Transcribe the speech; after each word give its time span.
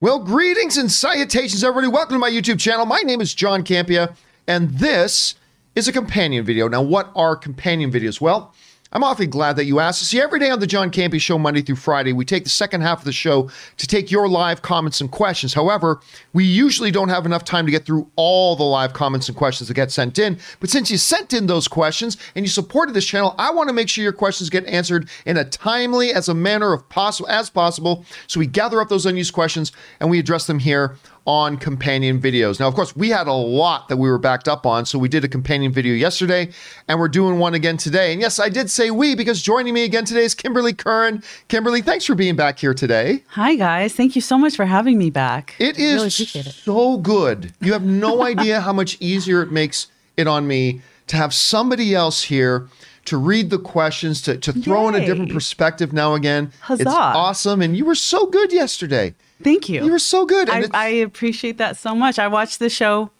Well, 0.00 0.18
greetings 0.18 0.76
and 0.76 0.90
salutations, 0.90 1.62
everybody. 1.62 1.86
Welcome 1.86 2.16
to 2.16 2.18
my 2.18 2.28
YouTube 2.28 2.58
channel. 2.58 2.84
My 2.84 2.98
name 3.02 3.20
is 3.20 3.32
John 3.32 3.62
Campea, 3.62 4.16
and 4.48 4.70
this 4.70 5.36
is 5.76 5.86
a 5.86 5.92
companion 5.92 6.44
video. 6.44 6.66
Now, 6.66 6.82
what 6.82 7.12
are 7.14 7.36
companion 7.36 7.92
videos? 7.92 8.20
Well, 8.20 8.52
I'm 8.94 9.02
awfully 9.02 9.26
glad 9.26 9.56
that 9.56 9.64
you 9.64 9.80
asked. 9.80 10.04
See, 10.04 10.20
every 10.20 10.38
day 10.38 10.50
on 10.50 10.60
the 10.60 10.68
John 10.68 10.88
Campea 10.88 11.20
Show, 11.20 11.36
Monday 11.36 11.62
through 11.62 11.74
Friday, 11.74 12.12
we 12.12 12.24
take 12.24 12.44
the 12.44 12.50
second 12.50 12.82
half 12.82 13.00
of 13.00 13.04
the 13.04 13.12
show 13.12 13.50
to 13.76 13.86
take 13.88 14.08
your 14.08 14.28
live 14.28 14.62
comments 14.62 15.00
and 15.00 15.10
questions. 15.10 15.52
However, 15.52 16.00
we 16.32 16.44
usually 16.44 16.92
don't 16.92 17.08
have 17.08 17.26
enough 17.26 17.42
time 17.42 17.66
to 17.66 17.72
get 17.72 17.84
through 17.84 18.08
all 18.14 18.54
the 18.54 18.62
live 18.62 18.92
comments 18.92 19.28
and 19.28 19.36
questions 19.36 19.66
that 19.66 19.74
get 19.74 19.90
sent 19.90 20.20
in. 20.20 20.38
But 20.60 20.70
since 20.70 20.92
you 20.92 20.96
sent 20.96 21.32
in 21.32 21.48
those 21.48 21.66
questions 21.66 22.18
and 22.36 22.44
you 22.44 22.48
supported 22.48 22.94
this 22.94 23.04
channel, 23.04 23.34
I 23.36 23.50
want 23.50 23.68
to 23.68 23.72
make 23.72 23.88
sure 23.88 24.04
your 24.04 24.12
questions 24.12 24.48
get 24.48 24.64
answered 24.66 25.08
in 25.26 25.38
a 25.38 25.44
timely 25.44 26.12
as 26.12 26.28
a 26.28 26.34
manner 26.34 26.72
of 26.72 26.88
possible 26.88 27.28
as 27.28 27.50
possible. 27.50 28.04
So 28.28 28.38
we 28.38 28.46
gather 28.46 28.80
up 28.80 28.90
those 28.90 29.06
unused 29.06 29.32
questions 29.32 29.72
and 29.98 30.08
we 30.08 30.20
address 30.20 30.46
them 30.46 30.60
here 30.60 30.94
on 31.26 31.56
companion 31.56 32.20
videos. 32.20 32.60
Now, 32.60 32.68
of 32.68 32.74
course, 32.74 32.94
we 32.94 33.08
had 33.08 33.26
a 33.26 33.32
lot 33.32 33.88
that 33.88 33.96
we 33.96 34.10
were 34.10 34.18
backed 34.18 34.46
up 34.46 34.66
on, 34.66 34.84
so 34.84 34.98
we 34.98 35.08
did 35.08 35.24
a 35.24 35.28
companion 35.28 35.72
video 35.72 35.94
yesterday, 35.94 36.50
and 36.86 36.98
we're 36.98 37.08
doing 37.08 37.38
one 37.38 37.54
again 37.54 37.76
today. 37.76 38.12
And 38.12 38.20
yes, 38.20 38.38
I 38.38 38.50
did 38.50 38.70
say 38.70 38.90
we 38.90 39.14
because 39.14 39.40
joining 39.40 39.72
me 39.72 39.84
again 39.84 40.04
today 40.04 40.24
is 40.24 40.34
Kimberly 40.34 40.74
Curran. 40.74 41.22
Kimberly, 41.48 41.80
thanks 41.80 42.04
for 42.04 42.14
being 42.14 42.36
back 42.36 42.58
here 42.58 42.74
today. 42.74 43.24
Hi, 43.28 43.56
guys. 43.56 43.94
Thank 43.94 44.14
you 44.14 44.20
so 44.20 44.36
much 44.36 44.54
for 44.54 44.66
having 44.66 44.98
me 44.98 45.08
back. 45.10 45.54
It 45.58 45.78
is 45.78 45.94
really 45.94 46.46
it. 46.46 46.52
so 46.52 46.98
good. 46.98 47.52
You 47.60 47.72
have 47.72 47.84
no 47.84 48.22
idea 48.26 48.60
how 48.60 48.74
much 48.74 48.98
easier 49.00 49.42
it 49.42 49.50
makes 49.50 49.86
it 50.16 50.26
on 50.26 50.46
me 50.46 50.82
to 51.06 51.16
have 51.16 51.32
somebody 51.32 51.94
else 51.94 52.24
here 52.24 52.68
to 53.06 53.16
read 53.16 53.50
the 53.50 53.58
questions, 53.58 54.22
to, 54.22 54.36
to 54.38 54.52
throw 54.52 54.82
Yay. 54.82 54.88
in 54.88 55.02
a 55.02 55.06
different 55.06 55.32
perspective 55.32 55.92
now 55.92 56.14
again. 56.14 56.52
Huzzah. 56.60 56.82
It's 56.82 56.90
awesome. 56.90 57.60
And 57.60 57.76
you 57.76 57.84
were 57.84 57.94
so 57.94 58.26
good 58.26 58.52
yesterday. 58.52 59.14
Thank 59.42 59.68
you. 59.68 59.84
You 59.84 59.92
were 59.92 59.98
so 59.98 60.26
good. 60.26 60.48
I, 60.48 60.66
I, 60.72 60.86
appreciate 60.88 61.58
that 61.58 61.76
so 61.76 61.94
much. 61.94 62.18
I 62.18 62.28
watch 62.28 62.58
the 62.58 62.70
show 62.70 63.10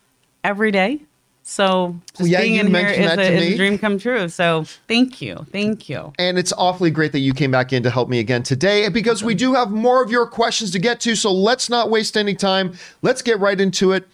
every 0.43 0.71
day. 0.71 1.01
So 1.47 1.95
just 2.17 2.31
yeah, 2.31 2.41
being 2.41 2.55
in 2.55 2.75
here 2.75 2.89
is 2.89 3.13
a, 3.13 3.33
is 3.33 3.53
a, 3.53 3.57
dream 3.57 3.77
come 3.77 3.99
true. 3.99 4.29
So 4.31 4.65
thank 4.89 5.21
you. 5.21 5.45
Thank 5.53 5.91
you. 5.91 6.13
And 6.19 6.39
it's 6.39 6.55
awfully 6.55 6.91
great 6.91 7.13
that 7.13 7.19
you 7.19 7.35
came 7.35 7.51
back 7.51 7.73
in 7.73 7.83
to 7.83 7.91
help 7.91 8.09
me 8.09 8.19
again 8.19 8.43
today 8.43 8.89
because 8.89 9.23
we 9.23 9.35
do 9.35 9.53
have 9.53 9.71
more 9.71 10.03
of 10.03 10.11
your 10.11 10.27
questions 10.27 10.71
to 10.71 10.79
get 10.79 11.01
to. 11.01 11.15
So 11.15 11.31
let's 11.31 11.69
not 11.69 11.91
waste 11.91 12.17
any 12.17 12.35
time. 12.35 12.73
Let's 13.03 13.21
get 13.21 13.39
right 13.41 13.61
into 13.61 13.93
it. 13.93 14.09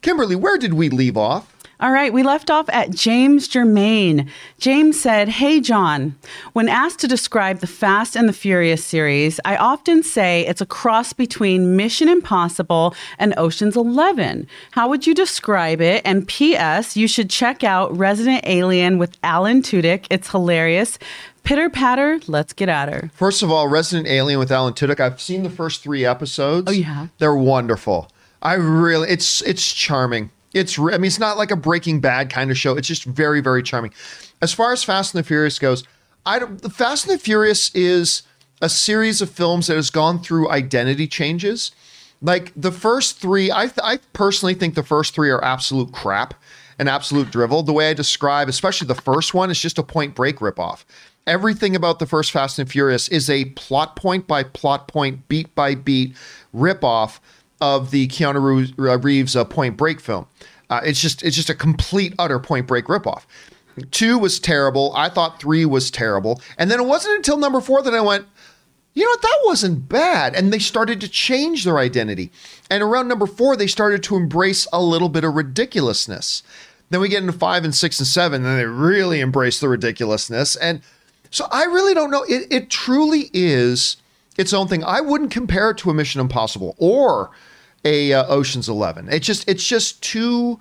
Kimberly, 0.00 0.36
where 0.36 0.58
did 0.58 0.74
we 0.74 0.88
leave 0.88 1.16
off? 1.16 1.55
All 1.78 1.90
right, 1.90 2.10
we 2.10 2.22
left 2.22 2.50
off 2.50 2.70
at 2.70 2.90
James 2.90 3.48
Germain. 3.48 4.30
James 4.58 4.98
said, 4.98 5.28
Hey, 5.28 5.60
John, 5.60 6.16
when 6.54 6.70
asked 6.70 7.00
to 7.00 7.06
describe 7.08 7.58
the 7.58 7.66
Fast 7.66 8.16
and 8.16 8.26
the 8.26 8.32
Furious 8.32 8.82
series, 8.82 9.38
I 9.44 9.56
often 9.56 10.02
say 10.02 10.46
it's 10.46 10.62
a 10.62 10.66
cross 10.66 11.12
between 11.12 11.76
Mission 11.76 12.08
Impossible 12.08 12.94
and 13.18 13.34
Ocean's 13.36 13.76
Eleven. 13.76 14.46
How 14.70 14.88
would 14.88 15.06
you 15.06 15.14
describe 15.14 15.82
it? 15.82 16.00
And 16.06 16.26
P.S., 16.26 16.96
you 16.96 17.06
should 17.06 17.28
check 17.28 17.62
out 17.62 17.94
Resident 17.94 18.44
Alien 18.46 18.96
with 18.96 19.14
Alan 19.22 19.60
Tudyk. 19.60 20.06
It's 20.10 20.30
hilarious. 20.30 20.98
Pitter 21.42 21.68
patter, 21.68 22.20
let's 22.26 22.54
get 22.54 22.70
at 22.70 22.88
her. 22.90 23.10
First 23.14 23.42
of 23.42 23.50
all, 23.50 23.68
Resident 23.68 24.08
Alien 24.08 24.38
with 24.38 24.50
Alan 24.50 24.72
Tudyk. 24.72 24.98
I've 24.98 25.20
seen 25.20 25.42
the 25.42 25.50
first 25.50 25.82
three 25.82 26.06
episodes. 26.06 26.70
Oh, 26.70 26.72
yeah. 26.72 27.08
They're 27.18 27.36
wonderful. 27.36 28.10
I 28.40 28.54
really, 28.54 29.10
it's 29.10 29.42
it's 29.42 29.72
charming. 29.72 30.30
It's, 30.56 30.78
I 30.78 30.98
mean, 30.98 31.04
it's 31.04 31.18
not 31.18 31.36
like 31.36 31.50
a 31.50 31.56
Breaking 31.56 32.00
Bad 32.00 32.30
kind 32.30 32.50
of 32.50 32.56
show. 32.56 32.76
It's 32.76 32.88
just 32.88 33.04
very, 33.04 33.40
very 33.40 33.62
charming. 33.62 33.92
As 34.40 34.52
far 34.52 34.72
as 34.72 34.82
Fast 34.82 35.14
and 35.14 35.22
the 35.22 35.26
Furious 35.26 35.58
goes, 35.58 35.84
I 36.24 36.38
don't, 36.38 36.60
the 36.60 36.70
Fast 36.70 37.06
and 37.06 37.14
the 37.14 37.22
Furious 37.22 37.74
is 37.74 38.22
a 38.62 38.68
series 38.68 39.20
of 39.20 39.30
films 39.30 39.66
that 39.66 39.76
has 39.76 39.90
gone 39.90 40.20
through 40.20 40.50
identity 40.50 41.06
changes. 41.06 41.72
Like 42.22 42.52
the 42.56 42.72
first 42.72 43.20
three, 43.20 43.52
I, 43.52 43.66
th- 43.66 43.80
I 43.82 43.98
personally 44.14 44.54
think 44.54 44.74
the 44.74 44.82
first 44.82 45.14
three 45.14 45.30
are 45.30 45.44
absolute 45.44 45.92
crap 45.92 46.34
and 46.78 46.88
absolute 46.88 47.30
drivel. 47.30 47.62
The 47.62 47.72
way 47.72 47.90
I 47.90 47.94
describe, 47.94 48.48
especially 48.48 48.88
the 48.88 48.94
first 48.94 49.34
one, 49.34 49.50
is 49.50 49.60
just 49.60 49.78
a 49.78 49.82
point 49.82 50.14
break 50.14 50.36
ripoff. 50.36 50.84
Everything 51.26 51.76
about 51.76 51.98
the 51.98 52.06
first 52.06 52.30
Fast 52.30 52.58
and 52.58 52.70
Furious 52.70 53.08
is 53.08 53.28
a 53.28 53.46
plot 53.46 53.96
point 53.96 54.26
by 54.26 54.42
plot 54.42 54.88
point, 54.88 55.28
beat 55.28 55.54
by 55.54 55.74
beat 55.74 56.14
ripoff 56.54 57.18
of 57.60 57.90
the 57.90 58.08
Keanu 58.08 58.78
uh, 58.78 58.98
Reeves 58.98 59.36
uh, 59.36 59.44
Point 59.44 59.76
Break 59.76 60.00
film. 60.00 60.26
Uh, 60.68 60.80
it's 60.84 61.00
just 61.00 61.22
it's 61.22 61.36
just 61.36 61.50
a 61.50 61.54
complete 61.54 62.14
utter 62.18 62.38
Point 62.38 62.66
Break 62.66 62.86
ripoff. 62.86 63.24
Two 63.90 64.18
was 64.18 64.40
terrible. 64.40 64.92
I 64.96 65.08
thought 65.08 65.40
three 65.40 65.66
was 65.66 65.90
terrible, 65.90 66.40
and 66.58 66.70
then 66.70 66.80
it 66.80 66.86
wasn't 66.86 67.16
until 67.16 67.36
number 67.36 67.60
four 67.60 67.82
that 67.82 67.94
I 67.94 68.00
went, 68.00 68.26
you 68.96 69.04
know 69.04 69.10
what, 69.10 69.22
that 69.22 69.38
wasn't 69.44 69.88
bad. 69.90 70.34
And 70.34 70.50
they 70.50 70.58
started 70.58 71.02
to 71.02 71.08
change 71.08 71.64
their 71.64 71.78
identity. 71.78 72.32
And 72.70 72.82
around 72.82 73.08
number 73.08 73.26
four, 73.26 73.54
they 73.54 73.66
started 73.66 74.02
to 74.04 74.16
embrace 74.16 74.66
a 74.72 74.80
little 74.80 75.10
bit 75.10 75.22
of 75.22 75.34
ridiculousness. 75.34 76.42
Then 76.88 77.02
we 77.02 77.10
get 77.10 77.20
into 77.20 77.34
five 77.34 77.62
and 77.64 77.74
six 77.74 77.98
and 77.98 78.06
seven, 78.06 78.46
and 78.46 78.58
they 78.58 78.64
really 78.64 79.20
embrace 79.20 79.60
the 79.60 79.68
ridiculousness. 79.68 80.56
And 80.56 80.80
so 81.30 81.46
I 81.50 81.64
really 81.64 81.92
don't 81.92 82.10
know. 82.10 82.22
It, 82.22 82.46
it 82.50 82.70
truly 82.70 83.28
is 83.34 83.98
its 84.38 84.52
own 84.52 84.68
thing. 84.68 84.84
I 84.84 85.00
wouldn't 85.00 85.30
compare 85.30 85.70
it 85.70 85.78
to 85.78 85.90
a 85.90 85.94
Mission 85.94 86.20
Impossible 86.20 86.74
or 86.78 87.30
a 87.84 88.12
uh, 88.12 88.26
Ocean's 88.26 88.68
Eleven. 88.68 89.08
It 89.08 89.20
just 89.20 89.48
it's 89.48 89.66
just 89.66 90.02
too. 90.02 90.60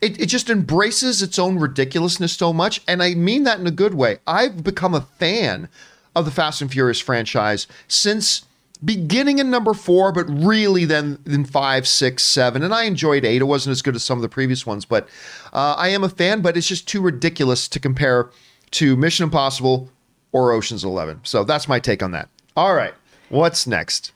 It, 0.00 0.20
it 0.20 0.26
just 0.26 0.50
embraces 0.50 1.22
its 1.22 1.38
own 1.38 1.58
ridiculousness 1.58 2.34
so 2.34 2.52
much, 2.52 2.82
and 2.86 3.02
I 3.02 3.14
mean 3.14 3.44
that 3.44 3.58
in 3.58 3.66
a 3.66 3.70
good 3.70 3.94
way. 3.94 4.18
I've 4.26 4.62
become 4.62 4.94
a 4.94 5.00
fan 5.00 5.68
of 6.14 6.24
the 6.24 6.30
Fast 6.30 6.60
and 6.60 6.70
Furious 6.70 7.00
franchise 7.00 7.66
since 7.88 8.44
beginning 8.84 9.38
in 9.38 9.50
number 9.50 9.72
four, 9.72 10.12
but 10.12 10.24
really 10.28 10.84
then 10.84 11.18
in 11.24 11.44
five, 11.44 11.88
six, 11.88 12.22
seven, 12.22 12.62
and 12.62 12.74
I 12.74 12.84
enjoyed 12.84 13.24
eight. 13.24 13.40
It 13.40 13.44
wasn't 13.44 13.72
as 13.72 13.82
good 13.82 13.94
as 13.94 14.02
some 14.02 14.18
of 14.18 14.22
the 14.22 14.28
previous 14.28 14.66
ones, 14.66 14.84
but 14.84 15.08
uh, 15.52 15.74
I 15.78 15.88
am 15.88 16.04
a 16.04 16.08
fan. 16.08 16.42
But 16.42 16.56
it's 16.56 16.68
just 16.68 16.86
too 16.86 17.00
ridiculous 17.00 17.66
to 17.68 17.80
compare 17.80 18.30
to 18.72 18.96
Mission 18.96 19.24
Impossible 19.24 19.88
or 20.32 20.52
Ocean's 20.52 20.84
Eleven. 20.84 21.20
So 21.22 21.44
that's 21.44 21.68
my 21.68 21.78
take 21.78 22.02
on 22.02 22.10
that. 22.10 22.28
All 22.56 22.74
right. 22.74 22.94
What's 23.34 23.66
next? 23.66 24.12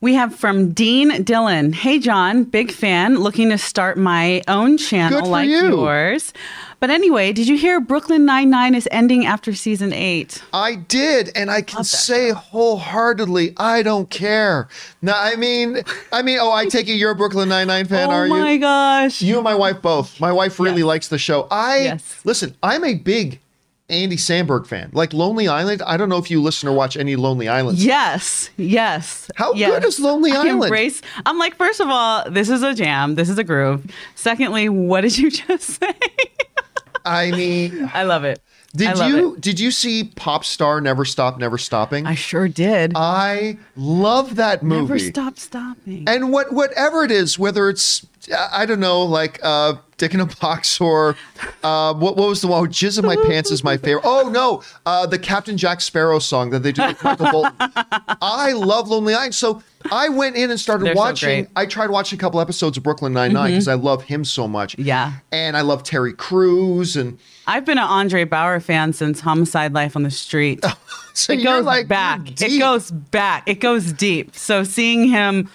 We 0.00 0.14
have 0.14 0.32
from 0.32 0.72
Dean 0.74 1.24
Dillon. 1.24 1.72
Hey, 1.72 1.98
John, 1.98 2.44
big 2.44 2.70
fan, 2.70 3.18
looking 3.18 3.50
to 3.50 3.58
start 3.58 3.98
my 3.98 4.42
own 4.46 4.78
channel 4.78 5.26
like 5.28 5.48
you. 5.48 5.70
yours. 5.70 6.32
But 6.78 6.90
anyway, 6.90 7.32
did 7.32 7.48
you 7.48 7.56
hear 7.56 7.80
Brooklyn 7.80 8.24
Nine 8.24 8.50
Nine 8.50 8.76
is 8.76 8.88
ending 8.92 9.26
after 9.26 9.54
season 9.54 9.92
eight? 9.92 10.40
I 10.52 10.76
did, 10.76 11.32
and 11.34 11.50
I 11.50 11.62
can 11.62 11.82
say 11.82 12.28
show. 12.28 12.34
wholeheartedly, 12.34 13.54
I 13.56 13.82
don't 13.82 14.08
care. 14.08 14.68
Now, 15.02 15.20
I 15.20 15.34
mean, 15.34 15.82
I 16.12 16.22
mean, 16.22 16.38
oh, 16.40 16.52
I 16.52 16.66
take 16.66 16.86
it 16.86 16.92
you're 16.92 17.10
a 17.10 17.16
Brooklyn 17.16 17.48
Nine 17.48 17.66
Nine 17.66 17.86
fan, 17.86 18.08
oh 18.08 18.12
are 18.12 18.26
you? 18.28 18.34
Oh 18.34 18.38
my 18.38 18.56
gosh! 18.56 19.20
You 19.20 19.34
and 19.34 19.42
my 19.42 19.56
wife 19.56 19.82
both. 19.82 20.20
My 20.20 20.30
wife 20.30 20.60
really 20.60 20.82
yes. 20.82 20.86
likes 20.86 21.08
the 21.08 21.18
show. 21.18 21.48
I 21.50 21.78
yes. 21.78 22.20
listen. 22.22 22.54
I'm 22.62 22.84
a 22.84 22.94
big 22.94 23.40
Andy 23.90 24.16
Samberg 24.16 24.66
fan. 24.66 24.90
Like 24.92 25.12
Lonely 25.12 25.46
Island. 25.46 25.82
I 25.82 25.96
don't 25.96 26.08
know 26.08 26.16
if 26.16 26.30
you 26.30 26.40
listen 26.40 26.68
or 26.68 26.74
watch 26.74 26.96
any 26.96 27.16
Lonely 27.16 27.48
Island. 27.48 27.78
Yes, 27.78 28.50
yes. 28.56 29.30
How 29.36 29.52
yes. 29.52 29.70
good 29.70 29.84
is 29.84 30.00
Lonely 30.00 30.32
I 30.32 30.36
Island? 30.36 30.64
Embrace. 30.64 31.02
I'm 31.26 31.38
like, 31.38 31.56
first 31.56 31.80
of 31.80 31.88
all, 31.88 32.28
this 32.30 32.48
is 32.48 32.62
a 32.62 32.74
jam. 32.74 33.14
This 33.14 33.28
is 33.28 33.38
a 33.38 33.44
groove. 33.44 33.84
Secondly, 34.14 34.68
what 34.68 35.02
did 35.02 35.18
you 35.18 35.30
just 35.30 35.80
say? 35.80 35.94
I 37.04 37.30
mean, 37.32 37.90
I 37.92 38.04
love 38.04 38.24
it. 38.24 38.40
Did 38.76 38.98
you 38.98 39.34
it. 39.34 39.40
did 39.40 39.60
you 39.60 39.70
see 39.70 40.04
Pop 40.16 40.44
Star 40.44 40.80
Never 40.80 41.04
Stop 41.04 41.38
Never 41.38 41.58
Stopping? 41.58 42.06
I 42.06 42.16
sure 42.16 42.48
did. 42.48 42.92
I 42.96 43.58
love 43.76 44.36
that 44.36 44.64
movie. 44.64 44.82
Never 44.82 44.98
stop 44.98 45.38
stopping. 45.38 46.04
And 46.08 46.32
what 46.32 46.52
whatever 46.52 47.04
it 47.04 47.12
is, 47.12 47.38
whether 47.38 47.68
it's 47.68 48.04
I 48.50 48.66
don't 48.66 48.80
know, 48.80 49.04
like 49.04 49.38
uh, 49.44 49.74
Dick 49.96 50.14
in 50.14 50.20
a 50.20 50.26
Box 50.26 50.80
or 50.80 51.16
uh, 51.62 51.94
what, 51.94 52.16
what 52.16 52.28
was 52.28 52.40
the 52.40 52.48
one? 52.48 52.66
Jizz 52.68 52.98
in 52.98 53.06
My 53.06 53.16
Pants 53.16 53.50
is 53.50 53.62
my 53.62 53.76
favorite. 53.76 54.02
Oh 54.04 54.28
no, 54.28 54.62
uh, 54.86 55.06
the 55.06 55.18
Captain 55.18 55.56
Jack 55.56 55.80
Sparrow 55.80 56.18
song 56.18 56.50
that 56.50 56.62
they 56.62 56.72
do 56.72 56.82
with 56.86 57.02
Michael 57.02 57.30
Bolton. 57.30 57.52
I 57.58 58.52
love 58.52 58.88
Lonely 58.88 59.14
Island. 59.14 59.34
So 59.34 59.62
I 59.90 60.08
went 60.08 60.36
in 60.36 60.50
and 60.50 60.58
started 60.58 60.86
They're 60.86 60.94
watching. 60.94 61.44
So 61.44 61.50
I 61.56 61.66
tried 61.66 61.90
watching 61.90 62.18
a 62.18 62.20
couple 62.20 62.40
episodes 62.40 62.76
of 62.76 62.82
Brooklyn 62.82 63.12
Nine 63.12 63.32
Nine 63.32 63.52
because 63.52 63.66
mm-hmm. 63.66 63.80
I 63.80 63.82
love 63.82 64.02
him 64.02 64.24
so 64.24 64.48
much. 64.48 64.78
Yeah, 64.78 65.12
and 65.30 65.56
I 65.56 65.60
love 65.60 65.82
Terry 65.82 66.12
Crews 66.12 66.96
and. 66.96 67.18
I've 67.46 67.66
been 67.66 67.76
an 67.76 67.84
Andre 67.84 68.24
Braugher 68.24 68.62
fan 68.62 68.92
since 68.92 69.20
Homicide: 69.20 69.74
Life 69.74 69.96
on 69.96 70.02
the 70.02 70.10
Street. 70.10 70.64
so 71.14 71.34
it 71.34 71.44
goes 71.44 71.64
like, 71.64 71.88
back. 71.88 72.40
It 72.40 72.58
goes 72.58 72.90
back. 72.90 73.48
It 73.48 73.60
goes 73.60 73.92
deep. 73.92 74.34
So 74.34 74.64
seeing 74.64 75.08
him 75.08 75.50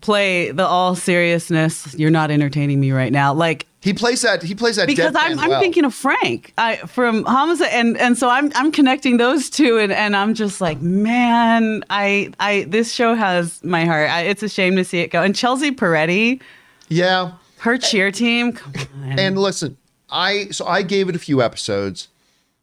play 0.00 0.50
the 0.50 0.64
all 0.64 0.94
seriousness. 0.94 1.94
You're 1.98 2.10
not 2.10 2.30
entertaining 2.30 2.80
me 2.80 2.92
right 2.92 3.12
now. 3.12 3.34
Like 3.34 3.66
he 3.82 3.92
plays 3.92 4.22
that. 4.22 4.42
He 4.42 4.54
plays 4.54 4.76
that 4.76 4.86
because 4.86 5.14
I'm, 5.16 5.38
I'm 5.38 5.50
well. 5.50 5.60
thinking 5.60 5.84
of 5.84 5.92
Frank 5.92 6.52
I, 6.56 6.76
from 6.76 7.24
Homicide, 7.24 7.70
and 7.72 7.98
and 7.98 8.16
so 8.16 8.28
I'm 8.28 8.52
I'm 8.54 8.70
connecting 8.70 9.16
those 9.16 9.50
two, 9.50 9.78
and, 9.78 9.92
and 9.92 10.14
I'm 10.14 10.34
just 10.34 10.60
like, 10.60 10.80
man, 10.80 11.84
I 11.90 12.32
I 12.38 12.64
this 12.68 12.92
show 12.92 13.14
has 13.14 13.62
my 13.64 13.84
heart. 13.84 14.08
I, 14.08 14.22
it's 14.22 14.42
a 14.42 14.48
shame 14.48 14.76
to 14.76 14.84
see 14.84 15.00
it 15.00 15.08
go. 15.08 15.22
And 15.22 15.34
Chelsea 15.34 15.72
Peretti, 15.72 16.40
yeah, 16.88 17.32
her 17.58 17.76
cheer 17.76 18.12
team. 18.12 18.56
And 19.02 19.36
listen, 19.36 19.76
I 20.10 20.46
so 20.52 20.64
I 20.64 20.82
gave 20.82 21.08
it 21.08 21.16
a 21.16 21.20
few 21.20 21.42
episodes 21.42 22.08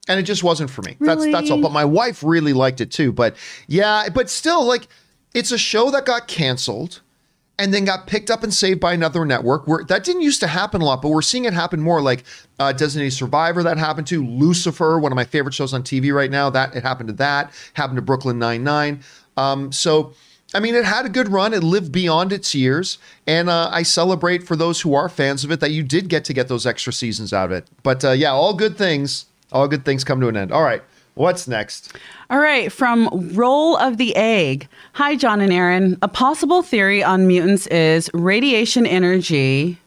and 0.09 0.19
it 0.19 0.23
just 0.23 0.43
wasn't 0.43 0.69
for 0.69 0.81
me. 0.81 0.97
Really? 0.99 1.31
That's 1.31 1.49
that's 1.49 1.51
all. 1.51 1.61
But 1.61 1.71
my 1.71 1.85
wife 1.85 2.23
really 2.23 2.53
liked 2.53 2.81
it 2.81 2.91
too. 2.91 3.11
But 3.11 3.35
yeah, 3.67 4.09
but 4.09 4.29
still, 4.29 4.65
like, 4.65 4.87
it's 5.33 5.51
a 5.51 5.57
show 5.57 5.91
that 5.91 6.05
got 6.05 6.27
canceled 6.27 7.01
and 7.59 7.73
then 7.73 7.83
got 7.83 8.07
picked 8.07 8.31
up 8.31 8.41
and 8.41 8.53
saved 8.53 8.79
by 8.79 8.93
another 8.93 9.25
network. 9.25 9.67
Where 9.67 9.83
that 9.83 10.03
didn't 10.03 10.21
used 10.21 10.39
to 10.39 10.47
happen 10.47 10.81
a 10.81 10.85
lot, 10.85 11.01
but 11.01 11.09
we're 11.09 11.21
seeing 11.21 11.45
it 11.45 11.53
happen 11.53 11.81
more. 11.81 12.01
Like 12.01 12.23
uh, 12.57 12.71
Designated 12.71 13.13
Survivor, 13.13 13.61
that 13.63 13.77
happened 13.77 14.07
to 14.07 14.25
Lucifer, 14.25 14.97
one 14.97 15.11
of 15.11 15.17
my 15.17 15.25
favorite 15.25 15.53
shows 15.53 15.73
on 15.73 15.83
TV 15.83 16.13
right 16.13 16.31
now. 16.31 16.49
That 16.49 16.75
it 16.75 16.83
happened 16.83 17.09
to 17.09 17.15
that. 17.15 17.53
Happened 17.73 17.97
to 17.97 18.01
Brooklyn 18.01 18.39
Nine 18.39 18.63
Nine. 18.63 19.03
Um, 19.37 19.71
so. 19.71 20.13
I 20.51 20.59
mean, 20.59 20.73
it 20.73 20.83
had 20.83 21.05
a 21.05 21.09
good 21.09 21.27
run. 21.27 21.53
It 21.53 21.61
lived 21.61 21.91
beyond 21.91 22.33
its 22.33 22.55
years, 22.55 22.97
and 23.27 23.51
uh, 23.51 23.69
I 23.71 23.83
celebrate 23.83 24.41
for 24.41 24.55
those 24.55 24.81
who 24.81 24.95
are 24.95 25.07
fans 25.07 25.43
of 25.43 25.51
it 25.51 25.59
that 25.59 25.69
you 25.69 25.83
did 25.83 26.09
get 26.09 26.25
to 26.25 26.33
get 26.33 26.47
those 26.47 26.65
extra 26.65 26.91
seasons 26.91 27.31
out 27.33 27.45
of 27.45 27.51
it. 27.51 27.67
But 27.83 28.03
uh, 28.03 28.13
yeah, 28.13 28.31
all 28.31 28.55
good 28.55 28.75
things, 28.75 29.27
all 29.51 29.67
good 29.67 29.85
things 29.85 30.03
come 30.03 30.19
to 30.21 30.27
an 30.27 30.35
end. 30.35 30.51
All 30.51 30.63
right, 30.63 30.81
what's 31.19 31.47
next? 31.47 31.93
All 32.29 32.39
right, 32.39 32.71
from 32.71 33.09
Roll 33.33 33.75
of 33.75 33.97
the 33.97 34.15
Egg. 34.15 34.69
Hi, 34.93 35.17
John 35.17 35.41
and 35.41 35.51
Aaron. 35.51 35.97
A 36.01 36.07
possible 36.07 36.63
theory 36.63 37.03
on 37.03 37.27
mutants 37.27 37.67
is 37.67 38.09
radiation 38.13 38.85
energy, 38.85 39.77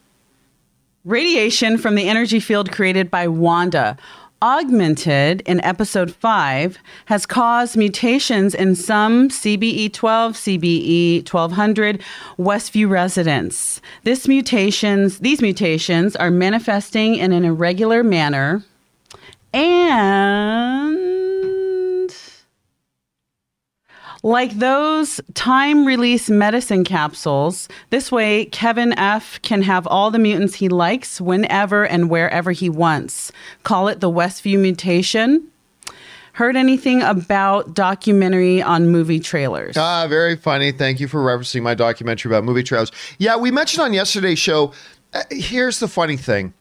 radiation 1.03 1.79
from 1.79 1.95
the 1.95 2.07
energy 2.07 2.39
field 2.39 2.71
created 2.71 3.09
by 3.09 3.27
Wanda, 3.27 3.97
augmented 4.43 5.41
in 5.47 5.59
episode 5.63 6.13
5, 6.13 6.77
has 7.05 7.25
caused 7.25 7.77
mutations 7.77 8.53
in 8.53 8.75
some 8.75 9.29
CBE 9.29 9.91
12, 9.91 10.33
CBE 10.33 11.33
1200 11.33 11.99
Westview 12.37 12.87
residents. 12.87 13.81
This 14.03 14.27
mutations, 14.27 15.19
these 15.19 15.41
mutations 15.41 16.15
are 16.15 16.29
manifesting 16.29 17.15
in 17.15 17.31
an 17.31 17.43
irregular 17.43 18.03
manner 18.03 18.63
and 19.53 21.22
like 24.23 24.53
those 24.53 25.19
time 25.33 25.85
release 25.85 26.29
medicine 26.29 26.83
capsules, 26.83 27.67
this 27.89 28.11
way 28.11 28.45
Kevin 28.45 28.97
F 28.97 29.39
can 29.41 29.61
have 29.61 29.85
all 29.87 30.09
the 30.09 30.19
mutants 30.19 30.55
he 30.55 30.69
likes 30.69 31.19
whenever 31.21 31.85
and 31.85 32.09
wherever 32.09 32.51
he 32.51 32.69
wants. 32.69 33.31
Call 33.63 33.89
it 33.89 33.99
the 33.99 34.09
Westview 34.09 34.57
mutation. 34.57 35.49
Heard 36.33 36.55
anything 36.55 37.03
about 37.03 37.75
documentary 37.75 38.59
on 38.59 38.87
movie 38.87 39.19
trailers? 39.19 39.77
Ah, 39.77 40.07
very 40.07 40.35
funny. 40.35 40.71
Thank 40.71 40.99
you 40.99 41.07
for 41.07 41.19
referencing 41.19 41.61
my 41.61 41.75
documentary 41.75 42.31
about 42.31 42.43
movie 42.43 42.63
trailers. 42.63 42.91
Yeah, 43.19 43.35
we 43.37 43.51
mentioned 43.51 43.83
on 43.83 43.93
yesterday's 43.93 44.39
show. 44.39 44.73
Uh, 45.13 45.21
here's 45.29 45.79
the 45.79 45.87
funny 45.87 46.17
thing 46.17 46.53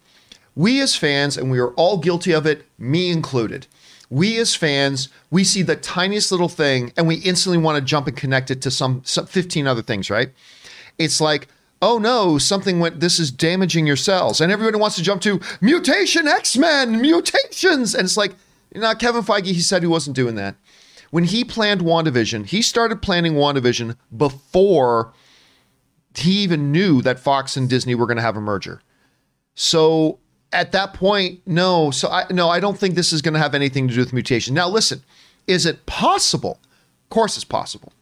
we 0.55 0.81
as 0.81 0.95
fans, 0.95 1.39
and 1.39 1.51
we 1.51 1.59
are 1.59 1.71
all 1.71 1.97
guilty 1.97 2.33
of 2.33 2.45
it, 2.45 2.67
me 2.79 3.11
included. 3.11 3.67
We 4.13 4.39
as 4.39 4.55
fans, 4.55 5.09
we 5.31 5.43
see 5.43 5.63
the 5.63 5.77
tiniest 5.77 6.31
little 6.31 6.49
thing 6.49 6.93
and 6.97 7.09
we 7.09 7.17
instantly 7.17 7.59
want 7.59 7.77
to 7.77 7.85
jump 7.85 8.07
and 8.07 8.17
connect 8.17 8.51
it 8.51 8.61
to 8.63 8.71
some, 8.71 9.03
some 9.05 9.27
15 9.27 9.67
other 9.67 9.83
things, 9.83 10.11
right? 10.11 10.31
It's 10.99 11.21
like, 11.21 11.49
oh 11.81 11.99
no, 11.99 12.37
something 12.37 12.79
went, 12.79 13.01
this 13.01 13.19
is 13.19 13.31
damaging 13.31 13.87
your 13.87 13.97
cells. 13.97 14.41
And 14.41 14.53
everybody 14.53 14.77
wants 14.77 14.97
to 14.97 15.03
jump 15.03 15.23
to 15.23 15.41
mutation 15.61 16.29
X 16.29 16.57
Men, 16.57 17.01
mutations. 17.01 17.95
And 17.95 18.05
it's 18.05 18.17
like, 18.17 18.35
now, 18.75 18.95
Kevin 18.95 19.23
Feige, 19.23 19.47
he 19.47 19.61
said 19.61 19.83
he 19.83 19.89
wasn't 19.89 20.17
doing 20.17 20.35
that. 20.37 20.57
When 21.11 21.25
he 21.25 21.45
planned 21.45 21.83
WandaVision, 21.83 22.47
he 22.47 22.63
started 22.63 23.03
planning 23.03 23.35
WandaVision 23.35 23.97
before 24.17 25.13
he 26.15 26.39
even 26.43 26.73
knew 26.73 27.03
that 27.03 27.19
Fox 27.19 27.57
and 27.57 27.69
Disney 27.69 27.95
were 27.95 28.07
going 28.07 28.17
to 28.17 28.23
have 28.23 28.37
a 28.37 28.41
merger. 28.41 28.81
So 29.55 30.21
at 30.53 30.73
that 30.73 30.95
point, 30.95 31.41
no. 31.47 31.91
So 31.91 32.09
I 32.09 32.27
no, 32.31 32.49
I 32.49 32.61
don't 32.61 32.79
think 32.79 32.95
this 32.95 33.13
is 33.13 33.23
going 33.23 33.35
to 33.35 33.41
have 33.41 33.55
anything 33.55 33.89
to 33.89 33.95
do 33.95 34.01
with 34.01 34.13
mutation. 34.13 34.55
Now, 34.55 34.69
listen, 34.69 35.03
is 35.47 35.67
it 35.67 35.87
possible? 35.87 36.59
Of 37.05 37.11
course, 37.11 37.37
it's 37.37 37.45
possible. 37.45 37.93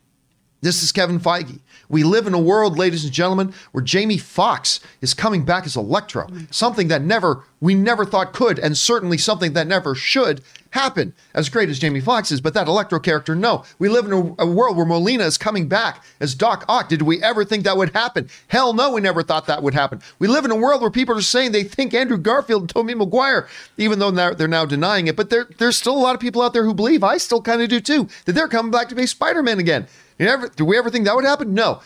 This 0.62 0.82
is 0.82 0.92
Kevin 0.92 1.18
Feige. 1.18 1.60
We 1.88 2.04
live 2.04 2.26
in 2.26 2.34
a 2.34 2.38
world, 2.38 2.78
ladies 2.78 3.04
and 3.04 3.12
gentlemen, 3.12 3.54
where 3.72 3.82
Jamie 3.82 4.18
Foxx 4.18 4.78
is 5.00 5.14
coming 5.14 5.44
back 5.44 5.64
as 5.64 5.74
Electro, 5.74 6.28
something 6.50 6.88
that 6.88 7.02
never 7.02 7.44
we 7.60 7.74
never 7.74 8.06
thought 8.06 8.32
could, 8.32 8.58
and 8.58 8.76
certainly 8.76 9.18
something 9.18 9.52
that 9.54 9.66
never 9.66 9.94
should 9.94 10.42
happen. 10.70 11.12
As 11.34 11.48
great 11.48 11.68
as 11.68 11.78
Jamie 11.78 12.00
Foxx 12.00 12.30
is, 12.30 12.40
but 12.40 12.54
that 12.54 12.68
Electro 12.68 13.00
character, 13.00 13.34
no. 13.34 13.64
We 13.78 13.88
live 13.88 14.06
in 14.06 14.12
a, 14.12 14.42
a 14.42 14.46
world 14.46 14.76
where 14.76 14.86
Molina 14.86 15.24
is 15.24 15.36
coming 15.36 15.68
back 15.68 16.04
as 16.20 16.34
Doc 16.34 16.64
Ock. 16.68 16.88
Did 16.88 17.02
we 17.02 17.22
ever 17.22 17.44
think 17.44 17.64
that 17.64 17.76
would 17.76 17.90
happen? 17.90 18.30
Hell 18.48 18.72
no, 18.72 18.92
we 18.92 19.00
never 19.00 19.22
thought 19.22 19.46
that 19.46 19.62
would 19.62 19.74
happen. 19.74 20.00
We 20.18 20.28
live 20.28 20.44
in 20.44 20.50
a 20.50 20.56
world 20.56 20.80
where 20.80 20.90
people 20.90 21.16
are 21.16 21.22
saying 21.22 21.52
they 21.52 21.64
think 21.64 21.92
Andrew 21.92 22.18
Garfield 22.18 22.62
and 22.62 22.70
Tobey 22.70 22.94
Maguire, 22.94 23.48
even 23.78 23.98
though 23.98 24.10
they're, 24.10 24.34
they're 24.34 24.48
now 24.48 24.64
denying 24.64 25.06
it. 25.06 25.16
But 25.16 25.30
there, 25.30 25.48
there's 25.58 25.76
still 25.76 25.96
a 25.96 25.98
lot 25.98 26.14
of 26.14 26.20
people 26.20 26.40
out 26.40 26.52
there 26.52 26.64
who 26.64 26.74
believe, 26.74 27.02
I 27.02 27.16
still 27.16 27.42
kind 27.42 27.60
of 27.60 27.68
do 27.68 27.80
too, 27.80 28.08
that 28.26 28.32
they're 28.32 28.48
coming 28.48 28.70
back 28.70 28.88
to 28.90 28.94
be 28.94 29.06
Spider-Man 29.06 29.58
again. 29.58 29.86
You 30.20 30.28
ever, 30.28 30.48
do 30.48 30.66
we 30.66 30.76
ever 30.76 30.90
think 30.90 31.06
that 31.06 31.16
would 31.16 31.24
happen? 31.24 31.54
No. 31.54 31.80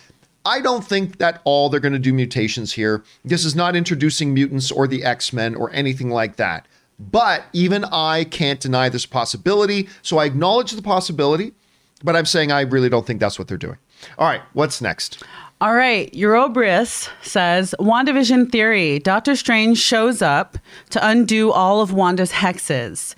I 0.45 0.61
don't 0.61 0.85
think 0.85 1.19
that 1.19 1.41
all 1.45 1.69
they're 1.69 1.79
going 1.79 1.93
to 1.93 2.01
do 2.01 2.13
mutations 2.13 2.73
here. 2.73 3.05
This 3.25 3.45
is 3.45 3.55
not 3.55 3.77
introducing 3.77 4.35
mutants 4.35 4.73
or 4.73 4.89
the 4.89 5.05
X 5.05 5.33
Men 5.33 5.55
or 5.55 5.71
anything 5.73 6.11
like 6.11 6.35
that. 6.37 6.67
But 6.99 7.45
even 7.53 7.85
I 7.85 8.25
can't 8.25 8.59
deny 8.59 8.89
this 8.89 9.07
possibility. 9.07 9.89
So 10.03 10.19
I 10.19 10.25
acknowledge 10.25 10.73
the 10.73 10.83
possibility, 10.83 11.55
but 12.03 12.17
I'm 12.17 12.27
saying 12.27 12.51
I 12.51 12.63
really 12.63 12.89
don't 12.89 13.07
think 13.07 13.21
that's 13.21 13.39
what 13.39 13.47
they're 13.47 13.57
doing. 13.57 13.79
All 14.19 14.27
right, 14.27 14.43
what's 14.53 14.83
next? 14.83 15.23
All 15.61 15.75
right, 15.75 16.13
Eurobris 16.13 17.09
says 17.23 17.75
WandaVision 17.79 18.51
theory. 18.51 18.99
Doctor 18.99 19.37
Strange 19.37 19.79
shows 19.79 20.21
up 20.21 20.59
to 20.91 21.07
undo 21.07 21.53
all 21.53 21.81
of 21.81 21.93
Wanda's 21.93 22.33
hexes 22.33 23.15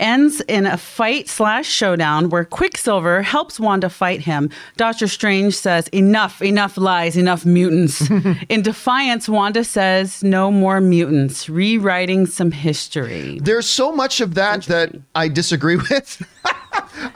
ends 0.00 0.40
in 0.42 0.66
a 0.66 0.76
fight 0.76 1.28
slash 1.28 1.68
showdown 1.68 2.30
where 2.30 2.44
Quicksilver 2.44 3.22
helps 3.22 3.60
Wanda 3.60 3.88
fight 3.88 4.20
him. 4.20 4.50
Doctor 4.76 5.06
Strange 5.06 5.54
says, 5.54 5.88
Enough, 5.88 6.42
enough 6.42 6.76
lies, 6.76 7.16
enough 7.16 7.44
mutants. 7.44 8.10
in 8.48 8.62
defiance, 8.62 9.28
Wanda 9.28 9.62
says, 9.62 10.22
No 10.24 10.50
more 10.50 10.80
mutants, 10.80 11.48
rewriting 11.48 12.26
some 12.26 12.50
history. 12.50 13.38
There's 13.42 13.66
so 13.66 13.92
much 13.92 14.20
of 14.20 14.34
that 14.34 14.62
that 14.64 14.96
I 15.14 15.28
disagree 15.28 15.76
with. 15.90 16.26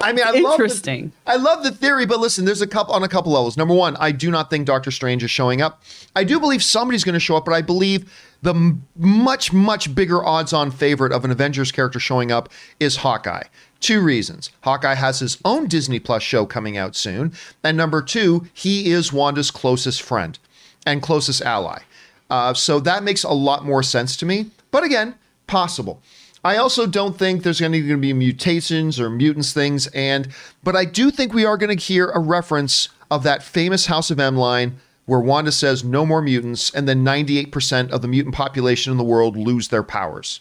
I 0.00 0.12
mean, 0.12 0.24
I 0.24 0.34
Interesting. 0.34 1.04
love 1.04 1.12
the, 1.24 1.30
I 1.32 1.36
love 1.36 1.64
the 1.64 1.70
theory, 1.70 2.06
but 2.06 2.20
listen, 2.20 2.44
there's 2.44 2.62
a 2.62 2.66
couple 2.66 2.94
on 2.94 3.02
a 3.02 3.08
couple 3.08 3.32
levels. 3.32 3.56
Number 3.56 3.74
one, 3.74 3.96
I 3.96 4.12
do 4.12 4.30
not 4.30 4.50
think 4.50 4.66
Doctor 4.66 4.90
Strange 4.90 5.22
is 5.22 5.30
showing 5.30 5.62
up. 5.62 5.82
I 6.16 6.24
do 6.24 6.40
believe 6.40 6.62
somebody's 6.62 7.04
going 7.04 7.14
to 7.14 7.20
show 7.20 7.36
up, 7.36 7.44
but 7.44 7.54
I 7.54 7.62
believe 7.62 8.10
the 8.44 8.76
much 8.96 9.52
much 9.52 9.94
bigger 9.94 10.24
odds-on 10.24 10.70
favorite 10.70 11.12
of 11.12 11.24
an 11.24 11.30
Avengers 11.30 11.72
character 11.72 11.98
showing 11.98 12.30
up 12.30 12.50
is 12.78 12.96
Hawkeye. 12.96 13.44
Two 13.80 14.02
reasons. 14.02 14.50
Hawkeye 14.62 14.94
has 14.94 15.18
his 15.18 15.38
own 15.44 15.66
Disney 15.66 15.98
Plus 15.98 16.22
show 16.22 16.44
coming 16.44 16.76
out 16.76 16.94
soon, 16.94 17.32
and 17.62 17.76
number 17.76 18.02
two, 18.02 18.46
he 18.52 18.90
is 18.90 19.12
Wanda's 19.12 19.50
closest 19.50 20.02
friend 20.02 20.38
and 20.86 21.02
closest 21.02 21.40
ally. 21.42 21.80
Uh, 22.28 22.52
so 22.52 22.80
that 22.80 23.02
makes 23.02 23.24
a 23.24 23.32
lot 23.32 23.64
more 23.64 23.82
sense 23.82 24.16
to 24.18 24.26
me. 24.26 24.50
But 24.70 24.84
again, 24.84 25.14
possible. 25.46 26.02
I 26.44 26.56
also 26.56 26.86
don't 26.86 27.18
think 27.18 27.42
there's 27.42 27.60
going 27.60 27.72
to 27.72 27.96
be 27.96 28.12
mutations 28.12 29.00
or 29.00 29.08
mutants 29.08 29.54
things, 29.54 29.86
and 29.88 30.28
but 30.62 30.76
I 30.76 30.84
do 30.84 31.10
think 31.10 31.32
we 31.32 31.46
are 31.46 31.56
going 31.56 31.74
to 31.74 31.82
hear 31.82 32.10
a 32.10 32.20
reference 32.20 32.90
of 33.10 33.22
that 33.22 33.42
famous 33.42 33.86
House 33.86 34.10
of 34.10 34.20
M 34.20 34.36
line 34.36 34.76
where 35.06 35.20
Wanda 35.20 35.52
says 35.52 35.84
no 35.84 36.06
more 36.06 36.22
mutants, 36.22 36.74
and 36.74 36.88
then 36.88 37.04
98% 37.04 37.90
of 37.90 38.02
the 38.02 38.08
mutant 38.08 38.34
population 38.34 38.90
in 38.90 38.96
the 38.96 39.04
world 39.04 39.36
lose 39.36 39.68
their 39.68 39.82
powers. 39.82 40.40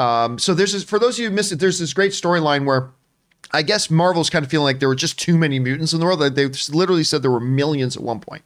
Um, 0.00 0.38
so 0.38 0.54
there's 0.54 0.72
this, 0.72 0.84
for 0.84 0.98
those 0.98 1.16
of 1.18 1.22
you 1.22 1.30
who 1.30 1.34
missed 1.34 1.52
it, 1.52 1.56
there's 1.56 1.78
this 1.78 1.92
great 1.92 2.12
storyline 2.12 2.64
where 2.64 2.90
I 3.52 3.62
guess 3.62 3.90
Marvel's 3.90 4.30
kind 4.30 4.44
of 4.44 4.50
feeling 4.50 4.64
like 4.64 4.78
there 4.78 4.88
were 4.88 4.94
just 4.94 5.18
too 5.18 5.38
many 5.38 5.58
mutants 5.58 5.92
in 5.92 6.00
the 6.00 6.06
world. 6.06 6.20
They 6.20 6.46
literally 6.70 7.04
said 7.04 7.22
there 7.22 7.30
were 7.30 7.40
millions 7.40 7.96
at 7.96 8.02
one 8.02 8.20
point. 8.20 8.42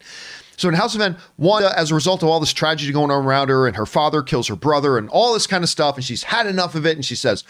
So 0.56 0.68
in 0.68 0.74
House 0.74 0.94
of 0.94 1.00
M, 1.00 1.16
Wanda, 1.38 1.76
as 1.76 1.90
a 1.90 1.94
result 1.94 2.22
of 2.22 2.28
all 2.28 2.38
this 2.38 2.52
tragedy 2.52 2.92
going 2.92 3.10
on 3.10 3.24
around 3.24 3.48
her, 3.48 3.66
and 3.66 3.74
her 3.76 3.86
father 3.86 4.22
kills 4.22 4.48
her 4.48 4.56
brother, 4.56 4.96
and 4.96 5.08
all 5.08 5.32
this 5.32 5.46
kind 5.46 5.64
of 5.64 5.70
stuff, 5.70 5.96
and 5.96 6.04
she's 6.04 6.24
had 6.24 6.46
enough 6.46 6.74
of 6.74 6.86
it, 6.86 6.94
and 6.94 7.04
she 7.04 7.16
says, 7.16 7.42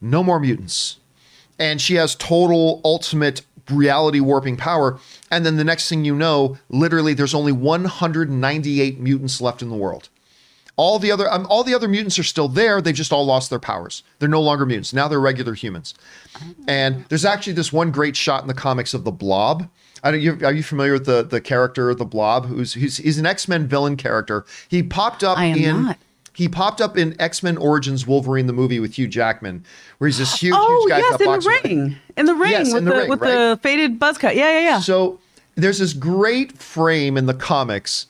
"No 0.00 0.24
more 0.24 0.40
mutants." 0.40 0.96
And 1.58 1.80
she 1.80 1.94
has 1.94 2.14
total, 2.14 2.80
ultimate 2.84 3.42
reality 3.70 4.20
warping 4.20 4.56
power. 4.56 4.98
And 5.30 5.44
then 5.44 5.56
the 5.56 5.64
next 5.64 5.88
thing 5.88 6.04
you 6.04 6.14
know, 6.14 6.58
literally, 6.68 7.14
there's 7.14 7.34
only 7.34 7.52
198 7.52 9.00
mutants 9.00 9.40
left 9.40 9.62
in 9.62 9.68
the 9.68 9.76
world. 9.76 10.08
All 10.78 10.98
the 10.98 11.10
other 11.10 11.32
um, 11.32 11.46
all 11.48 11.64
the 11.64 11.74
other 11.74 11.88
mutants 11.88 12.18
are 12.18 12.22
still 12.22 12.48
there. 12.48 12.82
They've 12.82 12.94
just 12.94 13.12
all 13.12 13.24
lost 13.24 13.48
their 13.48 13.58
powers. 13.58 14.02
They're 14.18 14.28
no 14.28 14.42
longer 14.42 14.66
mutants. 14.66 14.92
Now 14.92 15.08
they're 15.08 15.18
regular 15.18 15.54
humans. 15.54 15.94
And 16.68 17.06
there's 17.08 17.24
actually 17.24 17.54
this 17.54 17.72
one 17.72 17.90
great 17.90 18.14
shot 18.14 18.42
in 18.42 18.48
the 18.48 18.54
comics 18.54 18.92
of 18.92 19.04
the 19.04 19.10
Blob. 19.10 19.70
I 20.02 20.10
don't, 20.10 20.20
you, 20.20 20.38
are 20.44 20.52
you 20.52 20.62
familiar 20.62 20.92
with 20.92 21.06
the 21.06 21.22
the 21.22 21.40
character 21.40 21.94
the 21.94 22.04
Blob? 22.04 22.44
Who's 22.44 22.74
he's, 22.74 22.98
he's 22.98 23.16
an 23.16 23.24
X 23.24 23.48
Men 23.48 23.66
villain 23.66 23.96
character. 23.96 24.44
He 24.68 24.82
popped 24.82 25.24
up 25.24 25.38
in. 25.38 25.84
not. 25.84 25.98
He 26.36 26.48
popped 26.48 26.82
up 26.82 26.98
in 26.98 27.18
X 27.18 27.42
Men 27.42 27.56
Origins 27.56 28.06
Wolverine, 28.06 28.46
the 28.46 28.52
movie 28.52 28.78
with 28.78 28.98
Hugh 28.98 29.08
Jackman, 29.08 29.64
where 29.96 30.06
he's 30.06 30.18
this 30.18 30.38
huge, 30.38 30.52
Oh 30.54 30.80
huge 30.82 30.90
guy. 30.90 30.98
yes, 30.98 31.20
in 31.20 31.26
the 31.40 31.60
ring, 31.64 31.96
in 32.18 32.26
the 32.26 32.34
ring 32.34 32.50
Yes, 32.50 32.66
with 32.68 32.76
in 32.76 32.84
the 32.84 32.90
the, 32.90 32.96
ring, 32.98 33.08
with 33.08 33.20
right. 33.22 33.30
the 33.50 33.58
faded 33.62 33.98
buzz 33.98 34.18
cut. 34.18 34.36
Yeah, 34.36 34.50
yeah, 34.52 34.60
yeah. 34.60 34.80
So 34.80 35.18
there's 35.54 35.78
this 35.78 35.94
great 35.94 36.58
frame 36.58 37.16
in 37.16 37.24
the 37.24 37.32
comics 37.32 38.08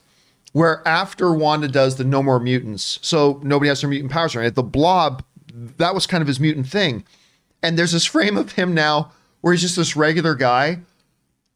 where 0.53 0.83
after 0.89 1.33
Wanda 1.33 1.69
does 1.69 1.97
the 1.97 2.05
No 2.05 2.21
More 2.23 2.41
Mutants, 2.41 2.99
so 3.01 3.41
nobody 3.45 3.69
has 3.69 3.81
their 3.83 3.91
mutant 3.91 4.11
powers 4.11 4.35
right? 4.35 4.53
The 4.53 4.63
Blob, 4.65 5.23
that 5.77 5.95
was 5.95 6.07
kind 6.07 6.21
of 6.21 6.27
his 6.27 6.41
mutant 6.41 6.67
thing. 6.67 7.05
And 7.63 7.79
there's 7.79 7.93
this 7.93 8.05
frame 8.07 8.37
of 8.37 8.53
him 8.53 8.75
now 8.75 9.13
where 9.41 9.53
he's 9.53 9.63
just 9.63 9.77
this 9.77 9.95
regular 9.95 10.35
guy 10.35 10.81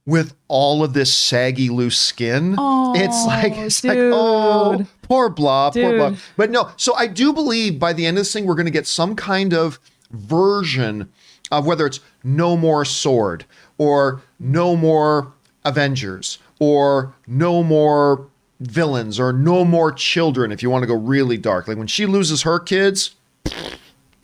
with 0.06 0.34
all 0.48 0.84
of 0.84 0.92
this 0.92 1.12
saggy 1.12 1.68
loose 1.68 1.98
skin. 1.98 2.54
Oh, 2.58 2.94
it's 2.96 3.26
like 3.26 3.54
oh, 3.56 3.62
it's 3.64 3.82
like 3.84 3.98
oh 3.98 4.76
dude. 4.78 4.86
Poor 5.10 5.28
blah, 5.28 5.70
poor 5.72 5.96
blah. 5.96 6.16
But 6.36 6.50
no, 6.50 6.70
so 6.76 6.94
I 6.94 7.08
do 7.08 7.32
believe 7.32 7.80
by 7.80 7.92
the 7.92 8.06
end 8.06 8.16
of 8.16 8.20
this 8.20 8.32
thing 8.32 8.46
we're 8.46 8.54
going 8.54 8.66
to 8.66 8.72
get 8.72 8.86
some 8.86 9.16
kind 9.16 9.52
of 9.52 9.80
version 10.12 11.10
of 11.50 11.66
whether 11.66 11.84
it's 11.84 11.98
no 12.22 12.56
more 12.56 12.84
sword 12.84 13.44
or 13.76 14.22
no 14.38 14.76
more 14.76 15.32
Avengers 15.64 16.38
or 16.60 17.12
no 17.26 17.64
more 17.64 18.28
villains 18.60 19.18
or 19.18 19.32
no 19.32 19.64
more 19.64 19.90
children 19.90 20.52
if 20.52 20.62
you 20.62 20.70
want 20.70 20.84
to 20.84 20.86
go 20.86 20.94
really 20.94 21.36
dark. 21.36 21.66
Like 21.66 21.76
when 21.76 21.88
she 21.88 22.06
loses 22.06 22.42
her 22.42 22.60
kids, 22.60 23.16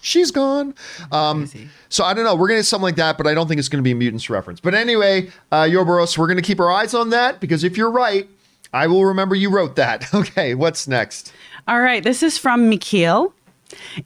she's 0.00 0.30
gone. 0.30 0.72
Um, 1.10 1.50
so 1.88 2.04
I 2.04 2.14
don't 2.14 2.22
know. 2.22 2.36
We're 2.36 2.46
gonna 2.46 2.60
get 2.60 2.66
something 2.66 2.84
like 2.84 2.96
that, 2.96 3.18
but 3.18 3.26
I 3.26 3.34
don't 3.34 3.48
think 3.48 3.58
it's 3.58 3.68
gonna 3.68 3.82
be 3.82 3.90
a 3.90 3.96
mutants 3.96 4.30
reference. 4.30 4.60
But 4.60 4.74
anyway, 4.74 5.30
uh, 5.50 5.64
Yoboros, 5.64 6.16
we're 6.16 6.28
gonna 6.28 6.42
keep 6.42 6.60
our 6.60 6.70
eyes 6.70 6.94
on 6.94 7.10
that 7.10 7.40
because 7.40 7.64
if 7.64 7.76
you're 7.76 7.90
right, 7.90 8.28
I 8.76 8.86
will 8.86 9.04
remember 9.06 9.34
you 9.34 9.50
wrote 9.50 9.76
that. 9.76 10.06
Okay, 10.14 10.54
what's 10.54 10.86
next? 10.86 11.32
All 11.68 11.80
right, 11.80 12.02
this 12.02 12.22
is 12.22 12.38
from 12.38 12.68
Mikhail. 12.68 13.32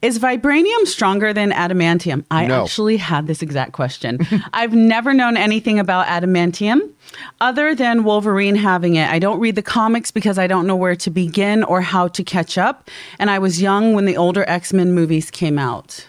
Is 0.01 0.17
vibranium 0.17 0.85
stronger 0.87 1.33
than 1.33 1.51
adamantium? 1.51 2.25
I 2.31 2.47
No. 2.47 2.63
actually 2.63 2.97
had 2.97 3.27
this 3.27 3.41
exact 3.43 3.73
question. 3.73 4.19
I've 4.53 4.73
never 4.73 5.13
known 5.13 5.37
anything 5.37 5.77
about 5.79 6.07
adamantium 6.07 6.89
other 7.39 7.75
than 7.75 8.03
Wolverine 8.03 8.55
having 8.55 8.95
it. 8.95 9.07
I 9.09 9.19
don't 9.19 9.39
read 9.39 9.55
the 9.55 9.61
comics 9.61 10.09
because 10.09 10.39
I 10.39 10.47
don't 10.47 10.65
know 10.65 10.75
where 10.75 10.95
to 10.95 11.09
begin 11.11 11.63
or 11.63 11.81
how 11.81 12.07
to 12.07 12.23
catch 12.23 12.57
up. 12.57 12.89
And 13.19 13.29
I 13.29 13.37
was 13.39 13.61
young 13.61 13.93
when 13.93 14.05
the 14.05 14.17
older 14.17 14.43
X 14.49 14.73
Men 14.73 14.93
movies 14.93 15.29
came 15.29 15.59
out. 15.59 16.07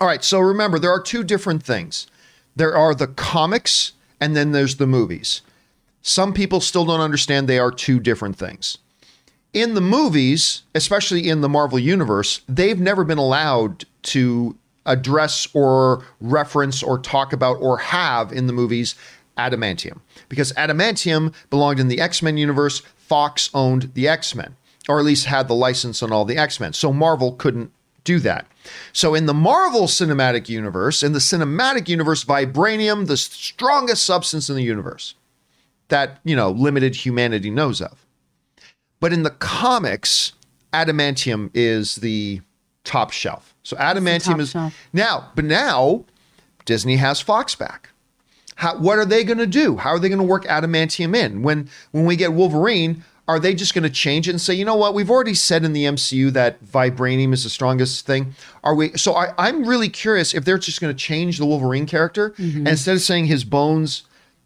All 0.00 0.06
right, 0.08 0.24
so 0.24 0.40
remember 0.40 0.78
there 0.78 0.90
are 0.92 1.00
two 1.02 1.22
different 1.22 1.62
things. 1.62 2.06
There 2.56 2.76
are 2.76 2.94
the 2.94 3.06
comics 3.06 3.92
and 4.20 4.34
then 4.36 4.50
there's 4.52 4.76
the 4.76 4.86
movies. 4.86 5.42
Some 6.08 6.32
people 6.32 6.62
still 6.62 6.86
don't 6.86 7.02
understand 7.02 7.48
they 7.48 7.58
are 7.58 7.70
two 7.70 8.00
different 8.00 8.36
things. 8.36 8.78
In 9.52 9.74
the 9.74 9.82
movies, 9.82 10.62
especially 10.74 11.28
in 11.28 11.42
the 11.42 11.50
Marvel 11.50 11.78
universe, 11.78 12.40
they've 12.48 12.80
never 12.80 13.04
been 13.04 13.18
allowed 13.18 13.84
to 14.04 14.56
address 14.86 15.48
or 15.52 16.02
reference 16.18 16.82
or 16.82 16.98
talk 16.98 17.34
about 17.34 17.58
or 17.60 17.76
have 17.76 18.32
in 18.32 18.46
the 18.46 18.54
movies 18.54 18.94
adamantium 19.36 20.00
because 20.30 20.50
adamantium 20.54 21.34
belonged 21.50 21.78
in 21.78 21.88
the 21.88 22.00
X-Men 22.00 22.38
universe. 22.38 22.80
Fox 22.96 23.50
owned 23.52 23.90
the 23.92 24.08
X-Men 24.08 24.56
or 24.88 24.98
at 24.98 25.04
least 25.04 25.26
had 25.26 25.46
the 25.46 25.54
license 25.54 26.02
on 26.02 26.10
all 26.10 26.24
the 26.24 26.38
X-Men. 26.38 26.72
So 26.72 26.90
Marvel 26.90 27.32
couldn't 27.32 27.70
do 28.04 28.18
that. 28.20 28.46
So 28.94 29.14
in 29.14 29.26
the 29.26 29.34
Marvel 29.34 29.82
Cinematic 29.82 30.48
Universe, 30.48 31.02
in 31.02 31.12
the 31.12 31.18
cinematic 31.18 31.86
universe, 31.86 32.24
vibranium, 32.24 33.08
the 33.08 33.18
strongest 33.18 34.04
substance 34.04 34.48
in 34.48 34.56
the 34.56 34.62
universe 34.62 35.14
that, 35.88 36.20
you 36.24 36.36
know, 36.36 36.50
limited 36.50 36.94
humanity 36.94 37.50
knows 37.50 37.80
of. 37.80 38.04
But 39.00 39.12
in 39.12 39.22
the 39.22 39.30
comics, 39.30 40.32
adamantium 40.72 41.50
is 41.54 41.96
the 41.96 42.40
top 42.84 43.12
shelf. 43.12 43.54
So 43.62 43.76
adamantium 43.76 44.40
is 44.40 44.50
shelf. 44.50 44.74
now, 44.92 45.30
but 45.34 45.44
now 45.44 46.04
Disney 46.64 46.96
has 46.96 47.20
Fox 47.20 47.54
back. 47.54 47.90
How, 48.56 48.76
what 48.76 48.98
are 48.98 49.04
they 49.04 49.22
going 49.22 49.38
to 49.38 49.46
do? 49.46 49.76
How 49.76 49.90
are 49.90 49.98
they 49.98 50.08
going 50.08 50.18
to 50.18 50.24
work 50.24 50.44
adamantium 50.46 51.14
in? 51.14 51.42
When 51.42 51.68
when 51.92 52.06
we 52.06 52.16
get 52.16 52.32
Wolverine, 52.32 53.04
are 53.28 53.38
they 53.38 53.54
just 53.54 53.72
going 53.72 53.84
to 53.84 53.90
change 53.90 54.26
it 54.26 54.32
and 54.32 54.40
say, 54.40 54.54
you 54.54 54.64
know 54.64 54.74
what, 54.74 54.94
we've 54.94 55.10
already 55.10 55.34
said 55.34 55.64
in 55.64 55.74
the 55.74 55.84
MCU 55.84 56.32
that 56.32 56.64
vibranium 56.64 57.32
is 57.32 57.44
the 57.44 57.50
strongest 57.50 58.04
thing? 58.04 58.34
Are 58.64 58.74
we? 58.74 58.96
So 58.96 59.14
I, 59.14 59.32
I'm 59.38 59.64
really 59.64 59.88
curious 59.88 60.34
if 60.34 60.44
they're 60.44 60.58
just 60.58 60.80
going 60.80 60.92
to 60.92 60.98
change 60.98 61.38
the 61.38 61.46
Wolverine 61.46 61.86
character 61.86 62.34
and 62.38 62.66
instead 62.66 62.96
of 62.96 63.02
saying 63.02 63.26
his 63.26 63.44
bones 63.44 64.02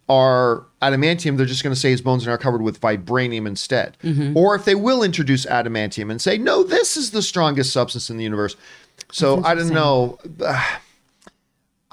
are 0.09 0.67
adamantium, 0.83 1.37
they're 1.37 1.47
just 1.47 1.63
going 1.63 1.75
to 1.75 1.81
say 1.81 1.91
his 1.91 2.03
bones 2.03 2.27
are 2.27 2.31
now 2.31 2.37
covered 2.37 2.63
with 2.63 2.81
vibranium 2.81 3.47
instead. 3.47 3.97
Mm-hmm. 4.03 4.37
Or 4.37 4.55
if 4.55 4.65
they 4.65 4.75
will 4.75 5.03
introduce 5.03 5.47
adamantium 5.47 6.11
and 6.11 6.21
say, 6.21 6.37
no, 6.37 6.63
this 6.63 6.97
is 6.97 7.13
the 7.13 7.23
strongest 7.23 7.73
substance 7.73 8.11
in 8.11 8.17
the 8.17 8.25
universe. 8.25 8.57
So 9.11 9.43
I 9.45 9.55
don't 9.55 9.71
know. 9.71 10.19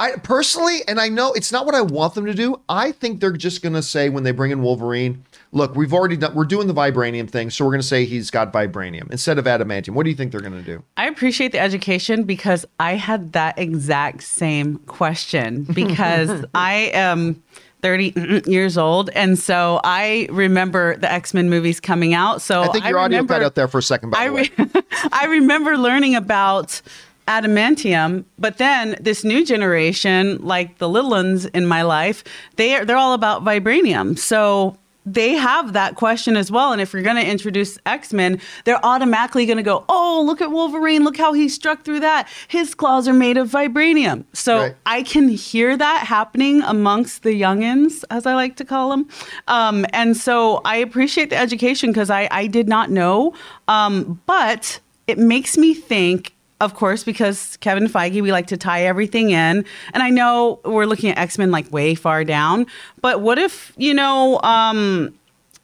I 0.02 0.14
personally, 0.14 0.80
and 0.88 0.98
I 0.98 1.10
know 1.10 1.34
it's 1.34 1.52
not 1.52 1.66
what 1.66 1.76
I 1.76 1.82
want 1.82 2.14
them 2.14 2.26
to 2.26 2.34
do. 2.34 2.62
I 2.70 2.94
think 2.94 3.20
they're 3.20 3.34
just 3.34 3.62
going 3.62 3.74
to 3.74 3.84
say 3.84 4.08
when 4.08 4.24
they 4.24 4.32
bring 4.32 4.52
in 4.52 4.62
Wolverine, 4.62 5.26
look, 5.52 5.76
we've 5.76 5.94
already 5.94 6.16
done, 6.16 6.34
we're 6.36 6.46
doing 6.46 6.68
the 6.68 6.74
vibranium 6.74 7.30
thing, 7.30 7.50
so 7.50 7.66
we're 7.66 7.72
going 7.72 7.82
to 7.82 7.88
say 7.88 8.06
he's 8.06 8.32
got 8.32 8.54
vibranium 8.54 9.12
instead 9.12 9.38
of 9.38 9.44
adamantium. 9.44 9.90
What 9.90 10.04
do 10.04 10.10
you 10.10 10.16
think 10.16 10.32
they're 10.32 10.40
going 10.40 10.54
to 10.54 10.62
do? 10.62 10.86
I 10.96 11.08
appreciate 11.08 11.52
the 11.52 11.60
education 11.60 12.24
because 12.24 12.66
I 12.80 12.94
had 12.94 13.34
that 13.34 13.60
exact 13.60 14.24
same 14.24 14.78
question 14.80 15.64
because 15.64 16.46
I 16.56 16.92
am 16.94 17.44
30 17.82 18.44
years 18.46 18.78
old 18.78 19.10
and 19.12 19.38
so 19.38 19.80
I 19.84 20.28
remember 20.32 20.98
the 20.98 21.12
X-Men 21.12 21.50
movies 21.50 21.80
coming 21.80 22.14
out. 22.14 22.42
So 22.42 22.62
I 22.62 22.68
think 22.68 22.86
your 22.86 23.00
audio 23.00 23.18
remember, 23.18 23.36
cut 23.36 23.44
out 23.44 23.56
there 23.56 23.68
for 23.68 23.78
a 23.78 23.84
second. 23.84 24.12
By 24.12 24.20
I 24.20 24.28
the 24.28 24.34
way, 24.34 24.52
re- 24.58 24.84
I 25.12 25.26
remember 25.26 25.78
learning 25.78 26.16
about 26.16 26.82
adamantium, 27.30 28.26
but 28.40 28.58
then 28.58 28.98
this 29.00 29.24
new 29.24 29.46
generation, 29.46 30.40
like 30.42 30.80
the 30.80 30.90
little 30.90 31.12
ones 31.12 31.46
in 31.46 31.68
my 31.68 31.84
life, 31.84 32.24
they 32.56 32.74
are, 32.74 32.84
they're 32.84 32.98
all 32.98 33.14
about 33.14 33.44
vibranium. 33.44 34.18
So 34.18 34.78
they 35.14 35.34
have 35.34 35.74
that 35.74 35.96
question 35.96 36.38
as 36.38 36.52
well. 36.52 36.72
And 36.72 36.82
if 36.82 36.94
you're 36.94 37.02
going 37.02 37.16
to 37.16 37.26
introduce 37.28 37.78
X 37.86 38.14
Men, 38.14 38.40
they're 38.66 38.84
automatically 38.86 39.46
going 39.46 39.58
to 39.58 39.64
go, 39.64 39.86
"Oh, 39.90 40.24
look 40.26 40.42
at 40.42 40.52
Wolverine! 40.52 41.04
Look 41.04 41.18
how 41.18 41.34
he 41.34 41.50
struck 41.50 41.84
through 41.84 42.02
that. 42.02 42.28
His 42.48 42.76
claws 42.76 43.08
are 43.08 43.14
made 43.14 43.38
of 43.38 43.50
vibranium." 43.50 44.26
So 44.34 44.58
Right. 44.60 44.76
I 44.86 45.04
can 45.04 45.30
hear 45.30 45.78
that 45.78 46.06
happening 46.08 46.62
amongst 46.64 47.24
the 47.24 47.40
youngins, 47.40 48.04
as 48.10 48.26
I 48.26 48.34
like 48.36 48.56
to 48.58 48.66
call 48.66 48.90
them. 48.92 49.08
Um, 49.48 49.86
and 49.94 50.16
so 50.16 50.62
I 50.66 50.78
appreciate 50.78 51.30
the 51.30 51.38
education 51.38 51.92
because 51.92 52.10
I, 52.10 52.28
I 52.32 52.48
did 52.48 52.68
not 52.68 52.90
know. 52.90 53.34
Um, 53.68 54.22
but 54.26 54.80
it 55.08 55.18
makes 55.18 55.58
me 55.58 55.74
think, 55.74 56.34
of 56.62 56.74
course, 56.76 57.04
because 57.04 57.58
Kevin 57.58 57.88
Feige, 57.88 58.22
we 58.22 58.32
like 58.32 58.48
to 58.48 58.58
tie 58.58 58.84
everything 58.84 59.30
in. 59.32 59.66
And 59.94 60.04
I 60.04 60.10
know 60.10 60.60
we're 60.66 60.86
looking 60.86 61.10
at 61.12 61.18
X 61.18 61.38
Men 61.38 61.52
like 61.52 61.72
way 61.72 61.96
far 61.96 62.24
down. 62.24 62.66
But 63.02 63.22
what 63.22 63.38
if, 63.38 63.72
you 63.78 63.94
know, 63.94 64.40
um, 64.42 65.14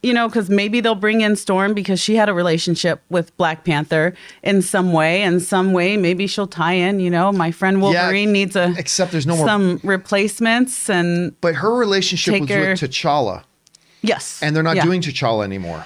you 0.04 0.14
know, 0.14 0.28
because 0.28 0.50
maybe 0.52 0.82
they'll 0.82 0.94
bring 0.94 1.22
in 1.22 1.36
Storm 1.36 1.74
because 1.74 2.00
she 2.00 2.16
had 2.16 2.30
a 2.30 2.34
relationship 2.34 3.02
with 3.10 3.36
Black 3.38 3.64
Panther 3.66 4.14
in 4.44 4.62
some 4.62 4.94
way. 4.94 5.24
In 5.24 5.40
some 5.40 5.74
way, 5.74 5.98
maybe 5.98 6.28
she'll 6.28 6.46
tie 6.46 6.74
in. 6.74 7.00
You 7.00 7.10
know, 7.10 7.32
my 7.32 7.50
friend 7.52 7.82
Wolverine 7.82 8.32
needs 8.32 8.56
a 8.56 8.74
except 8.78 9.12
there's 9.12 9.25
no 9.25 9.36
more- 9.36 9.48
some 9.48 9.80
replacements 9.84 10.90
and 10.92 11.34
but 11.42 11.56
her 11.56 11.74
relationship 11.75 12.40
was 12.40 12.50
her- 12.52 12.70
with 12.70 12.80
T'Challa, 12.82 13.44
yes, 14.04 14.40
and 14.44 14.56
they're 14.56 14.62
not 14.64 14.75
Yeah. 14.75 14.84
doing 14.86 15.02
T'Challa 15.02 15.44
anymore. 15.44 15.86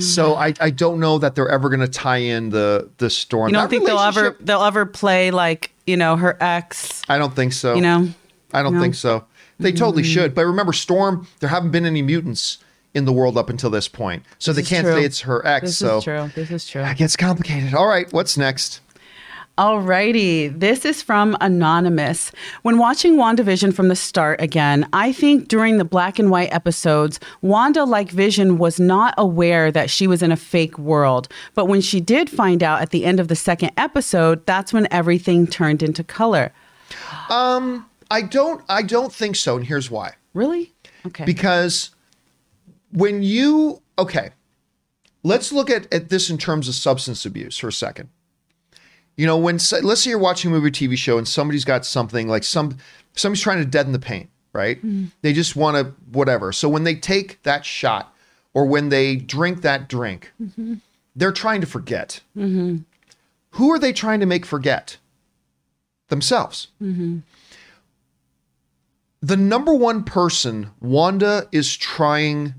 So 0.00 0.34
I, 0.36 0.54
I 0.60 0.70
don't 0.70 1.00
know 1.00 1.18
that 1.18 1.34
they're 1.34 1.48
ever 1.48 1.68
going 1.68 1.80
to 1.80 1.88
tie 1.88 2.16
in 2.18 2.50
the 2.50 2.88
the 2.98 3.10
storm. 3.10 3.48
You 3.50 3.54
don't 3.54 3.64
That 3.64 3.70
think 3.70 3.86
they'll 3.86 3.98
ever 3.98 4.36
they'll 4.40 4.62
ever 4.62 4.86
play 4.86 5.30
like 5.30 5.70
you 5.86 5.96
know 5.96 6.16
her 6.16 6.36
ex? 6.40 7.02
I 7.08 7.18
don't 7.18 7.34
think 7.36 7.52
so. 7.52 7.74
You 7.74 7.82
know, 7.82 8.08
I 8.52 8.62
don't 8.62 8.74
No. 8.74 8.80
think 8.80 8.94
so. 8.94 9.24
They 9.58 9.72
totally 9.72 10.02
Mm-hmm. 10.02 10.12
should. 10.12 10.34
But 10.34 10.46
remember, 10.46 10.72
Storm, 10.72 11.26
there 11.40 11.50
haven't 11.50 11.70
been 11.70 11.84
any 11.84 12.00
mutants 12.00 12.56
in 12.94 13.04
the 13.04 13.12
world 13.12 13.36
up 13.36 13.50
until 13.50 13.68
this 13.70 13.86
point. 13.88 14.22
So 14.38 14.52
they 14.54 14.62
is 14.62 14.68
can't 14.68 14.86
true. 14.86 14.94
say 14.94 15.04
it's 15.04 15.20
her 15.20 15.46
ex. 15.46 15.66
this 15.66 15.76
so 15.78 15.98
is 15.98 16.04
true. 16.04 16.30
This 16.34 16.50
is 16.50 16.66
true. 16.66 16.82
it 16.82 16.96
gets 16.96 17.14
complicated. 17.16 17.74
All 17.74 17.86
right, 17.86 18.10
what's 18.12 18.38
next? 18.38 18.80
Alrighty, 19.60 20.58
this 20.58 20.86
is 20.86 21.02
from 21.02 21.36
Anonymous. 21.42 22.32
When 22.62 22.78
watching 22.78 23.16
WandaVision 23.16 23.74
from 23.74 23.88
the 23.88 23.94
start 23.94 24.40
again, 24.40 24.88
I 24.94 25.12
think 25.12 25.48
during 25.48 25.76
the 25.76 25.84
black 25.84 26.18
and 26.18 26.30
white 26.30 26.50
episodes, 26.50 27.20
Wanda, 27.42 27.84
like 27.84 28.10
Vision, 28.10 28.56
was 28.56 28.80
not 28.80 29.12
aware 29.18 29.70
that 29.70 29.90
she 29.90 30.06
was 30.06 30.22
in 30.22 30.32
a 30.32 30.36
fake 30.38 30.78
world. 30.78 31.28
But 31.54 31.66
when 31.66 31.82
she 31.82 32.00
did 32.00 32.30
find 32.30 32.62
out 32.62 32.80
at 32.80 32.88
the 32.88 33.04
end 33.04 33.20
of 33.20 33.28
the 33.28 33.36
second 33.36 33.72
episode, 33.76 34.46
that's 34.46 34.72
when 34.72 34.88
everything 34.90 35.46
turned 35.46 35.82
into 35.82 36.02
color. 36.02 36.54
Um, 37.28 37.84
I 38.10 38.22
don't 38.22 38.64
I 38.66 38.80
don't 38.80 39.12
think 39.12 39.36
so, 39.36 39.58
and 39.58 39.66
here's 39.66 39.90
why. 39.90 40.14
Really? 40.32 40.72
Okay. 41.04 41.26
Because 41.26 41.90
when 42.92 43.22
you 43.22 43.82
okay, 43.98 44.30
let's 45.22 45.52
look 45.52 45.68
at, 45.68 45.92
at 45.92 46.08
this 46.08 46.30
in 46.30 46.38
terms 46.38 46.66
of 46.66 46.74
substance 46.74 47.26
abuse 47.26 47.58
for 47.58 47.68
a 47.68 47.72
second. 47.74 48.08
You 49.20 49.26
know, 49.26 49.36
when 49.36 49.58
let's 49.82 50.00
say 50.00 50.08
you're 50.08 50.18
watching 50.18 50.50
a 50.50 50.54
movie 50.54 50.68
or 50.68 50.70
TV 50.70 50.96
show 50.96 51.18
and 51.18 51.28
somebody's 51.28 51.66
got 51.66 51.84
something 51.84 52.26
like 52.26 52.42
some 52.42 52.78
somebody's 53.14 53.42
trying 53.42 53.58
to 53.58 53.66
deaden 53.66 53.92
the 53.92 53.98
pain, 53.98 54.28
right? 54.54 54.78
Mm-hmm. 54.78 55.08
They 55.20 55.34
just 55.34 55.56
want 55.56 55.76
to 55.76 55.92
whatever. 56.10 56.52
So 56.52 56.70
when 56.70 56.84
they 56.84 56.94
take 56.94 57.42
that 57.42 57.66
shot 57.66 58.16
or 58.54 58.64
when 58.64 58.88
they 58.88 59.16
drink 59.16 59.60
that 59.60 59.90
drink, 59.90 60.32
mm-hmm. 60.42 60.76
they're 61.14 61.32
trying 61.32 61.60
to 61.60 61.66
forget. 61.66 62.22
Mm-hmm. 62.34 62.78
Who 63.50 63.70
are 63.70 63.78
they 63.78 63.92
trying 63.92 64.20
to 64.20 64.26
make 64.26 64.46
forget? 64.46 64.96
Themselves. 66.08 66.68
The 69.20 69.36
number 69.36 69.74
one 69.74 70.02
person 70.02 70.70
Wanda 70.80 71.46
is 71.52 71.76
trying 71.76 72.54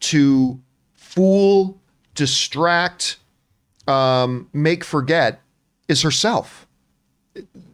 to 0.00 0.58
fool, 0.96 1.78
distract, 2.16 3.18
um, 3.86 4.48
make 4.52 4.82
forget 4.82 5.40
is 5.88 6.02
herself. 6.02 6.66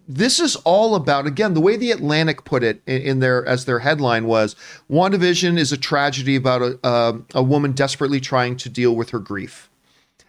this 0.06 0.38
is 0.38 0.56
all 0.56 0.94
about 0.94 1.26
again 1.26 1.54
the 1.54 1.60
way 1.60 1.76
the 1.76 1.90
Atlantic 1.90 2.44
put 2.44 2.62
it 2.62 2.82
in, 2.86 3.02
in 3.02 3.18
their 3.20 3.44
as 3.46 3.64
their 3.64 3.78
headline 3.78 4.26
was 4.26 4.54
WandaVision 4.90 5.58
is 5.58 5.72
a 5.72 5.76
tragedy 5.76 6.36
about 6.36 6.62
a, 6.62 6.78
a 6.84 7.20
a 7.34 7.42
woman 7.42 7.72
desperately 7.72 8.20
trying 8.20 8.56
to 8.58 8.68
deal 8.68 8.94
with 8.94 9.10
her 9.10 9.18
grief. 9.18 9.70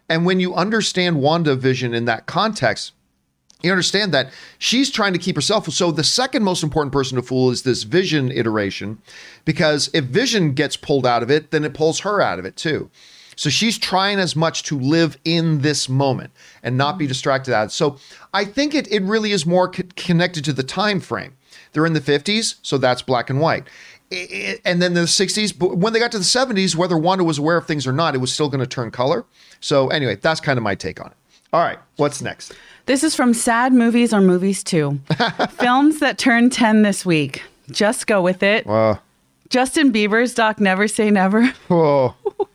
And 0.07 0.25
when 0.25 0.39
you 0.39 0.53
understand 0.53 1.17
WandaVision 1.17 1.93
in 1.93 2.05
that 2.05 2.27
context, 2.27 2.93
you 3.63 3.71
understand 3.71 4.13
that 4.13 4.31
she's 4.59 4.91
trying 4.91 5.13
to 5.13 5.19
keep 5.19 5.35
herself. 5.35 5.67
So 5.71 5.91
the 5.91 6.03
second 6.03 6.43
most 6.43 6.61
important 6.61 6.93
person 6.93 7.15
to 7.15 7.23
fool 7.23 7.49
is 7.49 7.63
this 7.63 7.83
Vision 7.83 8.31
iteration, 8.31 8.99
because 9.45 9.89
if 9.93 10.05
Vision 10.05 10.53
gets 10.53 10.77
pulled 10.77 11.07
out 11.07 11.23
of 11.23 11.31
it, 11.31 11.49
then 11.49 11.63
it 11.63 11.73
pulls 11.73 12.01
her 12.01 12.21
out 12.21 12.37
of 12.37 12.45
it 12.45 12.55
too. 12.55 12.91
So 13.35 13.49
she's 13.49 13.77
trying 13.77 14.19
as 14.19 14.35
much 14.35 14.63
to 14.63 14.79
live 14.79 15.17
in 15.25 15.61
this 15.61 15.89
moment 15.89 16.31
and 16.63 16.77
not 16.77 16.97
be 16.97 17.07
distracted 17.07 17.53
out. 17.53 17.71
So 17.71 17.97
I 18.33 18.45
think 18.45 18.73
it 18.73 18.87
it 18.91 19.01
really 19.03 19.31
is 19.31 19.45
more 19.45 19.67
co- 19.69 19.83
connected 19.95 20.45
to 20.45 20.53
the 20.53 20.63
time 20.63 20.99
frame. 20.99 21.35
They're 21.73 21.85
in 21.85 21.93
the 21.93 21.99
50s, 22.01 22.55
so 22.61 22.77
that's 22.77 23.01
black 23.01 23.29
and 23.29 23.39
white. 23.41 23.63
I- 24.11 24.27
I- 24.31 24.59
and 24.63 24.81
then 24.81 24.93
the 24.93 25.01
60s, 25.07 25.51
but 25.57 25.77
when 25.77 25.91
they 25.93 25.99
got 25.99 26.11
to 26.11 26.17
the 26.19 26.23
70s, 26.23 26.75
whether 26.75 26.97
Wanda 26.97 27.23
was 27.23 27.37
aware 27.37 27.57
of 27.57 27.65
things 27.67 27.85
or 27.87 27.91
not, 27.91 28.15
it 28.15 28.19
was 28.19 28.31
still 28.31 28.47
going 28.49 28.59
to 28.61 28.67
turn 28.67 28.91
color. 28.91 29.25
So 29.59 29.87
anyway, 29.89 30.15
that's 30.21 30.39
kind 30.39 30.57
of 30.57 30.63
my 30.63 30.75
take 30.75 31.01
on 31.01 31.07
it. 31.07 31.17
All 31.51 31.61
right, 31.61 31.79
what's 31.97 32.21
next? 32.21 32.53
This 32.85 33.03
is 33.03 33.15
from 33.15 33.33
Sad 33.33 33.73
Movies 33.73 34.13
or 34.13 34.21
Movies 34.21 34.63
Too. 34.63 34.99
Films 35.51 35.99
that 35.99 36.17
turned 36.17 36.51
10 36.53 36.83
this 36.83 37.05
week. 37.05 37.41
Just 37.71 38.05
go 38.07 38.21
with 38.21 38.43
it. 38.43 38.67
Uh, 38.67 38.95
Justin 39.49 39.91
Bieber's 39.91 40.33
Doc 40.33 40.59
Never 40.59 40.87
Say 40.87 41.09
Never. 41.11 41.51
oh, 41.69 42.13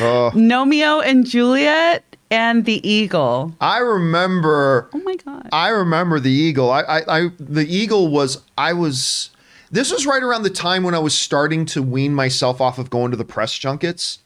Oh. 0.00 0.30
Gnomeo 0.34 1.04
and 1.04 1.26
Juliet 1.26 2.16
and 2.30 2.64
the 2.64 2.86
Eagle. 2.88 3.54
I 3.60 3.78
remember. 3.78 4.88
Oh 4.92 4.98
my 4.98 5.16
God. 5.16 5.48
I 5.52 5.68
remember 5.68 6.20
the 6.20 6.30
Eagle. 6.30 6.70
I, 6.70 6.82
I, 6.82 7.18
I, 7.18 7.30
the 7.38 7.66
Eagle 7.66 8.08
was. 8.08 8.42
I 8.58 8.72
was. 8.72 9.30
This 9.70 9.90
was 9.90 10.06
right 10.06 10.22
around 10.22 10.44
the 10.44 10.50
time 10.50 10.84
when 10.84 10.94
I 10.94 10.98
was 10.98 11.16
starting 11.16 11.66
to 11.66 11.82
wean 11.82 12.14
myself 12.14 12.60
off 12.60 12.78
of 12.78 12.88
going 12.88 13.10
to 13.10 13.16
the 13.16 13.24
press 13.24 13.56
junkets, 13.56 14.20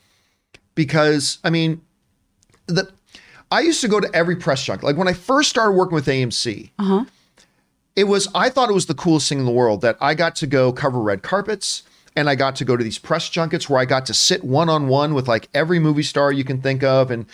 because 0.75 1.39
I 1.45 1.51
mean, 1.51 1.81
the. 2.67 2.91
I 3.53 3.61
used 3.61 3.81
to 3.81 3.89
go 3.89 3.99
to 3.99 4.09
every 4.15 4.37
press 4.37 4.65
junket. 4.65 4.85
Like 4.85 4.97
when 4.97 5.09
I 5.09 5.13
first 5.13 5.51
started 5.51 5.73
working 5.73 5.95
with 5.95 6.07
AMC, 6.07 6.71
uh-huh. 6.79 7.05
it 7.97 8.05
was. 8.05 8.29
I 8.35 8.49
thought 8.49 8.71
it 8.71 8.75
was 8.75 8.87
the 8.87 8.95
coolest 8.95 9.29
thing 9.29 9.39
in 9.39 9.45
the 9.45 9.51
world 9.51 9.81
that 9.83 9.97
I 10.01 10.15
got 10.15 10.37
to 10.37 10.47
go 10.47 10.73
cover 10.73 11.01
red 11.01 11.23
carpets. 11.23 11.83
And 12.17 12.29
I 12.29 12.35
got 12.35 12.57
to 12.57 12.65
go 12.65 12.77
to 12.77 12.83
these 12.83 12.99
press 12.99 13.29
junkets 13.29 13.71
where 13.71 13.81
I 13.81 13.85
got 13.85 14.07
to 14.07 14.15
sit 14.15 14.43
one 14.43 14.69
on 14.69 14.89
one 14.89 15.15
with 15.15 15.29
like 15.29 15.49
every 15.55 15.79
movie 15.79 16.03
star 16.03 16.33
you 16.33 16.45
can 16.45 16.61
think 16.61 16.83
of, 16.83 17.11
and 17.11 17.27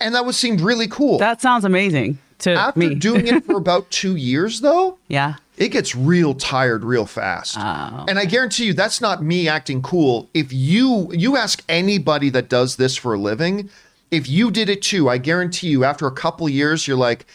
and 0.00 0.14
that 0.14 0.24
was 0.24 0.36
seemed 0.36 0.60
really 0.60 0.88
cool. 0.88 1.18
That 1.18 1.40
sounds 1.40 1.64
amazing 1.64 2.18
to 2.40 2.52
After 2.52 2.78
me. 2.78 2.94
doing 2.96 3.26
it 3.26 3.44
for 3.44 3.56
about 3.56 3.90
two 3.90 4.16
years, 4.16 4.60
though, 4.60 4.98
yeah. 5.08 5.34
it 5.56 5.68
gets 5.68 5.94
real 5.94 6.34
tired 6.34 6.84
real 6.84 7.06
fast. 7.06 7.56
Oh. 7.58 8.06
And 8.08 8.18
I 8.18 8.24
guarantee 8.24 8.66
you, 8.66 8.74
that's 8.74 9.00
not 9.00 9.22
me 9.22 9.48
acting 9.48 9.82
cool. 9.82 10.28
If 10.34 10.52
you 10.52 11.10
you 11.12 11.36
ask 11.36 11.62
anybody 11.68 12.30
that 12.30 12.48
does 12.48 12.76
this 12.76 12.96
for 12.96 13.14
a 13.14 13.18
living, 13.18 13.70
if 14.10 14.28
you 14.28 14.50
did 14.50 14.68
it 14.68 14.82
too, 14.82 15.08
I 15.08 15.18
guarantee 15.18 15.68
you, 15.68 15.84
after 15.84 16.06
a 16.06 16.12
couple 16.12 16.48
years, 16.48 16.88
you're 16.88 16.96
like, 16.96 17.26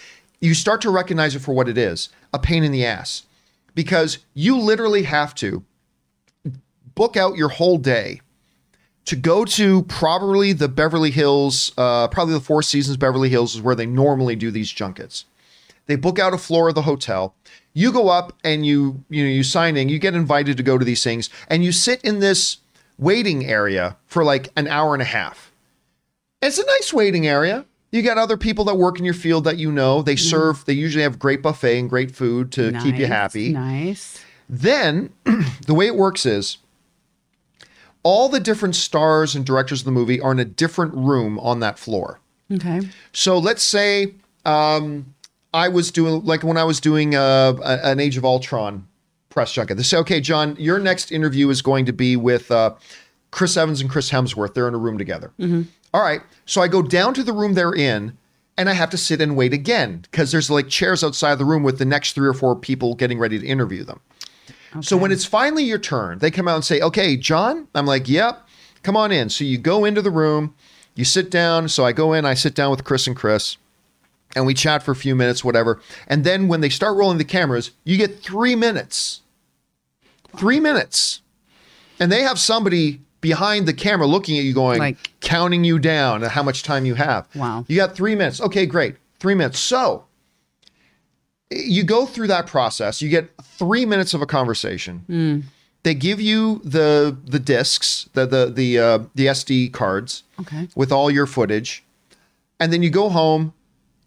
you 0.42 0.54
start 0.54 0.82
to 0.82 0.90
recognize 0.90 1.36
it 1.36 1.40
for 1.40 1.54
what 1.54 1.70
it 1.70 1.78
is 1.78 2.10
a 2.34 2.40
pain 2.40 2.64
in 2.64 2.72
the 2.72 2.86
ass. 2.86 3.24
Because 3.74 4.20
you 4.34 4.58
literally 4.58 5.04
have 5.04 5.36
to 5.36 5.64
book 6.96 7.16
out 7.16 7.36
your 7.38 7.50
whole 7.50 7.78
day 7.78 8.22
to 9.06 9.16
go 9.16 9.46
to 9.46 9.84
probably 9.84 10.52
the 10.52 10.68
Beverly 10.68 11.12
Hills, 11.12 11.72
uh, 11.78 12.08
probably 12.08 12.34
the 12.34 12.40
Four 12.40 12.64
Seasons 12.64 12.98
Beverly 12.98 13.30
Hills 13.30 13.56
is 13.56 13.62
where 13.62 13.75
they 13.75 13.86
normally 13.86 14.36
do 14.36 14.50
these 14.50 14.72
junkets. 14.72 15.25
They 15.86 15.96
book 15.96 16.18
out 16.18 16.34
a 16.34 16.38
floor 16.38 16.70
of 16.70 16.75
the 16.75 16.82
hotel. 16.82 17.36
You 17.74 17.92
go 17.92 18.10
up 18.10 18.34
and 18.44 18.66
you 18.66 19.04
you 19.10 19.24
know 19.24 19.30
you 19.30 19.44
sign 19.44 19.78
in. 19.78 19.90
You 19.90 20.00
get 20.00 20.16
invited 20.16 20.58
to 20.58 20.64
go 20.64 20.78
to 20.78 20.86
these 20.86 21.04
things, 21.04 21.30
and 21.48 21.64
you 21.64 21.72
sit 21.72 22.02
in 22.04 22.20
this 22.20 22.58
waiting 22.98 23.46
area 23.46 23.98
for 24.08 24.24
like 24.24 24.50
an 24.56 24.68
hour 24.68 24.94
and 24.94 25.02
a 25.02 25.06
half. 25.06 25.52
It's 26.42 26.58
a 26.58 26.66
nice 26.66 26.94
waiting 26.94 27.28
area. 27.28 27.66
You 27.92 28.02
got 28.02 28.18
other 28.18 28.38
people 28.38 28.66
that 28.66 28.75
work 28.75 28.98
in 28.98 29.06
your 29.06 29.13
field 29.13 29.43
that 29.43 29.58
you 29.58 29.72
know. 29.72 30.02
They 30.02 30.15
serve. 30.15 30.65
They 30.65 30.74
usually 30.74 31.04
have 31.04 31.19
great 31.19 31.41
buffet 31.41 31.80
and 31.80 31.89
great 31.89 32.12
food 32.12 32.52
to 32.54 32.72
keep 32.82 32.98
you 32.98 33.06
happy. 33.06 33.50
Nice. 33.50 34.24
Then 34.50 35.12
the 35.65 35.74
way 35.74 35.88
it 35.88 35.96
works 35.96 36.26
is 36.26 36.58
all 38.06 38.30
the 38.30 38.39
different 38.39 38.76
stars 38.76 39.36
and 39.36 39.44
directors 39.44 39.82
of 39.82 39.86
the 39.86 39.91
movie 39.91 40.22
are 40.22 40.32
in 40.32 40.38
a 40.38 40.46
different 40.46 40.94
room 40.94 41.39
on 41.39 41.60
that 41.62 41.80
floor. 41.80 42.20
Okay. 42.52 42.82
So 43.13 43.39
let's 43.39 43.63
say 43.63 44.13
um, 44.46 45.15
I 45.56 45.70
was 45.70 45.89
doing 45.89 46.24
like 46.24 46.44
when 46.44 46.56
I 46.58 46.63
was 46.63 46.80
doing 46.80 47.15
uh, 47.15 47.54
a- 47.63 47.80
an 47.89 48.00
Age 48.00 48.15
of 48.15 48.24
Ultron 48.24 48.88
press 49.30 49.52
junket. 49.52 49.78
They 49.78 49.84
say, 49.84 49.98
okay, 49.98 50.22
John, 50.22 50.56
your 50.60 50.78
next 50.78 51.12
interview 51.12 51.50
is 51.50 51.63
going 51.63 51.86
to 51.88 51.94
be 51.94 52.15
with 52.15 52.52
uh, 52.52 52.76
Chris 53.32 53.58
Evans 53.58 53.82
and 53.82 53.89
Chris 53.89 54.12
Hemsworth. 54.12 54.54
They're 54.54 54.68
in 54.68 54.76
a 54.76 54.78
room 54.78 55.00
together. 55.00 55.32
All 55.94 56.02
right. 56.04 56.22
So 56.46 56.62
I 56.62 56.68
go 56.68 56.84
down 56.84 57.13
to 57.15 57.24
the 57.24 57.34
room 57.34 57.54
they're 57.56 57.74
in. 57.74 58.18
And 58.58 58.70
I 58.70 58.74
have 58.74 58.89
to 58.91 58.98
sit 58.98 59.20
and 59.20 59.36
wait 59.36 59.52
again 59.52 59.98
because 60.10 60.32
there's 60.32 60.50
like 60.50 60.70
chairs 60.70 61.04
outside 61.04 61.36
the 61.39 61.44
room 61.44 61.62
with 61.62 61.78
the 61.78 61.84
next 61.84 62.13
three 62.13 62.26
or 62.26 62.34
four 62.34 62.56
people 62.56 62.96
getting 62.96 63.20
ready 63.20 63.38
to 63.38 63.46
interview 63.46 63.84
them. 63.84 64.00
So 64.82 64.98
when 64.98 65.12
it's 65.12 65.26
finally 65.26 65.64
your 65.64 65.80
turn, 65.80 66.20
they 66.20 66.32
come 66.32 66.48
out 66.48 66.56
and 66.56 66.66
say, 66.66 66.82
"Okay, 66.82 67.18
John." 67.18 67.68
I'm 67.76 67.86
like, 67.86 68.08
"Yep, 68.10 68.48
come 68.84 68.98
on 68.98 69.12
in." 69.12 69.30
So 69.30 69.44
you 69.44 69.58
go 69.58 69.86
into 69.86 70.02
the 70.02 70.12
room, 70.12 70.54
you 70.96 71.06
sit 71.06 71.30
down. 71.30 71.70
So 71.70 71.86
I 71.86 71.92
go 71.92 72.14
in, 72.14 72.26
I 72.26 72.34
sit 72.34 72.56
down 72.56 72.72
with 72.72 72.84
Chris 72.84 73.08
and 73.08 73.16
Chris, 73.16 73.58
and 74.36 74.46
we 74.46 74.54
chat 74.54 74.84
for 74.84 74.92
a 74.92 74.96
few 74.96 75.16
minutes, 75.16 75.44
whatever. 75.44 75.80
And 76.08 76.24
then 76.24 76.48
when 76.48 76.62
they 76.62 76.70
start 76.70 76.98
rolling 76.98 77.18
the 77.18 77.24
cameras, 77.24 77.72
you 77.84 77.98
get 77.98 78.22
three 78.22 78.56
minutes. 78.56 79.22
Three 80.38 80.60
minutes, 80.60 81.22
and 82.00 82.12
they 82.12 82.22
have 82.24 82.38
somebody 82.40 83.00
behind 83.22 83.68
the 83.68 83.74
camera 83.74 84.06
looking 84.06 84.38
at 84.38 84.44
you, 84.44 84.54
going, 84.54 84.80
Like- 84.80 85.12
counting 85.22 85.64
you 85.64 85.80
down 85.80 86.22
and 86.24 86.32
how 86.32 86.44
much 86.44 86.62
time 86.64 86.86
you 86.86 86.96
have. 86.96 87.28
Wow. 87.34 87.66
You 87.68 87.76
got 87.78 87.96
three 87.96 88.16
minutes. 88.16 88.40
Okay, 88.42 88.66
great. 88.66 88.96
Three 89.20 89.34
minutes. 89.34 89.60
So 89.60 90.05
you 91.51 91.84
go 91.84 92.05
through 92.05 92.27
that 92.27 92.47
process. 92.47 93.01
You 93.01 93.10
get 93.10 93.29
three 93.43 93.86
minutes 93.86 94.13
of 94.13 94.21
a 94.21 94.25
conversation. 94.25 95.43
They 95.84 95.93
give 95.93 96.19
you 96.19 96.62
the 96.63 97.15
the 97.25 97.39
discs, 97.39 98.10
the 98.13 98.25
the 98.25 98.47
the 98.51 98.79
uh, 98.79 98.99
the 99.13 99.27
SD 99.27 99.71
cards 99.71 100.23
Okay. 100.39 100.67
with 100.75 100.91
all 100.91 101.12
your 101.12 101.27
footage, 101.27 101.84
and 102.60 102.73
then 102.73 102.81
you 102.81 102.89
go 102.89 103.10
home. 103.10 103.53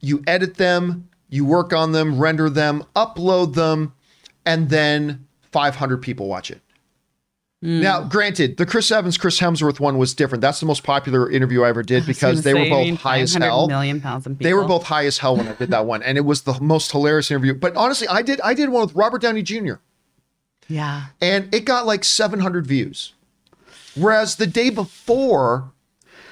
You 0.01 0.23
edit 0.27 0.57
them. 0.57 1.09
You 1.31 1.45
work 1.45 1.73
on 1.75 1.93
them, 1.93 2.19
render 2.19 2.49
them, 2.49 2.85
upload 2.97 3.55
them, 3.55 3.93
and 4.47 4.71
then 4.71 5.27
500 5.53 5.99
people 5.99 6.27
watch 6.27 6.51
it. 6.51 6.63
Now, 7.61 8.05
granted, 8.05 8.57
the 8.57 8.65
Chris 8.67 8.91
Evans, 8.93 9.19
Chris 9.19 9.41
Hemsworth 9.41 9.81
one 9.81 9.99
was 9.99 10.15
different. 10.15 10.43
That's 10.43 10.61
the 10.61 10.67
most 10.67 10.85
popular 10.85 11.29
interview 11.29 11.63
I 11.63 11.71
ever 11.71 11.83
did 11.83 12.07
because 12.07 12.43
they 12.43 12.55
were 12.55 12.69
both 12.69 13.01
high 13.01 13.19
as 13.19 13.35
hell. 13.35 13.67
Million 13.67 14.01
thousand 14.01 14.37
people. 14.37 14.49
They 14.49 14.55
were 14.55 14.65
both 14.67 14.85
high 14.85 15.07
as 15.07 15.19
hell 15.19 15.37
when 15.37 15.49
I 15.49 15.55
did 15.55 15.71
that 15.71 15.85
one, 15.85 16.03
and 16.05 16.17
it 16.17 16.21
was 16.21 16.43
the 16.43 16.59
most 16.61 16.93
hilarious 16.93 17.33
interview. 17.33 17.55
But 17.55 17.75
honestly, 17.77 18.07
I 18.07 18.23
did 18.23 18.41
I 18.43 18.55
did 18.55 18.69
one 18.69 18.83
with 18.87 18.95
Robert 18.95 19.23
Downey 19.23 19.43
Jr. 19.43 19.75
Yeah. 20.69 21.07
and 21.21 21.53
it 21.53 21.65
got 21.65 21.87
like 21.87 22.05
700 22.05 22.67
views. 22.67 23.15
Whereas 23.97 24.37
the 24.37 24.47
day 24.47 24.69
before, 24.71 25.73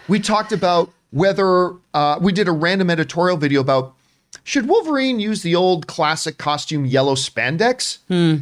we 0.09 0.21
talked 0.21 0.53
about 0.53 0.93
whether 1.11 1.73
uh, 1.95 2.19
we 2.21 2.33
did 2.33 2.47
a 2.47 2.53
random 2.53 2.91
editorial 2.91 3.37
video 3.39 3.63
about 3.63 3.95
should 4.45 4.69
Wolverine 4.69 5.19
use 5.19 5.43
the 5.43 5.57
old 5.57 5.87
classic 5.89 6.37
costume 6.39 6.85
yellow 6.85 7.15
spandex. 7.15 7.99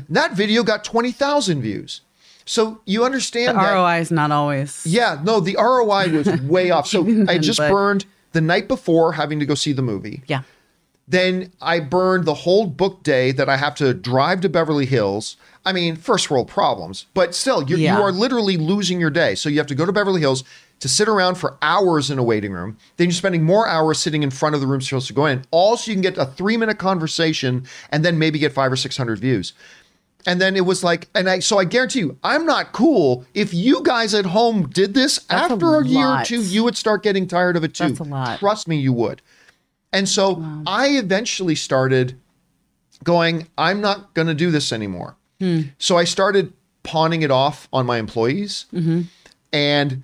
That 0.09 0.33
video 0.33 0.62
got 0.64 0.85
20,000 0.85 1.62
views. 1.62 2.01
So 2.47 2.81
you 2.85 3.05
understand 3.05 3.57
that 3.59 3.73
ROI 3.75 4.01
is 4.01 4.11
not 4.11 4.31
always. 4.31 4.85
yeah, 4.87 5.21
no, 5.25 5.41
the 5.41 5.57
ROI 5.59 6.09
was 6.13 6.41
way 6.43 6.71
off. 6.71 6.87
So 6.87 7.07
I 7.29 7.39
just 7.39 7.59
But- 7.59 7.71
burned 7.71 8.05
the 8.33 8.41
night 8.41 8.69
before 8.69 9.13
having 9.13 9.39
to 9.41 9.47
go 9.47 9.55
see 9.55 9.73
the 9.73 9.83
movie. 9.83 10.23
Yeah. 10.27 10.43
Then 11.07 11.53
I 11.61 11.81
burned 11.81 12.25
the 12.25 12.33
whole 12.35 12.67
book 12.67 13.03
day 13.03 13.31
that 13.33 13.49
I 13.49 13.59
have 13.59 13.75
to 13.77 13.93
drive 13.93 14.41
to 14.41 14.49
Beverly 14.49 14.87
Hills. 14.87 15.37
I 15.65 15.73
mean, 15.73 15.97
first 15.97 16.31
world 16.31 16.49
problems, 16.49 17.05
but 17.13 17.35
still, 17.35 17.63
you're, 17.63 17.79
Yeah. 17.79 17.97
you 17.99 18.03
are 18.03 18.11
literally 18.11 18.57
losing 18.57 19.01
your 19.01 19.11
day. 19.11 19.35
So 19.35 19.51
you 19.51 19.59
have 19.59 19.67
to 19.67 19.75
go 19.75 19.85
to 19.85 19.93
Beverly 19.93 20.21
Hills 20.23 20.45
to 20.81 20.89
sit 20.89 21.07
around 21.07 21.35
for 21.37 21.57
hours 21.63 22.11
in 22.11 22.19
a 22.19 22.23
waiting 22.23 22.53
room. 22.53 22.79
Then 22.97 23.09
you're 23.09 23.13
spending 23.15 23.43
more 23.43 23.69
hours 23.69 23.99
sitting 23.99 24.23
in 24.23 24.31
front 24.31 24.55
of 24.55 24.61
the 24.63 24.67
room 24.67 24.81
you're 24.81 24.87
supposed 24.87 25.07
to 25.09 25.13
go 25.13 25.27
in. 25.27 25.45
All 25.51 25.77
so 25.77 25.91
you 25.91 25.95
can 25.95 26.03
get 26.03 26.17
a 26.19 26.25
three 26.27 26.57
minute 26.57 26.79
conversation 26.79 27.65
and 27.91 28.03
then 28.05 28.19
maybe 28.19 28.39
get 28.39 28.53
five 28.53 28.73
or 28.73 28.77
600 28.77 29.19
views. 29.19 29.53
And 30.27 30.41
then 30.41 30.57
it 30.57 30.65
was 30.65 30.83
like, 30.83 31.09
and 31.15 31.29
I, 31.29 31.39
so 31.41 31.59
I 31.59 31.65
guarantee 31.65 32.01
you, 32.01 32.19
I'm 32.23 32.47
not 32.47 32.73
cool. 32.73 33.27
If 33.35 33.53
you 33.53 33.83
guys 33.83 34.15
at 34.15 34.25
home 34.25 34.69
did 34.69 34.95
this 34.95 35.19
That's 35.19 35.53
after 35.53 35.81
a, 35.81 35.87
year 35.87 36.07
or 36.07 36.25
two, 36.25 36.41
you 36.41 36.65
would 36.65 36.77
start 36.77 37.03
getting 37.03 37.27
tired 37.27 37.57
of 37.57 37.65
it 37.65 37.75
too. 37.75 37.89
That's 37.89 38.01
a 38.01 38.05
lot. 38.05 38.39
Trust 38.39 38.67
me, 38.67 38.77
you 38.77 38.93
would. 38.93 39.21
And 39.93 40.09
so 40.09 40.43
I 40.67 40.89
eventually 40.89 41.55
started 41.55 42.19
going, 43.05 43.49
I'm 43.59 43.81
not 43.81 44.15
going 44.15 44.29
to 44.29 44.35
do 44.35 44.51
this 44.51 44.73
anymore. 44.73 45.17
Hmm. 45.41 45.63
So 45.79 45.97
I 45.97 46.05
started 46.05 46.53
pawning 46.83 47.23
it 47.23 47.31
off 47.31 47.69
on 47.73 47.87
my 47.87 47.99
employees. 47.99 48.67
Mm-hmm. 48.73 49.03
And 49.53 50.03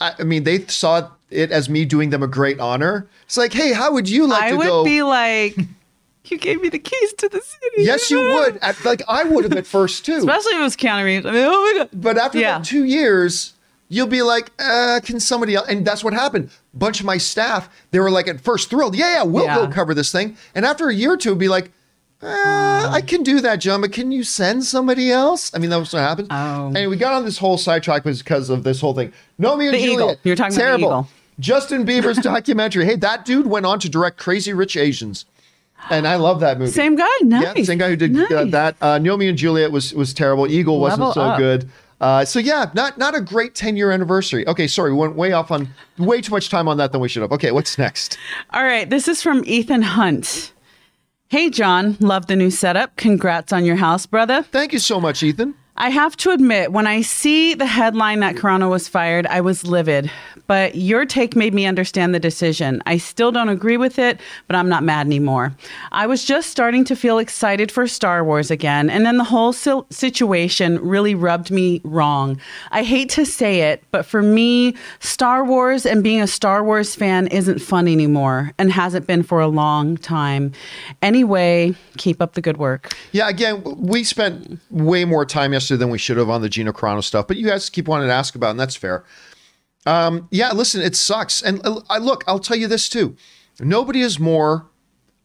I, 0.00 0.14
I 0.18 0.22
mean, 0.24 0.44
they 0.44 0.66
saw 0.66 1.10
it 1.30 1.50
as 1.52 1.68
me 1.68 1.84
doing 1.84 2.10
them 2.10 2.22
a 2.22 2.26
great 2.26 2.58
honor. 2.58 3.08
It's 3.24 3.36
like, 3.36 3.52
hey, 3.52 3.72
how 3.72 3.92
would 3.92 4.08
you 4.08 4.26
like 4.26 4.42
I 4.42 4.50
to 4.50 4.56
go? 4.56 4.62
I 4.62 4.76
would 4.78 4.84
be 4.84 5.02
like, 5.02 5.56
You 6.30 6.38
gave 6.38 6.60
me 6.62 6.68
the 6.68 6.78
keys 6.78 7.12
to 7.14 7.28
the 7.28 7.40
city. 7.40 7.82
Yes, 7.82 8.10
you 8.10 8.20
would. 8.20 8.58
At, 8.58 8.82
like 8.84 9.02
I 9.08 9.24
would 9.24 9.44
have 9.44 9.52
at 9.56 9.66
first 9.76 10.04
too. 10.04 10.16
Especially 10.18 10.52
if 10.52 10.60
it 10.60 10.62
was 10.62 10.76
Keanu 10.76 11.04
Reeves. 11.04 11.26
I 11.26 11.32
mean, 11.32 11.44
oh 11.44 11.50
my 11.74 11.78
god. 11.78 11.88
But 11.92 12.18
after 12.18 12.38
Yeah. 12.38 12.56
about 12.56 12.64
two 12.66 12.84
years, 12.84 13.54
you'll 13.88 14.06
be 14.06 14.22
like, 14.22 14.50
uh, 14.58 15.00
can 15.02 15.18
somebody 15.20 15.54
else? 15.56 15.68
And 15.68 15.84
that's 15.84 16.04
what 16.04 16.12
happened. 16.14 16.50
A 16.74 16.76
bunch 16.76 17.00
of 17.00 17.06
my 17.06 17.18
staff, 17.18 17.68
they 17.90 17.98
were 17.98 18.10
like 18.10 18.28
at 18.28 18.40
first 18.40 18.70
thrilled. 18.70 18.94
Yeah, 18.96 19.14
yeah, 19.14 19.22
we'll 19.24 19.44
Yeah. 19.44 19.56
go 19.56 19.68
cover 19.68 19.92
this 19.94 20.12
thing. 20.12 20.36
And 20.54 20.64
after 20.64 20.88
a 20.88 20.94
year 20.94 21.12
or 21.12 21.16
two, 21.16 21.30
it'd 21.30 21.38
be 21.38 21.48
like, 21.48 21.72
uh, 22.22 22.90
I 22.92 23.00
can 23.00 23.22
do 23.22 23.40
that, 23.40 23.56
John, 23.56 23.80
but 23.80 23.92
can 23.92 24.12
you 24.12 24.24
send 24.24 24.64
somebody 24.64 25.10
else? 25.10 25.50
I 25.54 25.58
mean, 25.58 25.70
that 25.70 25.78
was 25.78 25.92
what 25.92 26.00
happened. 26.00 26.28
Oh. 26.30 26.70
And 26.76 26.90
we 26.90 26.96
got 26.96 27.14
on 27.14 27.24
this 27.24 27.38
whole 27.38 27.56
sidetrack 27.56 28.04
because 28.04 28.50
of 28.50 28.62
this 28.62 28.80
whole 28.80 28.94
thing. 28.94 29.12
No, 29.38 29.56
me 29.56 29.66
and 29.66 29.74
The 29.74 29.78
Juliet. 29.78 29.94
Eagle. 29.94 30.16
You're 30.24 30.36
talking 30.36 30.54
about 30.54 30.60
the 30.62 30.66
terrible. 30.66 30.88
Eagle. 30.88 31.08
Justin 31.40 31.86
Bieber's 31.86 32.18
documentary. 32.22 32.84
Hey, 32.84 32.96
that 32.96 33.24
dude 33.24 33.46
went 33.46 33.64
on 33.64 33.80
to 33.80 33.88
direct 33.88 34.18
Crazy 34.18 34.52
Rich 34.52 34.76
Asians. 34.76 35.24
And 35.88 36.06
I 36.06 36.16
love 36.16 36.40
that 36.40 36.58
movie. 36.58 36.70
Same 36.70 36.94
guy. 36.94 37.08
Nice. 37.22 37.56
Yeah, 37.56 37.64
same 37.64 37.78
guy 37.78 37.88
who 37.88 37.96
did 37.96 38.16
uh, 38.32 38.44
that. 38.46 38.76
Uh, 38.80 38.98
Gnomeo 38.98 39.28
and 39.30 39.38
Juliet 39.38 39.72
was 39.72 39.94
was 39.94 40.12
terrible. 40.14 40.46
Eagle 40.46 40.78
wasn't 40.78 41.00
Level 41.00 41.14
so 41.14 41.20
up. 41.22 41.38
good. 41.38 41.68
Uh, 42.00 42.24
so 42.24 42.38
yeah, 42.38 42.70
not 42.74 42.96
not 42.96 43.14
a 43.14 43.20
great 43.20 43.54
ten 43.54 43.76
year 43.76 43.90
anniversary. 43.90 44.46
Okay, 44.46 44.66
sorry, 44.66 44.92
we 44.92 44.98
went 44.98 45.16
way 45.16 45.32
off 45.32 45.50
on 45.50 45.68
way 45.98 46.20
too 46.20 46.30
much 46.30 46.48
time 46.48 46.68
on 46.68 46.76
that 46.78 46.92
than 46.92 47.00
we 47.00 47.08
should 47.08 47.22
have. 47.22 47.32
Okay, 47.32 47.50
what's 47.50 47.76
next? 47.76 48.18
All 48.50 48.64
right, 48.64 48.88
this 48.88 49.08
is 49.08 49.22
from 49.22 49.42
Ethan 49.46 49.82
Hunt. 49.82 50.52
Hey, 51.28 51.50
John, 51.50 51.96
love 52.00 52.26
the 52.26 52.36
new 52.36 52.50
setup. 52.50 52.96
Congrats 52.96 53.52
on 53.52 53.64
your 53.64 53.76
house, 53.76 54.06
brother. 54.06 54.42
Thank 54.42 54.72
you 54.72 54.78
so 54.78 55.00
much, 55.00 55.22
Ethan. 55.22 55.54
I 55.76 55.88
have 55.88 56.16
to 56.18 56.30
admit, 56.30 56.72
when 56.72 56.86
I 56.86 57.00
see 57.00 57.54
the 57.54 57.66
headline 57.66 58.20
that 58.20 58.34
Carano 58.34 58.68
was 58.68 58.88
fired, 58.88 59.26
I 59.26 59.40
was 59.40 59.64
livid. 59.64 60.10
But 60.46 60.74
your 60.74 61.06
take 61.06 61.36
made 61.36 61.54
me 61.54 61.64
understand 61.64 62.12
the 62.12 62.18
decision. 62.18 62.82
I 62.84 62.96
still 62.98 63.30
don't 63.30 63.48
agree 63.48 63.76
with 63.76 63.98
it, 63.98 64.20
but 64.48 64.56
I'm 64.56 64.68
not 64.68 64.82
mad 64.82 65.06
anymore. 65.06 65.54
I 65.92 66.06
was 66.06 66.24
just 66.24 66.50
starting 66.50 66.84
to 66.86 66.96
feel 66.96 67.18
excited 67.18 67.70
for 67.70 67.86
Star 67.86 68.24
Wars 68.24 68.50
again, 68.50 68.90
and 68.90 69.06
then 69.06 69.16
the 69.16 69.24
whole 69.24 69.52
sil- 69.54 69.86
situation 69.90 70.80
really 70.80 71.14
rubbed 71.14 71.52
me 71.52 71.80
wrong. 71.84 72.40
I 72.72 72.82
hate 72.82 73.10
to 73.10 73.24
say 73.24 73.60
it, 73.70 73.84
but 73.92 74.04
for 74.04 74.22
me, 74.22 74.74
Star 74.98 75.44
Wars 75.44 75.86
and 75.86 76.02
being 76.02 76.20
a 76.20 76.26
Star 76.26 76.64
Wars 76.64 76.96
fan 76.96 77.28
isn't 77.28 77.60
fun 77.60 77.86
anymore 77.86 78.52
and 78.58 78.72
hasn't 78.72 79.06
been 79.06 79.22
for 79.22 79.40
a 79.40 79.48
long 79.48 79.96
time. 79.96 80.52
Anyway, 81.00 81.76
keep 81.96 82.20
up 82.20 82.34
the 82.34 82.40
good 82.40 82.56
work. 82.56 82.92
Yeah, 83.12 83.28
again, 83.28 83.62
we 83.78 84.02
spent 84.02 84.58
way 84.70 85.04
more 85.04 85.24
time 85.24 85.54
than 85.68 85.90
we 85.90 85.98
should 85.98 86.16
have 86.16 86.30
on 86.30 86.42
the 86.42 86.48
Gina 86.48 86.72
Carano 86.72 87.02
stuff, 87.02 87.26
but 87.26 87.36
you 87.36 87.46
guys 87.46 87.70
keep 87.70 87.88
wanting 87.88 88.08
to 88.08 88.14
ask 88.14 88.34
about, 88.34 88.48
it, 88.48 88.50
and 88.52 88.60
that's 88.60 88.76
fair. 88.76 89.04
Um, 89.86 90.28
yeah, 90.30 90.52
listen, 90.52 90.82
it 90.82 90.96
sucks. 90.96 91.42
And 91.42 91.64
uh, 91.66 91.80
I 91.88 91.98
look, 91.98 92.24
I'll 92.26 92.38
tell 92.38 92.56
you 92.56 92.68
this 92.68 92.88
too. 92.88 93.16
Nobody 93.58 94.00
is 94.00 94.18
more 94.18 94.66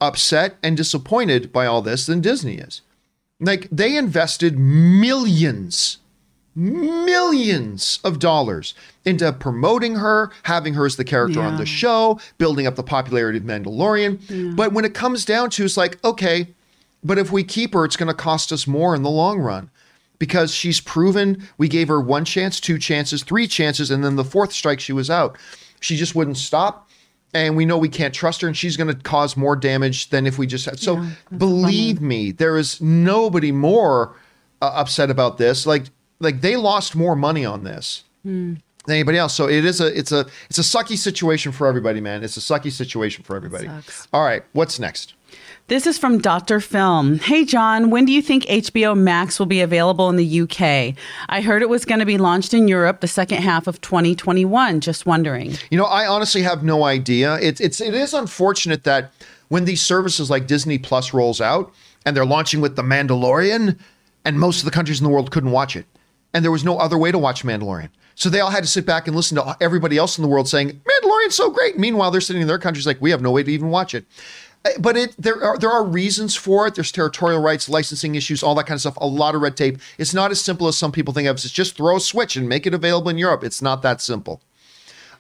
upset 0.02 0.56
and 0.64 0.76
disappointed 0.78 1.52
by 1.52 1.66
all 1.66 1.82
this 1.82 2.06
than 2.06 2.22
Disney 2.22 2.56
is. 2.56 2.82
Like 3.40 3.68
they 3.72 3.98
invested 3.98 4.58
millions, 4.58 5.98
millions 6.56 8.00
of 8.04 8.20
dollars 8.20 8.74
into 9.04 9.32
promoting 9.34 9.96
her, 9.96 10.32
having 10.44 10.74
her 10.76 10.86
as 10.86 10.96
the 10.96 11.04
character 11.04 11.42
on 11.42 11.58
the 11.58 11.66
show, 11.66 12.20
building 12.38 12.66
up 12.66 12.76
the 12.76 12.84
popularity 12.84 13.38
of 13.40 13.44
Mandalorian. 13.44 14.56
But 14.56 14.72
when 14.72 14.86
it 14.86 14.94
comes 14.94 15.26
down 15.26 15.50
to 15.52 15.66
it's 15.66 15.78
like, 15.78 16.04
okay, 16.04 16.48
but 17.04 17.18
if 17.18 17.32
we 17.32 17.44
keep 17.44 17.74
her, 17.74 17.84
it's 17.84 17.98
going 17.98 18.08
to 18.08 18.14
cost 18.14 18.52
us 18.54 18.66
more 18.66 18.96
in 18.96 19.04
the 19.04 19.10
long 19.10 19.40
run 19.40 19.70
because 20.20 20.54
she's 20.54 20.80
proven 20.80 21.48
we 21.58 21.68
gave 21.68 21.88
her 21.88 22.00
one 22.00 22.26
chance, 22.26 22.60
two 22.60 22.78
chances, 22.78 23.24
three 23.24 23.48
chances, 23.48 23.92
and 23.92 24.04
then 24.04 24.16
the 24.16 24.24
fourth 24.24 24.52
strike, 24.54 24.80
she 24.80 24.94
was 24.94 25.10
out. 25.10 25.38
She 25.80 25.96
just 25.96 26.16
wouldn't 26.16 26.38
stop. 26.38 26.90
And 27.34 27.58
we 27.58 27.66
know 27.66 27.78
we 27.78 27.90
can't 27.90 28.14
trust 28.14 28.40
her, 28.42 28.48
and 28.48 28.56
she's 28.56 28.78
going 28.78 28.88
to 28.88 28.96
cause 28.96 29.36
more 29.36 29.58
damage 29.58 30.10
than 30.10 30.26
if 30.26 30.38
we 30.38 30.48
just 30.48 30.64
had. 30.66 30.80
So 30.80 30.96
believe 31.38 32.00
me, 32.00 32.32
there 32.32 32.56
is 32.58 32.80
nobody 32.80 33.52
more 33.52 34.16
uh, 34.62 34.72
upset 34.74 35.10
about 35.10 35.38
this. 35.38 35.66
Like, 35.66 35.84
like 36.20 36.40
they 36.40 36.56
lost 36.56 36.96
more 36.96 37.14
money 37.14 37.44
on 37.44 37.66
this 37.66 38.04
than 38.86 38.96
anybody 38.96 39.18
else. 39.18 39.34
So 39.34 39.50
it 39.50 39.66
is 39.66 39.82
a, 39.82 39.88
it's 40.00 40.14
a, 40.14 40.26
it's 40.50 40.60
a 40.60 40.62
sucky 40.62 40.98
situation 40.98 41.52
for 41.52 41.68
everybody, 41.68 42.00
man. 42.00 42.24
It's 42.24 42.38
a 42.38 42.40
sucky 42.40 42.72
situation 42.72 43.26
for 43.26 43.36
everybody. 43.36 43.68
All 44.14 44.24
right, 44.24 44.44
what's 44.54 44.80
next? 44.80 45.15
This 45.68 45.88
is 45.88 45.98
from 45.98 46.20
Dr. 46.20 46.60
Film. 46.60 47.18
Hey, 47.18 47.44
John, 47.44 47.90
when 47.90 48.06
do 48.06 48.12
you 48.12 48.22
think 48.22 48.44
HBO 48.44 48.96
Max 48.96 49.40
will 49.40 49.48
be 49.48 49.62
available 49.62 50.10
in 50.10 50.16
the 50.16 50.42
UK? 50.42 50.96
I 51.28 51.42
heard 51.42 51.64
it 51.64 51.70
was 51.70 51.86
going 51.86 52.02
to 52.02 52.06
be 52.06 52.20
launched 52.20 52.54
in 52.54 52.68
Europe 52.68 53.02
the 53.02 53.08
second 53.08 53.42
half 53.42 53.66
of 53.66 53.82
2021. 53.82 54.80
Just 54.80 55.08
wondering. 55.08 55.56
You 55.72 55.80
know, 55.80 55.86
I 55.86 56.06
honestly 56.06 56.44
have 56.44 56.64
no 56.64 56.84
idea. 56.84 57.40
It's 57.42 57.60
it's 57.60 57.82
it 57.82 57.96
is 57.96 58.14
unfortunate 58.14 58.84
that 58.84 59.12
when 59.48 59.66
these 59.66 59.82
services 59.82 60.30
like 60.30 60.46
Disney 60.46 60.78
Plus 60.78 61.16
rolls 61.16 61.42
out 61.42 61.74
and 62.06 62.16
they're 62.16 62.28
launching 62.28 62.62
with 62.62 62.76
The 62.76 62.84
Mandalorian, 62.84 63.80
and 64.24 64.40
most 64.40 64.60
of 64.60 64.66
the 64.66 64.72
countries 64.72 65.00
in 65.00 65.04
the 65.04 65.10
world 65.10 65.32
couldn't 65.32 65.50
watch 65.50 65.76
it, 65.76 65.88
and 66.32 66.46
there 66.46 66.52
was 66.52 66.64
no 66.64 66.78
other 66.78 67.00
way 67.00 67.12
to 67.12 67.18
watch 67.18 67.44
Mandalorian. 67.44 67.90
So 68.14 68.30
they 68.30 68.40
all 68.40 68.52
had 68.52 68.64
to 68.64 68.70
sit 68.70 68.86
back 68.86 69.08
and 69.08 69.16
listen 69.16 69.36
to 69.38 69.58
everybody 69.60 69.98
else 69.98 70.18
in 70.18 70.22
the 70.22 70.28
world 70.28 70.48
saying 70.48 70.70
Mandalorian's 70.70 71.36
so 71.36 71.50
great. 71.50 71.80
Meanwhile, 71.80 72.12
they're 72.12 72.22
sitting 72.22 72.44
in 72.44 72.48
their 72.48 72.60
countries 72.60 72.86
like 72.86 73.02
we 73.02 73.10
have 73.10 73.22
no 73.22 73.32
way 73.32 73.42
to 73.42 73.52
even 73.52 73.72
watch 73.72 73.96
it. 73.96 74.06
Uh, 74.66 74.70
But 74.80 74.98
it 74.98 75.16
there 75.18 75.42
are 75.44 75.58
there 75.58 75.72
are 75.72 75.84
reasons 75.84 76.36
for 76.36 76.68
it. 76.68 76.76
There's 76.76 76.92
territorial 76.92 77.42
rights, 77.42 77.70
licensing 77.70 78.16
issues, 78.16 78.44
all 78.44 78.56
that 78.56 78.66
kind 78.66 78.76
of 78.76 78.82
stuff. 78.82 78.98
A 78.98 79.08
lot 79.08 79.36
of 79.36 79.42
red 79.42 79.56
tape. 79.56 79.78
It's 79.98 80.14
not 80.14 80.32
as 80.32 80.42
simple 80.42 80.68
as 80.68 80.78
some 80.78 80.92
people 80.92 81.14
think 81.14 81.28
of. 81.28 81.36
It's 81.36 81.50
just 81.52 81.78
throw 81.78 81.98
a 81.98 82.00
switch 82.00 82.36
and 82.36 82.50
make 82.50 82.66
it 82.66 82.74
available 82.74 83.10
in 83.10 83.18
Europe. 83.18 83.44
It's 83.44 83.62
not 83.62 83.82
that 83.84 84.02
simple. 84.02 84.42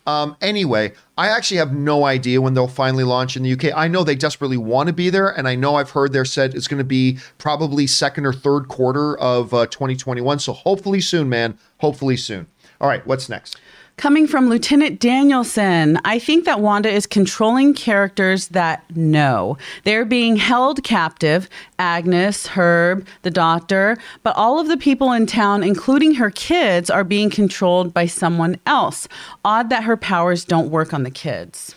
Um, 0.07 0.35
anyway, 0.39 0.93
I 1.17 1.29
actually 1.29 1.57
have 1.57 1.73
no 1.73 2.05
idea 2.05 2.39
when 2.39 2.53
they'll 2.53 2.67
finally 2.67 3.03
launch 3.03 3.35
in 3.35 3.41
the 3.41 3.53
UK. 3.53 3.75
I 3.75 3.87
know 3.87 4.03
they 4.03 4.15
desperately 4.15 4.57
want 4.57 4.85
to 4.87 4.93
be 4.93 5.09
there, 5.09 5.29
and 5.29 5.47
I 5.47 5.55
know 5.55 5.75
I've 5.75 5.91
heard 5.91 6.13
they're 6.13 6.25
said 6.25 6.53
it's 6.53 6.67
going 6.67 6.77
to 6.77 6.83
be 6.83 7.17
probably 7.39 7.87
second 7.87 8.25
or 8.27 8.33
third 8.33 8.67
quarter 8.67 9.17
of 9.17 9.51
uh, 9.53 9.65
2021. 9.65 10.39
So 10.39 10.53
hopefully 10.53 11.01
soon, 11.01 11.27
man. 11.27 11.57
Hopefully 11.79 12.17
soon. 12.17 12.45
All 12.79 12.87
right, 12.87 13.05
what's 13.07 13.29
next? 13.29 13.59
Coming 13.97 14.27
from 14.27 14.49
Lieutenant 14.49 14.99
Danielson, 14.99 15.97
I 16.03 16.19
think 16.19 16.43
that 16.43 16.59
Wanda 16.59 16.89
is 16.89 17.07
controlling 17.07 17.73
characters 17.73 18.49
that 18.49 18.83
know. 18.93 19.57
They're 19.85 20.03
being 20.03 20.35
held 20.35 20.83
captive 20.83 21.49
Agnes, 21.79 22.45
Herb, 22.47 23.07
the 23.21 23.31
doctor, 23.31 23.95
but 24.21 24.35
all 24.35 24.59
of 24.59 24.67
the 24.67 24.75
people 24.75 25.13
in 25.13 25.25
town, 25.25 25.63
including 25.63 26.15
her 26.15 26.29
kids, 26.29 26.89
are 26.89 27.05
being 27.05 27.29
controlled 27.29 27.93
by 27.93 28.05
someone 28.05 28.59
else. 28.65 29.07
Odd 29.45 29.69
that 29.69 29.85
her 29.85 29.95
powers 29.95 30.43
don't 30.43 30.69
work 30.69 30.93
on 30.93 31.03
the 31.03 31.11
kids. 31.11 31.73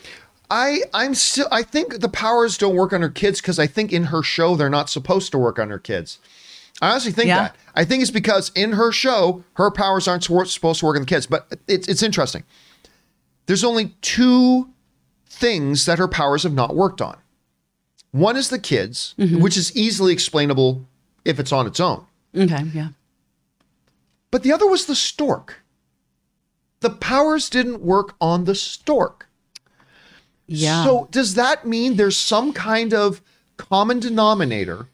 I 0.50 0.82
I'm 0.92 1.14
still 1.14 1.46
I 1.52 1.62
think 1.62 2.00
the 2.00 2.08
powers 2.08 2.58
don't 2.58 2.74
work 2.74 2.92
on 2.92 3.02
her 3.02 3.10
kids 3.10 3.40
because 3.40 3.60
I 3.60 3.68
think 3.68 3.92
in 3.92 4.04
her 4.04 4.24
show 4.24 4.56
they're 4.56 4.68
not 4.68 4.90
supposed 4.90 5.30
to 5.32 5.38
work 5.38 5.58
on 5.58 5.70
her 5.70 5.78
kids. 5.78 6.18
I 6.80 6.90
honestly 6.90 7.12
think 7.12 7.28
Yeah. 7.28 7.42
that. 7.42 7.56
I 7.74 7.84
think 7.84 8.02
it's 8.02 8.10
because 8.10 8.50
in 8.54 8.72
her 8.72 8.92
show 8.92 9.44
her 9.54 9.70
powers 9.70 10.06
aren't 10.06 10.22
supposed 10.24 10.60
to 10.80 10.86
work 10.86 10.96
on 10.96 11.02
the 11.02 11.06
kids. 11.06 11.26
But 11.26 11.52
it's 11.66 11.88
it's 11.88 12.02
interesting. 12.02 12.44
There's 13.46 13.64
only 13.64 13.96
two 14.02 14.70
things 15.26 15.86
that 15.86 15.98
her 15.98 16.08
powers 16.08 16.42
have 16.42 16.52
not 16.52 16.74
worked 16.74 17.00
on. 17.00 17.16
One 18.10 18.36
is 18.36 18.48
the 18.48 18.58
kids, 18.58 19.14
mm-hmm. 19.18 19.40
which 19.40 19.56
is 19.56 19.74
easily 19.76 20.12
explainable 20.12 20.86
if 21.24 21.38
it's 21.38 21.52
on 21.52 21.66
its 21.66 21.80
own. 21.80 22.06
Okay, 22.36 22.62
yeah. 22.74 22.88
But 24.30 24.42
the 24.42 24.52
other 24.52 24.66
was 24.66 24.86
the 24.86 24.94
stork. 24.94 25.62
The 26.80 26.90
powers 26.90 27.50
didn't 27.50 27.80
work 27.80 28.14
on 28.20 28.44
the 28.44 28.54
stork. 28.54 29.28
Yeah. 30.46 30.84
So 30.84 31.08
does 31.10 31.34
that 31.34 31.66
mean 31.66 31.96
there's 31.96 32.16
some 32.16 32.52
kind 32.52 32.94
of 32.94 33.20
common 33.56 33.98
denominator 34.00 34.88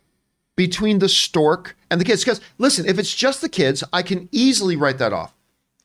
between 0.57 0.99
the 0.99 1.09
stork 1.09 1.77
and 1.91 2.01
the 2.01 2.05
kids? 2.05 2.25
Because 2.25 2.41
listen, 2.59 2.87
if 2.87 2.99
it's 2.99 3.15
just 3.15 3.41
the 3.41 3.49
kids, 3.49 3.85
I 3.93 4.03
can 4.03 4.29
easily 4.33 4.77
write 4.77 4.99
that 4.99 5.13
off. 5.13 5.35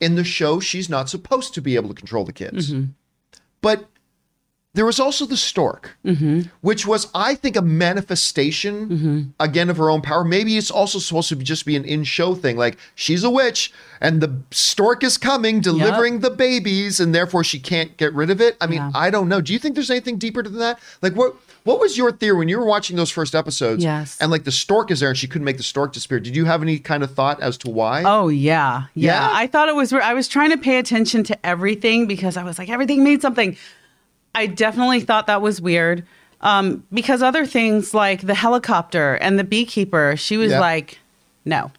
In 0.00 0.14
the 0.14 0.24
show, 0.24 0.60
she's 0.60 0.88
not 0.88 1.10
supposed 1.10 1.52
to 1.54 1.60
be 1.60 1.76
able 1.76 1.88
to 1.90 1.94
control 1.94 2.24
the 2.24 2.32
kids. 2.32 2.72
Mm-hmm. 2.72 2.92
But 3.60 3.86
there 4.72 4.86
was 4.86 5.00
also 5.00 5.26
the 5.26 5.36
stork, 5.36 5.96
mm-hmm. 6.04 6.42
which 6.60 6.86
was, 6.86 7.08
I 7.12 7.34
think, 7.34 7.56
a 7.56 7.62
manifestation 7.62 8.88
mm-hmm. 8.88 9.20
again 9.40 9.68
of 9.68 9.76
her 9.78 9.90
own 9.90 10.00
power. 10.00 10.22
Maybe 10.22 10.56
it's 10.56 10.70
also 10.70 11.00
supposed 11.00 11.28
to 11.30 11.36
be 11.36 11.44
just 11.44 11.66
be 11.66 11.74
an 11.74 11.84
in-show 11.84 12.36
thing, 12.36 12.56
like 12.56 12.78
she's 12.94 13.24
a 13.24 13.30
witch 13.30 13.72
and 14.00 14.20
the 14.20 14.42
stork 14.52 15.02
is 15.02 15.18
coming, 15.18 15.60
delivering 15.60 16.20
the 16.20 16.30
babies, 16.30 17.00
and 17.00 17.12
therefore 17.12 17.42
she 17.42 17.58
can't 17.58 17.96
get 17.96 18.14
rid 18.14 18.30
of 18.30 18.40
it. 18.40 18.56
I 18.60 18.68
mean, 18.68 18.78
Yeah. 18.78 18.92
I 18.94 19.10
don't 19.10 19.28
know. 19.28 19.40
Do 19.40 19.52
you 19.52 19.58
think 19.58 19.74
there's 19.74 19.90
anything 19.90 20.18
deeper 20.18 20.42
than 20.42 20.58
that? 20.58 20.78
Like 21.02 21.14
what? 21.14 21.34
What 21.64 21.78
was 21.78 21.96
your 21.98 22.10
theory 22.12 22.36
when 22.38 22.48
you 22.48 22.58
were 22.58 22.64
watching 22.64 22.96
those 22.96 23.10
first 23.10 23.34
episodes? 23.34 23.84
Yes. 23.84 24.16
And 24.20 24.30
like 24.30 24.44
the 24.44 24.52
stork 24.52 24.90
is 24.90 25.00
there, 25.00 25.10
and 25.10 25.18
she 25.18 25.26
couldn't 25.26 25.44
make 25.44 25.56
the 25.58 25.62
stork 25.62 25.92
disappear. 25.92 26.18
Did 26.20 26.34
you 26.34 26.44
have 26.46 26.62
any 26.62 26.78
kind 26.78 27.02
of 27.02 27.12
thought 27.14 27.40
as 27.42 27.58
to 27.58 27.70
why? 27.70 28.02
Oh 28.04 28.28
yeah, 28.28 28.84
yeah. 28.94 29.28
Yeah? 29.28 29.30
I 29.32 29.46
thought 29.46 29.68
it 29.68 29.74
was. 29.74 29.92
I 29.92 30.14
was 30.14 30.26
trying 30.28 30.50
to 30.50 30.56
pay 30.58 30.78
attention 30.78 31.22
to 31.24 31.46
everything 31.46 32.06
because 32.06 32.36
I 32.36 32.42
was 32.44 32.58
like, 32.58 32.68
everything 32.70 33.04
made 33.04 33.20
something. 33.22 33.56
I 34.34 34.46
definitely 34.46 35.00
thought 35.00 35.26
that 35.26 35.42
was 35.42 35.60
weird 35.60 36.06
um, 36.40 36.84
because 36.92 37.20
other 37.22 37.44
things 37.44 37.92
like 37.92 38.22
the 38.22 38.34
helicopter 38.34 39.14
and 39.16 39.38
the 39.38 39.44
beekeeper, 39.44 40.14
she 40.16 40.36
was 40.36 40.52
Yeah. 40.52 40.60
like, 40.60 40.98
no. 41.44 41.72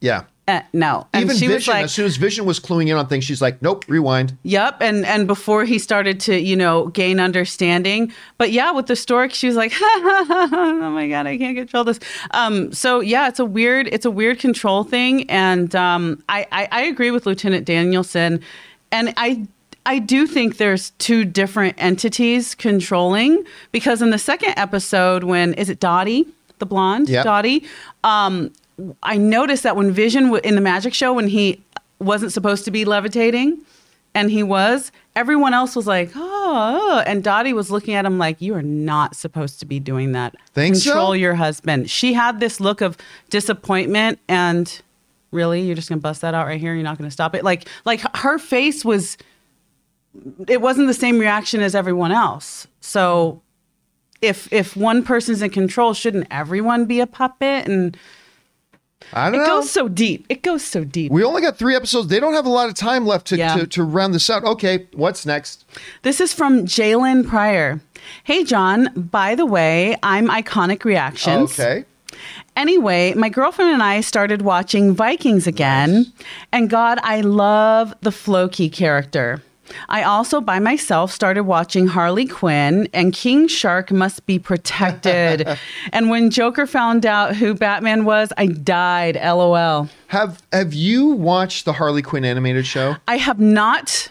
Yeah. 0.00 0.24
Uh, 0.46 0.60
no. 0.74 1.06
And 1.14 1.24
Even 1.24 1.36
she 1.36 1.46
Vision, 1.46 1.54
was 1.54 1.68
like, 1.68 1.84
as 1.84 1.92
soon 1.94 2.04
as 2.04 2.16
Vision 2.16 2.44
was 2.44 2.60
cluing 2.60 2.88
in 2.88 2.96
on 2.96 3.06
things, 3.06 3.24
she's 3.24 3.40
like, 3.40 3.62
"Nope, 3.62 3.86
rewind." 3.88 4.36
Yep, 4.42 4.82
and 4.82 5.06
and 5.06 5.26
before 5.26 5.64
he 5.64 5.78
started 5.78 6.20
to 6.20 6.38
you 6.38 6.54
know 6.54 6.88
gain 6.88 7.18
understanding, 7.18 8.12
but 8.36 8.52
yeah, 8.52 8.70
with 8.70 8.86
the 8.86 8.94
stork, 8.96 9.32
she 9.32 9.46
was 9.46 9.56
like, 9.56 9.72
"Oh 9.80 10.90
my 10.92 11.08
god, 11.08 11.26
I 11.26 11.38
can't 11.38 11.56
control 11.56 11.84
this." 11.84 11.98
Um, 12.32 12.72
so 12.72 13.00
yeah, 13.00 13.28
it's 13.28 13.38
a 13.38 13.44
weird, 13.44 13.88
it's 13.88 14.04
a 14.04 14.10
weird 14.10 14.38
control 14.38 14.84
thing, 14.84 15.28
and 15.30 15.74
um, 15.74 16.22
I, 16.28 16.46
I 16.52 16.68
I 16.70 16.82
agree 16.82 17.10
with 17.10 17.24
Lieutenant 17.24 17.64
Danielson, 17.64 18.40
and 18.92 19.14
I 19.16 19.46
I 19.86 19.98
do 19.98 20.26
think 20.26 20.58
there's 20.58 20.90
two 20.98 21.24
different 21.24 21.76
entities 21.78 22.54
controlling 22.54 23.44
because 23.72 24.02
in 24.02 24.10
the 24.10 24.18
second 24.18 24.54
episode, 24.58 25.24
when 25.24 25.54
is 25.54 25.70
it 25.70 25.80
Dottie, 25.80 26.26
the 26.58 26.66
blonde 26.66 27.08
Yep. 27.08 27.24
Dottie, 27.24 27.64
um, 28.02 28.50
I 29.02 29.16
noticed 29.16 29.62
that 29.62 29.76
when 29.76 29.92
Vision 29.92 30.34
in 30.44 30.54
the 30.54 30.60
magic 30.60 30.94
show 30.94 31.12
when 31.12 31.28
he 31.28 31.62
wasn't 31.98 32.32
supposed 32.32 32.64
to 32.64 32.70
be 32.70 32.84
levitating, 32.84 33.60
and 34.14 34.30
he 34.30 34.42
was, 34.42 34.92
everyone 35.16 35.54
else 35.54 35.74
was 35.74 35.86
like, 35.86 36.12
oh, 36.14 37.02
and 37.06 37.24
Dottie 37.24 37.52
was 37.52 37.70
looking 37.70 37.94
at 37.94 38.04
him 38.04 38.16
like, 38.16 38.40
you 38.40 38.54
are 38.54 38.62
not 38.62 39.16
supposed 39.16 39.58
to 39.60 39.66
be 39.66 39.80
doing 39.80 40.12
that. 40.12 40.34
Think 40.52 40.76
so? 40.76 40.90
Control 40.90 41.16
your 41.16 41.34
husband. 41.34 41.90
She 41.90 42.12
had 42.12 42.38
this 42.38 42.60
look 42.60 42.80
of 42.80 42.96
disappointment 43.30 44.20
and 44.28 44.80
really, 45.32 45.62
you're 45.62 45.74
just 45.74 45.88
gonna 45.88 46.00
bust 46.00 46.20
that 46.20 46.32
out 46.32 46.46
right 46.46 46.60
here. 46.60 46.74
You're 46.74 46.84
not 46.84 46.96
gonna 46.96 47.10
stop 47.10 47.34
it. 47.34 47.44
Like, 47.44 47.68
like 47.84 48.00
her 48.16 48.38
face 48.38 48.84
was. 48.84 49.18
It 50.46 50.60
wasn't 50.60 50.86
the 50.86 50.94
same 50.94 51.18
reaction 51.18 51.60
as 51.60 51.74
everyone 51.74 52.12
else. 52.12 52.68
So, 52.80 53.42
if 54.22 54.50
if 54.52 54.76
one 54.76 55.02
person's 55.02 55.42
in 55.42 55.50
control, 55.50 55.92
shouldn't 55.92 56.28
everyone 56.30 56.86
be 56.86 57.00
a 57.00 57.06
puppet? 57.06 57.66
And 57.66 57.96
I 59.12 59.30
don't 59.30 59.34
it 59.40 59.44
know. 59.44 59.60
goes 59.60 59.70
so 59.70 59.88
deep. 59.88 60.26
It 60.28 60.42
goes 60.42 60.62
so 60.64 60.82
deep. 60.84 61.12
we 61.12 61.22
only 61.22 61.42
got 61.42 61.56
three 61.56 61.76
episodes. 61.76 62.08
They 62.08 62.18
don't 62.20 62.34
have 62.34 62.46
a 62.46 62.50
lot 62.50 62.68
of 62.68 62.74
time 62.74 63.06
left 63.06 63.26
to, 63.28 63.36
Yeah. 63.36 63.56
to, 63.56 63.66
to 63.66 63.84
round 63.84 64.14
this 64.14 64.28
out. 64.30 64.44
Okay, 64.44 64.86
what's 64.94 65.24
next? 65.26 65.64
This 66.02 66.20
is 66.20 66.32
from 66.32 66.64
Jalen 66.66 67.28
Pryor. 67.28 67.80
Hey, 68.24 68.44
John, 68.44 68.88
by 68.94 69.34
the 69.34 69.46
way, 69.46 69.96
I'm 70.02 70.28
Iconic 70.28 70.84
Reactions. 70.84 71.58
Okay. 71.58 71.84
Anyway, 72.56 73.12
my 73.14 73.28
girlfriend 73.28 73.72
and 73.72 73.82
I 73.82 74.00
started 74.00 74.42
watching 74.42 74.94
Vikings 74.94 75.46
again, 75.46 76.12
and 76.52 76.70
God, 76.70 76.98
I 77.02 77.20
love 77.22 77.92
the 78.02 78.12
Floki 78.12 78.68
character. 78.70 79.42
I 79.88 80.02
also, 80.02 80.40
by 80.40 80.58
myself, 80.58 81.12
started 81.12 81.44
watching 81.44 81.86
Harley 81.86 82.26
Quinn, 82.26 82.88
and 82.92 83.12
King 83.12 83.48
Shark 83.48 83.90
must 83.90 84.26
be 84.26 84.38
protected. 84.38 85.46
and 85.92 86.10
when 86.10 86.30
Joker 86.30 86.66
found 86.66 87.06
out 87.06 87.36
who 87.36 87.54
Batman 87.54 88.04
was, 88.04 88.32
I 88.36 88.46
died. 88.46 89.16
LOL. 89.16 89.88
Have 90.08 90.42
Have 90.52 90.74
you 90.74 91.08
watched 91.08 91.64
the 91.64 91.72
Harley 91.72 92.02
Quinn 92.02 92.24
animated 92.24 92.66
show? 92.66 92.96
I 93.08 93.16
have 93.16 93.40
not. 93.40 94.10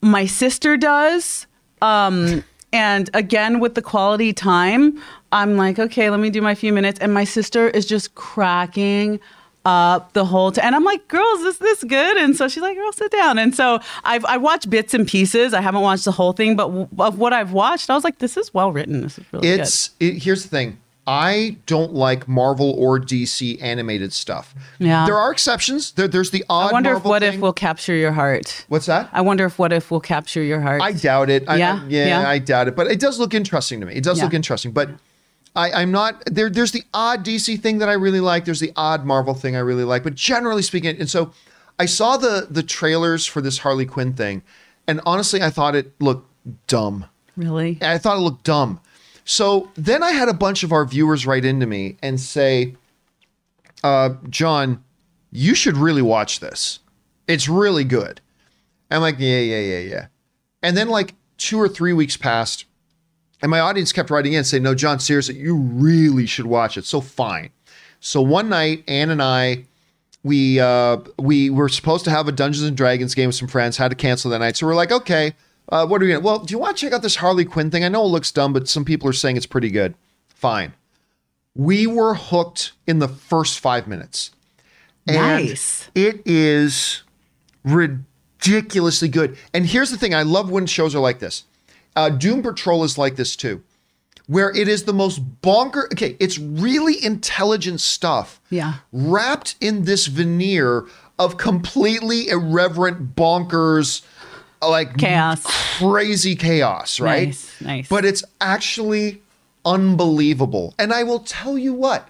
My 0.00 0.26
sister 0.26 0.76
does. 0.76 1.46
Um, 1.80 2.44
and 2.72 3.10
again, 3.12 3.60
with 3.60 3.74
the 3.74 3.82
quality 3.82 4.32
time, 4.32 5.00
I'm 5.30 5.56
like, 5.56 5.78
okay, 5.78 6.10
let 6.10 6.20
me 6.20 6.30
do 6.30 6.40
my 6.40 6.54
few 6.54 6.72
minutes. 6.72 6.98
And 7.00 7.12
my 7.12 7.24
sister 7.24 7.68
is 7.68 7.86
just 7.86 8.14
cracking 8.14 9.20
up 9.64 10.12
the 10.12 10.24
whole 10.24 10.52
time. 10.52 10.64
And 10.66 10.74
I'm 10.74 10.84
like, 10.84 11.06
girls, 11.08 11.40
is 11.42 11.58
this 11.58 11.82
good? 11.84 12.16
And 12.16 12.36
so 12.36 12.48
she's 12.48 12.62
like, 12.62 12.76
girl, 12.76 12.92
sit 12.92 13.10
down. 13.12 13.38
And 13.38 13.54
so 13.54 13.80
I've 14.04 14.24
I 14.24 14.36
watched 14.36 14.68
bits 14.70 14.94
and 14.94 15.06
pieces. 15.06 15.54
I 15.54 15.60
haven't 15.60 15.82
watched 15.82 16.04
the 16.04 16.12
whole 16.12 16.32
thing, 16.32 16.56
but 16.56 16.66
w- 16.68 16.88
of 16.98 17.18
what 17.18 17.32
I've 17.32 17.52
watched, 17.52 17.88
I 17.90 17.94
was 17.94 18.04
like, 18.04 18.18
this 18.18 18.36
is 18.36 18.52
well 18.52 18.72
written. 18.72 19.02
This 19.02 19.18
is 19.18 19.24
really 19.32 19.48
It's 19.48 19.90
it, 20.00 20.22
here's 20.22 20.42
the 20.42 20.48
thing. 20.48 20.78
I 21.04 21.56
don't 21.66 21.94
like 21.94 22.28
Marvel 22.28 22.70
or 22.78 23.00
DC 23.00 23.60
animated 23.60 24.12
stuff. 24.12 24.54
Yeah. 24.78 25.04
There 25.04 25.16
are 25.16 25.32
exceptions. 25.32 25.90
There, 25.92 26.06
there's 26.06 26.30
the 26.30 26.44
odd. 26.48 26.70
I 26.70 26.72
wonder 26.72 26.90
Marvel 26.92 27.08
if 27.08 27.10
what 27.10 27.22
thing. 27.22 27.34
if 27.34 27.40
will 27.40 27.52
capture 27.52 27.94
your 27.94 28.12
heart. 28.12 28.64
What's 28.68 28.86
that? 28.86 29.08
I 29.12 29.20
wonder 29.20 29.44
if 29.44 29.58
what 29.58 29.72
if 29.72 29.90
will 29.90 29.98
capture 30.00 30.42
your 30.44 30.60
heart. 30.60 30.80
I 30.80 30.92
doubt 30.92 31.28
it. 31.28 31.48
I, 31.48 31.56
Yeah, 31.56 31.80
I- 31.82 31.86
yeah, 31.88 32.06
yeah. 32.22 32.28
I 32.28 32.38
doubt 32.38 32.68
it. 32.68 32.76
But 32.76 32.86
it 32.86 33.00
does 33.00 33.18
look 33.18 33.34
interesting 33.34 33.80
to 33.80 33.86
me. 33.86 33.94
It 33.94 34.04
does 34.04 34.18
Yeah. 34.18 34.24
look 34.24 34.34
interesting. 34.34 34.70
But 34.70 34.90
I, 35.54 35.72
I'm 35.72 35.92
not 35.92 36.22
there. 36.26 36.48
There's 36.48 36.72
the 36.72 36.84
odd 36.94 37.24
DC 37.24 37.60
thing 37.60 37.78
that 37.78 37.88
I 37.88 37.92
really 37.92 38.20
like. 38.20 38.44
There's 38.44 38.60
the 38.60 38.72
odd 38.76 39.04
Marvel 39.04 39.34
thing 39.34 39.54
I 39.54 39.60
really 39.60 39.84
like. 39.84 40.02
But 40.02 40.14
generally 40.14 40.62
speaking, 40.62 40.96
and 40.98 41.10
so 41.10 41.32
I 41.78 41.86
saw 41.86 42.16
the 42.16 42.46
the 42.50 42.62
trailers 42.62 43.26
for 43.26 43.40
this 43.40 43.58
Harley 43.58 43.86
Quinn 43.86 44.14
thing, 44.14 44.42
and 44.86 45.00
honestly, 45.04 45.42
I 45.42 45.50
thought 45.50 45.74
it 45.74 45.92
looked 46.00 46.28
dumb. 46.66 47.06
really? 47.36 47.78
I 47.82 47.98
thought 47.98 48.16
it 48.16 48.20
looked 48.20 48.44
dumb. 48.44 48.80
So 49.24 49.70
then 49.74 50.02
I 50.02 50.12
had 50.12 50.28
a 50.28 50.34
bunch 50.34 50.62
of 50.62 50.72
our 50.72 50.84
viewers 50.84 51.26
write 51.26 51.44
into 51.44 51.66
me 51.66 51.96
and 52.02 52.18
say, 52.18 52.74
uh, 53.84 54.10
John, 54.28 54.82
you 55.30 55.54
should 55.54 55.76
really 55.76 56.02
watch 56.02 56.40
this. 56.40 56.80
It's 57.28 57.48
really 57.48 57.84
good. 57.84 58.20
I'm 58.90 59.00
like, 59.00 59.16
yeah, 59.18 59.38
yeah, 59.38 59.60
yeah, 59.60 59.78
yeah. 59.78 60.06
And 60.62 60.76
then 60.76 60.88
like 60.88 61.14
two 61.38 61.60
or 61.60 61.68
three 61.68 61.92
weeks 61.92 62.16
passed, 62.16 62.64
and 63.42 63.50
my 63.50 63.60
audience 63.60 63.92
kept 63.92 64.08
writing 64.10 64.32
in 64.32 64.44
saying, 64.44 64.62
no, 64.62 64.74
John, 64.74 65.00
seriously, 65.00 65.36
you 65.36 65.56
really 65.56 66.26
should 66.26 66.46
watch 66.46 66.76
it. 66.76 66.84
So 66.84 67.00
fine. 67.00 67.50
So 68.00 68.22
one 68.22 68.48
night, 68.48 68.84
Ann 68.88 69.10
and 69.10 69.22
I, 69.22 69.64
we 70.24 70.60
uh, 70.60 70.98
we 71.18 71.50
were 71.50 71.68
supposed 71.68 72.04
to 72.04 72.10
have 72.10 72.28
a 72.28 72.32
Dungeons 72.32 72.66
and 72.66 72.76
Dragons 72.76 73.14
game 73.14 73.26
with 73.28 73.34
some 73.36 73.48
friends, 73.48 73.76
had 73.76 73.90
to 73.90 73.96
cancel 73.96 74.30
that 74.30 74.38
night. 74.38 74.56
So 74.56 74.66
we're 74.66 74.74
like, 74.74 74.92
okay, 74.92 75.34
uh, 75.68 75.86
what 75.86 76.00
are 76.00 76.04
we 76.04 76.12
gonna? 76.12 76.20
Well, 76.24 76.38
do 76.38 76.52
you 76.52 76.58
want 76.58 76.76
to 76.76 76.80
check 76.80 76.92
out 76.92 77.02
this 77.02 77.16
Harley 77.16 77.44
Quinn 77.44 77.70
thing? 77.70 77.84
I 77.84 77.88
know 77.88 78.04
it 78.04 78.08
looks 78.08 78.30
dumb, 78.30 78.52
but 78.52 78.68
some 78.68 78.84
people 78.84 79.08
are 79.08 79.12
saying 79.12 79.36
it's 79.36 79.46
pretty 79.46 79.70
good. 79.70 79.94
Fine. 80.28 80.72
We 81.54 81.86
were 81.86 82.14
hooked 82.14 82.72
in 82.86 82.98
the 82.98 83.08
first 83.08 83.60
five 83.60 83.86
minutes. 83.86 84.30
And 85.06 85.16
Nice. 85.16 85.90
It 85.94 86.22
is 86.24 87.02
ridiculously 87.64 89.08
good. 89.08 89.36
And 89.52 89.66
here's 89.66 89.90
the 89.90 89.98
thing: 89.98 90.14
I 90.14 90.22
love 90.22 90.50
when 90.50 90.66
shows 90.66 90.94
are 90.94 91.00
like 91.00 91.18
this. 91.18 91.44
Uh, 91.96 92.08
Doom 92.08 92.42
Patrol 92.42 92.84
is 92.84 92.96
like 92.96 93.16
this 93.16 93.36
too, 93.36 93.62
where 94.26 94.50
it 94.56 94.68
is 94.68 94.84
the 94.84 94.92
most 94.94 95.18
bonker. 95.42 95.88
Okay, 95.92 96.16
it's 96.18 96.38
really 96.38 97.02
intelligent 97.04 97.80
stuff 97.80 98.40
Yeah. 98.50 98.74
wrapped 98.92 99.56
in 99.60 99.84
this 99.84 100.06
veneer 100.06 100.86
of 101.18 101.36
completely 101.36 102.28
irreverent 102.28 103.14
bonkers 103.14 104.02
like 104.62 104.96
Chaos. 104.96 105.42
crazy 105.78 106.34
chaos 106.36 107.00
right 107.00 107.28
Nice, 107.28 107.60
nice. 107.60 107.88
but 107.88 108.04
it's 108.04 108.22
actually 108.40 109.20
unbelievable 109.64 110.72
and 110.78 110.92
i 110.92 111.02
will 111.02 111.18
tell 111.18 111.58
you 111.58 111.72
what 111.74 112.08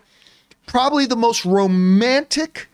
probably 0.66 1.07
the 1.07 1.16
most 1.16 1.45
romantic 1.47 2.68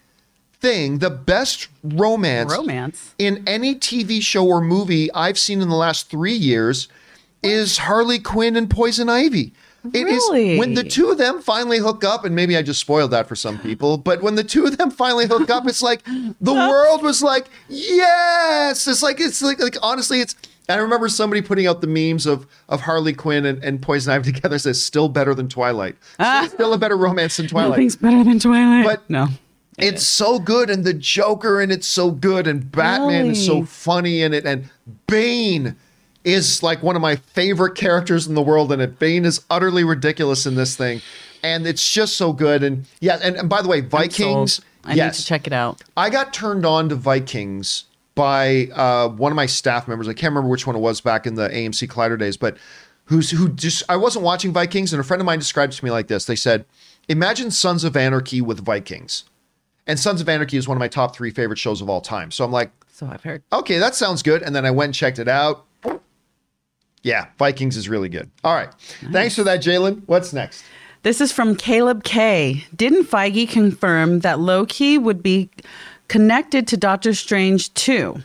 thing 0.61 0.99
the 0.99 1.11
best 1.11 1.69
romance 1.85 2.53
Romance. 2.53 3.15
in 3.19 3.43
any 3.47 3.75
TV 3.77 4.21
show 4.21 4.45
or 4.47 4.61
movie 4.61 5.13
I've 5.15 5.39
seen 5.39 5.63
in 5.63 5.69
the 5.69 5.77
last 5.77 6.11
three 6.11 6.35
years 6.35 6.89
is 7.43 7.79
Harley 7.79 8.19
Quinn 8.19 8.57
and 8.57 8.69
Poison 8.69 9.09
Ivy. 9.09 9.53
It 9.95 10.09
is 10.09 10.23
Really? 10.31 10.59
when 10.59 10.75
the 10.75 10.83
two 10.83 11.11
of 11.11 11.19
them 11.19 11.41
finally 11.41 11.79
hook 11.79 12.03
up, 12.05 12.25
and 12.25 12.35
maybe 12.35 12.57
I 12.57 12.63
just 12.63 12.81
spoiled 12.81 13.13
that 13.13 13.29
for 13.29 13.37
some 13.37 13.59
people, 13.59 13.97
but 13.97 14.21
when 14.23 14.35
the 14.35 14.43
two 14.45 14.65
of 14.67 14.77
them 14.77 14.91
finally 14.91 15.27
hook 15.27 15.49
up, 15.51 15.67
it's 15.69 15.81
like 15.83 16.03
the 16.05 16.53
world 16.53 17.03
was 17.03 17.23
like, 17.23 17.47
yes! 17.69 18.87
It's 18.87 19.03
like 19.03 19.21
it's 19.21 19.41
like 19.41 19.61
like 19.61 19.77
honestly, 19.83 20.21
it's 20.21 20.35
I 20.69 20.77
remember 20.77 21.09
somebody 21.09 21.41
putting 21.43 21.67
out 21.67 21.81
the 21.81 21.87
memes 21.87 22.27
of 22.27 22.47
of 22.69 22.83
Harley 22.83 23.13
Quinn 23.15 23.47
and, 23.47 23.63
and 23.65 23.81
Poison 23.81 24.13
Ivy 24.13 24.33
together 24.33 24.59
says 24.59 24.83
still 24.83 25.09
better 25.09 25.35
than 25.35 25.49
Twilight. 25.49 25.97
Still, 26.15 26.49
still 26.49 26.73
a 26.75 26.79
better 26.79 26.97
romance 26.97 27.37
than 27.37 27.47
Twilight. 27.47 27.71
Nothing's 27.71 27.97
better 27.97 28.25
than 28.25 28.39
Twilight. 28.41 28.85
But- 28.85 29.09
no. 29.09 29.29
It's 29.81 30.05
so 30.05 30.41
good, 30.41 30.71
and 30.71 30.83
the 30.85 30.93
Joker 30.93 31.61
and 31.61 31.71
it's 31.71 31.87
so 31.87 32.11
good, 32.11 32.49
and 32.49 32.69
Batman 32.73 33.27
is 33.27 33.47
so 33.47 33.65
funny 33.65 34.23
in 34.23 34.35
it, 34.35 34.45
and 34.45 34.69
Bane 35.07 35.77
is 36.25 36.63
like 36.63 36.83
one 36.83 36.97
of 36.97 37.03
my 37.03 37.17
favorite 37.17 37.75
characters 37.75 38.27
in 38.27 38.35
the 38.35 38.43
world, 38.43 38.73
and 38.73 38.83
it 38.83 38.99
Bane 38.99 39.25
is 39.25 39.45
utterly 39.51 39.85
ridiculous 39.85 40.47
in 40.47 40.55
this 40.55 40.77
thing, 40.77 41.01
and 41.43 41.67
it's 41.67 41.91
just 41.93 42.17
so 42.17 42.33
good. 42.33 42.63
And 42.63 42.87
yeah, 43.01 43.19
and, 43.23 43.37
and 43.37 43.49
by 43.49 43.63
the 43.63 43.69
way, 43.69 43.81
Vikings. 43.81 44.61
I 44.85 44.95
yes, 44.95 45.19
need 45.19 45.23
to 45.23 45.27
check 45.27 45.47
it 45.47 45.53
out. 45.53 45.83
I 45.97 46.09
got 46.09 46.33
turned 46.33 46.65
on 46.65 46.89
to 46.89 46.95
Vikings 46.95 47.85
by 48.15 48.69
uh, 48.75 49.09
one 49.09 49.33
of 49.33 49.37
my 49.37 49.47
staff 49.47 49.87
members. 49.87 50.09
I 50.09 50.15
can't 50.15 50.31
remember 50.33 50.49
which 50.49 50.67
one 50.67 50.77
it 50.77 50.81
was 50.81 51.01
back 51.01 51.27
in 51.27 51.35
the 51.35 51.49
AMC 51.49 51.89
Collider 51.89 52.19
days, 52.19 52.37
but 52.37 52.57
who's 53.07 53.31
who 53.31 53.49
just 53.51 53.83
I 53.89 53.97
wasn't 53.97 54.25
watching 54.25 54.53
Vikings, 54.53 54.93
and 54.93 55.01
a 55.01 55.05
friend 55.05 55.21
of 55.21 55.27
mine 55.27 55.39
described 55.39 55.73
to 55.75 55.85
me 55.85 55.91
like 55.91 56.09
this. 56.09 56.25
They 56.25 56.37
said, 56.37 56.65
"Imagine 57.09 57.51
Sons 57.51 57.85
of 57.85 57.97
Anarchy 57.97 58.41
with 58.41 58.65
Vikings." 58.65 59.25
And 59.87 59.99
Sons 59.99 60.21
of 60.21 60.29
Anarchy 60.29 60.59
is 60.59 60.69
one 60.69 60.77
of 60.77 60.81
my 60.81 60.89
top 60.89 61.17
three 61.17 61.31
favorite 61.31 61.59
shows 61.59 61.81
of 61.81 61.89
all 61.89 62.03
time. 62.03 62.31
So 62.31 62.45
I'm 62.45 62.53
like, 62.53 62.71
So 62.93 63.07
I've 63.11 63.23
heard. 63.23 63.43
okay, 63.51 63.79
that 63.79 63.95
sounds 63.95 64.23
good. 64.23 64.43
And 64.43 64.55
then 64.55 64.67
I 64.67 64.71
went 64.71 64.89
and 64.89 64.95
checked 64.95 65.19
it 65.19 65.29
out. 65.29 65.65
Yeah, 67.03 67.27
Vikings 67.39 67.77
is 67.77 67.89
really 67.89 68.09
good. 68.09 68.31
All 68.45 68.55
right. 68.55 68.71
Thanks 69.13 69.37
for 69.37 69.45
that, 69.45 69.61
Jalen. 69.61 70.03
What's 70.07 70.33
next? 70.33 70.65
This 71.03 71.21
is 71.21 71.31
from 71.33 71.55
Caleb 71.55 72.03
K. 72.03 72.65
Didn't 72.75 73.05
Feige 73.05 73.49
confirm 73.49 74.21
that 74.21 74.41
Loki 74.41 74.99
would 74.99 75.23
be 75.23 75.49
connected 76.09 76.67
to 76.69 76.77
Doctor 76.77 77.15
Strange 77.15 77.73
too? 77.75 78.17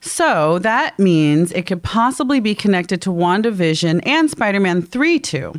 So 0.00 0.58
that 0.58 0.98
means 0.98 1.52
it 1.52 1.66
could 1.66 1.82
possibly 1.82 2.40
be 2.40 2.54
connected 2.54 3.00
to 3.02 3.10
WandaVision 3.10 4.02
and 4.04 4.30
Spider 4.30 4.60
Man 4.60 4.82
3 4.82 5.18
too. 5.18 5.54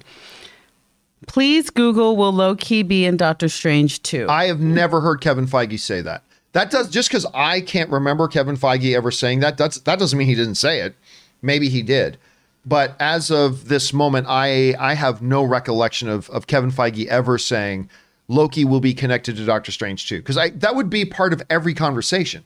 Please 1.25 1.69
Google 1.71 2.15
will 2.15 2.33
Loki 2.33 2.83
be 2.83 3.05
in 3.05 3.17
Doctor 3.17 3.49
Strange 3.49 4.03
2? 4.03 4.27
I 4.29 4.45
have 4.45 4.59
never 4.59 5.01
heard 5.01 5.21
Kevin 5.21 5.47
Feige 5.47 5.79
say 5.79 6.01
that. 6.01 6.21
That 6.51 6.69
does 6.69 6.89
just 6.89 7.09
because 7.09 7.25
I 7.33 7.59
can't 7.61 7.89
remember 7.89 8.27
Kevin 8.27 8.55
Feige 8.55 8.95
ever 8.95 9.09
saying 9.09 9.39
that. 9.39 9.57
That's 9.57 9.79
that 9.79 9.99
doesn't 9.99 10.17
mean 10.17 10.27
he 10.27 10.35
didn't 10.35 10.55
say 10.55 10.81
it. 10.81 10.95
Maybe 11.41 11.69
he 11.69 11.81
did. 11.81 12.17
But 12.65 12.95
as 12.99 13.29
of 13.29 13.67
this 13.67 13.93
moment, 13.93 14.25
I 14.29 14.75
I 14.79 14.95
have 14.95 15.21
no 15.21 15.43
recollection 15.43 16.09
of 16.09 16.29
of 16.31 16.47
Kevin 16.47 16.71
Feige 16.71 17.05
ever 17.07 17.37
saying 17.37 17.89
Loki 18.27 18.65
will 18.65 18.79
be 18.79 18.93
connected 18.93 19.37
to 19.37 19.45
Doctor 19.45 19.71
Strange 19.71 20.07
too. 20.09 20.17
Because 20.17 20.37
I 20.37 20.49
that 20.49 20.75
would 20.75 20.89
be 20.89 21.05
part 21.05 21.31
of 21.33 21.43
every 21.49 21.73
conversation. 21.73 22.43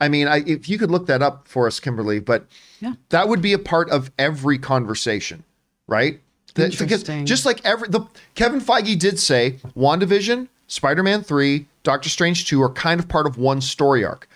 I 0.00 0.08
mean, 0.08 0.26
I, 0.26 0.38
if 0.44 0.68
you 0.68 0.78
could 0.78 0.90
look 0.90 1.06
that 1.06 1.22
up 1.22 1.46
for 1.46 1.68
us, 1.68 1.78
Kimberly, 1.78 2.18
but 2.18 2.46
Yeah. 2.80 2.94
that 3.10 3.28
would 3.28 3.40
be 3.40 3.52
a 3.52 3.58
part 3.58 3.88
of 3.90 4.10
every 4.18 4.58
conversation, 4.58 5.44
right? 5.86 6.20
That- 6.54 6.76
because 6.76 7.04
just 7.24 7.46
like 7.46 7.60
every 7.64 7.88
the 7.88 8.00
Kevin 8.34 8.60
Feige 8.60 8.98
did 8.98 9.20
say, 9.20 9.60
WandaVision, 9.76 10.48
Spider-Man 10.66 11.22
3, 11.22 11.66
Doctor 11.84 12.08
Strange 12.08 12.46
2 12.48 12.60
are 12.62 12.68
kind 12.70 12.98
of 12.98 13.06
part 13.08 13.26
of 13.28 13.38
one 13.38 13.60
story 13.60 14.04
arc. 14.04 14.28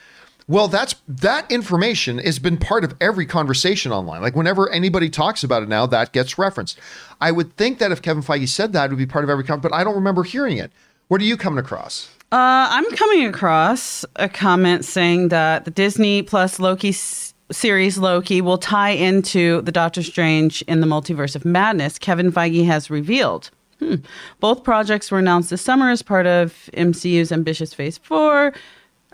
Well, 0.48 0.68
that's 0.68 0.94
that 1.08 1.50
information 1.50 2.18
has 2.18 2.38
been 2.38 2.56
part 2.56 2.84
of 2.84 2.94
every 3.00 3.26
conversation 3.26 3.90
online. 3.90 4.22
Like 4.22 4.36
whenever 4.36 4.70
anybody 4.70 5.10
talks 5.10 5.42
about 5.42 5.62
it 5.64 5.68
now, 5.68 5.86
that 5.86 6.12
gets 6.12 6.38
referenced. 6.38 6.78
I 7.20 7.32
would 7.32 7.56
think 7.56 7.78
that 7.78 7.90
if 7.90 8.00
Kevin 8.00 8.22
Feige 8.22 8.48
said 8.48 8.72
that, 8.72 8.86
it 8.86 8.90
would 8.90 8.98
be 8.98 9.06
part 9.06 9.24
of 9.24 9.30
every 9.30 9.42
comment, 9.42 9.62
but 9.62 9.74
I 9.74 9.82
don't 9.82 9.96
remember 9.96 10.22
hearing 10.22 10.58
it. 10.58 10.70
What 11.08 11.20
are 11.20 11.24
you 11.24 11.36
coming 11.36 11.58
across? 11.58 12.08
Uh, 12.32 12.66
I'm 12.70 12.88
coming 12.92 13.26
across 13.26 14.04
a 14.16 14.28
comment 14.28 14.84
saying 14.84 15.28
that 15.28 15.64
the 15.64 15.70
Disney 15.70 16.22
plus 16.22 16.58
Loki 16.60 16.88
s- 16.90 17.34
series 17.50 17.98
Loki 17.98 18.40
will 18.40 18.58
tie 18.58 18.90
into 18.90 19.62
the 19.62 19.72
Doctor 19.72 20.02
Strange 20.02 20.62
in 20.62 20.80
the 20.80 20.86
Multiverse 20.86 21.34
of 21.36 21.44
Madness. 21.44 21.98
Kevin 21.98 22.30
Feige 22.32 22.66
has 22.66 22.90
revealed. 22.90 23.50
Hmm. 23.78 23.96
Both 24.40 24.64
projects 24.64 25.10
were 25.10 25.18
announced 25.18 25.50
this 25.50 25.62
summer 25.62 25.90
as 25.90 26.02
part 26.02 26.26
of 26.26 26.68
MCU's 26.74 27.30
ambitious 27.30 27.74
Phase 27.74 27.98
4. 27.98 28.52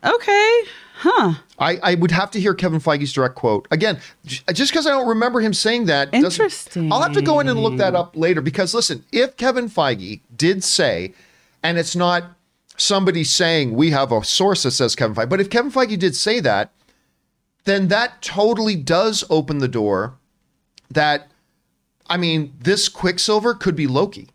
Okay. 0.05 0.61
Huh. 0.95 1.35
I, 1.59 1.79
I 1.83 1.95
would 1.95 2.11
have 2.11 2.31
to 2.33 2.41
hear 2.41 2.55
Kevin 2.55 2.81
Feige's 2.81 3.13
direct 3.13 3.35
quote 3.35 3.67
again. 3.71 3.99
Just 4.25 4.73
because 4.73 4.87
I 4.87 4.91
don't 4.91 5.09
remember 5.09 5.41
him 5.41 5.53
saying 5.53 5.87
that, 5.87 6.13
Interesting. 6.13 6.93
I'll 6.93 7.03
have 7.03 7.15
to 7.15 7.23
go 7.23 7.41
in 7.41 7.49
and 7.49 7.59
look 7.59 7.77
that 7.79 7.95
up 7.95 8.17
later. 8.17 8.41
Because 8.41 8.75
listen, 8.75 9.05
if 9.11 9.37
Kevin 9.37 9.69
Feige 9.69 10.21
did 10.37 10.63
say, 10.63 11.15
and 11.63 11.79
it's 11.79 11.97
not 11.97 12.37
somebody 12.77 13.25
saying 13.25 13.75
we 13.75 13.91
have 13.91 14.13
a 14.13 14.23
source 14.23 14.65
that 14.65 14.73
says 14.73 14.95
Kevin 14.95 15.17
Feige, 15.17 15.29
but 15.29 15.41
if 15.41 15.51
Kevin 15.51 15.73
Feige 15.73 15.99
did 15.99 16.15
say 16.15 16.41
that, 16.41 16.71
then 17.65 17.89
that 17.89 18.23
totally 18.23 18.77
does 18.77 19.25
open 19.31 19.59
the 19.59 19.69
door. 19.69 20.15
That, 20.91 21.31
I 22.07 22.17
mean, 22.17 22.53
this 22.61 22.89
Quicksilver 22.89 23.55
could 23.55 23.75
be 23.77 23.87
Loki. 23.87 24.29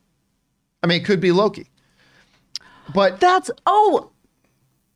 I 0.82 0.88
mean, 0.88 1.02
it 1.02 1.06
could 1.06 1.20
be 1.20 1.32
Loki. 1.32 1.70
But 2.94 3.20
That's 3.20 3.52
oh. 3.66 4.12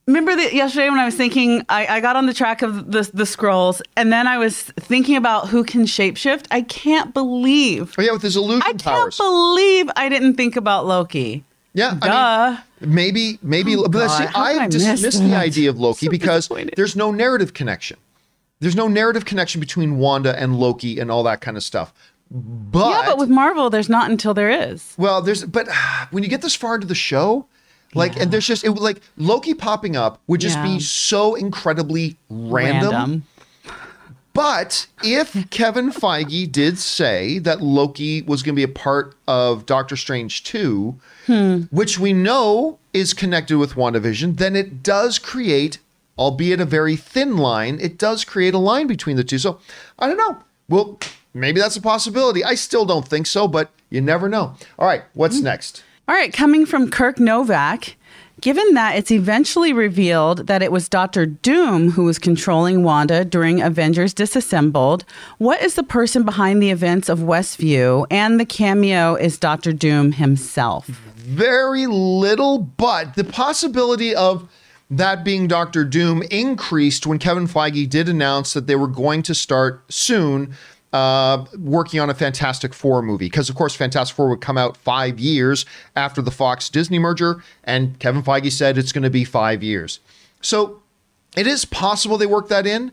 Remember 0.08 0.36
that 0.36 0.54
yesterday 0.54 0.90
when 0.90 1.00
I 1.00 1.06
was 1.06 1.16
thinking 1.16 1.66
I, 1.70 1.86
I 1.88 2.00
got 2.02 2.16
on 2.16 2.26
the 2.26 2.34
track 2.34 2.62
of 2.62 2.92
the 2.92 3.10
the 3.14 3.26
scrolls 3.26 3.82
and 3.96 4.12
then 4.12 4.28
I 4.28 4.38
was 4.38 4.62
thinking 4.62 5.16
about 5.16 5.50
who 5.50 5.64
can 5.64 5.86
shapeshift. 5.86 6.48
I 6.52 6.64
can't 6.64 7.14
believe 7.14 7.96
oh 7.98 8.02
yeah, 8.02 8.12
with 8.12 8.24
his 8.24 8.36
illusion 8.36 8.64
I 8.66 8.74
can't 8.74 9.16
believe 9.18 9.90
I 9.96 10.10
didn't 10.10 10.36
think 10.36 10.56
about 10.56 10.86
Loki. 10.86 11.44
Yeah, 11.74 11.98
Duh. 12.02 12.08
I 12.10 12.64
mean, 12.82 12.96
maybe, 12.96 13.40
maybe. 13.42 13.76
Oh, 13.78 13.88
but 13.88 14.10
see, 14.10 14.26
God, 14.26 14.34
how 14.34 14.52
did 14.52 14.60
I 14.60 14.64
I 14.64 14.68
miss 14.68 14.76
dismissed 14.76 15.20
the 15.24 15.36
idea 15.36 15.70
of 15.70 15.80
Loki 15.80 16.08
So 16.08 16.12
because 16.12 16.50
there's 16.76 16.96
no 16.96 17.12
narrative 17.12 17.54
connection. 17.54 17.98
There's 18.60 18.76
no 18.76 18.88
narrative 18.88 19.26
connection 19.26 19.60
between 19.62 19.98
Wanda 19.98 20.38
and 20.38 20.60
Loki 20.60 21.00
and 21.00 21.10
all 21.10 21.24
that 21.24 21.42
kind 21.42 21.58
of 21.58 21.64
stuff. 21.64 21.94
But, 22.30 22.90
yeah, 22.90 23.04
but 23.06 23.18
with 23.18 23.30
Marvel, 23.30 23.70
there's 23.70 23.90
not 23.90 24.10
until 24.10 24.34
there 24.34 24.50
is. 24.50 24.94
well, 24.98 25.22
there's 25.22 25.46
but 25.46 25.68
when 26.12 26.24
you 26.24 26.30
get 26.30 26.42
this 26.42 26.56
far 26.56 26.76
into 26.76 26.88
the 26.88 26.96
show, 26.96 27.46
like, 27.93 28.19
and 28.19 28.32
there's 28.32 28.47
just 28.47 28.63
it, 28.63 28.71
like 28.71 29.01
Loki 29.17 29.54
popping 29.54 29.95
up 29.95 30.21
would 30.27 30.41
just 30.41 30.58
Yeah. 30.58 30.63
be 30.63 30.80
so 30.80 31.36
incredibly 31.36 32.17
random. 32.30 33.23
But 34.34 34.88
if 35.04 35.49
Kevin 35.49 35.91
Feige 35.91 36.49
did 36.49 36.80
say 36.80 37.38
that 37.39 37.62
Loki 37.62 38.21
was 38.21 38.43
going 38.43 38.56
to 38.56 38.60
be 38.60 38.63
a 38.63 38.67
part 38.67 39.15
of 39.27 39.65
Doctor 39.65 39.97
Strange 39.97 40.43
2, 40.43 40.95
hmm. 41.25 41.58
which 41.69 41.99
we 41.99 42.13
know 42.13 42.80
is 42.93 43.13
connected 43.13 43.58
with 43.58 43.73
WandaVision, 43.73 44.38
then 44.38 44.56
it 44.56 44.84
does 44.84 45.19
create, 45.19 45.80
albeit 46.17 46.62
a 46.62 46.65
very 46.65 46.95
thin 46.95 47.36
line, 47.38 47.77
it 47.82 47.97
does 47.97 48.23
create 48.23 48.54
a 48.54 48.58
line 48.58 48.88
between 48.88 49.17
the 49.17 49.23
two. 49.23 49.38
So 49.38 49.60
I 49.99 50.08
don't 50.08 50.17
know. 50.17 50.41
Well, 50.69 50.97
maybe 51.34 51.60
that's 51.60 51.75
a 51.75 51.82
possibility. 51.82 52.41
I 52.41 52.56
still 52.56 52.86
don't 52.86 53.08
think 53.08 53.27
so, 53.27 53.49
but 53.49 53.69
you 53.89 53.99
never 53.99 54.30
know. 54.30 54.56
All 54.80 54.88
right, 54.88 55.04
what's 55.13 55.39
hmm. 55.39 55.45
next? 55.45 55.84
All 56.12 56.17
right, 56.17 56.34
coming 56.34 56.65
from 56.65 56.91
Kirk 56.91 57.21
Novak. 57.21 57.95
Given 58.41 58.74
that 58.74 58.97
it's 58.97 59.12
eventually 59.12 59.71
revealed 59.71 60.47
that 60.47 60.62
it 60.62 60.69
was 60.69 60.89
Doctor 60.89 61.26
Doom 61.26 61.91
who 61.91 62.04
was 62.04 62.19
controlling 62.19 62.84
Wanda 62.84 63.24
during 63.24 63.62
Avengers 63.62 64.13
Disassembled, 64.13 65.06
what 65.38 65.62
is 65.62 65.76
the 65.76 65.84
person 65.84 66.24
behind 66.24 66.62
the 66.62 66.69
events 66.69 67.08
of 67.08 67.19
Westview? 67.19 68.06
And 68.12 68.41
the 68.41 68.45
cameo 68.45 69.15
is 69.15 69.38
Doctor 69.38 69.71
Doom 69.71 70.12
himself. 70.12 70.88
very 70.88 71.88
little, 71.88 72.60
but 72.60 73.15
the 73.15 73.24
possibility 73.24 74.13
of 74.13 74.50
that 74.89 75.24
being 75.24 75.47
Doctor 75.47 75.86
Doom 75.86 76.24
increased 76.24 77.08
when 77.08 77.19
Kevin 77.19 77.47
Feige 77.47 77.89
did 77.89 78.10
announce 78.10 78.52
that 78.52 78.67
they 78.67 78.76
were 78.76 78.89
going 78.89 79.24
to 79.24 79.34
start 79.34 79.86
soon 79.88 80.54
uh, 80.93 81.45
working 81.58 81.99
on 81.99 82.10
a 82.10 82.13
Fantastic 82.13 82.73
Four 82.73 83.01
movie. 83.01 83.27
Because, 83.27 83.49
of 83.49 83.56
course, 83.56 83.75
Fantastic 83.75 84.15
Four 84.15 84.30
would 84.30 84.41
come 84.41 84.58
out 84.58 84.75
five 84.77 85.19
years 85.19 85.65
after 85.95 86.21
the 86.21 86.32
Fox 86.32 86.69
Disney 86.69 86.99
merger, 86.99 87.43
and 87.63 87.97
Kevin 87.99 88.23
Feige 88.23 88.51
said 88.51 88.77
it's 88.77 88.91
going 88.91 89.04
to 89.04 89.10
be 89.10 89.23
five 89.23 89.63
years. 89.63 89.99
So 90.41 90.82
it 91.38 91.47
is 91.47 91.65
possible 91.65 92.17
they 92.17 92.25
worked 92.25 92.49
that 92.49 92.67
in, 92.67 92.91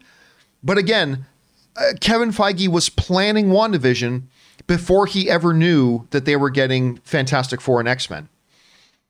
but 0.63 0.79
again, 0.79 1.27
uh, 1.77 1.95
Kevin 2.01 2.31
Feige 2.31 2.69
was 2.69 2.89
planning 2.89 3.49
WandaVision 3.49 4.23
before 4.67 5.07
he 5.07 5.31
ever 5.31 5.53
knew 5.55 6.07
that 6.11 6.25
they 6.25 6.37
were 6.37 6.51
getting 6.51 6.99
Fantastic 6.99 7.61
Four 7.61 7.81
and 7.81 7.89
X 7.89 8.11
Men. 8.11 8.29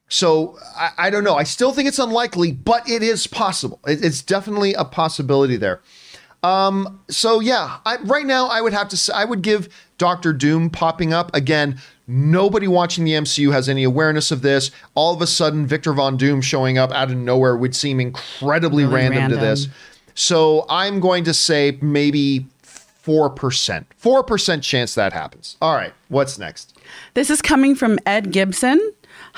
So 0.09 0.57
I, 0.77 0.91
I 0.99 1.11
don't 1.11 1.25
know. 1.25 1.35
I 1.35 1.43
still 1.43 1.73
think 1.73 1.89
it's 1.89 1.99
unlikely, 1.99 2.53
but 2.53 2.89
it 2.89 3.03
is 3.03 3.27
possible. 3.27 3.81
It- 3.87 4.03
it's 4.05 4.23
definitely 4.23 4.73
a 4.75 4.85
possibility 4.85 5.57
there. 5.57 5.81
Um, 6.43 7.01
so 7.09 7.41
yeah, 7.41 7.79
I, 7.85 7.97
right 7.99 8.27
now 8.27 8.47
I 8.47 8.61
would 8.61 8.73
have 8.73 8.89
to 8.89 8.97
say 8.97 9.13
I 9.13 9.25
would 9.25 9.43
give 9.43 9.69
Doctor 9.99 10.33
Doom 10.33 10.71
popping 10.71 11.13
up 11.13 11.35
again. 11.35 11.81
Nobody 12.07 12.69
watching 12.69 13.05
the 13.05 13.13
MCU 13.13 13.53
has 13.53 13.69
any 13.69 13.85
awareness 13.85 14.31
of 14.31 14.43
this. 14.43 14.71
All 14.95 15.15
of 15.15 15.21
a 15.21 15.27
sudden, 15.27 15.67
Victor 15.67 15.93
Von 15.93 16.17
Doom 16.17 16.41
showing 16.41 16.79
up 16.79 16.91
out 16.93 17.11
of 17.11 17.17
nowhere 17.17 17.57
would 17.57 17.75
seem 17.75 18.01
incredibly 18.01 18.85
Really 18.85 19.09
random, 19.09 19.31
to 19.31 19.37
this. 19.37 19.69
So 20.15 20.65
I'm 20.69 21.01
going 21.01 21.25
to 21.25 21.35
say 21.35 21.79
maybe 21.83 22.47
four 22.63 23.31
percent, 23.31 23.87
four 23.97 24.23
percent 24.23 24.63
chance 24.63 24.95
that 24.95 25.13
happens. 25.13 25.57
All 25.61 25.75
right, 25.75 25.93
what's 26.09 26.39
next? 26.39 26.79
This 27.15 27.31
is 27.31 27.43
coming 27.43 27.75
from 27.75 27.99
Ed 28.07 28.33
Gibson. 28.33 28.81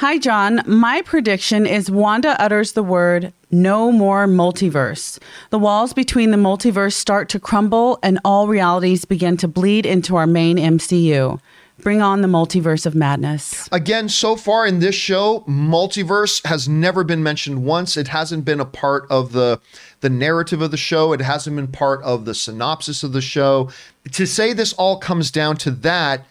Hi, 0.01 0.17
John. 0.17 0.63
My 0.65 1.03
prediction 1.03 1.67
is 1.67 1.91
Wanda 1.91 2.35
utters 2.41 2.73
the 2.73 2.83
word 2.83 3.35
no 3.51 3.93
more 3.93 4.27
multiverse. 4.27 5.19
The 5.51 5.59
walls 5.59 5.93
between 5.93 6.31
the 6.31 6.39
multiverse 6.39 6.95
start 6.95 7.29
to 7.29 7.39
crumble, 7.39 7.99
and 8.03 8.19
all 8.25 8.49
realities 8.49 9.05
begin 9.05 9.37
to 9.37 9.47
bleed 9.47 9.85
into 9.85 10.17
our 10.17 10.27
main 10.27 10.57
MCU. 10.57 11.39
Bring 11.83 12.01
on 12.01 12.23
the 12.23 12.29
multiverse 12.29 12.87
of 12.87 12.95
madness. 12.95 13.69
Again, 13.73 14.09
so 14.09 14.37
far 14.37 14.67
in 14.67 14.79
this 14.79 14.95
show, 14.95 15.41
multiverse 15.47 16.47
has 16.47 16.67
never 16.67 17.05
been 17.05 17.23
mentioned 17.23 17.67
once. 17.67 17.99
It 17.99 18.09
hasn't 18.09 18.47
been 18.47 18.61
a 18.61 18.65
part 18.65 19.05
of 19.11 19.33
the 19.33 19.61
the 20.01 20.09
narrative 20.09 20.63
of 20.63 20.71
the 20.71 20.79
show. 20.79 21.13
It 21.13 21.21
hasn't 21.21 21.57
been 21.57 21.69
part 21.69 22.03
of 22.05 22.25
the 22.25 22.35
synopsis 22.35 23.03
of 23.03 23.13
the 23.13 23.21
show. 23.21 23.69
To 24.13 24.27
say 24.27 24.55
this 24.55 24.73
all 24.73 24.97
comes 24.97 25.31
down 25.31 25.59
to 25.59 25.71
that, 25.71 26.25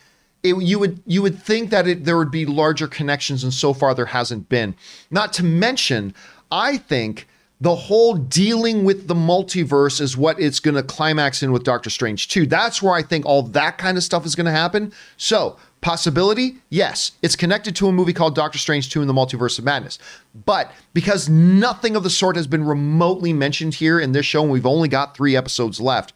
it, 0.44 0.62
you 0.62 0.80
would 0.80 1.02
you 1.06 1.22
would 1.22 1.42
think 1.42 1.70
that 1.70 1.88
it, 1.88 2.06
there 2.06 2.18
would 2.18 2.32
be 2.32 2.46
larger 2.46 2.88
connections, 2.88 3.44
and 3.44 3.54
so 3.54 3.74
far 3.74 3.94
there 3.94 4.06
hasn't 4.08 4.50
been. 4.50 4.76
Not 5.12 5.34
to 5.34 5.44
mention, 5.44 6.14
I 6.52 6.78
think 6.78 7.28
the 7.62 7.76
whole 7.76 8.16
dealing 8.16 8.86
with 8.86 9.08
the 9.08 9.16
multiverse 9.16 10.00
is 10.00 10.16
what 10.16 10.40
it's 10.40 10.62
going 10.62 10.76
to 10.76 10.84
climax 10.84 11.44
in 11.44 11.52
with 11.52 11.64
Doctor 11.64 11.90
Strange 11.90 12.30
2. 12.30 12.46
That's 12.46 12.82
where 12.82 12.94
I 12.94 13.02
think 13.02 13.26
all 13.26 13.44
that 13.44 13.78
kind 13.78 13.98
of 13.98 14.04
stuff 14.04 14.26
is 14.26 14.34
going 14.34 14.46
to 14.46 14.52
happen. 14.52 14.94
So, 15.18 15.58
possibility, 15.82 16.60
yes, 16.70 17.12
it's 17.22 17.36
connected 17.36 17.76
to 17.76 17.90
a 17.90 17.92
movie 17.92 18.14
called 18.14 18.34
Doctor 18.34 18.58
Strange 18.58 18.90
2 18.90 19.02
in 19.02 19.10
the 19.10 19.14
Multiverse 19.14 19.60
of 19.60 19.66
Madness. 19.66 20.00
But 20.46 20.72
because 20.94 21.28
nothing 21.28 21.98
of 21.98 22.04
the 22.04 22.10
sort 22.10 22.38
has 22.38 22.48
been 22.48 22.64
remotely 22.64 23.34
mentioned 23.34 23.76
here 23.76 24.00
in 24.00 24.14
this 24.14 24.26
show, 24.26 24.42
and 24.42 24.52
we've 24.52 24.66
only 24.66 24.88
got 24.88 25.18
three 25.18 25.36
episodes 25.36 25.82
left, 25.82 26.14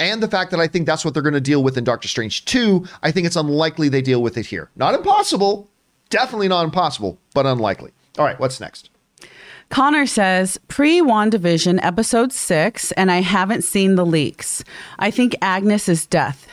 and 0.00 0.22
the 0.22 0.28
fact 0.28 0.50
that 0.50 0.58
I 0.58 0.66
think 0.66 0.86
that's 0.86 1.04
what 1.04 1.14
they're 1.14 1.22
going 1.22 1.34
to 1.34 1.40
deal 1.40 1.62
with 1.62 1.76
in 1.76 1.84
Doctor 1.84 2.08
Strange 2.08 2.44
2, 2.46 2.86
I 3.02 3.12
think 3.12 3.26
it's 3.26 3.36
unlikely 3.36 3.88
they 3.90 4.02
deal 4.02 4.22
with 4.22 4.38
it 4.38 4.46
here. 4.46 4.70
Not 4.74 4.94
impossible, 4.94 5.68
definitely 6.08 6.48
not 6.48 6.64
impossible, 6.64 7.18
but 7.34 7.46
unlikely. 7.46 7.92
All 8.18 8.24
right, 8.24 8.40
what's 8.40 8.60
next? 8.60 8.88
Connor 9.68 10.06
says, 10.06 10.58
pre 10.66 11.00
WandaVision 11.00 11.78
episode 11.82 12.32
six, 12.32 12.90
and 12.92 13.12
I 13.12 13.20
haven't 13.20 13.62
seen 13.62 13.94
the 13.94 14.06
leaks. 14.06 14.64
I 14.98 15.12
think 15.12 15.36
Agnes 15.42 15.88
is 15.88 16.06
death. 16.06 16.48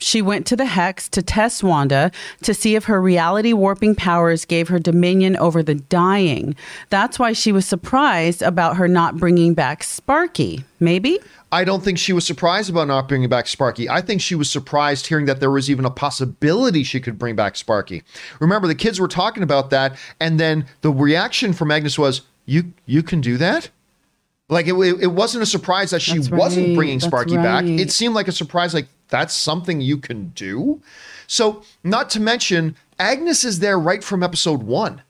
She 0.00 0.22
went 0.22 0.46
to 0.46 0.56
the 0.56 0.64
Hex 0.64 1.08
to 1.10 1.22
test 1.22 1.62
Wanda 1.62 2.10
to 2.42 2.54
see 2.54 2.74
if 2.74 2.84
her 2.84 3.00
reality 3.00 3.52
warping 3.52 3.94
powers 3.94 4.44
gave 4.44 4.68
her 4.68 4.78
dominion 4.78 5.36
over 5.36 5.62
the 5.62 5.74
dying. 5.74 6.56
That's 6.88 7.18
why 7.18 7.32
she 7.34 7.52
was 7.52 7.66
surprised 7.66 8.42
about 8.42 8.76
her 8.76 8.88
not 8.88 9.18
bringing 9.18 9.54
back 9.54 9.82
Sparky. 9.82 10.64
Maybe? 10.80 11.18
I 11.52 11.64
don't 11.64 11.84
think 11.84 11.98
she 11.98 12.12
was 12.12 12.26
surprised 12.26 12.70
about 12.70 12.88
not 12.88 13.08
bringing 13.08 13.28
back 13.28 13.46
Sparky. 13.46 13.90
I 13.90 14.00
think 14.00 14.20
she 14.20 14.34
was 14.34 14.50
surprised 14.50 15.06
hearing 15.06 15.26
that 15.26 15.40
there 15.40 15.50
was 15.50 15.68
even 15.68 15.84
a 15.84 15.90
possibility 15.90 16.82
she 16.82 17.00
could 17.00 17.18
bring 17.18 17.36
back 17.36 17.56
Sparky. 17.56 18.02
Remember, 18.38 18.68
the 18.68 18.74
kids 18.74 19.00
were 19.00 19.08
talking 19.08 19.42
about 19.42 19.70
that, 19.70 19.98
and 20.20 20.40
then 20.40 20.66
the 20.80 20.90
reaction 20.90 21.52
from 21.52 21.70
Agnes 21.70 21.98
was, 21.98 22.22
"You 22.46 22.72
you 22.86 23.02
can 23.02 23.20
do 23.20 23.36
that." 23.36 23.68
Like 24.48 24.66
it, 24.66 24.74
it 24.74 25.12
wasn't 25.12 25.42
a 25.42 25.46
surprise 25.46 25.90
that 25.90 26.02
she 26.02 26.18
That's 26.18 26.30
wasn't 26.30 26.74
bringing 26.76 27.00
Sparky 27.00 27.36
back. 27.36 27.64
It 27.64 27.92
seemed 27.92 28.14
like 28.14 28.28
a 28.28 28.32
surprise, 28.32 28.74
like 28.74 28.88
that's 29.10 29.34
something 29.34 29.80
you 29.80 29.98
can 29.98 30.28
do. 30.30 30.80
So, 31.26 31.62
not 31.84 32.10
to 32.10 32.20
mention, 32.20 32.76
Agnes 32.98 33.44
is 33.44 33.60
there 33.60 33.78
right 33.78 34.02
from 34.02 34.22
episode 34.22 34.62
one 34.62 35.02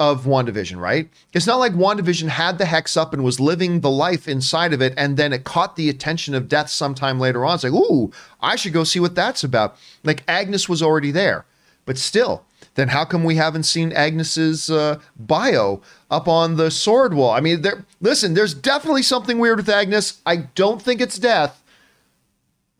of 0.00 0.24
WandaVision, 0.24 0.80
right? 0.80 1.08
It's 1.32 1.46
not 1.46 1.60
like 1.60 1.72
WandaVision 1.72 2.28
had 2.28 2.58
the 2.58 2.64
hex 2.64 2.96
up 2.96 3.12
and 3.12 3.22
was 3.22 3.38
living 3.38 3.80
the 3.80 3.90
life 3.90 4.26
inside 4.26 4.72
of 4.72 4.82
it, 4.82 4.92
and 4.96 5.16
then 5.16 5.32
it 5.32 5.44
caught 5.44 5.76
the 5.76 5.88
attention 5.88 6.34
of 6.34 6.48
Death 6.48 6.68
sometime 6.68 7.20
later 7.20 7.44
on. 7.44 7.54
It's 7.54 7.64
like, 7.64 7.72
ooh, 7.72 8.10
I 8.40 8.56
should 8.56 8.72
go 8.72 8.84
see 8.84 9.00
what 9.00 9.14
that's 9.14 9.44
about. 9.44 9.76
Like 10.02 10.24
Agnes 10.26 10.68
was 10.68 10.82
already 10.82 11.10
there, 11.10 11.44
but 11.86 11.98
still, 11.98 12.44
then 12.74 12.88
how 12.88 13.04
come 13.04 13.22
we 13.22 13.36
haven't 13.36 13.62
seen 13.64 13.92
Agnes's 13.92 14.68
uh, 14.68 14.98
bio 15.16 15.80
up 16.10 16.26
on 16.26 16.56
the 16.56 16.70
sword 16.70 17.14
wall? 17.14 17.30
I 17.30 17.40
mean, 17.40 17.62
there. 17.62 17.84
Listen, 18.00 18.34
there's 18.34 18.54
definitely 18.54 19.02
something 19.02 19.38
weird 19.38 19.58
with 19.58 19.68
Agnes. 19.68 20.20
I 20.26 20.36
don't 20.36 20.82
think 20.82 21.00
it's 21.00 21.18
death. 21.18 21.62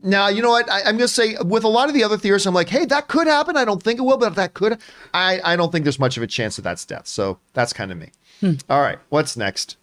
Now, 0.05 0.28
you 0.28 0.42
know 0.42 0.50
what? 0.50 0.70
I, 0.70 0.80
I'm 0.80 0.96
going 0.96 0.98
to 0.98 1.09
say 1.09 1.34
with 1.44 1.64
a 1.64 1.68
lot 1.68 1.88
of 1.88 1.94
the 1.94 2.05
other 2.05 2.18
theories, 2.18 2.46
I'm 2.46 2.52
like, 2.55 2.68
hey, 2.68 2.84
that 2.84 3.09
could 3.09 3.26
happen. 3.26 3.57
I 3.57 3.64
don't 3.64 3.82
think 3.82 3.98
it 3.98 4.02
will, 4.02 4.18
but 4.18 4.34
that 4.36 4.52
could. 4.52 4.78
I, 5.14 5.40
I 5.42 5.57
don't 5.57 5.72
think 5.72 5.84
there's 5.84 5.98
much 5.98 6.16
of 6.18 6.22
a 6.22 6.26
chance 6.26 6.57
that 6.57 6.62
that's 6.62 6.84
death. 6.84 7.07
So 7.07 7.38
that's 7.55 7.72
kind 7.72 7.90
of 7.90 7.96
me. 7.98 8.11
Hmm. 8.40 8.52
All 8.68 8.82
right. 8.82 8.98
What's 9.09 9.36
next? 9.36 9.76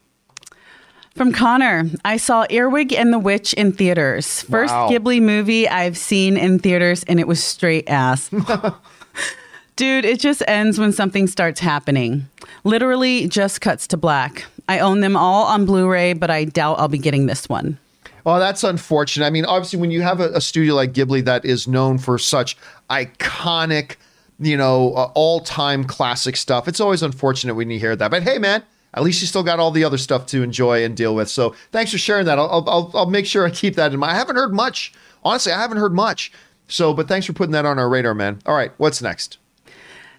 From 1.15 1.33
Connor, 1.33 1.85
I 2.05 2.15
saw 2.17 2.45
Earwig 2.49 2.93
and 2.93 3.11
the 3.11 3.19
Witch 3.19 3.51
in 3.53 3.73
theaters. 3.73 4.43
First 4.43 4.73
Wow. 4.73 4.89
Ghibli 4.89 5.21
movie 5.21 5.67
I've 5.67 5.97
seen 5.97 6.37
in 6.37 6.59
theaters, 6.59 7.03
and 7.03 7.19
it 7.19 7.27
was 7.27 7.43
straight 7.43 7.89
ass. 7.89 8.29
Dude, 9.75 10.05
it 10.05 10.19
just 10.19 10.43
ends 10.47 10.79
when 10.79 10.93
something 10.93 11.27
starts 11.27 11.59
happening. 11.59 12.27
Literally 12.63 13.27
just 13.27 13.59
cuts 13.61 13.87
to 13.87 13.97
black. 13.97 14.45
I 14.69 14.79
own 14.79 14.99
them 15.01 15.17
all 15.17 15.45
on 15.47 15.65
Blu 15.65 15.89
ray, 15.89 16.13
but 16.13 16.29
I 16.29 16.45
doubt 16.45 16.79
I'll 16.79 16.87
be 16.87 16.97
getting 16.99 17.25
this 17.25 17.49
one. 17.49 17.77
Oh, 18.25 18.39
that's 18.39 18.63
unfortunate. 18.63 19.25
I 19.25 19.29
mean, 19.29 19.45
obviously, 19.45 19.79
when 19.79 19.91
you 19.91 20.01
have 20.01 20.19
a, 20.19 20.29
a 20.29 20.41
studio 20.41 20.75
like 20.75 20.93
Ghibli 20.93 21.25
that 21.25 21.45
is 21.45 21.67
known 21.67 21.97
for 21.97 22.17
such 22.17 22.57
iconic, 22.89 23.95
you 24.39 24.57
know, 24.57 24.93
uh, 24.93 25.11
all 25.15 25.39
time 25.39 25.83
classic 25.83 26.35
stuff, 26.35 26.67
it's 26.67 26.79
always 26.79 27.03
unfortunate 27.03 27.55
when 27.55 27.69
you 27.69 27.79
hear 27.79 27.95
that. 27.95 28.11
But 28.11 28.23
hey, 28.23 28.37
man, 28.37 28.63
at 28.93 29.03
least 29.03 29.21
you 29.21 29.27
still 29.27 29.43
got 29.43 29.59
all 29.59 29.71
the 29.71 29.83
other 29.83 29.97
stuff 29.97 30.25
to 30.27 30.43
enjoy 30.43 30.83
and 30.83 30.95
deal 30.95 31.15
with. 31.15 31.29
So 31.29 31.55
thanks 31.71 31.91
for 31.91 31.97
sharing 31.97 32.25
that. 32.25 32.37
I'll, 32.37 32.49
I'll, 32.49 32.69
I'll, 32.69 32.91
I'll 32.93 33.09
make 33.09 33.25
sure 33.25 33.45
I 33.45 33.49
keep 33.49 33.75
that 33.75 33.93
in 33.93 33.99
mind. 33.99 34.11
I 34.11 34.15
haven't 34.15 34.35
heard 34.35 34.53
much. 34.53 34.93
Honestly, 35.23 35.51
I 35.51 35.59
haven't 35.59 35.77
heard 35.77 35.93
much. 35.93 36.31
So, 36.67 36.93
but 36.93 37.07
thanks 37.07 37.25
for 37.25 37.33
putting 37.33 37.51
that 37.51 37.65
on 37.65 37.77
our 37.79 37.89
radar, 37.89 38.13
man. 38.13 38.41
All 38.45 38.55
right, 38.55 38.71
what's 38.77 39.01
next? 39.01 39.37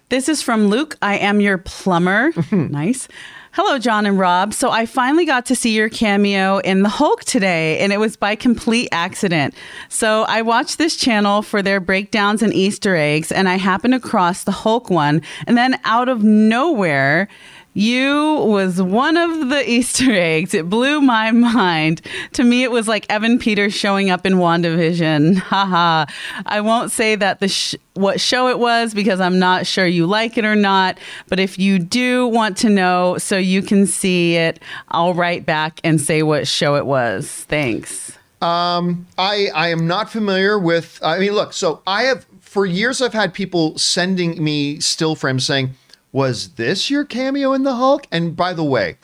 This 0.09 0.29
is 0.29 0.41
from 0.41 0.67
Luke. 0.67 0.95
I 1.01 1.17
am 1.17 1.41
your 1.41 1.57
plumber. 1.57 2.31
nice. 2.51 3.07
Hello, 3.55 3.77
John 3.77 4.07
and 4.07 4.17
Rob. 4.17 4.51
So 4.51 4.71
I 4.71 4.87
finally 4.87 5.25
got 5.25 5.45
to 5.45 5.55
see 5.55 5.75
your 5.75 5.87
cameo 5.87 6.57
in 6.57 6.81
The 6.81 6.89
Hulk 6.89 7.23
today, 7.23 7.77
and 7.77 7.93
it 7.93 7.99
was 7.99 8.17
by 8.17 8.35
complete 8.35 8.89
accident. 8.91 9.53
So 9.89 10.23
I 10.23 10.41
watched 10.41 10.79
this 10.79 10.95
channel 10.95 11.43
for 11.43 11.61
their 11.61 11.79
breakdowns 11.79 12.41
and 12.41 12.51
Easter 12.51 12.95
eggs, 12.95 13.31
and 13.31 13.47
I 13.47 13.57
happened 13.57 13.93
across 13.93 14.43
the 14.43 14.51
Hulk 14.51 14.89
one. 14.89 15.21
And 15.45 15.55
then 15.55 15.79
out 15.83 16.09
of 16.09 16.23
nowhere, 16.23 17.27
you 17.73 18.35
was 18.47 18.81
one 18.81 19.17
of 19.17 19.49
the 19.49 19.69
Easter 19.69 20.11
eggs. 20.13 20.53
It 20.53 20.69
blew 20.69 21.01
my 21.01 21.31
mind. 21.31 22.01
To 22.33 22.43
me, 22.43 22.63
it 22.63 22.71
was 22.71 22.87
like 22.87 23.05
Evan 23.09 23.39
Peters 23.39 23.73
showing 23.73 24.09
up 24.09 24.25
in 24.25 24.33
WandaVision. 24.35 25.35
Haha. 25.37 26.05
I 26.45 26.61
won't 26.61 26.91
say 26.91 27.15
that 27.15 27.39
the 27.39 27.47
sh- 27.47 27.75
what 27.93 28.19
show 28.21 28.47
it 28.47 28.59
was 28.59 28.93
because 28.93 29.19
I'm 29.19 29.39
not 29.39 29.65
sure 29.65 29.85
you 29.85 30.05
like 30.05 30.37
it 30.37 30.45
or 30.45 30.55
not. 30.55 30.97
But 31.27 31.39
if 31.39 31.57
you 31.57 31.79
do 31.79 32.27
want 32.27 32.57
to 32.57 32.69
know 32.69 33.17
so 33.17 33.37
you 33.37 33.61
can 33.61 33.87
see 33.87 34.35
it, 34.35 34.61
I'll 34.89 35.13
write 35.13 35.45
back 35.45 35.79
and 35.83 35.99
say 35.99 36.23
what 36.23 36.47
show 36.47 36.75
it 36.75 36.85
was. 36.85 37.29
Thanks. 37.29 38.17
Um, 38.41 39.07
I 39.17 39.49
I 39.55 39.69
am 39.69 39.87
not 39.87 40.11
familiar 40.11 40.59
with. 40.59 40.99
I 41.01 41.17
mean, 41.17 41.31
look. 41.31 41.53
So 41.53 41.81
I 41.87 42.03
have 42.03 42.25
for 42.41 42.65
years. 42.65 43.01
I've 43.01 43.13
had 43.13 43.33
people 43.33 43.77
sending 43.77 44.43
me 44.43 44.79
still 44.81 45.15
frames 45.15 45.45
saying, 45.45 45.71
"Was 46.13 46.51
this 46.51 46.89
your 46.89 47.03
cameo 47.03 47.51
in 47.51 47.63
the 47.63 47.75
Hulk?" 47.75 48.07
And 48.09 48.37
by 48.37 48.53
the 48.53 48.63
way, 48.63 48.97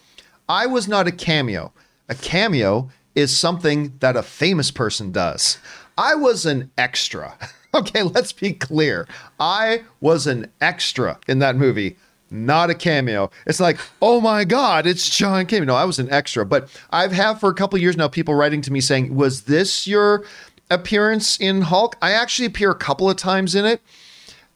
I 0.47 0.66
was 0.66 0.88
not 0.88 1.07
a 1.07 1.12
cameo. 1.12 1.74
A 2.07 2.16
cameo 2.16 2.89
is 3.14 3.36
something 3.36 3.93
that 3.99 4.16
a 4.16 4.24
famous 4.24 4.72
person 4.72 5.12
does. 5.12 5.57
I 5.97 6.16
was 6.16 6.45
an 6.45 6.72
extra. 6.78 7.38
Okay, 7.72 8.01
let's 8.01 8.32
be 8.32 8.53
clear. 8.53 9.07
I 9.39 9.84
was 10.01 10.26
an 10.26 10.51
extra 10.60 11.20
in 11.28 11.38
that 11.38 11.55
movie 11.55 11.97
not 12.32 12.70
a 12.70 12.76
cameo. 12.76 13.30
It's 13.45 13.60
like, 13.60 13.80
oh 14.01 14.22
my 14.22 14.43
God, 14.43 14.86
it's 14.86 15.10
John 15.10 15.45
Cameo. 15.45 15.66
No, 15.66 15.76
I 15.76 15.86
was 15.86 15.99
an 15.99 16.10
extra, 16.12 16.45
but 16.45 16.70
I've 16.91 17.12
had 17.12 17.36
for 17.36 17.49
a 17.49 17.53
couple 17.53 17.78
of 17.78 17.82
years 17.82 17.97
now 17.97 18.07
people 18.07 18.34
writing 18.34 18.62
to 18.62 18.72
me 18.72 18.82
saying, 18.82 19.16
was 19.16 19.43
this 19.43 19.88
your 19.88 20.24
appearance 20.70 21.39
in 21.39 21.62
Hulk? 21.62 21.95
I 22.01 22.12
actually 22.12 22.45
appear 22.45 22.72
a 22.72 22.76
couple 22.76 23.10
of 23.10 23.18
times 23.18 23.55
in 23.55 23.66
it. 23.66 23.82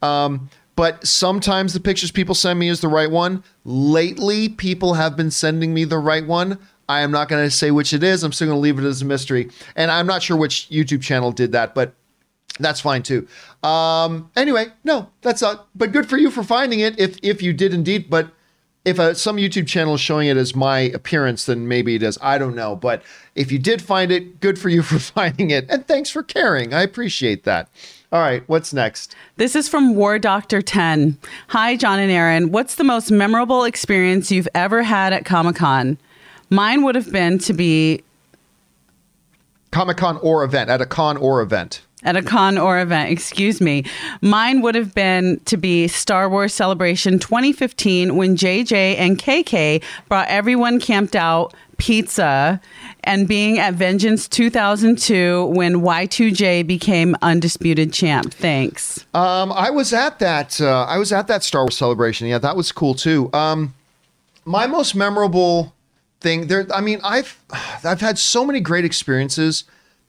Um, 0.02 0.50
but 0.76 1.06
sometimes 1.06 1.72
the 1.72 1.80
pictures 1.80 2.10
people 2.10 2.34
send 2.34 2.58
me 2.58 2.68
is 2.68 2.80
the 2.80 2.88
right 2.88 3.10
one. 3.10 3.44
Lately, 3.64 4.48
people 4.48 4.94
have 4.94 5.16
been 5.16 5.30
sending 5.30 5.72
me 5.72 5.84
the 5.84 5.98
right 5.98 6.26
one. 6.26 6.58
I 6.88 7.00
am 7.00 7.10
not 7.10 7.28
going 7.28 7.44
to 7.44 7.50
say 7.50 7.70
which 7.70 7.92
it 7.92 8.02
is. 8.02 8.22
I'm 8.22 8.32
still 8.32 8.48
going 8.48 8.56
to 8.56 8.60
leave 8.60 8.78
it 8.78 8.84
as 8.84 9.02
a 9.02 9.04
mystery. 9.04 9.50
And 9.76 9.90
I'm 9.90 10.06
not 10.06 10.22
sure 10.22 10.36
which 10.36 10.68
YouTube 10.70 11.02
channel 11.02 11.32
did 11.32 11.52
that, 11.52 11.74
but 11.74 11.94
that's 12.58 12.80
fine 12.80 13.02
too. 13.02 13.26
Um, 13.62 14.30
anyway, 14.36 14.66
no, 14.84 15.10
that's 15.22 15.42
not. 15.42 15.68
But 15.74 15.92
good 15.92 16.08
for 16.08 16.16
you 16.16 16.30
for 16.30 16.42
finding 16.42 16.80
it. 16.80 16.98
If 16.98 17.18
if 17.22 17.42
you 17.42 17.52
did 17.52 17.74
indeed, 17.74 18.10
but 18.10 18.30
if 18.84 19.00
uh, 19.00 19.14
some 19.14 19.36
YouTube 19.36 19.66
channel 19.66 19.94
is 19.94 20.00
showing 20.00 20.28
it 20.28 20.36
as 20.36 20.54
my 20.54 20.80
appearance, 20.80 21.46
then 21.46 21.66
maybe 21.66 21.94
it 21.94 22.02
is. 22.02 22.18
I 22.20 22.38
don't 22.38 22.54
know. 22.54 22.76
But 22.76 23.02
if 23.34 23.50
you 23.50 23.58
did 23.58 23.80
find 23.80 24.12
it, 24.12 24.40
good 24.40 24.58
for 24.58 24.68
you 24.68 24.82
for 24.84 24.98
finding 24.98 25.50
it, 25.50 25.66
and 25.68 25.86
thanks 25.86 26.10
for 26.10 26.22
caring. 26.22 26.74
I 26.74 26.82
appreciate 26.82 27.44
that. 27.44 27.68
All 28.14 28.20
right, 28.20 28.44
what's 28.46 28.72
next? 28.72 29.16
This 29.38 29.56
is 29.56 29.68
from 29.68 29.96
War 29.96 30.20
Doctor 30.20 30.62
10. 30.62 31.18
Hi, 31.48 31.74
John 31.74 31.98
and 31.98 32.12
Erin. 32.12 32.52
What's 32.52 32.76
the 32.76 32.84
most 32.84 33.10
memorable 33.10 33.64
experience 33.64 34.30
you've 34.30 34.46
ever 34.54 34.84
had 34.84 35.12
at 35.12 35.24
Comic 35.24 35.56
Con? 35.56 35.98
Mine 36.48 36.84
would 36.84 36.94
have 36.94 37.10
been 37.10 37.40
to 37.40 37.52
be 37.52 38.04
Comic 39.72 39.96
Con 39.96 40.18
or 40.18 40.44
event 40.44 40.70
at 40.70 40.80
a 40.80 40.86
con 40.86 41.16
or 41.16 41.42
event. 41.42 41.82
At 42.04 42.16
a 42.16 42.22
con 42.22 42.58
or 42.58 42.80
event, 42.80 43.10
excuse 43.10 43.60
me. 43.60 43.84
Mine 44.20 44.60
would 44.62 44.74
have 44.74 44.94
been 44.94 45.40
to 45.46 45.56
be 45.56 45.88
Star 45.88 46.28
Wars 46.28 46.54
Celebration 46.54 47.18
2015 47.18 48.16
when 48.16 48.36
JJ 48.36 48.96
and 48.98 49.18
KK 49.18 49.82
brought 50.08 50.28
everyone 50.28 50.80
camped 50.80 51.16
out 51.16 51.54
pizza 51.76 52.60
and 53.02 53.26
being 53.28 53.58
at 53.58 53.74
Vengeance 53.74 54.28
2002 54.28 55.46
when 55.46 55.76
Y2J 55.76 56.66
became 56.66 57.16
undisputed 57.22 57.92
champ. 57.92 58.32
Thanks. 58.32 59.04
Um, 59.14 59.52
I 59.52 59.70
was 59.70 59.92
at 59.92 60.18
that. 60.20 60.60
Uh, 60.60 60.84
I 60.84 60.98
was 60.98 61.12
at 61.12 61.26
that 61.26 61.42
Star 61.42 61.62
Wars 61.62 61.76
celebration. 61.76 62.26
Yeah, 62.26 62.38
that 62.38 62.56
was 62.56 62.72
cool 62.72 62.94
too. 62.94 63.30
Um, 63.32 63.74
my 64.44 64.66
most 64.66 64.94
memorable 64.94 65.74
thing 66.20 66.46
there. 66.46 66.66
I 66.72 66.80
mean, 66.80 67.00
I've 67.02 67.38
I've 67.84 68.00
had 68.00 68.18
so 68.18 68.44
many 68.44 68.60
great 68.60 68.84
experiences 68.84 69.64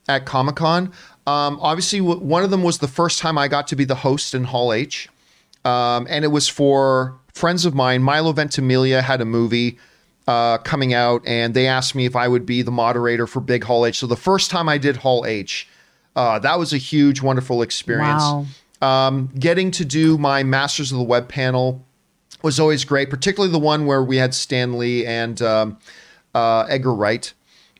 at 0.07 0.25
Comic 0.25 0.55
Con. 0.55 0.91
Um, 1.27 1.57
obviously, 1.61 1.99
w- 1.99 2.19
one 2.19 2.43
of 2.43 2.51
them 2.51 2.63
was 2.63 2.77
the 2.77 2.87
first 2.87 3.19
time 3.19 3.37
I 3.37 3.47
got 3.47 3.67
to 3.69 3.75
be 3.75 3.85
the 3.85 3.95
host 3.95 4.33
in 4.35 4.43
Hall 4.45 4.71
H, 4.71 5.09
um, 5.63 6.05
and 6.09 6.23
it 6.23 6.29
was 6.29 6.47
for 6.47 7.15
friends 7.33 7.65
of 7.65 7.73
mine. 7.73 8.03
Milo 8.03 8.31
Ventimiglia 8.31 9.01
had 9.01 9.21
a 9.21 9.25
movie 9.25 9.77
uh, 10.27 10.57
coming 10.59 10.93
out, 10.93 11.21
and 11.25 11.53
they 11.53 11.67
asked 11.67 11.95
me 11.95 12.05
if 12.05 12.15
I 12.15 12.27
would 12.27 12.45
be 12.45 12.61
the 12.61 12.71
moderator 12.71 13.27
for 13.27 13.39
Big 13.39 13.63
Hall 13.63 13.85
H. 13.85 13.99
So 13.99 14.07
the 14.07 14.15
first 14.15 14.51
time 14.51 14.69
I 14.69 14.77
did 14.77 14.97
Hall 14.97 15.25
H, 15.25 15.67
uh, 16.15 16.39
that 16.39 16.59
was 16.59 16.73
a 16.73 16.77
huge, 16.77 17.21
wonderful 17.21 17.61
experience. 17.61 18.23
Wow. 18.23 18.45
Um, 18.81 19.31
getting 19.39 19.71
to 19.71 19.85
do 19.85 20.17
my 20.17 20.43
Masters 20.43 20.91
of 20.91 20.97
the 20.97 21.03
Web 21.03 21.27
panel 21.27 21.83
was 22.41 22.59
always 22.59 22.85
great, 22.85 23.09
particularly 23.09 23.51
the 23.51 23.59
one 23.59 23.85
where 23.87 24.03
we 24.03 24.17
had 24.17 24.35
Stan 24.35 24.77
Lee 24.77 25.05
and 25.05 25.41
um, 25.41 25.77
uh, 26.35 26.65
Edgar 26.69 26.93
Wright. 26.93 27.33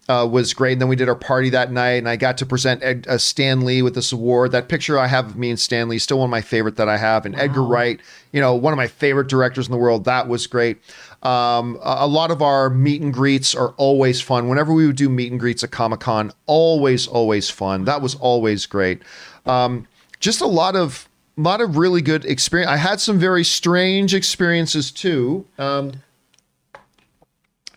Uh, 0.07 0.27
was 0.31 0.53
great. 0.53 0.73
And 0.73 0.81
then 0.81 0.87
we 0.87 0.95
did 0.95 1.09
our 1.09 1.15
party 1.15 1.49
that 1.49 1.71
night, 1.71 1.93
and 1.93 2.07
I 2.07 2.15
got 2.15 2.37
to 2.37 2.45
present 2.45 2.83
Ed, 2.83 3.07
uh, 3.09 3.17
Stan 3.17 3.65
Lee 3.65 3.81
with 3.81 3.95
this 3.95 4.11
award. 4.11 4.51
That 4.51 4.69
picture 4.69 4.99
I 4.99 5.07
have 5.07 5.25
of 5.29 5.35
me 5.35 5.49
and 5.49 5.59
Stan 5.59 5.89
Lee 5.89 5.95
is 5.95 6.03
still 6.03 6.19
one 6.19 6.27
of 6.27 6.31
my 6.31 6.41
favorite 6.41 6.75
that 6.75 6.87
I 6.87 6.97
have. 6.97 7.25
And 7.25 7.35
Edgar 7.35 7.63
Wright, 7.63 7.99
you 8.31 8.39
know, 8.39 8.53
one 8.53 8.71
of 8.71 8.77
my 8.77 8.85
favorite 8.85 9.27
directors 9.27 9.65
in 9.65 9.71
the 9.71 9.79
world. 9.79 10.05
That 10.05 10.27
was 10.27 10.45
great. 10.45 10.77
Um, 11.23 11.79
a, 11.83 11.97
a 12.01 12.07
lot 12.07 12.29
of 12.29 12.43
our 12.43 12.69
meet 12.69 13.01
and 13.01 13.11
greets 13.11 13.55
are 13.55 13.69
always 13.77 14.21
fun. 14.21 14.47
Whenever 14.47 14.73
we 14.73 14.85
would 14.85 14.95
do 14.95 15.09
meet 15.09 15.31
and 15.31 15.39
greets 15.39 15.63
at 15.63 15.71
Comic 15.71 16.01
Con, 16.01 16.31
always, 16.45 17.07
always 17.07 17.49
fun. 17.49 17.85
That 17.85 18.03
was 18.03 18.13
always 18.13 18.67
great. 18.67 19.01
Um, 19.47 19.87
just 20.19 20.39
a 20.39 20.45
lot 20.47 20.75
of 20.75 21.09
a 21.37 21.41
lot 21.41 21.61
of 21.61 21.77
really 21.77 22.01
good 22.01 22.25
experience. 22.25 22.71
I 22.71 22.77
had 22.77 22.99
some 23.01 23.19
very 23.19 23.43
strange 23.43 24.13
experiences 24.13 24.91
too. 24.91 25.45
Um, 25.57 25.93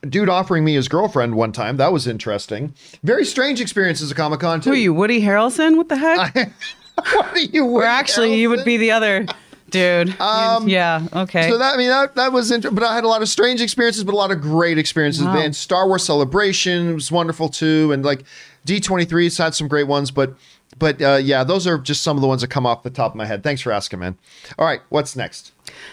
dude 0.08 0.28
offering 0.28 0.64
me 0.64 0.74
his 0.74 0.88
girlfriend 0.88 1.34
one 1.34 1.52
time. 1.52 1.76
That 1.76 1.92
was 1.92 2.06
interesting. 2.06 2.74
Very 3.02 3.24
strange 3.24 3.60
experiences 3.60 4.10
at 4.10 4.16
Comic 4.16 4.40
Con 4.40 4.60
too. 4.60 4.70
Who 4.70 4.74
are 4.74 4.78
you, 4.78 4.94
Woody 4.94 5.20
Harrelson? 5.20 5.76
What 5.76 5.88
the 5.88 5.96
heck? 5.96 6.34
what 6.94 7.26
are 7.32 7.38
you? 7.38 7.66
or 7.66 7.84
actually, 7.84 8.40
you 8.40 8.50
would 8.50 8.64
be 8.64 8.76
the 8.76 8.92
other 8.92 9.26
dude. 9.70 10.18
Um, 10.20 10.68
yeah. 10.68 11.06
Okay. 11.12 11.48
So 11.48 11.58
that 11.58 11.74
I 11.74 11.76
mean 11.76 11.88
that 11.88 12.14
that 12.16 12.32
was 12.32 12.50
interesting, 12.50 12.74
but 12.74 12.84
I 12.84 12.94
had 12.94 13.04
a 13.04 13.08
lot 13.08 13.22
of 13.22 13.28
strange 13.28 13.60
experiences, 13.60 14.04
but 14.04 14.14
a 14.14 14.16
lot 14.16 14.30
of 14.30 14.40
great 14.40 14.78
experiences. 14.78 15.24
Wow. 15.24 15.38
And 15.38 15.54
Star 15.54 15.86
Wars 15.86 16.04
Celebration 16.04 16.94
was 16.94 17.10
wonderful 17.12 17.48
too, 17.48 17.92
and 17.92 18.04
like 18.04 18.24
D 18.64 18.80
23s 18.80 19.38
had 19.38 19.54
some 19.54 19.68
great 19.68 19.86
ones, 19.86 20.10
but 20.10 20.34
but 20.78 21.00
uh, 21.00 21.18
yeah, 21.22 21.44
those 21.44 21.66
are 21.66 21.78
just 21.78 22.02
some 22.02 22.16
of 22.16 22.20
the 22.20 22.28
ones 22.28 22.42
that 22.42 22.48
come 22.48 22.66
off 22.66 22.82
the 22.82 22.90
top 22.90 23.12
of 23.12 23.16
my 23.16 23.26
head. 23.26 23.42
Thanks 23.42 23.62
for 23.62 23.72
asking, 23.72 24.00
man. 24.00 24.18
All 24.58 24.66
right, 24.66 24.80
what's 24.88 25.16
next? 25.16 25.52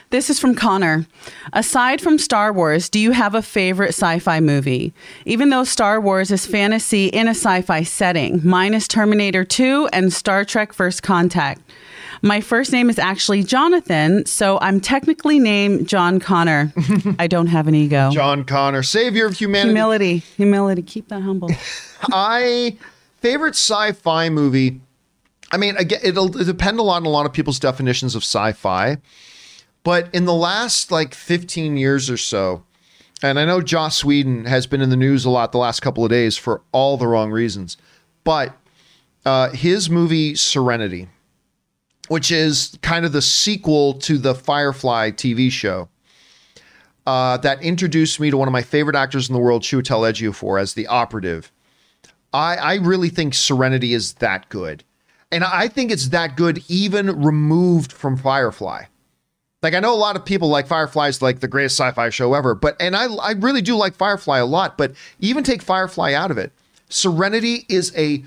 This 0.10 0.30
is 0.30 0.40
from 0.40 0.56
Connor. 0.56 1.06
Aside 1.54 2.02
from 2.02 2.18
Star 2.18 2.54
Wars, 2.54 2.90
do 2.90 3.00
you 3.00 3.12
have 3.12 3.36
a 3.36 3.42
favorite 3.42 3.90
sci 3.90 4.20
fi 4.20 4.40
movie? 4.40 4.94
Even 5.26 5.50
though 5.50 5.64
Star 5.64 6.00
Wars 6.00 6.32
is 6.32 6.46
fantasy 6.46 7.08
in 7.08 7.28
a 7.28 7.32
sci 7.32 7.62
fi 7.62 7.84
setting, 7.84 8.42
mine 8.48 8.74
is 8.74 8.88
Terminator 8.88 9.44
2 9.44 9.90
and 9.92 10.14
Star 10.14 10.46
Trek 10.46 10.74
First 10.74 11.04
Contact. 11.04 11.62
My 12.22 12.42
first 12.42 12.72
name 12.72 12.90
is 12.90 12.98
actually 12.98 13.44
Jonathan, 13.44 14.26
so 14.26 14.58
I'm 14.62 14.80
technically 14.80 15.38
named 15.38 15.88
John 15.88 16.20
Connor. 16.20 16.74
I 17.20 17.28
don't 17.28 17.48
have 17.48 17.68
an 17.68 17.76
ego. 17.76 18.10
John 18.12 18.46
Connor, 18.46 18.84
savior 18.84 19.26
of 19.28 19.38
humanity. 19.38 19.70
Humility. 19.70 20.18
Humility. 20.38 20.82
Keep 20.82 21.10
that 21.10 21.22
humble. 21.22 21.52
I 22.12 22.78
favorite 23.26 23.56
sci-fi 23.56 24.30
movie. 24.30 24.82
I 25.52 25.58
mean, 25.58 25.76
again, 25.78 26.00
it'll 26.04 26.28
depend 26.28 26.78
a 26.78 26.84
lot 26.84 26.98
on 26.98 27.08
a 27.08 27.10
lot 27.10 27.26
of 27.26 27.34
people's 27.34 27.58
definitions 27.58 28.14
of 28.14 28.22
sci-fi. 28.22 28.98
But 29.84 30.14
in 30.14 30.26
the 30.26 30.34
last 30.34 30.92
like 30.92 31.16
15 31.16 31.76
years 31.76 32.08
or 32.08 32.18
so, 32.18 32.64
and 33.24 33.40
I 33.40 33.46
know 33.46 33.62
Joss 33.62 34.06
Whedon 34.06 34.46
has 34.46 34.68
been 34.68 34.80
in 34.80 34.92
the 34.92 34.96
news 34.96 35.26
a 35.26 35.32
lot 35.32 35.52
the 35.52 35.58
last 35.58 35.80
couple 35.80 36.04
of 36.04 36.12
days 36.12 36.38
for 36.38 36.62
all 36.72 36.98
the 36.98 37.08
wrong 37.08 37.32
reasons, 37.32 37.78
but 38.24 38.56
uh, 39.26 39.50
his 39.50 39.90
movie 39.90 40.36
Serenity, 40.36 41.08
which 42.10 42.30
is 42.30 42.78
kind 42.84 43.08
of 43.08 43.12
the 43.12 43.24
sequel 43.24 43.96
to 43.96 44.20
the 44.20 44.36
Firefly 44.36 45.10
TV 45.10 45.52
show, 45.52 45.90
uh, 47.08 47.38
that 47.38 47.60
introduced 47.64 48.20
me 48.20 48.30
to 48.30 48.38
one 48.38 48.48
of 48.48 48.52
my 48.52 48.62
favorite 48.62 48.96
actors 48.96 49.28
in 49.28 49.34
the 49.34 49.42
world, 49.42 49.64
Chiwetel 49.64 50.12
Ejiofor, 50.12 50.62
as 50.62 50.76
the 50.76 50.86
operative. 50.86 51.52
I, 52.36 52.56
I 52.56 52.76
really 52.76 53.10
think 53.10 53.34
Serenity 53.34 53.94
is 53.94 54.14
that 54.16 54.50
good. 54.50 54.84
And 55.32 55.44
I 55.44 55.68
think 55.68 55.92
it's 55.92 56.10
that 56.10 56.36
good 56.36 56.64
even 56.68 57.24
removed 57.24 57.92
from 57.92 58.18
Firefly. 58.18 58.84
Like 59.64 59.74
I 59.74 59.80
know 59.80 59.94
a 59.94 59.98
lot 59.98 60.16
of 60.16 60.26
people 60.26 60.50
like 60.50 60.68
Firefly 60.68 61.08
is 61.08 61.22
like 61.22 61.40
the 61.40 61.48
greatest 61.48 61.78
sci-fi 61.78 62.10
show 62.10 62.34
ever, 62.36 62.54
but 62.54 62.76
and 62.80 62.96
I 62.96 63.06
I 63.06 63.32
really 63.32 63.62
do 63.62 63.76
like 63.76 63.96
Firefly 63.96 64.38
a 64.38 64.46
lot, 64.46 64.78
but 64.78 64.94
even 65.20 65.44
take 65.44 65.64
Firefly 65.64 66.14
out 66.14 66.30
of 66.30 66.38
it. 66.38 66.52
Serenity 66.90 67.66
is 67.68 67.92
a 67.98 68.24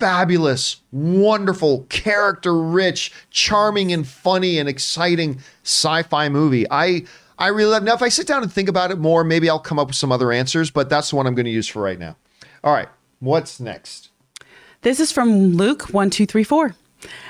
fabulous, 0.00 0.80
wonderful, 0.90 1.84
character-rich, 1.90 3.12
charming 3.30 3.92
and 3.92 4.06
funny 4.08 4.58
and 4.58 4.68
exciting 4.68 5.38
sci-fi 5.62 6.28
movie. 6.30 6.64
I 6.70 7.04
I 7.38 7.48
really 7.48 7.72
love 7.72 7.82
now 7.82 7.94
if 7.94 8.02
I 8.02 8.08
sit 8.08 8.26
down 8.26 8.42
and 8.42 8.50
think 8.50 8.68
about 8.68 8.90
it 8.90 8.98
more, 8.98 9.24
maybe 9.24 9.50
I'll 9.50 9.58
come 9.58 9.78
up 9.78 9.88
with 9.88 9.96
some 9.96 10.10
other 10.10 10.32
answers, 10.32 10.70
but 10.70 10.88
that's 10.88 11.10
the 11.10 11.16
one 11.16 11.26
I'm 11.26 11.34
going 11.34 11.44
to 11.44 11.52
use 11.52 11.68
for 11.68 11.82
right 11.82 11.98
now. 11.98 12.16
All 12.64 12.72
right. 12.72 12.88
What's 13.22 13.60
next? 13.60 14.08
This 14.80 14.98
is 14.98 15.12
from 15.12 15.52
Luke1234. 15.52 16.74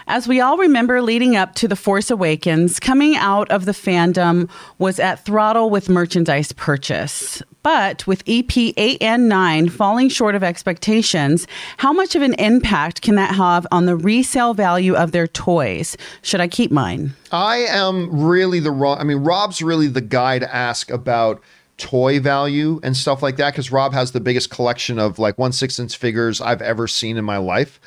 As 0.07 0.27
we 0.27 0.41
all 0.41 0.57
remember 0.57 1.03
leading 1.03 1.37
up 1.37 1.55
to 1.57 1.69
The 1.69 1.77
Force 1.77 2.11
Awakens, 2.11 2.81
coming 2.81 3.15
out 3.15 3.51
of 3.51 3.67
the 3.67 3.73
fandom 3.73 4.49
was 4.79 4.99
at 4.99 5.23
throttle 5.27 5.69
with 5.69 5.91
merchandise 5.91 6.53
purchase. 6.53 7.43
But 7.63 8.07
with 8.07 8.23
EP 8.27 8.57
8 8.57 9.03
and 9.03 9.29
9 9.29 9.69
falling 9.69 10.09
short 10.09 10.35
of 10.35 10.43
expectations, 10.43 11.47
how 11.77 11.93
much 11.93 12.15
of 12.15 12.23
an 12.23 12.33
impact 12.39 13.03
can 13.03 13.17
that 13.17 13.35
have 13.35 13.67
on 13.71 13.85
the 13.85 13.95
resale 13.95 14.55
value 14.55 14.95
of 14.95 15.13
their 15.13 15.27
toys? 15.27 15.95
Should 16.23 16.41
I 16.41 16.49
keep 16.49 16.71
mine? 16.71 17.13
I 17.31 17.67
am 17.69 18.09
really 18.25 18.61
the 18.61 18.71
wrong. 18.71 18.97
I 18.97 19.05
mean, 19.05 19.19
Rob's 19.19 19.61
really 19.61 19.89
the 19.89 20.01
guy 20.01 20.39
to 20.39 20.55
ask 20.55 20.91
about 20.91 21.43
toy 21.83 22.21
value 22.21 22.79
and 22.85 22.97
stuff 22.97 23.23
like 23.23 23.37
that 23.37 23.51
because 23.51 23.73
Rob 23.73 23.93
has 23.93 24.13
the 24.13 24.21
biggest 24.21 24.51
collection 24.51 25.01
of 25.01 25.19
like 25.19 25.37
one 25.37 25.51
six 25.51 25.81
inch 25.81 25.97
figures 25.97 26.41
I've 26.41 26.63
ever 26.63 26.87
seen 26.87 27.17
in 27.17 27.25
my 27.25 27.39
life. 27.39 27.81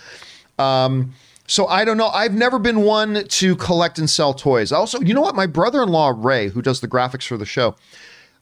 Um, 0.59 1.13
so 1.47 1.67
I 1.67 1.85
don't 1.85 1.95
know. 1.95 2.09
I've 2.09 2.33
never 2.33 2.59
been 2.59 2.81
one 2.81 3.25
to 3.25 3.55
collect 3.55 3.97
and 3.97 4.09
sell 4.09 4.33
toys. 4.33 4.73
Also, 4.73 4.99
you 4.99 5.13
know 5.13 5.21
what? 5.21 5.33
My 5.33 5.47
brother-in-law 5.47 6.15
Ray, 6.17 6.49
who 6.49 6.61
does 6.61 6.81
the 6.81 6.87
graphics 6.89 7.25
for 7.25 7.37
the 7.37 7.45
show, 7.45 7.75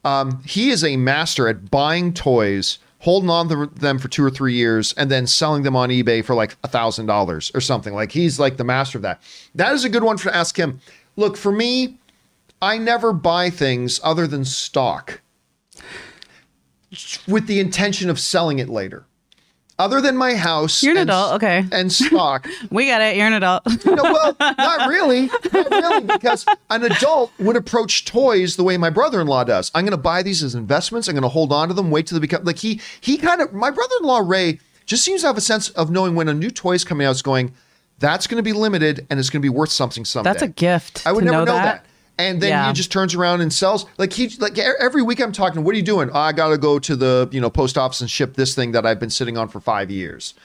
um, 0.03 0.41
he 0.43 0.71
is 0.71 0.83
a 0.83 0.97
master 0.97 1.47
at 1.47 1.69
buying 1.69 2.13
toys, 2.13 2.79
holding 2.99 3.29
on 3.29 3.47
to 3.49 3.67
them 3.67 3.99
for 3.99 4.07
two 4.07 4.23
or 4.23 4.31
three 4.31 4.53
years, 4.53 4.93
and 4.93 5.11
then 5.11 5.27
selling 5.27 5.61
them 5.61 5.75
on 5.75 5.89
eBay 5.89 6.25
for 6.25 6.33
like 6.33 6.57
a 6.63 6.67
thousand 6.67 7.05
dollars 7.05 7.51
or 7.53 7.61
something. 7.61 7.93
Like 7.93 8.11
he's 8.11 8.39
like 8.39 8.57
the 8.57 8.63
master 8.63 8.97
of 8.97 9.03
that. 9.03 9.21
That 9.53 9.73
is 9.73 9.85
a 9.85 9.89
good 9.89 10.03
one 10.03 10.17
for 10.17 10.29
to 10.29 10.35
ask 10.35 10.57
him. 10.57 10.79
Look, 11.15 11.37
for 11.37 11.51
me, 11.51 11.99
I 12.61 12.79
never 12.79 13.13
buy 13.13 13.51
things 13.51 13.99
other 14.03 14.25
than 14.25 14.45
stock 14.45 15.21
with 17.28 17.47
the 17.47 17.59
intention 17.59 18.09
of 18.09 18.19
selling 18.19 18.59
it 18.59 18.69
later. 18.69 19.05
Other 19.80 20.01
than 20.01 20.15
my 20.15 20.36
house, 20.36 20.84
You're 20.84 20.91
an 20.91 20.99
and- 20.99 21.09
adult, 21.09 21.34
okay. 21.34 21.65
and 21.71 21.91
stock. 21.91 22.47
We 22.69 22.88
got 22.88 23.01
it. 23.01 23.17
You're 23.17 23.26
an 23.26 23.34
adult. 23.34 23.63
No, 23.86 24.03
well, 24.03 24.36
not 24.39 24.88
really. 24.88 25.26
Not 25.51 25.69
really, 25.71 26.01
because 26.05 26.45
an 26.69 26.84
adult 26.84 27.32
would 27.39 27.55
approach 27.55 28.05
toys 28.05 28.55
the 28.55 28.63
way 28.63 28.78
my 28.78 28.91
brother-in-law 28.91 29.45
does. 29.45 29.71
I'm 29.74 29.84
going 29.84 29.91
to 29.91 29.97
buy 29.97 30.21
these 30.21 30.43
as 30.43 30.53
investments. 30.53 31.07
I'm 31.07 31.15
going 31.15 31.24
to 31.24 31.28
hold 31.28 31.51
on 31.51 31.69
to 31.69 31.74
them, 31.74 31.89
wait 31.89 32.05
till 32.05 32.17
they 32.17 32.21
become 32.21 32.43
like 32.43 32.59
he 32.59 32.80
he 33.01 33.17
kind 33.17 33.41
of 33.41 33.51
my 33.51 33.71
brother-in-law 33.71 34.19
Ray 34.19 34.59
just 34.86 35.03
seems 35.03 35.21
to 35.21 35.28
have 35.28 35.38
a 35.38 35.41
sense 35.41 35.69
of 35.71 35.89
knowing 35.89 36.13
when 36.13 36.30
a 36.30 36.34
new 36.36 36.51
toy 36.51 36.74
is 36.74 36.84
coming 36.84 37.07
out. 37.07 37.11
Is 37.15 37.24
going 37.24 37.53
that's 37.97 38.28
going 38.28 38.38
to 38.38 38.43
be 38.43 38.53
limited 38.53 39.07
and 39.09 39.19
it's 39.19 39.30
going 39.32 39.41
to 39.41 39.45
be 39.45 39.49
worth 39.49 39.71
something 39.71 40.05
someday. 40.05 40.30
That's 40.30 40.43
a 40.43 40.47
gift. 40.49 41.05
I 41.07 41.11
would 41.11 41.24
never 41.24 41.38
know, 41.38 41.45
know, 41.45 41.53
that. 41.53 41.84
that. 41.84 41.86
And 42.18 42.41
then 42.41 42.49
Yeah. 42.49 42.68
he 42.68 42.74
just 42.74 42.91
turns 42.91 43.16
around 43.16 43.41
and 43.41 43.51
sells 43.51 43.86
like 43.97 44.14
he 44.14 44.30
like 44.39 44.57
every 44.59 45.01
week 45.01 45.20
I'm 45.20 45.32
talking. 45.32 45.64
What 45.64 45.74
are 45.74 45.78
you 45.78 45.84
doing? 45.84 46.09
"Oh, 46.14 46.20
I 46.20 46.32
got 46.32 46.49
to 46.49 46.57
go 46.59 46.78
to 46.80 46.95
the 46.95 47.28
you 47.32 47.41
know 47.41 47.49
post 47.49 47.78
office 47.78 48.01
and 48.01 48.09
ship 48.09 48.36
this 48.36 48.53
thing 48.53 48.72
that 48.74 48.86
I've 48.86 48.99
been 48.99 49.09
sitting 49.09 49.36
on 49.38 49.47
for 49.49 49.59
five 49.59 49.89
years, 49.89 50.36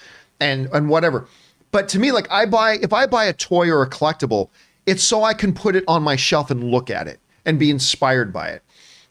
and 0.41 0.69
and 0.73 0.89
whatever. 0.89 1.27
But 1.71 1.89
to 1.91 1.99
me, 1.99 2.11
like 2.11 2.27
I 2.31 2.47
buy 2.47 2.79
if 2.81 2.93
I 2.95 3.07
buy 3.07 3.27
a 3.27 3.35
toy 3.35 3.69
or 3.71 3.83
a 3.83 3.89
collectible, 3.91 4.49
it's 4.87 5.03
so 5.05 5.25
I 5.25 5.35
can 5.35 5.53
put 5.53 5.77
it 5.77 5.85
on 5.87 6.03
my 6.03 6.17
shelf 6.17 6.51
and 6.51 6.65
look 6.65 6.89
at 6.89 7.07
it 7.07 7.21
and 7.45 7.59
be 7.59 7.71
inspired 7.71 8.33
by 8.33 8.49
it. 8.49 8.63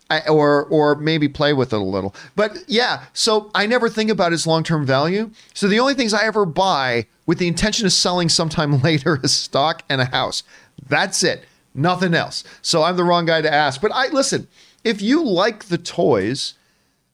I, 0.10 0.22
or 0.28 0.66
or 0.66 0.96
maybe 0.96 1.28
play 1.28 1.54
with 1.54 1.74
it 1.74 1.76
a 1.76 1.84
little. 1.84 2.16
But 2.36 2.58
yeah, 2.68 3.04
so 3.14 3.52
I 3.54 3.68
never 3.68 3.88
think 3.90 4.10
about 4.10 4.34
its 4.34 4.48
long 4.48 4.64
term 4.64 4.84
value. 4.86 5.30
So 5.54 5.68
the 5.68 5.80
only 5.80 5.94
things 5.94 6.14
I 6.14 6.26
ever 6.26 6.46
buy 6.46 7.06
with 7.28 7.38
the 7.40 7.48
intention 7.48 7.86
of 7.86 7.94
selling 7.94 8.30
sometime 8.30 8.82
later 8.82 9.20
is 9.22 9.32
stock 9.34 9.84
and 9.90 10.02
a 10.02 10.06
house. 10.06 10.42
That's 10.90 11.24
it. 11.24 11.46
Nothing 11.78 12.14
else. 12.14 12.44
So 12.62 12.84
I'm 12.84 12.98
the 12.98 13.04
wrong 13.04 13.26
guy 13.26 13.42
to 13.42 13.54
ask. 13.54 13.80
But 13.80 13.92
I 13.94 14.08
listen, 14.08 14.48
if 14.84 15.02
you 15.02 15.24
like 15.24 15.66
the 15.66 15.78
toys 15.78 16.56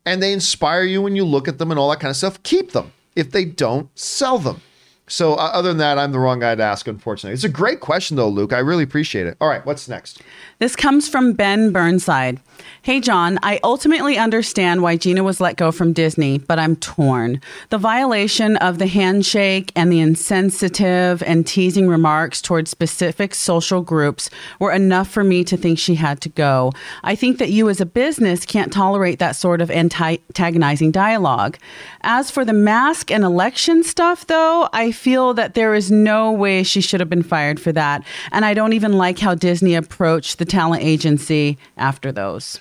and 0.05 0.23
they 0.23 0.33
inspire 0.33 0.83
you 0.83 1.01
when 1.01 1.15
you 1.15 1.25
look 1.25 1.47
at 1.47 1.59
them 1.59 1.69
and 1.69 1.79
all 1.79 1.89
that 1.89 1.99
kind 1.99 2.09
of 2.09 2.15
stuff, 2.17 2.41
keep 2.43 2.71
them. 2.71 2.93
If 3.15 3.31
they 3.31 3.45
don't, 3.45 3.89
sell 3.97 4.39
them. 4.39 4.61
So 5.07 5.33
uh, 5.33 5.51
other 5.53 5.69
than 5.69 5.77
that, 5.79 5.99
I'm 5.99 6.13
the 6.13 6.19
wrong 6.19 6.39
guy 6.39 6.55
to 6.55 6.63
ask, 6.63 6.87
unfortunately. 6.87 7.33
It's 7.33 7.43
a 7.43 7.49
great 7.49 7.81
question 7.81 8.15
though, 8.15 8.29
Luke. 8.29 8.53
I 8.53 8.59
really 8.59 8.83
appreciate 8.83 9.27
it. 9.27 9.37
All 9.41 9.49
right, 9.49 9.65
what's 9.65 9.89
next? 9.89 10.21
This 10.63 10.77
comes 10.77 11.09
from 11.09 11.33
Ben 11.33 11.73
Burnside. 11.73 12.39
Hey, 12.83 12.99
John, 12.99 13.39
I 13.43 13.59
ultimately 13.63 14.17
understand 14.17 14.81
why 14.81 14.97
Gina 14.97 15.23
was 15.23 15.41
let 15.41 15.55
go 15.55 15.71
from 15.71 15.93
Disney, 15.93 16.37
but 16.37 16.59
I'm 16.59 16.75
torn. 16.77 17.41
The 17.69 17.77
violation 17.77 18.57
of 18.57 18.77
the 18.77 18.87
handshake 18.87 19.71
and 19.75 19.91
the 19.91 19.99
insensitive 19.99 21.23
and 21.23 21.47
teasing 21.47 21.87
remarks 21.87 22.41
towards 22.41 22.71
specific 22.71 23.35
social 23.35 23.81
groups 23.81 24.29
were 24.59 24.71
enough 24.71 25.09
for 25.09 25.23
me 25.23 25.43
to 25.45 25.57
think 25.57 25.79
she 25.79 25.95
had 25.95 26.19
to 26.21 26.29
go. 26.29 26.71
I 27.03 27.15
think 27.15 27.37
that 27.39 27.51
you 27.51 27.69
as 27.69 27.79
a 27.79 27.85
business 27.85 28.45
can't 28.45 28.71
tolerate 28.71 29.19
that 29.19 29.37
sort 29.37 29.61
of 29.61 29.71
antagonizing 29.71 30.91
dialogue. 30.91 31.57
As 32.01 32.29
for 32.29 32.43
the 32.43 32.53
mask 32.53 33.11
and 33.11 33.23
election 33.23 33.83
stuff, 33.83 34.27
though, 34.27 34.69
I 34.73 34.91
feel 34.91 35.33
that 35.35 35.53
there 35.53 35.73
is 35.73 35.89
no 35.89 36.31
way 36.31 36.63
she 36.63 36.81
should 36.81 36.99
have 36.99 37.09
been 37.09 37.23
fired 37.23 37.61
for 37.61 37.71
that. 37.71 38.03
And 38.31 38.43
I 38.43 38.53
don't 38.53 38.73
even 38.73 38.93
like 38.93 39.19
how 39.19 39.35
Disney 39.35 39.75
approached 39.75 40.37
the 40.37 40.45
talent 40.53 40.83
agency 40.83 41.57
after 41.77 42.11
those. 42.11 42.59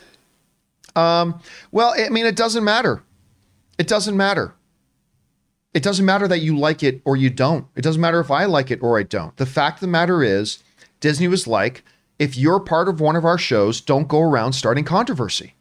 Um, 0.97 1.40
well, 1.70 1.95
I 1.97 2.09
mean, 2.09 2.24
it 2.24 2.36
doesn't 2.36 2.64
matter. 2.64 3.03
It 3.78 3.86
doesn't 3.86 4.16
matter. 4.16 4.55
It 5.74 5.82
doesn't 5.82 6.05
matter 6.05 6.26
that 6.28 6.40
you 6.40 6.59
like 6.59 6.82
it 6.82 7.03
or 7.05 7.16
you 7.16 7.28
don't. 7.28 7.66
It 7.76 7.82
doesn't 7.82 8.01
matter 8.01 8.20
if 8.20 8.30
I 8.30 8.47
like 8.47 8.70
it 8.70 8.82
or 8.82 8.99
I 8.99 9.03
don't. 9.03 9.36
The 9.36 9.47
fact 9.47 9.76
of 9.76 9.80
the 9.80 9.86
matter 9.88 10.22
is, 10.22 10.62
Disney 11.01 11.28
was 11.28 11.47
like, 11.47 11.84
if 12.18 12.36
you're 12.36 12.61
part 12.61 12.88
of 12.88 13.01
one 13.01 13.16
of 13.16 13.24
our 13.24 13.38
shows, 13.38 13.80
don't 13.80 14.09
go 14.09 14.20
around 14.20 14.55
starting 14.55 14.84
controversy. 14.84 15.55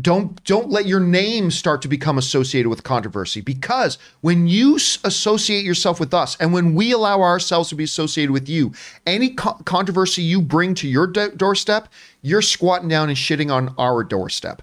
Don't 0.00 0.44
don't 0.44 0.68
let 0.68 0.86
your 0.86 1.00
name 1.00 1.50
start 1.50 1.80
to 1.80 1.88
become 1.88 2.18
associated 2.18 2.68
with 2.68 2.82
controversy 2.82 3.40
because 3.40 3.96
when 4.20 4.46
you 4.46 4.74
associate 5.04 5.64
yourself 5.64 5.98
with 5.98 6.12
us 6.12 6.36
and 6.38 6.52
when 6.52 6.74
we 6.74 6.92
allow 6.92 7.22
ourselves 7.22 7.70
to 7.70 7.74
be 7.74 7.84
associated 7.84 8.30
with 8.30 8.46
you 8.46 8.72
any 9.06 9.30
co- 9.30 9.54
controversy 9.64 10.22
you 10.22 10.42
bring 10.42 10.74
to 10.74 10.86
your 10.86 11.06
do- 11.06 11.30
doorstep 11.30 11.88
you're 12.20 12.42
squatting 12.42 12.88
down 12.88 13.08
and 13.08 13.16
shitting 13.16 13.52
on 13.52 13.74
our 13.78 14.04
doorstep. 14.04 14.60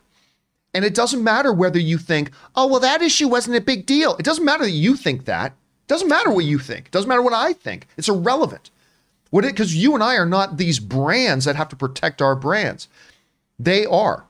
And 0.75 0.83
it 0.85 0.93
doesn't 0.93 1.23
matter 1.23 1.51
whether 1.51 1.79
you 1.79 1.97
think 1.97 2.29
oh 2.55 2.67
well 2.67 2.79
that 2.81 3.01
issue 3.01 3.27
wasn't 3.27 3.57
a 3.57 3.61
big 3.61 3.87
deal. 3.87 4.15
It 4.17 4.25
doesn't 4.25 4.45
matter 4.45 4.65
that 4.65 4.71
you 4.71 4.95
think 4.95 5.25
that. 5.25 5.53
It 5.53 5.87
doesn't 5.87 6.09
matter 6.09 6.29
what 6.29 6.45
you 6.45 6.59
think. 6.59 6.87
It 6.87 6.91
doesn't 6.91 7.09
matter 7.09 7.23
what 7.23 7.33
i 7.33 7.53
think. 7.53 7.87
It's 7.97 8.09
irrelevant. 8.09 8.69
What 9.31 9.45
it 9.45 9.53
because 9.53 9.75
you 9.75 9.95
and 9.95 10.03
i 10.03 10.15
are 10.15 10.27
not 10.27 10.57
these 10.57 10.77
brands 10.77 11.45
that 11.45 11.55
have 11.55 11.69
to 11.69 11.75
protect 11.75 12.21
our 12.21 12.35
brands. 12.35 12.87
They 13.57 13.87
are 13.87 14.25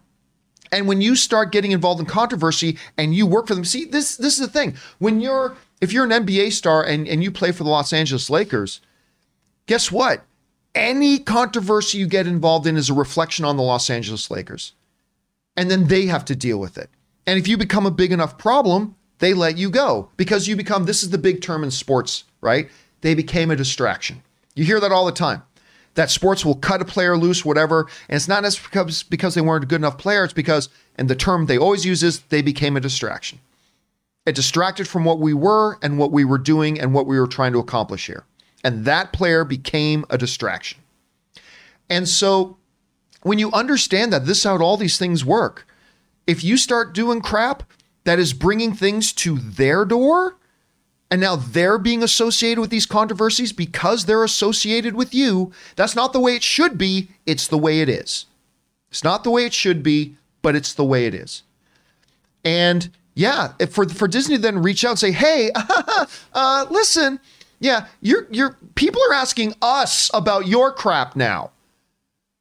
and 0.74 0.88
when 0.88 1.02
you 1.02 1.16
start 1.16 1.52
getting 1.52 1.72
involved 1.72 2.00
in 2.00 2.08
controversy 2.08 2.80
and 2.98 3.14
you 3.14 3.28
work 3.28 3.48
for 3.48 3.54
them, 3.54 3.64
see, 3.64 3.86
this 3.86 4.18
this 4.18 4.34
is 4.34 4.40
the 4.40 4.52
thing. 4.52 4.76
When 4.98 5.22
you're 5.22 5.56
if 5.82 5.94
you're 5.94 6.04
an 6.04 6.26
NBA 6.26 6.52
star 6.52 6.84
and, 6.84 7.08
and 7.08 7.24
you 7.24 7.32
play 7.32 7.52
for 7.52 7.64
the 7.64 7.70
Los 7.70 7.94
Angeles 7.94 8.30
Lakers, 8.30 8.82
guess 9.68 9.92
what? 9.92 10.26
Any 10.74 11.20
controversy 11.20 12.00
you 12.00 12.08
get 12.08 12.26
involved 12.26 12.66
in 12.66 12.76
is 12.76 12.90
a 12.90 12.94
reflection 12.94 13.46
on 13.46 13.56
the 13.56 13.64
Los 13.64 13.90
Angeles 13.92 14.32
Lakers. 14.32 14.74
And 15.56 15.70
then 15.70 15.88
they 15.88 16.08
have 16.08 16.26
to 16.26 16.36
deal 16.36 16.58
with 16.58 16.80
it. 16.80 16.90
And 17.28 17.38
if 17.38 17.48
you 17.48 17.56
become 17.56 17.86
a 17.86 17.92
big 17.92 18.12
enough 18.12 18.40
problem, 18.40 18.96
they 19.20 19.36
let 19.36 19.58
you 19.58 19.70
go 19.70 20.10
because 20.18 20.48
you 20.48 20.56
become 20.56 20.86
this 20.86 21.04
is 21.04 21.12
the 21.12 21.20
big 21.20 21.42
term 21.42 21.64
in 21.64 21.70
sports, 21.70 22.24
right? 22.42 22.70
They 23.02 23.14
became 23.14 23.52
a 23.52 23.56
distraction. 23.56 24.24
You 24.56 24.66
hear 24.66 24.80
that 24.80 24.92
all 24.92 25.06
the 25.06 25.12
time 25.12 25.44
that 25.96 26.10
sports 26.10 26.44
will 26.44 26.56
cut 26.56 26.82
a 26.82 26.86
player 26.86 27.18
loose, 27.18 27.46
whatever. 27.46 27.88
And 28.10 28.16
it's 28.16 28.28
not 28.28 28.44
necessarily 28.44 28.86
because, 28.86 29.04
because 29.04 29.36
they 29.36 29.42
weren't 29.42 29.64
a 29.64 29.68
good 29.68 29.82
enough 29.82 29.98
player. 29.98 30.24
It's 30.24 30.34
because, 30.34 30.70
and 30.96 31.10
the 31.10 31.16
term 31.16 31.46
they 31.46 31.58
always 31.58 31.86
use 31.86 32.04
is 32.04 32.22
they 32.22 32.42
became 32.42 32.76
a 32.76 32.82
distraction. 32.82 33.40
It 34.26 34.36
distracted 34.36 34.88
from 34.88 35.06
what 35.06 35.20
we 35.20 35.34
were 35.34 35.78
and 35.82 35.98
what 35.98 36.12
we 36.12 36.26
were 36.26 36.38
doing 36.38 36.80
and 36.80 36.94
what 36.94 37.06
we 37.06 37.20
were 37.20 37.28
trying 37.28 37.54
to 37.54 37.60
accomplish 37.60 38.08
here. 38.08 38.24
And 38.64 38.86
that 38.86 39.12
player 39.12 39.44
became 39.44 40.06
a 40.10 40.18
distraction. 40.18 40.80
And 41.90 42.08
so 42.08 42.58
when 43.22 43.38
you 43.38 43.52
understand 43.52 44.14
that 44.14 44.26
this 44.26 44.40
is 44.40 44.44
how 44.46 44.58
all 44.58 44.78
these 44.78 44.98
things 44.98 45.26
work, 45.26 45.68
if 46.26 46.44
you 46.44 46.56
start 46.56 46.94
doing 46.94 47.22
crap 47.22 47.64
that 48.06 48.20
is 48.20 48.34
bringing 48.34 48.74
things 48.74 49.12
to 49.14 49.38
their 49.38 49.86
door, 49.86 50.38
and 51.14 51.22
now 51.22 51.36
they're 51.36 51.78
being 51.78 52.02
associated 52.02 52.60
with 52.60 52.72
these 52.72 52.88
controversies 52.88 53.54
because 53.54 54.06
they're 54.06 54.24
associated 54.24 54.96
with 54.96 55.14
you. 55.14 55.52
That's 55.76 55.96
not 55.96 56.12
the 56.12 56.20
way 56.20 56.36
it 56.36 56.42
should 56.42 56.76
be. 56.76 57.10
It's 57.28 57.48
the 57.48 57.58
way 57.58 57.82
it 57.82 57.88
is. 57.88 58.26
It's 58.90 59.04
not 59.04 59.24
the 59.24 59.30
way 59.30 59.46
it 59.46 59.54
should 59.54 59.84
be, 59.84 60.16
but 60.42 60.56
it's 60.56 60.74
the 60.74 60.84
way 60.84 61.06
it 61.06 61.14
is. 61.14 61.44
And 62.44 62.90
yeah, 63.14 63.50
for 63.70 63.88
for 63.88 64.08
Disney 64.08 64.38
then 64.38 64.64
reach 64.64 64.84
out 64.84 64.90
and 64.90 65.00
say, 65.00 65.12
"Hey, 65.12 65.52
uh, 66.34 66.66
listen, 66.72 67.20
yeah, 67.60 67.86
you're 68.02 68.26
you're 68.32 68.58
people 68.74 69.00
are 69.08 69.14
asking 69.14 69.54
us 69.62 70.10
about 70.16 70.48
your 70.48 70.72
crap 70.72 71.16
now. 71.16 71.52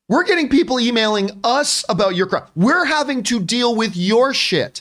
We're 0.08 0.24
getting 0.24 0.48
people 0.48 0.80
emailing 0.80 1.30
us 1.44 1.84
about 1.90 2.16
your 2.16 2.26
crap. 2.26 2.50
We're 2.56 2.86
having 2.86 3.22
to 3.24 3.38
deal 3.38 3.76
with 3.76 3.94
your 3.94 4.32
shit." 4.32 4.80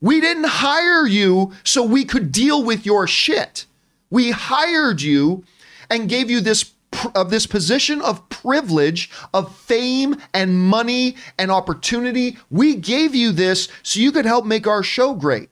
We 0.00 0.20
didn't 0.20 0.44
hire 0.44 1.06
you 1.06 1.52
so 1.64 1.82
we 1.82 2.04
could 2.04 2.32
deal 2.32 2.64
with 2.64 2.86
your 2.86 3.06
shit. 3.06 3.66
We 4.08 4.30
hired 4.30 5.02
you 5.02 5.44
and 5.90 6.08
gave 6.08 6.30
you 6.30 6.40
this 6.40 6.72
of 7.14 7.30
this 7.30 7.46
position 7.46 8.02
of 8.02 8.28
privilege, 8.30 9.10
of 9.32 9.54
fame 9.54 10.16
and 10.34 10.58
money 10.58 11.16
and 11.38 11.50
opportunity. 11.50 12.36
We 12.50 12.74
gave 12.74 13.14
you 13.14 13.30
this 13.30 13.68
so 13.82 14.00
you 14.00 14.10
could 14.10 14.26
help 14.26 14.44
make 14.44 14.66
our 14.66 14.82
show 14.82 15.14
great. 15.14 15.50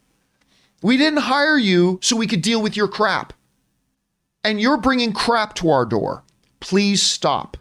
We 0.83 0.97
didn't 0.97 1.21
hire 1.21 1.57
you 1.57 2.01
so 2.03 2.17
we 2.17 2.27
could 2.27 2.43
deal 2.43 2.61
with 2.61 2.77
your 2.77 2.89
crap. 2.89 3.33
And 4.43 4.61
you're 4.61 4.79
bringing 4.79 5.13
crap 5.13 5.55
to 5.57 5.71
our 5.71 5.85
door. 5.85 6.25
Please 6.61 7.03
stop. 7.03 7.57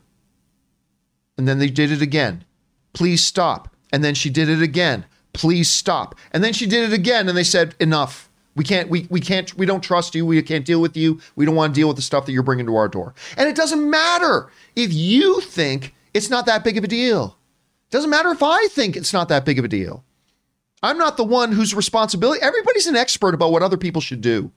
And 1.38 1.47
then 1.47 1.59
they 1.59 1.69
did 1.69 1.91
it 1.91 2.01
again. 2.01 2.45
Please 2.93 3.23
stop. 3.23 3.75
And 3.91 4.03
then 4.03 4.15
she 4.15 4.29
did 4.29 4.49
it 4.49 4.61
again 4.61 5.05
please 5.38 5.69
stop. 5.69 6.15
And 6.31 6.43
then 6.43 6.51
she 6.51 6.65
did 6.65 6.91
it 6.91 6.93
again 6.93 7.29
and 7.29 7.38
they 7.38 7.43
said, 7.43 7.75
enough. 7.79 8.27
We 8.55 8.63
can't, 8.63 8.89
we, 8.89 9.05
we 9.11 9.21
can't, 9.21 9.55
we 9.55 9.67
don't 9.67 9.83
trust 9.83 10.15
you. 10.15 10.25
We 10.25 10.41
can't 10.41 10.65
deal 10.65 10.81
with 10.81 10.97
you. 10.97 11.21
We 11.35 11.45
don't 11.45 11.53
want 11.53 11.75
to 11.75 11.79
deal 11.79 11.88
with 11.88 11.95
the 11.95 12.01
stuff 12.01 12.25
that 12.25 12.31
you're 12.31 12.41
bringing 12.41 12.65
to 12.65 12.75
our 12.75 12.88
door. 12.88 13.13
And 13.38 13.47
it 13.47 13.55
doesn't 13.55 13.88
matter 13.88 14.49
if 14.75 14.91
you 14.91 15.41
think 15.41 15.93
it's 16.15 16.31
not 16.31 16.47
that 16.47 16.63
big 16.63 16.75
of 16.75 16.83
a 16.83 16.88
deal. 16.88 17.38
It 17.88 17.91
doesn't 17.91 18.09
matter 18.09 18.31
if 18.31 18.41
I 18.41 18.67
think 18.69 18.95
it's 18.95 19.13
not 19.13 19.29
that 19.29 19.45
big 19.45 19.59
of 19.59 19.65
a 19.65 19.67
deal. 19.67 20.03
I'm 20.81 20.97
not 20.97 21.17
the 21.17 21.23
one 21.23 21.51
whose 21.51 21.75
responsibility. 21.75 22.41
Everybody's 22.41 22.88
an 22.88 22.95
expert 22.95 23.35
about 23.35 23.51
what 23.51 23.61
other 23.61 23.77
people 23.77 24.01
should 24.01 24.21
do. 24.21 24.51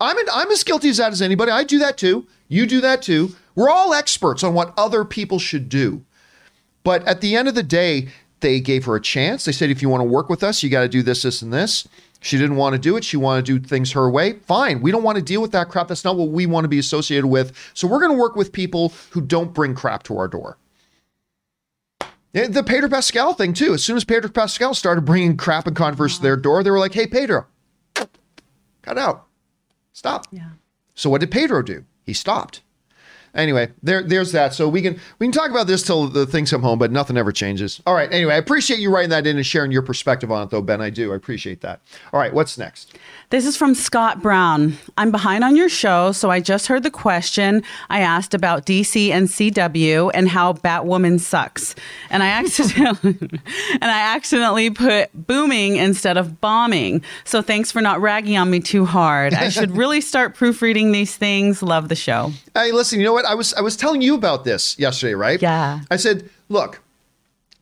I'm, 0.00 0.16
an, 0.16 0.26
I'm 0.32 0.50
as 0.50 0.64
guilty 0.64 0.88
as 0.88 0.96
that 0.96 1.12
as 1.12 1.20
anybody. 1.20 1.52
I 1.52 1.64
do 1.64 1.78
that 1.80 1.98
too. 1.98 2.26
You 2.48 2.66
do 2.66 2.80
that 2.80 3.02
too. 3.02 3.36
We're 3.54 3.70
all 3.70 3.92
experts 3.92 4.42
on 4.42 4.54
what 4.54 4.72
other 4.78 5.04
people 5.04 5.38
should 5.38 5.68
do. 5.68 6.02
But 6.82 7.06
at 7.06 7.20
the 7.20 7.36
end 7.36 7.48
of 7.48 7.54
the 7.54 7.62
day, 7.62 8.08
they 8.44 8.60
gave 8.60 8.84
her 8.84 8.94
a 8.94 9.00
chance. 9.00 9.46
They 9.46 9.52
said, 9.52 9.70
if 9.70 9.80
you 9.80 9.88
want 9.88 10.02
to 10.02 10.04
work 10.04 10.28
with 10.28 10.44
us, 10.44 10.62
you 10.62 10.68
got 10.68 10.82
to 10.82 10.88
do 10.88 11.02
this, 11.02 11.22
this, 11.22 11.40
and 11.40 11.50
this. 11.50 11.88
She 12.20 12.36
didn't 12.36 12.56
want 12.56 12.74
to 12.74 12.78
do 12.78 12.94
it. 12.96 13.02
She 13.02 13.16
wanted 13.16 13.46
to 13.46 13.58
do 13.58 13.66
things 13.66 13.92
her 13.92 14.10
way. 14.10 14.34
Fine. 14.34 14.82
We 14.82 14.90
don't 14.92 15.02
want 15.02 15.16
to 15.16 15.24
deal 15.24 15.40
with 15.40 15.52
that 15.52 15.70
crap. 15.70 15.88
That's 15.88 16.04
not 16.04 16.16
what 16.16 16.28
we 16.28 16.44
want 16.44 16.64
to 16.64 16.68
be 16.68 16.78
associated 16.78 17.26
with. 17.26 17.56
So 17.72 17.88
we're 17.88 18.00
going 18.00 18.12
to 18.12 18.18
work 18.18 18.36
with 18.36 18.52
people 18.52 18.92
who 19.10 19.22
don't 19.22 19.54
bring 19.54 19.74
crap 19.74 20.02
to 20.04 20.18
our 20.18 20.28
door. 20.28 20.58
The 22.34 22.64
Pedro 22.66 22.90
Pascal 22.90 23.32
thing, 23.32 23.54
too. 23.54 23.72
As 23.72 23.82
soon 23.82 23.96
as 23.96 24.04
Pedro 24.04 24.30
Pascal 24.30 24.74
started 24.74 25.06
bringing 25.06 25.38
crap 25.38 25.66
and 25.66 25.74
controversy 25.74 26.16
to 26.16 26.22
their 26.22 26.36
door, 26.36 26.62
they 26.62 26.70
were 26.70 26.78
like, 26.78 26.92
hey, 26.92 27.06
Pedro, 27.06 27.46
cut 27.94 28.98
out. 28.98 29.24
Stop. 29.94 30.26
Yeah. 30.30 30.50
So 30.94 31.08
what 31.08 31.20
did 31.20 31.30
Pedro 31.30 31.62
do? 31.62 31.84
He 32.02 32.12
stopped. 32.12 32.60
Anyway, 33.34 33.72
there, 33.82 34.02
there's 34.02 34.32
that. 34.32 34.54
So 34.54 34.68
we 34.68 34.80
can 34.80 34.98
we 35.18 35.26
can 35.26 35.32
talk 35.32 35.50
about 35.50 35.66
this 35.66 35.82
till 35.82 36.06
the 36.06 36.26
things 36.26 36.50
come 36.50 36.62
home, 36.62 36.78
but 36.78 36.92
nothing 36.92 37.16
ever 37.16 37.32
changes. 37.32 37.82
All 37.86 37.94
right. 37.94 38.10
Anyway, 38.12 38.34
I 38.34 38.36
appreciate 38.36 38.78
you 38.78 38.94
writing 38.94 39.10
that 39.10 39.26
in 39.26 39.36
and 39.36 39.44
sharing 39.46 39.72
your 39.72 39.82
perspective 39.82 40.30
on 40.30 40.44
it, 40.44 40.50
though, 40.50 40.62
Ben. 40.62 40.80
I 40.80 40.90
do. 40.90 41.12
I 41.12 41.16
appreciate 41.16 41.60
that. 41.62 41.80
All 42.12 42.20
right. 42.20 42.32
What's 42.32 42.56
next? 42.56 42.96
This 43.30 43.46
is 43.46 43.56
from 43.56 43.74
Scott 43.74 44.22
Brown. 44.22 44.76
I'm 44.96 45.10
behind 45.10 45.42
on 45.42 45.56
your 45.56 45.68
show, 45.68 46.12
so 46.12 46.30
I 46.30 46.40
just 46.40 46.68
heard 46.68 46.84
the 46.84 46.90
question 46.90 47.62
I 47.90 48.00
asked 48.00 48.34
about 48.34 48.66
DC 48.66 49.10
and 49.10 49.26
CW 49.26 50.12
and 50.14 50.28
how 50.28 50.52
Batwoman 50.52 51.18
sucks. 51.18 51.74
And 52.10 52.22
I 52.22 52.28
accidentally 52.28 53.18
and 53.20 53.84
I 53.84 54.14
accidentally 54.14 54.70
put 54.70 55.10
booming 55.26 55.76
instead 55.76 56.16
of 56.16 56.40
bombing. 56.40 57.02
So 57.24 57.42
thanks 57.42 57.72
for 57.72 57.80
not 57.80 58.00
ragging 58.00 58.36
on 58.36 58.50
me 58.50 58.60
too 58.60 58.84
hard. 58.84 59.34
I 59.34 59.48
should 59.48 59.70
really 59.76 60.00
start 60.00 60.36
proofreading 60.36 60.92
these 60.92 61.16
things. 61.16 61.62
Love 61.62 61.88
the 61.88 61.96
show. 61.96 62.32
Hey, 62.54 62.70
listen, 62.70 63.00
you 63.00 63.04
know 63.06 63.12
what? 63.12 63.24
I 63.24 63.34
was 63.34 63.52
I 63.54 63.60
was 63.60 63.76
telling 63.76 64.00
you 64.00 64.14
about 64.14 64.44
this 64.44 64.78
yesterday, 64.78 65.14
right? 65.14 65.40
Yeah. 65.42 65.80
I 65.90 65.96
said, 65.96 66.30
look, 66.48 66.80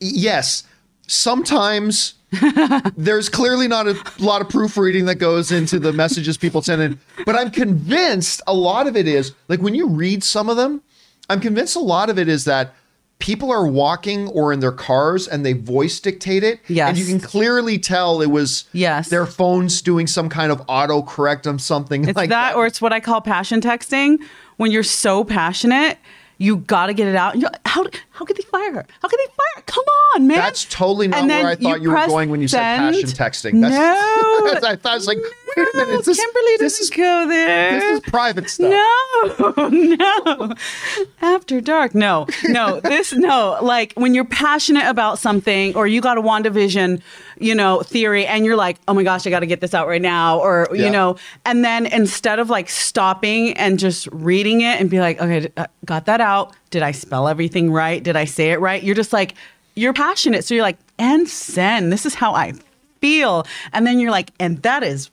yes, 0.01 0.65
sometimes 1.07 2.15
there's 2.97 3.29
clearly 3.29 3.69
not 3.69 3.87
a 3.87 3.97
lot 4.19 4.41
of 4.43 4.49
proofreading 4.49 5.07
that 5.07 5.17
goes 5.17 5.51
into 5.53 5.79
the 5.79 5.93
messages 5.93 6.37
people 6.37 6.63
send 6.63 6.83
in, 6.83 6.99
but 7.25 7.35
I'm 7.37 7.51
convinced 7.51 8.43
a 8.47 8.55
lot 8.55 8.87
of 8.87 8.97
it 8.97 9.07
is 9.09 9.33
like 9.49 9.61
when 9.61 9.75
you 9.75 9.89
read 9.89 10.23
some 10.23 10.49
of 10.49 10.57
them, 10.57 10.83
I'm 11.31 11.41
convinced 11.41 11.77
a 11.77 11.81
lot 11.81 12.11
of 12.11 12.19
it 12.19 12.29
is 12.29 12.45
that 12.45 12.75
people 13.19 13.53
are 13.53 13.67
walking 13.67 14.27
or 14.29 14.53
in 14.53 14.59
their 14.59 14.73
cars 14.73 15.29
and 15.29 15.47
they 15.47 15.53
voice 15.53 16.01
dictate 16.01 16.43
it. 16.43 16.59
Yes. 16.67 16.89
And 16.89 16.99
you 16.99 17.05
can 17.07 17.21
clearly 17.21 17.79
tell 17.79 18.21
it 18.21 18.31
was 18.31 18.65
Yes. 18.73 19.11
their 19.11 19.27
phones 19.27 19.81
doing 19.81 20.09
some 20.09 20.29
kind 20.29 20.51
of 20.51 20.61
auto 20.67 21.03
correct 21.03 21.47
on 21.47 21.59
something 21.61 22.09
It's 22.09 22.17
like 22.17 22.31
that, 22.31 22.57
or 22.57 22.67
it's 22.67 22.83
what 22.83 22.93
I 22.93 22.99
call 22.99 23.21
passion 23.21 23.61
texting. 23.61 24.19
When 24.57 24.71
you're 24.71 24.83
so 24.83 25.25
passionate, 25.25 25.99
you 26.39 26.57
got 26.57 26.87
to 26.87 26.95
get 26.95 27.09
it 27.09 27.17
out. 27.17 27.37
How 27.67 27.85
how 28.11 28.25
could 28.25 28.37
they 28.37 28.43
fire 28.43 28.75
her? 28.75 28.87
How 29.01 29.09
could 29.09 29.19
they 29.21 29.27
fire? 29.27 29.57
her? 29.57 29.63
Come 29.67 29.85
on, 30.15 30.27
man. 30.27 30.39
That's 30.39 30.65
totally 30.65 31.09
not 31.09 31.27
where 31.27 31.47
I 31.47 31.55
thought 31.55 31.81
you, 31.83 31.91
were 31.91 32.07
going 32.07 32.31
when 32.31 32.41
you 32.43 32.49
send. 32.49 32.95
said 32.95 33.17
passion 33.17 33.53
texting. 33.53 33.61
That's, 33.61 33.75
No. 33.75 34.69
I 34.69 34.77
thought 34.77 34.93
I 34.93 34.95
was 34.95 35.07
like, 35.07 35.19
wait 35.57 35.67
a 35.75 35.77
minute, 35.77 36.05
this, 36.05 36.17
Kimberly 36.19 36.57
this 36.59 36.79
doesn't 36.79 36.83
is 36.83 36.91
go 36.91 37.29
there. 37.29 37.81
this 37.81 37.85
is 37.85 38.01
private 38.11 38.49
stuff. 38.51 38.71
No, 38.71 39.69
no. 39.69 40.55
After 41.21 41.61
dark. 41.61 41.95
No, 41.95 42.27
no. 42.45 42.81
This, 42.81 43.13
no. 43.13 43.59
Like 43.63 43.93
when 43.95 44.15
you're 44.15 44.25
passionate 44.25 44.87
about 44.89 45.19
something 45.19 45.75
or 45.77 45.87
you 45.87 46.01
got 46.01 46.19
a 46.19 46.23
WandaVision, 46.23 47.01
you 47.39 47.55
know, 47.55 47.81
theory 47.83 48.27
and 48.27 48.45
you're 48.45 48.57
like, 48.57 48.79
oh 48.89 48.95
my 48.95 49.03
gosh, 49.03 49.27
I 49.27 49.31
got 49.31 49.41
to 49.41 49.47
get 49.47 49.61
this 49.61 49.75
out 49.75 49.89
right 49.89 50.03
now. 50.03 50.39
Or, 50.39 50.69
Yeah. 50.73 50.85
you 50.87 50.91
know, 50.91 51.17
and 51.45 51.65
then 51.65 51.87
instead 51.87 52.39
of 52.39 52.51
like 52.51 52.69
stopping 52.69 53.53
and 53.57 53.79
just 53.79 54.07
reading 54.13 54.61
it 54.63 54.81
and 54.81 54.89
be 54.91 55.01
like, 55.01 55.21
okay, 55.21 55.51
uh, 55.57 55.67
got 55.85 56.07
that 56.07 56.21
out. 56.21 56.55
Did 56.71 56.83
I 56.83 56.93
spell 56.93 57.29
everything 57.29 57.71
right? 57.71 58.03
Did 58.03 58.17
I 58.17 58.25
say 58.25 58.51
it 58.53 58.61
right? 58.61 58.83
You're 58.83 58.95
just 58.95 59.13
like, 59.13 59.35
you're 59.75 59.93
passionate. 59.93 60.45
So 60.45 60.55
you're 60.55 60.63
like, 60.65 60.79
and 60.99 61.29
send. 61.29 61.93
This 61.93 62.05
is 62.07 62.15
how 62.15 62.35
I 62.35 62.53
feel. 63.01 63.47
And 63.73 63.87
then 63.87 63.99
you're 63.99 64.11
like, 64.11 64.31
and 64.39 64.61
that 64.63 64.83
is 64.83 65.11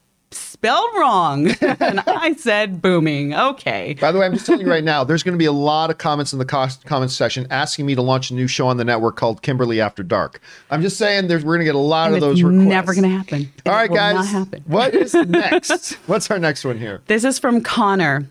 spelled 0.60 0.90
wrong. 0.98 1.48
and 1.62 2.02
I 2.02 2.34
said 2.38 2.82
booming. 2.82 3.34
Okay. 3.34 3.96
By 4.00 4.12
the 4.12 4.20
way, 4.20 4.26
I'm 4.26 4.34
just 4.34 4.46
telling 4.46 4.62
you 4.62 4.70
right 4.70 4.84
now, 4.84 5.04
there's 5.06 5.24
going 5.24 5.34
to 5.34 5.38
be 5.40 5.46
a 5.46 5.52
lot 5.54 5.90
of 5.90 5.98
comments 5.98 6.34
in 6.34 6.40
the 6.40 6.46
cost 6.46 6.86
comments 6.86 7.16
section 7.16 7.48
asking 7.50 7.86
me 7.86 7.96
to 7.96 8.02
launch 8.02 8.30
a 8.30 8.34
new 8.34 8.48
show 8.48 8.68
on 8.68 8.76
the 8.78 8.84
network 8.84 9.16
called 9.16 9.42
Kimberly 9.42 9.80
After 9.80 10.04
Dark. 10.04 10.42
I'm 10.70 10.82
just 10.82 10.98
saying 10.98 11.28
there's 11.28 11.46
we're 11.46 11.56
going 11.56 11.66
to 11.66 11.66
get 11.66 11.76
a 11.76 11.78
lot 11.78 12.08
And 12.08 12.16
of 12.16 12.22
those 12.22 12.44
requests. 12.44 12.66
never 12.68 12.94
going 12.94 13.10
to 13.10 13.18
happen. 13.18 13.52
All 13.66 13.72
right, 13.74 13.90
guys. 13.90 14.16
Not 14.16 14.28
happen. 14.28 14.64
What 14.68 14.94
is 14.94 15.14
next? 15.28 15.94
What's 16.08 16.30
our 16.30 16.40
next 16.40 16.66
one 16.66 16.78
here? 16.78 17.02
This 17.08 17.24
is 17.24 17.40
from 17.40 17.62
Connor. 17.62 18.28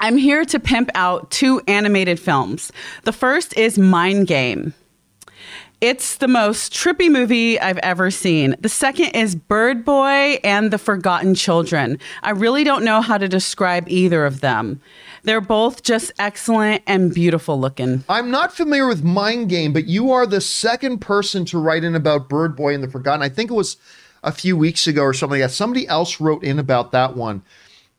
I'm 0.00 0.16
here 0.16 0.44
to 0.44 0.60
pimp 0.60 0.90
out 0.94 1.28
two 1.32 1.60
animated 1.66 2.20
films. 2.20 2.70
The 3.02 3.12
first 3.12 3.56
is 3.58 3.78
Mind 3.78 4.28
Game. 4.28 4.74
It's 5.80 6.16
the 6.16 6.26
most 6.26 6.72
trippy 6.72 7.08
movie 7.08 7.60
I've 7.60 7.78
ever 7.78 8.10
seen. 8.10 8.56
The 8.58 8.68
second 8.68 9.10
is 9.10 9.36
Bird 9.36 9.84
Boy 9.84 10.40
and 10.42 10.72
the 10.72 10.78
Forgotten 10.78 11.36
Children. 11.36 12.00
I 12.24 12.30
really 12.30 12.64
don't 12.64 12.84
know 12.84 13.00
how 13.00 13.16
to 13.16 13.28
describe 13.28 13.88
either 13.88 14.26
of 14.26 14.40
them. 14.40 14.80
They're 15.22 15.40
both 15.40 15.84
just 15.84 16.10
excellent 16.18 16.82
and 16.88 17.14
beautiful 17.14 17.60
looking. 17.60 18.02
I'm 18.08 18.28
not 18.28 18.52
familiar 18.52 18.88
with 18.88 19.04
Mind 19.04 19.50
Game, 19.50 19.72
but 19.72 19.86
you 19.86 20.10
are 20.10 20.26
the 20.26 20.40
second 20.40 20.98
person 20.98 21.44
to 21.44 21.60
write 21.60 21.84
in 21.84 21.94
about 21.94 22.28
Bird 22.28 22.56
Boy 22.56 22.74
and 22.74 22.82
the 22.82 22.90
Forgotten. 22.90 23.22
I 23.22 23.28
think 23.28 23.48
it 23.48 23.54
was 23.54 23.76
a 24.24 24.32
few 24.32 24.56
weeks 24.56 24.88
ago 24.88 25.02
or 25.02 25.14
something 25.14 25.38
like 25.38 25.48
that. 25.48 25.54
Somebody 25.54 25.86
else 25.86 26.20
wrote 26.20 26.42
in 26.42 26.58
about 26.58 26.90
that 26.90 27.16
one. 27.16 27.42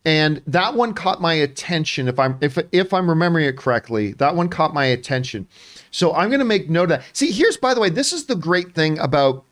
And 0.10 0.42
that 0.48 0.74
one 0.74 0.96
caught 0.96 1.22
my 1.22 1.36
attention. 1.36 2.08
If 2.08 2.18
I'm 2.18 2.36
if 2.42 2.58
if 2.72 2.96
I'm 2.96 3.08
remembering 3.08 3.46
it 3.46 3.58
correctly, 3.58 4.14
that 4.14 4.36
one 4.36 4.50
caught 4.50 4.74
my 4.74 4.86
attention. 4.86 5.48
So 5.92 6.16
I'm 6.16 6.30
going 6.30 6.40
to 6.40 6.46
make 6.46 6.68
note 6.68 6.86
of 6.86 6.90
that. 6.90 7.04
See, 7.14 7.32
here's 7.32 7.58
by 7.58 7.76
the 7.76 7.80
way, 7.80 7.92
this 7.92 8.12
is 8.12 8.26
the 8.26 8.36
great 8.36 8.74
thing 8.74 8.98
about 8.98 9.46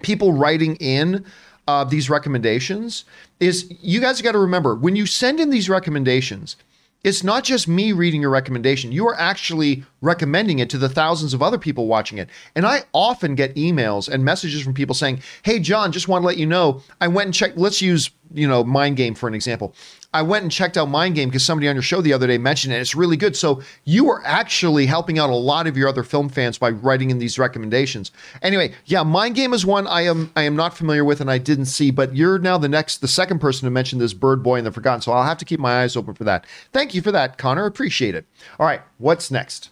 people 0.00 0.32
writing 0.32 0.76
in 0.76 1.24
uh, 1.66 1.82
these 1.82 2.08
recommendations 2.08 3.04
is 3.40 3.68
you 3.82 4.00
guys 4.00 4.22
got 4.22 4.30
to 4.32 4.38
remember 4.38 4.76
when 4.76 4.94
you 4.94 5.06
send 5.06 5.40
in 5.40 5.50
these 5.50 5.68
recommendations 5.68 6.54
it's 7.02 7.24
not 7.24 7.44
just 7.44 7.66
me 7.66 7.92
reading 7.92 8.20
your 8.20 8.30
recommendation. 8.30 8.92
You 8.92 9.08
are 9.08 9.18
actually 9.18 9.84
recommending 10.02 10.58
it 10.58 10.68
to 10.70 10.78
the 10.78 10.88
thousands 10.88 11.32
of 11.32 11.42
other 11.42 11.58
people 11.58 11.86
watching 11.86 12.18
it. 12.18 12.28
And 12.54 12.66
i 12.66 12.82
often 12.92 13.34
get 13.34 13.54
emails 13.54 14.08
and 14.08 14.24
messages 14.24 14.62
from 14.62 14.74
people 14.74 14.94
saying 14.94 15.20
hey 15.42 15.58
john 15.58 15.92
just 15.92 16.08
want 16.08 16.22
to 16.22 16.26
let 16.26 16.36
you 16.36 16.46
know 16.46 16.82
i 17.00 17.08
went 17.08 17.26
and 17.26 17.34
checked 17.34 17.56
let's 17.56 17.80
use 17.80 18.10
you 18.32 18.46
know 18.46 18.64
mind 18.64 18.96
game 18.96 19.14
for 19.14 19.28
an 19.28 19.34
example 19.34 19.74
i 20.12 20.22
went 20.22 20.42
and 20.42 20.52
checked 20.52 20.76
out 20.76 20.88
mind 20.88 21.14
game 21.14 21.28
because 21.28 21.44
somebody 21.44 21.68
on 21.68 21.74
your 21.74 21.82
show 21.82 22.00
the 22.00 22.12
other 22.12 22.26
day 22.26 22.38
mentioned 22.38 22.74
it 22.74 22.80
it's 22.80 22.94
really 22.94 23.16
good. 23.16 23.36
So 23.36 23.62
you 23.84 24.10
are 24.10 24.22
actually 24.24 24.86
helping 24.86 25.18
out 25.18 25.30
a 25.30 25.34
lot 25.34 25.66
of 25.66 25.76
your 25.76 25.88
other 25.88 26.02
film 26.02 26.28
fans 26.28 26.58
by 26.58 26.70
writing 26.70 27.10
in 27.10 27.18
these 27.18 27.38
recommendations. 27.38 28.10
Anyway 28.42 28.72
yeah 28.86 29.02
mind 29.02 29.34
game 29.34 29.52
is 29.52 29.64
one 29.64 29.86
i 29.86 30.02
am 30.02 30.32
i 30.36 30.42
am 30.42 30.56
not 30.56 30.76
familiar 30.76 31.04
with 31.04 31.20
and 31.20 31.30
i 31.30 31.38
didn't 31.38 31.66
see 31.66 31.90
but 31.90 32.14
you're 32.14 32.38
now 32.38 32.58
the 32.58 32.68
next 32.68 32.98
the 32.98 33.08
second 33.08 33.38
person 33.38 33.66
to 33.66 33.70
mention 33.70 33.98
this 33.98 34.12
bird 34.12 34.42
boy 34.42 34.56
and 34.56 34.66
the 34.66 34.72
forgotten 34.72 35.00
so 35.00 35.12
i'll 35.12 35.24
have 35.24 35.38
to 35.38 35.44
keep 35.44 35.60
my 35.60 35.82
eyes 35.82 35.96
open 35.96 36.14
for 36.14 36.24
that. 36.24 36.46
Thank 36.72 36.94
you 36.94 37.02
for 37.02 37.12
that 37.12 37.38
connor. 37.38 37.66
Appreciate 37.66 38.14
it. 38.14 38.26
All 38.58 38.66
right 38.66 38.82
what's 38.98 39.30
next 39.30 39.70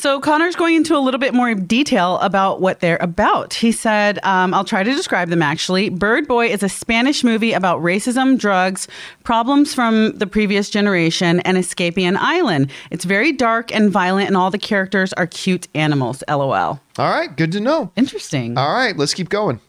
So 0.00 0.20
Connor's 0.20 0.54
going 0.54 0.76
into 0.76 0.96
a 0.96 1.00
little 1.00 1.18
bit 1.18 1.34
more 1.34 1.54
detail 1.56 2.18
about 2.18 2.60
what 2.60 2.78
they're 2.78 2.98
about. 3.00 3.52
He 3.52 3.72
said, 3.72 4.20
um, 4.24 4.54
I'll 4.54 4.64
try 4.64 4.84
to 4.84 4.94
describe 4.94 5.28
them 5.28 5.42
actually. 5.42 5.88
Bird 5.88 6.28
Boy 6.28 6.46
is 6.50 6.62
a 6.62 6.68
Spanish 6.68 7.24
movie 7.24 7.52
about 7.52 7.80
racism, 7.82 8.38
drugs, 8.38 8.86
problems 9.24 9.74
from 9.74 10.12
the 10.16 10.26
previous 10.28 10.70
generation, 10.70 11.40
and 11.40 11.58
escaping 11.58 12.06
an 12.06 12.16
island. 12.16 12.70
It's 12.92 13.04
very 13.04 13.32
dark 13.32 13.74
and 13.74 13.90
violent, 13.90 14.28
and 14.28 14.36
all 14.36 14.52
the 14.52 14.58
characters 14.58 15.12
are 15.14 15.26
cute 15.26 15.66
animals. 15.74 16.22
LOL. 16.28 16.52
all 16.52 16.80
right 16.98 17.36
good 17.36 17.50
to 17.52 17.60
know 17.60 17.90
Interesting. 17.96 18.56
all 18.56 18.72
right 18.72 18.96
let's 18.96 19.14
keep 19.14 19.28
going 19.28 19.60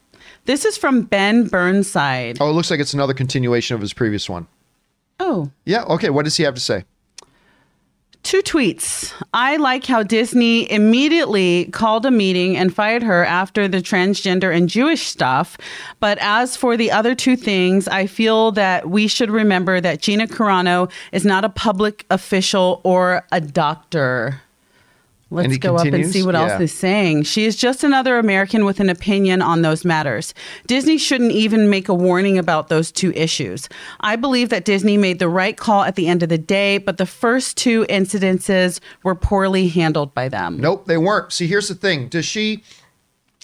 this 0.45 0.63
is 0.63 0.77
from 0.77 1.01
Ben 1.01 1.47
Burnside. 1.47 2.37
oh 2.39 2.49
it 2.51 2.53
looks 2.53 2.69
like 2.69 2.79
it's 2.79 2.93
another 2.93 3.15
continuation 3.15 3.73
of 3.73 3.81
his 3.81 3.93
previous 3.93 4.29
one 4.29 4.45
Oh. 5.19 5.49
yeah 5.65 5.83
okay 5.85 6.11
what 6.11 6.25
does 6.25 6.37
he 6.37 6.43
have 6.43 6.53
to 6.53 6.61
say 6.61 6.85
Two 8.23 8.41
tweets. 8.41 9.13
I 9.33 9.55
like 9.55 9.85
how 9.85 10.03
Disney 10.03 10.69
immediately 10.69 11.65
called 11.71 12.05
a 12.05 12.11
meeting 12.11 12.57
and 12.57 12.73
fired 12.73 13.01
her 13.01 13.25
after 13.25 13.67
the 13.67 13.77
transgender 13.77 14.55
and 14.55 14.69
Jewish 14.69 15.07
stuff. 15.07 15.57
But 15.99 16.17
as 16.19 16.55
for 16.55 16.77
the 16.77 16.91
other 16.91 17.15
two 17.15 17.35
things, 17.35 17.87
I 17.87 18.05
feel 18.07 18.51
that 18.51 18.89
we 18.89 19.07
should 19.07 19.31
remember 19.31 19.81
that 19.81 20.01
Gina 20.01 20.27
Carano 20.27 20.91
is 21.11 21.25
not 21.25 21.45
a 21.45 21.49
public 21.49 22.05
official 22.09 22.81
or 22.83 23.25
a 23.31 23.41
doctor. 23.41 24.41
Let's 25.31 25.57
go 25.57 25.75
up 25.75 25.85
and 25.85 26.07
see 26.11 26.23
what 26.23 26.33
Yeah. 26.33 26.53
else 26.53 26.61
is 26.61 26.73
saying. 26.73 27.23
She 27.23 27.45
is 27.45 27.55
just 27.55 27.83
another 27.83 28.17
American 28.17 28.65
with 28.65 28.79
an 28.79 28.89
opinion 28.89 29.41
on 29.43 29.61
those 29.61 29.85
matters. 29.85 30.33
Disney 30.65 30.97
shouldn't 30.97 31.31
even 31.31 31.69
make 31.69 31.87
a 31.87 31.93
warning 31.93 32.37
about 32.39 32.69
those 32.69 32.91
two 32.91 33.11
issues. 33.13 33.69
I 33.99 34.15
believe 34.15 34.49
that 34.49 34.65
Disney 34.65 34.97
made 34.97 35.19
the 35.19 35.29
right 35.29 35.55
call 35.55 35.83
at 35.83 35.95
the 35.95 36.07
end 36.07 36.23
of 36.23 36.29
the 36.29 36.37
day, 36.39 36.79
but 36.79 36.97
the 36.97 37.05
first 37.05 37.57
two 37.57 37.85
incidences 37.89 38.79
were 39.03 39.15
poorly 39.15 39.67
handled 39.67 40.15
by 40.15 40.29
them. 40.29 40.57
Nope, 40.59 40.85
they 40.87 40.97
weren't. 40.97 41.31
See, 41.31 41.45
here's 41.45 41.67
the 41.67 41.75
thing. 41.75 42.07
Does 42.07 42.25
she 42.25 42.63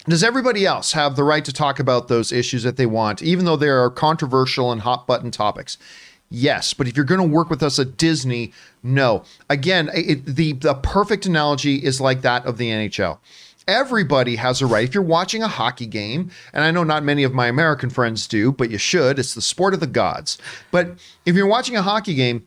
does 0.08 0.22
everybody 0.22 0.64
else 0.64 0.92
have 0.92 1.16
the 1.16 1.24
right 1.24 1.44
to 1.44 1.52
talk 1.52 1.80
about 1.80 2.06
those 2.06 2.30
issues 2.30 2.62
that 2.62 2.76
they 2.76 2.86
want, 2.86 3.22
even 3.22 3.44
though 3.44 3.56
they 3.56 3.68
are 3.68 3.90
controversial 3.90 4.70
and 4.70 4.82
hot 4.82 5.06
button 5.06 5.32
topics? 5.32 5.78
Yes, 6.28 6.74
but 6.74 6.88
if 6.88 6.96
you're 6.96 7.04
going 7.04 7.20
to 7.20 7.34
work 7.34 7.50
with 7.50 7.62
us 7.62 7.78
at 7.78 7.96
Disney, 7.96 8.52
no. 8.82 9.22
Again, 9.48 9.90
it, 9.94 10.26
the 10.26 10.54
the 10.54 10.74
perfect 10.74 11.24
analogy 11.26 11.76
is 11.76 12.00
like 12.00 12.22
that 12.22 12.44
of 12.46 12.58
the 12.58 12.68
NHL. 12.68 13.18
Everybody 13.68 14.36
has 14.36 14.62
a 14.62 14.66
right. 14.66 14.84
If 14.84 14.94
you're 14.94 15.02
watching 15.02 15.42
a 15.42 15.48
hockey 15.48 15.86
game, 15.86 16.30
and 16.52 16.64
I 16.64 16.70
know 16.70 16.84
not 16.84 17.02
many 17.02 17.24
of 17.24 17.34
my 17.34 17.46
American 17.46 17.90
friends 17.90 18.26
do, 18.26 18.52
but 18.52 18.70
you 18.70 18.78
should. 18.78 19.18
It's 19.18 19.34
the 19.34 19.42
sport 19.42 19.74
of 19.74 19.80
the 19.80 19.86
gods. 19.86 20.38
But 20.70 20.98
if 21.24 21.34
you're 21.34 21.48
watching 21.48 21.76
a 21.76 21.82
hockey 21.82 22.14
game, 22.14 22.46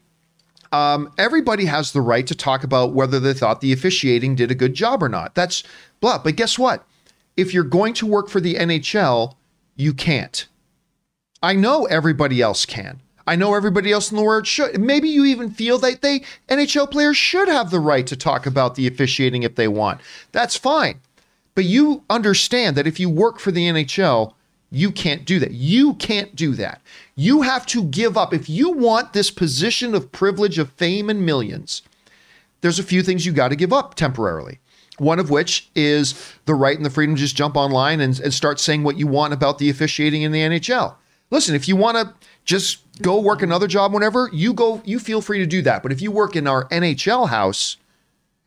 um, 0.72 1.12
everybody 1.18 1.66
has 1.66 1.92
the 1.92 2.02
right 2.02 2.28
to 2.28 2.36
talk 2.36 2.64
about 2.64 2.94
whether 2.94 3.20
they 3.20 3.34
thought 3.34 3.60
the 3.60 3.74
officiating 3.74 4.36
did 4.36 4.52
a 4.52 4.56
good 4.56 4.74
job 4.74 5.02
or 5.02 5.10
not. 5.10 5.36
That's 5.36 5.64
blah. 6.00 6.20
But 6.20 6.36
guess 6.36 6.60
what? 6.60 6.86
If 7.36 7.54
you're 7.54 7.64
going 7.64 7.94
to 7.96 8.06
work 8.06 8.30
for 8.30 8.40
the 8.40 8.56
NHL, 8.56 9.36
you 9.76 9.94
can't. 9.94 10.48
I 11.42 11.54
know 11.54 11.86
everybody 11.86 12.42
else 12.42 12.66
can. 12.66 13.02
I 13.30 13.36
know 13.36 13.54
everybody 13.54 13.92
else 13.92 14.10
in 14.10 14.18
the 14.18 14.24
world 14.24 14.48
should. 14.48 14.82
Maybe 14.82 15.08
you 15.08 15.24
even 15.24 15.52
feel 15.52 15.78
that 15.78 16.02
they 16.02 16.24
NHL 16.50 16.90
players 16.90 17.16
should 17.16 17.48
have 17.48 17.70
the 17.70 17.80
right 17.80 18.08
to 18.08 18.16
talk 18.16 18.48
about 18.48 18.74
the 18.74 18.88
officiating 18.88 19.44
if 19.44 19.54
they 19.54 19.68
want. 19.68 20.02
That's 20.32 20.56
fine. 20.56 21.00
But 21.54 21.66
you 21.66 22.04
understand 22.10 22.76
that 22.76 22.88
if 22.88 23.00
you 23.00 23.08
work 23.08 23.38
for 23.40 23.52
the 23.52 23.70
NHL, 23.70 24.34
you 24.72 24.92
can't 24.92 25.26
do 25.26 25.38
that. 25.40 25.52
You 25.52 25.94
can't 25.94 26.36
do 26.36 26.56
that. 26.56 26.82
You 27.16 27.44
have 27.44 27.68
to 27.68 27.84
give 27.84 28.18
up. 28.18 28.34
If 28.34 28.50
you 28.50 28.72
want 28.72 29.14
this 29.14 29.30
position 29.30 29.94
of 29.94 30.12
privilege, 30.12 30.58
of 30.58 30.72
fame, 30.72 31.08
and 31.08 31.24
millions, 31.24 31.84
there's 32.62 32.80
a 32.80 32.84
few 32.84 33.04
things 33.04 33.28
you 33.28 33.32
got 33.32 33.50
to 33.50 33.56
give 33.56 33.72
up 33.72 33.94
temporarily. 33.94 34.58
One 34.98 35.20
of 35.20 35.30
which 35.30 35.70
is 35.76 36.34
the 36.46 36.56
right 36.56 36.76
and 36.76 36.86
the 36.86 36.90
freedom 36.90 37.14
to 37.14 37.22
just 37.22 37.36
jump 37.36 37.56
online 37.56 38.02
and, 38.02 38.20
and 38.20 38.34
start 38.34 38.60
saying 38.60 38.82
what 38.82 38.98
you 38.98 39.06
want 39.06 39.34
about 39.34 39.60
the 39.60 39.70
officiating 39.70 40.24
in 40.24 40.32
the 40.32 40.42
NHL. 40.42 40.96
Listen, 41.32 41.54
if 41.54 41.68
you 41.68 41.76
want 41.76 41.96
to 41.96 42.14
just 42.50 42.80
go 43.04 43.20
work 43.20 43.38
mm-hmm. 43.38 43.46
another 43.46 43.68
job 43.68 43.94
whenever, 43.94 44.28
you 44.34 44.54
go, 44.54 44.82
you 44.84 44.98
feel 44.98 45.22
free 45.22 45.38
to 45.38 45.46
do 45.46 45.62
that. 45.62 45.84
But 45.84 45.92
if 45.92 46.02
you 46.02 46.10
work 46.10 46.36
in 46.36 46.48
our 46.48 46.68
NHL 46.70 47.30
house 47.30 47.78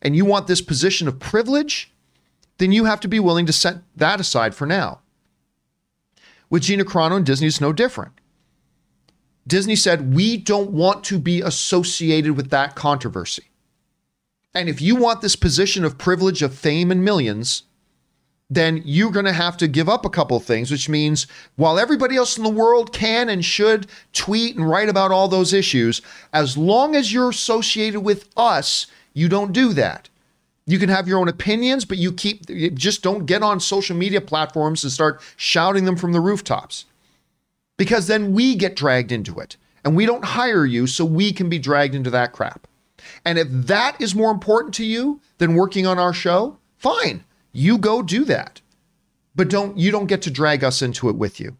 and 0.02 0.16
you 0.16 0.24
want 0.24 0.48
this 0.48 0.60
position 0.60 1.06
of 1.06 1.20
privilege, 1.20 1.92
then 2.58 2.72
you 2.72 2.84
have 2.84 2.98
to 3.00 3.08
be 3.08 3.20
willing 3.20 3.46
to 3.46 3.52
set 3.52 3.76
that 3.94 4.18
aside 4.18 4.56
for 4.56 4.66
now. 4.66 5.00
With 6.50 6.64
Gina 6.64 6.84
Carano 6.84 7.16
and 7.16 7.24
Disney, 7.24 7.46
it's 7.46 7.60
no 7.60 7.72
different. 7.72 8.12
Disney 9.46 9.76
said, 9.76 10.14
we 10.14 10.36
don't 10.36 10.72
want 10.72 11.04
to 11.04 11.18
be 11.20 11.40
associated 11.40 12.36
with 12.36 12.50
that 12.50 12.74
controversy. 12.74 13.44
And 14.52 14.68
if 14.68 14.80
you 14.82 14.96
want 14.96 15.20
this 15.20 15.36
position 15.36 15.84
of 15.84 15.96
privilege, 15.96 16.42
of 16.42 16.54
fame, 16.54 16.90
and 16.90 17.04
millions, 17.04 17.62
then 18.54 18.82
you're 18.84 19.10
going 19.10 19.24
to 19.24 19.32
have 19.32 19.56
to 19.58 19.68
give 19.68 19.88
up 19.88 20.04
a 20.04 20.10
couple 20.10 20.38
things, 20.40 20.70
which 20.70 20.88
means 20.88 21.26
while 21.56 21.78
everybody 21.78 22.16
else 22.16 22.36
in 22.36 22.44
the 22.44 22.50
world 22.50 22.92
can 22.92 23.28
and 23.28 23.44
should 23.44 23.86
tweet 24.12 24.56
and 24.56 24.68
write 24.68 24.88
about 24.88 25.10
all 25.10 25.28
those 25.28 25.52
issues, 25.52 26.02
as 26.32 26.56
long 26.56 26.94
as 26.94 27.12
you're 27.12 27.30
associated 27.30 28.00
with 28.00 28.28
us, 28.36 28.86
you 29.14 29.28
don't 29.28 29.52
do 29.52 29.72
that. 29.72 30.08
You 30.66 30.78
can 30.78 30.88
have 30.88 31.08
your 31.08 31.18
own 31.18 31.28
opinions, 31.28 31.84
but 31.84 31.98
you 31.98 32.12
keep 32.12 32.46
just 32.74 33.02
don't 33.02 33.26
get 33.26 33.42
on 33.42 33.58
social 33.58 33.96
media 33.96 34.20
platforms 34.20 34.84
and 34.84 34.92
start 34.92 35.20
shouting 35.36 35.84
them 35.84 35.96
from 35.96 36.12
the 36.12 36.20
rooftops. 36.20 36.84
Because 37.76 38.06
then 38.06 38.32
we 38.32 38.54
get 38.54 38.76
dragged 38.76 39.10
into 39.10 39.40
it. 39.40 39.56
And 39.84 39.96
we 39.96 40.06
don't 40.06 40.24
hire 40.24 40.64
you 40.64 40.86
so 40.86 41.04
we 41.04 41.32
can 41.32 41.48
be 41.48 41.58
dragged 41.58 41.94
into 41.94 42.10
that 42.10 42.32
crap. 42.32 42.68
And 43.24 43.38
if 43.38 43.48
that 43.50 44.00
is 44.00 44.14
more 44.14 44.30
important 44.30 44.74
to 44.74 44.84
you 44.84 45.20
than 45.38 45.54
working 45.54 45.86
on 45.86 45.98
our 45.98 46.12
show, 46.12 46.58
fine. 46.76 47.24
You 47.52 47.78
go 47.78 48.02
do 48.02 48.24
that. 48.24 48.60
But 49.34 49.48
don't 49.48 49.78
you 49.78 49.90
don't 49.90 50.06
get 50.06 50.22
to 50.22 50.30
drag 50.30 50.62
us 50.62 50.82
into 50.82 51.08
it 51.08 51.16
with 51.16 51.40
you. 51.40 51.56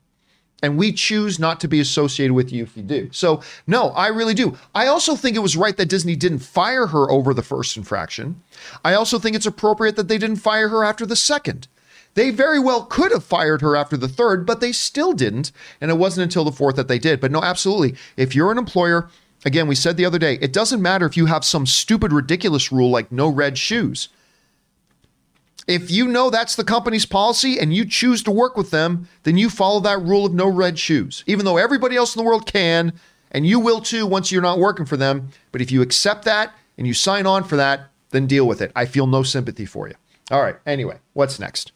And 0.63 0.79
we 0.79 0.93
choose 0.93 1.41
not 1.41 1.59
to 1.61 1.69
be 1.69 1.81
associated 1.81 2.35
with 2.35 2.53
you 2.53 2.63
if 2.63 2.77
you 2.77 2.85
do. 2.85 3.09
So, 3.11 3.43
no, 3.67 3.89
I 3.91 4.07
really 4.07 4.35
do. 4.35 4.57
I 4.75 4.87
also 4.87 5.17
think 5.17 5.35
it 5.35 5.41
was 5.41 5.57
right 5.57 5.77
that 5.77 5.89
Disney 5.89 6.15
didn't 6.15 6.39
fire 6.39 6.87
her 6.87 7.11
over 7.11 7.35
the 7.35 7.43
first 7.43 7.77
infraction. 7.77 8.41
I 8.85 8.95
also 8.95 9.19
think 9.19 9.35
it's 9.35 9.47
appropriate 9.47 9.97
that 9.97 10.07
they 10.07 10.19
didn't 10.19 10.37
fire 10.37 10.69
her 10.69 10.85
after 10.85 11.05
the 11.05 11.17
second. 11.17 11.67
They 12.15 12.31
very 12.31 12.61
well 12.61 12.85
could 12.85 13.11
have 13.11 13.25
fired 13.25 13.61
her 13.61 13.75
after 13.75 13.97
the 13.97 14.07
third, 14.07 14.47
but 14.47 14.61
they 14.61 14.71
still 14.71 15.13
didn't. 15.15 15.51
And 15.81 15.91
it 15.91 15.99
wasn't 15.99 16.25
until 16.25 16.45
the 16.45 16.53
fourth 16.53 16.77
that 16.77 16.87
they 16.87 16.99
did. 16.99 17.21
But 17.21 17.33
no, 17.33 17.43
absolutely. 17.43 17.97
If 18.17 18.37
you're 18.37 18.53
an 18.53 18.59
employer, 18.59 19.09
again, 19.45 19.67
we 19.67 19.75
said 19.75 19.97
the 19.97 20.05
other 20.05 20.19
day, 20.19 20.39
it 20.41 20.53
doesn't 20.53 20.83
matter 20.83 21.07
if 21.07 21.17
you 21.17 21.27
have 21.27 21.45
some 21.45 21.67
stupid, 21.67 22.13
ridiculous 22.13 22.71
rule 22.71 22.91
like 22.91 23.11
no 23.11 23.27
red 23.29 23.59
shoes. 23.59 24.11
If 25.69 25.91
you 25.91 26.09
know 26.09 26.29
that's 26.29 26.57
the 26.57 26.65
company's 26.65 27.07
policy 27.07 27.59
and 27.59 27.73
you 27.73 27.85
choose 27.85 28.23
to 28.25 28.31
work 28.31 28.57
with 28.57 28.71
them, 28.71 29.09
then 29.23 29.37
you 29.37 29.49
follow 29.49 29.81
that 29.81 30.03
rule 30.03 30.27
of 30.27 30.35
no 30.35 30.49
red 30.49 30.79
shoes, 30.79 31.23
even 31.27 31.45
though 31.45 31.57
everybody 31.57 31.97
else 31.97 32.17
in 32.17 32.21
the 32.21 32.27
world 32.27 32.47
can, 32.47 32.93
and 33.31 33.47
you 33.47 33.61
will 33.61 33.81
too 33.81 34.05
once 34.07 34.33
you're 34.33 34.43
not 34.43 34.59
working 34.59 34.87
for 34.87 34.97
them. 34.97 35.29
But 35.53 35.61
if 35.61 35.71
you 35.71 35.81
accept 35.81 36.25
that 36.25 36.53
and 36.77 36.87
you 36.87 36.95
sign 36.95 37.27
on 37.27 37.45
for 37.45 37.57
that, 37.57 37.91
then 38.11 38.27
deal 38.27 38.47
with 38.47 38.61
it. 38.61 38.73
I 38.75 38.87
feel 38.87 39.07
no 39.07 39.23
sympathy 39.23 39.65
for 39.65 39.89
you. 39.89 39.95
All 40.31 40.43
right. 40.43 40.57
Anyway, 40.67 40.99
what's 41.13 41.39
next? 41.39 41.73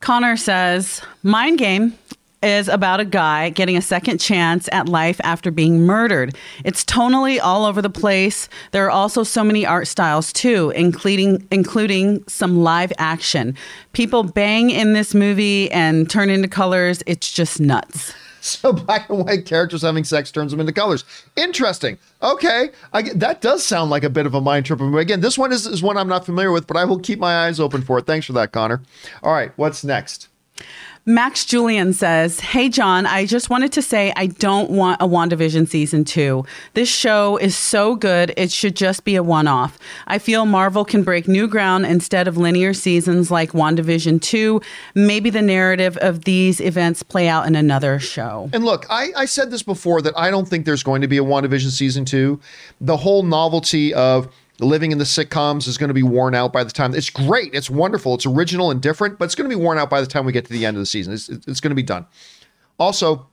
Connor 0.00 0.36
says, 0.36 1.02
Mind 1.22 1.58
Game 1.58 1.96
is 2.42 2.68
about 2.68 3.00
a 3.00 3.04
guy 3.04 3.50
getting 3.50 3.76
a 3.76 3.82
second 3.82 4.18
chance 4.18 4.68
at 4.72 4.88
life 4.88 5.20
after 5.22 5.50
being 5.50 5.86
murdered. 5.86 6.36
It's 6.64 6.84
tonally 6.84 7.38
all 7.42 7.64
over 7.64 7.82
the 7.82 7.90
place. 7.90 8.48
There 8.70 8.84
are 8.86 8.90
also 8.90 9.22
so 9.22 9.44
many 9.44 9.66
art 9.66 9.86
styles 9.86 10.32
too, 10.32 10.70
including 10.74 11.46
including 11.50 12.24
some 12.26 12.62
live 12.62 12.92
action. 12.98 13.56
People 13.92 14.22
bang 14.22 14.70
in 14.70 14.94
this 14.94 15.14
movie 15.14 15.70
and 15.70 16.08
turn 16.08 16.30
into 16.30 16.48
colors. 16.48 17.02
It's 17.06 17.30
just 17.32 17.60
nuts. 17.60 18.14
So 18.42 18.72
black 18.72 19.10
and 19.10 19.26
white 19.26 19.44
characters 19.44 19.82
having 19.82 20.02
sex 20.02 20.30
turns 20.30 20.50
them 20.50 20.60
into 20.60 20.72
colors. 20.72 21.04
Interesting. 21.36 21.98
Okay, 22.22 22.70
I, 22.92 23.02
that 23.14 23.42
does 23.42 23.66
sound 23.66 23.90
like 23.90 24.02
a 24.02 24.08
bit 24.08 24.24
of 24.24 24.34
a 24.34 24.40
mind 24.40 24.64
trip. 24.64 24.80
Again, 24.80 25.20
this 25.20 25.36
one 25.36 25.52
is, 25.52 25.66
is 25.66 25.82
one 25.82 25.98
I'm 25.98 26.08
not 26.08 26.24
familiar 26.24 26.50
with, 26.50 26.66
but 26.66 26.78
I 26.78 26.86
will 26.86 26.98
keep 26.98 27.18
my 27.18 27.46
eyes 27.46 27.60
open 27.60 27.82
for 27.82 27.98
it. 27.98 28.06
Thanks 28.06 28.26
for 28.26 28.32
that, 28.32 28.52
Connor. 28.52 28.80
All 29.22 29.34
right, 29.34 29.52
what's 29.56 29.84
next? 29.84 30.28
Max 31.06 31.46
Julian 31.46 31.94
says, 31.94 32.40
Hey, 32.40 32.68
John, 32.68 33.06
I 33.06 33.24
just 33.24 33.48
wanted 33.48 33.72
to 33.72 33.82
say 33.82 34.12
I 34.16 34.26
don't 34.26 34.70
want 34.70 35.00
a 35.00 35.08
WandaVision 35.08 35.66
season 35.68 36.04
two. 36.04 36.44
This 36.74 36.90
show 36.90 37.38
is 37.38 37.56
so 37.56 37.96
good, 37.96 38.34
it 38.36 38.52
should 38.52 38.76
just 38.76 39.04
be 39.04 39.16
a 39.16 39.22
one 39.22 39.48
off. 39.48 39.78
I 40.06 40.18
feel 40.18 40.44
Marvel 40.44 40.84
can 40.84 41.02
break 41.02 41.26
new 41.26 41.48
ground 41.48 41.86
instead 41.86 42.28
of 42.28 42.36
linear 42.36 42.74
seasons 42.74 43.30
like 43.30 43.52
WandaVision 43.52 44.20
2. 44.20 44.60
Maybe 44.94 45.30
the 45.30 45.42
narrative 45.42 45.96
of 45.98 46.24
these 46.24 46.60
events 46.60 47.02
play 47.02 47.28
out 47.28 47.46
in 47.46 47.56
another 47.56 47.98
show. 47.98 48.50
And 48.52 48.64
look, 48.64 48.86
I, 48.90 49.12
I 49.16 49.24
said 49.24 49.50
this 49.50 49.62
before 49.62 50.02
that 50.02 50.12
I 50.18 50.30
don't 50.30 50.48
think 50.48 50.66
there's 50.66 50.82
going 50.82 51.00
to 51.00 51.08
be 51.08 51.16
a 51.16 51.24
WandaVision 51.24 51.70
season 51.70 52.04
two. 52.04 52.40
The 52.80 52.98
whole 52.98 53.22
novelty 53.22 53.94
of 53.94 54.28
living 54.60 54.92
in 54.92 54.98
the 54.98 55.04
sitcoms 55.04 55.66
is 55.66 55.78
going 55.78 55.88
to 55.88 55.94
be 55.94 56.02
worn 56.02 56.34
out 56.34 56.52
by 56.52 56.62
the 56.62 56.70
time 56.70 56.94
it's 56.94 57.10
great 57.10 57.52
it's 57.54 57.70
wonderful 57.70 58.14
it's 58.14 58.26
original 58.26 58.70
and 58.70 58.80
different 58.80 59.18
but 59.18 59.24
it's 59.24 59.34
going 59.34 59.48
to 59.48 59.54
be 59.54 59.60
worn 59.60 59.78
out 59.78 59.90
by 59.90 60.00
the 60.00 60.06
time 60.06 60.24
we 60.24 60.32
get 60.32 60.44
to 60.44 60.52
the 60.52 60.66
end 60.66 60.76
of 60.76 60.80
the 60.80 60.86
season 60.86 61.12
it's, 61.12 61.28
it's 61.28 61.60
going 61.60 61.70
to 61.70 61.74
be 61.74 61.82
done. 61.82 62.06
Also 62.78 63.26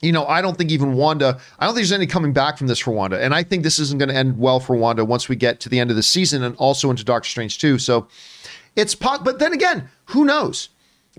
you 0.00 0.12
know 0.12 0.26
i 0.26 0.42
don't 0.42 0.58
think 0.58 0.70
even 0.70 0.94
wanda 0.94 1.38
i 1.58 1.64
don't 1.64 1.74
think 1.74 1.86
there's 1.86 1.92
any 1.92 2.06
coming 2.06 2.32
back 2.32 2.58
from 2.58 2.66
this 2.66 2.80
for 2.80 2.90
wanda 2.90 3.22
and 3.22 3.32
i 3.32 3.42
think 3.42 3.62
this 3.62 3.78
isn't 3.78 3.98
going 3.98 4.08
to 4.08 4.14
end 4.14 4.36
well 4.38 4.58
for 4.58 4.74
wanda 4.76 5.04
once 5.04 5.28
we 5.28 5.36
get 5.36 5.60
to 5.60 5.68
the 5.68 5.78
end 5.78 5.88
of 5.88 5.96
the 5.96 6.02
season 6.02 6.42
and 6.42 6.56
also 6.56 6.90
into 6.90 7.04
doctor 7.04 7.28
strange 7.28 7.58
2 7.58 7.78
so 7.78 8.06
it's 8.76 8.94
pot 8.94 9.24
but 9.24 9.38
then 9.38 9.52
again 9.52 9.88
who 10.06 10.24
knows? 10.24 10.68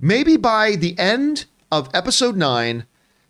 Maybe 0.02 0.38
by 0.38 0.76
the 0.76 0.98
end 1.00 1.46
of 1.72 1.90
episode 1.94 2.36
9 2.36 2.86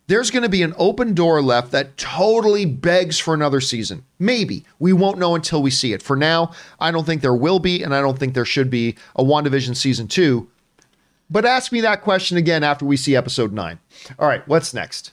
there's 0.07 0.31
going 0.31 0.43
to 0.43 0.49
be 0.49 0.61
an 0.61 0.73
open 0.77 1.13
door 1.13 1.41
left 1.41 1.71
that 1.71 1.97
totally 1.97 2.65
begs 2.65 3.19
for 3.19 3.33
another 3.33 3.59
season. 3.59 4.03
Maybe. 4.19 4.65
We 4.79 4.93
won't 4.93 5.17
know 5.17 5.35
until 5.35 5.61
we 5.61 5.71
see 5.71 5.93
it. 5.93 6.03
For 6.03 6.15
now, 6.15 6.51
I 6.79 6.91
don't 6.91 7.05
think 7.05 7.21
there 7.21 7.33
will 7.33 7.59
be, 7.59 7.81
and 7.83 7.93
I 7.95 8.01
don't 8.01 8.17
think 8.17 8.33
there 8.33 8.45
should 8.45 8.69
be 8.69 8.95
a 9.15 9.23
WandaVision 9.23 9.75
season 9.75 10.07
two. 10.07 10.47
But 11.29 11.45
ask 11.45 11.71
me 11.71 11.81
that 11.81 12.03
question 12.03 12.37
again 12.37 12.63
after 12.63 12.85
we 12.85 12.97
see 12.97 13.15
episode 13.15 13.51
nine. 13.51 13.79
All 14.19 14.27
right, 14.27 14.47
what's 14.47 14.73
next? 14.73 15.11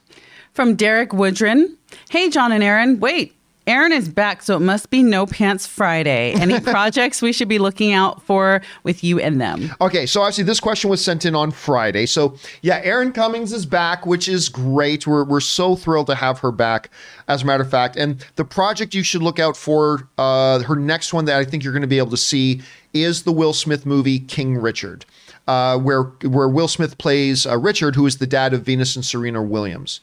From 0.52 0.74
Derek 0.74 1.10
Woodrin 1.10 1.76
Hey, 2.10 2.28
John 2.28 2.52
and 2.52 2.62
Erin. 2.62 3.00
Wait, 3.00 3.34
Erin 3.66 3.92
is 3.92 4.08
back, 4.08 4.42
so 4.42 4.56
it 4.56 4.60
must 4.60 4.90
be 4.90 5.02
No 5.02 5.24
Pants 5.24 5.66
Friday. 5.66 6.32
Any 6.32 6.58
projects 6.72 7.22
we 7.22 7.32
should 7.32 7.48
be 7.48 7.58
looking 7.58 7.92
out 7.92 8.20
for 8.22 8.60
with 8.82 9.04
you 9.04 9.20
and 9.20 9.40
them? 9.40 9.72
Okay, 9.80 10.04
so 10.04 10.24
actually, 10.24 10.44
this 10.44 10.58
question 10.58 10.90
was 10.90 11.04
sent 11.04 11.24
in 11.24 11.36
on 11.36 11.52
Friday. 11.52 12.06
So 12.06 12.36
yeah, 12.62 12.80
Erin 12.82 13.12
Cummings 13.12 13.52
is 13.52 13.64
back, 13.64 14.04
which 14.04 14.28
is 14.28 14.48
great. 14.48 15.06
We're, 15.06 15.24
we're 15.24 15.40
so 15.40 15.76
thrilled 15.76 16.08
to 16.08 16.16
have 16.16 16.40
her 16.40 16.50
back, 16.50 16.90
as 17.28 17.42
a 17.42 17.46
matter 17.46 17.62
of 17.62 17.70
fact. 17.70 17.96
And 17.96 18.24
the 18.34 18.44
project 18.44 18.94
you 18.94 19.04
should 19.04 19.22
look 19.22 19.38
out 19.38 19.56
for, 19.56 20.08
uh, 20.18 20.60
her 20.64 20.76
next 20.76 21.12
one 21.12 21.26
that 21.26 21.38
I 21.38 21.44
think 21.44 21.62
you're 21.62 21.72
going 21.72 21.82
to 21.82 21.88
be 21.88 21.98
able 21.98 22.10
to 22.10 22.16
see 22.16 22.62
is 22.92 23.22
the 23.22 23.32
Will 23.32 23.52
Smith 23.52 23.86
movie 23.86 24.18
King 24.18 24.56
Richard. 24.56 25.04
Uh, 25.48 25.76
where 25.76 26.02
where 26.02 26.48
Will 26.48 26.68
Smith 26.68 26.98
plays 26.98 27.46
uh, 27.46 27.58
Richard, 27.58 27.96
who 27.96 28.06
is 28.06 28.18
the 28.18 28.28
dad 28.28 28.54
of 28.54 28.62
Venus 28.62 28.94
and 28.94 29.04
Serena 29.04 29.42
Williams, 29.42 30.00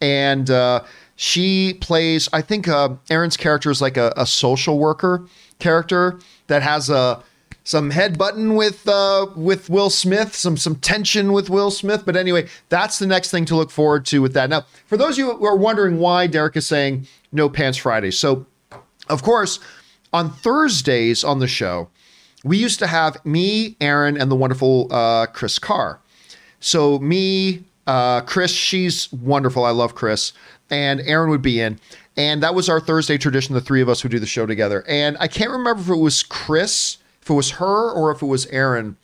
and 0.00 0.48
uh, 0.48 0.84
she 1.16 1.74
plays, 1.80 2.28
I 2.32 2.42
think 2.42 2.68
uh, 2.68 2.90
Erin's 3.10 3.36
character 3.36 3.70
is 3.70 3.80
like 3.80 3.96
a, 3.96 4.12
a, 4.16 4.26
social 4.26 4.78
worker 4.78 5.26
character 5.58 6.20
that 6.46 6.62
has 6.62 6.90
a 6.90 7.22
some 7.64 7.90
head 7.90 8.16
button 8.16 8.54
with 8.54 8.86
uh, 8.86 9.26
with 9.34 9.68
Will 9.68 9.90
Smith, 9.90 10.34
some 10.34 10.56
some 10.56 10.76
tension 10.76 11.32
with 11.32 11.50
Will 11.50 11.70
Smith. 11.70 12.04
But 12.06 12.16
anyway, 12.16 12.48
that's 12.68 12.98
the 12.98 13.06
next 13.06 13.30
thing 13.30 13.44
to 13.46 13.56
look 13.56 13.70
forward 13.70 14.06
to 14.06 14.20
with 14.20 14.34
that. 14.34 14.50
Now, 14.50 14.66
for 14.86 14.96
those 14.96 15.14
of 15.14 15.18
you 15.18 15.34
who 15.34 15.46
are 15.46 15.56
wondering 15.56 15.98
why 15.98 16.26
Derek 16.26 16.56
is 16.56 16.66
saying 16.66 17.08
no 17.32 17.48
pants 17.48 17.78
Friday, 17.78 18.10
so 18.10 18.46
of 19.08 19.22
course 19.22 19.58
on 20.12 20.30
Thursdays 20.30 21.24
on 21.24 21.40
the 21.40 21.48
show, 21.48 21.88
we 22.44 22.56
used 22.56 22.78
to 22.78 22.86
have 22.86 23.24
me, 23.24 23.76
Erin, 23.80 24.16
and 24.16 24.30
the 24.30 24.36
wonderful 24.36 24.92
uh, 24.92 25.26
Chris 25.26 25.58
Carr. 25.58 26.00
So 26.60 26.98
me, 27.00 27.64
uh, 27.86 28.20
Chris, 28.22 28.52
she's 28.52 29.12
wonderful. 29.12 29.64
I 29.64 29.70
love 29.70 29.94
Chris 29.94 30.32
and 30.70 31.00
Erin 31.00 31.30
would 31.30 31.42
be 31.42 31.60
in. 31.60 31.78
And 32.16 32.42
that 32.42 32.54
was 32.54 32.68
our 32.68 32.80
Thursday 32.80 33.18
tradition, 33.18 33.54
the 33.54 33.60
three 33.60 33.82
of 33.82 33.88
us 33.88 34.02
would 34.02 34.12
do 34.12 34.18
the 34.18 34.26
show 34.26 34.46
together. 34.46 34.84
And 34.88 35.16
I 35.20 35.28
can't 35.28 35.50
remember 35.50 35.82
if 35.82 35.88
it 35.88 35.96
was 35.96 36.22
Chris, 36.22 36.98
if 37.20 37.28
it 37.30 37.34
was 37.34 37.52
her, 37.52 37.90
or 37.92 38.10
if 38.10 38.22
it 38.22 38.26
was 38.26 38.46
Erin 38.46 38.96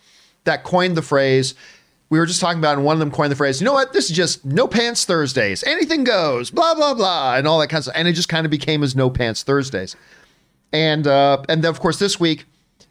that 0.44 0.64
coined 0.64 0.96
the 0.96 1.02
phrase. 1.02 1.54
We 2.10 2.18
were 2.18 2.26
just 2.26 2.40
talking 2.40 2.58
about, 2.58 2.76
and 2.76 2.84
one 2.84 2.94
of 2.94 3.00
them 3.00 3.10
coined 3.10 3.32
the 3.32 3.36
phrase, 3.36 3.60
you 3.60 3.64
know 3.64 3.72
what? 3.72 3.94
This 3.94 4.10
is 4.10 4.16
just 4.16 4.44
no 4.44 4.68
pants 4.68 5.04
Thursdays. 5.06 5.64
Anything 5.64 6.04
goes, 6.04 6.50
blah, 6.50 6.74
blah, 6.74 6.92
blah, 6.92 7.36
and 7.36 7.48
all 7.48 7.58
that 7.60 7.68
kind 7.68 7.78
of 7.78 7.84
stuff. 7.84 7.96
And 7.96 8.06
it 8.06 8.12
just 8.12 8.28
kind 8.28 8.44
of 8.44 8.50
became 8.50 8.82
as 8.82 8.94
no 8.94 9.08
pants 9.08 9.42
Thursdays. 9.42 9.96
And 10.74 11.06
uh, 11.06 11.42
and 11.48 11.62
then 11.62 11.70
of 11.70 11.80
course 11.80 11.98
this 11.98 12.20
week, 12.20 12.44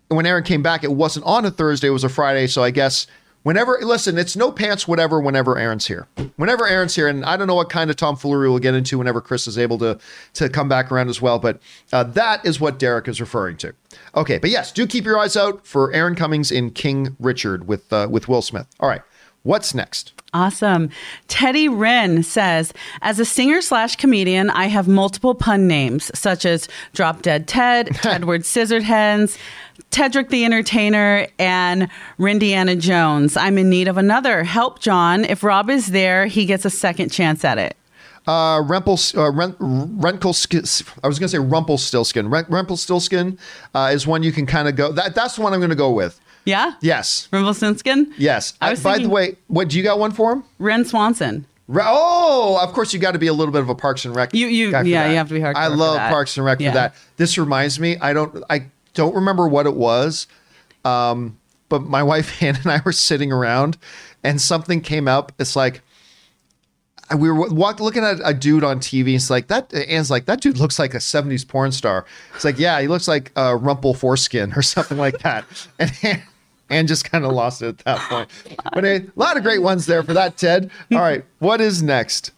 when 0.07 0.26
Erin 0.26 0.43
came 0.43 0.63
back, 0.63 0.84
it 0.84 0.91
wasn't 0.91 1.26
on 1.26 1.45
a 1.45 1.51
Thursday, 1.51 1.88
it 1.88 1.91
was 1.91 2.03
a 2.03 2.09
Friday. 2.09 2.47
So 2.47 2.63
I 2.63 2.72
guess 2.72 3.05
Whenever, 3.43 3.79
listen, 3.81 4.17
it's 4.17 4.35
no 4.35 4.51
pants, 4.51 4.87
whatever, 4.87 5.19
whenever 5.19 5.57
Erin's 5.57 5.87
here. 5.87 6.07
Whenever 6.35 6.67
Erin's 6.67 6.95
here, 6.95 7.07
and 7.07 7.25
I 7.25 7.37
don't 7.37 7.47
know 7.47 7.55
what 7.55 7.69
kind 7.69 7.89
of 7.89 7.95
tomfoolery 7.95 8.49
we'll 8.49 8.59
get 8.59 8.75
into 8.75 8.99
whenever 8.99 9.19
Chris 9.19 9.47
is 9.47 9.57
able 9.57 9.79
to, 9.79 9.97
to 10.35 10.47
come 10.47 10.69
back 10.69 10.91
around 10.91 11.09
as 11.09 11.21
well, 11.21 11.39
but 11.39 11.59
uh, 11.91 12.03
that 12.03 12.45
is 12.45 12.59
what 12.59 12.77
Derek 12.77 13.07
is 13.07 13.19
referring 13.19 13.57
to. 13.57 13.73
Okay, 14.15 14.37
but 14.37 14.51
yes, 14.51 14.71
do 14.71 14.85
keep 14.85 15.05
your 15.05 15.17
eyes 15.17 15.35
out 15.35 15.65
for 15.65 15.91
Erin 15.91 16.15
Cummings 16.15 16.51
in 16.51 16.69
King 16.69 17.15
Richard 17.19 17.67
with, 17.67 17.91
uh, 17.91 18.07
with 18.09 18.27
Will 18.27 18.43
Smith. 18.43 18.67
All 18.79 18.87
right, 18.87 19.01
what's 19.41 19.73
next? 19.73 20.13
Awesome. 20.34 20.89
Teddy 21.27 21.67
Wren 21.67 22.23
says, 22.23 22.71
as 23.01 23.19
a 23.19 23.25
singer 23.25 23.61
slash 23.61 23.97
comedian, 23.97 24.49
I 24.49 24.67
have 24.67 24.88
multiple 24.88 25.36
pun 25.36 25.67
names 25.67 26.09
such 26.17 26.45
as 26.45 26.69
Drop 26.93 27.21
Dead 27.21 27.49
Ted, 27.49 27.99
Edward 28.05 28.43
Scissorhands, 28.43 29.38
Tedrick 29.91 30.29
the 30.29 30.45
Entertainer, 30.45 31.27
and 31.38 31.89
Rindiana 32.17 32.79
Jones. 32.79 33.36
I'm 33.36 33.57
in 33.57 33.69
need 33.69 33.89
of 33.89 33.97
another. 33.97 34.45
Help, 34.45 34.79
John. 34.79 35.25
If 35.25 35.43
Rob 35.43 35.69
is 35.69 35.88
there, 35.88 36.27
he 36.27 36.45
gets 36.45 36.63
a 36.63 36.69
second 36.69 37.11
chance 37.11 37.43
at 37.43 37.57
it. 37.57 37.75
Uh, 38.25 38.61
Rempel, 38.61 39.17
uh, 39.17 39.32
Ren, 39.32 39.51
Renkel, 39.53 40.88
I 41.03 41.07
was 41.07 41.19
going 41.19 41.27
to 41.27 41.32
say 41.32 41.39
Rumpelstiltskin. 41.39 42.29
Ren, 42.29 42.45
Rumpelstiltskin 42.47 43.38
uh, 43.73 43.91
is 43.91 44.07
one 44.07 44.23
you 44.23 44.32
can 44.32 44.45
kind 44.45 44.69
of 44.69 44.77
go. 44.77 44.93
That, 44.93 45.13
that's 45.13 45.36
the 45.36 45.41
one 45.41 45.53
I'm 45.53 45.59
going 45.59 45.71
to 45.71 45.75
go 45.75 45.91
with. 45.91 46.21
Yeah. 46.45 46.73
Yes. 46.81 47.27
Rumpelstiltskin. 47.31 48.13
Yes. 48.17 48.53
I 48.61 48.71
was 48.71 48.83
by 48.83 48.97
the 48.97 49.09
way, 49.09 49.37
what 49.47 49.69
do 49.69 49.77
you 49.77 49.83
got 49.83 49.99
one 49.99 50.11
for 50.11 50.33
him? 50.33 50.43
Ren 50.59 50.85
Swanson. 50.85 51.45
Oh, 51.73 52.59
of 52.61 52.73
course, 52.73 52.93
you 52.93 52.99
got 52.99 53.11
to 53.11 53.19
be 53.19 53.27
a 53.27 53.33
little 53.33 53.51
bit 53.51 53.61
of 53.61 53.69
a 53.69 53.75
Parks 53.75 54.03
and 54.03 54.15
Rec. 54.15 54.33
You, 54.33 54.47
you, 54.47 54.69
yeah, 54.69 54.83
that. 54.83 55.09
you 55.09 55.15
have 55.15 55.27
to 55.29 55.33
be 55.33 55.39
hardcore. 55.39 55.55
I 55.55 55.67
love 55.67 55.97
Parks 55.97 56.35
and 56.35 56.45
Rec 56.45 56.59
yeah. 56.59 56.71
for 56.71 56.73
that. 56.75 56.95
This 57.17 57.37
reminds 57.37 57.79
me. 57.79 57.97
I 57.97 58.13
don't. 58.13 58.43
I 58.49 58.65
don't 58.93 59.15
remember 59.15 59.47
what 59.47 59.65
it 59.65 59.75
was. 59.75 60.27
Um, 60.83 61.37
but 61.69 61.83
my 61.83 62.03
wife 62.11 62.29
Hannah 62.39 62.59
and 62.63 62.71
I 62.71 62.81
were 62.83 62.91
sitting 62.91 63.31
around, 63.31 63.77
and 64.23 64.41
something 64.41 64.81
came 64.81 65.07
up. 65.07 65.31
It's 65.39 65.55
like 65.55 65.81
we 67.17 67.29
were 67.29 67.49
walk, 67.49 67.79
looking 67.79 68.03
at 68.03 68.19
a 68.23 68.33
dude 68.33 68.63
on 68.63 68.79
TV. 68.79 69.15
It's 69.15 69.29
like 69.29 69.47
that. 69.47 69.73
Anne's 69.73 70.11
like 70.11 70.25
that 70.25 70.41
dude 70.41 70.57
looks 70.57 70.79
like 70.79 70.93
a 70.93 70.97
'70s 70.97 71.47
porn 71.47 71.71
star. 71.71 72.05
It's 72.35 72.43
like 72.43 72.59
yeah, 72.59 72.79
he 72.81 72.87
looks 72.87 73.07
like 73.07 73.31
a 73.35 73.55
Rumple 73.55 73.93
foreskin 73.93 74.53
or 74.53 74.61
something 74.61 74.97
like 74.97 75.19
that. 75.19 75.45
And 75.79 76.21
Anne 76.72 76.88
just 76.88 77.09
kind 77.09 77.26
of 77.26 77.32
lost 77.32 77.61
it 77.61 77.67
at 77.67 77.78
that 77.80 77.99
point. 78.09 78.30
But 78.74 78.86
a 78.86 79.05
lot 79.15 79.38
of 79.38 79.43
great 79.43 79.61
ones 79.61 79.86
there 79.86 80.03
for 80.03 80.13
that, 80.13 80.38
Ted. 80.38 80.72
All 80.91 80.99
right, 80.99 81.24
what 81.39 81.61
is 81.61 81.84
next? 81.84 82.32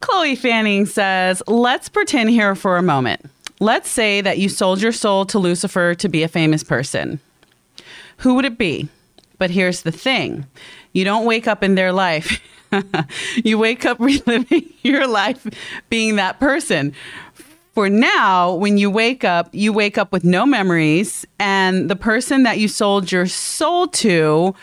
Chloe 0.00 0.36
Fanning 0.36 0.86
says, 0.86 1.42
"Let's 1.46 1.88
pretend 1.88 2.30
here 2.30 2.54
for 2.54 2.76
a 2.76 2.82
moment." 2.82 3.30
Let's 3.58 3.88
say 3.88 4.20
that 4.20 4.38
you 4.38 4.50
sold 4.50 4.82
your 4.82 4.92
soul 4.92 5.24
to 5.26 5.38
Lucifer 5.38 5.94
to 5.94 6.08
be 6.10 6.22
a 6.22 6.28
famous 6.28 6.62
person. 6.62 7.20
Who 8.18 8.34
would 8.34 8.44
it 8.44 8.58
be? 8.58 8.90
But 9.38 9.50
here's 9.50 9.82
the 9.82 9.92
thing 9.92 10.46
you 10.92 11.04
don't 11.04 11.24
wake 11.24 11.46
up 11.46 11.62
in 11.62 11.74
their 11.74 11.92
life. 11.92 12.40
you 13.44 13.58
wake 13.58 13.84
up 13.84 13.98
reliving 14.00 14.72
your 14.82 15.06
life 15.06 15.46
being 15.88 16.16
that 16.16 16.40
person. 16.40 16.92
For 17.76 17.90
now, 17.90 18.54
when 18.54 18.78
you 18.78 18.90
wake 18.90 19.22
up, 19.22 19.50
you 19.52 19.70
wake 19.70 19.98
up 19.98 20.10
with 20.10 20.24
no 20.24 20.46
memories, 20.46 21.26
and 21.38 21.90
the 21.90 21.94
person 21.94 22.42
that 22.44 22.58
you 22.58 22.68
sold 22.68 23.12
your 23.12 23.26
soul 23.26 23.86
to 23.88 24.54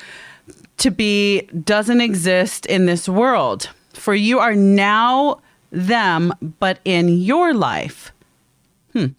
to 0.78 0.89
be 0.89 1.41
doesn't 1.64 2.01
exist 2.01 2.66
in 2.66 2.88
this 2.88 3.07
world. 3.07 3.70
For 3.93 4.16
you 4.16 4.39
are 4.39 4.55
now 4.55 5.41
them, 5.70 6.34
but 6.59 6.80
in 6.86 7.07
your 7.07 7.53
life. 7.53 8.11
Hmm. 8.93 9.09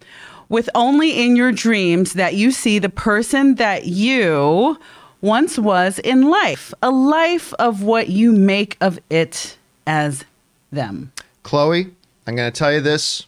With 0.48 0.68
only 0.74 1.24
in 1.24 1.36
your 1.36 1.52
dreams 1.52 2.14
that 2.14 2.34
you 2.34 2.50
see 2.50 2.80
the 2.80 2.88
person 2.88 3.54
that 3.54 3.86
you 3.86 4.76
once 5.20 5.56
was 5.56 6.00
in 6.00 6.28
life, 6.28 6.74
a 6.82 6.90
life 6.90 7.54
of 7.60 7.84
what 7.84 8.08
you 8.08 8.32
make 8.32 8.76
of 8.80 8.98
it 9.08 9.56
as 9.86 10.24
them. 10.72 11.12
Chloe, 11.44 11.92
I'm 12.26 12.34
going 12.34 12.50
to 12.50 12.58
tell 12.58 12.72
you 12.72 12.80
this. 12.80 13.26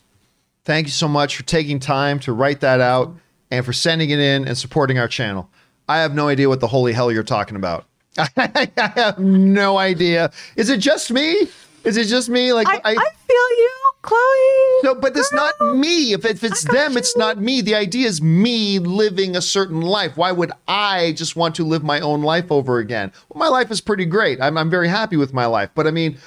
Thank 0.66 0.88
you 0.88 0.92
so 0.92 1.06
much 1.06 1.36
for 1.36 1.44
taking 1.44 1.78
time 1.78 2.18
to 2.20 2.32
write 2.32 2.58
that 2.60 2.80
out 2.80 3.14
and 3.52 3.64
for 3.64 3.72
sending 3.72 4.10
it 4.10 4.18
in 4.18 4.48
and 4.48 4.58
supporting 4.58 4.98
our 4.98 5.06
channel. 5.06 5.48
I 5.88 6.00
have 6.00 6.12
no 6.12 6.26
idea 6.26 6.48
what 6.48 6.58
the 6.58 6.66
holy 6.66 6.92
hell 6.92 7.12
you're 7.12 7.22
talking 7.22 7.54
about. 7.56 7.86
I 8.18 8.68
have 8.76 9.20
no 9.20 9.78
idea. 9.78 10.32
Is 10.56 10.68
it 10.68 10.80
just 10.80 11.12
me? 11.12 11.46
Is 11.84 11.96
it 11.96 12.08
just 12.08 12.28
me? 12.28 12.52
Like 12.52 12.66
I, 12.66 12.80
I, 12.84 12.96
I 12.98 13.10
feel 13.28 13.50
you, 13.58 13.70
Chloe. 14.02 14.82
No, 14.82 15.00
but 15.00 15.16
it's 15.16 15.32
not 15.32 15.54
me. 15.76 16.14
If, 16.14 16.24
if 16.24 16.42
it's 16.42 16.64
them, 16.64 16.92
you. 16.92 16.98
it's 16.98 17.16
not 17.16 17.38
me. 17.38 17.60
The 17.60 17.76
idea 17.76 18.08
is 18.08 18.20
me 18.20 18.80
living 18.80 19.36
a 19.36 19.42
certain 19.42 19.82
life. 19.82 20.16
Why 20.16 20.32
would 20.32 20.50
I 20.66 21.12
just 21.12 21.36
want 21.36 21.54
to 21.56 21.64
live 21.64 21.84
my 21.84 22.00
own 22.00 22.22
life 22.22 22.50
over 22.50 22.78
again? 22.78 23.12
Well, 23.28 23.38
my 23.38 23.48
life 23.48 23.70
is 23.70 23.80
pretty 23.80 24.04
great. 24.04 24.40
I'm, 24.40 24.58
I'm 24.58 24.70
very 24.70 24.88
happy 24.88 25.16
with 25.16 25.32
my 25.32 25.46
life. 25.46 25.70
But 25.76 25.86
I 25.86 25.92
mean, 25.92 26.18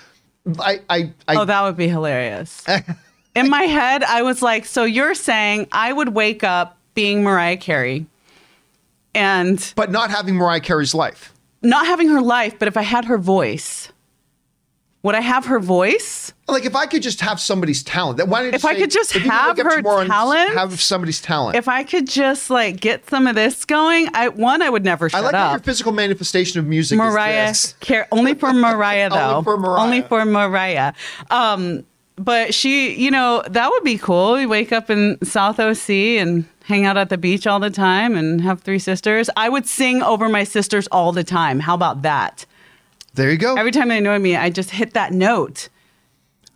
I, 0.60 0.80
I, 0.90 1.14
I 1.28 1.36
oh, 1.36 1.44
that 1.44 1.62
would 1.64 1.76
be 1.76 1.90
hilarious. 1.90 2.64
In 3.36 3.50
my 3.50 3.64
head, 3.64 4.04
I 4.04 4.24
was 4.24 4.42
like, 4.42 4.66
so 4.66 4.84
you're 4.84 5.14
saying 5.16 5.68
I 5.72 5.94
would 5.94 6.10
wake 6.10 6.44
up 6.44 6.78
being 6.96 7.24
Mariah 7.24 7.58
Carey, 7.58 8.06
and 9.14 9.74
but 9.76 9.92
not 9.92 10.10
having 10.10 10.36
Mariah 10.36 10.60
Carey's 10.60 10.94
life 10.94 11.34
not 11.62 11.86
having 11.86 12.10
her 12.10 12.22
life, 12.22 12.58
but 12.58 12.68
if 12.68 12.78
I 12.78 12.82
had 12.82 13.06
her 13.06 13.18
voice, 13.18 13.92
would 15.04 15.16
I 15.16 15.22
have 15.22 15.46
her 15.46 15.60
voice? 15.60 16.34
Like 16.48 16.66
if 16.66 16.76
I 16.76 16.86
could 16.86 17.02
just 17.02 17.22
have 17.22 17.40
somebody's 17.40 17.84
talent. 17.84 18.18
That 18.18 18.28
why 18.28 18.46
if 18.46 18.52
say, 18.52 18.56
If 18.56 18.66
I 18.66 18.76
could 18.76 18.92
just 18.92 19.12
have 19.14 19.58
her 19.58 19.82
talent, 19.82 20.54
have 20.54 20.80
somebody's 20.82 21.22
talent. 21.22 21.56
If 21.58 21.68
I 21.68 21.84
could 21.84 22.08
just 22.08 22.50
like 22.50 22.80
get 22.80 23.10
some 23.10 23.28
of 23.28 23.36
this 23.36 23.66
going, 23.66 24.10
I 24.14 24.30
one 24.30 24.62
I 24.62 24.70
would 24.70 24.84
never 24.84 25.10
shut 25.10 25.22
I 25.22 25.24
like 25.24 25.34
up. 25.36 25.52
your 25.54 25.60
physical 25.60 25.92
manifestation 25.92 26.60
of 26.60 26.66
music. 26.66 26.98
Mariah, 26.98 27.54
care 27.80 28.08
only 28.12 28.34
for 28.34 28.52
Mariah 28.52 29.10
though. 29.14 29.36
only 29.36 29.44
for 29.44 29.58
Mariah. 29.58 29.82
Only 29.84 30.02
for 30.02 30.26
Mariah. 30.26 30.94
Um, 31.30 31.86
but 32.20 32.54
she, 32.54 32.94
you 32.96 33.10
know, 33.10 33.42
that 33.48 33.70
would 33.70 33.84
be 33.84 33.98
cool. 33.98 34.34
We 34.34 34.46
wake 34.46 34.72
up 34.74 34.90
in 34.90 35.18
South 35.24 35.60
OC 35.60 35.90
and 35.90 36.46
hang 36.64 36.86
out 36.86 36.98
at 36.98 37.10
the 37.10 37.18
beach 37.18 37.48
all 37.48 37.60
the 37.60 37.70
time 37.70 38.16
and 38.16 38.42
have 38.42 38.62
three 38.62 38.78
sisters. 38.78 39.30
I 39.38 39.48
would 39.48 39.66
sing 39.66 40.04
over 40.04 40.28
my 40.28 40.44
sisters 40.44 40.88
all 40.92 41.14
the 41.14 41.24
time. 41.24 41.62
How 41.62 41.74
about 41.74 42.02
that? 42.02 42.46
There 43.14 43.32
you 43.32 43.38
go. 43.38 43.56
Every 43.56 43.72
time 43.72 43.88
they 43.88 43.98
annoy 44.00 44.20
me, 44.20 44.36
I 44.36 44.50
just 44.50 44.70
hit 44.72 44.94
that 44.94 45.14
note. 45.14 45.70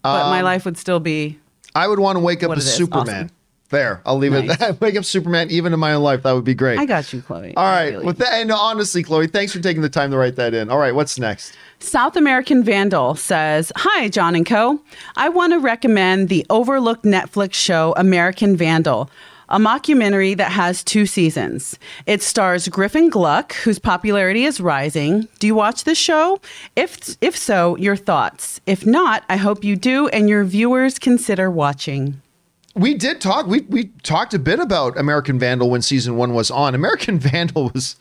But 0.01 0.23
um, 0.23 0.29
my 0.31 0.41
life 0.41 0.65
would 0.65 0.77
still 0.77 0.99
be. 0.99 1.39
I 1.73 1.87
would 1.87 1.99
want 1.99 2.17
to 2.17 2.19
wake 2.19 2.43
up 2.43 2.55
as 2.55 2.71
Superman. 2.71 3.25
Awesome. 3.25 3.29
There, 3.69 4.01
I'll 4.05 4.17
leave 4.17 4.33
nice. 4.33 4.51
it. 4.51 4.59
That. 4.59 4.81
Wake 4.81 4.95
up 4.95 5.05
Superman, 5.05 5.49
even 5.49 5.73
in 5.73 5.79
my 5.79 5.93
own 5.93 6.03
life. 6.03 6.23
That 6.23 6.33
would 6.33 6.43
be 6.43 6.53
great. 6.53 6.77
I 6.77 6.85
got 6.85 7.11
you, 7.11 7.21
Chloe. 7.21 7.55
All 7.55 7.63
right. 7.63 8.03
With 8.03 8.19
that, 8.19 8.33
and 8.33 8.51
honestly, 8.51 9.01
Chloe, 9.01 9.27
thanks 9.27 9.51
for 9.51 9.59
taking 9.59 9.81
the 9.81 9.89
time 9.89 10.11
to 10.11 10.17
write 10.17 10.35
that 10.35 10.53
in. 10.53 10.69
All 10.69 10.77
right, 10.77 10.93
what's 10.93 11.17
next? 11.17 11.57
South 11.79 12.15
American 12.15 12.63
Vandal 12.63 13.15
says, 13.15 13.71
Hi, 13.77 14.09
John 14.09 14.35
and 14.35 14.45
Co. 14.45 14.79
I 15.15 15.29
want 15.29 15.53
to 15.53 15.59
recommend 15.59 16.29
the 16.29 16.45
overlooked 16.49 17.03
Netflix 17.03 17.55
show 17.55 17.93
American 17.97 18.55
Vandal 18.55 19.09
a 19.49 19.59
mockumentary 19.59 20.35
that 20.35 20.51
has 20.51 20.83
two 20.83 21.05
seasons. 21.05 21.77
It 22.07 22.23
stars 22.23 22.67
Griffin 22.67 23.09
Gluck, 23.09 23.53
whose 23.53 23.77
popularity 23.77 24.45
is 24.45 24.59
rising. 24.59 25.27
Do 25.37 25.45
you 25.45 25.53
watch 25.53 25.83
this 25.83 25.97
show? 25.97 26.39
If 26.75 27.17
if 27.21 27.37
so, 27.37 27.77
your 27.77 27.95
thoughts. 27.95 28.61
If 28.65 28.85
not, 28.85 29.23
I 29.29 29.37
hope 29.37 29.63
you 29.63 29.75
do 29.75 30.07
and 30.07 30.27
your 30.27 30.43
viewers 30.43 30.97
consider 30.97 31.51
watching 31.51 32.21
we 32.75 32.93
did 32.93 33.21
talk. 33.21 33.47
We 33.47 33.61
we 33.61 33.85
talked 34.03 34.33
a 34.33 34.39
bit 34.39 34.59
about 34.59 34.97
American 34.97 35.37
Vandal 35.37 35.69
when 35.69 35.81
season 35.81 36.15
one 36.15 36.33
was 36.33 36.49
on. 36.49 36.75
American 36.75 37.19
Vandal 37.19 37.71
was 37.73 37.95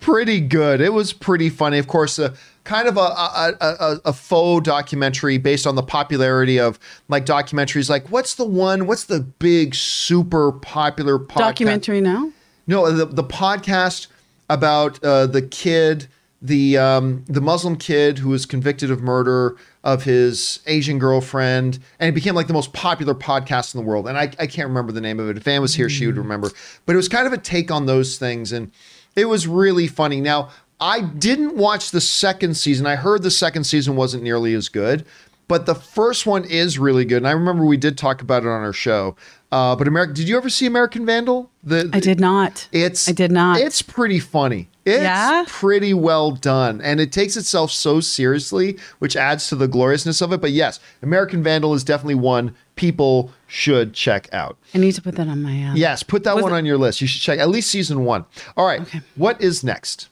pretty 0.00 0.40
good. 0.40 0.80
It 0.80 0.92
was 0.92 1.12
pretty 1.12 1.48
funny. 1.48 1.78
Of 1.78 1.86
course, 1.86 2.18
uh, 2.18 2.34
kind 2.64 2.88
of 2.88 2.96
a, 2.96 3.00
a, 3.00 3.54
a, 3.60 4.00
a, 4.06 4.12
faux 4.12 4.64
documentary 4.64 5.38
based 5.38 5.66
on 5.66 5.76
the 5.76 5.82
popularity 5.82 6.58
of 6.58 6.78
like 7.08 7.24
documentaries. 7.24 7.88
Like, 7.88 8.08
what's 8.10 8.34
the 8.34 8.44
one? 8.44 8.86
What's 8.86 9.04
the 9.04 9.20
big 9.20 9.74
super 9.74 10.52
popular 10.52 11.18
podcast? 11.18 11.36
documentary 11.36 12.00
now? 12.00 12.32
No, 12.66 12.90
the 12.90 13.06
the 13.06 13.24
podcast 13.24 14.08
about 14.48 15.02
uh, 15.04 15.26
the 15.26 15.42
kid 15.42 16.08
the 16.42 16.76
um, 16.76 17.24
the 17.26 17.40
Muslim 17.40 17.76
kid 17.76 18.18
who 18.18 18.30
was 18.30 18.46
convicted 18.46 18.90
of 18.90 19.02
murder 19.02 19.56
of 19.86 20.02
his 20.02 20.58
Asian 20.66 20.98
girlfriend, 20.98 21.78
and 22.00 22.08
it 22.08 22.12
became 22.12 22.34
like 22.34 22.48
the 22.48 22.52
most 22.52 22.72
popular 22.72 23.14
podcast 23.14 23.72
in 23.72 23.80
the 23.80 23.86
world. 23.86 24.08
And 24.08 24.18
I, 24.18 24.24
I 24.40 24.48
can't 24.48 24.66
remember 24.66 24.90
the 24.90 25.00
name 25.00 25.20
of 25.20 25.28
it. 25.28 25.36
If 25.36 25.46
Anne 25.46 25.62
was 25.62 25.76
here, 25.76 25.88
she 25.88 26.06
would 26.06 26.16
mm. 26.16 26.22
remember. 26.22 26.50
But 26.86 26.94
it 26.94 26.96
was 26.96 27.08
kind 27.08 27.24
of 27.24 27.32
a 27.32 27.38
take 27.38 27.70
on 27.70 27.86
those 27.86 28.18
things, 28.18 28.50
and 28.50 28.72
it 29.14 29.26
was 29.26 29.46
really 29.46 29.86
funny. 29.86 30.20
Now, 30.20 30.50
I 30.80 31.02
didn't 31.02 31.56
watch 31.56 31.92
the 31.92 32.00
second 32.00 32.56
season. 32.56 32.84
I 32.84 32.96
heard 32.96 33.22
the 33.22 33.30
second 33.30 33.62
season 33.62 33.94
wasn't 33.94 34.24
nearly 34.24 34.54
as 34.54 34.68
good, 34.68 35.06
but 35.46 35.66
the 35.66 35.76
first 35.76 36.26
one 36.26 36.44
is 36.44 36.80
really 36.80 37.04
good. 37.04 37.18
And 37.18 37.28
I 37.28 37.32
remember 37.32 37.64
we 37.64 37.76
did 37.76 37.96
talk 37.96 38.20
about 38.20 38.42
it 38.42 38.48
on 38.48 38.62
our 38.62 38.72
show. 38.72 39.14
Uh, 39.56 39.74
but 39.74 39.88
American, 39.88 40.14
did 40.14 40.28
you 40.28 40.36
ever 40.36 40.50
see 40.50 40.66
American 40.66 41.06
Vandal? 41.06 41.50
The, 41.64 41.84
the, 41.84 41.96
I 41.96 42.00
did 42.00 42.20
not. 42.20 42.68
It's 42.72 43.08
I 43.08 43.12
did 43.12 43.32
not. 43.32 43.58
It's 43.58 43.80
pretty 43.80 44.18
funny. 44.18 44.68
It's 44.84 45.02
yeah? 45.02 45.44
pretty 45.48 45.94
well 45.94 46.30
done, 46.30 46.82
and 46.82 47.00
it 47.00 47.10
takes 47.10 47.38
itself 47.38 47.70
so 47.70 48.00
seriously, 48.00 48.78
which 48.98 49.16
adds 49.16 49.48
to 49.48 49.56
the 49.56 49.66
gloriousness 49.66 50.20
of 50.20 50.30
it. 50.32 50.42
But 50.42 50.50
yes, 50.50 50.78
American 51.00 51.42
Vandal 51.42 51.72
is 51.72 51.84
definitely 51.84 52.16
one 52.16 52.54
people 52.76 53.32
should 53.46 53.94
check 53.94 54.28
out. 54.30 54.58
I 54.74 54.78
need 54.78 54.92
to 54.92 55.02
put 55.02 55.16
that 55.16 55.26
on 55.26 55.42
my. 55.42 55.70
Uh, 55.70 55.74
yes, 55.74 56.02
put 56.02 56.24
that 56.24 56.36
one 56.36 56.52
it? 56.52 56.56
on 56.56 56.66
your 56.66 56.76
list. 56.76 57.00
You 57.00 57.06
should 57.06 57.22
check 57.22 57.38
at 57.38 57.48
least 57.48 57.70
season 57.70 58.04
one. 58.04 58.26
All 58.58 58.66
right. 58.66 58.82
Okay. 58.82 59.00
What 59.14 59.40
is 59.40 59.64
next? 59.64 60.10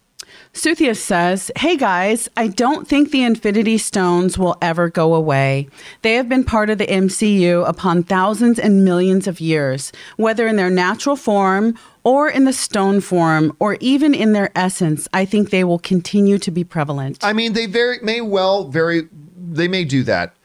Suthius 0.54 0.98
says, 0.98 1.50
Hey 1.56 1.76
guys, 1.76 2.28
I 2.36 2.46
don't 2.46 2.86
think 2.86 3.10
the 3.10 3.24
Infinity 3.24 3.76
Stones 3.76 4.38
will 4.38 4.56
ever 4.62 4.88
go 4.88 5.14
away. 5.14 5.68
They 6.02 6.14
have 6.14 6.28
been 6.28 6.44
part 6.44 6.70
of 6.70 6.78
the 6.78 6.86
MCU 6.86 7.68
upon 7.68 8.04
thousands 8.04 8.60
and 8.60 8.84
millions 8.84 9.26
of 9.26 9.40
years, 9.40 9.90
whether 10.16 10.46
in 10.46 10.54
their 10.54 10.70
natural 10.70 11.16
form 11.16 11.76
or 12.04 12.28
in 12.28 12.44
the 12.44 12.52
stone 12.52 13.00
form 13.00 13.54
or 13.58 13.74
even 13.80 14.14
in 14.14 14.32
their 14.32 14.52
essence. 14.54 15.08
I 15.12 15.24
think 15.24 15.50
they 15.50 15.64
will 15.64 15.80
continue 15.80 16.38
to 16.38 16.50
be 16.52 16.62
prevalent. 16.62 17.18
I 17.24 17.32
mean, 17.32 17.54
they 17.54 17.66
very 17.66 17.98
may 18.00 18.20
well 18.20 18.68
very 18.68 19.08
they 19.36 19.66
may 19.66 19.84
do 19.84 20.04
that. 20.04 20.36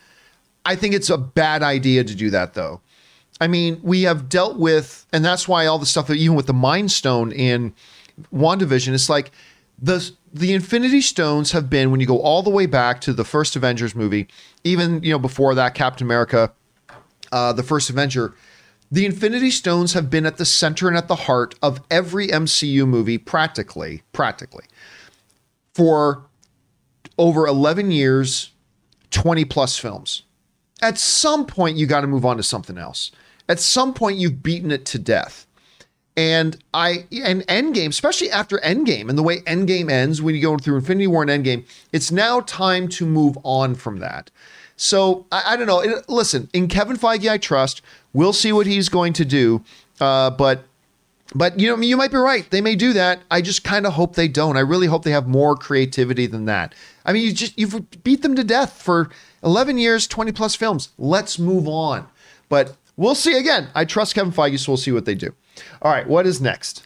I 0.66 0.76
think 0.76 0.96
it's 0.96 1.12
a 1.12 1.20
bad 1.20 1.62
idea 1.62 2.04
to 2.04 2.16
do 2.16 2.32
that 2.32 2.56
though. 2.56 2.82
I 3.40 3.48
mean, 3.48 3.80
we 3.84 4.02
have 4.04 4.28
dealt 4.28 4.58
with, 4.58 5.06
and 5.14 5.24
that's 5.24 5.48
why 5.48 5.68
all 5.68 5.78
the 5.78 5.86
stuff, 5.86 6.10
even 6.10 6.36
with 6.36 6.48
the 6.48 6.54
Mind 6.54 6.92
Stone 6.92 7.32
in 7.32 7.74
WandaVision, 8.34 8.94
it's 8.94 9.08
like 9.08 9.32
the 9.82 10.12
the 10.32 10.54
Infinity 10.54 11.02
Stones 11.02 11.52
have 11.54 11.70
been 11.70 11.92
when 11.92 12.00
you 12.00 12.06
go 12.06 12.20
all 12.20 12.44
the 12.44 12.50
way 12.50 12.66
back 12.66 13.02
to 13.02 13.14
the 13.14 13.24
first 13.24 13.56
Avengers 13.56 13.96
movie, 13.96 14.28
even 14.64 15.02
you 15.04 15.12
know 15.12 15.20
before 15.20 15.56
that 15.56 15.74
Captain 15.74 16.06
America, 16.06 16.52
uh, 17.32 17.54
the 17.54 17.64
first 17.64 17.90
Avenger. 17.90 18.36
The 18.92 19.06
Infinity 19.06 19.52
Stones 19.52 19.94
have 19.94 20.10
been 20.10 20.26
at 20.26 20.38
the 20.38 20.46
center 20.46 20.88
and 20.88 20.98
at 20.98 21.08
the 21.08 21.16
heart 21.16 21.54
of 21.62 21.80
every 21.92 22.28
MCU 22.28 22.88
movie, 22.88 23.20
practically, 23.20 24.02
practically, 24.14 24.66
for 25.76 26.26
over 27.20 27.46
11 27.46 27.92
years, 27.92 28.52
20 29.12 29.46
plus 29.46 29.78
films. 29.78 30.24
At 30.82 30.98
some 30.98 31.46
point, 31.46 31.78
you 31.78 31.86
got 31.86 32.02
to 32.02 32.08
move 32.08 32.26
on 32.26 32.38
to 32.38 32.44
something 32.44 32.80
else. 32.80 33.12
At 33.48 33.60
some 33.60 33.94
point, 33.94 34.18
you've 34.18 34.42
beaten 34.42 34.72
it 34.72 34.86
to 34.88 34.98
death. 34.98 35.46
And 36.20 36.58
I 36.74 37.06
and 37.14 37.48
Endgame, 37.48 37.88
especially 37.88 38.30
after 38.30 38.58
Endgame 38.58 39.08
and 39.08 39.18
the 39.18 39.24
way 39.24 39.38
Endgame 39.44 39.90
ends 39.90 40.22
when 40.22 40.36
you 40.36 40.42
go 40.42 40.58
through 40.58 40.76
Infinity 40.76 41.08
War 41.08 41.24
and 41.24 41.32
Endgame, 41.32 41.64
it's 41.94 42.12
now 42.12 42.42
time 42.42 42.90
to 42.90 43.06
move 43.06 43.38
on 43.44 43.74
from 43.74 44.00
that. 44.00 44.30
So 44.76 45.28
I, 45.32 45.54
I 45.54 45.56
don't 45.56 45.66
know. 45.66 45.80
It, 45.80 46.10
listen, 46.10 46.50
in 46.52 46.68
Kevin 46.68 46.98
Feige, 46.98 47.32
I 47.32 47.38
trust. 47.38 47.82
We'll 48.12 48.34
see 48.34 48.52
what 48.52 48.68
he's 48.68 48.90
going 48.90 49.14
to 49.14 49.24
do. 49.24 49.64
Uh, 50.02 50.30
but 50.32 50.66
but 51.34 51.58
you 51.58 51.70
know, 51.70 51.82
you 51.82 51.96
might 51.96 52.12
be 52.12 52.18
right. 52.18 52.50
They 52.52 52.60
may 52.60 52.76
do 52.76 52.92
that. 52.92 53.22
I 53.32 53.42
just 53.42 53.64
kind 53.64 53.86
of 53.86 53.94
hope 53.94 54.16
they 54.16 54.28
don't. 54.28 54.58
I 54.58 54.62
really 54.62 54.88
hope 54.88 55.06
they 55.06 55.12
have 55.12 55.26
more 55.26 55.56
creativity 55.56 56.26
than 56.26 56.44
that. 56.46 56.76
I 57.06 57.14
mean, 57.14 57.24
you 57.24 57.32
just 57.32 57.58
you've 57.58 58.04
beat 58.04 58.24
them 58.24 58.36
to 58.36 58.44
death 58.44 58.82
for 58.82 59.10
11 59.42 59.78
years, 59.78 60.06
20 60.06 60.34
plus 60.34 60.54
films. 60.54 60.90
Let's 60.98 61.40
move 61.40 61.66
on. 61.66 62.10
But 62.50 62.76
we'll 62.98 63.16
see 63.16 63.38
again. 63.38 63.70
I 63.74 63.86
trust 63.86 64.16
Kevin 64.16 64.34
Feige, 64.34 64.60
so 64.60 64.74
we'll 64.74 64.78
see 64.78 64.92
what 64.92 65.06
they 65.06 65.16
do. 65.16 65.34
All 65.82 65.92
right, 65.92 66.08
what 66.08 66.26
is 66.26 66.42
next? 66.42 66.86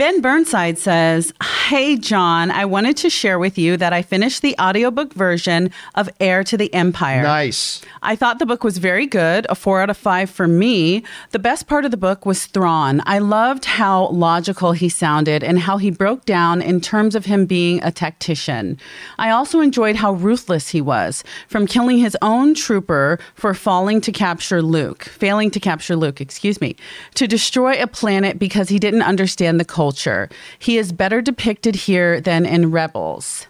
Ben 0.00 0.22
Burnside 0.22 0.78
says, 0.78 1.30
Hey, 1.68 1.94
John, 1.94 2.50
I 2.50 2.64
wanted 2.64 2.96
to 2.96 3.10
share 3.10 3.38
with 3.38 3.58
you 3.58 3.76
that 3.76 3.92
I 3.92 4.00
finished 4.00 4.40
the 4.40 4.56
audiobook 4.58 5.12
version 5.12 5.70
of 5.94 6.08
Heir 6.18 6.42
to 6.44 6.56
the 6.56 6.72
Empire. 6.72 7.22
Nice. 7.22 7.82
I 8.02 8.16
thought 8.16 8.38
the 8.38 8.46
book 8.46 8.64
was 8.64 8.78
very 8.78 9.06
good, 9.06 9.46
a 9.50 9.54
four 9.54 9.82
out 9.82 9.90
of 9.90 9.98
five 9.98 10.30
for 10.30 10.48
me. 10.48 11.04
The 11.32 11.38
best 11.38 11.66
part 11.66 11.84
of 11.84 11.90
the 11.90 11.98
book 11.98 12.24
was 12.24 12.46
Thrawn. 12.46 13.02
I 13.04 13.18
loved 13.18 13.66
how 13.66 14.08
logical 14.08 14.72
he 14.72 14.88
sounded 14.88 15.44
and 15.44 15.58
how 15.58 15.76
he 15.76 15.90
broke 15.90 16.24
down 16.24 16.62
in 16.62 16.80
terms 16.80 17.14
of 17.14 17.26
him 17.26 17.44
being 17.44 17.84
a 17.84 17.92
tactician. 17.92 18.78
I 19.18 19.28
also 19.28 19.60
enjoyed 19.60 19.96
how 19.96 20.14
ruthless 20.14 20.70
he 20.70 20.80
was, 20.80 21.22
from 21.46 21.66
killing 21.66 21.98
his 21.98 22.16
own 22.22 22.54
trooper 22.54 23.18
for 23.34 23.52
falling 23.52 24.00
to 24.00 24.12
capture 24.12 24.62
Luke, 24.62 25.04
failing 25.04 25.50
to 25.50 25.60
capture 25.60 25.94
Luke, 25.94 26.22
excuse 26.22 26.58
me, 26.58 26.74
to 27.16 27.26
destroy 27.26 27.82
a 27.82 27.86
planet 27.86 28.38
because 28.38 28.70
he 28.70 28.78
didn't 28.78 29.02
understand 29.02 29.60
the 29.60 29.64
culture 29.66 29.89
culture. 29.90 30.28
He 30.58 30.78
is 30.78 30.92
better 30.92 31.20
depicted 31.20 31.74
here 31.74 32.20
than 32.20 32.46
in 32.46 32.70
Rebels. 32.70 33.48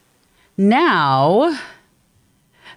Now, 0.57 1.59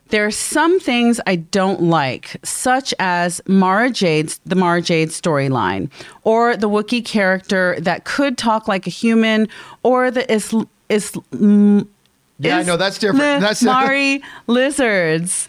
there 0.09 0.25
are 0.25 0.31
some 0.31 0.81
things 0.81 1.21
I 1.25 1.37
don't 1.37 1.83
like, 1.83 2.35
such 2.43 2.93
as 2.99 3.41
Mara 3.47 3.89
Jade's 3.89 4.41
the 4.45 4.55
Mara 4.55 4.81
Jade 4.81 5.09
storyline, 5.09 5.89
or 6.23 6.57
the 6.57 6.67
Wookiee 6.67 7.05
character 7.05 7.77
that 7.79 8.03
could 8.03 8.37
talk 8.37 8.67
like 8.67 8.85
a 8.85 8.89
human, 8.89 9.47
or 9.83 10.11
the 10.11 10.29
is 10.31 10.53
is. 10.89 11.11
Mm, 11.31 11.87
yeah, 12.39 12.57
I 12.57 12.63
know 12.63 12.75
that's 12.75 12.99
different. 12.99 13.41
That's 13.41 13.63
Mari 13.73 14.21
lizards. 14.47 15.47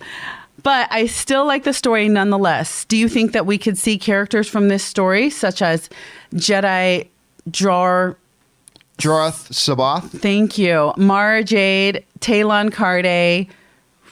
But 0.62 0.88
I 0.90 1.06
still 1.06 1.44
like 1.44 1.64
the 1.64 1.74
story 1.74 2.08
nonetheless. 2.08 2.86
Do 2.86 2.96
you 2.96 3.08
think 3.08 3.32
that 3.32 3.44
we 3.44 3.58
could 3.58 3.76
see 3.76 3.98
characters 3.98 4.48
from 4.48 4.68
this 4.68 4.82
story, 4.82 5.28
such 5.28 5.60
as 5.60 5.90
Jedi 6.34 7.08
Jar. 7.50 8.16
Jorath 8.98 9.50
C'baoth. 9.50 10.20
Thank 10.20 10.56
you. 10.56 10.92
Mara 10.96 11.42
Jade, 11.42 12.04
Talon 12.20 12.70
Karrde, 12.70 13.48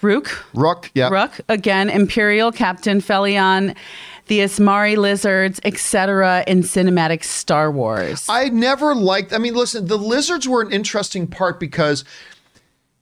Rukh. 0.03 0.45
Rukh, 0.55 0.91
yeah. 0.95 1.09
Rukh. 1.09 1.41
Again, 1.49 1.89
Imperial 1.89 2.51
Captain 2.51 3.01
Felion, 3.01 3.77
the 4.27 4.41
Ismari 4.41 4.97
lizards, 4.97 5.61
etc. 5.65 6.43
in 6.47 6.63
cinematic 6.63 7.23
Star 7.23 7.71
Wars. 7.71 8.27
I 8.29 8.49
never 8.49 8.95
liked 8.95 9.33
I 9.33 9.39
mean, 9.39 9.55
listen, 9.55 9.87
the 9.87 9.99
lizards 9.99 10.49
were 10.49 10.63
an 10.63 10.73
interesting 10.73 11.27
part 11.27 11.61
because 11.61 12.05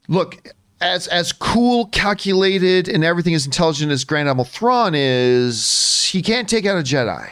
look, 0.09 0.55
as 0.81 1.07
as 1.09 1.33
cool, 1.33 1.87
calculated, 1.87 2.89
and 2.89 3.05
everything 3.05 3.35
as 3.35 3.47
intelligent 3.47 3.93
as 3.93 4.05
Grand 4.05 4.29
Admiral 4.29 4.45
Thrawn 4.45 4.95
is, 4.95 6.07
he 6.07 6.23
can't 6.23 6.49
take 6.49 6.67
out 6.67 6.79
a 6.79 6.83
Jedi. 6.83 7.31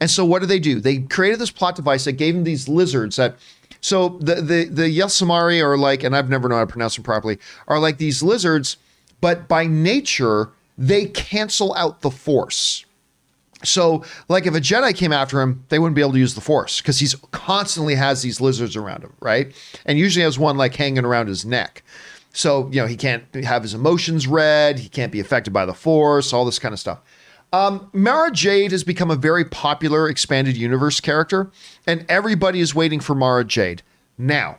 And 0.00 0.10
so 0.10 0.24
what 0.24 0.40
do 0.40 0.46
they 0.46 0.58
do? 0.58 0.80
They 0.80 0.98
created 0.98 1.38
this 1.38 1.50
plot 1.50 1.76
device 1.76 2.04
that 2.04 2.12
gave 2.12 2.34
him 2.34 2.44
these 2.44 2.68
lizards 2.68 3.16
that 3.16 3.36
so 3.80 4.18
the 4.20 4.36
the 4.36 4.64
the 4.64 4.98
Ysamari 4.98 5.62
are 5.62 5.76
like, 5.76 6.02
and 6.02 6.16
I've 6.16 6.28
never 6.28 6.48
known 6.48 6.58
how 6.58 6.64
to 6.64 6.70
pronounce 6.70 6.96
them 6.96 7.04
properly, 7.04 7.38
are 7.68 7.78
like 7.78 7.98
these 7.98 8.22
lizards, 8.22 8.76
but 9.20 9.48
by 9.48 9.66
nature, 9.66 10.50
they 10.76 11.06
cancel 11.06 11.74
out 11.74 12.00
the 12.00 12.10
force. 12.10 12.84
So, 13.62 14.04
like 14.28 14.46
if 14.46 14.54
a 14.54 14.60
Jedi 14.60 14.94
came 14.94 15.12
after 15.12 15.40
him, 15.40 15.64
they 15.68 15.78
wouldn't 15.78 15.94
be 15.94 16.00
able 16.00 16.12
to 16.12 16.18
use 16.18 16.34
the 16.34 16.40
Force 16.40 16.80
because 16.80 16.98
he's 16.98 17.14
constantly 17.30 17.94
has 17.94 18.22
these 18.22 18.40
lizards 18.40 18.74
around 18.74 19.02
him, 19.02 19.12
right? 19.20 19.54
And 19.84 19.98
usually 19.98 20.24
has 20.24 20.38
one 20.38 20.56
like 20.56 20.74
hanging 20.74 21.04
around 21.04 21.28
his 21.28 21.44
neck. 21.44 21.82
So, 22.32 22.70
you 22.72 22.80
know, 22.80 22.86
he 22.86 22.96
can't 22.96 23.24
have 23.44 23.62
his 23.62 23.74
emotions 23.74 24.26
read, 24.26 24.78
he 24.78 24.88
can't 24.88 25.12
be 25.12 25.20
affected 25.20 25.52
by 25.52 25.66
the 25.66 25.74
Force, 25.74 26.32
all 26.32 26.44
this 26.44 26.58
kind 26.58 26.72
of 26.72 26.78
stuff. 26.78 27.00
Um, 27.52 27.90
Mara 27.92 28.30
Jade 28.30 28.70
has 28.70 28.84
become 28.84 29.10
a 29.10 29.16
very 29.16 29.44
popular 29.44 30.08
expanded 30.08 30.56
universe 30.56 31.00
character, 31.00 31.50
and 31.86 32.06
everybody 32.08 32.60
is 32.60 32.74
waiting 32.74 33.00
for 33.00 33.14
Mara 33.14 33.44
Jade. 33.44 33.82
Now, 34.16 34.58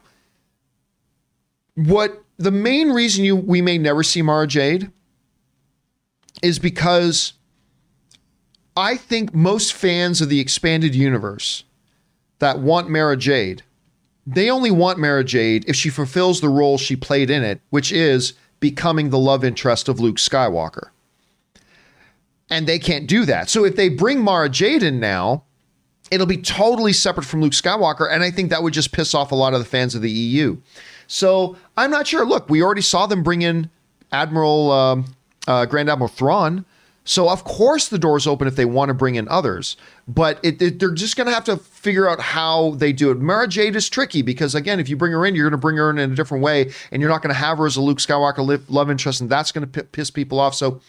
what 1.76 2.24
the 2.38 2.52
main 2.52 2.92
reason 2.92 3.24
you 3.24 3.36
we 3.36 3.62
may 3.62 3.78
never 3.78 4.04
see 4.04 4.22
Mara 4.22 4.48
Jade 4.48 4.92
is 6.44 6.60
because 6.60 7.34
I 8.76 8.98
think 8.98 9.34
most 9.34 9.74
fans 9.74 10.22
of 10.22 10.30
the 10.30 10.39
expanded 10.39 10.96
universe 10.96 11.64
that 12.39 12.60
want 12.60 12.89
Mara 12.89 13.16
Jade, 13.16 13.64
they 14.26 14.50
only 14.50 14.72
want 14.72 15.00
Mara 15.00 15.24
Jade 15.24 15.64
if 15.68 15.76
she 15.76 15.89
fulfills 15.89 16.42
the 16.42 16.50
role 16.50 16.78
she 16.78 16.96
played 16.96 17.30
in 17.30 17.44
it, 17.44 17.62
which 17.70 17.92
is 17.92 18.34
becoming 18.60 19.12
the 19.12 19.20
love 19.20 19.46
interest 19.46 19.88
of 19.88 20.00
Luke 20.00 20.18
Skywalker 20.18 20.89
and 22.52 22.68
they 22.68 22.78
can't 22.78 23.08
do 23.08 23.26
that. 23.26 23.49
So 23.49 23.66
if 23.66 23.76
they 23.76 23.89
bring 23.89 24.22
Mara 24.22 24.49
Jade 24.49 24.84
in 24.84 24.99
now, 24.99 25.43
it'll 26.12 26.28
be 26.28 26.38
totally 26.38 26.93
separate 26.93 27.24
from 27.24 27.41
Luke 27.41 27.54
Skywalker, 27.54 28.12
and 28.12 28.22
I 28.22 28.30
think 28.30 28.49
that 28.52 28.62
would 28.62 28.74
just 28.74 28.91
piss 28.91 29.16
off 29.16 29.32
a 29.32 29.36
lot 29.36 29.54
of 29.54 29.60
the 29.60 29.66
fans 29.66 29.95
of 29.95 30.02
the 30.02 30.12
EU. 30.12 30.58
So 31.08 31.56
I'm 31.78 31.89
not 31.89 32.06
sure. 32.06 32.26
Look, 32.26 32.49
we 32.49 32.62
already 32.62 32.82
saw 32.82 33.08
them 33.08 33.24
bring 33.24 33.41
in 33.41 33.70
Admiral 34.12 34.72
um, 34.72 35.06
uh, 35.47 35.66
Grand 35.66 35.89
Admiral 35.89 36.10
Thrawn. 36.10 36.66
So 37.04 37.30
of 37.30 37.43
course 37.43 37.88
the 37.88 37.97
door's 37.97 38.28
open 38.28 38.47
if 38.47 38.56
they 38.56 38.66
want 38.66 38.89
to 38.89 38.93
bring 38.93 39.16
in 39.16 39.28
others, 39.28 39.76
but 40.08 40.39
it, 40.43 40.62
it, 40.62 40.80
they're 40.80 40.91
just 40.93 41.18
going 41.18 41.26
to 41.26 41.34
have 41.34 41.43
to 41.45 41.58
figure 41.58 42.08
out 42.08 42.20
how 42.20 42.76
they 42.76 42.93
do 42.93 43.10
it. 43.10 43.18
Mara 43.18 43.47
Jade 43.47 43.76
is 43.76 43.89
tricky 43.89 44.22
because 44.22 44.54
again, 44.54 44.80
if 44.80 44.88
you 44.88 44.95
bring 44.95 45.12
her 45.12 45.26
in, 45.26 45.34
you're 45.34 45.49
going 45.49 45.60
to 45.60 45.62
bring 45.62 45.78
her 45.78 45.89
in 45.89 45.97
in 45.97 46.12
a 46.12 46.16
different 46.16 46.43
way, 46.43 46.72
and 46.91 47.02
you're 47.02 47.10
not 47.10 47.24
going 47.24 47.34
to 47.34 47.39
have 47.39 47.58
her 47.58 47.66
as 47.66 47.76
a 47.76 47.82
Luke 47.82 47.97
Skywalker 47.97 48.64
love 48.70 48.91
interest, 48.91 49.20
and 49.20 49.32
that's 49.32 49.52
going 49.52 49.68
to 49.68 49.82
p- 49.82 49.88
piss 49.91 50.12
people 50.12 50.39
off. 50.39 50.54
So 50.54 50.80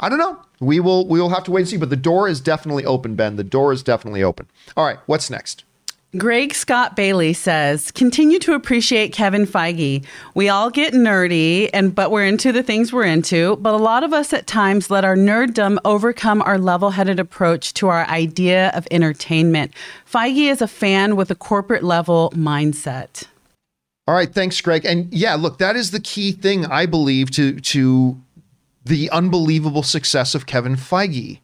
I 0.00 0.08
don't 0.08 0.18
know. 0.18 0.42
We 0.58 0.80
will 0.80 1.06
we 1.06 1.20
will 1.20 1.28
have 1.30 1.44
to 1.44 1.50
wait 1.50 1.60
and 1.60 1.68
see. 1.68 1.76
But 1.76 1.90
the 1.90 1.96
door 1.96 2.26
is 2.26 2.40
definitely 2.40 2.84
open, 2.84 3.14
Ben. 3.14 3.36
The 3.36 3.44
door 3.44 3.72
is 3.72 3.82
definitely 3.82 4.22
open. 4.22 4.46
All 4.76 4.84
right, 4.84 4.98
what's 5.06 5.30
next? 5.30 5.64
Greg 6.18 6.54
Scott 6.54 6.96
Bailey 6.96 7.32
says, 7.32 7.92
continue 7.92 8.40
to 8.40 8.54
appreciate 8.54 9.12
Kevin 9.12 9.46
Feige. 9.46 10.04
We 10.34 10.48
all 10.48 10.68
get 10.68 10.92
nerdy 10.92 11.70
and 11.72 11.94
but 11.94 12.10
we're 12.10 12.26
into 12.26 12.50
the 12.50 12.64
things 12.64 12.92
we're 12.92 13.04
into, 13.04 13.54
but 13.60 13.74
a 13.74 13.76
lot 13.76 14.02
of 14.02 14.12
us 14.12 14.32
at 14.32 14.48
times 14.48 14.90
let 14.90 15.04
our 15.04 15.14
nerddom 15.14 15.78
overcome 15.84 16.42
our 16.42 16.58
level-headed 16.58 17.20
approach 17.20 17.74
to 17.74 17.86
our 17.86 18.04
idea 18.08 18.70
of 18.70 18.88
entertainment. 18.90 19.72
Feige 20.04 20.50
is 20.50 20.60
a 20.60 20.66
fan 20.66 21.14
with 21.14 21.30
a 21.30 21.36
corporate 21.36 21.84
level 21.84 22.32
mindset. 22.34 23.28
All 24.08 24.16
right, 24.16 24.34
thanks, 24.34 24.60
Greg. 24.60 24.84
And 24.84 25.14
yeah, 25.14 25.36
look, 25.36 25.58
that 25.58 25.76
is 25.76 25.92
the 25.92 26.00
key 26.00 26.32
thing 26.32 26.66
I 26.66 26.86
believe 26.86 27.30
to 27.32 27.60
to 27.60 28.20
the 28.84 29.10
unbelievable 29.10 29.82
success 29.82 30.34
of 30.34 30.46
Kevin 30.46 30.76
Feige. 30.76 31.40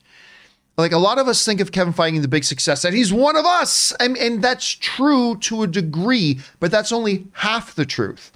Like 0.79 0.93
a 0.93 0.99
lot 0.99 1.19
of 1.19 1.29
us 1.29 1.45
think 1.45 1.61
of 1.61 1.73
Kevin 1.73 1.95
Feige 1.95 2.21
the 2.21 2.29
big 2.29 2.45
success 2.45 2.83
that 2.83 2.93
he's 2.93 3.13
one 3.13 3.37
of 3.37 3.47
us, 3.47 3.93
and, 3.99 4.17
and 4.17 4.43
that's 4.43 4.69
true 4.69 5.37
to 5.39 5.63
a 5.63 5.67
degree, 5.67 6.41
but 6.61 6.71
that's 6.71 6.93
only 6.93 7.27
half 7.33 7.75
the 7.75 7.87
truth. 7.87 8.33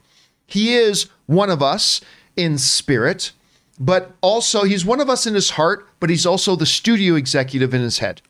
He 0.47 0.75
is 0.75 1.09
one 1.27 1.51
of 1.51 1.63
us 1.63 2.01
in 2.37 2.57
spirit, 2.59 3.33
but 3.79 4.13
also 4.21 4.65
he's 4.65 4.85
one 4.85 5.01
of 5.01 5.11
us 5.11 5.27
in 5.27 5.35
his 5.35 5.51
heart, 5.51 5.87
but 6.01 6.11
he's 6.11 6.27
also 6.27 6.57
the 6.57 6.67
studio 6.67 7.15
executive 7.15 7.75
in 7.75 7.83
his 7.83 7.99
head. 7.99 8.23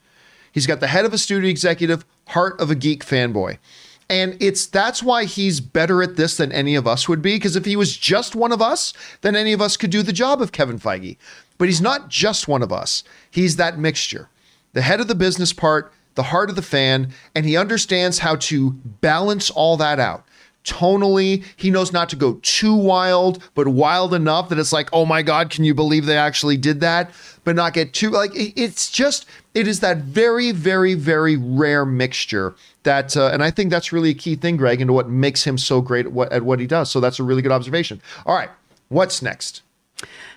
He's 0.52 0.66
got 0.66 0.80
the 0.80 0.88
head 0.88 1.04
of 1.04 1.12
a 1.12 1.18
studio 1.18 1.48
executive, 1.48 2.04
heart 2.28 2.60
of 2.60 2.70
a 2.70 2.74
geek 2.74 3.04
fanboy. 3.04 3.58
And 4.10 4.36
it's 4.40 4.66
that's 4.66 5.04
why 5.04 5.24
he's 5.24 5.60
better 5.60 6.02
at 6.02 6.16
this 6.16 6.36
than 6.36 6.50
any 6.50 6.74
of 6.74 6.86
us 6.86 7.08
would 7.08 7.22
be. 7.22 7.36
Because 7.36 7.54
if 7.54 7.64
he 7.64 7.76
was 7.76 7.96
just 7.96 8.34
one 8.34 8.50
of 8.50 8.60
us, 8.60 8.92
then 9.20 9.36
any 9.36 9.52
of 9.52 9.62
us 9.62 9.76
could 9.76 9.90
do 9.90 10.02
the 10.02 10.12
job 10.12 10.42
of 10.42 10.50
Kevin 10.50 10.80
Feige. 10.80 11.16
But 11.58 11.68
he's 11.68 11.80
not 11.80 12.08
just 12.08 12.48
one 12.48 12.60
of 12.60 12.72
us. 12.72 13.04
He's 13.30 13.54
that 13.56 13.78
mixture. 13.78 14.28
The 14.72 14.82
head 14.82 15.00
of 15.00 15.06
the 15.06 15.14
business 15.14 15.52
part, 15.52 15.92
the 16.16 16.24
heart 16.24 16.50
of 16.50 16.56
the 16.56 16.62
fan, 16.62 17.12
and 17.36 17.46
he 17.46 17.56
understands 17.56 18.18
how 18.18 18.34
to 18.36 18.72
balance 18.72 19.48
all 19.48 19.76
that 19.76 20.00
out 20.00 20.24
tonally. 20.64 21.44
He 21.56 21.70
knows 21.70 21.92
not 21.92 22.08
to 22.10 22.16
go 22.16 22.38
too 22.42 22.74
wild, 22.74 23.42
but 23.54 23.68
wild 23.68 24.14
enough 24.14 24.48
that 24.48 24.58
it's 24.58 24.72
like, 24.72 24.88
oh 24.92 25.06
my 25.06 25.22
God, 25.22 25.50
can 25.50 25.64
you 25.64 25.74
believe 25.74 26.06
they 26.06 26.16
actually 26.16 26.56
did 26.56 26.80
that? 26.80 27.10
But 27.44 27.56
not 27.56 27.72
get 27.72 27.94
too, 27.94 28.10
like, 28.10 28.32
it's 28.34 28.90
just, 28.90 29.26
it 29.54 29.66
is 29.66 29.80
that 29.80 29.98
very, 29.98 30.52
very, 30.52 30.94
very 30.94 31.36
rare 31.36 31.86
mixture 31.86 32.54
that, 32.82 33.16
uh, 33.16 33.30
and 33.32 33.42
I 33.42 33.50
think 33.50 33.70
that's 33.70 33.92
really 33.92 34.10
a 34.10 34.14
key 34.14 34.36
thing, 34.36 34.56
Greg, 34.56 34.80
into 34.80 34.92
what 34.92 35.08
makes 35.08 35.44
him 35.44 35.56
so 35.56 35.80
great 35.80 36.06
at 36.06 36.12
what, 36.12 36.32
at 36.32 36.42
what 36.42 36.60
he 36.60 36.66
does. 36.66 36.90
So 36.90 37.00
that's 37.00 37.18
a 37.18 37.22
really 37.22 37.42
good 37.42 37.52
observation. 37.52 38.02
All 38.26 38.34
right, 38.34 38.50
what's 38.88 39.22
next? 39.22 39.62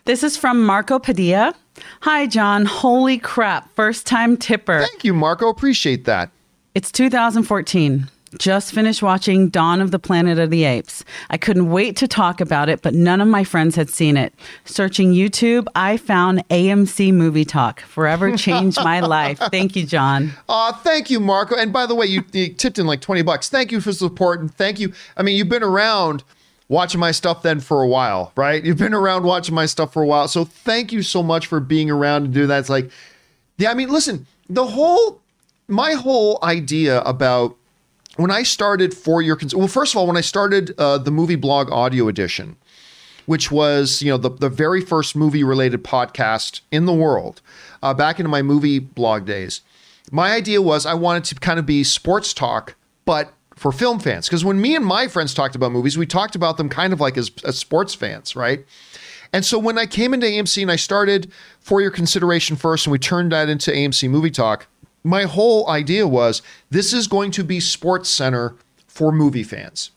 This 0.06 0.24
is 0.24 0.36
from 0.36 0.66
Marco 0.66 1.00
Padilla. 1.00 1.56
Hi, 2.02 2.28
John. 2.28 2.66
Holy 2.66 3.18
crap. 3.18 3.74
First 3.74 4.06
time 4.06 4.38
tipper. 4.38 4.82
Thank 4.82 5.04
you, 5.04 5.14
Marco. 5.14 5.50
Appreciate 5.50 6.06
that. 6.06 6.30
It's 6.76 6.92
2014. 6.92 8.10
Just 8.38 8.74
finished 8.74 9.04
watching 9.04 9.50
Dawn 9.50 9.82
of 9.82 9.92
the 9.92 10.00
Planet 10.00 10.40
of 10.40 10.50
the 10.50 10.64
Apes. 10.64 11.04
I 11.30 11.38
couldn't 11.38 11.70
wait 11.70 11.96
to 11.98 12.08
talk 12.08 12.42
about 12.42 12.70
it, 12.70 12.82
but 12.82 12.94
none 12.94 13.22
of 13.22 13.28
my 13.28 13.44
friends 13.44 13.76
had 13.76 13.90
seen 13.90 14.18
it. 14.18 14.34
Searching 14.66 15.14
YouTube, 15.14 15.68
I 15.76 15.98
found 15.98 16.48
AMC 16.50 17.14
Movie 17.14 17.46
Talk. 17.46 17.82
Forever 17.82 18.36
changed 18.38 18.78
my 18.84 19.00
life. 19.00 19.40
Thank 19.52 19.76
you, 19.76 19.86
John. 19.86 20.32
Uh, 20.50 20.74
thank 20.74 21.10
you, 21.10 21.20
Marco. 21.20 21.56
And 21.56 21.72
by 21.72 21.86
the 21.86 21.96
way, 21.96 22.06
you, 22.06 22.24
you 22.32 22.54
tipped 22.54 22.80
in 22.80 22.88
like 22.88 23.02
20 23.02 23.22
bucks. 23.22 23.50
Thank 23.50 23.72
you 23.72 23.82
for 23.82 23.94
support. 23.94 24.40
And 24.40 24.54
thank 24.54 24.80
you. 24.80 24.94
I 25.18 25.24
mean, 25.24 25.38
you've 25.38 25.50
been 25.50 25.64
around 25.64 26.24
watching 26.70 27.00
my 27.00 27.12
stuff 27.12 27.44
then 27.44 27.60
for 27.60 27.82
a 27.82 27.88
while, 27.88 28.32
right? 28.36 28.64
You've 28.64 28.78
been 28.78 28.94
around 28.94 29.24
watching 29.24 29.54
my 29.54 29.66
stuff 29.66 29.94
for 29.94 30.02
a 30.02 30.08
while. 30.08 30.28
So 30.28 30.46
thank 30.46 30.92
you 30.92 31.02
so 31.04 31.22
much 31.22 31.48
for 31.48 31.60
being 31.60 31.90
around 31.90 32.26
and 32.26 32.34
do 32.34 32.48
that. 32.48 32.60
It's 32.60 32.70
like, 32.70 32.90
yeah, 33.58 33.72
I 33.72 33.74
mean, 33.74 33.90
listen, 33.90 34.26
the 34.50 34.66
whole, 34.66 35.22
my 35.68 35.94
whole 35.94 36.40
idea 36.44 37.02
about 37.02 37.56
when 38.16 38.32
I 38.32 38.44
started 38.44 38.94
for 38.94 39.22
your 39.22 39.36
cons- 39.36 39.56
well, 39.56 39.68
first 39.68 39.94
of 39.94 39.98
all, 39.98 40.08
when 40.08 40.18
I 40.18 40.22
started 40.22 40.74
uh, 40.78 40.98
the 40.98 41.12
movie 41.12 41.36
blog 41.36 41.72
audio 41.72 42.08
edition, 42.08 42.58
which 43.26 43.52
was 43.52 44.02
you 44.02 44.12
know 44.12 44.18
the 44.18 44.30
the 44.30 44.50
very 44.50 44.82
first 44.82 45.16
movie 45.16 45.44
related 45.44 45.84
podcast 45.84 46.62
in 46.72 46.86
the 46.86 46.94
world, 46.94 47.42
uh, 47.82 47.94
back 47.94 48.20
into 48.20 48.30
my 48.30 48.42
movie 48.42 48.80
blog 48.80 49.26
days, 49.26 49.62
my 50.12 50.32
idea 50.32 50.62
was 50.62 50.86
I 50.86 50.94
wanted 50.94 51.24
to 51.26 51.36
kind 51.36 51.60
of 51.60 51.66
be 51.66 51.84
sports 51.84 52.34
talk, 52.34 52.76
but 53.06 53.34
for 53.56 53.72
film 53.72 54.00
fans. 54.00 54.28
Because 54.28 54.44
when 54.44 54.60
me 54.60 54.76
and 54.76 54.86
my 54.86 55.08
friends 55.08 55.34
talked 55.34 55.56
about 55.56 55.72
movies, 55.72 55.98
we 55.98 56.06
talked 56.06 56.36
about 56.36 56.58
them 56.58 56.70
kind 56.70 56.92
of 56.94 57.00
like 57.00 57.18
as, 57.18 57.32
as 57.46 57.58
sports 57.58 57.94
fans, 57.94 58.36
right? 58.36 58.66
And 59.32 59.44
so 59.44 59.58
when 59.58 59.78
I 59.78 59.86
came 59.86 60.14
into 60.14 60.28
AMC 60.28 60.62
and 60.62 60.72
I 60.72 60.76
started 60.76 61.32
for 61.60 61.82
your 61.82 61.90
consideration 61.92 62.56
first, 62.56 62.86
and 62.86 62.92
we 62.92 63.00
turned 63.00 63.32
that 63.32 63.50
into 63.50 63.72
AMC 63.72 64.10
Movie 64.10 64.30
Talk, 64.30 64.68
my 65.04 65.24
whole 65.24 65.70
idea 65.70 66.08
was 66.08 66.42
this 66.70 66.94
is 66.94 67.08
going 67.08 67.32
to 67.32 67.44
be 67.44 67.60
Sports 67.60 68.10
Center 68.10 68.56
for 68.88 69.12
movie 69.12 69.44
fans 69.44 69.92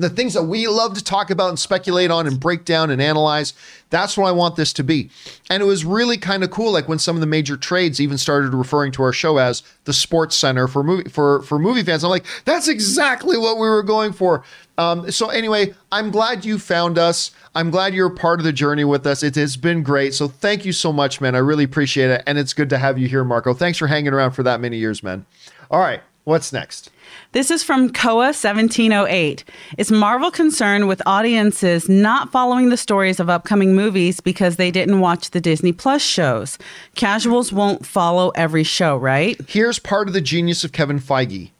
the 0.00 0.10
things 0.10 0.34
that 0.34 0.44
we 0.44 0.66
love 0.66 0.94
to 0.94 1.04
talk 1.04 1.30
about 1.30 1.50
and 1.50 1.58
speculate 1.58 2.10
on 2.10 2.26
and 2.26 2.40
break 2.40 2.64
down 2.64 2.90
and 2.90 3.00
analyze. 3.02 3.52
That's 3.90 4.16
what 4.16 4.26
I 4.26 4.32
want 4.32 4.56
this 4.56 4.72
to 4.74 4.84
be. 4.84 5.10
And 5.50 5.62
it 5.62 5.66
was 5.66 5.84
really 5.84 6.16
kind 6.16 6.42
of 6.42 6.50
cool, 6.50 6.72
like 6.72 6.88
when 6.88 6.98
some 6.98 7.16
of 7.16 7.20
the 7.20 7.26
major 7.26 7.56
trades 7.56 8.00
even 8.00 8.16
started 8.16 8.54
referring 8.54 8.92
to 8.92 9.02
our 9.02 9.12
show 9.12 9.38
as 9.38 9.62
the 9.84 9.92
sports 9.92 10.36
center 10.36 10.68
for 10.68 10.82
movie 10.82 11.08
for 11.10 11.42
for 11.42 11.58
movie 11.58 11.82
fans. 11.82 12.04
I'm 12.04 12.10
like, 12.10 12.26
that's 12.44 12.68
exactly 12.68 13.36
what 13.36 13.56
we 13.56 13.68
were 13.68 13.82
going 13.82 14.12
for. 14.12 14.44
Um, 14.78 15.10
so 15.10 15.28
anyway, 15.28 15.74
I'm 15.92 16.10
glad 16.10 16.44
you 16.44 16.58
found 16.58 16.96
us. 16.96 17.32
I'm 17.54 17.70
glad 17.70 17.92
you're 17.92 18.08
part 18.08 18.40
of 18.40 18.44
the 18.44 18.52
journey 18.52 18.84
with 18.84 19.06
us. 19.06 19.22
It 19.22 19.34
has 19.34 19.58
been 19.58 19.82
great. 19.82 20.14
So 20.14 20.28
thank 20.28 20.64
you 20.64 20.72
so 20.72 20.92
much, 20.92 21.20
man. 21.20 21.34
I 21.34 21.38
really 21.38 21.64
appreciate 21.64 22.08
it, 22.10 22.22
and 22.26 22.38
it's 22.38 22.54
good 22.54 22.70
to 22.70 22.78
have 22.78 22.96
you 22.96 23.06
here, 23.06 23.24
Marco. 23.24 23.52
Thanks 23.52 23.76
for 23.76 23.88
hanging 23.88 24.14
around 24.14 24.30
for 24.30 24.42
that 24.44 24.60
many 24.60 24.78
years, 24.78 25.02
man. 25.02 25.26
All 25.70 25.80
right, 25.80 26.00
what's 26.24 26.52
next? 26.52 26.90
This 27.32 27.50
is 27.50 27.62
from 27.62 27.92
Koa 27.92 28.32
1708. 28.32 29.44
Is 29.78 29.90
Marvel 29.90 30.30
concerned 30.30 30.88
with 30.88 31.02
audiences 31.06 31.88
not 31.88 32.30
following 32.30 32.68
the 32.68 32.76
stories 32.76 33.20
of 33.20 33.30
upcoming 33.30 33.74
movies 33.74 34.20
because 34.20 34.56
they 34.56 34.70
didn't 34.70 35.00
watch 35.00 35.30
the 35.30 35.40
Disney 35.40 35.72
Plus 35.72 36.02
shows? 36.02 36.58
Casuals 36.94 37.52
won't 37.52 37.86
follow 37.86 38.30
every 38.30 38.64
show, 38.64 38.96
right? 38.96 39.40
Here's 39.48 39.78
part 39.78 40.08
of 40.08 40.14
the 40.14 40.20
genius 40.20 40.64
of 40.64 40.72
Kevin 40.72 41.00
Feige. 41.00 41.50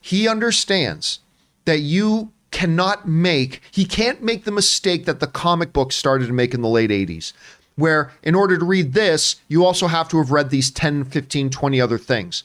He 0.00 0.28
understands 0.28 1.20
that 1.64 1.78
you 1.78 2.32
cannot 2.50 3.08
make, 3.08 3.60
he 3.70 3.84
can't 3.84 4.22
make 4.22 4.44
the 4.44 4.50
mistake 4.52 5.06
that 5.06 5.20
the 5.20 5.26
comic 5.26 5.72
book 5.72 5.92
started 5.92 6.26
to 6.26 6.32
make 6.32 6.54
in 6.54 6.60
the 6.60 6.68
late 6.68 6.90
80s, 6.90 7.32
where 7.76 8.12
in 8.22 8.34
order 8.34 8.58
to 8.58 8.64
read 8.64 8.92
this, 8.92 9.36
you 9.48 9.64
also 9.64 9.86
have 9.86 10.08
to 10.10 10.18
have 10.18 10.30
read 10.30 10.50
these 10.50 10.70
10, 10.70 11.04
15, 11.04 11.50
20 11.50 11.80
other 11.80 11.98
things. 11.98 12.44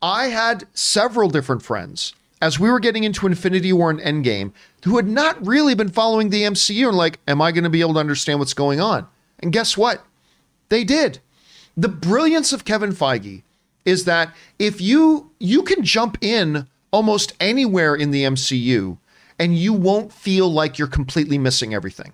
I 0.00 0.26
had 0.26 0.64
several 0.74 1.28
different 1.28 1.62
friends 1.62 2.14
as 2.40 2.58
we 2.58 2.70
were 2.70 2.78
getting 2.78 3.04
into 3.04 3.26
Infinity 3.26 3.72
War 3.72 3.90
and 3.90 4.00
Endgame 4.00 4.52
who 4.84 4.96
had 4.96 5.08
not 5.08 5.44
really 5.44 5.74
been 5.74 5.88
following 5.88 6.30
the 6.30 6.44
MCU 6.44 6.88
and 6.88 6.96
like, 6.96 7.18
am 7.26 7.42
I 7.42 7.50
going 7.50 7.64
to 7.64 7.70
be 7.70 7.80
able 7.80 7.94
to 7.94 8.00
understand 8.00 8.38
what's 8.38 8.54
going 8.54 8.80
on? 8.80 9.08
And 9.40 9.52
guess 9.52 9.76
what? 9.76 10.04
They 10.68 10.84
did. 10.84 11.18
The 11.76 11.88
brilliance 11.88 12.52
of 12.52 12.64
Kevin 12.64 12.92
Feige 12.92 13.42
is 13.84 14.04
that 14.04 14.34
if 14.58 14.80
you 14.80 15.30
you 15.38 15.62
can 15.62 15.82
jump 15.82 16.18
in 16.20 16.66
almost 16.90 17.32
anywhere 17.40 17.94
in 17.94 18.10
the 18.10 18.24
MCU 18.24 18.98
and 19.38 19.56
you 19.56 19.72
won't 19.72 20.12
feel 20.12 20.50
like 20.50 20.78
you're 20.78 20.88
completely 20.88 21.38
missing 21.38 21.74
everything. 21.74 22.12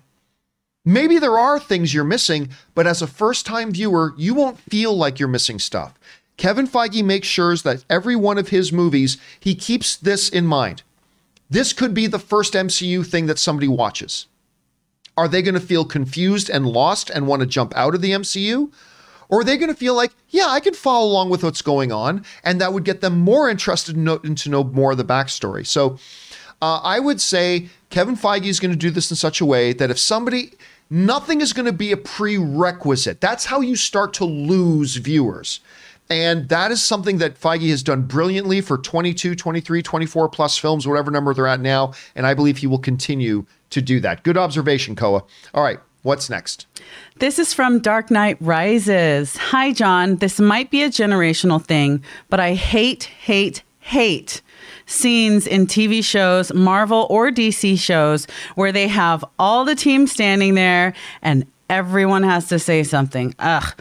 Maybe 0.87 1.17
there 1.17 1.39
are 1.39 1.59
things 1.59 1.93
you're 1.93 2.03
missing, 2.03 2.49
but 2.75 2.85
as 2.85 3.01
a 3.01 3.07
first-time 3.07 3.71
viewer, 3.71 4.13
you 4.17 4.35
won't 4.35 4.59
feel 4.59 4.95
like 4.95 5.19
you're 5.19 5.27
missing 5.27 5.57
stuff. 5.57 5.95
Kevin 6.37 6.67
Feige 6.67 7.03
makes 7.03 7.27
sure 7.27 7.55
that 7.55 7.85
every 7.89 8.15
one 8.15 8.37
of 8.37 8.49
his 8.49 8.73
movies, 8.73 9.17
he 9.39 9.55
keeps 9.55 9.95
this 9.95 10.29
in 10.29 10.45
mind. 10.45 10.83
This 11.49 11.73
could 11.73 11.93
be 11.93 12.07
the 12.07 12.19
first 12.19 12.53
MCU 12.53 13.05
thing 13.05 13.27
that 13.27 13.39
somebody 13.39 13.67
watches. 13.67 14.27
Are 15.17 15.27
they 15.27 15.41
going 15.41 15.53
to 15.53 15.61
feel 15.61 15.85
confused 15.85 16.49
and 16.49 16.65
lost 16.65 17.09
and 17.09 17.27
want 17.27 17.41
to 17.41 17.45
jump 17.45 17.73
out 17.75 17.95
of 17.95 18.01
the 18.01 18.11
MCU? 18.11 18.71
Or 19.29 19.39
are 19.39 19.43
they 19.43 19.57
going 19.57 19.71
to 19.71 19.77
feel 19.77 19.95
like, 19.95 20.11
yeah, 20.29 20.47
I 20.47 20.59
can 20.59 20.73
follow 20.73 21.07
along 21.07 21.29
with 21.29 21.43
what's 21.43 21.61
going 21.61 21.91
on, 21.91 22.25
and 22.43 22.59
that 22.61 22.73
would 22.73 22.83
get 22.83 23.01
them 23.01 23.19
more 23.19 23.49
interested 23.49 23.95
in, 23.95 24.03
know, 24.03 24.17
in 24.17 24.35
to 24.35 24.49
know 24.49 24.63
more 24.63 24.91
of 24.91 24.97
the 24.97 25.05
backstory? 25.05 25.65
So 25.65 25.97
uh, 26.61 26.79
I 26.83 26.99
would 26.99 27.21
say 27.21 27.69
Kevin 27.89 28.15
Feige 28.15 28.45
is 28.45 28.59
going 28.59 28.71
to 28.71 28.77
do 28.77 28.91
this 28.91 29.09
in 29.09 29.17
such 29.17 29.41
a 29.41 29.45
way 29.45 29.73
that 29.73 29.89
if 29.89 29.97
somebody, 29.97 30.53
nothing 30.89 31.41
is 31.41 31.53
going 31.53 31.65
to 31.65 31.73
be 31.73 31.91
a 31.91 31.97
prerequisite. 31.97 33.21
That's 33.21 33.45
how 33.45 33.61
you 33.61 33.75
start 33.75 34.13
to 34.15 34.25
lose 34.25 34.97
viewers. 34.97 35.59
And 36.09 36.49
that 36.49 36.71
is 36.71 36.83
something 36.83 37.17
that 37.17 37.39
Feige 37.39 37.69
has 37.69 37.81
done 37.81 38.03
brilliantly 38.03 38.61
for 38.61 38.77
22, 38.77 39.35
23, 39.35 39.81
24 39.81 40.29
plus 40.29 40.57
films, 40.57 40.87
whatever 40.87 41.09
number 41.09 41.33
they're 41.33 41.47
at 41.47 41.59
now. 41.59 41.93
And 42.15 42.27
I 42.27 42.33
believe 42.33 42.57
he 42.57 42.67
will 42.67 42.79
continue 42.79 43.45
to 43.71 43.81
do 43.81 43.99
that. 44.01 44.23
Good 44.23 44.37
observation, 44.37 44.95
Koa. 44.95 45.23
All 45.53 45.63
right, 45.63 45.79
what's 46.03 46.29
next? 46.29 46.67
This 47.17 47.39
is 47.39 47.53
from 47.53 47.79
Dark 47.79 48.11
Knight 48.11 48.37
Rises. 48.39 49.35
Hi, 49.37 49.73
John. 49.73 50.17
This 50.17 50.39
might 50.39 50.69
be 50.69 50.83
a 50.83 50.89
generational 50.89 51.63
thing, 51.63 52.03
but 52.29 52.39
I 52.39 52.53
hate, 52.53 53.05
hate, 53.05 53.63
hate 53.79 54.41
scenes 54.85 55.47
in 55.47 55.65
TV 55.65 56.03
shows, 56.03 56.53
Marvel 56.53 57.07
or 57.09 57.31
DC 57.31 57.79
shows, 57.79 58.27
where 58.53 58.71
they 58.71 58.87
have 58.87 59.25
all 59.39 59.65
the 59.65 59.75
team 59.75 60.05
standing 60.05 60.53
there 60.53 60.93
and 61.21 61.45
everyone 61.69 62.23
has 62.23 62.47
to 62.49 62.59
say 62.59 62.83
something. 62.83 63.33
Ugh. 63.39 63.73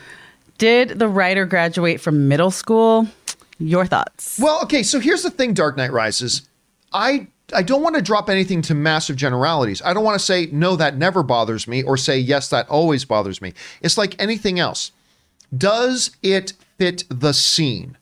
Did 0.59 0.99
the 0.99 1.09
writer 1.09 1.47
graduate 1.47 2.01
from 2.01 2.29
middle 2.29 2.51
school? 2.51 3.09
Your 3.59 3.87
thoughts? 3.87 4.39
Well, 4.41 4.63
okay, 4.65 4.83
so 4.83 5.01
here's 5.01 5.23
the 5.23 5.31
thing, 5.31 5.55
Dark 5.55 5.77
Knight 5.77 5.93
Rises. 5.93 6.49
I 6.93 7.29
I 7.53 7.63
don't 7.63 7.83
want 7.83 7.95
to 7.97 8.03
drop 8.03 8.31
anything 8.31 8.63
to 8.63 8.75
massive 8.75 9.17
generalities. 9.17 9.83
I 9.85 9.93
don't 9.93 10.05
want 10.05 10.19
to 10.19 10.25
say 10.25 10.49
no 10.51 10.77
that 10.77 10.97
never 10.97 11.23
bothers 11.23 11.69
me 11.69 11.83
or 11.83 11.97
say 11.97 12.19
yes 12.19 12.49
that 12.49 12.69
always 12.69 13.05
bothers 13.05 13.43
me. 13.43 13.53
It's 13.83 13.99
like 13.99 14.21
anything 14.21 14.59
else. 14.59 14.93
Does 15.57 16.17
it 16.23 16.55
fit 16.79 17.05
the 17.09 17.33
scene? 17.33 17.99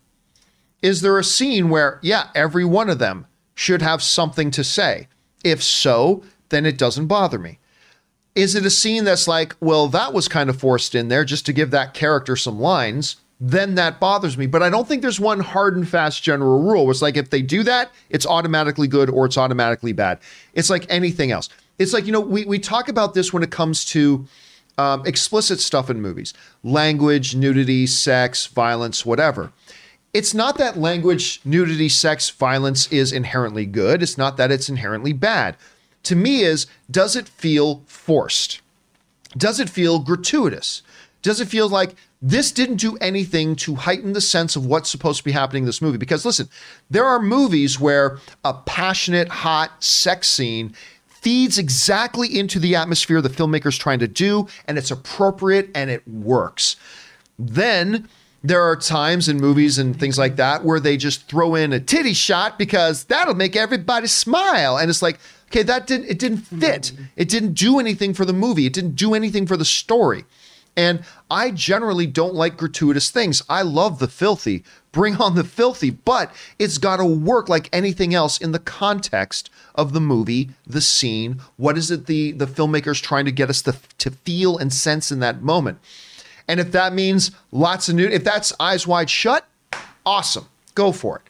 Is 0.80 1.00
there 1.00 1.18
a 1.18 1.24
scene 1.24 1.70
where 1.70 1.98
yeah, 2.02 2.28
every 2.34 2.64
one 2.64 2.88
of 2.88 2.98
them 2.98 3.26
should 3.54 3.82
have 3.82 4.02
something 4.02 4.50
to 4.52 4.64
say? 4.64 5.08
If 5.44 5.62
so, 5.62 6.22
then 6.50 6.64
it 6.64 6.78
doesn't 6.78 7.06
bother 7.06 7.38
me. 7.38 7.58
Is 8.34 8.54
it 8.54 8.64
a 8.64 8.70
scene 8.70 9.04
that's 9.04 9.28
like, 9.28 9.54
well, 9.60 9.88
that 9.88 10.12
was 10.14 10.26
kind 10.26 10.48
of 10.48 10.58
forced 10.58 10.94
in 10.94 11.08
there 11.08 11.24
just 11.24 11.44
to 11.46 11.52
give 11.52 11.70
that 11.70 11.92
character 11.92 12.34
some 12.34 12.58
lines? 12.58 13.16
Then 13.38 13.74
that 13.74 14.00
bothers 14.00 14.38
me. 14.38 14.46
But 14.46 14.62
I 14.62 14.70
don't 14.70 14.86
think 14.86 15.02
there's 15.02 15.20
one 15.20 15.40
hard 15.40 15.76
and 15.76 15.86
fast 15.86 16.22
general 16.22 16.62
rule. 16.62 16.90
It's 16.90 17.02
like 17.02 17.16
if 17.16 17.30
they 17.30 17.42
do 17.42 17.62
that, 17.64 17.90
it's 18.08 18.24
automatically 18.24 18.86
good 18.86 19.10
or 19.10 19.26
it's 19.26 19.36
automatically 19.36 19.92
bad. 19.92 20.20
It's 20.54 20.70
like 20.70 20.86
anything 20.88 21.30
else. 21.30 21.48
It's 21.78 21.92
like, 21.92 22.06
you 22.06 22.12
know, 22.12 22.20
we, 22.20 22.44
we 22.44 22.58
talk 22.58 22.88
about 22.88 23.14
this 23.14 23.32
when 23.32 23.42
it 23.42 23.50
comes 23.50 23.84
to 23.86 24.26
um, 24.78 25.04
explicit 25.04 25.60
stuff 25.60 25.90
in 25.90 26.00
movies 26.00 26.32
language, 26.62 27.34
nudity, 27.34 27.86
sex, 27.86 28.46
violence, 28.46 29.04
whatever. 29.04 29.52
It's 30.14 30.34
not 30.34 30.58
that 30.58 30.78
language, 30.78 31.40
nudity, 31.44 31.88
sex, 31.88 32.30
violence 32.30 32.90
is 32.92 33.12
inherently 33.12 33.66
good. 33.66 34.02
It's 34.02 34.18
not 34.18 34.36
that 34.36 34.50
it's 34.50 34.68
inherently 34.68 35.12
bad 35.12 35.56
to 36.04 36.16
me 36.16 36.42
is 36.42 36.66
does 36.90 37.16
it 37.16 37.28
feel 37.28 37.82
forced? 37.86 38.60
Does 39.36 39.60
it 39.60 39.70
feel 39.70 39.98
gratuitous? 39.98 40.82
Does 41.22 41.40
it 41.40 41.48
feel 41.48 41.68
like 41.68 41.94
this 42.20 42.52
didn't 42.52 42.76
do 42.76 42.96
anything 42.98 43.56
to 43.56 43.74
heighten 43.74 44.12
the 44.12 44.20
sense 44.20 44.56
of 44.56 44.66
what's 44.66 44.90
supposed 44.90 45.18
to 45.18 45.24
be 45.24 45.32
happening 45.32 45.62
in 45.62 45.66
this 45.66 45.82
movie? 45.82 45.98
Because 45.98 46.24
listen, 46.24 46.48
there 46.90 47.04
are 47.04 47.20
movies 47.20 47.80
where 47.80 48.18
a 48.44 48.54
passionate, 48.54 49.28
hot 49.28 49.82
sex 49.82 50.28
scene 50.28 50.74
feeds 51.06 51.56
exactly 51.56 52.38
into 52.38 52.58
the 52.58 52.74
atmosphere 52.74 53.20
the 53.20 53.28
filmmaker's 53.28 53.78
trying 53.78 54.00
to 54.00 54.08
do, 54.08 54.46
and 54.66 54.76
it's 54.76 54.90
appropriate 54.90 55.70
and 55.74 55.88
it 55.88 56.06
works. 56.06 56.76
Then 57.38 58.08
there 58.44 58.62
are 58.62 58.74
times 58.76 59.28
in 59.28 59.36
movies 59.36 59.78
and 59.78 59.98
things 59.98 60.18
like 60.18 60.36
that 60.36 60.64
where 60.64 60.80
they 60.80 60.96
just 60.96 61.28
throw 61.28 61.54
in 61.54 61.72
a 61.72 61.78
titty 61.78 62.12
shot 62.12 62.58
because 62.58 63.04
that'll 63.04 63.34
make 63.34 63.54
everybody 63.54 64.08
smile. 64.08 64.76
And 64.76 64.90
it's 64.90 65.02
like, 65.02 65.20
Okay, 65.52 65.62
that 65.64 65.86
didn't 65.86 66.08
it 66.08 66.18
didn't 66.18 66.38
mm-hmm. 66.38 66.60
fit. 66.60 66.92
It 67.14 67.28
didn't 67.28 67.52
do 67.52 67.78
anything 67.78 68.14
for 68.14 68.24
the 68.24 68.32
movie. 68.32 68.64
It 68.64 68.72
didn't 68.72 68.96
do 68.96 69.12
anything 69.12 69.46
for 69.46 69.58
the 69.58 69.66
story. 69.66 70.24
And 70.78 71.04
I 71.30 71.50
generally 71.50 72.06
don't 72.06 72.34
like 72.34 72.56
gratuitous 72.56 73.10
things. 73.10 73.42
I 73.50 73.60
love 73.60 73.98
the 73.98 74.08
filthy. 74.08 74.64
Bring 74.92 75.16
on 75.16 75.34
the 75.34 75.44
filthy, 75.44 75.90
but 75.90 76.34
it's 76.58 76.78
got 76.78 76.96
to 76.96 77.04
work 77.04 77.50
like 77.50 77.68
anything 77.70 78.14
else 78.14 78.38
in 78.38 78.52
the 78.52 78.58
context 78.58 79.50
of 79.74 79.92
the 79.92 80.00
movie, 80.00 80.48
the 80.66 80.80
scene. 80.80 81.42
What 81.58 81.76
is 81.76 81.90
it 81.90 82.06
the 82.06 82.32
the 82.32 82.46
filmmaker's 82.46 83.02
trying 83.02 83.26
to 83.26 83.32
get 83.32 83.50
us 83.50 83.60
to, 83.62 83.76
to 83.98 84.10
feel 84.10 84.56
and 84.56 84.72
sense 84.72 85.12
in 85.12 85.20
that 85.20 85.42
moment? 85.42 85.80
And 86.48 86.60
if 86.60 86.72
that 86.72 86.94
means 86.94 87.30
lots 87.50 87.90
of 87.90 87.96
new, 87.96 88.06
if 88.06 88.24
that's 88.24 88.54
eyes 88.58 88.86
wide 88.86 89.10
shut, 89.10 89.46
awesome, 90.06 90.48
go 90.74 90.92
for 90.92 91.16
it. 91.16 91.22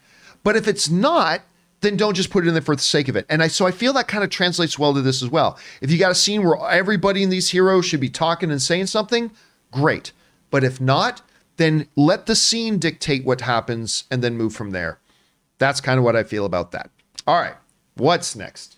But 0.45 0.55
if 0.55 0.65
it's 0.65 0.89
not, 0.89 1.41
then 1.83 1.95
don't 1.97 2.15
just 2.15 2.31
put 2.31 2.43
it 2.43 2.47
in 2.47 2.53
there 2.53 2.63
for 2.63 2.75
the 2.75 2.81
sake 2.81 3.07
of 3.07 3.15
it. 3.15 3.25
And 3.29 3.43
I 3.43 3.47
so 3.47 3.67
I 3.67 3.71
feel 3.71 3.93
that 3.93 4.07
kind 4.07 4.23
of 4.23 4.29
translates 4.29 4.79
well 4.79 4.93
to 4.93 5.01
this 5.01 5.21
as 5.21 5.29
well. 5.29 5.59
If 5.81 5.91
you 5.91 5.99
got 5.99 6.11
a 6.11 6.15
scene 6.15 6.43
where 6.43 6.57
everybody 6.69 7.21
in 7.21 7.29
these 7.29 7.51
heroes 7.51 7.85
should 7.85 7.99
be 7.99 8.09
talking 8.09 8.49
and 8.49 8.61
saying 8.61 8.87
something, 8.87 9.31
great. 9.71 10.11
But 10.49 10.63
if 10.63 10.81
not, 10.81 11.21
then 11.57 11.87
let 11.95 12.25
the 12.25 12.35
scene 12.35 12.79
dictate 12.79 13.25
what 13.25 13.41
happens 13.41 14.05
and 14.09 14.23
then 14.23 14.35
move 14.35 14.55
from 14.55 14.71
there. 14.71 14.99
That's 15.59 15.81
kind 15.81 15.97
of 15.97 16.03
what 16.03 16.15
I 16.15 16.23
feel 16.23 16.45
about 16.45 16.71
that. 16.71 16.89
All 17.27 17.39
right. 17.39 17.55
What's 17.95 18.35
next? 18.35 18.77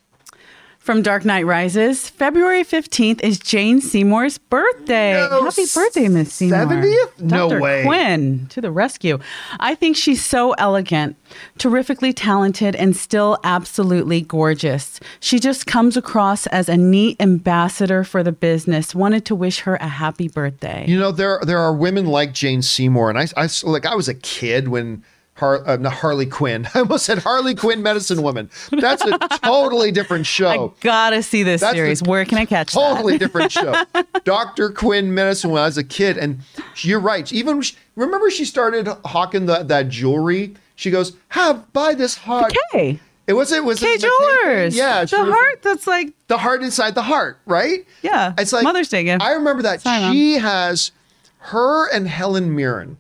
From 0.86 1.02
Dark 1.02 1.26
Knight 1.26 1.48
Rises, 1.48 2.12
February 2.12 2.64
15th 2.64 3.20
is 3.24 3.40
Jane 3.40 3.82
Seymour's 3.82 4.38
birthday. 4.38 5.14
No, 5.14 5.45
Happy 5.45 5.66
birthday, 5.74 6.07
Miss 6.10 6.32
Seymour. 6.32 6.60
70th? 6.60 7.22
No 7.22 7.49
Dr. 7.49 7.60
way. 7.60 7.84
Quinn 7.84 8.45
to 8.52 8.62
the 8.62 8.70
rescue. 8.70 9.18
I 9.60 9.74
think 9.74 9.98
she's 9.98 10.24
so 10.24 10.52
elegant, 10.60 11.16
terrifically 11.57 12.14
talented, 12.14 12.76
and 12.76 12.95
still 12.95 13.40
absolutely 13.44 14.22
gorgeous. 14.22 14.99
She 15.20 15.40
just 15.40 15.66
comes 15.66 15.98
across 15.98 16.45
as 16.45 16.70
a 16.70 16.78
neat 16.78 17.20
ambassador 17.20 18.03
for 18.03 18.22
the 18.22 18.32
business. 18.32 18.94
Wanted 18.94 19.26
to 19.26 19.34
wish 19.34 19.62
her 19.62 19.78
a 19.78 19.88
happy 19.88 20.28
birthday. 20.28 20.86
You 20.88 20.99
know, 20.99 21.12
there 21.12 21.40
there 21.41 21.57
are 21.57 21.74
women 21.74 22.06
like 22.06 22.32
Jane 22.32 22.62
Seymour, 22.62 23.10
and 23.10 23.18
I, 23.18 23.26
I 23.36 23.49
like 23.64 23.88
I 23.88 23.95
was 23.95 24.07
a 24.07 24.14
kid 24.14 24.68
when 24.68 25.03
Har, 25.36 25.68
uh, 25.68 25.90
Harley 25.90 26.26
Quinn. 26.26 26.68
I 26.74 26.80
almost 26.80 27.06
said 27.06 27.18
Harley 27.20 27.56
Quinn, 27.56 27.84
Medicine 27.84 28.22
Woman. 28.22 28.49
That's 28.72 29.03
a 29.03 29.18
totally 29.44 29.91
different 29.91 30.26
show. 30.26 30.74
Gotta 30.80 31.22
see 31.22 31.44
this 31.44 31.60
That's 31.62 31.74
series. 31.76 32.02
Where 32.02 32.24
can 32.24 32.38
I 32.38 32.45
catch 32.45 32.70
it? 32.72 32.80
totally 32.80 33.14
that? 33.14 33.20
different 33.26 33.52
show. 33.52 33.84
Doctor 34.24 34.70
Quinn, 34.70 35.14
Medicine 35.14 35.49
Woman. 35.49 35.64
I 35.64 35.66
was 35.68 35.78
a 35.78 35.84
kid, 35.84 36.18
and 36.18 36.40
you're 36.78 37.02
right. 37.02 37.32
Even 37.34 37.62
remember, 37.95 38.30
she 38.32 38.45
started 38.45 38.88
hawking 39.06 39.45
the, 39.45 39.64
that 39.64 39.90
jewelry. 39.90 40.56
She 40.76 40.90
goes, 40.90 41.18
"Have 41.30 41.72
buy 41.74 41.94
this 41.95 42.16
heart." 42.16 42.53
Okay. 42.74 42.99
It 43.28 43.34
was 43.34 43.52
it 43.52 43.64
was 43.66 43.80
Kay? 43.80 43.98
Jewelers. 43.98 44.76
Yeah, 44.76 45.03
The 45.03 45.18
was- 45.20 45.34
heart 45.34 45.62
that's 45.64 45.88
like, 45.88 46.14
the 46.28 46.38
heart 46.38 46.62
inside 46.62 46.94
the 46.95 47.02
heart, 47.02 47.40
right? 47.48 47.84
Yeah, 48.03 48.34
It's 48.38 48.53
like 48.53 48.64
Mother's 48.64 48.88
Day 48.88 49.03
gift. 49.03 49.24
I 49.24 49.32
remember 49.32 49.64
that 49.64 49.84
Mom. 49.84 50.14
she 50.14 50.34
has 50.36 50.91
her 51.40 51.90
and 51.91 52.07
Helen 52.07 52.56
Mirren 52.56 52.98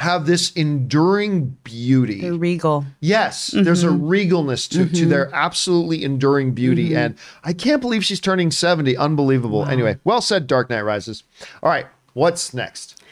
have 0.00 0.26
this 0.26 0.52
enduring 0.52 1.56
beauty. 1.64 2.20
the 2.20 2.38
regal. 2.38 2.84
Yes, 3.00 3.48
there's 3.48 3.82
a 3.82 3.88
Mm-hmm. 3.88 4.04
regalness 4.08 4.68
to, 4.70 4.86
to 4.94 5.06
their 5.06 5.34
absolutely 5.34 6.04
enduring 6.04 6.52
beauty. 6.52 6.90
Mm-hmm. 6.90 6.98
And 6.98 7.14
I 7.44 7.52
can't 7.52 7.80
believe 7.80 8.04
she's 8.04 8.20
turning 8.20 8.50
70. 8.50 8.96
Unbelievable. 8.96 9.64
Anyway, 9.64 9.98
well 10.04 10.20
said, 10.20 10.46
Dark 10.46 10.68
Knight 10.70 10.82
Rises. 10.82 11.22
All 11.62 11.70
right, 11.70 11.86
what's 12.14 12.52
next? 12.52 13.02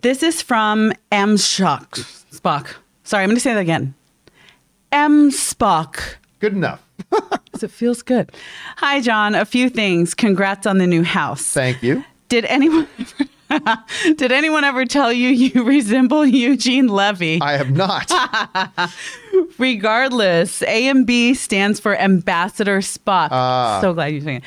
This 0.00 0.22
is 0.22 0.42
from 0.42 0.92
M. 1.12 1.36
Spock. 1.36 1.90
Spock. 2.32 2.74
Sorry, 3.04 3.22
I'm 3.22 3.28
going 3.28 3.36
to 3.36 3.40
say 3.40 3.54
that 3.54 3.60
again. 3.60 3.94
M. 4.90 5.30
Spock. 5.30 6.16
Good 6.40 6.54
enough. 6.54 6.82
It 7.62 7.70
feels 7.70 8.02
good. 8.02 8.32
Hi, 8.78 9.00
John. 9.00 9.36
A 9.36 9.44
few 9.44 9.68
things. 9.68 10.14
Congrats 10.14 10.66
on 10.66 10.78
the 10.78 10.86
new 10.86 11.04
house. 11.04 11.52
Thank 11.52 11.80
you. 11.80 12.02
Did 12.28 12.44
anyone 12.46 12.88
did 14.16 14.32
anyone 14.32 14.64
ever 14.64 14.84
tell 14.84 15.12
you 15.12 15.28
you 15.28 15.64
resemble 15.64 16.24
Eugene 16.24 16.88
Levy? 16.88 17.40
I 17.40 17.56
have 17.56 17.70
not. 17.70 18.10
Regardless, 19.58 20.62
A 20.62 20.88
and 20.88 21.06
B 21.06 21.34
stands 21.34 21.80
for 21.80 21.96
Ambassador 21.96 22.78
Spock. 22.78 23.28
Ah. 23.30 23.78
So 23.80 23.94
glad 23.94 24.06
you're 24.08 24.20
saying 24.20 24.38
it. 24.38 24.44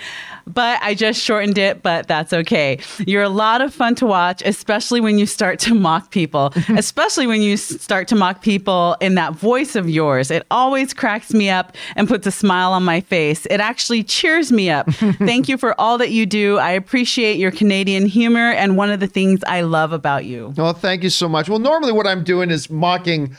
But 0.48 0.80
I 0.84 0.94
just 0.94 1.20
shortened 1.22 1.58
it, 1.58 1.82
but 1.82 2.08
that's 2.08 2.32
okay. 2.32 2.80
You're 3.00 3.24
a 3.24 3.30
lot 3.30 3.62
of 3.62 3.74
fun 3.74 3.96
to 3.96 4.06
watch, 4.06 4.44
especially 4.46 5.02
when 5.02 5.18
you 5.18 5.26
start 5.26 5.60
to 5.60 5.74
mock 5.74 6.12
people, 6.12 6.54
especially 6.70 7.26
when 7.26 7.42
you 7.42 7.58
start 7.58 8.08
to 8.10 8.16
mock 8.16 8.42
people 8.42 8.96
in 9.02 9.16
that 9.16 9.34
voice 9.34 9.76
of 9.76 9.90
yours. 9.90 10.30
It 10.30 10.46
always 10.52 10.94
cracks 10.94 11.34
me 11.34 11.50
up 11.50 11.76
and 11.96 12.08
puts 12.08 12.28
a 12.28 12.32
smile 12.32 12.74
on 12.74 12.84
my 12.84 13.02
face. 13.02 13.48
It 13.48 13.60
actually 13.60 14.04
cheers 14.04 14.52
me 14.52 14.70
up. 14.70 14.90
Thank 15.18 15.50
you 15.50 15.58
for 15.58 15.80
all 15.82 15.98
that 15.98 16.12
you 16.12 16.26
do. 16.26 16.58
I 16.58 16.72
appreciate 16.72 17.38
your 17.40 17.52
Canadian 17.52 18.06
humor 18.06 18.52
and 18.52 18.78
one 18.78 18.92
of 18.92 19.00
the 19.00 19.08
things 19.08 19.44
I 19.48 19.62
love 19.62 19.94
about 19.94 20.26
you. 20.26 20.54
Well, 20.56 20.74
thank 20.74 21.04
you 21.04 21.10
so 21.10 21.28
much. 21.28 21.50
Well, 21.50 21.60
normally 21.60 21.92
what 21.92 22.06
I'm 22.06 22.24
doing 22.24 22.52
is 22.52 22.70
mocking 22.70 23.36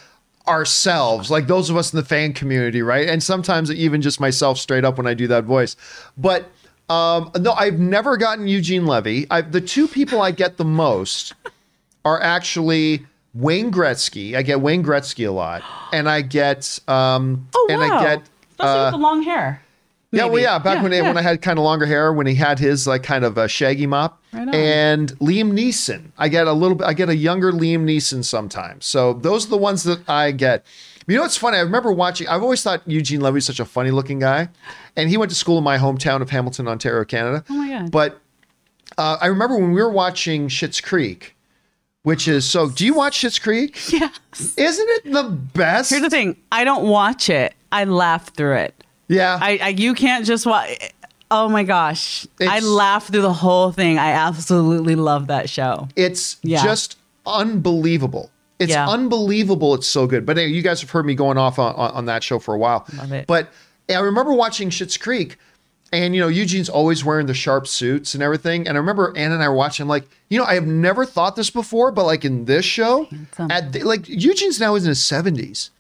ourselves, 0.49 1.31
like 1.31 1.47
those 1.47 1.71
of 1.71 1.77
us 1.77 1.93
in 1.93 1.97
the 1.97 2.05
fan 2.05 2.33
community, 2.33 2.83
right? 2.83 3.09
And 3.09 3.23
sometimes 3.23 3.71
even 3.71 4.03
just 4.03 4.21
myself 4.21 4.59
straight 4.59 4.85
up 4.85 4.97
when 4.97 5.07
I 5.07 5.15
do 5.15 5.27
that 5.29 5.45
voice. 5.45 5.77
But 6.17 6.51
um, 6.89 7.31
no, 7.39 7.53
I've 7.53 7.79
never 7.79 8.17
gotten 8.17 8.47
Eugene 8.47 8.87
Levy. 8.87 9.27
I, 9.31 9.41
the 9.41 9.61
two 9.61 9.89
people 9.89 10.23
I 10.23 10.31
get 10.31 10.57
the 10.57 10.65
most 10.65 11.35
are 12.05 12.21
actually 12.23 13.05
Wayne 13.35 13.73
Gretzky. 13.73 14.37
I 14.37 14.43
get 14.43 14.61
Wayne 14.61 14.85
Gretzky 14.85 15.27
a 15.27 15.33
lot, 15.33 15.63
and 15.93 16.09
I 16.09 16.23
get 16.23 16.79
um, 16.89 17.49
Oh, 17.55 17.67
and. 17.71 17.83
I 17.83 18.01
get 18.03 18.23
Especially 18.53 18.81
uh, 18.81 18.85
with 18.87 18.93
the 18.93 18.99
long 18.99 19.23
hair. 19.23 19.63
Yeah, 20.17 20.25
well, 20.27 20.39
yeah. 20.43 20.59
Back 20.59 20.77
Yeah, 20.77 20.83
when 20.83 20.93
yeah. 20.93 21.03
when 21.03 21.17
I 21.17 21.23
had 21.23 21.43
kind 21.43 21.59
of 21.59 21.65
longer 21.65 21.87
hair, 21.87 22.13
when 22.13 22.27
he 22.27 22.35
had 22.35 22.59
his 22.59 22.87
like 22.87 23.03
kind 23.03 23.25
of 23.25 23.39
a 23.39 23.49
shaggy 23.49 23.87
mop, 23.87 24.23
Right 24.33 24.55
and 24.55 25.13
Liam 25.19 25.53
Neeson. 25.53 26.11
I 26.19 26.29
get 26.29 26.47
a 26.47 26.53
little 26.53 26.77
bit. 26.77 26.87
I 26.87 26.93
get 26.95 27.09
a 27.09 27.17
younger 27.17 27.53
Liam 27.53 27.85
Neeson 27.85 28.25
sometimes. 28.25 28.87
So 28.87 29.13
those 29.15 29.47
are 29.47 29.51
the 29.51 29.57
ones 29.57 29.83
that 29.85 30.09
I 30.09 30.33
get. 30.33 30.65
You 31.09 31.15
know 31.17 31.23
what's 31.23 31.37
funny? 31.37 31.59
I 31.59 31.61
remember 31.61 31.93
watching. 31.93 32.27
I've 32.29 32.43
always 32.43 32.63
thought 32.63 32.83
Eugene 32.87 33.21
Levy's 33.21 33.47
such 33.47 33.61
a 33.61 33.65
funny 33.65 33.93
looking 33.93 34.19
guy, 34.19 34.49
and 34.97 35.09
he 35.09 35.17
went 35.17 35.31
to 35.31 35.37
school 35.37 35.59
in 35.59 35.65
my 35.65 35.79
hometown 35.79 36.21
of 36.21 36.31
Hamilton, 36.31 36.67
Ontario, 36.67 37.05
Canada. 37.05 37.45
Oh 37.49 37.55
my 37.55 37.69
God. 37.69 37.91
But 37.93 38.21
uh, 38.99 39.17
I 39.21 39.27
remember 39.27 39.57
when 39.57 39.71
we 39.73 39.81
were 39.81 39.91
watching 39.91 40.49
Schitt's 40.49 40.81
Creek, 40.81 41.37
which 42.03 42.27
is 42.27 42.45
so. 42.45 42.69
Do 42.69 42.85
you 42.85 42.95
watch 42.95 43.19
Schitt's 43.21 43.39
Creek? 43.39 43.79
Yes. 43.93 44.55
Isn't 44.57 44.89
it 44.91 45.13
the 45.13 45.25
best? 45.31 45.91
Here's 45.91 46.03
the 46.03 46.11
thing. 46.11 46.37
I 46.51 46.65
don't 46.65 46.89
watch 46.89 47.31
it. 47.31 47.55
I 47.71 47.85
laugh 47.85 48.35
through 48.35 48.57
it. 48.57 48.85
Yeah. 49.09 49.39
I, 49.41 49.59
I 49.63 49.69
you 49.69 49.95
can't 49.95 50.25
just 50.25 50.47
watch. 50.47 50.93
Oh 51.31 51.49
my 51.49 51.65
gosh! 51.65 52.27
I 52.41 52.45
It's- 52.45 52.65
laugh 52.65 53.09
through 53.09 53.23
the 53.23 53.33
whole 53.33 53.73
thing. 53.73 53.99
I 53.99 54.13
absolutely 54.13 54.95
love 54.95 55.27
that 55.27 55.51
show. 55.51 55.89
It's 55.97 56.37
Yeah. 56.43 56.63
just 56.63 56.97
unbelievable. 57.27 58.31
It's 58.59 58.71
Yeah. 58.73 58.89
unbelievable. 58.89 59.75
It's 59.75 59.87
so 59.87 60.07
good. 60.07 60.25
But 60.25 60.37
hey, 60.39 60.47
you 60.47 60.63
guys 60.63 60.81
have 60.81 60.91
heard 60.91 61.05
me 61.05 61.15
going 61.15 61.37
off 61.37 61.59
on, 61.59 61.75
on, 61.75 61.91
on 61.93 62.05
that 62.07 62.23
show 62.23 62.39
for 62.39 62.55
a 62.55 62.59
while. 62.59 62.87
Love 62.97 63.13
it. 63.13 63.27
But 63.27 63.51
I 63.91 63.99
remember 63.99 64.33
watching 64.33 64.71
Schitt's 64.71 64.97
Creek, 64.97 65.37
and 65.93 66.15
you 66.15 66.21
know 66.21 66.29
Eugene's 66.29 66.69
always 66.69 67.05
wearing 67.05 67.27
the 67.27 67.35
sharp 67.35 67.67
suits 67.67 68.15
and 68.15 68.23
everything. 68.23 68.67
And 68.67 68.77
I 68.77 68.81
remember 68.81 69.13
Anna 69.17 69.35
and 69.35 69.43
I 69.43 69.49
were 69.49 69.55
watching. 69.57 69.87
Like, 69.89 70.09
you 70.31 70.39
know, 70.39 70.45
I 70.45 70.55
have 70.55 70.67
never 70.67 71.05
thought 71.05 71.37
this 71.37 71.51
before, 71.51 71.91
but 71.93 72.05
like 72.07 72.25
in 72.25 72.47
this 72.47 72.65
show, 72.65 73.09
at 73.51 73.73
the, 73.73 73.83
like 73.83 74.09
Eugene's 74.09 74.59
now 74.61 74.75
is 74.75 74.85
in 74.85 74.89
his 74.91 75.01
70s, 75.01 75.71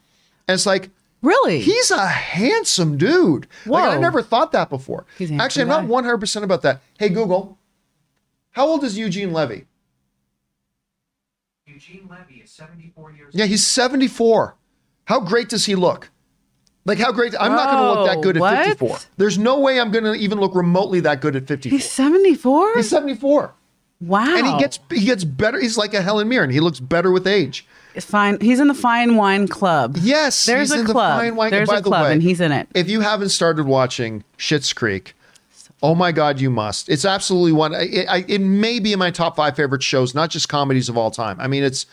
and 0.48 0.54
it's 0.54 0.66
like. 0.66 0.90
Really? 1.26 1.60
He's 1.60 1.90
a 1.90 2.06
handsome 2.06 2.96
dude. 2.96 3.48
Like 3.66 3.96
I 3.96 3.98
never 3.98 4.22
thought 4.22 4.52
that 4.52 4.70
before. 4.70 5.06
He's 5.18 5.32
Actually, 5.32 5.62
I'm 5.62 5.88
not 5.88 6.04
100% 6.04 6.42
about 6.44 6.62
that. 6.62 6.80
Hey 6.98 7.08
Google, 7.08 7.58
how 8.52 8.66
old 8.68 8.84
is 8.84 8.96
Eugene 8.96 9.32
Levy? 9.32 9.66
Eugene 11.66 12.08
Levy 12.08 12.42
is 12.42 12.50
74 12.50 13.10
years 13.12 13.26
old. 13.26 13.34
Yeah, 13.34 13.46
he's 13.46 13.66
74. 13.66 14.54
How 15.06 15.18
great 15.18 15.48
does 15.48 15.66
he 15.66 15.74
look? 15.74 16.10
Like 16.84 16.98
how 16.98 17.10
great? 17.10 17.34
I'm 17.40 17.52
not 17.52 17.70
going 17.72 17.82
to 17.82 18.00
look 18.00 18.08
that 18.08 18.22
good 18.22 18.36
at 18.36 18.40
what? 18.40 18.64
54. 18.64 18.98
There's 19.16 19.36
no 19.36 19.58
way 19.58 19.80
I'm 19.80 19.90
going 19.90 20.04
to 20.04 20.14
even 20.14 20.38
look 20.38 20.54
remotely 20.54 21.00
that 21.00 21.20
good 21.20 21.34
at 21.34 21.48
54. 21.48 21.76
He's 21.76 21.90
seventy 21.90 22.36
four. 22.36 22.72
He's 22.76 22.88
74. 22.88 23.52
Wow. 24.00 24.36
And 24.36 24.46
he 24.46 24.58
gets 24.58 24.78
he 24.90 25.04
gets 25.04 25.24
better. 25.24 25.60
He's 25.60 25.76
like 25.76 25.92
a 25.92 26.02
Helen 26.02 26.28
Mirren. 26.28 26.50
He 26.50 26.60
looks 26.60 26.78
better 26.78 27.10
with 27.10 27.26
age. 27.26 27.66
Fine. 28.02 28.38
He's 28.40 28.60
in 28.60 28.68
the 28.68 28.74
fine 28.74 29.16
wine 29.16 29.48
club. 29.48 29.96
Yes, 30.00 30.46
There's 30.46 30.70
he's 30.70 30.76
a 30.76 30.80
in 30.80 30.86
the 30.86 30.92
club. 30.92 31.20
fine 31.20 31.36
wine- 31.36 31.50
There's 31.50 31.68
By 31.68 31.76
a 31.76 31.80
the 31.80 31.88
club, 31.88 32.04
way, 32.04 32.12
and 32.12 32.22
he's 32.22 32.40
in 32.40 32.52
it. 32.52 32.68
If 32.74 32.88
you 32.88 33.00
haven't 33.00 33.30
started 33.30 33.66
watching 33.66 34.24
Schitt's 34.38 34.72
Creek, 34.72 35.14
oh 35.82 35.94
my 35.94 36.12
God, 36.12 36.40
you 36.40 36.50
must. 36.50 36.88
It's 36.88 37.04
absolutely 37.04 37.52
one. 37.52 37.74
It, 37.74 38.06
I, 38.08 38.24
it 38.28 38.40
may 38.40 38.78
be 38.78 38.92
in 38.92 38.98
my 38.98 39.10
top 39.10 39.36
five 39.36 39.56
favorite 39.56 39.82
shows, 39.82 40.14
not 40.14 40.30
just 40.30 40.48
comedies 40.48 40.88
of 40.88 40.96
all 40.96 41.10
time. 41.10 41.38
I 41.40 41.46
mean, 41.48 41.62
it's 41.62 41.86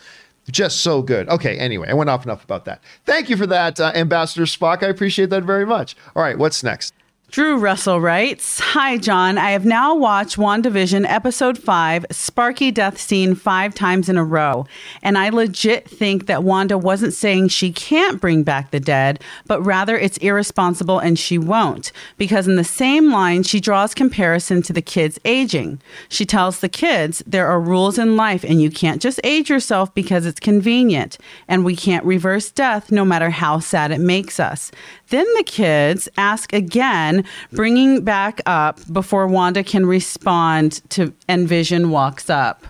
just 0.50 0.80
so 0.80 1.00
good. 1.02 1.28
Okay, 1.28 1.56
anyway, 1.58 1.88
I 1.88 1.94
went 1.94 2.10
off 2.10 2.24
enough 2.24 2.44
about 2.44 2.64
that. 2.66 2.82
Thank 3.06 3.30
you 3.30 3.36
for 3.36 3.46
that, 3.46 3.80
uh, 3.80 3.92
Ambassador 3.94 4.44
Spock. 4.44 4.82
I 4.82 4.88
appreciate 4.88 5.30
that 5.30 5.42
very 5.44 5.64
much. 5.66 5.96
All 6.14 6.22
right, 6.22 6.36
what's 6.38 6.62
next? 6.62 6.92
Drew 7.34 7.56
Russell 7.56 8.00
writes 8.00 8.60
Hi, 8.60 8.96
John. 8.96 9.38
I 9.38 9.50
have 9.50 9.66
now 9.66 9.92
watched 9.92 10.36
WandaVision 10.36 11.04
Episode 11.08 11.58
5, 11.58 12.06
Sparky 12.12 12.70
Death 12.70 12.96
Scene, 12.96 13.34
five 13.34 13.74
times 13.74 14.08
in 14.08 14.16
a 14.16 14.22
row. 14.22 14.68
And 15.02 15.18
I 15.18 15.30
legit 15.30 15.90
think 15.90 16.26
that 16.26 16.44
Wanda 16.44 16.78
wasn't 16.78 17.12
saying 17.12 17.48
she 17.48 17.72
can't 17.72 18.20
bring 18.20 18.44
back 18.44 18.70
the 18.70 18.78
dead, 18.78 19.20
but 19.48 19.60
rather 19.62 19.98
it's 19.98 20.16
irresponsible 20.18 21.00
and 21.00 21.18
she 21.18 21.36
won't. 21.36 21.90
Because 22.18 22.46
in 22.46 22.54
the 22.54 22.62
same 22.62 23.10
line, 23.10 23.42
she 23.42 23.58
draws 23.58 23.94
comparison 23.94 24.62
to 24.62 24.72
the 24.72 24.80
kids 24.80 25.18
aging. 25.24 25.82
She 26.08 26.24
tells 26.24 26.60
the 26.60 26.68
kids 26.68 27.20
there 27.26 27.48
are 27.48 27.60
rules 27.60 27.98
in 27.98 28.16
life 28.16 28.44
and 28.44 28.62
you 28.62 28.70
can't 28.70 29.02
just 29.02 29.18
age 29.24 29.50
yourself 29.50 29.92
because 29.92 30.24
it's 30.24 30.38
convenient. 30.38 31.18
And 31.48 31.64
we 31.64 31.74
can't 31.74 32.04
reverse 32.04 32.52
death 32.52 32.92
no 32.92 33.04
matter 33.04 33.30
how 33.30 33.58
sad 33.58 33.90
it 33.90 33.98
makes 33.98 34.38
us. 34.38 34.70
Then 35.14 35.32
the 35.36 35.44
kids 35.44 36.08
ask 36.16 36.52
again, 36.52 37.24
bringing 37.52 38.02
back 38.02 38.40
up 38.46 38.80
before 38.92 39.28
Wanda 39.28 39.62
can 39.62 39.86
respond 39.86 40.80
to 40.90 41.14
and 41.28 41.46
Vision 41.46 41.90
walks 41.90 42.28
up. 42.28 42.66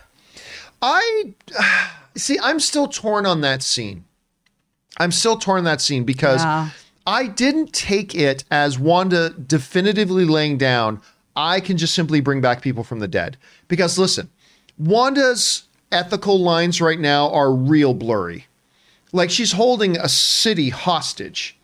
I 0.82 1.32
see. 2.16 2.38
I'm 2.42 2.60
still 2.60 2.86
torn 2.86 3.24
on 3.24 3.40
that 3.40 3.62
scene. 3.62 4.04
I'm 4.98 5.10
still 5.10 5.38
torn 5.38 5.60
on 5.60 5.64
that 5.64 5.80
scene 5.80 6.04
because 6.04 6.42
Yeah. 6.44 6.68
I 7.06 7.28
didn't 7.28 7.72
take 7.72 8.14
it 8.14 8.44
as 8.50 8.78
Wanda 8.78 9.30
definitively 9.30 10.26
laying 10.26 10.58
down. 10.58 11.00
I 11.34 11.60
can 11.60 11.78
just 11.78 11.94
simply 11.94 12.20
bring 12.20 12.42
back 12.42 12.60
people 12.60 12.84
from 12.84 12.98
the 12.98 13.08
dead. 13.08 13.38
Because 13.68 13.96
listen, 13.98 14.28
Wanda's 14.76 15.62
ethical 15.90 16.38
lines 16.40 16.78
right 16.78 17.00
now 17.00 17.30
are 17.30 17.50
real 17.50 17.94
blurry. 17.94 18.48
like 19.12 19.30
she's 19.30 19.52
holding 19.52 19.96
a 19.96 20.10
city 20.10 20.68
hostage. 20.68 21.56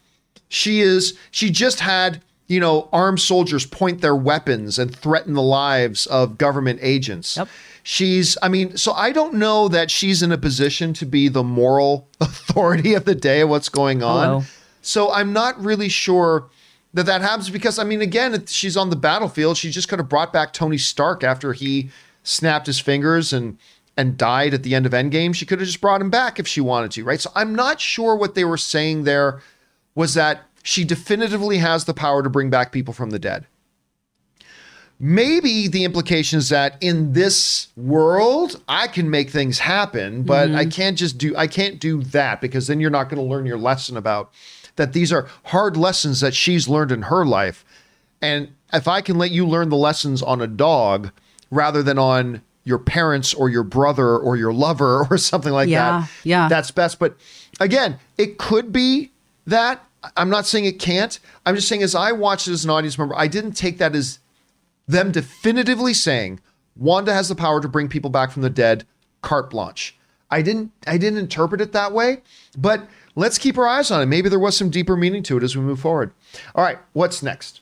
She 0.50 0.80
is 0.80 1.16
she 1.30 1.48
just 1.50 1.80
had, 1.80 2.22
you 2.48 2.60
know, 2.60 2.88
armed 2.92 3.20
soldiers 3.20 3.64
point 3.64 4.02
their 4.02 4.16
weapons 4.16 4.78
and 4.78 4.94
threaten 4.94 5.32
the 5.32 5.42
lives 5.42 6.06
of 6.06 6.36
government 6.36 6.80
agents. 6.82 7.36
Yep. 7.36 7.48
She's 7.84 8.36
I 8.42 8.48
mean, 8.48 8.76
so 8.76 8.92
I 8.92 9.12
don't 9.12 9.34
know 9.34 9.68
that 9.68 9.90
she's 9.90 10.22
in 10.22 10.32
a 10.32 10.36
position 10.36 10.92
to 10.94 11.06
be 11.06 11.28
the 11.28 11.44
moral 11.44 12.08
authority 12.20 12.94
of 12.94 13.04
the 13.04 13.14
day 13.14 13.40
of 13.40 13.48
what's 13.48 13.68
going 13.68 14.02
on. 14.02 14.26
Hello. 14.26 14.42
So 14.82 15.12
I'm 15.12 15.32
not 15.32 15.62
really 15.62 15.88
sure 15.88 16.50
that 16.94 17.06
that 17.06 17.22
happens 17.22 17.48
because 17.48 17.78
I 17.78 17.84
mean, 17.84 18.02
again, 18.02 18.44
she's 18.46 18.76
on 18.76 18.90
the 18.90 18.96
battlefield. 18.96 19.56
She 19.56 19.70
just 19.70 19.88
could 19.88 20.00
have 20.00 20.08
brought 20.08 20.32
back 20.32 20.52
Tony 20.52 20.78
Stark 20.78 21.22
after 21.22 21.52
he 21.52 21.90
snapped 22.24 22.66
his 22.66 22.80
fingers 22.80 23.32
and 23.32 23.56
and 23.96 24.16
died 24.16 24.52
at 24.52 24.64
the 24.64 24.74
end 24.74 24.84
of 24.86 24.92
Endgame. 24.92 25.32
She 25.32 25.46
could 25.46 25.60
have 25.60 25.66
just 25.66 25.80
brought 25.80 26.00
him 26.00 26.10
back 26.10 26.40
if 26.40 26.48
she 26.48 26.60
wanted 26.60 26.90
to, 26.92 27.04
right? 27.04 27.20
So 27.20 27.30
I'm 27.36 27.54
not 27.54 27.80
sure 27.80 28.16
what 28.16 28.34
they 28.34 28.44
were 28.44 28.56
saying 28.56 29.04
there 29.04 29.42
was 29.94 30.14
that 30.14 30.42
she 30.62 30.84
definitively 30.84 31.58
has 31.58 31.84
the 31.84 31.94
power 31.94 32.22
to 32.22 32.30
bring 32.30 32.50
back 32.50 32.72
people 32.72 32.94
from 32.94 33.10
the 33.10 33.18
dead. 33.18 33.46
Maybe 35.02 35.66
the 35.66 35.84
implication 35.84 36.38
is 36.38 36.50
that 36.50 36.76
in 36.82 37.14
this 37.14 37.68
world, 37.74 38.62
I 38.68 38.86
can 38.86 39.08
make 39.08 39.30
things 39.30 39.60
happen, 39.60 40.24
but 40.24 40.50
I 40.50 40.64
mm-hmm. 40.64 40.70
can't 40.70 40.98
just 40.98 41.16
do 41.16 41.34
I 41.34 41.46
can't 41.46 41.80
do 41.80 42.02
that 42.04 42.42
because 42.42 42.66
then 42.66 42.80
you're 42.80 42.90
not 42.90 43.08
going 43.08 43.16
to 43.16 43.26
learn 43.26 43.46
your 43.46 43.56
lesson 43.56 43.96
about 43.96 44.30
that 44.76 44.92
these 44.92 45.10
are 45.10 45.26
hard 45.44 45.78
lessons 45.78 46.20
that 46.20 46.34
she's 46.34 46.68
learned 46.68 46.92
in 46.92 47.02
her 47.02 47.24
life. 47.24 47.64
And 48.20 48.50
if 48.74 48.86
I 48.86 49.00
can 49.00 49.16
let 49.16 49.30
you 49.30 49.46
learn 49.46 49.70
the 49.70 49.76
lessons 49.76 50.22
on 50.22 50.42
a 50.42 50.46
dog 50.46 51.10
rather 51.50 51.82
than 51.82 51.98
on 51.98 52.42
your 52.64 52.78
parents 52.78 53.32
or 53.32 53.48
your 53.48 53.62
brother 53.62 54.18
or 54.18 54.36
your 54.36 54.52
lover 54.52 55.06
or 55.10 55.16
something 55.16 55.52
like 55.52 55.70
Yeah, 55.70 56.00
that, 56.00 56.10
yeah. 56.24 56.48
that's 56.48 56.70
best. 56.70 56.98
But 56.98 57.16
again, 57.58 57.98
it 58.18 58.36
could 58.36 58.70
be 58.70 59.12
that. 59.50 59.84
I'm 60.16 60.30
not 60.30 60.46
saying 60.46 60.64
it 60.64 60.78
can't. 60.78 61.18
I'm 61.44 61.54
just 61.54 61.68
saying 61.68 61.82
as 61.82 61.94
I 61.94 62.12
watched 62.12 62.48
it 62.48 62.52
as 62.52 62.64
an 62.64 62.70
audience 62.70 62.98
member, 62.98 63.14
I 63.16 63.26
didn't 63.26 63.52
take 63.52 63.78
that 63.78 63.94
as 63.94 64.18
them 64.88 65.12
definitively 65.12 65.94
saying 65.94 66.40
Wanda 66.76 67.12
has 67.12 67.28
the 67.28 67.34
power 67.34 67.60
to 67.60 67.68
bring 67.68 67.88
people 67.88 68.10
back 68.10 68.30
from 68.30 68.42
the 68.42 68.50
dead, 68.50 68.86
carte 69.22 69.50
blanche. 69.50 69.96
I 70.30 70.42
didn't 70.42 70.72
I 70.86 70.96
didn't 70.96 71.18
interpret 71.18 71.60
it 71.60 71.72
that 71.72 71.92
way, 71.92 72.22
but 72.56 72.88
let's 73.16 73.36
keep 73.36 73.58
our 73.58 73.66
eyes 73.66 73.90
on 73.90 74.00
it. 74.00 74.06
Maybe 74.06 74.28
there 74.28 74.38
was 74.38 74.56
some 74.56 74.70
deeper 74.70 74.96
meaning 74.96 75.22
to 75.24 75.36
it 75.36 75.42
as 75.42 75.56
we 75.56 75.62
move 75.62 75.80
forward. 75.80 76.12
All 76.54 76.64
right, 76.64 76.78
what's 76.92 77.22
next? 77.22 77.60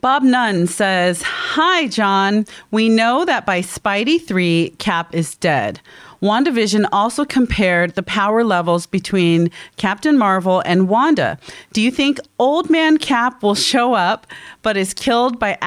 Bob 0.00 0.22
Nunn 0.22 0.66
says, 0.66 1.22
Hi, 1.22 1.88
John. 1.88 2.46
We 2.70 2.88
know 2.88 3.24
that 3.24 3.46
by 3.46 3.60
Spidey 3.60 4.22
3, 4.22 4.74
Cap 4.78 5.14
is 5.14 5.34
dead. 5.36 5.80
WandaVision 6.22 6.86
also 6.92 7.24
compared 7.24 7.94
the 7.94 8.02
power 8.02 8.42
levels 8.44 8.86
between 8.86 9.50
Captain 9.76 10.16
Marvel 10.16 10.62
and 10.64 10.88
Wanda. 10.88 11.38
Do 11.72 11.82
you 11.82 11.90
think 11.90 12.18
Old 12.38 12.70
Man 12.70 12.98
Cap 12.98 13.42
will 13.42 13.54
show 13.54 13.94
up 13.94 14.26
but 14.62 14.76
is 14.76 14.94
killed 14.94 15.38
by 15.38 15.58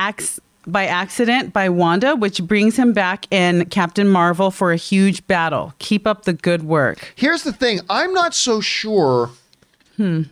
by 0.67 0.85
accident 0.85 1.53
by 1.53 1.69
Wanda, 1.69 2.15
which 2.15 2.43
brings 2.43 2.77
him 2.77 2.93
back 2.93 3.25
in 3.31 3.65
Captain 3.65 4.07
Marvel 4.07 4.51
for 4.51 4.71
a 4.71 4.75
huge 4.77 5.25
battle? 5.27 5.73
Keep 5.79 6.05
up 6.05 6.25
the 6.25 6.33
good 6.33 6.63
work. 6.63 7.13
Here's 7.15 7.43
the 7.43 7.53
thing. 7.53 7.81
I'm 7.89 8.13
not 8.13 8.33
so 8.33 8.61
sure. 8.61 9.31
Hmm. 9.97 10.23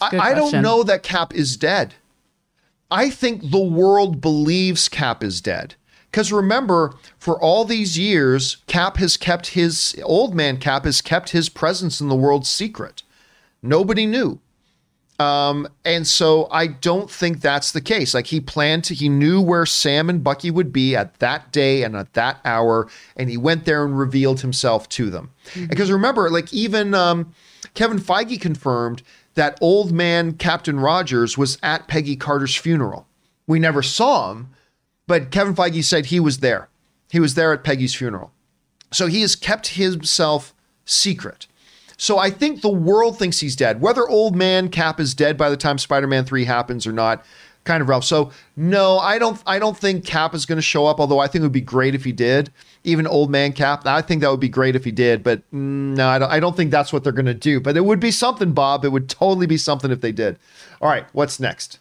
I, 0.00 0.18
I 0.18 0.34
don't 0.34 0.62
know 0.62 0.82
that 0.82 1.02
Cap 1.02 1.34
is 1.34 1.56
dead. 1.56 1.94
I 2.90 3.10
think 3.10 3.50
the 3.50 3.58
world 3.58 4.20
believes 4.20 4.88
Cap 4.88 5.22
is 5.22 5.40
dead. 5.40 5.74
Because 6.10 6.32
remember, 6.32 6.94
for 7.18 7.40
all 7.40 7.64
these 7.64 7.96
years, 7.96 8.56
Cap 8.66 8.96
has 8.96 9.16
kept 9.16 9.48
his 9.48 9.96
old 10.02 10.34
man 10.34 10.56
Cap 10.56 10.84
has 10.84 11.00
kept 11.00 11.30
his 11.30 11.48
presence 11.48 12.00
in 12.00 12.08
the 12.08 12.16
world 12.16 12.46
secret. 12.46 13.02
Nobody 13.62 14.06
knew. 14.06 14.40
Um, 15.20 15.68
and 15.84 16.06
so 16.06 16.48
I 16.50 16.66
don't 16.66 17.10
think 17.10 17.42
that's 17.42 17.72
the 17.72 17.82
case. 17.82 18.14
Like 18.14 18.28
he 18.28 18.40
planned 18.40 18.84
to, 18.84 18.94
he 18.94 19.10
knew 19.10 19.40
where 19.40 19.66
Sam 19.66 20.08
and 20.08 20.24
Bucky 20.24 20.50
would 20.50 20.72
be 20.72 20.96
at 20.96 21.18
that 21.18 21.52
day 21.52 21.82
and 21.82 21.94
at 21.94 22.14
that 22.14 22.40
hour, 22.44 22.88
and 23.16 23.28
he 23.28 23.36
went 23.36 23.66
there 23.66 23.84
and 23.84 23.98
revealed 23.98 24.40
himself 24.40 24.88
to 24.90 25.10
them. 25.10 25.30
Because 25.68 25.92
remember, 25.92 26.30
like 26.30 26.52
even 26.54 26.94
um, 26.94 27.34
Kevin 27.74 27.98
Feige 27.98 28.40
confirmed 28.40 29.02
that 29.40 29.56
old 29.62 29.90
man 29.90 30.34
Captain 30.34 30.78
Rogers 30.78 31.38
was 31.38 31.56
at 31.62 31.88
Peggy 31.88 32.14
Carter's 32.14 32.54
funeral. 32.54 33.06
We 33.46 33.58
never 33.58 33.82
saw 33.82 34.32
him, 34.32 34.50
but 35.06 35.30
Kevin 35.30 35.54
Feige 35.54 35.82
said 35.82 36.04
he 36.06 36.20
was 36.20 36.40
there. 36.40 36.68
He 37.10 37.20
was 37.20 37.36
there 37.36 37.54
at 37.54 37.64
Peggy's 37.64 37.94
funeral. 37.94 38.32
So 38.92 39.06
he 39.06 39.22
has 39.22 39.34
kept 39.34 39.68
himself 39.68 40.54
secret. 40.84 41.46
So 41.96 42.18
I 42.18 42.28
think 42.28 42.60
the 42.60 42.68
world 42.68 43.18
thinks 43.18 43.40
he's 43.40 43.56
dead. 43.56 43.80
Whether 43.80 44.06
old 44.06 44.36
man 44.36 44.68
Cap 44.68 45.00
is 45.00 45.14
dead 45.14 45.38
by 45.38 45.48
the 45.48 45.56
time 45.56 45.78
Spider-Man 45.78 46.26
3 46.26 46.44
happens 46.44 46.86
or 46.86 46.92
not, 46.92 47.24
kind 47.64 47.82
of 47.82 47.88
rough. 47.88 48.04
So 48.04 48.30
no, 48.56 48.98
I 48.98 49.18
don't 49.18 49.40
I 49.46 49.58
don't 49.58 49.76
think 49.76 50.04
Cap 50.04 50.34
is 50.34 50.46
going 50.46 50.56
to 50.56 50.62
show 50.62 50.86
up, 50.86 51.00
although 51.00 51.18
I 51.18 51.26
think 51.26 51.40
it 51.40 51.44
would 51.44 51.52
be 51.52 51.60
great 51.60 51.94
if 51.94 52.04
he 52.04 52.12
did. 52.12 52.50
Even 52.84 53.06
old 53.06 53.30
man 53.30 53.52
Cap, 53.52 53.86
I 53.86 54.02
think 54.02 54.22
that 54.22 54.30
would 54.30 54.40
be 54.40 54.48
great 54.48 54.74
if 54.74 54.84
he 54.84 54.90
did, 54.90 55.22
but 55.22 55.40
mm, 55.52 55.94
no, 55.96 56.08
I 56.08 56.18
don't, 56.18 56.30
I 56.30 56.40
don't 56.40 56.56
think 56.56 56.70
that's 56.70 56.92
what 56.92 57.04
they're 57.04 57.12
going 57.12 57.26
to 57.26 57.34
do. 57.34 57.60
But 57.60 57.76
it 57.76 57.84
would 57.84 58.00
be 58.00 58.10
something, 58.10 58.52
Bob. 58.52 58.84
It 58.84 58.92
would 58.92 59.08
totally 59.08 59.46
be 59.46 59.58
something 59.58 59.90
if 59.90 60.00
they 60.00 60.12
did. 60.12 60.38
All 60.80 60.88
right, 60.88 61.06
what's 61.12 61.38
next? 61.38 61.78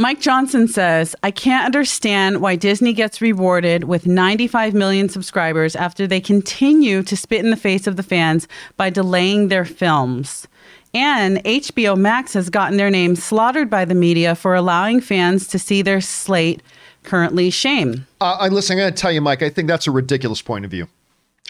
Mike 0.00 0.20
Johnson 0.20 0.66
says, 0.66 1.14
I 1.22 1.30
can't 1.30 1.66
understand 1.66 2.40
why 2.40 2.56
Disney 2.56 2.94
gets 2.94 3.20
rewarded 3.20 3.84
with 3.84 4.06
95 4.06 4.72
million 4.72 5.10
subscribers 5.10 5.76
after 5.76 6.06
they 6.06 6.20
continue 6.20 7.02
to 7.02 7.16
spit 7.16 7.44
in 7.44 7.50
the 7.50 7.56
face 7.56 7.86
of 7.86 7.96
the 7.96 8.02
fans 8.02 8.48
by 8.78 8.88
delaying 8.88 9.48
their 9.48 9.66
films. 9.66 10.48
And 10.92 11.38
HBO 11.44 11.96
Max 11.96 12.34
has 12.34 12.50
gotten 12.50 12.76
their 12.76 12.90
name 12.90 13.14
slaughtered 13.16 13.70
by 13.70 13.84
the 13.84 13.94
media 13.94 14.34
for 14.34 14.54
allowing 14.54 15.00
fans 15.00 15.46
to 15.48 15.58
see 15.58 15.82
their 15.82 16.00
slate 16.00 16.62
currently 17.04 17.50
shame. 17.50 18.06
Uh, 18.20 18.36
I 18.40 18.48
listen. 18.48 18.74
I'm 18.74 18.78
going 18.82 18.92
to 18.92 19.00
tell 19.00 19.12
you, 19.12 19.20
Mike. 19.20 19.42
I 19.42 19.50
think 19.50 19.68
that's 19.68 19.86
a 19.86 19.90
ridiculous 19.90 20.42
point 20.42 20.64
of 20.64 20.70
view. 20.70 20.88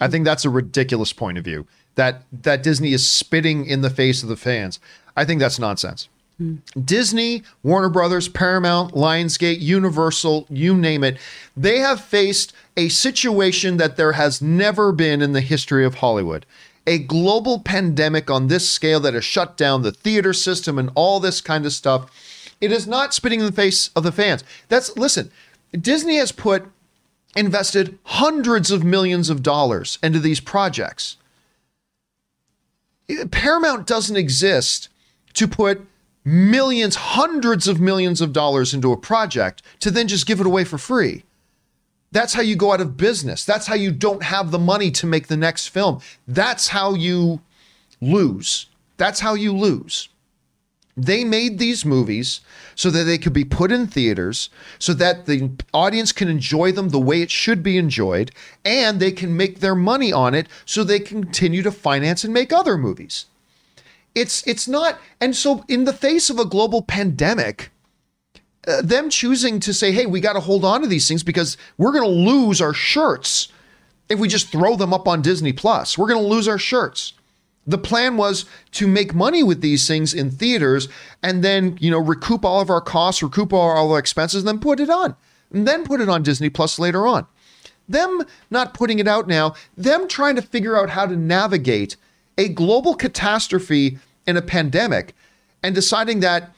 I 0.01 0.09
think 0.09 0.25
that's 0.25 0.45
a 0.45 0.51
ridiculous 0.51 1.12
point 1.12 1.39
of 1.39 1.45
view 1.45 1.67
that 1.95 2.23
that 2.43 2.62
Disney 2.62 2.93
is 2.93 3.07
spitting 3.07 3.67
in 3.67 3.81
the 3.81 3.91
face 3.91 4.23
of 4.23 4.29
the 4.29 4.37
fans. 4.37 4.79
I 5.17 5.25
think 5.25 5.41
that's 5.41 5.59
nonsense. 5.59 6.09
Disney, 6.83 7.43
Warner 7.62 7.91
Brothers, 7.91 8.29
Paramount, 8.29 8.95
Lionsgate, 8.95 9.61
Universal, 9.61 10.47
you 10.49 10.75
name 10.75 11.05
it, 11.05 11.19
they 11.55 11.79
have 11.79 12.01
faced 12.01 12.55
a 12.79 12.89
situation 12.89 13.77
that 13.77 13.97
there 13.97 14.12
has 14.12 14.41
never 14.41 14.91
been 14.91 15.21
in 15.21 15.33
the 15.33 15.43
history 15.43 15.85
of 15.85 15.97
Hollywood. 15.97 16.47
A 16.86 16.98
global 16.98 17.61
pandemic 17.61 18.31
on 18.31 18.48
this 18.48 18.69
scale 18.69 19.01
that 19.01 19.15
has 19.15 19.24
shut 19.24 19.57
down 19.57 19.82
the 19.82 19.93
theater 19.93 20.32
system 20.32 20.78
and 20.78 20.90
all 20.94 21.20
this 21.20 21.40
kind 21.40 21.66
of 21.66 21.73
stuff. 21.73 22.11
It 22.61 22.73
is 22.73 22.86
not 22.86 23.15
spitting 23.15 23.40
in 23.40 23.47
the 23.47 23.52
face 23.52 23.90
of 23.94 24.02
the 24.02 24.12
fans. 24.12 24.44
That's 24.69 24.97
listen, 24.97 25.31
Disney 25.73 26.16
has 26.16 26.32
put 26.32 26.66
invested 27.36 27.98
hundreds 28.05 28.70
of 28.70 28.85
millions 28.85 29.31
of 29.31 29.43
dollars 29.43 29.98
into 30.02 30.19
these 30.19 30.40
projects. 30.40 31.16
Eh, 33.09 33.24
Paramount 33.31 33.86
doesn't 33.86 34.16
exist 34.16 34.89
to 35.35 35.47
put 35.47 35.86
millions, 36.24 36.97
hundreds 36.97 37.69
of 37.69 37.81
millions 37.81 38.20
of 38.20 38.32
dollars 38.32 38.74
into 38.74 38.93
a 38.93 38.97
project 38.97 39.62
to 39.81 39.90
then 39.90 40.09
just 40.09 40.27
give 40.27 40.40
it 40.40 40.47
away 40.47 40.65
for 40.65 40.78
free. 40.78 41.24
That's 42.12 42.35
how 42.35 42.43
you 42.43 42.57
go 42.57 42.73
out 42.73 42.81
of 42.81 42.97
business. 42.97 43.45
That's 43.45 43.66
how 43.66 43.77
you 43.77 43.93
don't 43.93 44.23
have 44.24 44.51
the 44.51 44.59
money 44.59 44.91
to 44.93 45.07
make 45.07 45.28
the 45.28 45.37
next 45.37 45.69
film. 45.69 46.01
That's 46.27 46.69
how 46.69 46.95
you 46.95 47.41
lose. 48.01 48.66
That's 48.97 49.20
how 49.20 49.35
you 49.35 49.57
lose. 49.57 50.09
They 50.97 51.24
made 51.24 51.59
these 51.59 51.85
movies 51.85 52.41
so 52.74 52.91
that 52.91 53.05
they 53.05 53.16
could 53.16 53.32
be 53.32 53.45
put 53.45 53.73
in 53.73 53.87
theaters, 53.87 54.51
so 54.78 54.93
that 54.95 55.27
the 55.27 55.51
audience 55.73 56.12
can 56.12 56.28
enjoy 56.28 56.73
them 56.73 56.89
the 56.89 56.99
way 56.99 57.23
it 57.23 57.31
should 57.31 57.62
be 57.62 57.78
enjoyed, 57.78 58.32
and 58.65 58.99
they 58.99 59.12
can 59.12 59.37
make 59.37 59.61
their 59.61 59.77
money 59.77 60.12
on 60.12 60.35
it 60.35 60.47
so 60.66 60.82
they 60.82 60.99
continue 60.99 61.62
to 61.62 61.70
finance 61.70 62.24
and 62.24 62.35
make 62.35 62.53
other 62.53 62.77
movies. 62.77 63.27
It's 64.15 64.47
it's 64.47 64.66
not, 64.66 64.99
and 65.20 65.37
so 65.37 65.65
in 65.69 65.85
the 65.85 65.93
face 65.93 66.28
of 66.28 66.39
a 66.39 66.45
global 66.45 66.82
pandemic, 66.82 67.70
uh, 68.66 68.82
them 68.82 69.11
choosing 69.11 69.61
to 69.61 69.73
say, 69.73 69.93
"Hey, 69.93 70.07
we 70.07 70.20
got 70.20 70.35
to 70.35 70.41
hold 70.41 70.65
on 70.65 70.82
to 70.82 70.87
these 70.87 71.09
things 71.09 71.23
because 71.23 71.57
we're 71.78 71.93
going 71.93 72.05
to 72.05 72.31
lose 72.31 72.61
our 72.61 72.74
shirts 72.74 73.49
if 74.09 74.19
we 74.19 74.28
just 74.28 74.49
throw 74.49 74.77
them 74.77 74.93
up 74.93 75.09
on 75.09 75.23
Disney 75.23 75.53
Plus. 75.53 75.97
We're 75.97 76.09
going 76.09 76.23
to 76.23 76.28
lose 76.28 76.49
our 76.49 76.59
shirts." 76.59 77.15
The 77.66 77.78
plan 77.78 78.16
was 78.16 78.47
to 78.73 78.89
make 78.89 79.15
money 79.15 79.43
with 79.43 79.61
these 79.61 79.87
things 79.87 80.15
in 80.15 80.31
theaters 80.31 80.89
and 81.23 81.45
then, 81.45 81.77
you 81.81 81.91
know, 81.91 82.01
recoup 82.01 82.45
all 82.45 82.61
of 82.61 82.70
our 82.70 82.81
costs, 82.81 83.23
recoup 83.23 83.53
all 83.53 83.93
our 83.93 83.99
expenses, 83.99 84.43
and 84.43 84.49
then 84.49 84.59
put 84.59 84.81
it 84.81 84.91
on. 84.91 85.15
And 85.53 85.69
then 85.69 85.85
put 85.85 86.01
it 86.01 86.09
on 86.09 86.23
Disney 86.23 86.49
Plus 86.49 86.78
later 86.78 87.07
on. 87.07 87.27
Them 87.89 88.23
not 88.51 88.73
putting 88.73 88.99
it 88.99 89.09
out 89.09 89.28
now, 89.28 89.55
them 89.77 90.09
trying 90.09 90.37
to 90.37 90.43
figure 90.43 90.77
out 90.77 90.91
how 90.91 91.07
to 91.07 91.16
navigate 91.16 91.97
a 92.39 92.49
global 92.49 92.95
catastrophe 92.95 93.99
in 94.27 94.37
a 94.37 94.43
pandemic 94.43 95.15
and 95.62 95.74
deciding 95.74 96.20
that 96.20 96.55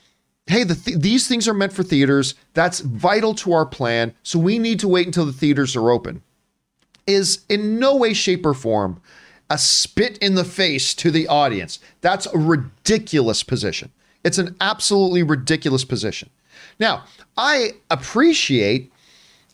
hey 0.46 0.64
the 0.64 0.74
th- 0.74 0.98
these 0.98 1.28
things 1.28 1.46
are 1.46 1.54
meant 1.54 1.72
for 1.72 1.82
theaters 1.82 2.34
that's 2.54 2.80
vital 2.80 3.34
to 3.34 3.52
our 3.52 3.66
plan 3.66 4.14
so 4.22 4.38
we 4.38 4.58
need 4.58 4.80
to 4.80 4.88
wait 4.88 5.06
until 5.06 5.26
the 5.26 5.32
theaters 5.32 5.76
are 5.76 5.90
open 5.90 6.22
is 7.06 7.44
in 7.48 7.78
no 7.78 7.96
way 7.96 8.12
shape 8.12 8.44
or 8.46 8.54
form 8.54 9.00
a 9.50 9.58
spit 9.58 10.16
in 10.18 10.34
the 10.34 10.44
face 10.44 10.94
to 10.94 11.10
the 11.10 11.28
audience. 11.28 11.78
That's 12.00 12.26
a 12.26 12.38
ridiculous 12.38 13.42
position. 13.42 13.92
It's 14.24 14.38
an 14.38 14.56
absolutely 14.60 15.22
ridiculous 15.22 15.84
position. 15.84 16.30
Now, 16.78 17.04
I 17.36 17.72
appreciate 17.90 18.91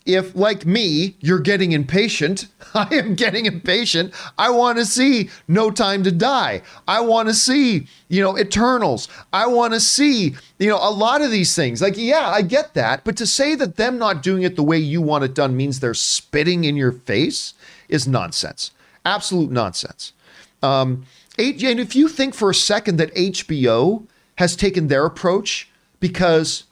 if, 0.05 0.35
like 0.35 0.65
me, 0.65 1.15
you're 1.19 1.39
getting 1.39 1.71
impatient, 1.71 2.47
I 2.73 2.87
am 2.95 3.15
getting 3.15 3.45
impatient. 3.45 4.13
I 4.37 4.49
want 4.49 4.77
to 4.77 4.85
see 4.85 5.29
No 5.47 5.71
Time 5.71 6.03
to 6.03 6.11
Die. 6.11 6.61
I 6.87 7.01
want 7.01 7.29
to 7.29 7.33
see, 7.33 7.87
you 8.07 8.21
know, 8.21 8.37
Eternals. 8.37 9.07
I 9.31 9.47
want 9.47 9.73
to 9.73 9.79
see, 9.79 10.35
you 10.57 10.69
know, 10.69 10.79
a 10.81 10.91
lot 10.91 11.21
of 11.21 11.31
these 11.31 11.55
things. 11.55 11.81
Like, 11.81 11.97
yeah, 11.97 12.29
I 12.29 12.41
get 12.41 12.73
that. 12.73 13.03
But 13.03 13.17
to 13.17 13.27
say 13.27 13.55
that 13.55 13.75
them 13.75 13.97
not 13.97 14.23
doing 14.23 14.43
it 14.43 14.55
the 14.55 14.63
way 14.63 14.77
you 14.77 15.01
want 15.01 15.23
it 15.23 15.33
done 15.33 15.55
means 15.55 15.79
they're 15.79 15.93
spitting 15.93 16.63
in 16.63 16.75
your 16.75 16.91
face 16.91 17.53
is 17.87 18.07
nonsense. 18.07 18.71
Absolute 19.05 19.51
nonsense. 19.51 20.13
Um, 20.61 21.05
and 21.37 21.79
if 21.79 21.95
you 21.95 22.09
think 22.09 22.33
for 22.33 22.49
a 22.49 22.55
second 22.55 22.97
that 22.97 23.13
HBO 23.15 24.05
has 24.35 24.55
taken 24.55 24.87
their 24.87 25.05
approach 25.05 25.69
because 25.99 26.63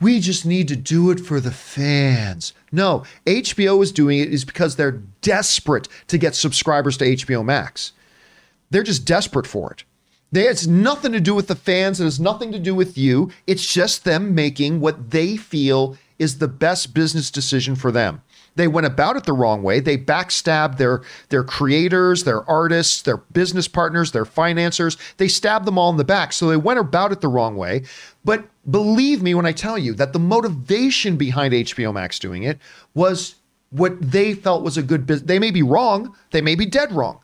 we 0.00 0.20
just 0.20 0.46
need 0.46 0.68
to 0.68 0.76
do 0.76 1.10
it 1.10 1.20
for 1.20 1.40
the 1.40 1.50
fans. 1.50 2.52
No, 2.70 3.04
HBO 3.26 3.82
is 3.82 3.92
doing 3.92 4.18
it 4.18 4.32
is 4.32 4.44
because 4.44 4.76
they're 4.76 5.02
desperate 5.22 5.88
to 6.08 6.18
get 6.18 6.34
subscribers 6.34 6.96
to 6.98 7.06
HBO 7.06 7.44
Max. 7.44 7.92
They're 8.70 8.82
just 8.82 9.06
desperate 9.06 9.46
for 9.46 9.72
it. 9.72 9.84
They, 10.30 10.46
it's 10.46 10.66
nothing 10.66 11.12
to 11.12 11.20
do 11.20 11.34
with 11.34 11.48
the 11.48 11.54
fans. 11.54 12.00
It 12.00 12.04
has 12.04 12.20
nothing 12.20 12.52
to 12.52 12.58
do 12.58 12.74
with 12.74 12.98
you. 12.98 13.30
It's 13.46 13.66
just 13.66 14.04
them 14.04 14.34
making 14.34 14.80
what 14.80 15.10
they 15.10 15.36
feel 15.36 15.96
is 16.18 16.38
the 16.38 16.48
best 16.48 16.92
business 16.92 17.30
decision 17.30 17.76
for 17.76 17.90
them. 17.90 18.22
They 18.58 18.66
went 18.66 18.88
about 18.88 19.16
it 19.16 19.22
the 19.22 19.32
wrong 19.32 19.62
way. 19.62 19.78
They 19.78 19.96
backstabbed 19.96 20.78
their 20.78 21.02
their 21.28 21.44
creators, 21.44 22.24
their 22.24 22.42
artists, 22.50 23.02
their 23.02 23.18
business 23.18 23.68
partners, 23.68 24.10
their 24.10 24.24
financiers. 24.24 24.96
They 25.16 25.28
stabbed 25.28 25.64
them 25.64 25.78
all 25.78 25.90
in 25.90 25.96
the 25.96 26.04
back. 26.04 26.32
So 26.32 26.48
they 26.48 26.56
went 26.56 26.80
about 26.80 27.12
it 27.12 27.20
the 27.20 27.28
wrong 27.28 27.56
way. 27.56 27.84
But 28.24 28.48
believe 28.68 29.22
me 29.22 29.32
when 29.32 29.46
I 29.46 29.52
tell 29.52 29.78
you 29.78 29.94
that 29.94 30.12
the 30.12 30.18
motivation 30.18 31.16
behind 31.16 31.54
HBO 31.54 31.94
Max 31.94 32.18
doing 32.18 32.42
it 32.42 32.58
was 32.94 33.36
what 33.70 33.94
they 34.00 34.34
felt 34.34 34.64
was 34.64 34.76
a 34.76 34.82
good 34.82 35.06
business. 35.06 35.28
They 35.28 35.38
may 35.38 35.52
be 35.52 35.62
wrong, 35.62 36.16
they 36.32 36.40
may 36.40 36.56
be 36.56 36.66
dead 36.66 36.90
wrong. 36.90 37.20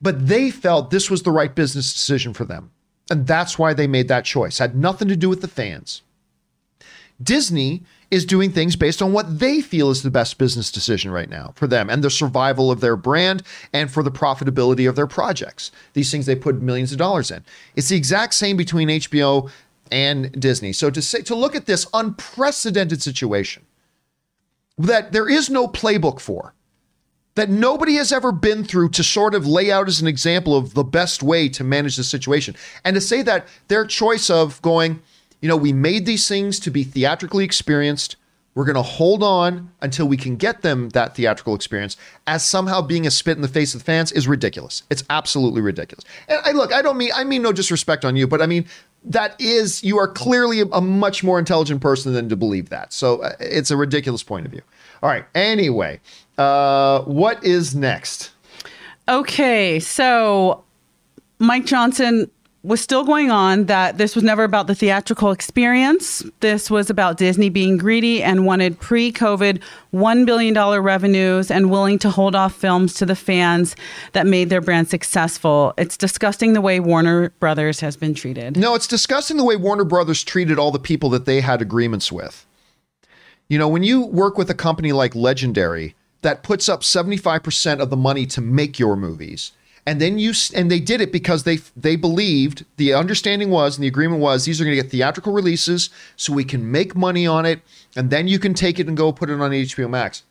But 0.00 0.28
they 0.28 0.52
felt 0.52 0.92
this 0.92 1.10
was 1.10 1.24
the 1.24 1.32
right 1.32 1.52
business 1.52 1.92
decision 1.92 2.32
for 2.32 2.44
them. 2.44 2.70
And 3.10 3.26
that's 3.26 3.58
why 3.58 3.74
they 3.74 3.88
made 3.88 4.06
that 4.06 4.24
choice. 4.24 4.58
Had 4.58 4.76
nothing 4.76 5.08
to 5.08 5.16
do 5.16 5.28
with 5.28 5.40
the 5.40 5.48
fans. 5.48 6.02
Disney 7.20 7.82
is 8.10 8.24
doing 8.24 8.50
things 8.50 8.76
based 8.76 9.02
on 9.02 9.12
what 9.12 9.38
they 9.38 9.60
feel 9.60 9.90
is 9.90 10.02
the 10.02 10.10
best 10.10 10.38
business 10.38 10.70
decision 10.70 11.10
right 11.10 11.28
now 11.28 11.52
for 11.56 11.66
them 11.66 11.90
and 11.90 12.04
the 12.04 12.10
survival 12.10 12.70
of 12.70 12.80
their 12.80 12.96
brand 12.96 13.42
and 13.72 13.90
for 13.90 14.02
the 14.02 14.10
profitability 14.10 14.88
of 14.88 14.96
their 14.96 15.06
projects. 15.06 15.72
These 15.92 16.10
things 16.10 16.26
they 16.26 16.36
put 16.36 16.62
millions 16.62 16.92
of 16.92 16.98
dollars 16.98 17.30
in. 17.30 17.44
It's 17.74 17.88
the 17.88 17.96
exact 17.96 18.34
same 18.34 18.56
between 18.56 18.88
HBO 18.88 19.50
and 19.90 20.32
Disney. 20.40 20.72
So 20.72 20.90
to 20.90 21.02
say 21.02 21.22
to 21.22 21.34
look 21.34 21.54
at 21.54 21.66
this 21.66 21.86
unprecedented 21.94 23.02
situation 23.02 23.64
that 24.78 25.12
there 25.12 25.28
is 25.28 25.48
no 25.48 25.66
playbook 25.66 26.20
for 26.20 26.54
that 27.36 27.50
nobody 27.50 27.94
has 27.96 28.12
ever 28.12 28.32
been 28.32 28.64
through 28.64 28.88
to 28.88 29.04
sort 29.04 29.34
of 29.34 29.46
lay 29.46 29.70
out 29.70 29.88
as 29.88 30.00
an 30.00 30.06
example 30.06 30.56
of 30.56 30.74
the 30.74 30.82
best 30.82 31.22
way 31.22 31.48
to 31.50 31.62
manage 31.62 31.96
the 31.96 32.04
situation. 32.04 32.56
And 32.84 32.94
to 32.94 33.00
say 33.00 33.22
that 33.22 33.46
their 33.68 33.84
choice 33.84 34.30
of 34.30 34.60
going, 34.62 35.02
you 35.40 35.48
know, 35.48 35.56
we 35.56 35.72
made 35.72 36.06
these 36.06 36.28
things 36.28 36.58
to 36.60 36.70
be 36.70 36.84
theatrically 36.84 37.44
experienced. 37.44 38.16
We're 38.54 38.64
going 38.64 38.76
to 38.76 38.82
hold 38.82 39.22
on 39.22 39.70
until 39.82 40.08
we 40.08 40.16
can 40.16 40.36
get 40.36 40.62
them 40.62 40.88
that 40.90 41.14
theatrical 41.14 41.54
experience 41.54 41.98
as 42.26 42.42
somehow 42.42 42.80
being 42.80 43.06
a 43.06 43.10
spit 43.10 43.36
in 43.36 43.42
the 43.42 43.48
face 43.48 43.74
of 43.74 43.80
the 43.80 43.84
fans 43.84 44.12
is 44.12 44.26
ridiculous. 44.26 44.82
It's 44.88 45.04
absolutely 45.10 45.60
ridiculous. 45.60 46.04
And 46.26 46.40
I 46.42 46.52
look, 46.52 46.72
I 46.72 46.80
don't 46.80 46.96
mean 46.96 47.10
I 47.14 47.24
mean 47.24 47.42
no 47.42 47.52
disrespect 47.52 48.06
on 48.06 48.16
you, 48.16 48.26
but 48.26 48.40
I 48.40 48.46
mean 48.46 48.64
that 49.04 49.38
is 49.38 49.84
you 49.84 49.98
are 49.98 50.08
clearly 50.08 50.62
a, 50.72 50.80
much 50.80 51.22
more 51.22 51.38
intelligent 51.38 51.80
person 51.80 52.14
than 52.14 52.28
to 52.30 52.36
believe 52.36 52.70
that. 52.70 52.92
So 52.94 53.22
uh, 53.22 53.32
it's 53.40 53.70
a 53.70 53.76
ridiculous 53.76 54.22
point 54.22 54.46
of 54.46 54.52
view. 54.52 54.62
All 55.02 55.10
right. 55.10 55.26
Anyway, 55.34 56.00
uh, 56.38 57.02
what 57.02 57.44
is 57.44 57.74
next? 57.74 58.30
Okay, 59.08 59.78
so 59.78 60.64
Mike 61.38 61.66
Johnson 61.66 62.30
was 62.66 62.80
still 62.80 63.04
going 63.04 63.30
on 63.30 63.66
that 63.66 63.96
this 63.96 64.16
was 64.16 64.24
never 64.24 64.42
about 64.42 64.66
the 64.66 64.74
theatrical 64.74 65.30
experience. 65.30 66.24
This 66.40 66.68
was 66.68 66.90
about 66.90 67.16
Disney 67.16 67.48
being 67.48 67.76
greedy 67.76 68.24
and 68.24 68.44
wanted 68.44 68.80
pre 68.80 69.12
COVID 69.12 69.62
$1 69.94 70.26
billion 70.26 70.82
revenues 70.82 71.48
and 71.48 71.70
willing 71.70 71.96
to 72.00 72.10
hold 72.10 72.34
off 72.34 72.56
films 72.56 72.94
to 72.94 73.06
the 73.06 73.14
fans 73.14 73.76
that 74.12 74.26
made 74.26 74.50
their 74.50 74.60
brand 74.60 74.88
successful. 74.88 75.74
It's 75.78 75.96
disgusting 75.96 76.54
the 76.54 76.60
way 76.60 76.80
Warner 76.80 77.30
Brothers 77.38 77.78
has 77.80 77.96
been 77.96 78.14
treated. 78.14 78.56
No, 78.56 78.74
it's 78.74 78.88
disgusting 78.88 79.36
the 79.36 79.44
way 79.44 79.54
Warner 79.54 79.84
Brothers 79.84 80.24
treated 80.24 80.58
all 80.58 80.72
the 80.72 80.80
people 80.80 81.08
that 81.10 81.24
they 81.24 81.40
had 81.42 81.62
agreements 81.62 82.10
with. 82.10 82.44
You 83.48 83.60
know, 83.60 83.68
when 83.68 83.84
you 83.84 84.02
work 84.02 84.36
with 84.36 84.50
a 84.50 84.54
company 84.54 84.90
like 84.90 85.14
Legendary 85.14 85.94
that 86.22 86.42
puts 86.42 86.68
up 86.68 86.80
75% 86.80 87.78
of 87.78 87.90
the 87.90 87.96
money 87.96 88.26
to 88.26 88.40
make 88.40 88.80
your 88.80 88.96
movies, 88.96 89.52
and 89.86 90.00
then 90.00 90.18
you 90.18 90.32
and 90.54 90.70
they 90.70 90.80
did 90.80 91.00
it 91.00 91.12
because 91.12 91.44
they 91.44 91.58
they 91.76 91.96
believed 91.96 92.64
the 92.76 92.92
understanding 92.92 93.50
was 93.50 93.76
and 93.76 93.84
the 93.84 93.88
agreement 93.88 94.20
was 94.20 94.44
these 94.44 94.60
are 94.60 94.64
going 94.64 94.76
to 94.76 94.82
get 94.82 94.90
theatrical 94.90 95.32
releases 95.32 95.90
so 96.16 96.32
we 96.32 96.44
can 96.44 96.70
make 96.70 96.96
money 96.96 97.26
on 97.26 97.46
it 97.46 97.60
and 97.94 98.10
then 98.10 98.26
you 98.28 98.38
can 98.38 98.52
take 98.52 98.78
it 98.78 98.88
and 98.88 98.96
go 98.96 99.12
put 99.12 99.30
it 99.30 99.40
on 99.40 99.50
HBO 99.52 99.88
Max. 99.88 100.24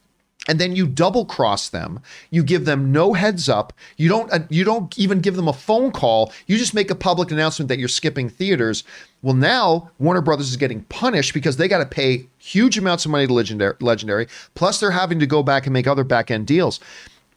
And 0.48 0.60
then 0.60 0.76
you 0.76 0.86
double 0.86 1.26
cross 1.26 1.70
them. 1.70 2.02
You 2.30 2.44
give 2.44 2.66
them 2.66 2.92
no 2.92 3.14
heads 3.14 3.50
up. 3.50 3.74
You 3.98 4.10
don't 4.10 4.32
uh, 4.32 4.40
you 4.50 4.64
don't 4.64 4.96
even 5.00 5.20
give 5.20 5.36
them 5.36 5.48
a 5.48 5.54
phone 5.54 5.92
call. 5.92 6.32
You 6.46 6.58
just 6.58 6.76
make 6.76 6.92
a 6.92 6.96
public 6.96 7.32
announcement 7.32 7.68
that 7.70 7.80
you're 7.80 7.88
skipping 7.88 8.30
theaters. 8.30 8.84
Well 9.24 9.34
now 9.34 9.90
warner 9.98 10.22
brothers 10.22 10.50
is 10.50 10.58
getting 10.58 10.84
punished 10.84 11.34
because 11.34 11.58
they 11.58 11.68
got 11.68 11.80
to 11.80 11.86
pay 11.88 12.28
huge 12.38 12.78
amounts 12.78 13.06
of 13.06 13.12
money 13.12 13.26
to 13.26 13.34
legendary, 13.34 13.76
legendary 13.80 14.28
plus 14.54 14.80
they're 14.80 14.92
having 14.92 15.20
to 15.20 15.26
go 15.26 15.42
back 15.42 15.66
and 15.66 15.74
make 15.74 15.88
other 15.88 16.04
back 16.04 16.30
end 16.30 16.46
deals 16.46 16.80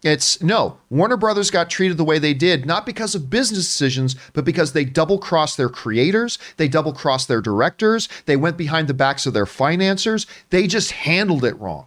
it's 0.02 0.40
no, 0.40 0.78
Warner 0.90 1.16
Brothers 1.16 1.50
got 1.50 1.68
treated 1.68 1.96
the 1.96 2.04
way 2.04 2.18
they 2.18 2.34
did, 2.34 2.64
not 2.64 2.86
because 2.86 3.14
of 3.14 3.30
business 3.30 3.64
decisions, 3.64 4.14
but 4.32 4.44
because 4.44 4.72
they 4.72 4.84
double 4.84 5.18
crossed 5.18 5.56
their 5.56 5.68
creators, 5.68 6.38
they 6.56 6.68
double 6.68 6.92
crossed 6.92 7.26
their 7.26 7.40
directors, 7.40 8.08
they 8.26 8.36
went 8.36 8.56
behind 8.56 8.86
the 8.86 8.94
backs 8.94 9.26
of 9.26 9.34
their 9.34 9.46
financiers. 9.46 10.26
They 10.50 10.66
just 10.68 10.92
handled 10.92 11.44
it 11.44 11.58
wrong. 11.58 11.86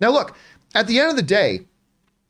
Now, 0.00 0.10
look, 0.10 0.36
at 0.74 0.86
the 0.86 1.00
end 1.00 1.10
of 1.10 1.16
the 1.16 1.22
day, 1.22 1.62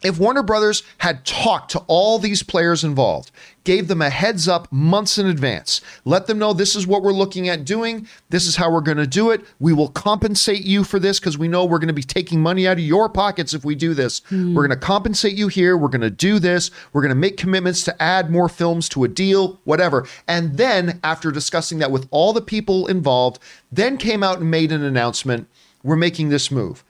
if 0.03 0.19
Warner 0.19 0.43
Brothers 0.43 0.83
had 0.99 1.25
talked 1.25 1.71
to 1.73 1.85
all 1.87 2.19
these 2.19 2.43
players 2.43 2.83
involved, 2.83 3.31
gave 3.65 3.89
them 3.89 4.03
a 4.03 4.11
heads 4.11 4.49
up 4.49 4.71
months 4.73 5.19
in 5.19 5.27
advance, 5.27 5.81
let 6.05 6.27
them 6.27 6.39
know 6.39 6.53
this 6.53 6.75
is 6.75 6.87
what 6.87 7.03
we're 7.03 7.13
looking 7.13 7.49
at 7.49 7.65
doing, 7.65 8.07
this 8.31 8.47
is 8.47 8.57
how 8.57 8.71
we're 8.71 8.81
going 8.81 8.99
to 8.99 9.07
do 9.07 9.31
it, 9.31 9.43
we 9.61 9.73
will 9.73 9.89
compensate 9.89 10.65
you 10.65 10.85
for 10.85 10.99
this 10.99 11.21
because 11.21 11.39
we 11.39 11.49
know 11.49 11.65
we're 11.65 11.79
going 11.79 11.89
to 11.89 11.95
be 11.95 12.03
taking 12.03 12.41
money 12.41 12.67
out 12.67 12.79
of 12.79 12.85
your 12.85 13.09
pockets 13.09 13.55
if 13.55 13.65
we 13.65 13.75
do 13.75 13.95
this. 13.95 14.21
Mm. 14.31 14.55
We're 14.55 14.67
going 14.67 14.79
to 14.79 14.85
compensate 14.85 15.35
you 15.35 15.49
here, 15.49 15.77
we're 15.77 15.89
going 15.89 16.01
to 16.01 16.11
do 16.11 16.39
this, 16.39 16.71
we're 16.93 17.03
going 17.03 17.11
to 17.11 17.15
make 17.15 17.37
commitments 17.37 17.83
to 17.85 18.03
add 18.03 18.31
more 18.31 18.49
films 18.49 18.89
to 18.91 19.05
a 19.05 19.09
deal, 19.09 19.61
whatever. 19.65 20.07
And 20.27 20.57
then, 20.57 21.01
after 21.05 21.31
discussing 21.31 21.79
that 21.79 21.91
with 21.91 22.09
all 22.11 22.33
the 22.33 22.43
people 22.43 22.87
involved, 22.87 23.39
then 23.71 23.97
came 23.97 24.23
out 24.23 24.41
and 24.41 24.51
made 24.51 24.73
an 24.73 24.83
announcement 24.83 25.49
we're 25.83 25.97
making 25.97 26.29
this 26.29 26.51
move. 26.51 26.85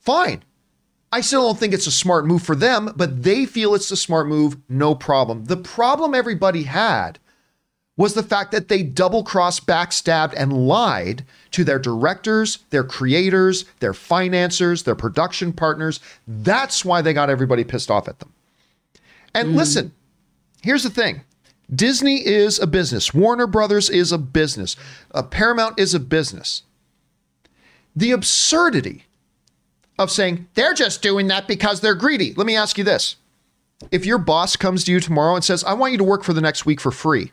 Fine 0.00 0.42
I 1.10 1.22
still 1.22 1.46
don't 1.46 1.58
think 1.58 1.72
it's 1.72 1.86
a 1.86 1.92
smart 1.92 2.26
move 2.26 2.42
for 2.42 2.54
them, 2.54 2.92
but 2.94 3.22
they 3.22 3.46
feel 3.46 3.74
it's 3.74 3.90
a 3.90 3.96
smart 3.96 4.26
move, 4.28 4.56
no 4.68 4.94
problem. 4.94 5.46
The 5.46 5.56
problem 5.56 6.14
everybody 6.14 6.64
had 6.64 7.18
was 7.96 8.14
the 8.14 8.22
fact 8.22 8.52
that 8.52 8.68
they 8.68 8.82
double 8.82 9.24
crossed, 9.24 9.66
backstabbed, 9.66 10.32
and 10.36 10.68
lied 10.68 11.24
to 11.50 11.64
their 11.64 11.80
directors, 11.80 12.58
their 12.70 12.84
creators, 12.84 13.64
their 13.80 13.92
financiers, 13.92 14.84
their 14.84 14.94
production 14.94 15.52
partners. 15.52 15.98
That's 16.26 16.84
why 16.84 17.02
they 17.02 17.12
got 17.12 17.28
everybody 17.28 17.64
pissed 17.64 17.90
off 17.90 18.06
at 18.06 18.20
them. 18.20 18.32
And 19.34 19.48
mm. 19.48 19.56
listen, 19.56 19.92
here's 20.62 20.84
the 20.84 20.90
thing 20.90 21.22
Disney 21.74 22.24
is 22.24 22.60
a 22.60 22.68
business, 22.68 23.12
Warner 23.12 23.48
Brothers 23.48 23.90
is 23.90 24.12
a 24.12 24.18
business, 24.18 24.76
uh, 25.12 25.22
Paramount 25.22 25.78
is 25.78 25.92
a 25.92 26.00
business. 26.00 26.62
The 27.96 28.12
absurdity 28.12 29.06
of 29.98 30.10
saying 30.10 30.48
they're 30.54 30.74
just 30.74 31.02
doing 31.02 31.26
that 31.26 31.48
because 31.48 31.80
they're 31.80 31.94
greedy. 31.94 32.34
Let 32.34 32.46
me 32.46 32.56
ask 32.56 32.78
you 32.78 32.84
this. 32.84 33.16
If 33.90 34.06
your 34.06 34.18
boss 34.18 34.56
comes 34.56 34.84
to 34.84 34.92
you 34.92 35.00
tomorrow 35.00 35.34
and 35.34 35.44
says, 35.44 35.64
I 35.64 35.74
want 35.74 35.92
you 35.92 35.98
to 35.98 36.04
work 36.04 36.24
for 36.24 36.32
the 36.32 36.40
next 36.40 36.66
week 36.66 36.80
for 36.80 36.90
free, 36.90 37.32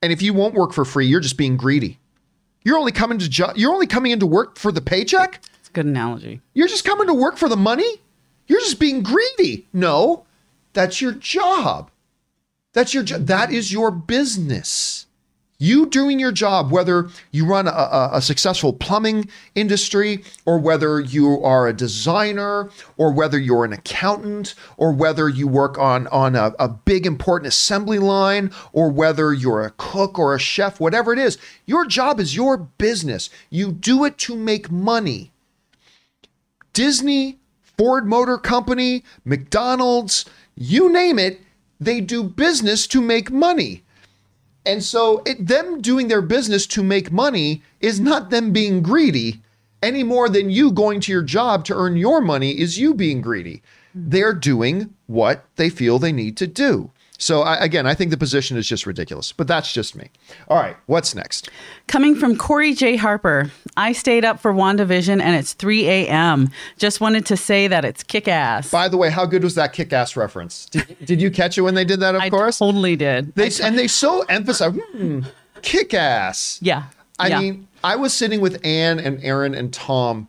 and 0.00 0.12
if 0.12 0.22
you 0.22 0.34
won't 0.34 0.54
work 0.54 0.72
for 0.72 0.84
free, 0.84 1.06
you're 1.06 1.20
just 1.20 1.36
being 1.36 1.56
greedy. 1.56 1.98
You're 2.64 2.78
only 2.78 2.92
coming 2.92 3.18
to 3.18 3.28
jo- 3.28 3.52
you're 3.54 3.72
only 3.72 3.86
coming 3.86 4.12
into 4.12 4.26
work 4.26 4.58
for 4.58 4.72
the 4.72 4.80
paycheck? 4.80 5.40
It's 5.60 5.68
a 5.68 5.72
good 5.72 5.86
analogy. 5.86 6.40
You're 6.54 6.68
just 6.68 6.84
coming 6.84 7.06
to 7.06 7.14
work 7.14 7.36
for 7.36 7.48
the 7.48 7.56
money? 7.56 8.00
You're 8.46 8.60
just 8.60 8.80
being 8.80 9.02
greedy. 9.02 9.66
No, 9.72 10.24
that's 10.72 11.00
your 11.00 11.12
job. 11.12 11.90
That's 12.72 12.94
your 12.94 13.02
job. 13.02 13.26
That 13.26 13.52
is 13.52 13.72
your 13.72 13.90
business. 13.90 15.06
You 15.62 15.86
doing 15.86 16.18
your 16.18 16.32
job, 16.32 16.72
whether 16.72 17.08
you 17.30 17.46
run 17.46 17.68
a, 17.68 18.10
a, 18.14 18.20
successful 18.20 18.72
plumbing 18.72 19.28
industry, 19.54 20.24
or 20.44 20.58
whether 20.58 20.98
you 20.98 21.40
are 21.40 21.68
a 21.68 21.72
designer, 21.72 22.68
or 22.96 23.12
whether 23.12 23.38
you're 23.38 23.64
an 23.64 23.72
accountant, 23.72 24.56
or 24.76 24.90
whether 24.90 25.28
you 25.28 25.46
work 25.46 25.78
on, 25.78 26.08
on 26.08 26.34
a, 26.34 26.52
a 26.58 26.68
big 26.68 27.06
important 27.06 27.46
assembly 27.46 28.00
line, 28.00 28.50
or 28.72 28.90
whether 28.90 29.32
you're 29.32 29.62
a 29.62 29.70
cook 29.76 30.18
or 30.18 30.34
a 30.34 30.40
chef, 30.40 30.80
whatever 30.80 31.12
it 31.12 31.20
is, 31.20 31.38
your 31.64 31.86
job 31.86 32.18
is 32.18 32.34
your 32.34 32.56
business. 32.56 33.30
You 33.48 33.70
do 33.70 34.04
it 34.04 34.18
to 34.18 34.34
make 34.34 34.68
money. 34.68 35.30
Disney, 36.72 37.38
Ford 37.78 38.04
Motor 38.04 38.36
Company, 38.36 39.04
McDonald's, 39.24 40.24
you 40.56 40.92
name 40.92 41.20
it, 41.20 41.40
they 41.78 42.00
do 42.00 42.24
business 42.24 42.88
to 42.88 43.00
make 43.00 43.30
money. 43.30 43.84
And 44.64 44.82
so 44.82 45.22
it, 45.26 45.46
them 45.46 45.80
doing 45.80 46.08
their 46.08 46.22
business 46.22 46.66
to 46.68 46.82
make 46.82 47.10
money 47.10 47.62
is 47.80 48.00
not 48.00 48.30
them 48.30 48.52
being 48.52 48.82
greedy 48.82 49.40
any 49.82 50.02
more 50.04 50.28
than 50.28 50.50
you 50.50 50.70
going 50.70 51.00
to 51.00 51.12
your 51.12 51.22
job 51.22 51.64
to 51.64 51.74
earn 51.74 51.96
your 51.96 52.20
money 52.20 52.58
is 52.58 52.78
you 52.78 52.94
being 52.94 53.20
greedy. 53.20 53.62
They're 53.94 54.32
doing 54.32 54.94
what 55.06 55.44
they 55.56 55.68
feel 55.68 55.98
they 55.98 56.12
need 56.12 56.36
to 56.38 56.46
do. 56.46 56.90
So 57.22 57.42
I, 57.42 57.54
again, 57.62 57.86
I 57.86 57.94
think 57.94 58.10
the 58.10 58.16
position 58.16 58.56
is 58.56 58.66
just 58.66 58.84
ridiculous, 58.84 59.30
but 59.30 59.46
that's 59.46 59.72
just 59.72 59.94
me. 59.94 60.10
All 60.48 60.56
right, 60.56 60.76
what's 60.86 61.14
next? 61.14 61.48
Coming 61.86 62.16
from 62.16 62.36
Corey 62.36 62.74
J. 62.74 62.96
Harper, 62.96 63.52
I 63.76 63.92
stayed 63.92 64.24
up 64.24 64.40
for 64.40 64.52
WandaVision 64.52 65.22
and 65.22 65.36
it's 65.36 65.52
3 65.52 65.88
a.m. 65.88 66.50
Just 66.78 67.00
wanted 67.00 67.24
to 67.26 67.36
say 67.36 67.68
that 67.68 67.84
it's 67.84 68.02
kick 68.02 68.26
ass. 68.26 68.72
By 68.72 68.88
the 68.88 68.96
way, 68.96 69.08
how 69.08 69.24
good 69.24 69.44
was 69.44 69.54
that 69.54 69.72
kick-ass 69.72 70.16
reference? 70.16 70.66
Did, 70.66 70.96
did 71.04 71.22
you 71.22 71.30
catch 71.30 71.56
it 71.56 71.60
when 71.60 71.76
they 71.76 71.84
did 71.84 72.00
that? 72.00 72.16
Of 72.16 72.22
I 72.22 72.28
course, 72.28 72.58
totally 72.58 72.96
did. 72.96 73.32
they 73.36 73.52
and 73.62 73.78
they 73.78 73.86
so 73.86 74.22
emphasize 74.22 74.74
hmm, 74.74 75.20
kick-ass. 75.62 76.58
yeah. 76.60 76.86
I 77.20 77.28
yeah. 77.28 77.38
mean, 77.38 77.68
I 77.84 77.94
was 77.94 78.12
sitting 78.12 78.40
with 78.40 78.58
Anne 78.66 78.98
and 78.98 79.22
Erin 79.22 79.54
and 79.54 79.72
Tom 79.72 80.26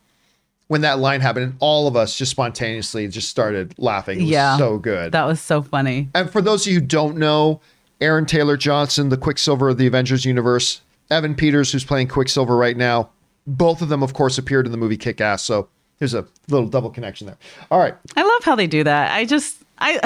when 0.74 0.82
that 0.82 0.98
line 0.98 1.22
happened, 1.22 1.46
and 1.46 1.56
all 1.60 1.86
of 1.88 1.96
us 1.96 2.18
just 2.18 2.32
spontaneously 2.32 3.08
just 3.08 3.30
started 3.30 3.76
laughing. 3.78 4.18
It 4.18 4.24
was 4.24 4.32
yeah. 4.32 4.58
so 4.58 4.80
good. 4.80 5.12
That 5.12 5.26
was 5.26 5.40
so 5.40 5.62
funny. 5.62 6.10
and 6.16 6.32
for 6.32 6.42
those 6.42 6.66
of 6.66 6.74
you 6.74 6.80
who 6.80 6.86
don't 6.88 7.18
know, 7.18 7.62
Aaron 8.02 8.26
Taylor 8.26 8.58
Johnson, 8.58 9.10
the 9.10 9.18
Quicksilver 9.18 9.70
of 9.70 9.78
the 9.78 9.86
Avengers 9.86 10.26
universe, 10.26 10.82
Evan 11.12 11.36
Peters, 11.36 11.72
who's 11.72 11.84
playing 11.86 12.08
Quicksilver 12.08 12.58
right 12.58 12.76
now, 12.76 13.12
both 13.46 13.84
of 13.84 13.90
them, 13.90 14.02
of 14.02 14.16
course, 14.16 14.40
appeared 14.40 14.66
in 14.66 14.72
the 14.72 14.78
movie 14.80 14.98
Kick 14.98 15.22
Ass. 15.22 15.44
So 15.44 15.70
there's 16.00 16.16
a 16.16 16.26
little 16.50 16.68
double 16.68 16.90
connection 16.90 17.28
there. 17.28 17.38
All 17.70 17.78
right. 17.78 17.94
I 18.18 18.24
love 18.24 18.44
how 18.44 18.56
they 18.56 18.66
do 18.66 18.84
that. 18.84 19.12
I 19.12 19.26
just, 19.26 19.58
I, 19.78 20.00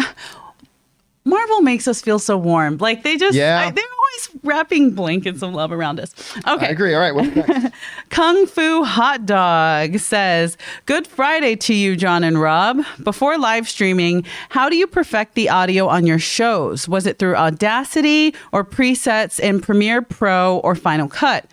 Marvel 1.24 1.62
makes 1.62 1.88
us 1.88 2.02
feel 2.02 2.20
so 2.20 2.38
warm. 2.38 2.76
Like 2.76 3.04
they 3.04 3.16
just, 3.16 3.38
Yeah. 3.38 3.58
I, 3.58 3.72
they're 3.72 3.86
always 4.18 4.44
wrapping 4.44 4.92
blankets 4.92 5.42
of 5.42 5.54
love 5.54 5.72
around 5.72 6.00
us. 6.00 6.14
Okay. 6.48 6.68
I 6.68 6.70
agree. 6.70 6.94
All 6.94 7.00
right. 7.02 7.14
What's 7.14 7.36
next? 7.36 7.76
Kung 8.10 8.46
Fu 8.48 8.84
Hot 8.84 9.26
Dog 9.26 10.00
says, 10.00 10.58
Good 10.86 11.08
Friday 11.08 11.56
to 11.58 11.74
you, 11.74 11.96
John 11.96 12.24
and 12.24 12.40
Rob. 12.40 12.84
Before 13.04 13.38
live 13.38 13.68
streaming, 13.68 14.26
how 14.50 14.70
do 14.70 14.76
you 14.76 14.88
perfect 14.88 15.36
the 15.36 15.50
audio 15.50 15.88
on 15.88 16.06
your 16.06 16.20
shows? 16.20 16.88
Was 16.88 17.06
it 17.06 17.20
through 17.20 17.36
Audacity 17.36 18.34
or 18.52 18.64
presets 18.64 19.40
in 19.40 19.62
Premiere 19.62 20.02
Pro 20.02 20.60
or 20.60 20.76
Final 20.76 21.08
Cut? 21.08 21.46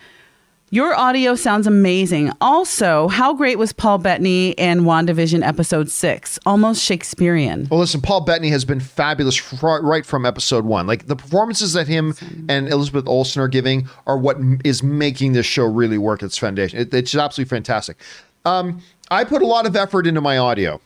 Your 0.75 0.93
audio 0.93 1.35
sounds 1.35 1.67
amazing. 1.67 2.33
Also, 2.41 3.07
how 3.07 3.33
great 3.33 3.57
was 3.57 3.71
Paul 3.71 3.97
Bettany 3.97 4.49
in 4.49 4.81
WandaVision 4.81 5.41
episode 5.41 5.89
six? 5.89 6.37
Almost 6.45 6.83
Shakespearean. 6.83 7.69
Well, 7.71 7.79
listen, 7.79 8.01
Paul 8.01 8.25
Bettany 8.25 8.49
has 8.49 8.65
been 8.65 8.81
fabulous 8.81 9.53
right 9.63 10.05
from 10.05 10.25
episode 10.25 10.65
one. 10.65 10.85
Like 10.85 11.07
the 11.07 11.15
performances 11.15 11.71
that 11.71 11.87
him 11.87 12.13
and 12.49 12.67
Elizabeth 12.67 13.07
Olsen 13.07 13.41
are 13.41 13.47
giving 13.47 13.87
are 14.05 14.17
what 14.17 14.35
is 14.65 14.83
making 14.83 15.31
this 15.31 15.45
show 15.45 15.63
really 15.63 15.97
work 15.97 16.21
its 16.21 16.37
foundation. 16.37 16.77
It, 16.77 16.93
it's 16.93 17.15
absolutely 17.15 17.55
fantastic. 17.55 17.95
Um, 18.43 18.81
I 19.09 19.23
put 19.23 19.41
a 19.41 19.47
lot 19.47 19.65
of 19.65 19.77
effort 19.77 20.05
into 20.05 20.19
my 20.19 20.37
audio. 20.37 20.81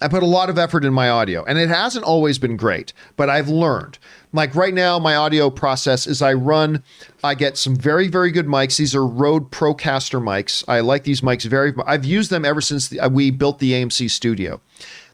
I 0.00 0.06
put 0.08 0.22
a 0.22 0.26
lot 0.26 0.48
of 0.48 0.58
effort 0.58 0.84
in 0.84 0.92
my 0.92 1.08
audio, 1.08 1.44
and 1.44 1.58
it 1.58 1.68
hasn't 1.68 2.04
always 2.04 2.38
been 2.38 2.56
great, 2.56 2.92
but 3.16 3.28
I've 3.28 3.48
learned. 3.48 3.98
Like 4.32 4.54
right 4.54 4.74
now, 4.74 4.98
my 4.98 5.16
audio 5.16 5.50
process 5.50 6.06
is 6.06 6.22
I 6.22 6.34
run, 6.34 6.84
I 7.24 7.34
get 7.34 7.56
some 7.56 7.74
very, 7.74 8.06
very 8.06 8.30
good 8.30 8.46
mics. 8.46 8.76
These 8.76 8.94
are 8.94 9.06
Rode 9.06 9.50
Procaster 9.50 10.22
mics. 10.22 10.62
I 10.68 10.80
like 10.80 11.04
these 11.04 11.20
mics 11.20 11.44
very. 11.46 11.72
I've 11.84 12.04
used 12.04 12.30
them 12.30 12.44
ever 12.44 12.60
since 12.60 12.88
the, 12.88 13.08
we 13.08 13.30
built 13.30 13.58
the 13.58 13.72
AMC 13.72 14.10
studio. 14.10 14.60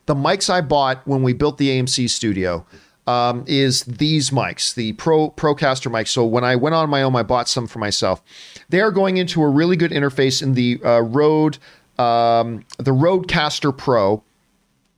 The 0.07 0.15
mics 0.15 0.51
I 0.51 0.61
bought 0.61 1.07
when 1.07 1.23
we 1.23 1.33
built 1.33 1.57
the 1.57 1.71
AMC 1.71 2.11
studio 2.11 2.67
um, 3.07 3.45
is 3.47 3.85
these 3.85 4.31
mics, 4.31 4.75
the 4.75 4.93
Pro 4.95 5.31
Procaster 5.31 5.91
mics. 5.91 6.09
So 6.09 6.27
when 6.27 6.45
I 6.45 6.57
went 6.57 6.75
on 6.75 6.91
my 6.91 7.03
own, 7.03 7.17
I 7.17 7.23
bought 7.23 7.49
some 7.49 7.67
for 7.67 7.79
myself. 7.79 8.23
They 8.69 8.83
are 8.83 8.91
going 8.91 9.17
into 9.17 9.43
a 9.43 9.49
really 9.49 9.77
good 9.77 9.93
interface 9.93 10.43
in 10.43 10.55
the 10.55 10.79
uh, 10.85 11.01
Rode, 11.01 11.57
um, 11.99 12.65
the 12.79 12.93
Rodecaster 12.93 13.77
Pro 13.77 14.23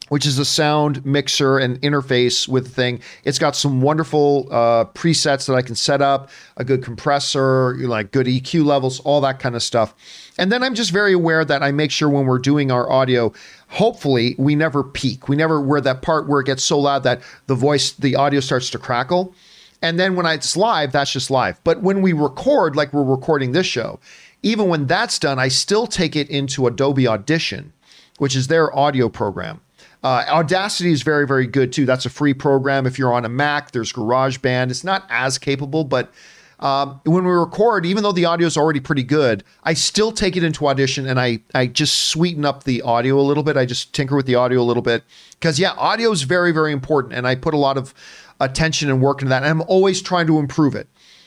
which 0.08 0.26
is 0.26 0.38
a 0.38 0.44
sound 0.44 1.04
mixer 1.04 1.58
and 1.58 1.80
interface 1.82 2.46
with 2.46 2.64
the 2.64 2.70
thing. 2.70 3.00
It's 3.24 3.38
got 3.38 3.56
some 3.56 3.80
wonderful 3.80 4.48
uh, 4.50 4.84
presets 4.86 5.46
that 5.46 5.54
I 5.54 5.62
can 5.62 5.74
set 5.74 6.00
up, 6.00 6.30
a 6.56 6.64
good 6.64 6.84
compressor, 6.84 7.76
like 7.78 8.12
good 8.12 8.26
EQ 8.26 8.64
levels, 8.64 9.00
all 9.00 9.20
that 9.22 9.38
kind 9.38 9.56
of 9.56 9.62
stuff. 9.62 9.94
And 10.38 10.52
then 10.52 10.62
I'm 10.62 10.74
just 10.74 10.90
very 10.90 11.12
aware 11.12 11.44
that 11.44 11.62
I 11.62 11.72
make 11.72 11.90
sure 11.90 12.08
when 12.08 12.26
we're 12.26 12.38
doing 12.38 12.70
our 12.70 12.90
audio, 12.90 13.32
hopefully 13.68 14.36
we 14.38 14.54
never 14.54 14.84
peak. 14.84 15.28
We 15.28 15.36
never 15.36 15.60
we're 15.60 15.80
that 15.80 16.02
part 16.02 16.28
where 16.28 16.40
it 16.40 16.46
gets 16.46 16.62
so 16.62 16.78
loud 16.78 17.02
that 17.02 17.22
the 17.46 17.54
voice, 17.54 17.92
the 17.92 18.16
audio 18.16 18.40
starts 18.40 18.70
to 18.70 18.78
crackle. 18.78 19.34
And 19.82 19.98
then 19.98 20.16
when 20.16 20.26
it's 20.26 20.56
live, 20.56 20.92
that's 20.92 21.12
just 21.12 21.30
live. 21.30 21.62
But 21.64 21.82
when 21.82 22.00
we 22.00 22.12
record, 22.12 22.76
like 22.76 22.92
we're 22.92 23.04
recording 23.04 23.52
this 23.52 23.66
show, 23.66 24.00
even 24.42 24.68
when 24.68 24.86
that's 24.86 25.18
done, 25.18 25.38
I 25.38 25.48
still 25.48 25.86
take 25.86 26.16
it 26.16 26.28
into 26.30 26.66
Adobe 26.66 27.06
Audition, 27.06 27.72
which 28.18 28.36
is 28.36 28.46
their 28.46 28.74
audio 28.76 29.08
program. 29.08 29.60
Uh, 30.06 30.24
Audacity 30.28 30.92
is 30.92 31.02
very, 31.02 31.26
very 31.26 31.48
good 31.48 31.72
too. 31.72 31.84
That's 31.84 32.06
a 32.06 32.10
free 32.10 32.32
program. 32.32 32.86
If 32.86 32.96
you're 32.96 33.12
on 33.12 33.24
a 33.24 33.28
Mac, 33.28 33.72
there's 33.72 33.92
GarageBand. 33.92 34.70
It's 34.70 34.84
not 34.84 35.04
as 35.10 35.36
capable, 35.36 35.82
but 35.82 36.12
um, 36.60 37.00
when 37.02 37.24
we 37.24 37.32
record, 37.32 37.84
even 37.84 38.04
though 38.04 38.12
the 38.12 38.24
audio 38.24 38.46
is 38.46 38.56
already 38.56 38.78
pretty 38.78 39.02
good, 39.02 39.42
I 39.64 39.74
still 39.74 40.12
take 40.12 40.36
it 40.36 40.44
into 40.44 40.68
Audition 40.68 41.08
and 41.08 41.18
I 41.18 41.40
I 41.56 41.66
just 41.66 42.06
sweeten 42.06 42.44
up 42.44 42.62
the 42.62 42.82
audio 42.82 43.18
a 43.18 43.26
little 43.26 43.42
bit. 43.42 43.56
I 43.56 43.66
just 43.66 43.94
tinker 43.94 44.14
with 44.14 44.26
the 44.26 44.36
audio 44.36 44.60
a 44.60 44.62
little 44.62 44.80
bit 44.80 45.02
because 45.30 45.58
yeah, 45.58 45.72
audio 45.72 46.12
is 46.12 46.22
very, 46.22 46.52
very 46.52 46.70
important, 46.70 47.12
and 47.12 47.26
I 47.26 47.34
put 47.34 47.52
a 47.52 47.58
lot 47.58 47.76
of 47.76 47.92
attention 48.38 48.88
and 48.88 49.02
work 49.02 49.22
into 49.22 49.30
that. 49.30 49.42
And 49.42 49.50
I'm 49.50 49.62
always 49.62 50.00
trying 50.00 50.28
to 50.28 50.38
improve 50.38 50.76
it 50.76 50.86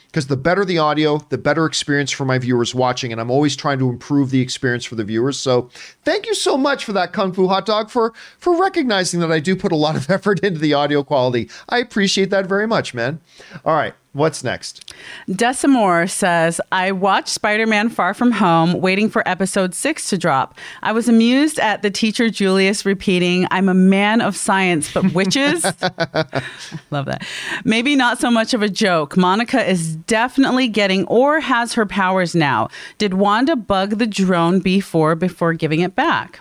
because 0.10 0.26
the 0.26 0.38
better 0.38 0.66
the 0.66 0.80
audio, 0.80 1.20
the 1.30 1.38
better 1.38 1.66
experience 1.66 2.10
for 2.10 2.26
my 2.26 2.40
viewers 2.40 2.74
watching. 2.74 3.12
And 3.12 3.22
I'm 3.22 3.30
always 3.30 3.56
trying 3.56 3.78
to 3.80 3.90
improve 3.90 4.32
the 4.32 4.42
experience 4.42 4.84
for 4.84 4.96
the 4.96 5.04
viewers. 5.04 5.40
So 5.40 5.70
thank 6.04 6.26
you 6.26 6.34
so 6.34 6.58
much 6.58 6.84
for 6.84 6.94
that 6.94 7.14
Kung 7.14 7.32
Fu 7.32 7.48
Hot 7.48 7.66
Dog 7.66 7.92
for 7.92 8.14
for 8.40 8.60
recognizing 8.60 9.20
that 9.20 9.32
I 9.32 9.40
do 9.40 9.56
put 9.56 9.72
a 9.72 9.76
lot 9.76 9.96
of 9.96 10.10
effort 10.10 10.40
into 10.40 10.60
the 10.60 10.74
audio 10.74 11.04
quality. 11.04 11.50
I 11.70 11.78
appreciate 11.78 12.32
that 12.32 12.48
very 12.48 12.68
much, 12.68 12.94
man. 12.94 13.22
All 13.64 13.76
right, 13.76 13.94
what's 14.14 14.44
next? 14.44 14.94
Decimore 15.30 16.10
says, 16.10 16.60
I 16.72 16.92
watched 16.92 17.30
Spider 17.30 17.68
Man 17.68 17.90
Far 17.90 18.14
From 18.14 18.32
Home, 18.32 18.82
waiting 18.82 19.10
for 19.10 19.28
episode 19.28 19.74
six 19.74 20.10
to 20.10 20.18
drop. 20.18 20.58
I 20.82 20.92
was 20.92 21.08
amused 21.08 21.60
at 21.60 21.82
the 21.82 21.92
teacher 21.92 22.30
Julius 22.30 22.86
repeating, 22.86 23.48
I'm 23.52 23.70
a 23.70 23.74
man 23.74 24.22
of 24.22 24.36
science, 24.36 24.92
but 24.92 25.14
witches? 25.14 25.64
Love 26.92 27.06
that. 27.06 27.26
Maybe 27.64 27.96
not 27.96 28.20
so 28.20 28.32
much 28.32 28.54
of 28.54 28.62
a 28.62 28.70
joke. 28.70 29.16
Monica 29.16 29.64
is 29.68 29.96
definitely 29.96 30.68
getting 30.68 31.06
or 31.06 31.40
has 31.40 31.74
her 31.74 31.86
powers 31.86 32.36
now. 32.36 32.70
Did 32.98 33.14
Wanda 33.14 33.56
bug 33.56 33.98
the 33.98 34.08
drone 34.08 34.60
before 34.60 35.16
before 35.16 35.54
giving 35.54 35.82
it 35.82 35.96
back? 35.96 36.40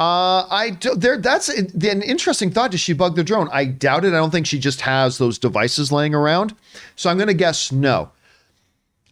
Uh, 0.00 0.46
I 0.50 0.70
do, 0.70 0.94
there. 0.94 1.18
That's 1.18 1.50
an 1.50 2.02
interesting 2.02 2.50
thought. 2.50 2.70
Does 2.70 2.80
she 2.80 2.94
bug 2.94 3.16
the 3.16 3.22
drone? 3.22 3.50
I 3.52 3.66
doubt 3.66 4.06
it. 4.06 4.14
I 4.14 4.16
don't 4.16 4.30
think 4.30 4.46
she 4.46 4.58
just 4.58 4.80
has 4.80 5.18
those 5.18 5.38
devices 5.38 5.92
laying 5.92 6.14
around. 6.14 6.54
So 6.96 7.10
I'm 7.10 7.18
going 7.18 7.28
to 7.28 7.34
guess 7.34 7.70
no. 7.70 8.10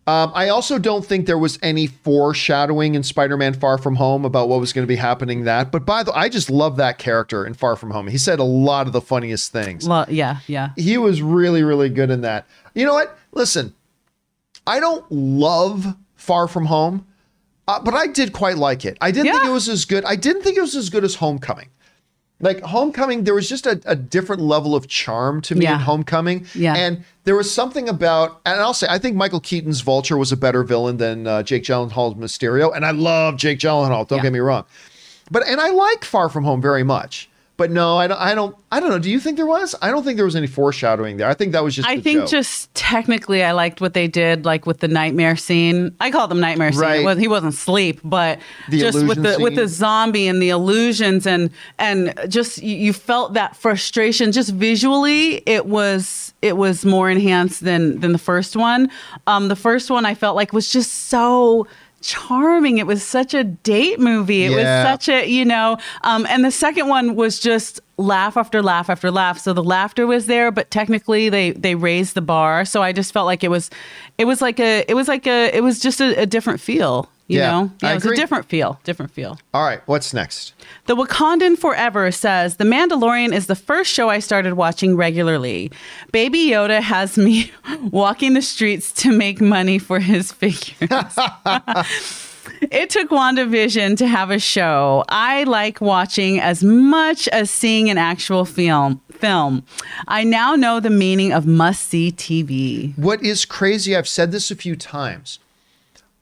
Um, 0.06 0.32
I 0.35 0.48
also 0.48 0.78
don't 0.78 1.05
think 1.05 1.27
there 1.27 1.36
was 1.36 1.59
any 1.60 1.86
foreshadowing 1.86 2.94
in 2.94 3.02
Spider-Man: 3.02 3.52
Far 3.52 3.77
From 3.77 3.97
Home 3.97 4.24
about 4.24 4.48
what 4.48 4.60
was 4.60 4.73
going 4.73 4.86
to 4.86 4.89
be 4.89 4.97
happening. 4.97 5.44
That, 5.44 5.70
but 5.70 5.85
by 5.85 6.02
the, 6.02 6.12
way, 6.12 6.16
I 6.16 6.28
just 6.31 6.48
love 6.48 6.78
that 6.78 6.97
character 6.97 7.44
in 7.44 7.52
Far 7.52 7.77
From 7.77 7.90
Home. 7.90 8.06
He 8.09 8.16
said 8.16 8.39
a 8.39 8.44
lot 8.44 8.86
of 8.86 8.94
the 8.94 9.02
funniest 9.02 9.52
things. 9.52 9.86
Lo- 9.86 10.06
yeah, 10.09 10.39
yeah. 10.47 10.70
He 10.77 10.97
was 10.97 11.20
really, 11.20 11.62
really 11.62 11.90
good 11.90 12.09
in 12.09 12.23
that. 12.23 12.47
You 12.73 12.86
know 12.86 12.94
what? 12.94 13.19
Listen, 13.32 13.74
I 14.66 14.81
don't 14.81 15.05
love 15.12 15.94
Far 16.16 16.48
From 16.48 16.65
Home, 16.65 17.06
uh, 17.69 17.78
but 17.81 17.95
I 17.95 18.09
did 18.09 18.32
quite 18.32 18.57
like 18.59 18.85
it. 18.85 18.99
I 19.01 19.11
didn't 19.12 19.32
think 19.32 19.45
it 19.47 19.53
was 19.53 19.69
as 19.69 19.85
good. 19.85 20.05
I 20.05 20.16
didn't 20.16 20.43
think 20.43 20.57
it 20.59 20.61
was 20.62 20.74
as 20.74 20.90
good 20.90 21.05
as 21.05 21.15
Homecoming. 21.16 21.69
Like 22.40 22.61
Homecoming, 22.61 23.24
there 23.24 23.35
was 23.35 23.49
just 23.49 23.66
a, 23.66 23.81
a 23.85 23.97
different 23.97 24.40
level 24.43 24.77
of 24.77 24.86
charm 24.86 25.40
to 25.43 25.55
me 25.57 25.65
Yeah. 25.65 25.74
in 25.74 25.81
Homecoming. 25.81 26.47
Yeah. 26.55 26.74
And 26.77 27.05
there 27.24 27.35
was 27.35 27.53
something 27.53 27.89
about, 27.89 28.40
and 28.47 28.61
I'll 28.61 28.74
say, 28.74 28.86
I 28.89 28.99
think 28.99 29.16
Michael 29.16 29.40
Keaton's 29.40 29.81
Vulture 29.81 30.16
was 30.16 30.31
a 30.31 30.36
better 30.36 30.62
villain 30.62 30.99
than 30.99 31.27
uh, 31.27 31.43
Jake 31.43 31.65
Gyllenhaal's 31.65 32.15
Mysterio. 32.15 32.74
And 32.74 32.86
I 32.86 32.93
love 32.93 33.36
Jake 33.36 33.59
Gyllenhaal, 33.59 34.07
don't 34.07 34.19
Yeah. 34.19 34.23
get 34.23 34.32
me 34.32 34.39
wrong. 34.39 34.65
But, 35.32 35.47
and 35.49 35.61
I 35.61 35.70
like 35.70 36.05
Far 36.05 36.28
From 36.28 36.45
Home 36.45 36.62
very 36.62 36.85
much. 36.85 37.28
But 37.59 37.72
no, 37.72 37.98
I 37.98 38.06
don't. 38.06 38.20
I 38.20 38.36
don't. 38.36 38.56
I 38.70 38.78
don't 38.78 38.89
know. 38.89 39.01
Do 39.01 39.10
you 39.10 39.18
think 39.18 39.36
there 39.36 39.44
was? 39.44 39.74
I 39.82 39.90
don't 39.90 40.05
think 40.05 40.14
there 40.14 40.24
was 40.24 40.36
any 40.36 40.47
foreshadowing 40.47 41.16
there. 41.16 41.28
I 41.28 41.35
think 41.35 41.51
that 41.52 41.64
was 41.64 41.74
just. 41.74 41.89
I 41.89 42.01
think 42.01 42.20
joke. 42.20 42.30
just 42.30 42.72
technically, 42.74 43.43
I 43.43 43.51
liked 43.51 43.80
what 43.80 43.94
they 43.94 44.06
did, 44.06 44.44
like 44.44 44.64
with 44.64 44.78
the 44.78 44.86
nightmare 44.86 45.35
scene. 45.35 45.93
I 45.98 46.12
call 46.12 46.28
them 46.28 46.39
nightmare 46.39 46.70
scene. 46.70 46.80
Right. 46.80 47.05
Well, 47.05 47.16
he 47.16 47.26
wasn't 47.26 47.55
asleep, 47.55 47.98
but 48.05 48.39
The 48.68 48.78
just 48.78 49.05
with 49.05 49.20
the 49.20 49.39
with 49.40 49.56
the 49.56 49.66
zombie 49.66 50.28
and 50.28 50.40
the 50.40 50.51
illusions 50.51 51.26
and 51.26 51.51
and 51.80 52.14
just 52.28 52.62
you, 52.62 52.76
you 52.76 52.93
felt 52.93 53.35
that 53.35 53.56
frustration. 53.56 54.30
Just 54.30 54.51
visually, 54.51 55.43
it 55.44 55.66
was 55.66 56.35
it 56.43 56.56
was 56.56 56.85
more 56.85 57.10
enhanced 57.10 57.64
than 57.64 57.98
than 57.98 58.12
the 58.12 58.18
first 58.18 58.55
one. 58.55 58.89
Um, 59.26 59.48
the 59.48 59.56
first 59.56 59.90
one 59.90 60.06
I 60.06 60.14
felt 60.14 60.36
like 60.36 60.52
was 60.52 60.70
just 60.70 61.09
so 61.09 61.66
charming. 62.01 62.79
It 62.79 62.87
was 62.87 63.03
such 63.03 63.35
a 63.35 63.45
date 63.45 63.99
movie. 64.01 64.45
It 64.45 64.51
Yeah. 64.53 64.57
was 64.85 64.91
such 64.91 65.09
a 65.09 65.29
you 65.29 65.45
know. 65.45 65.79
Um, 66.03 66.27
and 66.29 66.45
the 66.45 66.51
second 66.51 66.89
one 66.89 67.15
was 67.16 67.39
just 67.41 67.81
laugh 67.97 68.37
after 68.37 68.62
laugh 68.62 68.89
after 68.89 69.11
laugh. 69.11 69.39
So 69.39 69.53
the 69.53 69.62
laughter 69.62 70.07
was 70.07 70.27
there, 70.27 70.51
but 70.51 70.70
technically 70.70 71.29
they 71.29 71.51
they 71.53 71.75
raised 71.75 72.15
the 72.15 72.20
bar. 72.23 72.65
So 72.65 72.83
I 72.83 72.93
just 72.93 73.12
felt 73.12 73.27
like 73.27 73.43
it 73.43 73.51
was, 73.51 73.70
it 74.19 74.25
was 74.27 74.41
like 74.41 74.61
a, 74.61 74.85
it 74.89 74.95
was 74.95 75.09
like 75.09 75.27
a, 75.27 75.55
it 75.57 75.62
was 75.62 75.81
just 75.81 76.01
a, 76.01 76.20
a 76.23 76.27
different 76.27 76.61
feel. 76.61 77.11
You 77.28 77.40
Yeah, 77.40 77.50
know, 77.50 77.70
I 77.82 77.90
it 77.92 77.94
was 77.96 78.05
agree. 78.05 78.16
a 78.16 78.20
different 78.20 78.46
feel, 78.46 78.80
different 78.84 79.12
feel. 79.12 79.38
All 79.52 79.62
right. 79.64 79.80
What's 79.86 80.14
next? 80.14 80.55
The 80.86 80.96
Wakandan 80.96 81.59
Forever 81.59 82.10
says 82.10 82.56
The 82.56 82.64
Mandalorian 82.64 83.32
is 83.34 83.46
the 83.48 83.55
first 83.55 83.92
show 83.92 84.09
I 84.09 84.18
started 84.18 84.55
watching 84.55 84.96
regularly. 84.96 85.70
Baby 86.10 86.38
Yoda 86.48 86.80
has 86.80 87.18
me 87.18 87.52
walking 87.90 88.32
the 88.32 88.40
streets 88.42 88.90
to 89.02 89.12
make 89.12 89.40
money 89.42 89.78
for 89.78 90.00
his 90.00 90.32
figures. 90.40 90.88
it 92.70 92.90
took 92.90 93.10
WandaVision 93.10 93.96
to 93.98 94.06
have 94.06 94.30
a 94.30 94.38
show. 94.38 95.05
I 95.09 95.44
like 95.44 95.80
watching 95.80 96.40
as 96.40 96.64
much 96.64 97.28
as 97.28 97.50
seeing 97.50 97.90
an 97.90 97.98
actual 97.98 98.44
film. 98.44 99.00
Film. 99.12 99.64
I 100.06 100.24
now 100.24 100.55
know 100.55 100.80
the 100.80 100.90
meaning 100.90 101.32
of 101.32 101.44
must 101.46 101.88
see 101.88 102.10
TV. 102.12 102.96
What 102.96 103.22
is 103.22 103.44
crazy? 103.44 103.96
I've 103.96 104.09
said 104.09 104.30
this 104.32 104.50
a 104.50 104.56
few 104.56 104.76
times. 104.76 105.40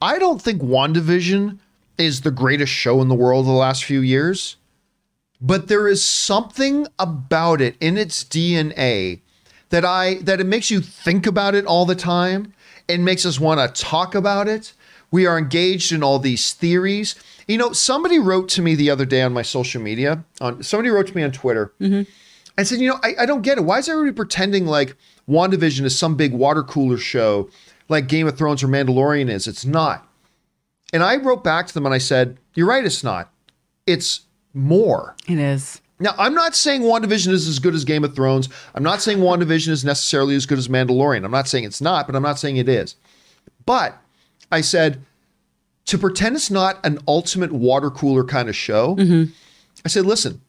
I 0.07 0.21
don't 0.21 0.41
think 0.41 0.63
WandaVision 0.63 1.59
is 1.99 2.21
the 2.21 2.31
greatest 2.31 2.71
show 2.71 3.03
in 3.03 3.09
the 3.09 3.17
world 3.17 3.45
the 3.45 3.51
last 3.51 3.83
few 3.83 3.99
years, 3.99 4.55
but 5.41 5.67
there 5.67 5.89
is 5.89 6.05
something 6.05 6.87
about 6.97 7.61
it 7.61 7.75
in 7.81 7.99
its 7.99 8.23
DNA 8.23 9.19
that 9.71 9.85
I 9.85 10.15
that 10.23 10.41
it 10.41 10.47
makes 10.47 10.71
you 10.71 10.81
think 10.81 11.27
about 11.27 11.57
it 11.57 11.67
all 11.67 11.85
the 11.87 11.97
time. 11.97 12.53
It 12.87 13.01
makes 13.01 13.27
us 13.27 13.41
want 13.41 13.59
to 13.75 13.83
talk 13.83 14.15
about 14.15 14.47
it. 14.47 14.75
We 15.11 15.27
are 15.27 15.37
engaged 15.37 15.91
in 15.91 16.05
all 16.05 16.21
these 16.21 16.53
theories. 16.53 17.17
You 17.49 17.59
know, 17.59 17.73
somebody 17.73 18.21
wrote 18.21 18.49
to 18.51 18.63
me 18.63 18.77
the 18.77 18.91
other 18.91 19.07
day 19.07 19.23
on 19.23 19.33
my 19.33 19.43
social 19.43 19.83
media. 19.83 20.25
On 20.41 20.63
somebody 20.63 20.91
wrote 20.91 21.09
to 21.09 21.17
me 21.17 21.25
on 21.25 21.33
Twitter. 21.33 21.73
Mm-hmm. 21.81 22.09
I 22.57 22.63
said, 22.63 22.79
you 22.79 22.91
know, 22.91 23.01
I, 23.03 23.15
I 23.23 23.27
don't 23.27 23.43
get 23.43 23.59
it. 23.59 23.65
Why 23.65 23.79
is 23.79 23.89
everybody 23.89 24.15
pretending 24.15 24.67
like 24.67 24.95
WandaVision 25.29 25.85
is 25.85 25.99
some 25.99 26.15
big 26.15 26.33
water 26.33 26.63
cooler 26.63 26.97
show 26.97 27.51
like 27.89 28.09
Game 28.09 28.27
of 28.27 28.37
Thrones 28.37 28.63
or 28.63 28.69
Mandalorian 28.69 29.31
is? 29.31 29.47
It's 29.47 29.65
not. 29.65 30.07
And 30.93 31.03
I 31.03 31.17
wrote 31.17 31.45
back 31.45 31.67
to 31.67 31.75
them 31.75 31.87
and 31.87 31.95
I 31.95 31.99
said, 31.99 32.39
You're 32.55 32.69
right, 32.69 32.85
it's 32.85 33.05
not. 33.05 33.33
It's 33.87 34.23
more. 34.55 35.17
It 35.29 35.39
is. 35.39 35.81
Now, 35.99 36.15
I'm 36.19 36.35
not 36.35 36.55
saying 36.55 36.83
WandaVision 36.83 37.29
is 37.29 37.49
as 37.49 37.59
good 37.59 37.75
as 37.75 37.85
Game 37.85 38.05
of 38.05 38.15
Thrones. 38.15 38.51
I'm 38.75 38.83
not 38.83 39.01
saying 39.01 39.19
WandaVision 39.19 39.69
is 39.69 39.85
necessarily 39.85 40.35
as 40.35 40.45
good 40.45 40.59
as 40.59 40.69
Mandalorian. 40.69 41.25
I'm 41.25 41.31
not 41.31 41.49
saying 41.49 41.65
it's 41.65 41.81
not, 41.81 42.07
but 42.07 42.15
I'm 42.15 42.23
not 42.23 42.39
saying 42.39 42.59
it 42.59 42.69
is. 42.69 42.97
But 43.65 43.97
I 44.53 44.61
said, 44.61 45.03
to 45.87 45.97
pretend 45.97 46.37
it's 46.37 46.51
not 46.51 46.85
an 46.85 46.99
ultimate 47.09 47.53
water 47.53 47.91
cooler 47.91 48.25
kind 48.25 48.49
of 48.49 48.57
show, 48.57 48.97
mm-hmm. 48.97 49.33
I 49.85 49.89
said, 49.89 50.05
listen, 50.05 50.43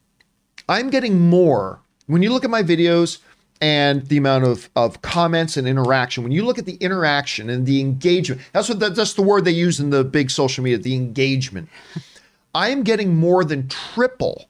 I'm 0.68 0.90
getting 0.90 1.30
more. 1.30 1.80
When 2.08 2.24
you 2.24 2.32
look 2.32 2.44
at 2.44 2.50
my 2.50 2.64
videos 2.64 3.20
and 3.62 4.06
the 4.08 4.18
amount 4.18 4.46
of, 4.46 4.70
of 4.76 5.02
comments 5.02 5.58
and 5.58 5.68
interaction, 5.68 6.24
when 6.24 6.32
you 6.32 6.46
look 6.46 6.58
at 6.58 6.66
the 6.66 6.76
interaction 6.76 7.50
and 7.50 7.66
the 7.66 7.80
engagement, 7.80 8.42
that's 8.54 8.70
what 8.70 8.80
that, 8.80 8.96
that's 8.96 9.14
the 9.14 9.22
word 9.22 9.46
they 9.46 9.52
use 9.52 9.80
in 9.80 9.90
the 9.90 10.04
big 10.04 10.30
social 10.30 10.64
media, 10.64 10.78
the 10.78 10.96
engagement. 10.96 11.70
I 12.56 12.70
am 12.70 12.84
getting 12.84 13.16
more 13.16 13.44
than 13.44 13.68
triple 13.68 14.48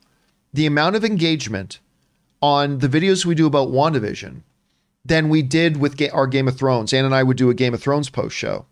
the 0.53 0.65
amount 0.65 0.95
of 0.95 1.03
engagement 1.03 1.79
on 2.41 2.79
the 2.79 2.87
videos 2.87 3.25
we 3.25 3.35
do 3.35 3.47
about 3.47 3.69
WandaVision 3.69 4.41
than 5.03 5.29
we 5.29 5.41
did 5.41 5.77
with 5.77 5.97
ga- 5.97 6.09
our 6.09 6.27
Game 6.27 6.47
of 6.47 6.57
Thrones. 6.57 6.93
Anne 6.93 7.05
and 7.05 7.15
I 7.15 7.23
would 7.23 7.37
do 7.37 7.49
a 7.49 7.53
Game 7.53 7.73
of 7.73 7.81
Thrones 7.81 8.09
post 8.09 8.35
show. 8.35 8.65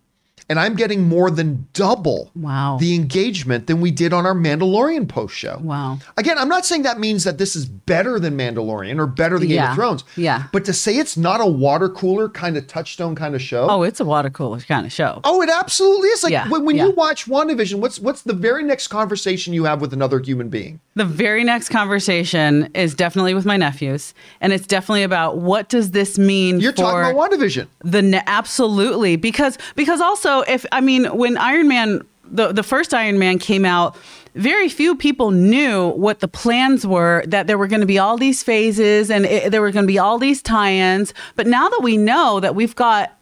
And 0.48 0.60
I'm 0.60 0.76
getting 0.76 1.02
more 1.08 1.32
than 1.32 1.68
double 1.74 2.30
Wow. 2.36 2.78
the 2.80 2.94
engagement 2.94 3.66
than 3.66 3.82
we 3.82 3.90
did 3.90 4.14
on 4.14 4.26
our 4.28 4.36
Mandalorian 4.36 5.08
post 5.08 5.34
show. 5.36 5.60
Wow. 5.62 5.98
Again, 6.18 6.38
I'm 6.38 6.48
not 6.50 6.66
saying 6.68 6.84
that 6.84 7.00
means 7.00 7.24
that 7.24 7.40
this 7.40 7.56
is 7.56 7.66
better 7.66 8.20
than 8.20 8.38
Mandalorian 8.38 9.00
or 9.00 9.08
better 9.08 9.40
than 9.40 9.48
Game 9.48 9.56
Yeah. 9.58 9.70
of 9.72 9.76
Thrones. 9.76 10.04
Yeah. 10.16 10.44
But 10.52 10.64
to 10.66 10.74
say 10.74 10.98
it's 10.98 11.18
not 11.18 11.42
a 11.42 11.48
water 11.48 11.90
cooler 11.90 12.30
kind 12.30 12.58
of 12.58 12.68
touchstone 12.68 13.16
kind 13.16 13.34
of 13.34 13.42
show. 13.42 13.66
Oh, 13.70 13.82
it's 13.82 14.00
a 14.00 14.06
water 14.06 14.30
cooler 14.30 14.60
kind 14.60 14.86
of 14.86 14.92
show. 14.92 15.20
Oh, 15.24 15.42
it 15.42 15.50
absolutely 15.50 16.10
is. 16.10 16.22
Like 16.24 16.32
Yeah, 16.32 16.48
when, 16.48 16.64
when 16.64 16.76
yeah. 16.76 16.86
you 16.86 16.92
watch 16.92 17.26
WandaVision, 17.26 17.80
what's 17.80 18.00
what's 18.00 18.22
the 18.22 18.34
very 18.34 18.64
next 18.64 18.90
conversation 18.90 19.54
you 19.54 19.64
have 19.64 19.82
with 19.82 19.94
another 19.94 20.20
human 20.20 20.50
being? 20.50 20.80
The 20.96 21.06
very 21.06 21.44
next 21.44 21.70
conversation 21.70 22.70
is 22.76 22.94
definitely 22.94 23.34
with 23.34 23.46
my 23.46 23.58
nephews, 23.58 24.14
and 24.42 24.54
it's 24.54 24.68
definitely 24.68 25.04
about 25.04 25.38
what 25.40 25.70
does 25.70 25.92
this 25.92 26.18
mean 26.18 26.60
You're 26.60 26.72
talking 26.72 27.12
about 27.12 27.32
WandaVision. 27.32 27.68
the 27.84 28.02
ne- 28.02 28.24
absolutely 28.28 29.16
because 29.16 29.58
because 29.76 30.00
also 30.02 30.35
if 30.44 30.66
I 30.72 30.82
mean 30.82 31.06
when 31.06 31.38
Iron 31.38 31.68
Man 31.68 32.02
the 32.30 32.52
the 32.52 32.64
first 32.64 32.94
Iron 32.94 33.20
Man 33.20 33.40
came 33.40 33.66
out. 33.66 33.96
Very 34.34 34.68
few 34.68 34.96
people 34.96 35.32
knew 35.32 35.92
what 35.92 36.20
the 36.20 36.28
plans 36.28 36.86
were, 36.86 37.24
that 37.28 37.48
there 37.48 37.58
were 37.58 37.68
going 37.68 37.80
to 37.80 37.88
be 37.88 37.98
all 37.98 38.18
these 38.18 38.44
phases 38.44 39.10
and 39.10 39.26
it, 39.26 39.50
there 39.50 39.62
were 39.62 39.72
going 39.72 39.86
to 39.86 39.88
be 39.88 39.98
all 39.98 40.18
these 40.18 40.42
tie 40.42 40.74
ins. 40.74 41.14
But 41.38 41.48
now 41.48 41.70
that 41.70 41.80
we 41.82 41.96
know 41.96 42.42
that 42.42 42.54
we've 42.54 42.76
got 42.76 43.14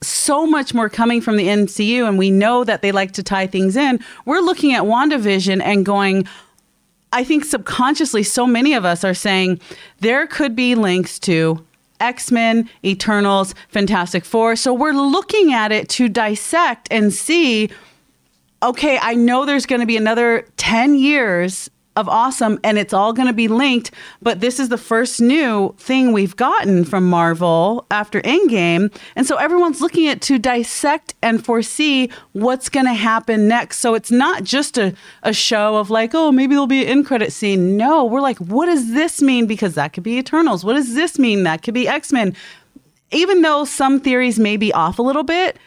so 0.00 0.46
much 0.46 0.72
more 0.72 0.88
coming 0.88 1.20
from 1.20 1.36
the 1.36 1.48
MCU 1.48 2.06
and 2.06 2.16
we 2.18 2.30
know 2.30 2.62
that 2.62 2.82
they 2.82 2.92
like 2.92 3.10
to 3.12 3.22
tie 3.24 3.48
things 3.48 3.74
in, 3.76 3.98
we're 4.26 4.38
looking 4.38 4.72
at 4.72 4.84
WandaVision 4.84 5.60
and 5.60 5.84
going, 5.84 6.28
I 7.12 7.24
think 7.24 7.44
subconsciously, 7.44 8.22
so 8.22 8.46
many 8.46 8.72
of 8.74 8.84
us 8.84 9.02
are 9.02 9.14
saying 9.14 9.60
there 9.98 10.28
could 10.28 10.54
be 10.54 10.76
links 10.76 11.18
to 11.20 11.66
X 12.00 12.30
Men, 12.30 12.68
Eternals, 12.84 13.54
Fantastic 13.68 14.24
Four. 14.24 14.56
So 14.56 14.72
we're 14.72 14.92
looking 14.92 15.52
at 15.52 15.72
it 15.72 15.88
to 15.90 16.08
dissect 16.08 16.88
and 16.90 17.12
see 17.12 17.70
okay, 18.62 18.98
I 19.00 19.14
know 19.14 19.46
there's 19.46 19.64
going 19.64 19.80
to 19.80 19.86
be 19.86 19.96
another 19.96 20.46
10 20.58 20.94
years 20.94 21.70
of 21.96 22.08
awesome 22.08 22.58
and 22.62 22.78
it's 22.78 22.94
all 22.94 23.12
going 23.12 23.26
to 23.26 23.34
be 23.34 23.48
linked, 23.48 23.90
but 24.22 24.40
this 24.40 24.60
is 24.60 24.68
the 24.68 24.78
first 24.78 25.20
new 25.20 25.74
thing 25.78 26.12
we've 26.12 26.36
gotten 26.36 26.84
from 26.84 27.08
Marvel 27.08 27.84
after 27.90 28.20
Endgame. 28.22 28.92
And 29.16 29.26
so 29.26 29.36
everyone's 29.36 29.80
looking 29.80 30.06
at 30.06 30.20
to 30.22 30.38
dissect 30.38 31.14
and 31.22 31.44
foresee 31.44 32.10
what's 32.32 32.68
going 32.68 32.86
to 32.86 32.94
happen 32.94 33.48
next. 33.48 33.78
So 33.78 33.94
it's 33.94 34.10
not 34.10 34.44
just 34.44 34.78
a, 34.78 34.94
a 35.22 35.32
show 35.32 35.76
of 35.76 35.90
like, 35.90 36.14
oh, 36.14 36.30
maybe 36.30 36.54
there'll 36.54 36.66
be 36.66 36.84
an 36.84 36.88
end 36.88 37.06
credit 37.06 37.32
scene. 37.32 37.76
No, 37.76 38.04
we're 38.04 38.20
like, 38.20 38.38
what 38.38 38.66
does 38.66 38.92
this 38.92 39.20
mean? 39.20 39.46
Because 39.46 39.74
that 39.74 39.92
could 39.92 40.04
be 40.04 40.16
Eternals. 40.16 40.64
What 40.64 40.74
does 40.74 40.94
this 40.94 41.18
mean? 41.18 41.42
That 41.42 41.62
could 41.62 41.74
be 41.74 41.88
X 41.88 42.12
Men. 42.12 42.34
Even 43.10 43.42
though 43.42 43.64
some 43.64 43.98
theories 43.98 44.38
may 44.38 44.56
be 44.56 44.72
off 44.72 45.00
a 45.00 45.02
little 45.02 45.24
bit, 45.24 45.58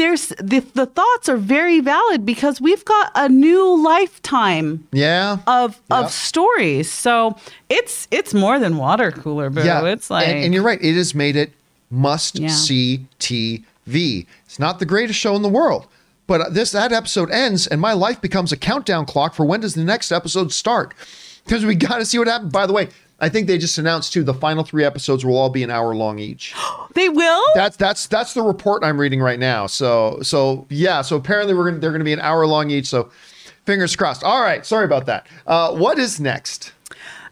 there's 0.00 0.28
the, 0.52 0.60
the 0.74 0.86
thoughts 0.86 1.28
are 1.28 1.36
very 1.36 1.80
valid 1.80 2.24
because 2.24 2.60
we've 2.60 2.84
got 2.84 3.12
a 3.14 3.28
new 3.28 3.62
lifetime 3.82 4.86
Yeah. 4.92 5.38
of 5.46 5.78
Yeah. 5.90 5.98
of 6.00 6.10
stories. 6.10 6.90
So 6.90 7.36
it's 7.68 8.08
it's 8.10 8.32
more 8.34 8.58
than 8.58 8.76
water 8.78 9.10
cooler, 9.12 9.50
boo. 9.50 9.62
yeah. 9.62 9.84
It's 9.94 10.08
like 10.10 10.26
and, 10.28 10.44
and 10.44 10.54
you're 10.54 10.62
right. 10.62 10.80
It 10.82 10.94
has 10.96 11.14
made 11.14 11.36
it 11.36 11.52
must 11.90 12.38
Yeah. 12.38 12.48
see 12.48 13.04
TV. 13.18 14.26
It's 14.46 14.58
not 14.58 14.78
the 14.78 14.86
greatest 14.86 15.18
show 15.18 15.36
in 15.36 15.42
the 15.42 15.48
world, 15.60 15.86
but 16.26 16.54
this 16.54 16.70
that 16.72 16.92
episode 16.92 17.30
ends, 17.30 17.66
and 17.66 17.80
my 17.80 17.92
life 17.92 18.20
becomes 18.20 18.52
a 18.52 18.56
countdown 18.56 19.04
clock 19.06 19.34
for 19.34 19.44
when 19.44 19.60
does 19.60 19.74
the 19.74 19.84
next 19.84 20.10
episode 20.12 20.52
start? 20.52 20.94
Because 21.44 21.64
we 21.64 21.74
got 21.74 21.98
to 21.98 22.04
see 22.04 22.18
what 22.18 22.28
happens. 22.28 22.52
By 22.52 22.66
the 22.66 22.72
way, 22.72 22.88
I 23.20 23.28
think 23.28 23.46
they 23.46 23.58
just 23.58 23.78
announced 23.78 24.12
too 24.12 24.22
the 24.22 24.34
final 24.34 24.64
three 24.64 24.84
episodes 24.84 25.24
will 25.24 25.36
all 25.36 25.50
be 25.50 25.62
an 25.62 25.70
hour 25.70 25.94
long 25.94 26.18
each. 26.18 26.54
they 26.94 27.08
will. 27.08 27.42
That's 27.54 27.76
that's 27.76 28.06
that's 28.06 28.34
the 28.34 28.42
report 28.42 28.84
I'm 28.84 29.00
reading 29.00 29.20
right 29.20 29.38
now. 29.38 29.66
So 29.66 30.20
so 30.22 30.66
yeah. 30.70 31.02
So 31.02 31.16
apparently 31.16 31.54
we're 31.54 31.70
gonna 31.70 31.78
they're 31.78 31.92
gonna 31.92 32.04
be 32.04 32.12
an 32.12 32.20
hour 32.20 32.46
long 32.46 32.70
each. 32.70 32.86
So 32.86 33.10
fingers 33.66 33.94
crossed. 33.96 34.24
All 34.24 34.42
right. 34.42 34.64
Sorry 34.64 34.84
about 34.84 35.06
that. 35.06 35.26
Uh, 35.46 35.72
what 35.72 35.98
is 35.98 36.20
next? 36.20 36.72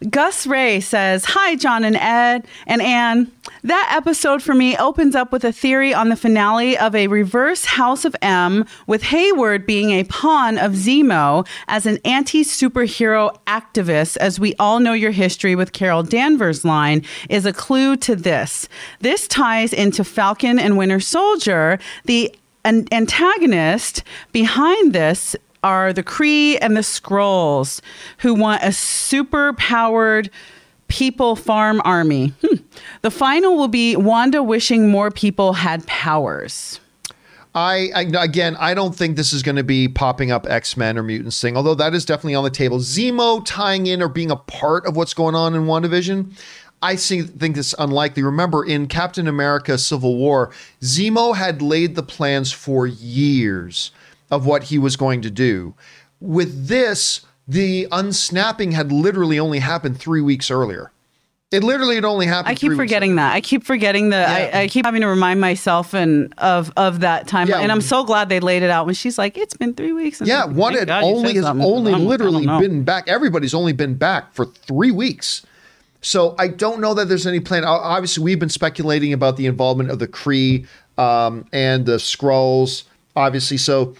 Gus 0.09 0.47
Ray 0.47 0.79
says, 0.79 1.25
Hi, 1.25 1.55
John 1.55 1.83
and 1.83 1.97
Ed 1.97 2.47
and 2.67 2.81
Anne. 2.81 3.31
That 3.63 3.93
episode 3.93 4.41
for 4.41 4.53
me 4.53 4.77
opens 4.77 5.15
up 5.15 5.33
with 5.33 5.43
a 5.43 5.51
theory 5.51 5.93
on 5.93 6.07
the 6.07 6.15
finale 6.15 6.77
of 6.77 6.95
a 6.95 7.07
reverse 7.07 7.65
House 7.65 8.05
of 8.05 8.15
M, 8.21 8.65
with 8.87 9.03
Hayward 9.03 9.65
being 9.65 9.91
a 9.91 10.05
pawn 10.05 10.57
of 10.57 10.73
Zemo 10.73 11.45
as 11.67 11.85
an 11.85 11.99
anti 12.05 12.43
superhero 12.43 13.35
activist, 13.45 14.15
as 14.17 14.39
we 14.39 14.55
all 14.59 14.79
know 14.79 14.93
your 14.93 15.11
history 15.11 15.55
with 15.55 15.73
Carol 15.73 16.03
Danvers' 16.03 16.63
line, 16.63 17.03
is 17.29 17.45
a 17.45 17.51
clue 17.51 17.97
to 17.97 18.15
this. 18.15 18.69
This 19.01 19.27
ties 19.27 19.73
into 19.73 20.05
Falcon 20.05 20.57
and 20.57 20.77
Winter 20.77 21.01
Soldier. 21.01 21.79
The 22.05 22.33
an 22.63 22.87
antagonist 22.91 24.03
behind 24.31 24.93
this 24.93 25.35
are 25.63 25.91
the 25.91 26.03
Kree 26.03 26.57
and 26.61 26.77
the 26.77 26.81
Skrulls, 26.81 27.81
who 28.19 28.33
want 28.33 28.63
a 28.63 28.71
super 28.71 29.53
powered 29.53 30.29
people 30.89 31.35
farm 31.35 31.81
army. 31.85 32.33
Hmm. 32.45 32.55
The 33.01 33.11
final 33.11 33.55
will 33.55 33.69
be 33.69 33.95
Wanda 33.95 34.43
wishing 34.43 34.89
more 34.89 35.09
people 35.09 35.53
had 35.53 35.87
powers. 35.87 36.79
I, 37.55 37.89
I 37.95 38.01
again, 38.23 38.55
I 38.59 38.73
don't 38.73 38.95
think 38.95 39.15
this 39.15 39.33
is 39.33 39.41
going 39.41 39.55
to 39.55 39.63
be 39.63 39.87
popping 39.87 40.31
up 40.31 40.45
X 40.47 40.77
Men 40.77 40.97
or 40.97 41.03
Mutants 41.03 41.41
thing, 41.41 41.57
although 41.57 41.75
that 41.75 41.93
is 41.95 42.05
definitely 42.05 42.35
on 42.35 42.43
the 42.43 42.49
table. 42.49 42.79
Zemo 42.79 43.43
tying 43.45 43.87
in 43.87 44.01
or 44.01 44.07
being 44.07 44.29
a 44.29 44.35
part 44.35 44.85
of 44.85 44.95
what's 44.95 45.13
going 45.13 45.35
on 45.35 45.55
in 45.55 45.63
WandaVision. 45.63 46.37
I 46.81 46.95
see, 46.95 47.23
think 47.23 47.55
this 47.55 47.75
unlikely. 47.77 48.23
Remember, 48.23 48.63
in 48.63 48.87
Captain 48.87 49.27
America 49.27 49.77
Civil 49.77 50.15
War, 50.15 50.51
Zemo 50.81 51.35
had 51.35 51.61
laid 51.61 51.95
the 51.95 52.03
plans 52.03 52.51
for 52.51 52.87
years 52.87 53.91
of 54.31 54.45
what 54.45 54.65
he 54.65 54.77
was 54.77 54.95
going 54.95 55.21
to 55.23 55.31
do. 55.31 55.73
With 56.21 56.67
this, 56.67 57.21
the 57.49 57.87
unsnapping 57.91 58.71
had 58.73 58.91
literally 58.91 59.39
only 59.39 59.59
happened 59.59 59.99
three 59.99 60.21
weeks 60.21 60.51
earlier. 60.51 60.91
It 61.51 61.63
literally 61.63 61.95
had 61.95 62.05
only 62.05 62.27
happened. 62.27 62.51
I 62.51 62.53
keep 62.55 62.73
forgetting 62.73 63.15
that. 63.15 63.33
I 63.33 63.41
keep 63.41 63.63
forgetting 63.63 64.11
that. 64.11 64.51
Yeah. 64.51 64.59
I, 64.59 64.61
I 64.61 64.67
keep 64.67 64.85
having 64.85 65.01
to 65.01 65.07
remind 65.07 65.41
myself 65.41 65.95
and 65.95 66.31
of 66.37 66.71
of 66.77 66.99
that 66.99 67.27
time. 67.27 67.47
Yeah. 67.47 67.59
And 67.59 67.71
I'm 67.71 67.81
so 67.81 68.03
glad 68.03 68.29
they 68.29 68.39
laid 68.39 68.61
it 68.61 68.69
out 68.69 68.85
when 68.85 68.93
she's 68.93 69.17
like, 69.17 69.35
"It's 69.35 69.57
been 69.57 69.73
three 69.73 69.91
weeks." 69.91 70.19
And 70.21 70.27
Yeah, 70.27 70.43
like, 70.43 70.55
one 70.55 70.73
"Thank 70.73 70.79
had 70.81 71.01
God 71.01 71.03
only 71.05 71.33
has 71.33 71.45
only 71.45 71.91
I 71.91 71.97
don't- 71.97 72.07
literally 72.07 72.45
been 72.45 72.83
back. 72.83 73.07
Everybody's 73.07 73.55
only 73.55 73.73
been 73.73 73.95
back 73.95 74.31
for 74.35 74.45
three 74.45 74.91
weeks. 74.91 75.43
So 76.01 76.35
I 76.37 76.49
don't 76.49 76.79
know 76.81 76.93
that 76.93 77.09
there's 77.09 77.25
any 77.25 77.39
plan. 77.39 77.63
Obviously, 77.65 78.23
we've 78.23 78.39
been 78.39 78.49
speculating 78.49 79.11
about 79.11 79.35
the 79.35 79.47
involvement 79.47 79.89
of 79.89 79.97
the 79.97 80.07
Kree 80.07 80.67
um, 80.99 81.47
and 81.51 81.83
the 81.87 81.97
Skrulls. 81.97 82.83
Obviously, 83.15 83.57
so 83.57 83.95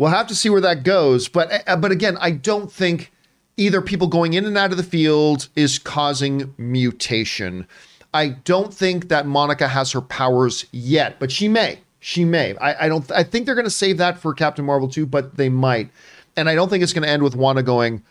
we'll 0.00 0.10
have 0.10 0.26
to 0.28 0.34
see 0.34 0.48
where 0.48 0.62
that 0.62 0.82
goes. 0.82 1.28
But 1.28 1.68
uh, 1.68 1.76
but 1.76 1.92
again, 1.92 2.16
I 2.20 2.30
don't 2.30 2.72
think 2.72 3.12
either 3.58 3.82
people 3.82 4.06
going 4.06 4.32
in 4.32 4.46
and 4.46 4.56
out 4.56 4.70
of 4.70 4.78
the 4.78 4.82
field 4.82 5.48
is 5.54 5.78
causing 5.78 6.54
mutation. 6.56 7.66
I 8.14 8.28
don't 8.28 8.72
think 8.72 9.08
that 9.08 9.26
Monica 9.26 9.68
has 9.68 9.92
her 9.92 10.00
powers 10.00 10.66
yet, 10.72 11.20
but 11.20 11.30
she 11.30 11.46
may. 11.46 11.80
She 12.00 12.24
may. 12.24 12.56
I, 12.56 12.86
I 12.86 12.88
don't. 12.88 13.08
I 13.12 13.22
think 13.22 13.44
they're 13.44 13.54
going 13.54 13.66
to 13.66 13.70
save 13.70 13.98
that 13.98 14.18
for 14.18 14.32
Captain 14.32 14.64
Marvel 14.64 14.88
too, 14.88 15.04
but 15.04 15.36
they 15.36 15.50
might. 15.50 15.90
And 16.34 16.48
I 16.48 16.54
don't 16.54 16.70
think 16.70 16.82
it's 16.82 16.94
going 16.94 17.04
to 17.04 17.10
end 17.10 17.22
with 17.22 17.36
Wanda 17.36 17.62
going 17.62 18.02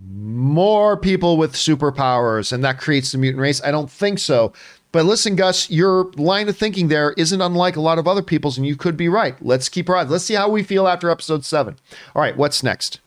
more 0.00 0.96
people 0.96 1.36
with 1.36 1.54
superpowers 1.54 2.52
and 2.52 2.62
that 2.62 2.78
creates 2.78 3.10
the 3.10 3.18
mutant 3.18 3.40
race. 3.40 3.60
I 3.64 3.72
don't 3.72 3.90
think 3.90 4.18
so. 4.20 4.52
But 4.90 5.04
listen, 5.04 5.36
Gus, 5.36 5.70
your 5.70 6.10
line 6.16 6.48
of 6.48 6.56
thinking 6.56 6.88
there 6.88 7.12
isn't 7.12 7.40
unlike 7.40 7.76
a 7.76 7.80
lot 7.80 7.98
of 7.98 8.08
other 8.08 8.22
people's, 8.22 8.56
and 8.56 8.66
you 8.66 8.76
could 8.76 8.96
be 8.96 9.08
right. 9.08 9.36
Let's 9.40 9.68
keep 9.68 9.88
our 9.88 9.96
eyes. 9.96 10.08
Let's 10.08 10.24
see 10.24 10.34
how 10.34 10.48
we 10.48 10.62
feel 10.62 10.88
after 10.88 11.10
episode 11.10 11.44
seven. 11.44 11.76
All 12.14 12.22
right, 12.22 12.36
what's 12.36 12.62
next? 12.62 13.00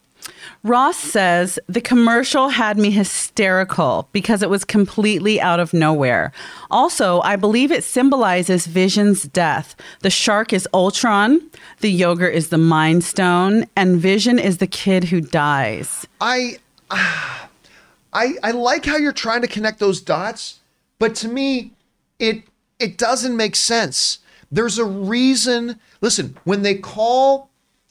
Ross 0.63 0.97
says 0.97 1.57
the 1.67 1.81
commercial 1.81 2.49
had 2.49 2.77
me 2.77 2.91
hysterical 2.91 4.07
because 4.11 4.43
it 4.43 4.49
was 4.49 4.63
completely 4.63 5.41
out 5.41 5.59
of 5.59 5.73
nowhere. 5.73 6.31
Also, 6.69 7.21
I 7.21 7.35
believe 7.35 7.71
it 7.71 7.83
symbolizes 7.83 8.67
Vision's 8.67 9.23
death. 9.23 9.75
The 10.01 10.11
shark 10.11 10.53
is 10.53 10.67
Ultron, 10.73 11.41
the 11.79 11.91
yogurt 11.91 12.35
is 12.35 12.49
the 12.49 12.59
Mind 12.59 13.03
Stone, 13.03 13.65
and 13.75 13.99
Vision 13.99 14.37
is 14.37 14.59
the 14.59 14.67
kid 14.67 15.05
who 15.05 15.19
dies. 15.19 16.07
I, 16.19 16.59
I, 16.91 18.35
I 18.43 18.51
like 18.51 18.85
how 18.85 18.97
you're 18.97 19.13
trying 19.13 19.41
to 19.41 19.47
connect 19.47 19.79
those 19.79 19.99
dots, 19.99 20.59
but 21.01 21.15
to 21.15 21.27
me, 21.27 21.73
it 22.19 22.43
it 22.77 22.95
doesn't 22.95 23.35
make 23.35 23.55
sense. 23.55 24.19
There's 24.51 24.77
a 24.77 24.85
reason. 24.85 25.79
Listen, 25.99 26.37
when 26.43 26.61
they 26.61 26.75
call 26.75 27.49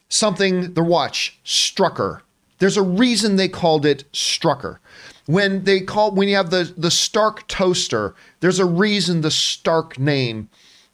something 0.09 0.74
the 0.74 0.85
watch 0.85 1.37
Strucker, 1.45 2.20
there's 2.61 2.77
a 2.77 2.82
reason 2.82 3.35
they 3.35 3.49
called 3.49 3.85
it 3.85 4.05
Strucker. 4.12 4.78
When 5.27 5.65
they 5.65 5.81
call 5.81 6.12
when 6.12 6.28
you 6.28 6.37
have 6.37 6.51
the 6.51 6.73
the 6.77 6.91
Stark 6.93 7.49
toaster, 7.49 8.15
there's 8.39 8.61
a 8.61 8.65
reason 8.65 9.23
the 9.23 9.32
Stark 9.32 9.99
name 9.99 10.49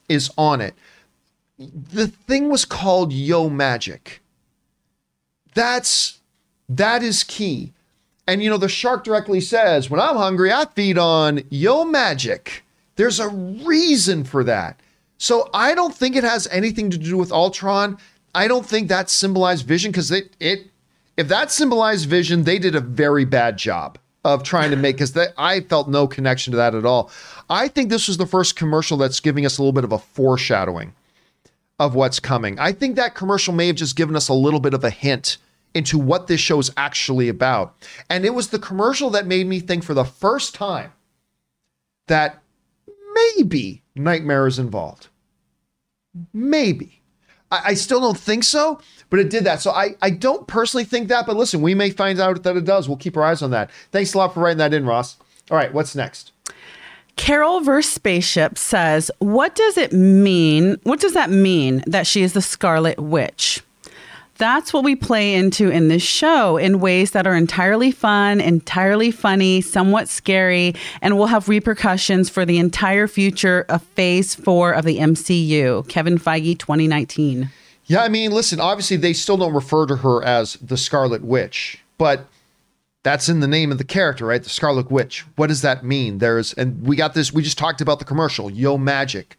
is 0.08 0.30
on 0.38 0.62
it. 0.62 0.74
The 1.58 2.06
thing 2.08 2.48
was 2.48 2.64
called 2.64 3.12
Yo 3.12 3.50
Magic. 3.50 4.22
That's 5.52 6.20
that 6.66 7.02
is 7.02 7.24
key. 7.24 7.74
And 8.26 8.42
you 8.42 8.50
know, 8.50 8.58
the 8.58 8.68
shark 8.68 9.04
directly 9.04 9.40
says, 9.40 9.88
when 9.88 10.00
I'm 10.00 10.16
hungry, 10.16 10.52
I 10.52 10.66
feed 10.66 10.98
on 10.98 11.42
yo 11.50 11.84
magic. 11.84 12.64
There's 12.96 13.20
a 13.20 13.28
reason 13.28 14.24
for 14.24 14.42
that. 14.44 14.80
So 15.18 15.48
I 15.54 15.74
don't 15.74 15.94
think 15.94 16.16
it 16.16 16.24
has 16.24 16.48
anything 16.50 16.90
to 16.90 16.98
do 16.98 17.16
with 17.16 17.32
Ultron. 17.32 17.98
I 18.34 18.48
don't 18.48 18.66
think 18.66 18.88
that 18.88 19.08
symbolized 19.08 19.66
vision 19.66 19.90
because 19.90 20.10
it 20.10 20.34
it 20.40 20.70
if 21.16 21.28
that 21.28 21.50
symbolized 21.50 22.08
vision, 22.08 22.44
they 22.44 22.58
did 22.58 22.74
a 22.74 22.80
very 22.80 23.24
bad 23.24 23.56
job 23.56 23.98
of 24.24 24.42
trying 24.42 24.70
to 24.70 24.76
make 24.76 24.96
because 24.96 25.16
I 25.38 25.60
felt 25.60 25.88
no 25.88 26.06
connection 26.06 26.50
to 26.50 26.56
that 26.56 26.74
at 26.74 26.84
all. 26.84 27.10
I 27.48 27.68
think 27.68 27.88
this 27.88 28.08
was 28.08 28.16
the 28.16 28.26
first 28.26 28.56
commercial 28.56 28.96
that's 28.96 29.20
giving 29.20 29.46
us 29.46 29.56
a 29.56 29.62
little 29.62 29.72
bit 29.72 29.84
of 29.84 29.92
a 29.92 29.98
foreshadowing 29.98 30.92
of 31.78 31.94
what's 31.94 32.18
coming. 32.18 32.58
I 32.58 32.72
think 32.72 32.96
that 32.96 33.14
commercial 33.14 33.54
may 33.54 33.68
have 33.68 33.76
just 33.76 33.96
given 33.96 34.16
us 34.16 34.28
a 34.28 34.34
little 34.34 34.60
bit 34.60 34.74
of 34.74 34.82
a 34.82 34.90
hint 34.90 35.38
into 35.76 35.98
what 35.98 36.26
this 36.26 36.40
show 36.40 36.58
is 36.58 36.72
actually 36.76 37.28
about. 37.28 37.76
And 38.08 38.24
it 38.24 38.34
was 38.34 38.48
the 38.48 38.58
commercial 38.58 39.10
that 39.10 39.26
made 39.26 39.46
me 39.46 39.60
think 39.60 39.84
for 39.84 39.94
the 39.94 40.04
first 40.04 40.54
time 40.54 40.92
that 42.06 42.42
maybe 43.14 43.82
Nightmare 43.94 44.46
is 44.46 44.58
involved. 44.58 45.08
Maybe. 46.32 47.02
I, 47.50 47.60
I 47.66 47.74
still 47.74 48.00
don't 48.00 48.18
think 48.18 48.44
so, 48.44 48.80
but 49.10 49.20
it 49.20 49.28
did 49.28 49.44
that. 49.44 49.60
So 49.60 49.70
I, 49.70 49.96
I 50.00 50.10
don't 50.10 50.46
personally 50.46 50.84
think 50.84 51.08
that, 51.08 51.26
but 51.26 51.36
listen, 51.36 51.60
we 51.60 51.74
may 51.74 51.90
find 51.90 52.18
out 52.18 52.42
that 52.42 52.56
it 52.56 52.64
does. 52.64 52.88
We'll 52.88 52.96
keep 52.96 53.16
our 53.16 53.24
eyes 53.24 53.42
on 53.42 53.50
that. 53.50 53.70
Thanks 53.92 54.14
a 54.14 54.18
lot 54.18 54.32
for 54.32 54.40
writing 54.40 54.58
that 54.58 54.72
in, 54.72 54.86
Ross. 54.86 55.18
All 55.50 55.58
right, 55.58 55.72
what's 55.72 55.94
next? 55.94 56.32
Carol 57.16 57.60
verse 57.60 57.88
spaceship 57.88 58.58
says, 58.58 59.10
"What 59.20 59.54
does 59.54 59.78
it 59.78 59.92
mean? 59.92 60.78
What 60.82 61.00
does 61.00 61.14
that 61.14 61.30
mean 61.30 61.82
that 61.86 62.06
she 62.06 62.22
is 62.22 62.34
the 62.34 62.42
Scarlet 62.42 62.98
Witch?" 62.98 63.62
That's 64.38 64.72
what 64.72 64.84
we 64.84 64.96
play 64.96 65.34
into 65.34 65.70
in 65.70 65.88
this 65.88 66.02
show 66.02 66.58
in 66.58 66.80
ways 66.80 67.12
that 67.12 67.26
are 67.26 67.34
entirely 67.34 67.90
fun, 67.90 68.40
entirely 68.40 69.10
funny, 69.10 69.62
somewhat 69.62 70.08
scary, 70.08 70.74
and 71.00 71.16
will 71.16 71.26
have 71.26 71.48
repercussions 71.48 72.28
for 72.28 72.44
the 72.44 72.58
entire 72.58 73.08
future 73.08 73.64
of 73.68 73.82
Phase 73.82 74.34
4 74.34 74.72
of 74.72 74.84
the 74.84 74.98
MCU. 74.98 75.88
Kevin 75.88 76.18
Feige 76.18 76.58
2019. 76.58 77.50
Yeah, 77.86 78.02
I 78.02 78.08
mean, 78.08 78.30
listen, 78.30 78.60
obviously 78.60 78.96
they 78.96 79.12
still 79.12 79.36
don't 79.38 79.54
refer 79.54 79.86
to 79.86 79.96
her 79.96 80.22
as 80.22 80.54
the 80.54 80.76
Scarlet 80.76 81.22
Witch, 81.22 81.78
but 81.96 82.26
that's 83.06 83.28
in 83.28 83.38
the 83.38 83.46
name 83.46 83.70
of 83.70 83.78
the 83.78 83.84
character, 83.84 84.26
right? 84.26 84.42
The 84.42 84.50
Scarlet 84.50 84.90
Witch. 84.90 85.24
What 85.36 85.46
does 85.46 85.62
that 85.62 85.84
mean? 85.84 86.18
There's, 86.18 86.52
and 86.54 86.84
we 86.84 86.96
got 86.96 87.14
this, 87.14 87.32
we 87.32 87.40
just 87.40 87.56
talked 87.56 87.80
about 87.80 88.00
the 88.00 88.04
commercial, 88.04 88.50
Yo 88.50 88.76
Magic. 88.76 89.38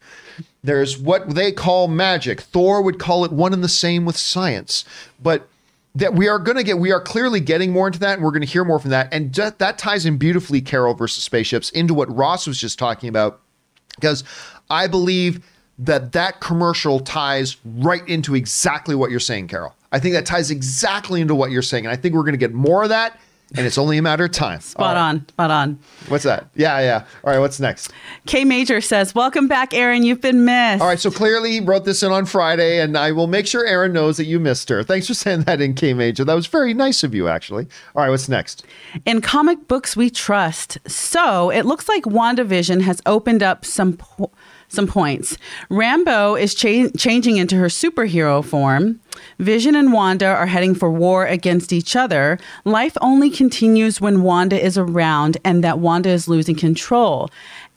There's 0.64 0.98
what 0.98 1.36
they 1.36 1.52
call 1.52 1.90
magic. 1.90 2.40
Thor 2.40 2.82
would 2.82 2.98
call 2.98 3.26
it 3.26 3.34
one 3.34 3.52
and 3.52 3.62
the 3.62 3.68
same 3.68 4.06
with 4.06 4.16
science. 4.16 4.86
But 5.22 5.50
that 5.96 6.14
we 6.14 6.30
are 6.30 6.40
going 6.40 6.56
to 6.56 6.64
get, 6.64 6.78
we 6.78 6.94
are 6.94 7.02
clearly 7.02 7.42
getting 7.42 7.74
more 7.74 7.88
into 7.88 8.00
that, 8.00 8.14
and 8.14 8.24
we're 8.24 8.32
going 8.32 8.40
to 8.40 8.48
hear 8.48 8.64
more 8.64 8.80
from 8.80 8.92
that. 8.92 9.14
And 9.14 9.34
that, 9.36 9.60
that 9.60 9.78
ties 9.78 10.06
in 10.06 10.16
beautifully, 10.16 10.62
Carol 10.62 10.94
versus 10.94 11.26
spaceships, 11.26 11.70
into 11.72 11.94
what 11.94 12.16
Ross 12.16 12.48
was 12.48 12.58
just 12.58 12.80
talking 12.80 13.10
about, 13.10 13.42
because 13.96 14.24
I 14.70 14.88
believe 14.88 15.46
that 15.78 16.14
that 16.14 16.40
commercial 16.40 17.02
ties 17.02 17.58
right 17.66 18.08
into 18.08 18.34
exactly 18.34 18.96
what 18.96 19.12
you're 19.12 19.20
saying, 19.20 19.50
Carol. 19.50 19.76
I 19.92 20.00
think 20.00 20.14
that 20.14 20.26
ties 20.26 20.52
exactly 20.52 21.20
into 21.20 21.36
what 21.36 21.52
you're 21.52 21.62
saying, 21.62 21.86
and 21.86 21.92
I 21.92 21.98
think 21.98 22.16
we're 22.16 22.22
going 22.22 22.32
to 22.32 22.38
get 22.38 22.54
more 22.54 22.84
of 22.84 22.90
that. 22.90 23.20
And 23.56 23.66
it's 23.66 23.78
only 23.78 23.98
a 23.98 24.02
matter 24.02 24.26
of 24.26 24.32
time. 24.32 24.60
Spot 24.60 24.98
on, 24.98 25.28
spot 25.30 25.52
on. 25.52 25.80
What's 26.10 26.26
that? 26.26 26.50
Yeah, 26.56 26.80
yeah. 26.82 27.06
All 27.24 27.32
right, 27.32 27.40
what's 27.40 27.62
next? 27.62 27.92
K 28.26 28.44
Major 28.44 28.82
says, 28.82 29.16
Welcome 29.16 29.48
back, 29.48 29.74
Erin. 29.74 30.04
You've 30.04 30.20
been 30.20 30.44
missed. 30.44 30.82
All 30.82 30.88
right, 30.90 31.00
so 31.00 31.10
clearly 31.10 31.52
he 31.54 31.60
wrote 31.62 31.86
this 31.86 32.04
in 32.04 32.12
on 32.12 32.26
Friday, 32.26 32.82
and 32.82 32.98
I 32.98 33.14
will 33.14 33.28
make 33.28 33.48
sure 33.48 33.66
Erin 33.66 33.94
knows 33.94 34.18
that 34.18 34.26
you 34.26 34.40
missed 34.40 34.68
her. 34.68 34.84
Thanks 34.84 35.08
for 35.08 35.14
saying 35.14 35.44
that 35.44 35.62
in 35.62 35.76
K 35.76 35.94
Major. 35.94 36.26
That 36.26 36.34
was 36.34 36.48
very 36.48 36.74
nice 36.74 37.04
of 37.04 37.16
you, 37.16 37.30
actually. 37.30 37.68
All 37.96 38.04
right, 38.04 38.10
what's 38.10 38.28
next? 38.28 38.66
In 39.06 39.22
comic 39.22 39.68
books 39.70 39.96
we 39.96 40.10
trust. 40.10 40.78
So 40.86 41.50
it 41.50 41.66
looks 41.66 41.88
like 41.88 42.04
WandaVision 42.04 42.82
has 42.82 43.02
opened 43.06 43.44
up 43.44 43.64
some 43.64 43.94
po- 43.94 44.32
some 44.70 44.88
points. 44.88 45.38
Rambo 45.70 46.36
is 46.36 46.54
cha- 46.54 46.90
changing 46.98 47.38
into 47.38 47.56
her 47.56 47.68
superhero 47.68 48.44
form. 48.44 49.00
Vision 49.40 49.76
and 49.76 49.94
Wanda 49.94 50.28
are 50.28 50.46
heading 50.46 50.76
for 50.76 50.92
war 50.92 51.26
against 51.26 51.74
each 51.74 51.96
other. 51.96 52.38
Life 52.66 52.98
only 53.02 53.30
continues 53.30 54.02
when 54.02 54.24
Wanda 54.24 54.64
is 54.64 54.78
around 54.78 55.38
and 55.44 55.64
that 55.64 55.80
Wanda 55.80 56.10
is 56.10 56.28
losing 56.28 56.56
control. 56.56 57.30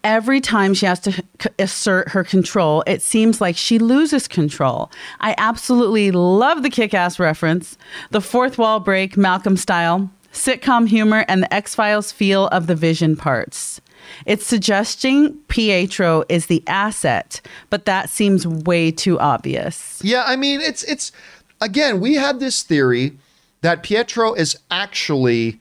Every 0.02 0.40
time 0.40 0.72
she 0.72 0.86
has 0.86 0.98
to 1.00 1.12
c- 1.12 1.22
assert 1.58 2.08
her 2.10 2.24
control, 2.24 2.82
it 2.86 3.02
seems 3.02 3.40
like 3.40 3.56
she 3.56 3.78
loses 3.78 4.26
control. 4.26 4.90
I 5.20 5.34
absolutely 5.36 6.10
love 6.10 6.62
the 6.62 6.70
kick 6.70 6.94
ass 6.94 7.18
reference, 7.18 7.76
the 8.10 8.22
fourth 8.22 8.56
wall 8.56 8.80
break, 8.80 9.18
Malcolm 9.18 9.58
style, 9.58 10.10
sitcom 10.32 10.88
humor, 10.88 11.26
and 11.28 11.42
the 11.42 11.52
X 11.52 11.74
Files 11.74 12.12
feel 12.12 12.48
of 12.48 12.66
the 12.66 12.74
vision 12.74 13.14
parts. 13.14 13.80
It's 14.26 14.46
suggesting 14.46 15.34
Pietro 15.48 16.24
is 16.28 16.46
the 16.46 16.62
asset, 16.66 17.40
but 17.68 17.84
that 17.84 18.10
seems 18.10 18.46
way 18.46 18.90
too 18.90 19.18
obvious. 19.18 20.00
Yeah, 20.02 20.24
I 20.26 20.36
mean, 20.36 20.60
it's 20.60 20.82
it's 20.84 21.12
again, 21.60 22.00
we 22.00 22.14
had 22.14 22.40
this 22.40 22.62
theory 22.62 23.18
that 23.62 23.82
Pietro 23.82 24.34
is 24.34 24.58
actually 24.70 25.60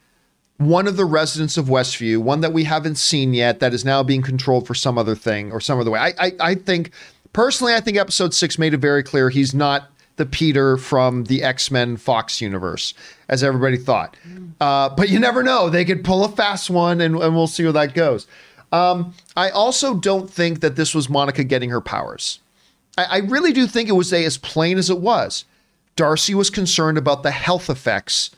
one 0.57 0.87
of 0.87 0.97
the 0.97 1.05
residents 1.05 1.57
of 1.57 1.67
Westview, 1.67 2.17
one 2.17 2.41
that 2.41 2.51
we 2.51 2.65
haven't 2.65 2.95
seen 2.95 3.33
yet, 3.33 3.59
that 3.61 3.73
is 3.73 3.85
now 3.85 4.03
being 4.03 4.21
controlled 4.21 4.67
for 4.67 4.75
some 4.75 4.97
other 4.97 5.15
thing 5.15 5.51
or 5.51 5.61
some 5.61 5.79
other 5.79 5.91
way. 5.91 5.99
I, 5.99 6.13
I, 6.19 6.31
I 6.39 6.55
think, 6.55 6.91
personally, 7.31 7.73
I 7.73 7.79
think 7.79 7.97
episode 7.97 8.33
six 8.33 8.59
made 8.59 8.73
it 8.73 8.77
very 8.77 9.01
clear 9.01 9.29
he's 9.29 9.53
not 9.53 9.89
the 10.19 10.25
Peter 10.27 10.77
from 10.77 11.23
the 11.23 11.41
X 11.41 11.71
Men 11.71 11.97
Fox 11.97 12.41
universe, 12.41 12.93
as 13.29 13.41
everybody 13.43 13.77
thought. 13.77 14.15
Uh, 14.59 14.89
but 14.89 15.09
you 15.09 15.17
never 15.17 15.41
know; 15.41 15.69
they 15.69 15.85
could 15.85 16.03
pull 16.03 16.23
a 16.25 16.29
fast 16.29 16.69
one, 16.69 17.01
and, 17.01 17.15
and 17.15 17.33
we'll 17.33 17.47
see 17.47 17.63
where 17.63 17.71
that 17.71 17.95
goes. 17.95 18.27
Um, 18.71 19.15
I 19.35 19.49
also 19.49 19.95
don't 19.95 20.29
think 20.29 20.59
that 20.59 20.75
this 20.75 20.93
was 20.93 21.09
Monica 21.09 21.43
getting 21.43 21.71
her 21.71 21.81
powers. 21.81 22.39
I, 22.97 23.05
I 23.05 23.17
really 23.19 23.53
do 23.53 23.65
think 23.65 23.89
it 23.89 23.93
was 23.93 24.13
a, 24.13 24.23
as 24.25 24.37
plain 24.37 24.77
as 24.77 24.89
it 24.89 24.99
was. 24.99 25.45
Darcy 25.95 26.35
was 26.35 26.49
concerned 26.49 26.97
about 26.97 27.23
the 27.23 27.31
health 27.31 27.69
effects 27.69 28.29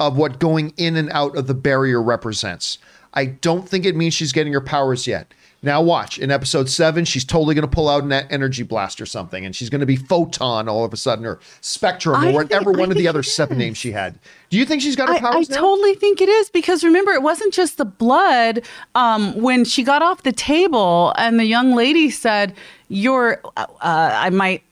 of 0.00 0.16
what 0.16 0.38
going 0.38 0.72
in 0.76 0.96
and 0.96 1.10
out 1.12 1.36
of 1.36 1.46
the 1.46 1.54
barrier 1.54 2.02
represents. 2.02 2.78
I 3.14 3.26
don't 3.26 3.68
think 3.68 3.84
it 3.86 3.96
means 3.96 4.12
she's 4.12 4.32
getting 4.32 4.52
her 4.52 4.60
powers 4.60 5.06
yet. 5.06 5.32
Now 5.66 5.82
watch 5.82 6.16
in 6.20 6.30
episode 6.30 6.70
seven, 6.70 7.04
she's 7.04 7.24
totally 7.24 7.56
going 7.56 7.68
to 7.68 7.74
pull 7.74 7.88
out 7.88 8.04
an 8.04 8.12
energy 8.12 8.62
blast 8.62 9.00
or 9.00 9.06
something, 9.06 9.44
and 9.44 9.54
she's 9.54 9.68
going 9.68 9.80
to 9.80 9.86
be 9.86 9.96
photon 9.96 10.68
all 10.68 10.84
of 10.84 10.92
a 10.92 10.96
sudden, 10.96 11.26
or 11.26 11.40
spectrum, 11.60 12.14
I 12.14 12.18
or 12.18 12.22
think- 12.22 12.34
whatever 12.36 12.70
I 12.76 12.78
one 12.78 12.92
of 12.92 12.96
the 12.96 13.08
other 13.08 13.24
seven 13.24 13.56
is. 13.56 13.58
names 13.58 13.76
she 13.76 13.90
had. 13.90 14.16
Do 14.48 14.58
you 14.58 14.64
think 14.64 14.80
she's 14.80 14.94
got 14.94 15.08
her 15.08 15.14
I, 15.26 15.38
I 15.38 15.40
now? 15.40 15.56
totally 15.56 15.96
think 15.96 16.20
it 16.20 16.28
is 16.28 16.50
because 16.50 16.84
remember, 16.84 17.10
it 17.10 17.20
wasn't 17.20 17.52
just 17.52 17.78
the 17.78 17.84
blood. 17.84 18.62
Um, 18.94 19.34
when 19.42 19.64
she 19.64 19.82
got 19.82 20.02
off 20.02 20.22
the 20.22 20.30
table 20.30 21.12
and 21.18 21.40
the 21.40 21.44
young 21.46 21.74
lady 21.74 22.10
said, 22.10 22.54
"Your," 22.86 23.40
uh, 23.56 23.66
I 23.82 24.30
might 24.30 24.62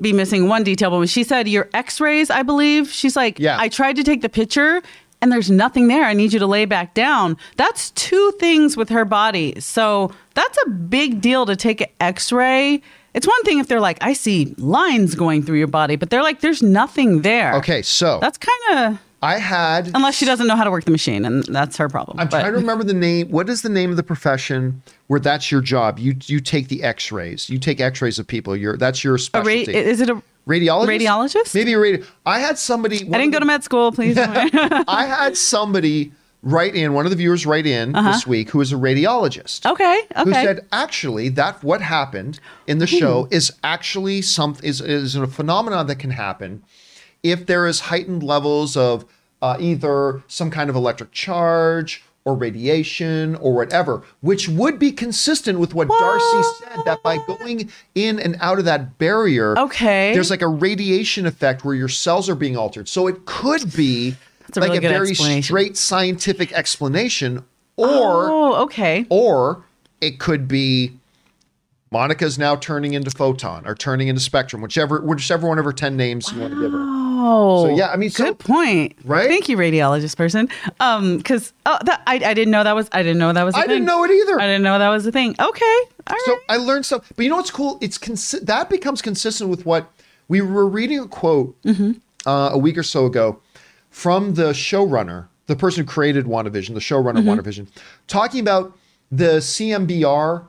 be 0.00 0.12
missing 0.12 0.46
one 0.46 0.62
detail, 0.62 0.90
but 0.90 0.98
when 0.98 1.08
she 1.08 1.24
said 1.24 1.48
your 1.48 1.68
X-rays, 1.74 2.30
I 2.30 2.44
believe 2.44 2.90
she's 2.92 3.16
like, 3.16 3.40
Yeah. 3.40 3.56
I 3.58 3.68
tried 3.68 3.96
to 3.96 4.04
take 4.04 4.22
the 4.22 4.28
picture." 4.28 4.82
And 5.20 5.32
there's 5.32 5.50
nothing 5.50 5.88
there. 5.88 6.04
I 6.04 6.12
need 6.12 6.32
you 6.32 6.38
to 6.38 6.46
lay 6.46 6.64
back 6.64 6.94
down. 6.94 7.36
That's 7.56 7.90
two 7.92 8.32
things 8.38 8.76
with 8.76 8.88
her 8.90 9.04
body. 9.04 9.58
So 9.60 10.12
that's 10.34 10.56
a 10.66 10.70
big 10.70 11.20
deal 11.20 11.44
to 11.46 11.56
take 11.56 11.80
an 11.80 11.88
x 12.00 12.30
ray. 12.30 12.82
It's 13.14 13.26
one 13.26 13.42
thing 13.42 13.58
if 13.58 13.66
they're 13.66 13.80
like, 13.80 13.98
I 14.00 14.12
see 14.12 14.54
lines 14.58 15.14
going 15.16 15.42
through 15.42 15.58
your 15.58 15.66
body, 15.66 15.96
but 15.96 16.10
they're 16.10 16.22
like, 16.22 16.40
there's 16.40 16.62
nothing 16.62 17.22
there. 17.22 17.54
Okay, 17.56 17.82
so 17.82 18.18
That's 18.20 18.38
kind 18.38 18.78
of 18.94 19.00
I 19.20 19.38
had 19.38 19.90
unless 19.94 20.14
she 20.14 20.24
doesn't 20.24 20.46
know 20.46 20.54
how 20.54 20.62
to 20.62 20.70
work 20.70 20.84
the 20.84 20.92
machine, 20.92 21.24
and 21.24 21.42
that's 21.44 21.76
her 21.78 21.88
problem. 21.88 22.20
I'm 22.20 22.28
But- 22.28 22.38
trying 22.42 22.52
to 22.52 22.58
remember 22.58 22.84
the 22.84 22.94
name. 22.94 23.28
What 23.30 23.48
is 23.48 23.62
the 23.62 23.68
name 23.68 23.90
of 23.90 23.96
the 23.96 24.04
profession 24.04 24.80
where 25.08 25.18
that's 25.18 25.50
your 25.50 25.60
job? 25.60 25.98
You 25.98 26.14
you 26.26 26.38
take 26.38 26.68
the 26.68 26.84
X-rays. 26.84 27.50
You 27.50 27.58
take 27.58 27.80
X-rays 27.80 28.20
of 28.20 28.28
people. 28.28 28.54
You're 28.54 28.76
that's 28.76 29.02
your 29.02 29.18
specialty. 29.18 29.74
is 29.74 30.00
it 30.00 30.10
a? 30.10 30.22
Radiologist? 30.48 30.86
radiologist? 30.86 31.54
Maybe 31.54 31.74
a 31.74 31.76
radi- 31.76 32.06
I 32.26 32.40
had 32.40 32.58
somebody. 32.58 32.96
I 32.96 33.18
didn't 33.18 33.30
go 33.30 33.38
to 33.38 33.44
med 33.44 33.62
school, 33.62 33.92
please. 33.92 34.16
I 34.18 35.06
had 35.06 35.36
somebody 35.36 36.12
write 36.42 36.74
in. 36.74 36.92
One 36.92 37.04
of 37.04 37.10
the 37.10 37.16
viewers 37.16 37.46
write 37.46 37.66
in 37.66 37.92
this 37.92 38.26
week 38.26 38.50
who 38.50 38.60
is 38.60 38.72
a 38.72 38.76
radiologist. 38.76 39.66
Uh-huh. 39.66 39.72
okay, 39.74 40.02
Who 40.24 40.32
said 40.32 40.66
actually 40.72 41.28
that 41.30 41.62
what 41.62 41.80
happened 41.80 42.40
in 42.66 42.78
the 42.78 42.86
show 42.86 43.28
is 43.30 43.52
actually 43.62 44.22
some 44.22 44.56
is 44.62 44.80
is 44.80 45.14
a 45.14 45.26
phenomenon 45.26 45.86
that 45.86 45.96
can 45.96 46.10
happen 46.10 46.62
if 47.22 47.46
there 47.46 47.66
is 47.66 47.80
heightened 47.80 48.22
levels 48.22 48.76
of 48.76 49.04
uh, 49.42 49.56
either 49.60 50.22
some 50.28 50.50
kind 50.50 50.70
of 50.70 50.76
electric 50.76 51.12
charge 51.12 52.02
or 52.28 52.34
radiation 52.34 53.34
or 53.36 53.54
whatever, 53.54 54.02
which 54.20 54.50
would 54.50 54.78
be 54.78 54.92
consistent 54.92 55.58
with 55.58 55.72
what 55.72 55.88
Darcy 55.88 56.42
said 56.60 56.80
that 56.84 57.02
by 57.02 57.16
going 57.26 57.70
in 57.94 58.18
and 58.18 58.36
out 58.40 58.58
of 58.58 58.66
that 58.66 58.98
barrier, 58.98 59.58
Okay. 59.58 60.12
there's 60.12 60.28
like 60.30 60.42
a 60.42 60.48
radiation 60.48 61.24
effect 61.24 61.64
where 61.64 61.74
your 61.74 61.88
cells 61.88 62.28
are 62.28 62.34
being 62.34 62.54
altered. 62.54 62.86
So 62.86 63.06
it 63.06 63.24
could 63.24 63.74
be 63.74 64.14
a 64.54 64.60
like 64.60 64.72
really 64.72 64.84
a 64.84 64.88
very 64.90 65.14
straight 65.14 65.78
scientific 65.78 66.52
explanation, 66.52 67.44
or 67.76 68.28
oh, 68.28 68.54
okay. 68.64 69.06
or 69.08 69.62
it 70.02 70.18
could 70.18 70.46
be 70.46 70.92
Monica's 71.90 72.38
now 72.38 72.56
turning 72.56 72.92
into 72.92 73.10
photon 73.10 73.66
or 73.66 73.74
turning 73.74 74.08
into 74.08 74.20
spectrum, 74.20 74.60
whichever 74.60 75.00
whichever 75.00 75.48
one 75.48 75.58
of 75.58 75.64
her 75.64 75.72
ten 75.72 75.96
names 75.96 76.30
you 76.30 76.40
want 76.40 76.52
to 76.52 76.60
give 76.60 76.72
her. 76.72 77.07
Oh, 77.20 77.64
So, 77.66 77.76
yeah, 77.76 77.88
I 77.90 77.96
mean, 77.96 78.10
so- 78.10 78.24
good 78.24 78.38
point. 78.38 78.96
Right? 79.04 79.28
Thank 79.28 79.48
you, 79.48 79.56
radiologist 79.56 80.16
person. 80.16 80.48
Um, 80.80 81.16
because 81.18 81.52
oh, 81.66 81.78
that 81.84 82.02
I, 82.06 82.14
I 82.14 82.34
didn't 82.34 82.50
know 82.50 82.62
that 82.64 82.74
was 82.74 82.88
I 82.92 83.02
didn't 83.02 83.18
know 83.18 83.32
that 83.32 83.42
was. 83.44 83.54
I 83.54 83.60
I 83.62 83.66
didn't 83.66 83.84
know 83.86 84.04
it 84.04 84.10
either. 84.10 84.40
I 84.40 84.46
didn't 84.46 84.62
know 84.62 84.78
that 84.78 84.88
was 84.90 85.06
a 85.06 85.12
thing. 85.12 85.30
Okay, 85.38 85.64
all 86.06 86.10
right. 86.10 86.20
So 86.26 86.36
I 86.48 86.56
learned 86.56 86.86
stuff. 86.86 87.10
But 87.16 87.22
you 87.24 87.30
know 87.30 87.36
what's 87.36 87.50
cool? 87.50 87.78
It's 87.80 87.98
consi- 87.98 88.40
that 88.46 88.70
becomes 88.70 89.02
consistent 89.02 89.50
with 89.50 89.66
what 89.66 89.90
we 90.28 90.40
were 90.40 90.66
reading 90.68 91.00
a 91.00 91.08
quote 91.08 91.60
Mm-hmm. 91.62 91.92
uh, 92.28 92.50
a 92.52 92.58
week 92.58 92.78
or 92.78 92.82
so 92.82 93.06
ago 93.06 93.40
from 93.90 94.34
the 94.34 94.50
showrunner, 94.52 95.26
the 95.46 95.56
person 95.56 95.84
who 95.84 95.88
created 95.90 96.26
WandaVision, 96.26 96.74
the 96.74 96.80
showrunner 96.80 97.18
Mm-hmm. 97.18 97.28
of 97.28 97.44
WandaVision, 97.44 97.68
talking 98.06 98.40
about 98.40 98.76
the 99.10 99.38
CMBR 99.40 100.46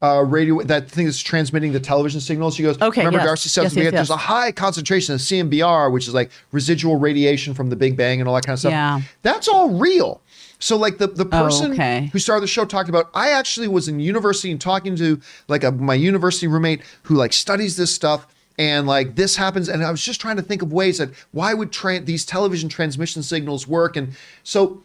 uh, 0.00 0.22
radio, 0.24 0.62
that 0.62 0.88
thing 0.88 1.06
that's 1.06 1.20
transmitting 1.20 1.72
the 1.72 1.80
television 1.80 2.20
signals. 2.20 2.54
She 2.54 2.62
goes, 2.62 2.80
Okay, 2.80 3.00
remember 3.00 3.18
yes. 3.18 3.26
Darcy 3.26 3.48
says 3.48 3.74
Yes, 3.76 3.84
yes, 3.84 3.92
there's 3.92 4.10
a 4.10 4.16
high 4.16 4.52
concentration 4.52 5.14
of 5.14 5.20
CMBR, 5.20 5.92
which 5.92 6.06
is 6.06 6.14
like 6.14 6.30
residual 6.52 6.96
radiation 6.96 7.52
from 7.54 7.68
the 7.70 7.76
Big 7.76 7.96
Bang 7.96 8.20
and 8.20 8.28
all 8.28 8.34
that 8.36 8.44
kind 8.46 8.54
of 8.54 8.60
stuff. 8.60 8.70
Yeah. 8.70 9.00
That's 9.22 9.48
all 9.48 9.70
real. 9.70 10.20
So 10.60 10.76
like 10.76 10.98
the, 10.98 11.06
the 11.08 11.24
person 11.26 11.70
Oh, 11.72 11.74
okay. 11.74 12.10
who 12.12 12.18
started 12.18 12.42
the 12.42 12.46
show 12.48 12.64
talked 12.64 12.88
about 12.88 13.10
I 13.14 13.30
actually 13.30 13.68
was 13.68 13.88
in 13.88 13.98
university 14.00 14.50
and 14.52 14.60
talking 14.60 14.94
to 14.96 15.20
like 15.48 15.64
a, 15.64 15.72
my 15.72 15.94
university 15.94 16.46
roommate 16.46 16.82
who 17.04 17.14
like 17.14 17.32
studies 17.32 17.76
this 17.76 17.92
stuff 17.94 18.26
and 18.58 18.86
like 18.86 19.14
this 19.16 19.36
happens 19.36 19.68
and 19.68 19.84
I 19.84 19.90
was 19.90 20.02
just 20.04 20.20
trying 20.20 20.34
to 20.36 20.42
think 20.42 20.62
of 20.62 20.72
ways 20.72 20.98
that 20.98 21.10
why 21.30 21.54
would 21.54 21.70
tra- 21.70 22.00
these 22.00 22.24
television 22.24 22.68
transmission 22.68 23.22
signals 23.22 23.68
work 23.68 23.96
and 23.96 24.16
so 24.42 24.82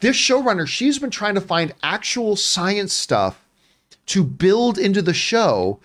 this 0.00 0.14
showrunner 0.16 0.66
she's 0.66 0.98
been 0.98 1.10
trying 1.10 1.34
to 1.34 1.40
find 1.40 1.72
actual 1.82 2.36
science 2.36 2.92
stuff 2.92 3.42
to 4.08 4.24
build 4.24 4.78
into 4.78 5.00
the 5.02 5.14
show. 5.14 5.80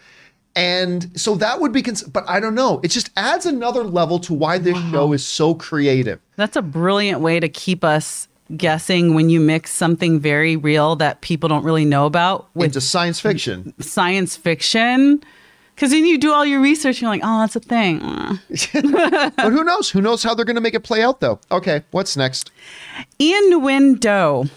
And 0.56 1.20
so 1.20 1.36
that 1.36 1.60
would 1.62 1.72
be 1.72 1.82
cons- 1.82 2.04
but 2.04 2.24
I 2.28 2.40
don't 2.40 2.54
know. 2.56 2.80
It 2.84 2.90
just 2.90 3.10
adds 3.18 3.46
another 3.46 3.84
level 3.84 4.20
to 4.20 4.34
why 4.34 4.60
this 4.60 4.78
show 4.92 5.12
is 5.14 5.26
so 5.26 5.56
creative. 5.56 6.20
That's 6.36 6.56
a 6.56 6.62
brilliant 6.62 7.22
way 7.22 7.40
to 7.40 7.50
keep 7.50 7.84
us 7.84 8.28
guessing 8.56 9.16
when 9.16 9.30
you 9.30 9.40
mix 9.40 9.72
something 9.72 10.20
very 10.20 10.56
real 10.56 10.96
that 10.98 11.22
people 11.22 11.50
don't 11.50 11.64
really 11.64 11.86
know 11.86 12.06
about 12.06 12.50
with 12.54 12.66
into 12.68 12.82
science 12.82 13.20
fiction. 13.20 13.74
Science 13.80 14.36
fiction. 14.36 15.24
Because 15.74 15.90
then 15.90 16.06
you 16.06 16.20
do 16.20 16.32
all 16.32 16.46
your 16.46 16.62
research, 16.62 16.98
and 16.98 17.02
you're 17.02 17.10
like, 17.10 17.22
oh, 17.24 17.40
that's 17.40 17.56
a 17.56 17.60
thing. 17.60 18.00
But 19.36 19.52
who 19.52 19.64
knows? 19.64 19.90
Who 19.90 20.02
knows 20.02 20.22
how 20.22 20.36
they're 20.36 20.46
going 20.46 20.56
to 20.56 20.62
make 20.62 20.76
it 20.76 20.84
play 20.84 21.02
out 21.02 21.20
though. 21.20 21.40
Okay 21.52 21.82
what's 21.90 22.16
next? 22.16 22.52
Ian 23.20 23.52
Nguyen 23.54 24.00
Do. 24.00 24.50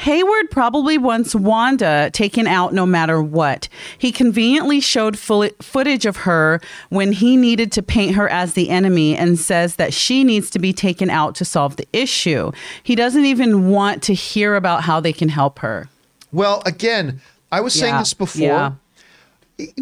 Hayward 0.00 0.50
probably 0.50 0.96
wants 0.96 1.34
Wanda 1.34 2.10
taken 2.12 2.46
out 2.46 2.72
no 2.72 2.86
matter 2.86 3.22
what. 3.22 3.68
He 3.98 4.12
conveniently 4.12 4.80
showed 4.80 5.18
full- 5.18 5.50
footage 5.60 6.06
of 6.06 6.16
her 6.18 6.60
when 6.88 7.12
he 7.12 7.36
needed 7.36 7.70
to 7.72 7.82
paint 7.82 8.14
her 8.14 8.26
as 8.28 8.54
the 8.54 8.70
enemy 8.70 9.14
and 9.14 9.38
says 9.38 9.76
that 9.76 9.92
she 9.92 10.24
needs 10.24 10.48
to 10.50 10.58
be 10.58 10.72
taken 10.72 11.10
out 11.10 11.34
to 11.34 11.44
solve 11.44 11.76
the 11.76 11.86
issue. 11.92 12.50
He 12.82 12.94
doesn't 12.94 13.26
even 13.26 13.68
want 13.68 14.02
to 14.04 14.14
hear 14.14 14.54
about 14.56 14.84
how 14.84 15.00
they 15.00 15.12
can 15.12 15.28
help 15.28 15.58
her. 15.58 15.88
Well, 16.32 16.62
again, 16.64 17.20
I 17.52 17.60
was 17.60 17.74
saying 17.74 17.96
this 17.98 18.14
before. 18.14 18.40
yeah. 18.46 18.72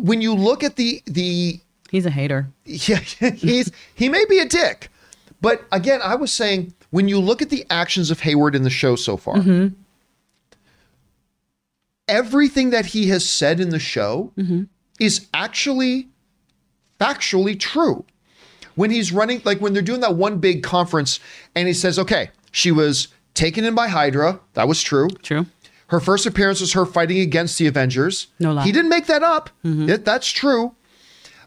When 0.00 0.20
you 0.20 0.34
look 0.34 0.64
at 0.64 0.74
the 0.76 1.00
the 1.06 1.60
He's 1.90 2.04
a 2.06 2.10
hater. 2.10 2.48
yeah, 2.64 2.96
he's 3.36 3.70
he 3.94 4.08
may 4.08 4.24
be 4.24 4.40
a 4.40 4.44
dick, 4.46 4.88
but 5.40 5.64
again, 5.70 6.00
I 6.02 6.16
was 6.16 6.32
saying 6.32 6.74
when 6.90 7.06
you 7.06 7.20
look 7.20 7.40
at 7.40 7.50
the 7.50 7.64
actions 7.70 8.10
of 8.10 8.18
Hayward 8.20 8.54
in 8.56 8.62
the 8.64 8.70
show 8.70 8.96
so 8.96 9.16
far, 9.16 9.36
Mm-hmm. 9.36 9.74
Everything 12.08 12.70
that 12.70 12.86
he 12.86 13.08
has 13.08 13.28
said 13.28 13.60
in 13.60 13.68
the 13.70 13.78
show 13.78 14.32
Mm-hmm. 14.38 14.64
is 14.98 15.26
actually 15.34 16.08
factually 17.00 17.58
true. 17.58 18.04
When 18.74 18.90
he's 18.90 19.12
running, 19.12 19.42
like 19.44 19.60
when 19.60 19.72
they're 19.72 19.82
doing 19.82 20.00
that 20.02 20.14
one 20.14 20.38
big 20.38 20.62
conference, 20.62 21.18
and 21.56 21.66
he 21.66 21.74
says, 21.74 21.98
"Okay, 21.98 22.30
she 22.52 22.70
was 22.70 23.08
taken 23.34 23.64
in 23.64 23.74
by 23.74 23.88
Hydra. 23.88 24.38
That 24.54 24.68
was 24.68 24.82
true. 24.82 25.08
True. 25.22 25.46
Her 25.88 25.98
first 26.00 26.26
appearance 26.26 26.60
was 26.60 26.74
her 26.74 26.84
fighting 26.86 27.18
against 27.18 27.58
the 27.58 27.66
Avengers. 27.66 28.28
No 28.38 28.52
lie. 28.52 28.60
Mm-hmm. 28.60 28.66
He 28.66 28.72
didn't 28.72 28.90
make 28.90 29.06
that 29.06 29.22
up. 29.22 29.50
It- 29.64 30.04
that's 30.04 30.30
true. 30.30 30.74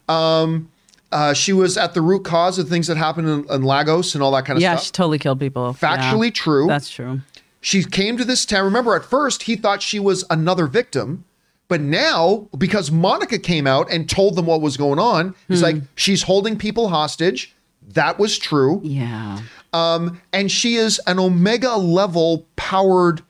Um, 0.10 0.70
uh, 1.12 1.34
she 1.34 1.54
was 1.54 1.78
at 1.78 1.94
the 1.94 2.02
root 2.02 2.24
cause 2.26 2.58
of 2.58 2.68
things 2.70 2.88
that 2.88 2.98
happened 2.98 3.28
in, 3.30 3.46
in 3.54 3.64
Lagos 3.64 4.14
and 4.16 4.24
all 4.24 4.32
that 4.32 4.46
kind 4.46 4.58
of 4.58 4.62
stuff. 4.64 4.74
Yeah, 4.80 4.80
she 4.80 4.92
totally 4.92 5.20
killed 5.20 5.40
people. 5.40 5.76
Yeah. 5.82 5.98
Factually 6.14 6.34
true. 6.34 6.68
That's 6.68 6.90
true. 6.90 7.22
She 7.62 7.84
came 7.84 8.18
to 8.18 8.26
this 8.26 8.46
town. 8.46 8.66
Remember, 8.66 8.96
at 8.96 9.06
first 9.06 9.44
he 9.44 9.56
thought 9.56 9.82
she 9.82 10.00
was 10.00 10.26
another 10.30 10.68
victim, 10.68 11.24
but 11.68 11.80
now 11.80 12.50
because 12.58 12.92
Monica 12.92 13.38
came 13.38 13.66
out 13.68 13.90
and 13.92 14.10
told 14.10 14.36
them 14.36 14.48
what 14.48 14.62
was 14.62 14.76
going 14.78 15.00
on, 15.00 15.36
he's 15.48 15.60
Hmm. 15.60 15.66
like, 15.66 15.76
she's 15.96 16.24
holding 16.24 16.58
people 16.58 16.90
hostage. 16.90 17.56
That 17.94 18.20
was 18.20 18.38
true. 18.38 18.82
Yeah. 18.84 19.40
Um, 19.74 20.22
and 20.34 20.52
she 20.52 20.76
is 20.76 21.00
an 21.08 21.18
omega 21.20 21.76
level 21.78 22.46
powered 22.58 23.22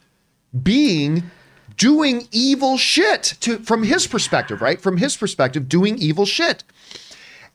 being 0.64 1.24
doing 1.78 2.28
evil 2.32 2.78
shit 2.78 3.36
to 3.42 3.58
from 3.60 3.84
his 3.84 4.08
perspective, 4.08 4.62
right? 4.62 4.80
From 4.82 4.98
his 4.98 5.16
perspective, 5.18 5.70
doing 5.70 5.98
evil 5.98 6.26
shit. 6.26 6.64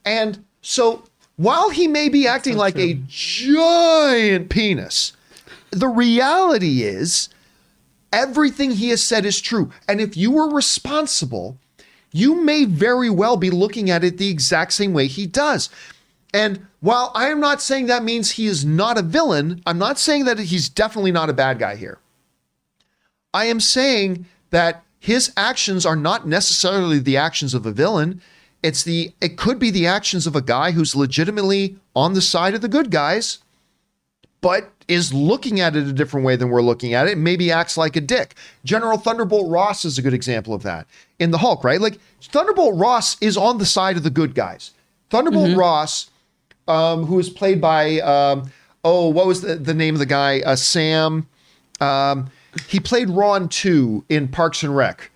And 0.05 0.45
so 0.63 1.05
while 1.37 1.71
he 1.71 1.87
may 1.89 2.09
be 2.09 2.27
acting 2.27 2.57
like 2.57 2.77
a 2.79 2.95
giant 3.09 4.49
penis, 4.49 5.13
the 5.71 5.89
reality 5.89 6.83
is 6.83 7.29
everything 8.13 8.73
he 8.73 8.91
has 8.91 9.03
said 9.03 9.27
is 9.27 9.41
true. 9.41 9.71
And 9.89 10.01
if 10.01 10.17
you 10.17 10.31
were 10.31 10.49
responsible, 10.49 11.59
you 12.13 12.35
may 12.35 12.65
very 12.65 13.11
well 13.11 13.37
be 13.37 13.51
looking 13.51 13.91
at 13.91 14.05
it 14.05 14.19
the 14.19 14.31
exact 14.31 14.73
same 14.73 14.93
way 14.93 15.07
he 15.07 15.27
does. 15.27 15.69
And 16.33 16.67
while 16.81 17.13
I 17.15 17.29
am 17.29 17.41
not 17.41 17.63
saying 17.63 17.87
that 17.87 18.05
means 18.05 18.33
he 18.33 18.47
is 18.47 18.65
not 18.65 18.99
a 18.99 19.03
villain, 19.03 19.63
I'm 19.67 19.79
not 19.79 19.99
saying 19.99 20.25
that 20.25 20.39
he's 20.39 20.69
definitely 20.69 21.13
not 21.13 21.31
a 21.31 21.35
bad 21.35 21.59
guy 21.59 21.77
here. 21.77 21.99
I 23.33 23.47
am 23.47 23.61
saying 23.61 24.27
that 24.51 24.83
his 24.99 25.33
actions 25.37 25.85
are 25.85 25.97
not 25.97 26.27
necessarily 26.27 26.99
the 26.99 27.17
actions 27.17 27.55
of 27.55 27.67
a 27.67 27.73
villain. 27.73 28.21
It's 28.63 28.83
the 28.83 29.13
it 29.21 29.37
could 29.37 29.59
be 29.59 29.71
the 29.71 29.87
actions 29.87 30.27
of 30.27 30.35
a 30.35 30.41
guy 30.41 30.73
who's 30.73 30.97
legitimately 30.97 31.77
on 31.95 32.15
the 32.15 32.23
side 32.23 32.55
of 32.55 32.61
the 32.61 32.69
good 32.69 32.91
guys, 32.91 33.39
but 34.41 34.71
is 34.89 35.13
looking 35.13 35.61
at 35.61 35.75
it 35.75 35.87
a 35.87 35.93
different 35.93 36.25
way 36.25 36.37
than 36.37 36.49
we're 36.49 36.63
looking 36.63 36.95
at 36.95 37.09
it. 37.09 37.19
Maybe 37.19 37.51
acts 37.51 37.77
like 37.77 37.97
a 37.97 38.01
dick. 38.01 38.35
General 38.65 38.99
Thunderbolt 38.99 39.51
Ross 39.51 39.85
is 39.85 39.99
a 39.99 40.03
good 40.03 40.15
example 40.15 40.55
of 40.55 40.63
that 40.63 40.87
in 41.19 41.31
the 41.31 41.39
Hulk, 41.39 41.65
right? 41.65 41.81
Like 41.81 41.99
Thunderbolt 42.23 42.77
Ross 42.77 43.21
is 43.21 43.37
on 43.37 43.59
the 43.59 43.67
side 43.67 43.97
of 43.97 44.03
the 44.03 44.11
good 44.11 44.35
guys. 44.35 44.73
Thunderbolt 45.11 45.57
Ross, 45.57 46.11
um, 46.69 47.07
who 47.07 47.19
is 47.19 47.31
played 47.31 47.61
by 47.61 48.01
um, 48.01 48.51
oh, 48.85 49.09
what 49.09 49.27
was 49.27 49.41
the, 49.41 49.57
the 49.57 49.75
name 49.75 49.95
of 49.95 49.99
the 49.99 50.07
guy? 50.07 50.41
Uh, 50.41 50.57
Sam. 50.57 51.27
Um, 51.81 52.31
he 52.69 52.81
played 52.81 53.11
Ron 53.11 53.49
two 53.49 54.05
in 54.09 54.29
Parks 54.29 54.63
and 54.63 54.75
Rec. 54.75 55.11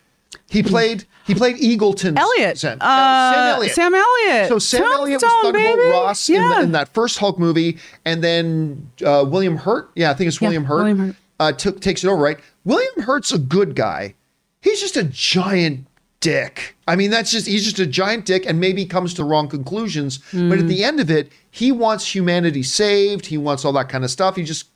He 0.48 0.62
played 0.62 1.06
he 1.30 1.34
played 1.34 1.56
Eagleton. 1.56 2.18
Elliot. 2.18 2.58
Sam, 2.58 2.78
Uh, 2.80 3.32
Sam 3.34 3.46
Elliott. 3.56 3.74
Sam 3.74 3.94
Elliott. 3.94 4.48
So 4.48 4.58
Sam 4.58 4.82
Elliott 4.84 5.22
was 5.22 5.32
Thunderbolt 5.42 5.76
baby. 5.76 5.90
Ross 5.90 6.28
in, 6.28 6.48
the, 6.48 6.60
in 6.60 6.72
that 6.72 6.88
first 6.92 7.18
Hulk 7.18 7.38
movie, 7.38 7.78
and 8.04 8.22
then 8.22 8.90
uh, 9.04 9.24
William 9.26 9.56
Hurt. 9.56 9.90
Yeah, 9.94 10.10
I 10.10 10.14
think 10.14 10.28
it's 10.28 10.40
Yeah, 10.40 10.48
William 10.48 10.64
Hurt. 10.64 10.76
William 10.78 10.98
Hurt. 10.98 11.16
Uh, 11.38 11.52
took 11.52 11.80
takes 11.80 12.04
it 12.04 12.08
over. 12.08 12.20
Right. 12.22 12.38
William 12.64 13.02
Hurt's 13.04 13.32
a 13.32 13.38
good 13.38 13.74
guy. 13.74 14.14
He's 14.60 14.80
just 14.80 14.96
a 14.96 15.04
giant 15.04 15.86
dick. 16.20 16.76
I 16.86 16.96
mean, 16.96 17.10
that's 17.10 17.30
just 17.30 17.46
he's 17.46 17.64
just 17.64 17.78
a 17.78 17.86
giant 17.86 18.26
dick, 18.26 18.44
and 18.46 18.60
maybe 18.60 18.84
comes 18.84 19.14
to 19.14 19.24
wrong 19.24 19.48
conclusions. 19.48 20.18
But 20.32 20.58
at 20.58 20.68
the 20.68 20.84
end 20.84 21.00
of 21.00 21.10
it, 21.10 21.32
he 21.50 21.72
wants 21.72 22.14
humanity 22.14 22.62
saved. 22.62 23.26
He 23.26 23.38
wants 23.38 23.64
all 23.64 23.72
that 23.72 23.88
kind 23.88 24.04
of 24.04 24.10
stuff. 24.10 24.36
He 24.36 24.44
just, 24.44 24.66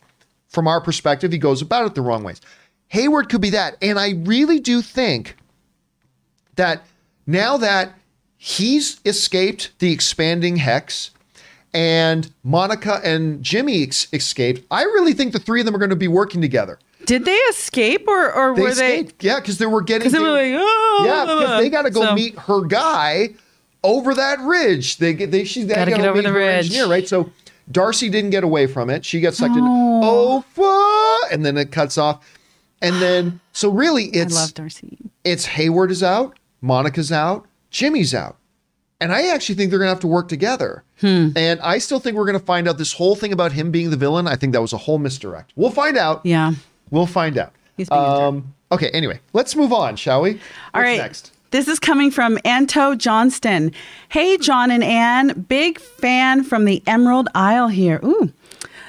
from 0.48 0.66
our 0.66 0.81
perspective, 0.81 1.32
he 1.32 1.39
goes 1.39 1.60
about 1.60 1.85
it 1.86 1.94
the 1.94 2.01
wrong 2.01 2.24
ways. 2.24 2.40
Hayward 2.89 3.28
could 3.28 3.40
be 3.43 3.51
that, 3.51 3.76
and 3.82 3.98
I 3.98 4.12
really 4.24 4.59
do 4.60 4.81
think 4.81 5.36
that 6.56 6.85
now 7.26 7.56
that 7.59 7.93
he's 8.36 9.01
escaped 9.05 9.70
the 9.78 9.93
expanding 9.93 10.56
hex 10.56 11.10
and 11.72 12.31
Monica 12.44 13.01
and 13.02 13.43
Jimmy 13.43 13.82
ex- 13.82 14.06
escaped, 14.12 14.64
I 14.70 14.82
really 14.82 15.12
think 15.12 15.32
the 15.32 15.39
three 15.39 15.60
of 15.60 15.66
them 15.66 15.74
are 15.74 15.78
going 15.78 15.90
to 15.90 15.97
be 15.97 16.09
working 16.09 16.40
together. 16.40 16.78
Did 17.06 17.24
they 17.24 17.36
escape 17.36 18.06
or, 18.09 18.32
or 18.32 18.55
They 18.55 18.62
were 18.62 18.74
they? 18.74 18.98
escaped, 19.01 19.22
yeah, 19.24 19.40
because 19.40 19.59
they 19.59 19.66
were 19.66 19.82
getting 19.82 20.10
they 20.10 20.18
were 20.18 20.31
like, 20.31 20.55
oh, 20.56 21.02
yeah, 21.06 21.24
because 21.24 21.60
they 21.60 21.68
got 21.68 21.82
to 21.82 21.90
go 21.90 22.02
So- 22.02 22.14
meet 22.14 22.39
her 22.39 22.62
guy 22.62 23.31
over 23.82 24.14
that 24.14 24.40
ridge. 24.40 24.97
They 24.98 25.12
get 25.12 25.31
they 25.31 25.44
she 25.44 25.64
they 25.64 25.74
Gotta 25.74 25.90
gotta 25.90 26.02
get 26.02 26.09
over 26.10 26.22
the 26.22 26.32
ridge. 26.32 26.64
engineer, 26.66 26.86
right? 26.89 27.06
So 27.06 27.31
Darcy 27.70 28.09
didn't 28.09 28.31
get 28.31 28.43
away 28.44 28.66
from 28.66 28.89
it. 28.89 29.05
She 29.05 29.20
got 29.20 29.35
sucked 29.35 29.56
in. 29.56 29.62
Oh. 29.62 30.44
oh, 30.56 31.20
fuck! 31.22 31.32
and 31.32 31.44
then 31.44 31.56
it 31.59 31.70
cuts 31.70 31.98
off. 31.98 32.24
And 32.81 32.97
then 33.02 33.40
so 33.52 33.68
really 33.70 34.05
I 34.06 34.22
it's 34.22 34.35
love 34.35 34.55
Darcy. 34.55 34.97
it's 35.24 35.44
Hayward 35.44 35.90
is 35.90 36.02
out, 36.02 36.39
Monica's 36.65 37.12
out, 37.12 37.47
Jimmy's 37.70 38.15
out. 38.15 38.39
And 39.01 39.12
I 39.12 39.28
actually 39.28 39.57
think 39.57 39.70
they're 39.70 39.78
going 39.78 39.89
to 39.89 39.95
have 39.95 40.01
to 40.01 40.07
work 40.07 40.28
together. 40.28 40.82
Hmm. 41.01 41.31
And 41.36 41.61
I 41.61 41.78
still 41.78 42.01
think 42.01 42.16
we're 42.16 42.24
going 42.24 42.39
to 42.39 42.45
find 42.45 42.66
out 42.66 42.78
this 42.78 42.95
whole 42.95 43.16
thing 43.16 43.32
about 43.32 43.53
him 43.53 43.70
being 43.70 43.91
the 43.91 43.97
villain. 43.97 44.27
I 44.27 44.36
think 44.36 44.55
that 44.55 44.62
was 44.62 44.73
a 44.73 44.78
whole 44.78 44.99
misdirect. 44.99 45.53
We'll 45.57 45.70
find 45.70 45.99
out. 45.99 46.24
Yeah. 46.24 46.55
We'll 46.91 47.07
find 47.07 47.36
out. 47.36 47.53
He's 47.77 47.89
being 47.89 48.01
um, 48.01 48.55
okay, 48.73 48.89
anyway, 48.91 49.20
let's 49.32 49.55
move 49.57 49.73
on, 49.73 49.97
shall 49.97 50.23
we? 50.23 50.31
All 50.31 50.36
What's 50.36 50.85
right. 50.85 50.99
next? 50.99 51.32
This 51.51 51.69
is 51.69 51.78
coming 51.78 52.11
from 52.11 52.39
Anto 52.45 52.95
Johnston. 52.95 53.73
Hey, 54.09 54.39
John 54.39 54.70
and 54.70 54.82
Anne, 54.82 55.47
big 55.49 55.78
fan 55.78 56.43
from 56.43 56.65
the 56.65 56.82
Emerald 56.86 57.28
Isle 57.35 57.69
here. 57.69 58.01
Ooh. 58.05 58.32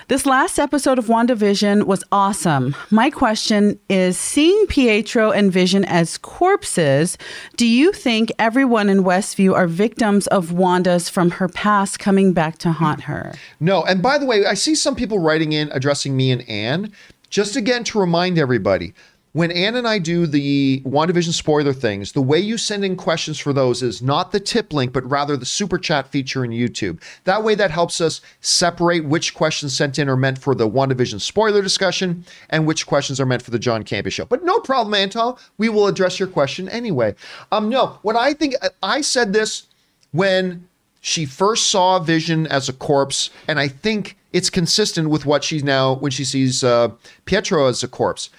This 0.08 0.28
last 0.28 0.60
episode 0.60 1.00
of 1.00 1.08
WandaVision 1.08 1.86
was 1.86 2.04
awesome. 2.12 2.76
My 2.92 3.10
question 3.10 3.80
is 3.90 4.20
seeing 4.20 4.68
Pietro 4.68 5.32
and 5.32 5.52
Vision 5.52 5.84
as 5.84 6.20
corpses, 6.20 7.18
do 7.58 7.66
you 7.66 7.92
think 7.92 8.32
everyone 8.38 8.88
in 8.88 9.04
Westview 9.04 9.56
are 9.56 9.66
victims 9.66 10.28
of 10.28 10.52
Wanda's 10.52 11.10
from 11.10 11.32
her 11.32 11.50
past 11.50 11.98
coming 11.98 12.34
back 12.34 12.60
to 12.60 12.72
haunt 12.72 13.02
her? 13.02 13.34
No, 13.60 13.82
and 13.84 14.04
by 14.04 14.20
the 14.20 14.28
way, 14.28 14.46
I 14.46 14.54
see 14.54 14.76
some 14.76 14.96
people 14.96 15.18
writing 15.18 15.54
in 15.54 15.72
addressing 15.72 16.16
me 16.16 16.30
and 16.30 16.48
Anne. 16.48 16.92
Just 17.32 17.56
again 17.56 17.84
to 17.86 18.00
remind 18.00 18.38
everybody, 18.38 18.94
when 19.36 19.52
Anne 19.52 19.76
and 19.76 19.86
I 19.86 20.00
do 20.00 20.26
the 20.26 20.82
WandaVision 20.86 21.34
spoiler 21.34 21.74
things, 21.74 22.14
the 22.14 22.22
way 22.22 22.40
you 22.40 22.58
send 22.58 22.86
in 22.86 22.96
questions 22.96 23.38
for 23.38 23.52
those 23.52 23.84
is 23.84 24.02
not 24.02 24.32
the 24.32 24.40
tip 24.40 24.72
link, 24.72 24.94
but 24.94 25.04
rather 25.10 25.36
the 25.36 25.46
super 25.46 25.78
chat 25.78 26.08
feature 26.08 26.46
in 26.46 26.52
YouTube. 26.52 27.02
That 27.26 27.44
way, 27.44 27.54
that 27.56 27.70
helps 27.70 28.00
us 28.00 28.22
separate 28.40 29.04
which 29.04 29.34
questions 29.34 29.76
sent 29.76 30.00
in 30.00 30.08
are 30.08 30.16
meant 30.16 30.38
for 30.38 30.56
the 30.56 30.70
WandaVision 30.70 31.20
spoiler 31.20 31.62
discussion 31.62 32.24
and 32.50 32.66
which 32.66 32.88
questions 32.88 33.20
are 33.20 33.26
meant 33.26 33.42
for 33.42 33.52
the 33.52 33.60
John 33.60 33.84
Campea 33.84 34.10
show. 34.10 34.24
But 34.24 34.46
no 34.46 34.58
problem, 34.60 34.94
Anton. 34.94 35.36
We 35.58 35.68
will 35.68 35.88
address 35.88 36.18
your 36.18 36.30
question 36.30 36.70
anyway. 36.70 37.14
Um, 37.52 37.68
no, 37.68 38.00
what 38.04 38.16
I 38.16 38.32
think 38.32 38.56
I 38.82 39.02
said 39.02 39.34
this 39.34 39.68
when 40.14 40.66
she 41.02 41.26
first 41.26 41.68
saw 41.68 42.00
Vision 42.00 42.48
as 42.48 42.70
a 42.70 42.74
corpse, 42.74 43.32
and 43.50 43.60
I 43.60 43.68
think 43.68 44.16
it's 44.32 44.50
consistent 44.50 45.10
with 45.10 45.26
what 45.26 45.44
she's 45.44 45.64
now 45.64 45.96
when 45.96 46.12
she 46.12 46.24
sees 46.24 46.64
uh, 46.64 46.92
Pietro 47.26 47.68
as 47.68 47.84
a 47.84 47.90
corpse. 47.90 48.30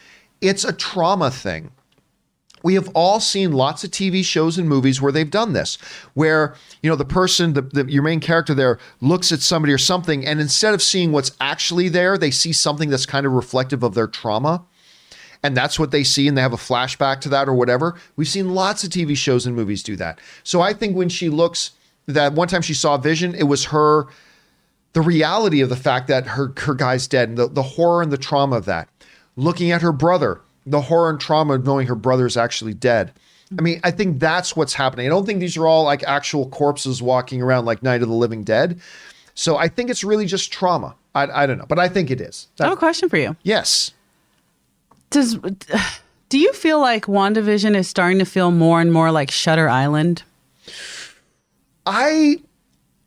It's 0.41 0.65
a 0.65 0.73
trauma 0.73 1.31
thing. 1.31 1.71
We 2.63 2.75
have 2.75 2.89
all 2.95 3.21
seen 3.21 3.53
lots 3.53 3.85
of 3.85 3.91
TV 3.91 4.25
shows 4.25 4.59
and 4.59 4.69
movies 4.69 5.01
where 5.01 5.13
they've 5.13 5.31
done 5.31 5.53
this, 5.53 5.77
where 6.15 6.55
you 6.83 6.91
know 6.91 6.97
the 6.97 7.05
person, 7.05 7.53
the, 7.53 7.63
the 7.63 7.85
your 7.89 8.03
main 8.03 8.19
character 8.19 8.55
there, 8.55 8.79
looks 9.01 9.31
at 9.31 9.41
somebody 9.41 9.73
or 9.73 9.79
something, 9.79 10.27
and 10.27 10.41
instead 10.41 10.75
of 10.75 10.83
seeing 10.83 11.13
what's 11.13 11.31
actually 11.41 11.89
there, 11.89 12.19
they 12.19 12.31
see 12.31 12.53
something 12.53 12.91
that's 12.91 13.07
kind 13.07 13.25
of 13.25 13.33
reflective 13.33 13.83
of 13.83 13.95
their 13.95 14.09
trauma. 14.09 14.65
And 15.43 15.57
that's 15.57 15.79
what 15.79 15.93
they 15.93 16.03
see 16.03 16.27
and 16.27 16.37
they 16.37 16.43
have 16.43 16.55
a 16.55 16.57
flashback 16.57 17.21
to 17.21 17.29
that 17.29 17.47
or 17.49 17.55
whatever. 17.55 17.95
We've 18.17 18.27
seen 18.27 18.55
lots 18.55 18.83
of 18.83 18.91
tv 18.91 19.17
shows 19.17 19.47
and 19.47 19.55
movies 19.55 19.83
do 19.83 19.95
that. 19.97 20.19
So 20.43 20.61
i 20.61 20.73
think 20.73 20.97
when 20.97 21.09
she 21.09 21.29
looks 21.29 21.73
that 22.07 22.33
one 22.33 22.49
time 22.49 22.63
she 22.63 22.75
saw 22.75 22.97
vision 22.97 23.35
it 23.35 23.45
was 23.45 23.67
her 23.67 24.07
the 24.93 25.03
reality 25.03 25.61
of 25.61 25.69
the 25.69 25.77
fact 25.77 26.09
that 26.09 26.27
her 26.27 26.53
her 26.57 26.75
guy's 26.75 27.07
dead 27.07 27.29
and 27.29 27.39
the, 27.39 27.49
the 27.49 27.63
horror 27.63 28.03
and 28.03 28.11
the 28.11 28.19
trauma 28.19 28.57
of 28.57 28.65
that 28.65 28.89
looking 29.37 29.71
at 29.71 29.83
her 29.83 29.93
brother 29.93 30.41
the 30.67 30.81
horror 30.81 31.11
and 31.11 31.21
trauma 31.21 31.55
of 31.55 31.65
knowing 31.65 31.87
her 31.87 31.95
brother 31.95 32.27
is 32.27 32.37
actually 32.37 32.75
dead. 32.75 33.13
I 33.57 33.63
mean 33.63 33.81
i 33.85 33.91
think 33.93 34.19
that's 34.19 34.57
what's 34.57 34.75
happening. 34.75 35.07
I 35.07 35.09
don't 35.11 35.25
think 35.25 35.39
these 35.41 35.57
are 35.57 35.67
all 35.67 35.85
like 35.85 36.03
actual 36.03 36.49
corpses 36.49 37.01
walking 37.01 37.41
around 37.41 37.65
like 37.65 37.83
night 37.83 38.03
of 38.03 38.09
the 38.09 38.15
living 38.15 38.43
dead. 38.43 38.81
So 39.35 39.57
i 39.57 39.69
think 39.69 39.91
it's 39.91 40.03
really 40.03 40.27
just 40.27 40.53
trauma. 40.53 40.97
I, 41.15 41.43
I 41.43 41.47
don't 41.47 41.59
know 41.59 41.67
but 41.69 41.79
i 41.79 41.89
think 41.89 42.11
it 42.11 42.21
is. 42.21 42.49
I 42.61 42.65
have 42.65 42.73
a 42.73 42.77
question 42.77 43.09
for 43.09 43.17
you. 43.19 43.37
yes. 43.43 43.93
Does 45.11 45.39
do 46.29 46.39
you 46.39 46.53
feel 46.53 46.81
like 46.81 47.05
WandaVision 47.07 47.77
is 47.77 47.89
starting 47.89 48.19
to 48.19 48.25
feel 48.25 48.51
more 48.51 48.81
and 48.81 48.93
more 48.93 49.13
like 49.13 49.31
Shutter 49.31 49.69
Island? 49.69 50.25
I 51.87 52.41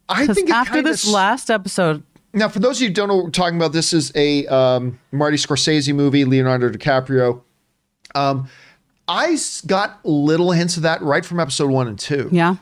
I 0.07 0.27
think 0.27 0.49
it 0.49 0.55
after 0.55 0.81
this 0.81 1.05
last 1.07 1.51
episode, 1.51 2.01
now 2.33 2.47
for 2.47 2.59
those 2.59 2.77
of 2.77 2.81
you 2.83 2.87
who 2.89 2.93
don't 2.93 3.07
know 3.07 3.15
what 3.15 3.25
we're 3.25 3.31
talking 3.31 3.57
about, 3.57 3.73
this 3.73 3.93
is 3.93 4.11
a 4.15 4.45
um, 4.47 4.99
Marty 5.11 5.37
Scorsese 5.37 5.93
movie, 5.95 6.25
Leonardo 6.25 6.69
DiCaprio. 6.69 7.41
Um, 8.15 8.47
I 9.07 9.37
got 9.67 10.03
little 10.05 10.51
hints 10.51 10.77
of 10.77 10.83
that 10.83 11.01
right 11.01 11.25
from 11.25 11.39
episode 11.39 11.71
one 11.71 11.87
and 11.87 11.97
two. 11.97 12.29
yeah. 12.31 12.55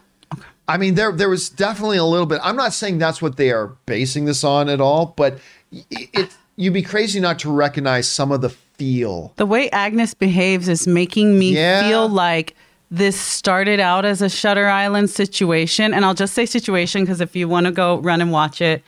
I 0.70 0.76
mean, 0.78 0.96
there 0.96 1.14
there 1.14 1.30
was 1.30 1.48
definitely 1.50 1.96
a 1.98 2.04
little 2.04 2.26
bit. 2.26 2.42
I'm 2.44 2.58
not 2.58 2.74
saying 2.74 2.98
that's 2.98 3.22
what 3.22 3.38
they 3.38 3.52
are 3.52 3.68
basing 3.86 4.26
this 4.26 4.44
on 4.44 4.68
at 4.68 4.82
all, 4.82 5.14
but 5.16 5.40
it, 5.72 6.10
it 6.14 6.38
you'd 6.58 6.74
be 6.74 6.82
crazy 6.82 7.22
not 7.22 7.40
to 7.40 7.52
recognize 7.52 8.10
some 8.10 8.34
of 8.34 8.42
the 8.42 8.50
feel. 8.50 9.32
The 9.38 9.46
way 9.46 9.70
Agnes 9.70 10.14
behaves 10.14 10.68
is 10.68 10.86
making 10.86 11.40
me 11.40 11.56
Yeah. 11.56 11.88
feel 11.88 12.10
like 12.10 12.54
this 12.92 13.18
started 13.18 13.80
out 13.80 14.04
as 14.04 14.22
a 14.22 14.28
Shutter 14.30 14.68
Island 14.68 15.10
situation. 15.10 15.94
And 15.94 16.04
I'll 16.04 16.14
just 16.14 16.34
say 16.34 16.46
situation 16.46 17.04
because 17.04 17.22
if 17.22 17.34
you 17.34 17.48
want 17.48 17.66
to 17.68 17.72
go 17.72 18.00
run 18.00 18.20
and 18.22 18.32
watch 18.34 18.60
it, 18.62 18.84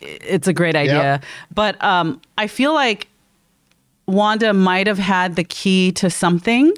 it's 0.00 0.48
a 0.48 0.52
great 0.52 0.76
idea. 0.76 0.94
Yep. 0.94 1.24
But 1.54 1.82
um, 1.82 2.20
I 2.38 2.46
feel 2.46 2.74
like 2.74 3.08
Wanda 4.06 4.52
might 4.52 4.86
have 4.86 4.98
had 4.98 5.36
the 5.36 5.44
key 5.44 5.92
to 5.92 6.10
something. 6.10 6.72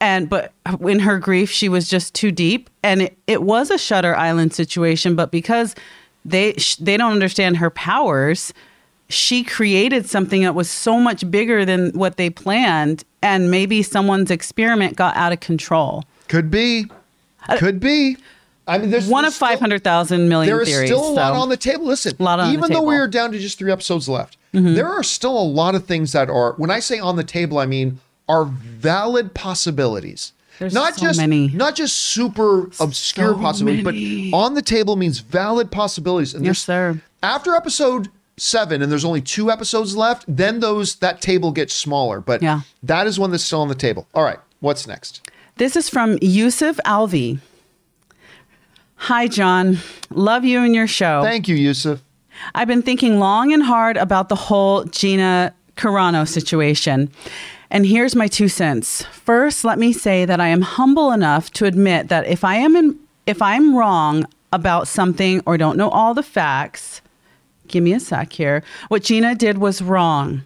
And 0.00 0.30
but 0.30 0.52
in 0.80 1.00
her 1.00 1.18
grief, 1.18 1.50
she 1.50 1.68
was 1.68 1.86
just 1.86 2.14
too 2.14 2.32
deep, 2.32 2.70
and 2.82 3.02
it, 3.02 3.18
it 3.26 3.42
was 3.42 3.70
a 3.70 3.76
Shutter 3.76 4.16
Island 4.16 4.54
situation. 4.54 5.14
But 5.14 5.30
because 5.30 5.74
they 6.24 6.54
sh- 6.54 6.76
they 6.76 6.96
don't 6.96 7.12
understand 7.12 7.58
her 7.58 7.68
powers, 7.68 8.54
she 9.10 9.44
created 9.44 10.08
something 10.08 10.40
that 10.40 10.54
was 10.54 10.70
so 10.70 10.98
much 10.98 11.30
bigger 11.30 11.66
than 11.66 11.90
what 11.90 12.16
they 12.16 12.30
planned, 12.30 13.04
and 13.20 13.50
maybe 13.50 13.82
someone's 13.82 14.30
experiment 14.30 14.96
got 14.96 15.14
out 15.16 15.34
of 15.34 15.40
control. 15.40 16.04
Could 16.28 16.50
be, 16.50 16.86
could 17.58 17.78
be. 17.78 18.16
I 18.70 18.78
mean, 18.78 18.90
there's 18.90 19.08
one 19.08 19.22
there's 19.24 19.32
of 19.32 19.36
still- 19.36 19.48
500,000 19.48 20.28
million 20.28 20.50
There 20.52 20.62
is 20.62 20.68
theories. 20.68 20.88
still 20.90 21.08
a 21.08 21.12
lot 21.12 21.34
so- 21.34 21.40
on 21.40 21.48
the 21.48 21.56
table. 21.56 21.86
Listen, 21.86 22.14
a 22.18 22.22
Lot 22.22 22.40
on 22.40 22.48
the 22.48 22.52
even 22.58 22.72
though 22.72 22.82
we. 22.82 22.94
Mm-hmm. 22.94 23.02
are 23.02 23.08
down 23.08 23.32
to 23.32 23.38
just 23.38 23.58
three 23.58 23.72
episodes 23.72 24.08
left, 24.08 24.36
there 24.52 24.88
are 24.88 25.02
still 25.02 25.38
a 25.38 25.42
lot 25.42 25.74
of 25.74 25.84
things 25.86 26.12
that 26.12 26.28
are. 26.30 26.52
When 26.54 26.70
I 26.70 26.80
say 26.80 26.98
on 26.98 27.16
the 27.16 27.24
table, 27.24 27.58
I 27.58 27.66
mean 27.66 28.00
are 28.28 28.44
valid 28.44 29.34
possibilities. 29.34 30.32
There's 30.58 30.74
not 30.74 30.94
so 30.96 31.06
just 31.06 31.18
many. 31.18 31.48
not 31.48 31.74
just 31.74 31.96
super 31.96 32.70
obscure 32.80 33.34
So 33.34 33.40
possibilities, 33.40 33.84
many. 33.84 34.30
but 34.30 34.36
on 34.36 34.54
the 34.54 34.62
table 34.62 34.94
means 34.96 35.18
valid 35.20 35.70
possibilities. 35.70 36.34
And 36.34 36.44
Yes, 36.44 36.58
sir. 36.58 37.00
After 37.22 37.54
episode 37.54 38.08
seven, 38.36 38.82
and 38.82 38.90
there's 38.92 39.04
only 39.04 39.20
two 39.22 39.50
episodes 39.50 39.96
left, 39.96 40.24
then 40.28 40.60
those 40.60 40.96
that 40.96 41.20
table 41.22 41.50
gets 41.50 41.74
smaller. 41.74 42.20
But 42.20 42.42
Yeah. 42.42 42.60
that 42.82 43.06
is 43.06 43.18
one 43.18 43.30
that's 43.30 43.42
still 43.44 43.60
on 43.62 43.68
the 43.68 43.74
table. 43.74 44.06
All 44.14 44.22
right, 44.22 44.38
what's 44.60 44.86
next? 44.86 45.22
This 45.56 45.76
is 45.76 45.88
from 45.88 46.18
Yusuf 46.22 46.78
Alvi. 46.86 47.38
Hi, 49.04 49.28
John. 49.28 49.78
Love 50.10 50.44
you 50.44 50.62
and 50.62 50.74
your 50.74 50.86
show. 50.86 51.22
Thank 51.22 51.48
you, 51.48 51.56
Yusuf. 51.56 52.02
I've 52.54 52.68
been 52.68 52.82
thinking 52.82 53.18
long 53.18 53.50
and 53.50 53.62
hard 53.62 53.96
about 53.96 54.28
the 54.28 54.34
whole 54.34 54.84
Gina 54.84 55.54
Carano 55.74 56.28
situation. 56.28 57.10
And 57.70 57.86
here's 57.86 58.14
my 58.14 58.28
two 58.28 58.46
cents. 58.46 59.02
First, 59.04 59.64
let 59.64 59.78
me 59.78 59.94
say 59.94 60.26
that 60.26 60.38
I 60.38 60.48
am 60.48 60.60
humble 60.60 61.12
enough 61.12 61.50
to 61.52 61.64
admit 61.64 62.08
that 62.08 62.26
if 62.26 62.44
I 62.44 62.56
am 62.56 62.76
in, 62.76 62.98
if 63.26 63.40
I'm 63.40 63.74
wrong 63.74 64.26
about 64.52 64.86
something 64.86 65.40
or 65.46 65.56
don't 65.56 65.78
know 65.78 65.88
all 65.88 66.12
the 66.12 66.22
facts, 66.22 66.99
give 67.70 67.84
me 67.84 67.92
a 67.92 68.00
sec 68.00 68.32
here. 68.32 68.62
What 68.88 69.04
Gina 69.04 69.34
did 69.34 69.58
was 69.58 69.80
wrong. 69.80 70.42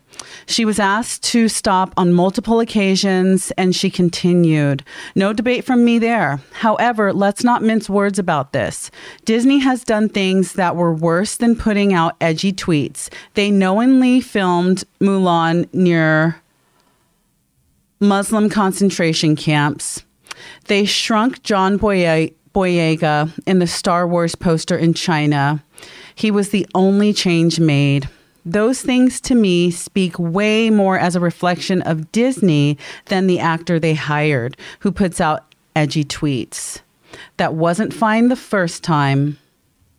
She 0.47 0.65
was 0.65 0.79
asked 0.79 1.23
to 1.25 1.49
stop 1.49 1.93
on 1.97 2.13
multiple 2.13 2.61
occasions 2.61 3.51
and 3.59 3.75
she 3.75 3.91
continued. 3.91 4.85
No 5.15 5.33
debate 5.33 5.65
from 5.65 5.85
me 5.85 5.99
there. 5.99 6.41
However, 6.53 7.13
let's 7.13 7.43
not 7.43 7.63
mince 7.63 7.91
words 7.91 8.19
about 8.19 8.53
this. 8.53 8.91
Disney 9.25 9.59
has 9.59 9.85
done 9.85 10.09
things 10.09 10.53
that 10.55 10.77
were 10.77 10.95
worse 10.95 11.37
than 11.37 11.57
putting 11.57 11.93
out 11.93 12.17
edgy 12.21 12.53
tweets. 12.53 13.13
They 13.35 13.51
knowingly 13.51 14.21
filmed 14.21 14.85
Mulan 15.01 15.73
near 15.75 16.41
Muslim 18.01 18.49
concentration 18.49 19.35
camps. 19.35 20.05
They 20.67 20.85
shrunk 20.85 21.43
John 21.43 21.79
Boye- 21.79 22.33
Boyega 22.55 23.33
in 23.47 23.59
the 23.59 23.67
Star 23.67 24.07
Wars 24.07 24.35
poster 24.35 24.77
in 24.77 24.95
China. 24.95 25.63
He 26.15 26.31
was 26.31 26.51
the 26.51 26.67
only 26.75 27.13
change 27.13 27.61
made. 27.61 28.09
Those 28.45 28.83
things 28.83 29.21
to 29.23 29.35
me 29.35 29.71
speak 29.71 30.19
way 30.19 30.71
more 30.71 30.99
as 30.99 31.17
a 31.17 31.21
reflection 31.21 31.83
of 31.83 32.13
Disney 32.13 32.79
than 33.07 33.27
the 33.27 33.41
actor 33.41 33.81
they 33.81 33.95
hired 33.95 34.57
who 34.81 34.93
puts 34.93 35.21
out 35.21 35.55
edgy 35.75 36.05
tweets. 36.05 36.81
That 37.39 37.55
wasn't 37.55 37.95
fine 37.95 38.29
the 38.29 38.37
first 38.37 38.85
time. 38.85 39.39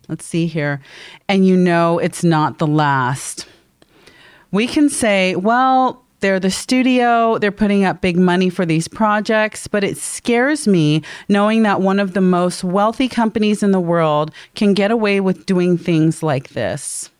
Let's 0.07 0.25
see 0.25 0.45
here. 0.45 0.81
And 1.27 1.47
you 1.47 1.57
know 1.57 1.97
it's 1.97 2.23
not 2.23 2.59
the 2.59 2.67
last 2.67 3.47
we 4.55 4.67
can 4.67 4.87
say, 4.87 5.35
well, 5.35 6.04
they're 6.25 6.39
the 6.39 6.49
studio, 6.49 7.37
they're 7.37 7.51
putting 7.51 7.85
up 7.85 8.01
big 8.01 8.17
money 8.17 8.49
for 8.49 8.65
these 8.65 8.87
projects, 8.87 9.67
but 9.67 9.83
it 9.83 9.95
scares 9.95 10.67
me 10.67 11.03
knowing 11.29 11.61
that 11.61 11.81
one 11.81 11.99
of 11.99 12.15
the 12.15 12.21
most 12.21 12.63
wealthy 12.63 13.07
companies 13.07 13.61
in 13.61 13.69
the 13.69 13.79
world 13.79 14.31
can 14.55 14.73
get 14.73 14.89
away 14.89 15.19
with 15.19 15.45
doing 15.45 15.77
things 15.77 16.23
like 16.23 16.49
this. 16.49 17.11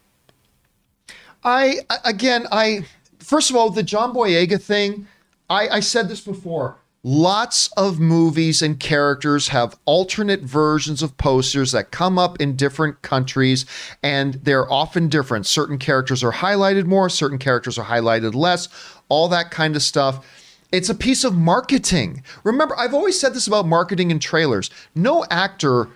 I 1.43 1.81
again, 2.03 2.47
I 2.51 2.87
first 3.19 3.51
of 3.51 3.55
all, 3.55 3.69
the 3.69 3.83
John 3.83 4.11
Boyega 4.11 4.59
thing. 4.59 5.05
I, 5.51 5.69
I 5.69 5.79
said 5.81 6.09
this 6.09 6.21
before. 6.21 6.77
Lots 7.07 7.69
of 7.77 7.99
movies 7.99 8.63
and 8.63 8.79
characters 8.79 9.49
have 9.49 9.77
alternate 9.85 10.41
versions 10.41 11.03
of 11.03 11.15
posters 11.17 11.71
that 11.71 11.91
come 11.91 12.17
up 12.17 12.41
in 12.41 12.55
different 12.55 13.03
countries, 13.03 13.67
and 14.01 14.33
they're 14.41 14.67
often 14.73 15.07
different. 15.07 15.45
Certain 15.45 15.77
characters 15.77 16.23
are 16.23 16.31
highlighted 16.31 16.87
more, 16.87 17.07
certain 17.07 17.37
characters 17.37 17.77
are 17.77 17.85
highlighted 17.85 18.33
less, 18.33 18.69
all 19.09 19.27
that 19.29 19.51
kind 19.51 19.75
of 19.75 19.81
stuff. 19.81 20.25
It's 20.71 20.89
a 20.89 20.95
piece 20.95 21.23
of 21.23 21.35
marketing. 21.35 22.23
Remember, 22.43 22.77
I've 22.77 22.93
always 22.93 23.19
said 23.19 23.33
this 23.33 23.47
about 23.47 23.65
marketing 23.65 24.11
and 24.11 24.21
trailers. 24.21 24.69
No 24.93 25.25
actor 25.29 25.89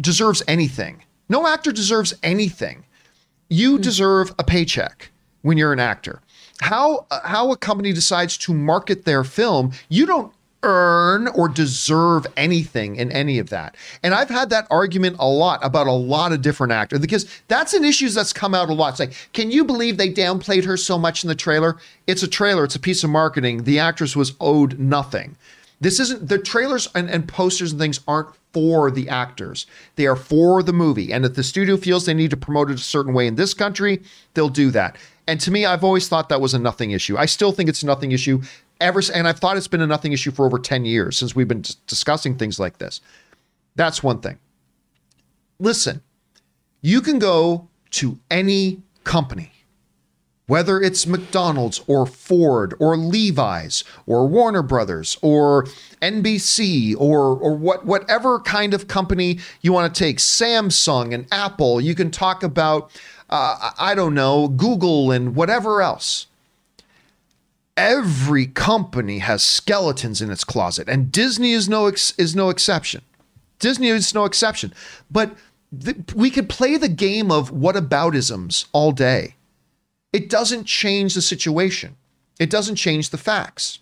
deserves 0.00 0.42
anything. 0.46 1.02
No 1.28 1.46
actor 1.46 1.72
deserves 1.72 2.14
anything 2.22 2.84
you 3.52 3.76
hmm. 3.76 3.82
deserve 3.82 4.34
a 4.38 4.44
paycheck 4.44 5.10
when 5.42 5.58
you're 5.58 5.72
an 5.72 5.80
actor. 5.80 6.20
How 6.60 7.06
uh, 7.10 7.20
how 7.24 7.52
a 7.52 7.56
company 7.56 7.92
decides 7.92 8.38
to 8.38 8.54
market 8.54 9.04
their 9.04 9.24
film, 9.24 9.72
you 9.88 10.06
don't 10.06 10.32
earn 10.62 11.28
or 11.28 11.48
deserve 11.48 12.26
anything 12.36 12.96
in 12.96 13.10
any 13.12 13.38
of 13.38 13.50
that. 13.50 13.76
And 14.02 14.14
I've 14.14 14.30
had 14.30 14.50
that 14.50 14.66
argument 14.70 15.16
a 15.18 15.28
lot 15.28 15.60
about 15.62 15.86
a 15.86 15.92
lot 15.92 16.32
of 16.32 16.42
different 16.42 16.72
actors 16.72 17.00
because 17.00 17.26
that's 17.48 17.74
an 17.74 17.84
issue 17.84 18.08
that's 18.10 18.32
come 18.32 18.54
out 18.54 18.70
a 18.70 18.74
lot. 18.74 18.90
It's 18.90 19.00
like, 19.00 19.30
can 19.32 19.50
you 19.50 19.64
believe 19.64 19.96
they 19.96 20.12
downplayed 20.12 20.64
her 20.64 20.76
so 20.76 20.98
much 20.98 21.24
in 21.24 21.28
the 21.28 21.34
trailer? 21.34 21.78
It's 22.06 22.22
a 22.22 22.28
trailer, 22.28 22.64
it's 22.64 22.76
a 22.76 22.80
piece 22.80 23.04
of 23.04 23.10
marketing. 23.10 23.64
The 23.64 23.78
actress 23.78 24.14
was 24.14 24.34
owed 24.40 24.78
nothing. 24.78 25.36
This 25.80 25.98
isn't 25.98 26.28
the 26.28 26.38
trailers 26.38 26.88
and, 26.94 27.10
and 27.10 27.26
posters 27.26 27.72
and 27.72 27.80
things 27.80 28.00
aren't 28.06 28.28
for 28.52 28.90
the 28.90 29.08
actors. 29.08 29.66
They 29.96 30.06
are 30.06 30.14
for 30.14 30.62
the 30.62 30.72
movie. 30.72 31.12
And 31.12 31.24
if 31.24 31.34
the 31.34 31.42
studio 31.42 31.76
feels 31.76 32.06
they 32.06 32.14
need 32.14 32.30
to 32.30 32.36
promote 32.36 32.70
it 32.70 32.74
a 32.74 32.78
certain 32.78 33.14
way 33.14 33.26
in 33.26 33.34
this 33.34 33.52
country, 33.52 34.02
they'll 34.34 34.48
do 34.48 34.70
that. 34.70 34.96
And 35.26 35.40
to 35.40 35.50
me, 35.50 35.64
I've 35.64 35.84
always 35.84 36.08
thought 36.08 36.28
that 36.28 36.40
was 36.40 36.54
a 36.54 36.58
nothing 36.58 36.90
issue. 36.90 37.16
I 37.16 37.26
still 37.26 37.52
think 37.52 37.68
it's 37.68 37.82
a 37.82 37.86
nothing 37.86 38.12
issue. 38.12 38.42
Ever 38.82 39.00
and 39.14 39.26
I've 39.26 39.38
thought 39.38 39.56
it's 39.56 39.68
been 39.68 39.80
a 39.80 39.86
nothing 39.86 40.12
issue 40.12 40.30
for 40.30 40.44
over 40.44 40.58
10 40.58 40.84
years 40.84 41.16
since 41.16 41.34
we've 41.34 41.48
been 41.48 41.62
dis- 41.62 41.76
discussing 41.86 42.36
things 42.36 42.58
like 42.60 42.78
this. 42.78 43.00
That's 43.76 44.02
one 44.02 44.20
thing. 44.20 44.38
Listen, 45.58 46.02
you 46.80 47.00
can 47.00 47.18
go 47.18 47.68
to 47.92 48.18
any 48.30 48.82
company 49.04 49.52
whether 50.46 50.82
it's 50.82 51.06
McDonald's 51.06 51.80
or 51.86 52.04
Ford 52.04 52.74
or 52.78 52.96
Levi's 52.96 53.84
or 54.06 54.26
Warner 54.26 54.62
Brothers 54.62 55.16
or 55.22 55.64
NBC 56.02 56.94
or 56.98 57.36
or 57.36 57.54
what 57.56 57.86
whatever 57.86 58.40
kind 58.40 58.74
of 58.74 58.88
company 58.88 59.38
you 59.60 59.72
want 59.72 59.94
to 59.94 59.98
take, 59.98 60.18
Samsung 60.18 61.14
and 61.14 61.26
Apple. 61.32 61.80
You 61.80 61.94
can 61.94 62.10
talk 62.10 62.42
about 62.42 62.90
uh, 63.30 63.70
I 63.78 63.94
don't 63.94 64.14
know 64.14 64.48
Google 64.48 65.10
and 65.10 65.34
whatever 65.34 65.80
else. 65.80 66.26
Every 67.76 68.46
company 68.46 69.18
has 69.20 69.42
skeletons 69.42 70.20
in 70.20 70.30
its 70.30 70.44
closet, 70.44 70.88
and 70.88 71.10
Disney 71.10 71.52
is 71.52 71.68
no 71.68 71.86
ex- 71.86 72.12
is 72.18 72.36
no 72.36 72.50
exception. 72.50 73.02
Disney 73.58 73.88
is 73.88 74.14
no 74.14 74.24
exception. 74.24 74.74
But 75.10 75.34
th- 75.84 76.14
we 76.14 76.30
could 76.30 76.48
play 76.48 76.76
the 76.76 76.88
game 76.88 77.30
of 77.30 77.50
what 77.50 77.74
whataboutisms 77.74 78.66
all 78.72 78.92
day 78.92 79.36
it 80.12 80.28
doesn't 80.28 80.64
change 80.64 81.14
the 81.14 81.22
situation. 81.22 81.96
It 82.38 82.50
doesn't 82.50 82.76
change 82.76 83.10
the 83.10 83.18
facts, 83.18 83.78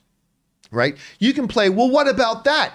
right? 0.70 0.96
You 1.18 1.32
can 1.32 1.48
play, 1.48 1.68
well, 1.68 1.90
what 1.90 2.08
about 2.08 2.44
that? 2.44 2.72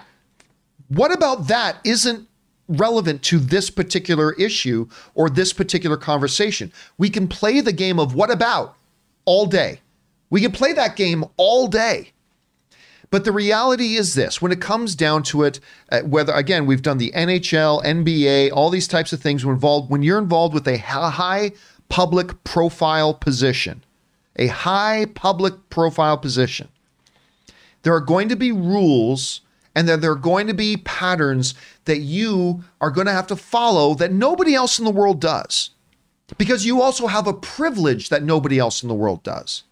What 0.89 1.13
about 1.13 1.47
that 1.47 1.77
isn't 1.83 2.27
relevant 2.67 3.21
to 3.23 3.39
this 3.39 3.69
particular 3.69 4.33
issue 4.33 4.87
or 5.13 5.29
this 5.29 5.53
particular 5.53 5.97
conversation? 5.97 6.71
We 6.97 7.09
can 7.09 7.27
play 7.27 7.61
the 7.61 7.71
game 7.71 7.99
of 7.99 8.13
what 8.13 8.29
about 8.29 8.75
all 9.25 9.45
day. 9.45 9.79
We 10.35 10.41
can 10.41 10.51
play 10.51 10.73
that 10.73 10.97
game 10.97 11.23
all 11.37 11.67
day. 11.67 12.11
But 13.09 13.23
the 13.23 13.31
reality 13.31 13.95
is 13.95 14.15
this 14.15 14.41
when 14.41 14.51
it 14.51 14.59
comes 14.59 14.93
down 14.93 15.23
to 15.31 15.43
it, 15.43 15.61
uh, 15.89 16.01
whether, 16.01 16.33
again, 16.33 16.65
we've 16.65 16.81
done 16.81 16.97
the 16.97 17.13
NHL, 17.15 17.81
NBA, 17.85 18.51
all 18.51 18.69
these 18.69 18.89
types 18.89 19.13
of 19.13 19.21
things, 19.21 19.45
we're 19.45 19.53
involved, 19.53 19.89
when 19.89 20.03
you're 20.03 20.17
involved 20.17 20.53
with 20.53 20.67
a 20.67 20.77
high 20.77 21.53
public 21.87 22.43
profile 22.43 23.13
position, 23.13 23.85
a 24.35 24.47
high 24.47 25.05
public 25.15 25.69
profile 25.69 26.17
position, 26.17 26.67
there 27.83 27.93
are 27.93 28.01
going 28.01 28.27
to 28.27 28.35
be 28.35 28.51
rules 28.51 29.39
and 29.73 29.87
then 29.87 30.01
there 30.01 30.11
are 30.11 30.15
going 30.15 30.47
to 30.47 30.53
be 30.53 30.75
patterns 30.75 31.55
that 31.85 31.99
you 31.99 32.65
are 32.81 32.91
going 32.91 33.07
to 33.07 33.13
have 33.13 33.27
to 33.27 33.37
follow 33.37 33.93
that 33.93 34.11
nobody 34.11 34.53
else 34.53 34.79
in 34.79 34.83
the 34.83 34.91
world 34.91 35.21
does. 35.21 35.69
Because 36.37 36.65
you 36.65 36.81
also 36.81 37.07
have 37.07 37.25
a 37.25 37.33
privilege 37.33 38.09
that 38.09 38.21
nobody 38.21 38.59
else 38.59 38.83
in 38.83 38.89
the 38.89 38.93
world 38.93 39.23
does. 39.23 39.63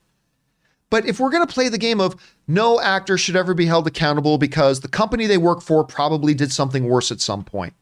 But 0.94 1.08
if 1.08 1.20
we're 1.20 1.32
going 1.32 1.44
to 1.44 1.52
play 1.52 1.70
the 1.70 1.80
game 1.80 2.00
of 2.00 2.16
no 2.48 2.80
actor 2.80 3.18
should 3.18 3.36
ever 3.36 3.56
be 3.56 3.66
held 3.66 3.88
accountable 3.88 4.38
because 4.38 4.82
the 4.82 4.88
company 4.88 5.26
they 5.26 5.40
work 5.40 5.64
for 5.64 5.84
probably 5.84 6.36
did 6.36 6.52
something 6.52 6.88
worse 6.88 7.12
at 7.12 7.20
some 7.20 7.44
point, 7.44 7.74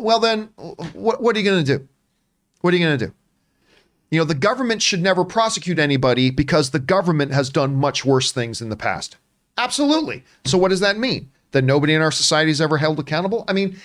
well, 0.00 0.18
then 0.18 0.48
what, 0.94 1.22
what 1.22 1.36
are 1.36 1.38
you 1.38 1.44
going 1.44 1.64
to 1.64 1.78
do? 1.78 1.86
What 2.60 2.74
are 2.74 2.76
you 2.76 2.84
going 2.84 2.98
to 2.98 3.06
do? 3.06 3.12
You 4.10 4.18
know, 4.18 4.24
the 4.24 4.34
government 4.34 4.82
should 4.82 5.00
never 5.00 5.24
prosecute 5.24 5.78
anybody 5.78 6.32
because 6.32 6.70
the 6.70 6.80
government 6.80 7.32
has 7.34 7.50
done 7.50 7.76
much 7.76 8.04
worse 8.04 8.32
things 8.32 8.60
in 8.60 8.68
the 8.68 8.76
past. 8.76 9.16
Absolutely. 9.56 10.24
So, 10.44 10.58
what 10.58 10.70
does 10.70 10.80
that 10.80 10.98
mean? 10.98 11.30
That 11.52 11.62
nobody 11.62 11.94
in 11.94 12.02
our 12.02 12.10
society 12.10 12.50
is 12.50 12.60
ever 12.60 12.78
held 12.78 12.98
accountable? 12.98 13.44
I 13.46 13.52
mean, 13.52 13.78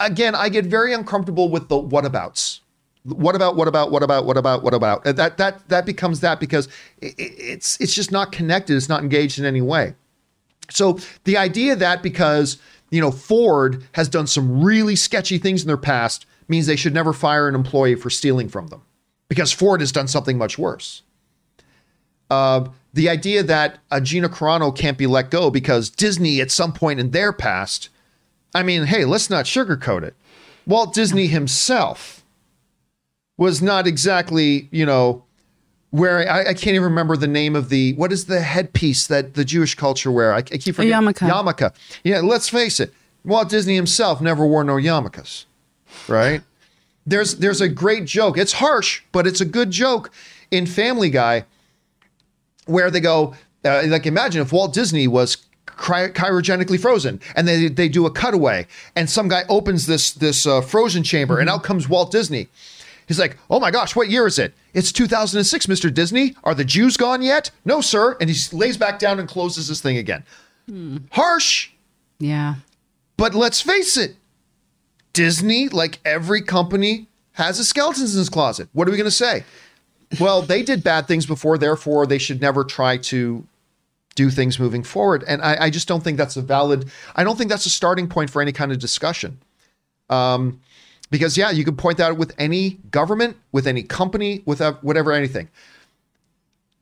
again, 0.00 0.34
I 0.34 0.48
get 0.48 0.64
very 0.64 0.92
uncomfortable 0.92 1.48
with 1.48 1.68
the 1.68 1.76
whatabouts. 1.76 2.59
What 3.04 3.34
about, 3.34 3.56
what 3.56 3.66
about, 3.66 3.90
what 3.90 4.02
about, 4.02 4.26
what 4.26 4.36
about, 4.36 4.62
what 4.62 4.74
about? 4.74 5.04
That 5.04 5.38
that 5.38 5.68
that 5.68 5.86
becomes 5.86 6.20
that 6.20 6.38
because 6.38 6.68
it, 7.00 7.14
it's 7.16 7.80
it's 7.80 7.94
just 7.94 8.12
not 8.12 8.30
connected. 8.30 8.76
It's 8.76 8.90
not 8.90 9.02
engaged 9.02 9.38
in 9.38 9.44
any 9.44 9.62
way. 9.62 9.94
So 10.70 10.98
the 11.24 11.36
idea 11.36 11.76
that 11.76 12.02
because 12.02 12.58
you 12.90 13.00
know, 13.00 13.10
Ford 13.10 13.84
has 13.92 14.08
done 14.08 14.26
some 14.26 14.62
really 14.62 14.96
sketchy 14.96 15.38
things 15.38 15.62
in 15.62 15.68
their 15.68 15.76
past 15.76 16.26
means 16.48 16.66
they 16.66 16.76
should 16.76 16.94
never 16.94 17.12
fire 17.12 17.48
an 17.48 17.54
employee 17.54 17.94
for 17.94 18.10
stealing 18.10 18.48
from 18.48 18.66
them 18.66 18.82
because 19.28 19.52
Ford 19.52 19.80
has 19.80 19.92
done 19.92 20.08
something 20.08 20.36
much 20.36 20.58
worse. 20.58 21.02
Uh, 22.28 22.68
the 22.92 23.08
idea 23.08 23.42
that 23.44 23.78
a 23.90 24.00
Gina 24.00 24.28
Carano 24.28 24.76
can't 24.76 24.98
be 24.98 25.06
let 25.06 25.30
go 25.30 25.50
because 25.50 25.90
Disney 25.90 26.40
at 26.40 26.50
some 26.50 26.72
point 26.72 26.98
in 26.98 27.12
their 27.12 27.32
past, 27.32 27.88
I 28.54 28.64
mean, 28.64 28.84
hey, 28.84 29.04
let's 29.04 29.30
not 29.30 29.44
sugarcoat 29.44 30.02
it. 30.02 30.14
Walt 30.66 30.92
Disney 30.92 31.28
himself 31.28 32.19
was 33.40 33.62
not 33.62 33.86
exactly, 33.86 34.68
you 34.70 34.84
know, 34.84 35.24
where 35.88 36.30
I, 36.30 36.40
I 36.50 36.54
can't 36.54 36.76
even 36.76 36.82
remember 36.82 37.16
the 37.16 37.26
name 37.26 37.56
of 37.56 37.70
the 37.70 37.94
what 37.94 38.12
is 38.12 38.26
the 38.26 38.42
headpiece 38.42 39.06
that 39.06 39.34
the 39.34 39.44
Jewish 39.46 39.74
culture 39.74 40.12
wear? 40.12 40.34
I, 40.34 40.38
I 40.38 40.42
keep 40.42 40.76
forgetting. 40.76 40.92
yarmulke. 40.92 41.28
Yarmulke. 41.28 41.74
Yeah, 42.04 42.20
let's 42.20 42.50
face 42.50 42.78
it. 42.78 42.92
Walt 43.24 43.48
Disney 43.48 43.74
himself 43.74 44.20
never 44.20 44.46
wore 44.46 44.62
no 44.62 44.74
yarmulkes, 44.74 45.46
right? 46.06 46.42
there's 47.06 47.36
there's 47.36 47.62
a 47.62 47.68
great 47.68 48.04
joke. 48.04 48.36
It's 48.36 48.52
harsh, 48.52 49.02
but 49.10 49.26
it's 49.26 49.40
a 49.40 49.46
good 49.46 49.70
joke 49.70 50.12
in 50.50 50.66
Family 50.66 51.08
Guy 51.08 51.46
where 52.66 52.90
they 52.90 53.00
go 53.00 53.34
uh, 53.64 53.84
like 53.86 54.04
imagine 54.04 54.42
if 54.42 54.52
Walt 54.52 54.74
Disney 54.74 55.08
was 55.08 55.38
cry- 55.64 56.10
cryogenically 56.10 56.78
frozen 56.78 57.20
and 57.34 57.48
they 57.48 57.68
they 57.68 57.88
do 57.88 58.04
a 58.04 58.10
cutaway 58.12 58.66
and 58.94 59.08
some 59.08 59.28
guy 59.28 59.44
opens 59.48 59.86
this 59.86 60.12
this 60.12 60.46
uh, 60.46 60.60
frozen 60.60 61.02
chamber 61.02 61.38
and 61.38 61.48
out 61.48 61.64
comes 61.64 61.88
Walt 61.88 62.12
Disney. 62.12 62.48
He's 63.10 63.18
like, 63.18 63.36
"Oh 63.50 63.58
my 63.58 63.72
gosh, 63.72 63.96
what 63.96 64.08
year 64.08 64.24
is 64.28 64.38
it? 64.38 64.54
It's 64.72 64.92
2006, 64.92 65.66
Mr. 65.66 65.92
Disney. 65.92 66.36
Are 66.44 66.54
the 66.54 66.64
Jews 66.64 66.96
gone 66.96 67.22
yet?" 67.22 67.50
"No, 67.64 67.80
sir." 67.80 68.16
And 68.20 68.30
he 68.30 68.56
lays 68.56 68.76
back 68.76 69.00
down 69.00 69.18
and 69.18 69.28
closes 69.28 69.66
his 69.66 69.80
thing 69.80 69.96
again. 69.96 70.22
Harsh, 71.10 71.70
Yeah. 72.20 72.54
but 73.16 73.34
let's 73.34 73.60
face 73.60 73.96
it, 73.96 74.14
Disney, 75.12 75.68
like 75.68 75.98
every 76.04 76.40
company, 76.40 77.08
has 77.32 77.58
a 77.58 77.64
skeletons 77.64 78.14
in 78.14 78.20
its 78.20 78.30
closet. 78.30 78.68
What 78.74 78.86
are 78.86 78.92
we 78.92 78.96
going 78.96 79.06
to 79.06 79.10
say? 79.10 79.42
Well, 80.20 80.42
they 80.42 80.62
did 80.62 80.84
bad 80.84 81.08
things 81.08 81.26
before, 81.26 81.58
therefore 81.58 82.06
they 82.06 82.18
should 82.18 82.40
never 82.40 82.62
try 82.62 82.96
to 82.96 83.44
do 84.14 84.30
things 84.30 84.60
moving 84.60 84.84
forward. 84.84 85.24
And 85.26 85.42
I, 85.42 85.64
I 85.64 85.70
just 85.70 85.88
don't 85.88 86.04
think 86.04 86.16
that's 86.16 86.36
a 86.36 86.42
valid. 86.42 86.88
I 87.16 87.24
don't 87.24 87.36
think 87.36 87.50
that's 87.50 87.66
a 87.66 87.70
starting 87.70 88.08
point 88.08 88.30
for 88.30 88.40
any 88.40 88.52
kind 88.52 88.70
of 88.70 88.78
discussion. 88.78 89.38
Um, 90.08 90.60
because 91.10 91.36
yeah, 91.36 91.50
you 91.50 91.64
can 91.64 91.76
point 91.76 91.98
that 91.98 92.12
out 92.12 92.18
with 92.18 92.34
any 92.38 92.78
government, 92.90 93.36
with 93.52 93.66
any 93.66 93.82
company, 93.82 94.42
with 94.46 94.60
uh, 94.60 94.74
whatever, 94.80 95.12
anything. 95.12 95.48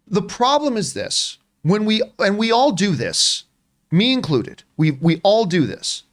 The 0.07 0.23
problem 0.23 0.77
is 0.77 0.95
this: 0.95 1.39
when 1.63 1.85
we 1.85 2.03
and 2.19 2.39
we 2.39 2.53
all 2.53 2.73
do 2.73 2.95
this, 2.95 3.45
me 3.91 4.13
included, 4.13 4.63
we 4.77 4.93
we 4.93 5.21
all 5.23 5.45
do 5.45 5.67
this 5.67 6.05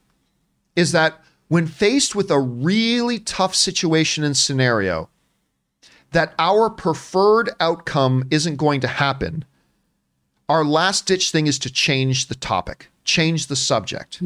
is 0.76 0.92
that 0.92 1.20
when 1.48 1.66
faced 1.66 2.14
with 2.14 2.30
a 2.30 2.38
really 2.38 3.18
tough 3.18 3.54
situation 3.54 4.22
and 4.22 4.36
scenario, 4.36 5.08
that 6.12 6.34
our 6.38 6.68
preferred 6.68 7.50
outcome 7.60 8.24
isn't 8.30 8.56
going 8.56 8.80
to 8.80 8.88
happen, 8.88 9.44
our 10.48 10.64
last 10.64 11.06
ditch 11.06 11.30
thing 11.30 11.46
is 11.46 11.58
to 11.58 11.72
change 11.72 12.26
the 12.26 12.34
topic, 12.34 12.88
change 13.04 13.46
the 13.46 13.56
subject. 13.56 14.20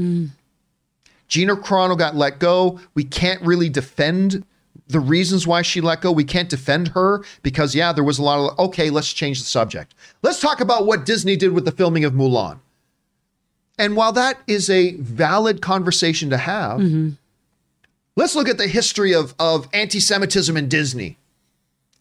Gina 1.30 1.56
Carano 1.56 1.96
got 1.96 2.14
let 2.14 2.38
go. 2.40 2.78
We 2.94 3.04
can't 3.04 3.40
really 3.40 3.70
defend 3.70 4.44
the 4.88 5.00
reasons 5.00 5.46
why 5.46 5.62
she 5.62 5.80
let 5.80 6.02
go. 6.02 6.10
We 6.10 6.24
can't 6.24 6.48
defend 6.48 6.88
her 6.88 7.22
because, 7.42 7.74
yeah, 7.74 7.92
there 7.92 8.04
was 8.04 8.18
a 8.18 8.22
lot 8.22 8.50
of, 8.50 8.58
okay, 8.58 8.90
let's 8.90 9.12
change 9.12 9.38
the 9.38 9.46
subject. 9.46 9.94
Let's 10.22 10.40
talk 10.40 10.60
about 10.60 10.84
what 10.86 11.06
Disney 11.06 11.36
did 11.36 11.52
with 11.52 11.64
the 11.64 11.70
filming 11.72 12.04
of 12.04 12.12
Mulan. 12.12 12.58
And 13.78 13.96
while 13.96 14.12
that 14.12 14.40
is 14.48 14.68
a 14.68 14.96
valid 14.96 15.62
conversation 15.62 16.28
to 16.30 16.36
have, 16.36 16.80
let's 18.16 18.34
look 18.34 18.48
at 18.48 18.58
the 18.58 18.66
history 18.66 19.14
of, 19.14 19.32
of 19.38 19.68
anti 19.72 20.00
Semitism 20.00 20.54
in 20.56 20.68
Disney. 20.68 21.16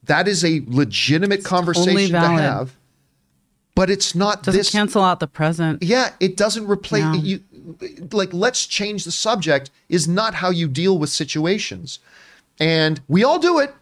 That 0.04 0.28
is 0.28 0.44
a 0.44 0.64
legitimate 0.66 1.44
conversation 1.46 1.94
to 2.14 2.20
have, 2.42 2.76
but 3.80 3.90
it's 3.90 4.14
not 4.14 4.44
Doesn't 4.44 4.60
this. 4.60 4.72
cancel 4.72 5.02
out 5.06 5.22
the 5.22 5.28
present. 5.28 5.82
yeah, 5.82 6.10
it 6.20 6.36
doesn't 6.36 6.68
replace 6.68 7.04
No. 7.06 7.14
you. 7.14 7.40
Like, 8.12 8.34
let's 8.34 8.66
change 8.66 9.06
the 9.06 9.12
subject 9.12 9.72
is 9.88 10.06
not 10.06 10.34
how 10.34 10.50
you 10.50 10.68
deal 10.68 10.98
with 11.00 11.10
situations, 11.10 12.00
and 12.60 13.00
we 13.08 13.24
all 13.24 13.40
do 13.40 13.58
it. 13.60 13.74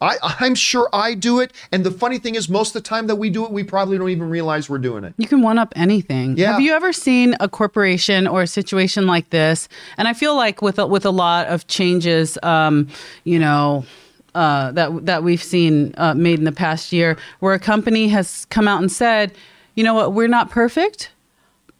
I, 0.00 0.16
I'm 0.40 0.56
sure 0.56 0.88
I 0.92 1.14
do 1.14 1.38
it. 1.38 1.52
And 1.70 1.84
the 1.84 1.92
funny 1.92 2.18
thing 2.18 2.34
is, 2.34 2.48
most 2.48 2.74
of 2.74 2.82
the 2.82 2.88
time 2.88 3.06
that 3.06 3.14
we 3.14 3.30
do 3.30 3.44
it, 3.44 3.52
we 3.52 3.62
probably 3.62 3.96
don't 3.96 4.10
even 4.10 4.28
realize 4.28 4.68
we're 4.68 4.78
doing 4.78 5.04
it. 5.04 5.14
You 5.18 5.28
can 5.28 5.40
one 5.40 5.56
up 5.56 5.72
anything. 5.76 6.36
Yeah. 6.36 6.50
Have 6.52 6.60
you 6.60 6.72
ever 6.74 6.92
seen 6.92 7.36
a 7.38 7.48
corporation 7.48 8.26
or 8.26 8.42
a 8.42 8.46
situation 8.48 9.06
like 9.06 9.30
this? 9.30 9.68
And 9.96 10.08
I 10.08 10.12
feel 10.14 10.34
like 10.34 10.62
with 10.62 10.80
a, 10.80 10.86
with 10.88 11.06
a 11.06 11.10
lot 11.10 11.46
of 11.46 11.68
changes, 11.68 12.36
um, 12.42 12.88
you 13.22 13.38
know, 13.38 13.84
uh, 14.34 14.72
that 14.72 15.06
that 15.06 15.22
we've 15.22 15.42
seen 15.42 15.94
uh, 15.96 16.14
made 16.14 16.38
in 16.38 16.44
the 16.44 16.52
past 16.52 16.92
year, 16.92 17.16
where 17.40 17.54
a 17.54 17.58
company 17.58 18.08
has 18.08 18.46
come 18.46 18.68
out 18.68 18.80
and 18.80 18.90
said, 18.90 19.32
you 19.74 19.84
know 19.84 19.94
what, 19.94 20.12
we're 20.12 20.28
not 20.28 20.50
perfect, 20.50 21.10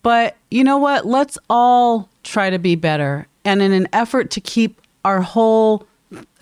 but 0.03 0.37
you 0.51 0.65
know 0.65 0.79
what, 0.79 1.07
let's 1.07 1.39
all 1.49 2.09
try 2.23 2.51
to 2.51 2.59
be 2.59 2.75
better. 2.75 3.27
And 3.45 3.61
in 3.61 3.73
an 3.73 3.89
effort 3.93 4.31
to 4.33 4.41
keep 4.41 4.81
our 5.05 5.21
whole 5.21 5.87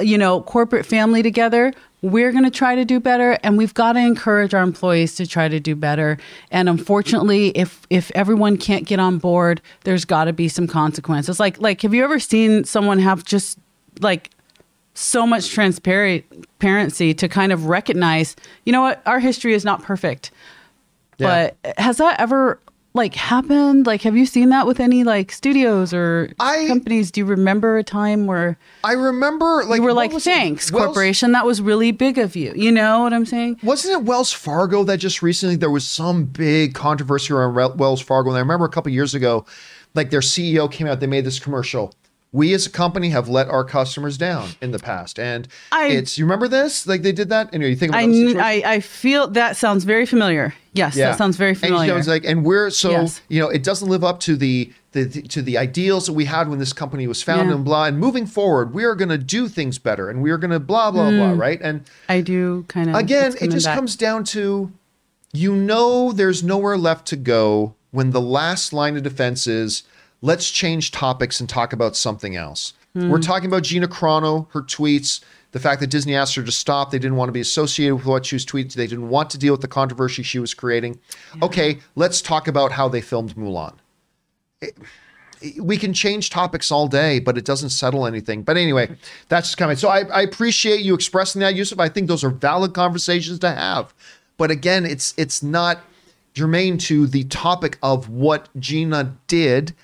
you 0.01 0.18
know, 0.18 0.43
corporate 0.43 0.86
family 0.86 1.22
together, 1.22 1.72
we're 2.02 2.32
going 2.32 2.44
to 2.44 2.51
try 2.51 2.74
to 2.74 2.84
do 2.84 2.98
better 2.98 3.39
and 3.43 3.56
we've 3.56 3.74
got 3.74 3.93
to 3.93 4.01
encourage 4.01 4.55
our 4.55 4.62
employees 4.62 5.14
to 5.16 5.26
try 5.26 5.48
to 5.48 5.60
do 5.60 5.76
better. 5.76 6.18
And 6.51 6.68
unfortunately, 6.68 7.51
if 7.51 7.86
if 7.90 8.10
everyone 8.14 8.56
can't 8.56 8.86
get 8.86 8.98
on 8.98 9.18
board, 9.18 9.60
there's 9.84 10.05
got 10.05 10.24
to 10.24 10.32
be 10.32 10.48
some 10.48 10.66
consequences. 10.66 11.39
Like 11.39 11.60
like 11.60 11.82
have 11.82 11.94
you 11.94 12.02
ever 12.02 12.18
seen 12.18 12.64
someone 12.64 12.98
have 12.98 13.24
just 13.24 13.59
like 14.01 14.30
so 14.94 15.27
much 15.27 15.51
transparency 15.51 17.14
to 17.14 17.28
kind 17.28 17.52
of 17.52 17.66
recognize, 17.66 18.36
you 18.64 18.73
know 18.73 18.82
what, 18.82 19.02
our 19.06 19.20
history 19.20 19.55
is 19.55 19.64
not 19.64 19.82
perfect. 19.82 20.31
Yeah. 21.19 21.51
But 21.62 21.77
has 21.78 21.98
that 21.98 22.20
ever 22.20 22.59
like 22.94 23.14
happened? 23.14 23.86
Like 23.86 24.02
have 24.02 24.16
you 24.16 24.27
seen 24.27 24.51
that 24.51 24.66
with 24.66 24.78
any 24.81 25.02
like 25.05 25.32
studios 25.32 25.94
or 25.94 26.31
I- 26.39 26.66
companies? 26.69 27.10
Do 27.10 27.20
you 27.20 27.24
remember 27.24 27.78
a 27.78 27.85
time 27.85 28.27
where 28.27 28.59
I 28.85 28.93
remember, 28.93 29.64
like, 29.64 29.78
you 29.78 29.82
were 29.82 29.94
like, 29.94 30.12
it? 30.12 30.20
thanks, 30.23 30.70
Wells- 30.70 30.86
corporation. 30.86 31.32
That 31.32 31.47
was 31.47 31.62
really 31.62 31.90
big 31.93 32.19
of 32.19 32.36
you. 32.36 32.52
You 32.55 32.70
know 32.73 33.01
what 33.02 33.14
I'm 33.14 33.24
saying? 33.27 33.60
Wasn't 33.62 33.93
it 33.94 34.02
Wells 34.05 34.32
Fargo 34.32 34.85
that 34.85 34.98
just 34.98 35.23
recently 35.23 35.56
there 35.56 35.70
was 35.70 35.86
some 35.86 36.24
big 36.24 36.74
controversy 36.74 37.32
around 37.32 37.55
Wel- 37.55 37.74
Wells 37.77 38.01
Fargo? 38.02 38.28
And 38.31 38.36
I 38.36 38.40
remember 38.40 38.66
a 38.66 38.70
couple 38.70 38.93
years 38.93 39.14
ago, 39.14 39.47
like 39.94 40.10
their 40.10 40.20
CEO 40.20 40.70
came 40.70 40.86
out, 40.86 41.01
they 41.01 41.06
made 41.06 41.24
this 41.24 41.39
commercial. 41.39 41.94
We 42.35 42.55
as 42.55 42.67
a 42.67 42.71
company 42.71 43.11
have 43.11 43.29
let 43.29 43.49
our 43.49 43.63
customers 43.63 44.17
down 44.17 44.49
in 44.63 44.71
the 44.71 44.79
past, 44.79 45.19
and 45.19 45.47
I- 45.71 45.89
it's 45.89 46.17
you 46.17 46.25
remember 46.25 46.49
this? 46.49 46.87
Like 46.87 47.03
they 47.03 47.13
did 47.13 47.29
that. 47.29 47.51
Anyway, 47.53 47.71
you 47.71 47.77
think 47.77 47.91
about 47.91 47.99
I, 47.99 48.07
those 48.07 48.15
kn- 48.17 48.29
situations? 48.29 48.65
I 48.65 48.73
I 48.73 48.81
feel 48.81 49.29
that 49.29 49.57
sounds 49.59 49.85
very 49.85 50.07
familiar. 50.07 50.55
Yes, 50.73 50.95
that 50.95 51.19
sounds 51.19 51.37
very 51.37 51.51
And, 51.51 51.61
you 51.61 51.67
familiar. 51.69 51.93
know, 51.93 51.99
it's 51.99 52.09
like, 52.09 52.25
and 52.25 52.43
we're 52.47 52.71
so 52.71 52.91
Yes. 52.93 53.21
you 53.29 53.39
know, 53.41 53.49
it 53.51 53.63
doesn't 53.63 53.89
live 53.91 54.03
up 54.03 54.21
to 54.21 54.37
the, 54.37 54.73
the 54.93 55.05
to 55.05 55.43
the 55.43 55.59
ideals 55.59 56.07
that 56.07 56.15
we 56.15 56.25
had 56.25 56.49
when 56.49 56.59
this 56.59 56.73
company 56.73 57.07
was 57.07 57.23
founded 57.23 57.49
Yeah. 57.49 57.57
and 57.57 57.65
blah. 57.67 57.85
And 57.85 57.99
moving 57.99 58.25
forward, 58.25 58.73
we 58.73 58.85
are 58.85 58.95
going 58.95 59.11
to 59.11 59.19
do 59.19 59.47
things 59.49 59.79
better, 59.79 60.09
and 60.09 60.23
we 60.23 60.31
are 60.31 60.39
going 60.39 60.53
to 60.53 60.59
blah 60.61 60.91
blah 60.91 61.11
blah, 61.11 61.33
mm. 61.35 61.39
right? 61.39 61.61
And 61.61 61.83
I 62.09 62.23
do 62.23 62.65
kind 62.69 62.89
of 62.89 62.97
again, 62.97 63.35
it 63.43 63.51
just 63.51 63.67
comes 63.67 63.95
down 63.95 64.25
to 64.33 64.73
you 65.35 65.55
know 65.55 66.13
there's 66.13 66.43
nowhere 66.43 66.79
left 66.79 67.07
to 67.09 67.17
go 67.17 67.75
when 67.91 68.11
the 68.13 68.21
last 68.23 68.73
line 68.73 68.97
of 68.97 69.03
defense 69.03 69.47
is 69.47 69.83
let's 70.23 70.51
change 70.51 70.90
topics 70.90 71.40
and 71.40 71.49
talk 71.49 71.73
about 71.73 71.97
something 71.97 72.35
else. 72.35 72.73
We're 72.94 73.16
hmm. 73.16 73.20
talking 73.20 73.47
about 73.47 73.62
Gina 73.62 73.89
Carano, 73.89 74.51
her 74.53 74.61
tweets, 74.62 75.20
the 75.53 75.61
fact 75.61 75.81
that 75.81 75.89
Disney 75.89 76.15
asked 76.15 76.35
her 76.35 76.43
to 76.43 76.53
stop. 76.53 76.90
They 76.90 76.99
didn't 76.99 77.16
want 77.16 77.28
to 77.28 77.32
be 77.32 77.40
associated 77.40 77.97
with 77.97 78.07
what 78.07 78.27
she 78.27 78.35
was 78.35 78.44
tweeting. 78.44 78.74
They 78.74 78.86
didn't 78.86 79.09
want 79.09 79.31
to 79.31 79.39
deal 79.39 79.53
with 79.53 79.62
the 79.62 79.69
controversy 79.69 80.23
she 80.23 80.39
was 80.39 80.53
creating. 80.53 80.99
Okay, 81.43 81.78
let's 81.94 82.20
talk 82.20 82.49
about 82.49 82.73
how 82.73 82.89
they 82.89 83.01
filmed 83.01 83.35
Mulan 83.35 83.74
we 85.61 85.77
can 85.77 85.93
change 85.93 86.31
topics 86.31 86.70
all 86.70 86.86
day, 86.86 87.19
but 87.19 87.36
it 87.36 87.44
doesn't 87.44 87.70
settle 87.70 88.07
anything. 88.07 88.43
But 88.43 88.57
anyway, 88.57 88.97
that's 89.28 89.49
just 89.49 89.59
coming. 89.59 89.77
So 89.77 89.89
I, 89.89 90.01
I 90.05 90.23
appreciate 90.23 90.81
you 90.81 90.94
expressing 90.94 91.40
that, 91.40 91.55
Yusuf. 91.55 91.81
I 91.81 91.89
think 91.89 92.09
those 92.09 92.24
are 92.24 92.31
valid 92.31 92.74
conversations 92.74 93.39
to 93.40 93.51
have. 93.51 93.93
But 94.36 94.51
again, 94.51 94.86
it's 94.86 95.15
it's 95.16 95.43
not 95.43 95.81
germane 96.35 96.78
to 96.78 97.07
the 97.07 97.24
topic 97.24 97.78
of 97.82 98.09
what 98.09 98.49
Gina 98.59 99.15
did, 99.27 99.74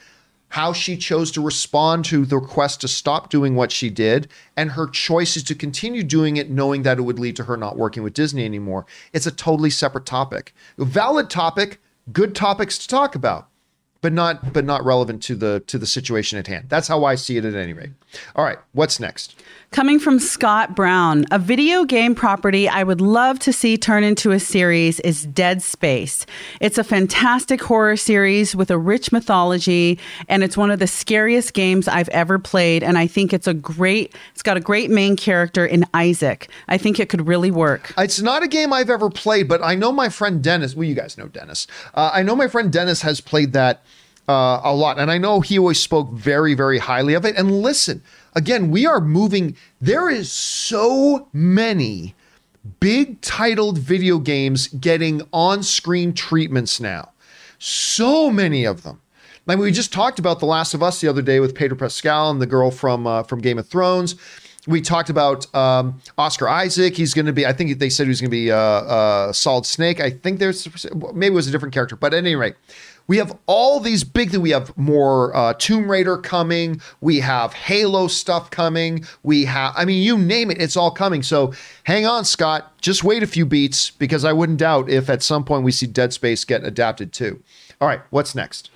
how 0.51 0.73
she 0.73 0.97
chose 0.97 1.31
to 1.33 1.41
respond 1.41 2.05
to 2.07 2.25
the 2.25 2.39
request 2.39 2.81
to 2.81 2.89
stop 2.89 3.31
doing 3.31 3.55
what 3.55 3.71
she 3.71 3.91
did, 3.91 4.29
and 4.57 4.71
her 4.73 4.87
choices 4.87 5.43
to 5.45 5.55
continue 5.55 6.03
doing 6.03 6.37
it, 6.37 6.51
knowing 6.51 6.83
that 6.83 6.99
it 6.99 7.03
would 7.03 7.19
lead 7.19 7.37
to 7.37 7.45
her 7.45 7.57
not 7.57 7.77
working 7.77 8.03
with 8.03 8.15
Disney 8.15 8.45
anymore. 8.45 8.87
It's 9.13 9.27
a 9.27 9.31
totally 9.31 9.71
separate 9.71 10.07
topic. 10.07 10.55
A 10.79 10.85
valid 10.85 11.29
topic, 11.29 11.81
good 12.13 12.35
topics 12.35 12.79
to 12.79 12.89
talk 12.89 13.15
about 13.15 13.49
but 14.01 14.13
not 14.13 14.53
but 14.53 14.65
not 14.65 14.85
relevant 14.85 15.23
to 15.25 15.35
the 15.35 15.63
to 15.67 15.79
the 15.79 15.87
situation 15.87 16.39
at 16.39 16.47
hand. 16.47 16.67
That's 16.69 16.89
how 16.89 17.05
I 17.05 17.15
see 17.15 17.37
it 17.37 17.45
at 17.45 17.55
any 17.55 17.73
rate. 17.73 17.91
All 18.37 18.45
right, 18.45 18.59
what's 18.73 19.01
next? 19.01 19.41
Coming 19.71 19.99
from 19.99 20.19
Scott 20.19 20.75
Brown, 20.75 21.27
a 21.31 21.39
video 21.39 21.85
game 21.85 22.15
property 22.15 22.71
I 22.71 22.83
would 22.83 23.03
love 23.03 23.39
to 23.41 23.53
see 23.53 23.77
turn 23.77 24.03
into 24.03 24.31
a 24.31 24.41
series 24.41 24.99
is 25.01 25.27
Dead 25.27 25.61
Space. 25.61 26.25
It's 26.59 26.79
a 26.79 26.85
fantastic 26.85 27.61
horror 27.61 27.97
series 27.97 28.57
with 28.57 28.71
a 28.71 28.79
rich 28.79 29.13
mythology, 29.13 29.99
and 30.27 30.43
it's 30.43 30.57
one 30.57 30.71
of 30.71 30.79
the 30.79 30.87
scariest 30.87 31.53
games 31.53 31.87
I've 31.87 32.09
ever 32.09 32.39
played. 32.39 32.83
And 32.83 32.97
I 32.97 33.07
think 33.07 33.35
it's 33.35 33.47
a 33.47 33.53
great, 33.53 34.15
it's 34.33 34.43
got 34.43 34.57
a 34.57 34.61
great 34.61 34.91
main 34.91 35.17
character 35.17 35.67
in 35.67 35.85
Isaac. 35.93 36.49
I 36.67 36.79
think 36.79 36.99
it 36.99 37.11
could 37.11 37.29
really 37.29 37.51
work. 37.51 37.93
It's 37.99 38.23
not 38.23 38.43
a 38.43 38.49
game 38.49 38.73
I've 38.73 38.91
ever 38.91 39.11
played, 39.11 39.49
but 39.49 39.63
I 39.63 39.75
know 39.75 39.93
my 39.93 40.09
friend 40.09 40.43
Dennis. 40.43 40.75
Well, 40.75 40.85
you 40.85 40.95
guys 40.95 41.19
know 41.19 41.29
Dennis. 41.29 41.67
Uh, 41.95 42.11
I 42.15 42.23
know 42.23 42.35
my 42.35 42.49
friend 42.49 42.73
Dennis 42.73 43.03
has 43.03 43.21
played 43.21 43.53
that 43.53 43.85
uh, 44.29 44.61
a 44.65 44.75
lot, 44.75 44.99
and 44.99 45.11
I 45.11 45.19
know 45.19 45.41
he 45.41 45.59
always 45.59 45.81
spoke 45.81 46.13
very, 46.13 46.55
very 46.55 46.79
highly 46.79 47.15
of 47.15 47.27
it. 47.27 47.37
And 47.37 47.63
listen, 47.63 48.03
again, 48.35 48.71
we 48.71 48.87
are 48.87 49.01
moving. 49.01 49.57
There 49.81 50.09
is 50.09 50.31
so 50.31 51.29
many 51.33 52.15
big 52.81 53.21
titled 53.21 53.79
video 53.79 54.19
games 54.19 54.69
getting 54.69 55.23
on 55.33 55.63
screen 55.63 56.13
treatments 56.13 56.81
now. 56.81 57.11
So 57.59 58.31
many 58.31 58.65
of 58.65 58.83
them. 58.83 59.01
Like 59.47 59.59
we 59.59 59.73
just 59.73 59.93
talked 59.93 60.19
about 60.19 60.41
The 60.41 60.47
Last 60.47 60.75
of 60.75 60.83
Us 60.83 61.01
the 61.01 61.09
other 61.09 61.23
day 61.23 61.41
with 61.41 61.55
Pedro 61.55 61.77
Pascal 61.77 62.31
and 62.31 62.41
the 62.41 62.47
girl 62.47 62.71
from 62.71 63.07
uh, 63.07 63.23
from 63.23 63.41
Game 63.41 63.59
of 63.59 63.67
Thrones. 63.67 64.15
We 64.67 64.83
talked 64.83 65.09
about 65.09 65.53
um, 65.55 66.03
Oscar 66.19 66.47
Isaac. 66.47 66.95
He's 66.95 67.15
going 67.15 67.25
to 67.25 67.33
be. 67.33 67.47
I 67.47 67.55
think 67.55 67.79
they 67.79 67.89
said 67.89 68.05
he 68.05 68.11
was 68.11 68.21
going 68.21 68.31
to 68.31 68.37
be 68.37 68.53
uh, 68.53 68.57
uh, 68.57 69.33
Solid 69.33 69.65
Snake. 69.65 70.01
I 70.01 70.11
think 70.11 70.39
there's 70.39 70.69
maybe 71.15 71.33
it 71.33 71.37
was 71.37 71.49
a 71.49 71.51
different 71.51 71.73
character, 71.73 71.97
but 71.97 72.13
at 72.13 72.19
any 72.19 72.37
rate, 72.37 72.57
we 73.09 73.17
have 73.17 73.37
all 73.47 73.81
these 73.81 74.05
big 74.05 74.31
things. 74.31 74.41
We 74.41 74.51
have 74.51 74.77
more 74.77 75.35
uh, 75.35 75.55
Tomb 75.55 75.91
Raider 75.91 76.19
coming. 76.19 76.81
We 77.01 77.21
have 77.21 77.53
Halo 77.55 78.07
stuff 78.07 78.51
coming. 78.51 79.05
We 79.23 79.47
have, 79.47 79.75
I 79.77 79.85
mean, 79.85 80.03
you 80.03 80.17
name 80.17 80.51
it, 80.51 80.61
it's 80.61 80.77
all 80.77 80.91
coming. 80.91 81.23
So 81.23 81.53
hang 81.85 82.07
on, 82.07 82.25
Scott. 82.25 82.79
Just 82.81 83.03
wait 83.03 83.23
a 83.23 83.27
few 83.27 83.47
beats 83.47 83.91
because 83.91 84.25
I 84.25 84.33
wouldn't 84.33 84.59
doubt 84.59 84.89
if 84.89 85.11
at 85.11 85.23
some 85.23 85.43
point 85.43 85.65
we 85.65 85.73
see 85.73 85.87
Dead 85.87 86.13
Space 86.13 86.45
get 86.45 86.63
adapted 86.63 87.13
too. 87.13 87.43
All 87.81 87.89
right, 87.89 88.01
what's 88.11 88.35
next? 88.35 88.71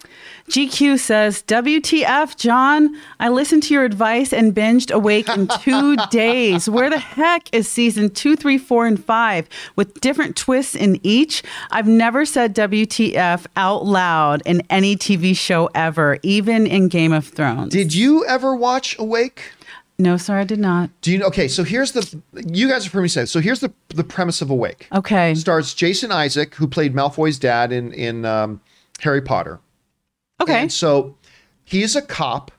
GQ 0.48 0.98
says, 0.98 1.42
WTF, 1.44 2.36
John? 2.36 2.96
I 3.20 3.28
listened 3.28 3.62
to 3.64 3.74
your 3.74 3.84
advice 3.84 4.32
and 4.32 4.54
binged 4.54 4.90
Awake 4.92 5.28
in 5.28 5.48
two 5.60 5.96
days. 6.10 6.68
Where 6.68 6.90
the 6.90 6.98
heck 6.98 7.52
is 7.54 7.68
season 7.68 8.10
two, 8.10 8.36
three, 8.36 8.58
four, 8.58 8.86
and 8.86 9.02
five 9.02 9.48
with 9.76 10.00
different 10.00 10.36
twists 10.36 10.74
in 10.74 11.00
each? 11.02 11.42
I've 11.70 11.86
never 11.86 12.24
said 12.24 12.54
WTF 12.54 13.46
out 13.56 13.84
loud 13.86 14.42
in 14.44 14.62
any 14.68 14.96
TV 14.96 15.36
show 15.36 15.70
ever, 15.74 16.18
even 16.22 16.66
in 16.66 16.88
Game 16.88 17.12
of 17.12 17.26
Thrones. 17.28 17.72
Did 17.72 17.94
you 17.94 18.24
ever 18.26 18.54
watch 18.54 18.98
Awake? 18.98 19.52
No, 19.98 20.16
sir, 20.16 20.38
I 20.40 20.44
did 20.44 20.58
not. 20.58 20.90
Do 21.02 21.12
you 21.12 21.18
know? 21.18 21.26
Okay, 21.26 21.46
so 21.46 21.62
here's 21.62 21.92
the. 21.92 22.20
You 22.46 22.68
guys 22.68 22.84
have 22.84 22.92
heard 22.92 23.02
me 23.02 23.08
say. 23.08 23.24
So 23.24 23.40
here's 23.40 23.60
the 23.60 23.72
the 23.88 24.02
premise 24.02 24.42
of 24.42 24.50
Awake. 24.50 24.88
Okay. 24.92 25.34
Stars 25.34 25.74
Jason 25.74 26.10
Isaac, 26.10 26.54
who 26.56 26.66
played 26.66 26.94
Malfoy's 26.94 27.38
dad 27.38 27.70
in 27.70 27.92
in 27.92 28.24
um, 28.24 28.60
Harry 29.00 29.20
Potter. 29.22 29.60
Okay. 30.42 30.62
And 30.62 30.72
so 30.72 31.16
he's 31.64 31.96
a 31.96 32.02
cop 32.02 32.50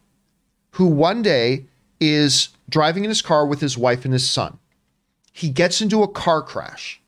who 0.71 0.87
one 0.87 1.21
day 1.21 1.65
is 1.99 2.49
driving 2.69 3.03
in 3.03 3.09
his 3.09 3.21
car 3.21 3.45
with 3.45 3.61
his 3.61 3.77
wife 3.77 4.05
and 4.05 4.13
his 4.13 4.29
son. 4.29 4.59
He 5.31 5.49
gets 5.49 5.81
into 5.81 6.03
a 6.03 6.07
car 6.07 6.41
crash. 6.41 7.01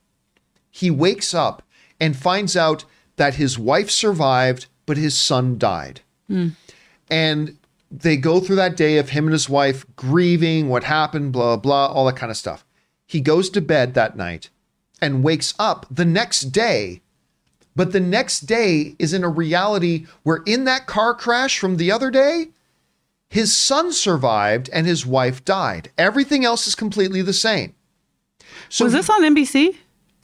He 0.71 0.91
wakes 0.91 1.33
up 1.33 1.63
and 1.99 2.15
finds 2.15 2.57
out 2.57 2.85
that 3.15 3.35
his 3.35 3.57
wife 3.57 3.89
survived, 3.89 4.67
but 4.85 4.97
his 4.97 5.15
son 5.17 5.57
died. 5.57 6.01
Hmm. 6.27 6.49
And 7.09 7.57
they 7.91 8.17
go 8.17 8.39
through 8.39 8.57
that 8.57 8.75
day 8.75 8.97
of 8.97 9.09
him 9.09 9.25
and 9.25 9.33
his 9.33 9.47
wife 9.47 9.85
grieving 9.95 10.69
what 10.69 10.83
happened, 10.83 11.31
blah, 11.31 11.57
blah, 11.57 11.87
all 11.87 12.05
that 12.05 12.17
kind 12.17 12.31
of 12.31 12.37
stuff. 12.37 12.65
He 13.05 13.21
goes 13.21 13.49
to 13.51 13.61
bed 13.61 13.93
that 13.93 14.17
night 14.17 14.49
and 15.01 15.23
wakes 15.23 15.53
up 15.59 15.85
the 15.89 16.05
next 16.05 16.45
day 16.45 17.01
but 17.75 17.91
the 17.91 17.99
next 17.99 18.41
day 18.41 18.95
is 18.97 19.13
in 19.13 19.23
a 19.23 19.29
reality 19.29 20.05
where, 20.23 20.41
in 20.45 20.63
that 20.65 20.87
car 20.87 21.13
crash 21.13 21.59
from 21.59 21.77
the 21.77 21.91
other 21.91 22.09
day, 22.09 22.49
his 23.29 23.55
son 23.55 23.91
survived 23.91 24.69
and 24.71 24.87
his 24.87 25.05
wife 25.05 25.43
died. 25.43 25.91
Everything 25.97 26.45
else 26.45 26.67
is 26.67 26.75
completely 26.75 27.21
the 27.21 27.33
same. 27.33 27.73
So 28.69 28.85
Was 28.85 28.93
this 28.93 29.09
on 29.09 29.23
NBC? 29.23 29.75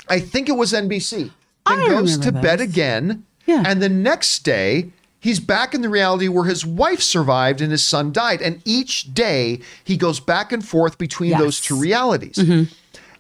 I 0.08 0.20
think 0.20 0.50
it 0.50 0.54
was 0.54 0.74
NBC. 0.74 1.32
I 1.66 1.76
Then 1.76 1.90
goes 1.90 2.18
to 2.18 2.28
remember 2.28 2.42
bed 2.42 2.62
again. 2.62 3.26
Yeah. 3.46 3.64
And 3.66 3.82
the 3.82 3.90
next 3.90 4.40
day, 4.40 4.92
he's 5.20 5.40
back 5.40 5.74
in 5.74 5.82
the 5.82 5.90
reality 5.90 6.28
where 6.28 6.46
his 6.46 6.66
wife 6.66 7.02
survived 7.02 7.62
and 7.62 7.72
his 7.72 7.84
son 7.84 8.12
died. 8.12 8.42
And 8.42 8.62
each 8.66 9.14
day, 9.14 9.60
he 9.84 9.98
goes 9.98 10.20
back 10.20 10.52
and 10.52 10.66
forth 10.66 10.98
between 10.98 11.38
those 11.38 11.60
two 11.60 11.80
realities. 11.80 12.36
Mm-hmm. 12.36 12.74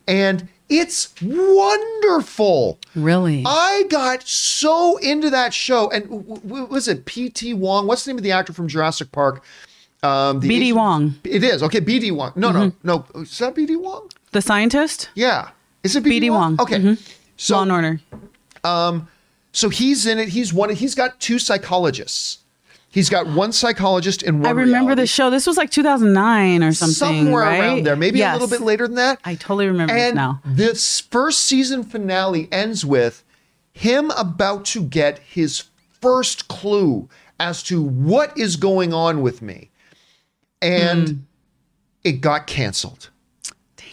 And 0.07 0.47
it's 0.71 1.13
wonderful. 1.21 2.79
Really? 2.95 3.43
I 3.45 3.83
got 3.89 4.23
so 4.27 4.97
into 4.97 5.29
that 5.29 5.53
show, 5.53 5.89
and 5.91 6.03
w- 6.05 6.39
w- 6.41 6.65
was 6.65 6.87
it 6.87 7.05
P.T. 7.05 7.53
Wong? 7.55 7.85
What's 7.87 8.05
the 8.05 8.11
name 8.11 8.17
of 8.17 8.23
the 8.23 8.31
actor 8.31 8.53
from 8.53 8.67
Jurassic 8.67 9.11
Park? 9.11 9.43
Um, 10.03 10.39
the 10.39 10.47
B.D. 10.47 10.65
Asian- 10.67 10.77
Wong. 10.77 11.09
Mm-hmm. 11.11 11.27
It 11.27 11.43
is 11.43 11.61
okay. 11.63 11.79
B.D. 11.79 12.09
Wong. 12.11 12.31
No, 12.35 12.51
no, 12.51 12.71
no. 12.83 13.05
Is 13.15 13.37
that 13.39 13.53
B.D. 13.55 13.75
Wong? 13.75 14.09
the 14.31 14.41
scientist? 14.41 15.09
Yeah. 15.13 15.49
Is 15.83 15.95
it 15.95 16.03
B.D. 16.03 16.29
Wong? 16.29 16.55
Wong. 16.55 16.61
Okay. 16.61 16.77
Mhm. 16.79 17.11
So, 17.37 17.55
Law 17.57 17.63
and 17.63 17.71
Order. 17.71 19.05
so 19.51 19.69
he's 19.69 20.05
in 20.05 20.19
it. 20.19 20.29
He's 20.29 20.53
one. 20.53 20.69
He's 20.69 20.95
got 20.95 21.19
two 21.19 21.37
psychologists. 21.37 22.37
He's 22.91 23.09
got 23.09 23.25
one 23.27 23.53
psychologist 23.53 24.21
in 24.21 24.39
one. 24.41 24.47
I 24.47 24.51
remember 24.51 24.87
reality, 24.89 25.01
the 25.03 25.07
show. 25.07 25.29
This 25.29 25.47
was 25.47 25.55
like 25.55 25.71
2009 25.71 26.61
or 26.61 26.73
something. 26.73 26.93
somewhere 26.93 27.43
right? 27.43 27.59
around 27.59 27.85
there, 27.85 27.95
maybe 27.95 28.19
Yes. 28.19 28.35
a 28.35 28.39
little 28.39 28.49
bit 28.57 28.63
later 28.65 28.85
than 28.85 28.97
that. 28.97 29.19
I 29.23 29.35
totally 29.35 29.67
remember 29.67 29.93
and 29.93 30.15
now. 30.15 30.41
this 30.45 30.99
first 30.99 31.43
season 31.43 31.83
finale 31.83 32.49
ends 32.51 32.85
with 32.85 33.23
him 33.71 34.11
about 34.17 34.65
to 34.65 34.83
get 34.83 35.19
his 35.19 35.63
first 36.01 36.49
clue 36.49 37.07
as 37.39 37.63
to 37.63 37.81
what 37.81 38.37
is 38.37 38.57
going 38.57 38.93
on 38.93 39.21
with 39.21 39.41
me. 39.41 39.69
And 40.61 41.07
Hmm. 41.07 41.15
it 42.03 42.11
got 42.21 42.45
canceled. 42.47 43.09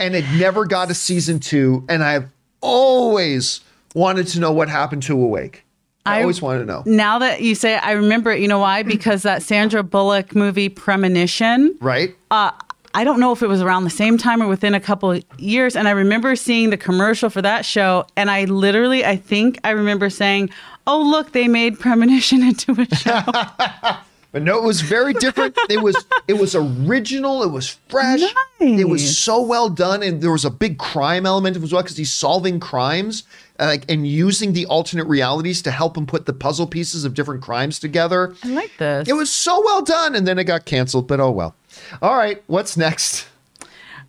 And 0.00 0.14
it 0.16 0.24
never 0.36 0.64
got 0.64 0.90
a 0.90 0.94
season 0.94 1.38
two. 1.40 1.84
And 1.88 2.02
I've 2.02 2.30
always 2.60 3.60
wanted 3.94 4.26
to 4.28 4.40
know 4.40 4.52
what 4.52 4.68
happened 4.68 5.02
to 5.04 5.12
Awake. 5.14 5.64
I, 6.08 6.18
I- 6.18 6.20
always 6.22 6.40
wanted 6.42 6.60
to 6.60 6.64
know. 6.66 6.82
Now 6.86 7.18
that 7.20 7.40
you 7.42 7.54
say 7.54 7.74
it, 7.76 7.84
I 7.86 7.92
remember 7.92 8.30
it. 8.32 8.40
You 8.40 8.48
know 8.48 8.58
why? 8.58 8.82
Because 8.82 9.22
that 9.22 9.42
Sandra 9.42 9.82
Bullock 9.82 10.34
movie 10.34 10.68
Premonition. 10.68 11.76
Right? 11.80 12.14
Uh, 12.30 12.50
I 12.94 13.04
don't 13.04 13.20
know 13.20 13.32
if 13.32 13.42
it 13.42 13.46
was 13.48 13.60
around 13.62 13.84
the 13.84 13.90
same 13.90 14.16
time 14.18 14.42
or 14.42 14.48
within 14.48 14.74
a 14.74 14.80
couple 14.80 15.12
of 15.12 15.22
years. 15.38 15.76
And 15.76 15.86
I 15.86 15.92
remember 15.92 16.34
seeing 16.36 16.70
the 16.70 16.76
commercial 16.76 17.30
for 17.30 17.42
that 17.42 17.64
show. 17.64 18.06
And 18.16 18.30
I 18.30 18.44
literally, 18.44 19.04
I 19.04 19.16
think 19.16 19.58
I 19.62 19.70
remember 19.70 20.08
saying, 20.10 20.50
oh, 20.86 21.00
look, 21.02 21.32
they 21.32 21.48
made 21.48 21.78
Premonition 21.78 22.42
into 22.48 22.72
a 22.80 22.94
show. 22.96 23.20
But 24.30 24.42
no, 24.42 24.58
it 24.58 24.62
was 24.64 24.82
very 24.82 25.14
different. 25.14 25.56
it 25.70 25.82
was 25.82 26.06
it 26.26 26.34
was 26.34 26.54
original. 26.54 27.42
It 27.42 27.50
was 27.50 27.78
fresh. 27.88 28.20
It 28.60 28.88
was 28.88 29.16
so 29.16 29.40
well 29.40 29.68
done, 29.70 30.02
and 30.02 30.20
there 30.20 30.32
was 30.32 30.44
a 30.44 30.50
big 30.50 30.78
crime 30.78 31.24
element 31.24 31.56
as 31.56 31.72
well 31.72 31.82
because 31.82 31.96
he's 31.96 32.12
solving 32.12 32.60
crimes, 32.60 33.22
uh, 33.58 33.66
like 33.66 33.90
and 33.90 34.06
using 34.06 34.52
the 34.52 34.66
alternate 34.66 35.06
realities 35.06 35.62
to 35.62 35.70
help 35.70 35.96
him 35.96 36.06
put 36.06 36.26
the 36.26 36.32
puzzle 36.34 36.66
pieces 36.66 37.04
of 37.04 37.14
different 37.14 37.42
crimes 37.42 37.78
together. 37.78 38.34
I 38.44 38.48
like 38.48 38.72
this. 38.78 39.08
It 39.08 39.14
was 39.14 39.30
so 39.30 39.62
well 39.64 39.80
done, 39.82 40.14
and 40.14 40.26
then 40.26 40.38
it 40.38 40.44
got 40.44 40.66
canceled. 40.66 41.06
But 41.08 41.20
oh 41.20 41.30
well. 41.30 41.54
All 42.02 42.16
right, 42.16 42.42
what's 42.48 42.76
next? 42.76 43.26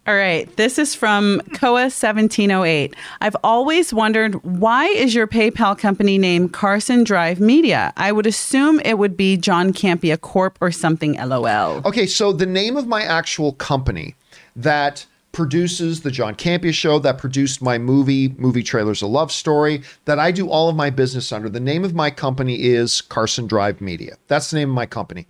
All 0.10 0.15
right, 0.15 0.53
this 0.56 0.80
is 0.80 0.95
from 0.95 1.40
Koa 1.53 1.84
1708. 1.84 2.95
I've 3.22 3.36
always 3.44 3.94
wondered 3.94 4.44
why 4.44 4.88
is 4.88 5.14
your 5.14 5.27
PayPal 5.27 5.77
company 5.77 6.18
name 6.18 6.49
Carson 6.49 7.03
Drive 7.03 7.40
Media? 7.40 7.94
I 7.95 8.11
would 8.11 8.26
assume 8.26 8.80
it 8.80 8.98
would 8.98 9.15
be 9.15 9.38
John 9.38 9.72
Campea 9.72 10.19
Corp 10.19 10.57
or 10.61 10.72
something 10.72 11.14
LOL. 11.14 11.84
Okay, 11.86 12.07
so 12.07 12.34
the 12.34 12.48
name 12.48 12.76
of 12.76 12.88
my 12.88 13.03
actual 13.03 13.53
company 13.53 14.15
that 14.56 15.06
produces 15.31 16.02
the 16.02 16.10
John 16.10 16.34
Campea 16.34 16.73
show, 16.73 16.98
that 16.98 17.19
produced 17.19 17.61
my 17.61 17.77
movie, 17.77 18.30
Movie 18.30 18.64
Trailers, 18.64 19.03
A 19.03 19.07
Love 19.07 19.31
Story, 19.31 19.84
that 20.06 20.18
I 20.18 20.31
do 20.31 20.49
all 20.49 20.69
of 20.69 20.76
my 20.76 20.90
business 20.90 21.31
under. 21.31 21.49
The 21.49 21.60
name 21.60 21.86
of 21.86 21.94
my 21.94 22.10
company 22.10 22.64
is 22.64 23.02
Carson 23.02 23.45
Drive 23.45 23.80
Media. 23.80 24.18
That's 24.27 24.49
the 24.49 24.57
name 24.57 24.69
of 24.69 24.76
my 24.76 24.88
company. 24.88 25.27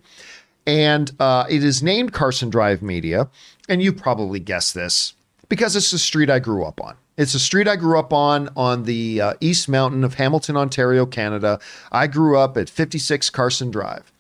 And 0.70 1.12
uh, 1.20 1.46
it 1.50 1.64
is 1.64 1.82
named 1.82 2.14
Carson 2.14 2.52
Drive 2.52 2.84
Media. 2.84 3.28
And 3.68 3.82
you 3.82 3.92
probably 3.92 4.40
guessed 4.40 4.76
this 4.76 5.14
because 5.50 5.76
it's 5.76 5.90
the 5.90 5.98
street 5.98 6.30
I 6.30 6.38
grew 6.38 6.64
up 6.64 6.80
on. 6.80 6.96
It's 7.18 7.34
a 7.34 7.40
street 7.40 7.68
I 7.68 7.76
grew 7.76 7.98
up 7.98 8.14
on 8.14 8.50
on 8.56 8.84
the 8.84 9.20
uh, 9.20 9.34
East 9.42 9.68
Mountain 9.68 10.04
of 10.04 10.14
Hamilton, 10.14 10.56
Ontario, 10.56 11.08
Canada. 11.08 11.60
I 11.92 12.06
grew 12.06 12.38
up 12.38 12.56
at 12.56 12.70
56 12.70 13.32
Carson 13.32 13.72
Drive. 13.72 14.12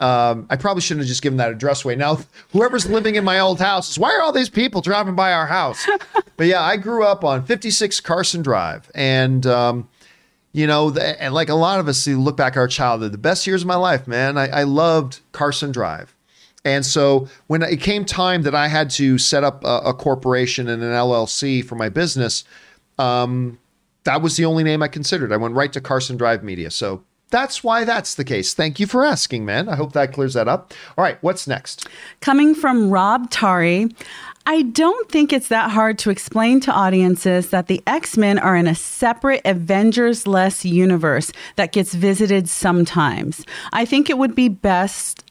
Um, 0.00 0.46
I 0.48 0.56
probably 0.56 0.80
shouldn't 0.80 1.02
have 1.02 1.08
just 1.08 1.20
given 1.20 1.36
that 1.36 1.52
address 1.52 1.84
away. 1.84 1.96
Now, 1.96 2.20
whoever's 2.52 2.88
living 2.88 3.16
in 3.16 3.24
my 3.24 3.38
old 3.38 3.60
house 3.60 3.90
is 3.90 3.98
why 3.98 4.16
are 4.16 4.22
all 4.22 4.32
these 4.32 4.48
people 4.48 4.80
driving 4.80 5.14
by 5.14 5.34
our 5.34 5.46
house? 5.46 5.86
but 6.38 6.46
yeah, 6.46 6.62
I 6.62 6.78
grew 6.78 7.04
up 7.04 7.22
on 7.22 7.44
56 7.44 8.00
Carson 8.00 8.40
Drive, 8.40 8.90
and 8.94 9.46
um, 9.46 9.89
you 10.52 10.66
know, 10.66 10.90
the, 10.90 11.22
and 11.22 11.32
like 11.32 11.48
a 11.48 11.54
lot 11.54 11.80
of 11.80 11.88
us 11.88 12.06
you 12.06 12.20
look 12.20 12.36
back 12.36 12.56
our 12.56 12.68
childhood, 12.68 13.12
the 13.12 13.18
best 13.18 13.46
years 13.46 13.62
of 13.62 13.68
my 13.68 13.76
life, 13.76 14.06
man. 14.06 14.36
I, 14.36 14.48
I 14.48 14.62
loved 14.64 15.20
Carson 15.32 15.72
Drive. 15.72 16.14
And 16.64 16.84
so 16.84 17.28
when 17.46 17.62
it 17.62 17.80
came 17.80 18.04
time 18.04 18.42
that 18.42 18.54
I 18.54 18.68
had 18.68 18.90
to 18.90 19.16
set 19.16 19.44
up 19.44 19.64
a, 19.64 19.80
a 19.86 19.94
corporation 19.94 20.68
and 20.68 20.82
an 20.82 20.90
LLC 20.90 21.64
for 21.64 21.74
my 21.74 21.88
business, 21.88 22.44
um, 22.98 23.58
that 24.04 24.20
was 24.20 24.36
the 24.36 24.44
only 24.44 24.64
name 24.64 24.82
I 24.82 24.88
considered. 24.88 25.32
I 25.32 25.36
went 25.36 25.54
right 25.54 25.72
to 25.72 25.80
Carson 25.80 26.16
Drive 26.16 26.42
Media. 26.42 26.70
So 26.70 27.02
that's 27.30 27.62
why 27.62 27.84
that's 27.84 28.14
the 28.14 28.24
case. 28.24 28.54
Thank 28.54 28.80
you 28.80 28.86
for 28.86 29.04
asking, 29.04 29.44
man. 29.44 29.68
I 29.68 29.76
hope 29.76 29.92
that 29.92 30.12
clears 30.12 30.34
that 30.34 30.48
up. 30.48 30.74
All 30.98 31.04
right, 31.04 31.18
what's 31.22 31.46
next? 31.46 31.88
Coming 32.20 32.54
from 32.54 32.90
Rob 32.90 33.30
Tari, 33.30 33.88
I 34.46 34.62
don't 34.62 35.08
think 35.08 35.32
it's 35.32 35.48
that 35.48 35.70
hard 35.70 35.98
to 35.98 36.10
explain 36.10 36.60
to 36.60 36.72
audiences 36.72 37.50
that 37.50 37.66
the 37.66 37.82
X 37.86 38.16
Men 38.16 38.38
are 38.38 38.56
in 38.56 38.66
a 38.66 38.74
separate 38.74 39.42
Avengers 39.44 40.26
less 40.26 40.64
universe 40.64 41.32
that 41.56 41.72
gets 41.72 41.94
visited 41.94 42.48
sometimes. 42.48 43.44
I 43.72 43.84
think 43.84 44.08
it 44.08 44.18
would 44.18 44.34
be 44.34 44.48
best 44.48 45.24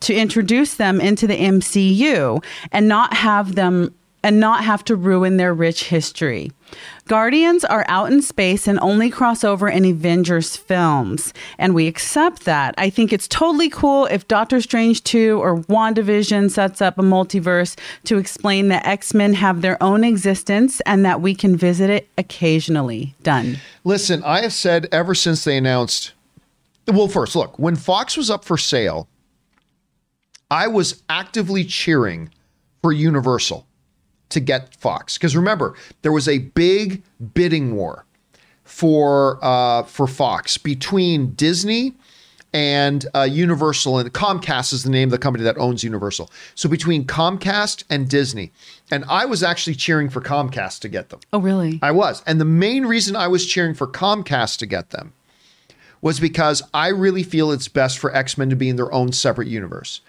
to 0.00 0.14
introduce 0.14 0.74
them 0.74 1.00
into 1.00 1.26
the 1.26 1.36
MCU 1.36 2.42
and 2.72 2.88
not 2.88 3.14
have 3.14 3.54
them 3.54 3.94
and 4.26 4.40
not 4.40 4.64
have 4.64 4.82
to 4.82 4.96
ruin 4.96 5.36
their 5.36 5.54
rich 5.54 5.84
history. 5.84 6.50
Guardians 7.06 7.64
are 7.64 7.84
out 7.86 8.10
in 8.10 8.20
space 8.20 8.66
and 8.66 8.76
only 8.80 9.08
cross 9.08 9.44
over 9.44 9.68
in 9.68 9.84
Avengers 9.84 10.56
films, 10.56 11.32
and 11.58 11.76
we 11.76 11.86
accept 11.86 12.44
that. 12.44 12.74
I 12.76 12.90
think 12.90 13.12
it's 13.12 13.28
totally 13.28 13.70
cool 13.70 14.06
if 14.06 14.26
Doctor 14.26 14.60
Strange 14.60 15.04
2 15.04 15.40
or 15.40 15.58
WandaVision 15.58 16.50
sets 16.50 16.82
up 16.82 16.98
a 16.98 17.02
multiverse 17.02 17.78
to 18.06 18.18
explain 18.18 18.66
that 18.66 18.84
X 18.84 19.14
Men 19.14 19.32
have 19.34 19.62
their 19.62 19.80
own 19.80 20.02
existence 20.02 20.80
and 20.80 21.04
that 21.04 21.20
we 21.20 21.32
can 21.32 21.56
visit 21.56 21.88
it 21.88 22.08
occasionally. 22.18 23.14
Done. 23.22 23.58
Listen, 23.84 24.24
I 24.24 24.40
have 24.40 24.52
said 24.52 24.88
ever 24.90 25.14
since 25.14 25.44
they 25.44 25.56
announced. 25.56 26.14
Well, 26.88 27.06
first, 27.06 27.36
look, 27.36 27.56
when 27.60 27.76
Fox 27.76 28.16
was 28.16 28.28
up 28.28 28.44
for 28.44 28.58
sale, 28.58 29.08
I 30.50 30.66
was 30.66 31.04
actively 31.08 31.62
cheering 31.62 32.30
for 32.82 32.90
Universal 32.90 33.68
to 34.28 34.40
get 34.40 34.74
Fox 34.76 35.16
because 35.16 35.36
remember 35.36 35.74
there 36.02 36.12
was 36.12 36.28
a 36.28 36.38
big 36.38 37.02
bidding 37.34 37.76
war 37.76 38.04
for 38.64 39.38
uh, 39.42 39.84
for 39.84 40.06
Fox 40.06 40.58
between 40.58 41.32
Disney 41.34 41.94
and 42.52 43.06
uh, 43.14 43.22
Universal 43.22 43.98
and 43.98 44.12
Comcast 44.12 44.72
is 44.72 44.82
the 44.82 44.90
name 44.90 45.08
of 45.08 45.12
the 45.12 45.18
company 45.18 45.44
that 45.44 45.58
owns 45.58 45.84
Universal. 45.84 46.30
So 46.54 46.68
between 46.68 47.04
Comcast 47.04 47.84
and 47.90 48.08
Disney, 48.08 48.50
and 48.90 49.04
I 49.08 49.26
was 49.26 49.42
actually 49.42 49.74
cheering 49.74 50.08
for 50.08 50.22
Comcast 50.22 50.80
to 50.80 50.88
get 50.88 51.10
them. 51.10 51.20
Oh, 51.34 51.40
really? 51.40 51.78
I 51.82 51.90
was, 51.90 52.22
and 52.26 52.40
the 52.40 52.46
main 52.46 52.86
reason 52.86 53.14
I 53.14 53.28
was 53.28 53.44
cheering 53.44 53.74
for 53.74 53.86
Comcast 53.86 54.58
to 54.58 54.66
get 54.66 54.90
them 54.90 55.12
was 56.00 56.18
because 56.18 56.62
I 56.72 56.88
really 56.88 57.22
feel 57.22 57.50
it's 57.52 57.68
best 57.68 57.98
for 57.98 58.14
X 58.14 58.38
Men 58.38 58.48
to 58.50 58.56
be 58.56 58.68
in 58.68 58.76
their 58.76 58.92
own 58.92 59.12
separate 59.12 59.48
universe. 59.48 60.00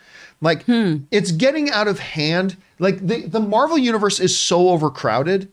Like 0.41 0.63
it's 0.67 1.31
getting 1.31 1.69
out 1.71 1.87
of 1.87 1.99
hand. 1.99 2.57
Like 2.79 3.05
the, 3.05 3.21
the 3.27 3.39
Marvel 3.39 3.77
universe 3.77 4.19
is 4.19 4.37
so 4.37 4.69
overcrowded. 4.69 5.51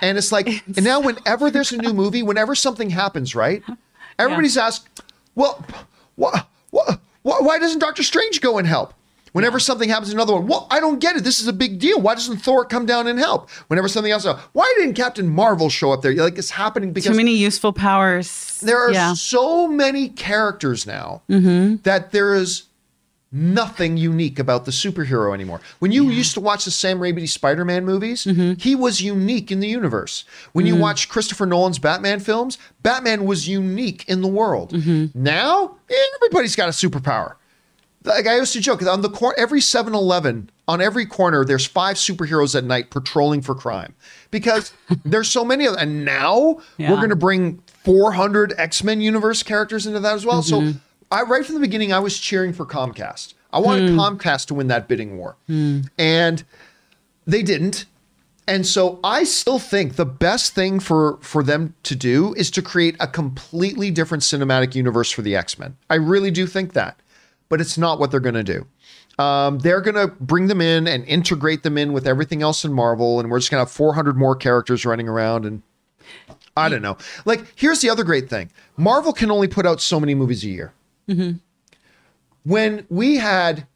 And 0.00 0.18
it's 0.18 0.32
like, 0.32 0.46
and 0.66 0.82
now 0.84 1.00
whenever 1.00 1.50
there's 1.50 1.72
a 1.72 1.76
new 1.78 1.92
movie, 1.94 2.22
whenever 2.22 2.54
something 2.54 2.90
happens, 2.90 3.34
right? 3.34 3.62
Everybody's 4.18 4.56
asked, 4.56 5.02
well, 5.34 5.64
wh- 6.20 6.38
wh- 6.74 6.92
wh- 7.22 7.42
why 7.42 7.58
doesn't 7.58 7.78
Doctor 7.80 8.02
Strange 8.02 8.40
go 8.40 8.58
and 8.58 8.66
help? 8.66 8.92
Whenever 9.32 9.58
something 9.58 9.88
happens 9.88 10.10
in 10.10 10.16
another 10.16 10.34
one, 10.34 10.46
well, 10.46 10.68
I 10.70 10.78
don't 10.78 11.00
get 11.00 11.16
it. 11.16 11.24
This 11.24 11.40
is 11.40 11.48
a 11.48 11.52
big 11.52 11.80
deal. 11.80 12.00
Why 12.00 12.14
doesn't 12.14 12.36
Thor 12.36 12.64
come 12.64 12.86
down 12.86 13.08
and 13.08 13.18
help? 13.18 13.50
Whenever 13.66 13.88
something 13.88 14.12
else, 14.12 14.24
why 14.52 14.72
didn't 14.78 14.94
Captain 14.94 15.28
Marvel 15.28 15.68
show 15.68 15.90
up 15.92 16.02
there? 16.02 16.14
Like 16.14 16.38
it's 16.38 16.50
happening 16.50 16.92
because 16.92 17.10
Too 17.10 17.16
many 17.16 17.34
useful 17.36 17.72
powers. 17.72 18.60
there 18.60 18.78
are 18.78 18.92
yeah. 18.92 19.12
so 19.14 19.66
many 19.66 20.08
characters 20.08 20.86
now 20.86 21.22
Mm-hmm. 21.28 21.76
that 21.82 22.12
there 22.12 22.34
is 22.34 22.64
nothing 23.34 23.96
unique 23.96 24.38
about 24.38 24.64
the 24.64 24.70
superhero 24.70 25.34
anymore. 25.34 25.60
When 25.80 25.90
you 25.92 26.08
used 26.08 26.34
to 26.34 26.40
watch 26.40 26.64
the 26.64 26.70
Sam 26.70 27.00
Raimi 27.00 27.28
Spider-Man 27.28 27.84
movies, 27.84 28.24
Mm-hmm. 28.24 28.54
he 28.60 28.74
was 28.76 29.00
unique 29.02 29.50
in 29.50 29.58
the 29.60 29.66
universe. 29.68 30.24
When 30.52 30.64
Mm. 30.64 30.68
you 30.68 30.76
watch 30.76 31.08
Christopher 31.08 31.44
Nolan's 31.44 31.78
Batman 31.80 32.20
films, 32.20 32.56
Batman 32.82 33.24
was 33.26 33.48
unique 33.48 34.04
in 34.08 34.22
the 34.22 34.28
world. 34.28 34.72
Mm-hmm. 34.72 35.20
Now, 35.20 35.76
everybody's 36.20 36.54
got 36.56 36.68
a 36.68 36.72
superpower. 36.72 37.34
Like 38.04 38.26
I 38.26 38.36
used 38.36 38.52
to 38.52 38.60
joke 38.60 38.82
on 38.86 39.00
the 39.02 39.08
cor- 39.08 39.34
every 39.38 39.60
7-Eleven 39.60 40.50
on 40.68 40.80
every 40.82 41.04
corner 41.06 41.42
there's 41.44 41.64
five 41.66 41.96
superheroes 41.96 42.54
at 42.54 42.62
night 42.64 42.90
patrolling 42.90 43.40
for 43.42 43.54
crime 43.54 43.94
because 44.30 44.72
there's 45.04 45.28
so 45.30 45.42
many 45.44 45.64
of 45.66 45.72
them. 45.74 45.82
And 45.88 46.04
now 46.04 46.60
Yeah. 46.76 46.90
we're 46.90 46.98
going 46.98 47.08
to 47.10 47.16
bring 47.16 47.62
400 47.84 48.52
X-Men 48.58 49.00
universe 49.00 49.42
characters 49.42 49.86
into 49.86 50.00
that 50.00 50.14
as 50.14 50.24
well. 50.26 50.42
So 50.42 50.74
I 51.14 51.22
right 51.22 51.46
from 51.46 51.54
the 51.54 51.60
beginning 51.60 51.92
I 51.92 52.00
was 52.00 52.18
cheering 52.18 52.52
for 52.52 52.66
Comcast. 52.66 53.34
I 53.52 53.60
wanted 53.60 53.90
Comcast 53.92 54.46
to 54.46 54.54
win 54.54 54.66
that 54.66 54.88
bidding 54.88 55.16
war. 55.16 55.36
And 55.96 56.44
they 57.24 57.42
didn't. 57.42 57.86
And 58.48 58.66
so 58.66 58.98
I 59.04 59.22
still 59.22 59.60
think 59.60 59.94
the 59.94 60.04
best 60.04 60.54
thing 60.54 60.80
for 60.80 61.18
for 61.22 61.44
them 61.44 61.74
to 61.84 61.94
do 61.94 62.34
is 62.34 62.50
to 62.50 62.62
create 62.62 62.96
a 62.98 63.06
completely 63.06 63.92
different 63.92 64.22
cinematic 64.24 64.74
universe 64.74 65.10
for 65.10 65.22
the 65.22 65.36
X-Men. 65.36 65.76
I 65.88 65.94
really 65.94 66.32
do 66.32 66.46
think 66.46 66.72
that. 66.72 66.98
But 67.48 67.60
it's 67.60 67.78
not 67.78 68.00
what 68.00 68.10
they're 68.10 68.18
going 68.18 68.34
to 68.34 68.42
do. 68.42 68.66
Um, 69.22 69.60
they're 69.60 69.80
going 69.80 69.94
to 69.94 70.08
bring 70.16 70.48
them 70.48 70.60
in 70.60 70.88
and 70.88 71.04
integrate 71.04 71.62
them 71.62 71.78
in 71.78 71.92
with 71.92 72.08
everything 72.08 72.42
else 72.42 72.64
in 72.64 72.72
Marvel, 72.72 73.20
and 73.20 73.30
we're 73.30 73.38
just 73.38 73.50
going 73.50 73.64
to 73.64 73.68
have 73.68 73.70
400 73.70 74.16
more 74.16 74.34
characters 74.34 74.84
running 74.84 75.08
around. 75.08 75.44
And 75.44 75.62
I 76.56 76.68
don't 76.68 76.82
know. 76.82 76.96
Like, 77.24 77.44
here's 77.54 77.80
the 77.80 77.90
other 77.90 78.02
great 78.02 78.28
thing 78.28 78.50
Marvel 78.76 79.12
can 79.12 79.30
only 79.30 79.46
put 79.46 79.66
out 79.66 79.80
so 79.80 80.00
many 80.00 80.14
movies 80.16 80.42
a 80.42 80.48
year. 80.48 80.72
Mm-hmm. 81.08 81.38
When 82.44 82.86
we 82.90 83.16
had 83.16 83.66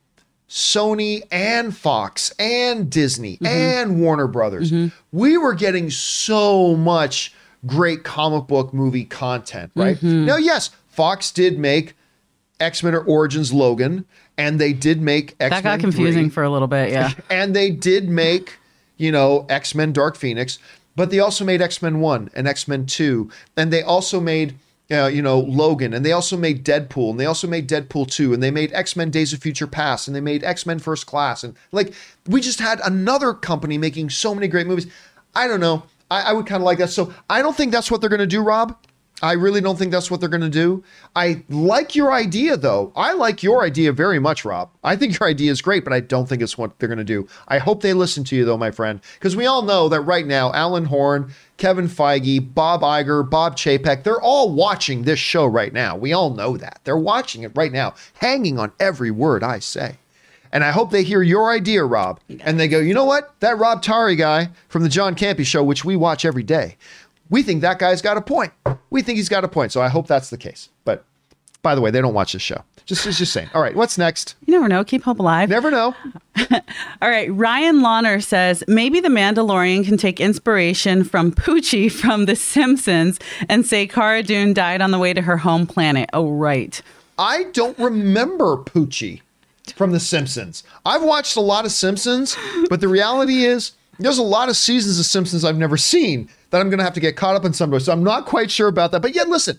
Sony 0.48 1.22
and 1.30 1.76
Fox 1.76 2.32
and 2.38 2.90
Disney 2.90 3.36
mm-hmm. 3.36 3.46
and 3.46 4.00
Warner 4.00 4.26
Brothers, 4.26 4.70
mm-hmm. 4.70 4.88
we 5.12 5.38
were 5.38 5.54
getting 5.54 5.90
so 5.90 6.76
much 6.76 7.34
great 7.66 8.04
comic 8.04 8.46
book 8.46 8.72
movie 8.72 9.04
content, 9.04 9.72
right? 9.74 10.00
Now, 10.02 10.36
yes, 10.36 10.70
Fox 10.88 11.30
did 11.30 11.58
make 11.58 11.94
X 12.60 12.82
Men 12.82 12.94
Origins 12.94 13.52
Logan, 13.52 14.04
and 14.36 14.60
they 14.60 14.72
did 14.72 15.00
make 15.00 15.36
X 15.40 15.50
Men. 15.50 15.50
that 15.50 15.62
got 15.62 15.80
confusing 15.80 16.30
for 16.30 16.42
a 16.42 16.50
little 16.50 16.68
bit. 16.68 16.90
Yeah. 16.90 17.12
and 17.30 17.54
they 17.54 17.70
did 17.70 18.08
make, 18.08 18.58
you 18.96 19.12
know, 19.12 19.46
X 19.48 19.74
Men 19.74 19.92
Dark 19.92 20.16
Phoenix, 20.16 20.58
but 20.96 21.10
they 21.10 21.20
also 21.20 21.44
made 21.44 21.62
X 21.62 21.82
Men 21.82 22.00
1 22.00 22.30
and 22.34 22.48
X 22.48 22.66
Men 22.66 22.86
2. 22.86 23.30
And 23.56 23.72
they 23.72 23.82
also 23.82 24.20
made, 24.20 24.56
uh, 24.90 25.06
you 25.06 25.20
know, 25.20 25.40
Logan, 25.40 25.92
and 25.92 26.04
they 26.04 26.12
also 26.12 26.36
made 26.36 26.64
Deadpool, 26.64 27.10
and 27.10 27.20
they 27.20 27.26
also 27.26 27.46
made 27.46 27.68
Deadpool 27.68 28.10
2, 28.10 28.32
and 28.32 28.42
they 28.42 28.50
made 28.50 28.72
X 28.72 28.96
Men 28.96 29.10
Days 29.10 29.32
of 29.32 29.40
Future 29.40 29.66
Past, 29.66 30.08
and 30.08 30.16
they 30.16 30.20
made 30.20 30.42
X 30.42 30.64
Men 30.64 30.78
First 30.78 31.06
Class. 31.06 31.44
And 31.44 31.54
like, 31.72 31.92
we 32.26 32.40
just 32.40 32.60
had 32.60 32.80
another 32.84 33.34
company 33.34 33.76
making 33.76 34.10
so 34.10 34.34
many 34.34 34.48
great 34.48 34.66
movies. 34.66 34.86
I 35.34 35.46
don't 35.46 35.60
know. 35.60 35.82
I, 36.10 36.22
I 36.22 36.32
would 36.32 36.46
kind 36.46 36.62
of 36.62 36.64
like 36.64 36.78
that. 36.78 36.90
So 36.90 37.12
I 37.28 37.42
don't 37.42 37.56
think 37.56 37.70
that's 37.70 37.90
what 37.90 38.00
they're 38.00 38.10
going 38.10 38.20
to 38.20 38.26
do, 38.26 38.42
Rob. 38.42 38.76
I 39.20 39.32
really 39.32 39.60
don't 39.60 39.76
think 39.76 39.90
that's 39.90 40.10
what 40.10 40.20
they're 40.20 40.28
going 40.28 40.42
to 40.42 40.48
do. 40.48 40.84
I 41.16 41.42
like 41.48 41.96
your 41.96 42.12
idea, 42.12 42.56
though. 42.56 42.92
I 42.94 43.14
like 43.14 43.42
your 43.42 43.64
idea 43.64 43.92
very 43.92 44.20
much, 44.20 44.44
Rob. 44.44 44.70
I 44.84 44.94
think 44.94 45.18
your 45.18 45.28
idea 45.28 45.50
is 45.50 45.60
great, 45.60 45.82
but 45.82 45.92
I 45.92 46.00
don't 46.00 46.28
think 46.28 46.40
it's 46.40 46.56
what 46.56 46.78
they're 46.78 46.88
going 46.88 46.98
to 46.98 47.04
do. 47.04 47.26
I 47.48 47.58
hope 47.58 47.82
they 47.82 47.94
listen 47.94 48.22
to 48.24 48.36
you, 48.36 48.44
though, 48.44 48.56
my 48.56 48.70
friend, 48.70 49.00
because 49.14 49.34
we 49.34 49.46
all 49.46 49.62
know 49.62 49.88
that 49.88 50.02
right 50.02 50.26
now, 50.26 50.52
Alan 50.52 50.84
Horn, 50.84 51.32
Kevin 51.56 51.88
Feige, 51.88 52.54
Bob 52.54 52.82
Iger, 52.82 53.28
Bob 53.28 53.56
Chapek, 53.56 54.04
they're 54.04 54.20
all 54.20 54.52
watching 54.52 55.02
this 55.02 55.18
show 55.18 55.46
right 55.46 55.72
now. 55.72 55.96
We 55.96 56.12
all 56.12 56.30
know 56.30 56.56
that. 56.56 56.80
They're 56.84 56.96
watching 56.96 57.42
it 57.42 57.52
right 57.56 57.72
now, 57.72 57.94
hanging 58.14 58.58
on 58.58 58.70
every 58.78 59.10
word 59.10 59.42
I 59.42 59.58
say. 59.58 59.96
And 60.52 60.64
I 60.64 60.70
hope 60.70 60.90
they 60.90 61.02
hear 61.02 61.22
your 61.22 61.50
idea, 61.50 61.84
Rob, 61.84 62.20
and 62.40 62.58
they 62.58 62.68
go, 62.68 62.78
you 62.78 62.94
know 62.94 63.04
what? 63.04 63.34
That 63.40 63.58
Rob 63.58 63.82
Tari 63.82 64.16
guy 64.16 64.48
from 64.68 64.82
the 64.82 64.88
John 64.88 65.14
Campea 65.14 65.44
show, 65.44 65.62
which 65.62 65.84
we 65.84 65.94
watch 65.94 66.24
every 66.24 66.42
day, 66.42 66.76
we 67.30 67.42
think 67.42 67.62
that 67.62 67.78
guy's 67.78 68.02
got 68.02 68.16
a 68.16 68.20
point. 68.20 68.52
We 68.90 69.02
think 69.02 69.16
he's 69.16 69.28
got 69.28 69.44
a 69.44 69.48
point. 69.48 69.72
So 69.72 69.80
I 69.80 69.88
hope 69.88 70.06
that's 70.06 70.30
the 70.30 70.38
case. 70.38 70.68
But 70.84 71.04
by 71.62 71.74
the 71.74 71.80
way, 71.80 71.90
they 71.90 72.00
don't 72.00 72.14
watch 72.14 72.32
this 72.32 72.42
show. 72.42 72.62
Just, 72.86 73.04
just, 73.04 73.18
just 73.18 73.32
saying. 73.32 73.50
All 73.52 73.60
right, 73.60 73.76
what's 73.76 73.98
next? 73.98 74.34
You 74.46 74.54
never 74.54 74.66
know. 74.66 74.82
Keep 74.82 75.02
hope 75.02 75.18
alive. 75.18 75.50
Never 75.50 75.70
know. 75.70 75.94
All 77.02 77.10
right. 77.10 77.30
Ryan 77.30 77.80
Launer 77.80 78.22
says 78.22 78.64
maybe 78.66 79.00
the 79.00 79.10
Mandalorian 79.10 79.84
can 79.84 79.98
take 79.98 80.20
inspiration 80.20 81.04
from 81.04 81.32
Poochie 81.32 81.92
from 81.92 82.24
The 82.24 82.34
Simpsons 82.34 83.18
and 83.48 83.66
say 83.66 83.86
Cara 83.86 84.22
Dune 84.22 84.54
died 84.54 84.80
on 84.80 84.90
the 84.90 84.98
way 84.98 85.12
to 85.12 85.20
her 85.20 85.36
home 85.36 85.66
planet. 85.66 86.08
Oh, 86.14 86.30
right. 86.30 86.80
I 87.18 87.44
don't 87.52 87.78
remember 87.78 88.56
Poochie 88.56 89.20
from 89.74 89.90
The 89.92 90.00
Simpsons. 90.00 90.62
I've 90.86 91.02
watched 91.02 91.36
a 91.36 91.42
lot 91.42 91.66
of 91.66 91.72
Simpsons, 91.72 92.38
but 92.70 92.80
the 92.80 92.88
reality 92.88 93.44
is 93.44 93.72
there's 93.98 94.18
a 94.18 94.22
lot 94.22 94.48
of 94.48 94.56
seasons 94.56 94.98
of 94.98 95.04
Simpsons 95.04 95.44
I've 95.44 95.58
never 95.58 95.76
seen 95.76 96.30
that 96.50 96.60
I'm 96.60 96.70
going 96.70 96.78
to 96.78 96.84
have 96.84 96.94
to 96.94 97.00
get 97.00 97.16
caught 97.16 97.36
up 97.36 97.44
in 97.44 97.52
someday. 97.52 97.78
So 97.78 97.92
I'm 97.92 98.04
not 98.04 98.26
quite 98.26 98.50
sure 98.50 98.68
about 98.68 98.92
that. 98.92 99.02
But 99.02 99.14
yet, 99.14 99.28
listen, 99.28 99.58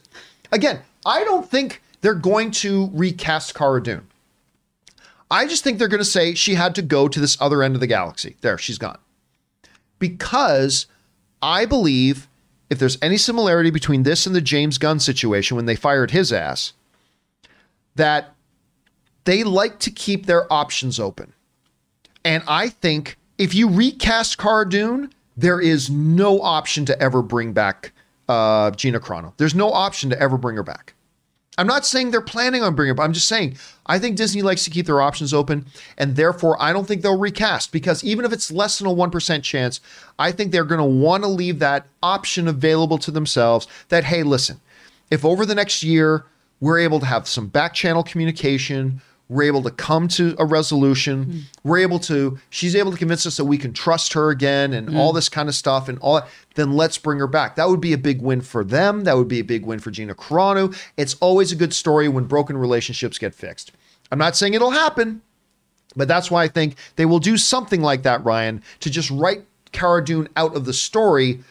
again, 0.51 0.81
I 1.05 1.23
don't 1.23 1.49
think 1.49 1.81
they're 2.01 2.13
going 2.13 2.51
to 2.51 2.89
recast 2.93 3.55
Cara 3.55 3.81
Dune. 3.81 4.07
I 5.31 5.45
just 5.45 5.63
think 5.63 5.77
they're 5.77 5.87
going 5.87 5.99
to 5.99 6.05
say 6.05 6.33
she 6.33 6.55
had 6.55 6.73
to 6.75 6.81
go 6.81 7.07
to 7.07 7.19
this 7.19 7.37
other 7.39 7.61
end 7.61 7.75
of 7.75 7.81
the 7.81 7.87
galaxy. 7.87 8.35
There, 8.41 8.57
she's 8.57 8.79
gone. 8.79 8.97
Because 9.99 10.87
I 11.41 11.65
believe 11.65 12.27
if 12.69 12.79
there's 12.79 12.97
any 13.01 13.17
similarity 13.17 13.69
between 13.69 14.03
this 14.03 14.25
and 14.25 14.35
the 14.35 14.41
James 14.41 14.77
Gunn 14.77 14.99
situation 14.99 15.55
when 15.55 15.65
they 15.65 15.75
fired 15.75 16.11
his 16.11 16.33
ass, 16.33 16.73
that 17.95 18.33
they 19.25 19.43
like 19.43 19.79
to 19.79 19.91
keep 19.91 20.25
their 20.25 20.51
options 20.51 20.99
open. 20.99 21.33
And 22.23 22.43
I 22.47 22.69
think 22.69 23.17
if 23.37 23.53
you 23.53 23.69
recast 23.69 24.37
Cara 24.37 24.67
Dune, 24.67 25.13
there 25.39 25.61
is 25.61 25.89
no 25.89 26.41
option 26.41 26.85
to 26.85 27.01
ever 27.01 27.21
bring 27.21 27.53
back 27.53 27.93
uh, 28.27 28.71
Gina 28.71 28.99
Carano. 28.99 29.33
There's 29.37 29.55
no 29.55 29.71
option 29.71 30.09
to 30.09 30.21
ever 30.21 30.37
bring 30.37 30.57
her 30.57 30.63
back. 30.63 30.93
I'm 31.57 31.67
not 31.67 31.85
saying 31.85 32.11
they're 32.11 32.21
planning 32.21 32.61
on 32.63 32.75
bringing 32.75 32.91
her, 32.91 32.95
but 32.95 33.03
I'm 33.03 33.13
just 33.13 33.27
saying 33.27 33.57
I 33.85 33.99
think 33.99 34.15
Disney 34.15 34.41
likes 34.41 34.63
to 34.65 34.69
keep 34.69 34.85
their 34.85 35.01
options 35.01 35.33
open, 35.33 35.65
and 35.97 36.15
therefore 36.15 36.61
I 36.61 36.71
don't 36.73 36.87
think 36.87 37.01
they'll 37.01 37.17
recast 37.17 37.71
because 37.71 38.03
even 38.03 38.23
if 38.25 38.31
it's 38.31 38.51
less 38.51 38.77
than 38.77 38.87
a 38.87 38.93
1% 38.93 39.43
chance, 39.43 39.81
I 40.17 40.31
think 40.31 40.51
they're 40.51 40.63
going 40.63 40.79
to 40.79 40.85
want 40.85 41.23
to 41.23 41.29
leave 41.29 41.59
that 41.59 41.87
option 42.03 42.47
available 42.47 42.97
to 42.99 43.11
themselves 43.11 43.67
that, 43.89 44.05
hey, 44.05 44.23
listen, 44.23 44.61
if 45.09 45.25
over 45.25 45.45
the 45.45 45.55
next 45.55 45.83
year 45.83 46.25
we're 46.61 46.79
able 46.79 46.99
to 46.99 47.05
have 47.05 47.27
some 47.27 47.47
back 47.47 47.73
channel 47.73 48.03
communication, 48.03 49.01
we're 49.29 49.43
able 49.43 49.61
to 49.61 49.69
come 49.69 50.07
to 50.07 50.35
a 50.39 50.45
resolution, 50.45 51.25
mm. 51.25 51.41
we're 51.63 51.77
able 51.77 51.99
to, 51.99 52.39
she's 52.49 52.75
able 52.75 52.91
to 52.91 52.97
convince 52.97 53.27
us 53.27 53.37
that 53.37 53.45
we 53.45 53.59
can 53.59 53.71
trust 53.71 54.13
her 54.13 54.31
again 54.31 54.73
and 54.73 54.89
mm. 54.89 54.97
all 54.97 55.13
this 55.13 55.29
kind 55.29 55.47
of 55.47 55.53
stuff 55.53 55.87
and 55.87 55.99
all 55.99 56.21
then 56.55 56.73
let's 56.73 56.97
bring 56.97 57.19
her 57.19 57.27
back. 57.27 57.55
That 57.55 57.69
would 57.69 57.79
be 57.79 57.93
a 57.93 57.97
big 57.97 58.21
win 58.23 58.41
for 58.41 58.63
them. 58.63 59.03
That 59.03 59.15
would 59.15 59.27
be 59.27 59.39
a 59.39 59.43
big 59.43 59.65
win 59.65 59.79
for 59.79 59.91
Gina 59.91 60.15
Carano. 60.15 60.75
It's 60.97 61.13
always 61.21 61.51
a 61.51 61.55
good 61.55 61.73
story 61.73 62.09
when 62.09 62.25
broken 62.25 62.57
relationships 62.57 63.19
get 63.19 63.35
fixed. 63.35 63.71
I'm 64.11 64.17
not 64.17 64.35
saying 64.35 64.55
it'll 64.55 64.71
happen, 64.71 65.21
but 65.95 66.07
that's 66.07 66.31
why 66.31 66.43
I 66.43 66.47
think 66.47 66.75
they 66.95 67.05
will 67.05 67.19
do 67.19 67.37
something 67.37 67.81
like 67.81 68.01
that, 68.03 68.23
Ryan, 68.25 68.63
to 68.79 68.89
just 68.89 69.11
write 69.11 69.43
Cara 69.71 70.03
Dune 70.03 70.27
out 70.35 70.55
of 70.55 70.65
the 70.65 70.73
story 70.73 71.41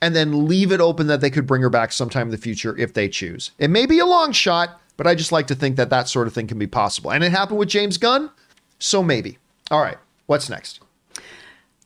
and 0.00 0.14
then 0.14 0.46
leave 0.46 0.70
it 0.70 0.80
open 0.80 1.08
that 1.08 1.20
they 1.20 1.30
could 1.30 1.46
bring 1.46 1.62
her 1.62 1.70
back 1.70 1.90
sometime 1.90 2.28
in 2.28 2.30
the 2.30 2.38
future 2.38 2.76
if 2.78 2.94
they 2.94 3.08
choose. 3.08 3.50
It 3.58 3.70
may 3.70 3.86
be 3.86 3.98
a 3.98 4.06
long 4.06 4.32
shot, 4.32 4.80
but 4.96 5.06
I 5.06 5.14
just 5.14 5.32
like 5.32 5.46
to 5.48 5.54
think 5.54 5.76
that 5.76 5.90
that 5.90 6.08
sort 6.08 6.26
of 6.26 6.32
thing 6.32 6.46
can 6.46 6.58
be 6.58 6.66
possible. 6.66 7.10
And 7.10 7.24
it 7.24 7.32
happened 7.32 7.58
with 7.58 7.68
James 7.68 7.98
Gunn, 7.98 8.30
so 8.78 9.02
maybe. 9.02 9.38
All 9.70 9.80
right, 9.80 9.98
what's 10.26 10.48
next? 10.48 10.80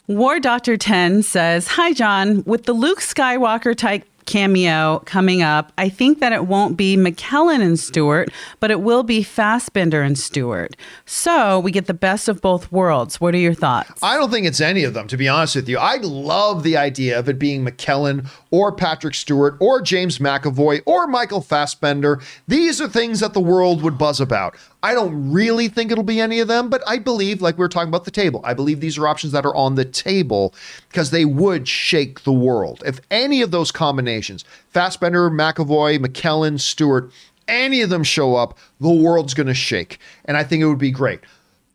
War 0.07 0.41
Doctor 0.41 0.77
10 0.77 1.23
says, 1.23 1.69
Hi, 1.69 1.93
John. 1.93 2.43
With 2.45 2.65
the 2.65 2.73
Luke 2.73 3.01
Skywalker 3.01 3.77
type 3.77 4.05
cameo 4.29 5.01
coming 5.07 5.43
up. 5.43 5.73
I 5.79 5.89
think 5.89 6.21
that 6.21 6.33
it 6.33 6.47
won't 6.47 6.77
be 6.77 6.97
McKellen 6.97 7.63
and 7.63 7.81
Stewart, 7.81 8.29
but 8.61 8.71
it 8.71 8.83
will 8.83 9.03
be 9.03 9.23
Fassbender 9.23 10.03
and 10.03 10.19
Stewart. 10.19 10.77
So 11.07 11.59
we 11.59 11.73
get 11.73 11.87
the 11.87 11.95
best 11.95 12.29
of 12.29 12.43
both 12.43 12.71
worlds. 12.71 13.21
What 13.21 13.35
are 13.35 13.39
your 13.39 13.55
thoughts? 13.55 14.01
I 14.03 14.17
don't 14.19 14.31
think 14.31 14.47
it's 14.47 14.61
any 14.61 14.85
of 14.85 14.93
them, 14.93 15.09
to 15.09 15.17
be 15.17 15.29
honest 15.29 15.57
with 15.57 15.69
you. 15.69 15.79
I 15.79 15.97
love 15.97 16.63
the 16.63 16.77
idea 16.77 17.19
of 17.19 17.29
it 17.29 17.39
being 17.39 17.65
McKellen 17.65 18.29
or 18.51 18.71
Patrick 18.71 19.15
Stewart 19.15 19.57
or 19.61 19.81
James 19.81 20.19
McAvoy 20.19 20.83
or 20.85 21.07
Michael 21.07 21.41
Fassbender. 21.41 22.21
These 22.47 22.83
are 22.83 22.89
things 22.89 23.21
that 23.21 23.33
the 23.33 23.41
world 23.41 23.83
would 23.83 23.97
buzz 23.97 24.21
about. 24.21 24.55
I 24.83 24.95
don't 24.95 25.33
really 25.33 25.69
think 25.69 25.91
it'll 25.91 26.05
be 26.05 26.21
any 26.21 26.39
of 26.39 26.47
them, 26.47 26.71
but 26.71 26.83
I 26.87 26.99
believe, 26.99 27.43
like 27.43 27.57
we 27.57 27.63
were 27.63 27.69
talking 27.69 27.89
about 27.89 28.05
the 28.05 28.13
table, 28.13 28.41
I 28.45 28.55
believe 28.55 28.81
these 28.81 28.97
are 28.97 29.09
options 29.09 29.33
that 29.33 29.45
are 29.45 29.55
on 29.55 29.75
the 29.75 29.85
table 29.85 30.55
because 30.89 31.11
they 31.11 31.25
would 31.25 31.67
shake 31.67 32.23
the 32.23 32.33
world. 32.33 32.83
If 32.87 33.01
any 33.11 33.43
of 33.43 33.51
those 33.51 33.73
combinations, 33.73 34.45
Fassbender, 34.71 35.31
McAvoy, 35.31 35.99
McKellen, 35.99 36.61
Stewart, 36.61 37.11
any 37.49 37.81
of 37.81 37.91
them 37.91 38.05
show 38.05 38.37
up, 38.37 38.57
the 38.81 38.93
world's 38.93 39.35
going 39.35 39.49
to 39.49 39.55
shake. 39.55 39.99
And 40.27 40.37
I 40.37 40.45
think 40.45 40.63
it 40.63 40.67
would 40.67 40.79
be 40.79 40.93
great. 40.93 41.21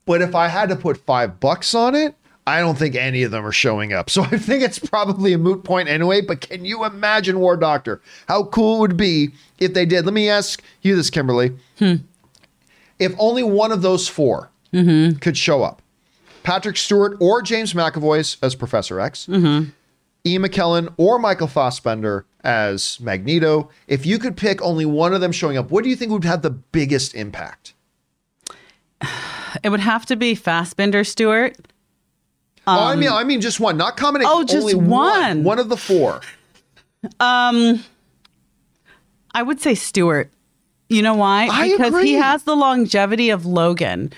But 0.06 0.22
if 0.22 0.34
I 0.34 0.48
had 0.48 0.70
to 0.70 0.76
put 0.76 0.98
five 0.98 1.42
bucks 1.42 1.76
on 1.76 1.96
it, 1.96 2.16
I 2.46 2.60
don't 2.60 2.78
think 2.78 2.96
any 2.96 3.24
of 3.24 3.32
them 3.32 3.46
are 3.46 3.54
showing 3.54 3.92
up. 3.92 4.10
So 4.14 4.24
I 4.24 4.38
think 4.38 4.64
it's 4.64 4.80
probably 4.80 5.34
a 5.34 5.38
moot 5.38 5.66
point 5.66 5.90
anyway. 5.90 6.22
But 6.22 6.42
can 6.42 6.64
you 6.64 6.86
imagine 6.86 7.40
War 7.40 7.58
Doctor? 7.58 8.02
How 8.30 8.46
cool 8.46 8.78
it 8.78 8.80
would 8.80 8.98
be 8.98 9.32
if 9.60 9.74
they 9.74 9.86
did? 9.86 10.06
Let 10.06 10.14
me 10.14 10.30
ask 10.30 10.62
you 10.82 10.96
this, 10.96 11.10
Kimberly. 11.10 11.58
Hmm 11.80 11.96
if 13.04 13.14
only 13.20 13.44
one 13.44 13.72
of 13.72 13.82
those 13.82 14.08
4 14.08 14.50
mm-hmm. 14.74 15.18
could 15.18 15.38
show 15.38 15.64
up, 15.64 15.82
Patrick 16.44 16.78
Stewart 16.78 17.18
or 17.20 17.42
James 17.42 17.74
McAvoy 17.74 18.38
as 18.42 18.56
Professor 18.56 19.00
X, 19.00 19.28
mm-hmm. 19.28 19.70
Ian 20.26 20.42
McKellen 20.42 20.94
or 20.98 21.20
Michael 21.20 21.48
Fassbender 21.48 22.26
as 22.44 23.00
Magneto, 23.00 23.70
if 23.88 24.06
you 24.06 24.20
could 24.20 24.36
pick 24.38 24.62
only 24.62 24.86
one 24.86 25.14
of 25.14 25.22
them 25.22 25.32
showing 25.32 25.58
up, 25.58 25.72
what 25.72 25.84
do 25.84 25.90
you 25.90 25.96
think 25.96 26.12
would 26.12 26.24
have 26.26 26.42
the 26.42 26.52
biggest 26.52 27.16
impact? 27.16 27.74
It 29.62 29.70
would 29.70 29.82
have 29.82 30.08
to 30.08 30.16
be 30.16 30.34
Fassbender 30.34 31.04
Stewart. 31.04 31.56
Um, 32.66 32.78
oh, 32.80 32.84
I 32.86 32.96
mean, 32.96 33.10
I 33.10 33.24
mean, 33.24 33.40
just 33.40 33.60
one, 33.60 33.78
not 33.78 33.98
combination. 33.98 34.32
Oh, 34.34 34.44
just 34.44 34.58
only 34.58 34.74
one. 34.74 34.88
one. 34.88 35.44
One 35.44 35.60
of 35.60 35.70
the 35.70 35.78
four. 35.78 36.22
Um, 37.20 37.84
I 39.34 39.44
would 39.44 39.60
say 39.60 39.76
Stewart. 39.76 40.32
You 40.94 41.02
know 41.02 41.16
why? 41.16 41.48
I 41.52 41.72
because 41.72 41.88
agree. 41.88 42.08
he 42.08 42.14
has 42.14 42.44
the 42.44 42.56
longevity 42.56 43.30
of 43.30 43.46
Logan. 43.46 44.14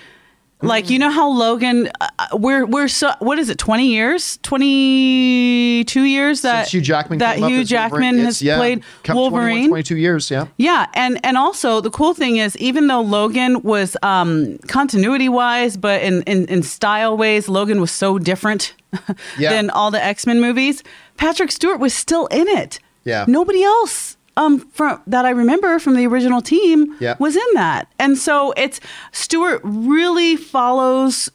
Like 0.62 0.88
you 0.88 0.98
know 0.98 1.10
how 1.10 1.28
Logan, 1.28 1.90
uh, 2.00 2.08
we're 2.32 2.64
we're 2.64 2.88
so 2.88 3.12
what 3.18 3.38
is 3.38 3.50
it? 3.50 3.58
Twenty 3.58 3.88
years, 3.88 4.38
twenty 4.42 5.84
two 5.84 6.04
years 6.04 6.40
that 6.40 6.62
Since 6.62 6.72
Hugh 6.72 6.80
Jackman 6.80 7.18
that 7.18 7.36
Hugh 7.38 7.62
Jackman 7.62 8.18
has 8.20 8.40
yeah, 8.40 8.56
played 8.56 8.82
Wolverine. 9.06 9.68
22 9.68 9.96
years, 9.98 10.30
yeah. 10.30 10.46
Yeah, 10.56 10.86
and 10.94 11.20
and 11.24 11.36
also 11.36 11.82
the 11.82 11.90
cool 11.90 12.14
thing 12.14 12.38
is, 12.38 12.56
even 12.56 12.86
though 12.86 13.02
Logan 13.02 13.62
was 13.62 13.98
um, 14.02 14.56
continuity 14.66 15.28
wise, 15.28 15.76
but 15.76 16.02
in, 16.02 16.22
in 16.22 16.46
in 16.46 16.62
style 16.62 17.18
ways, 17.18 17.50
Logan 17.50 17.78
was 17.78 17.90
so 17.90 18.18
different 18.18 18.72
Yeah. 19.38 19.50
than 19.50 19.68
all 19.68 19.90
the 19.90 20.02
X 20.02 20.26
Men 20.26 20.40
movies. 20.40 20.82
Patrick 21.18 21.52
Stewart 21.52 21.80
was 21.80 21.92
still 21.92 22.26
in 22.28 22.48
it. 22.48 22.80
Yeah. 23.04 23.26
Nobody 23.28 23.62
else 23.62 24.15
um 24.36 24.58
from 24.70 25.00
that 25.06 25.24
I 25.24 25.30
remember 25.30 25.78
from 25.78 25.94
the 25.94 26.06
original 26.06 26.40
team 26.40 26.94
Yeah. 27.00 27.16
was 27.18 27.36
in 27.36 27.46
that. 27.54 27.88
And 27.98 28.18
so 28.18 28.52
it's 28.56 28.80
Stewart 29.12 29.60
really 29.64 30.36
follows 30.36 31.30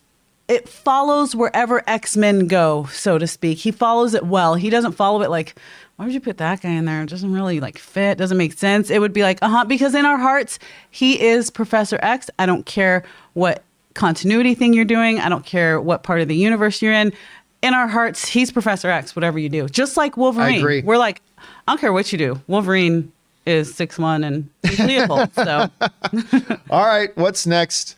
it 0.47 0.67
follows 0.67 1.33
wherever 1.33 1.81
X-Men 1.87 2.47
go, 2.47 2.85
so 2.91 3.17
to 3.17 3.25
speak. 3.25 3.59
He 3.59 3.71
follows 3.71 4.13
it 4.13 4.25
well. 4.25 4.55
He 4.55 4.69
doesn't 4.69 4.93
follow 4.93 5.21
it 5.21 5.29
like 5.29 5.55
why 5.95 6.05
would 6.05 6.13
you 6.15 6.19
put 6.19 6.37
that 6.37 6.61
guy 6.61 6.69
in 6.71 6.85
there? 6.85 7.03
It 7.03 7.09
doesn't 7.09 7.31
really 7.31 7.59
like 7.59 7.77
fit, 7.77 8.17
doesn't 8.17 8.37
make 8.37 8.53
sense. 8.53 8.89
It 8.89 8.99
would 8.99 9.13
be 9.13 9.21
like, 9.21 9.37
uh-huh, 9.43 9.65
because 9.65 9.93
in 9.93 10.03
our 10.03 10.17
hearts, 10.17 10.57
he 10.89 11.21
is 11.21 11.51
Professor 11.51 11.99
X. 12.01 12.27
I 12.39 12.47
don't 12.47 12.65
care 12.65 13.03
what 13.33 13.63
continuity 13.93 14.55
thing 14.55 14.73
you're 14.73 14.83
doing. 14.85 15.19
I 15.19 15.29
don't 15.29 15.45
care 15.45 15.79
what 15.79 16.01
part 16.01 16.19
of 16.21 16.27
the 16.27 16.35
universe 16.35 16.81
you're 16.81 16.93
in. 16.93 17.13
In 17.61 17.75
our 17.75 17.87
hearts, 17.87 18.27
he's 18.27 18.51
Professor 18.51 18.89
X, 18.89 19.15
whatever 19.15 19.37
you 19.37 19.47
do. 19.47 19.67
Just 19.69 19.95
like 19.95 20.17
Wolverine. 20.17 20.57
agree. 20.59 20.81
We're 20.81 20.97
like, 20.97 21.21
I 21.67 21.71
don't 21.73 21.79
care 21.79 21.93
what 21.93 22.11
you 22.11 22.17
do. 22.17 22.41
Wolverine 22.47 23.11
is 23.45 23.73
six 23.73 23.97
one 23.97 24.23
and 24.23 24.49
he's 24.63 24.79
Leopold. 24.79 25.33
so 25.33 25.69
All 26.69 26.85
right, 26.85 27.15
what's 27.17 27.45
next? 27.47 27.95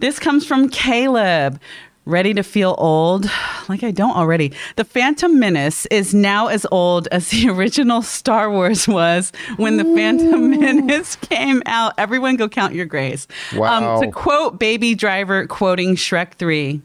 this 0.00 0.18
comes 0.18 0.46
from 0.46 0.68
Caleb. 0.68 1.60
Ready 2.06 2.34
to 2.34 2.42
feel 2.42 2.74
old? 2.76 3.30
Like 3.66 3.82
I 3.82 3.90
don't 3.90 4.14
already. 4.14 4.52
The 4.76 4.84
Phantom 4.84 5.38
Menace 5.40 5.86
is 5.86 6.12
now 6.12 6.48
as 6.48 6.66
old 6.70 7.08
as 7.10 7.30
the 7.30 7.48
original 7.54 8.02
Star 8.02 8.50
Wars 8.50 8.86
was 8.86 9.32
when 9.56 9.78
the 9.78 9.84
Phantom 9.84 10.50
Menace 10.50 11.16
came 11.22 11.62
out. 11.64 11.94
Everyone 11.96 12.36
go 12.36 12.46
count 12.46 12.74
your 12.74 12.84
grays. 12.84 13.26
Wow. 13.56 13.94
Um, 13.96 14.02
to 14.02 14.10
quote 14.10 14.58
Baby 14.58 14.94
Driver 14.94 15.46
quoting 15.46 15.94
Shrek 15.96 16.34
3, 16.34 16.82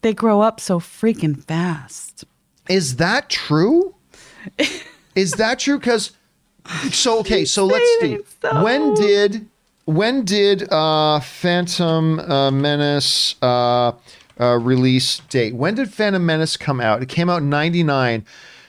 they 0.00 0.14
grow 0.14 0.40
up 0.40 0.58
so 0.58 0.80
freaking 0.80 1.44
fast. 1.44 2.24
Is 2.70 2.96
that 2.96 3.28
true? 3.28 3.94
Is 5.14 5.32
that 5.32 5.58
true? 5.58 5.78
Because 5.78 6.12
so 6.90 7.20
okay, 7.20 7.44
so 7.44 7.64
let's 7.66 7.88
see. 8.00 8.18
so. 8.42 8.62
When 8.62 8.94
did 8.94 9.46
when 9.86 10.24
did 10.24 10.70
uh 10.72 11.20
Phantom 11.20 12.20
uh, 12.20 12.50
Menace 12.50 13.34
uh, 13.42 13.92
uh 14.38 14.58
release 14.58 15.18
date? 15.28 15.54
When 15.54 15.74
did 15.74 15.92
Phantom 15.92 16.24
Menace 16.24 16.56
come 16.56 16.80
out? 16.80 17.02
It 17.02 17.08
came 17.08 17.28
out 17.28 17.42
in 17.42 17.50
99. 17.50 18.24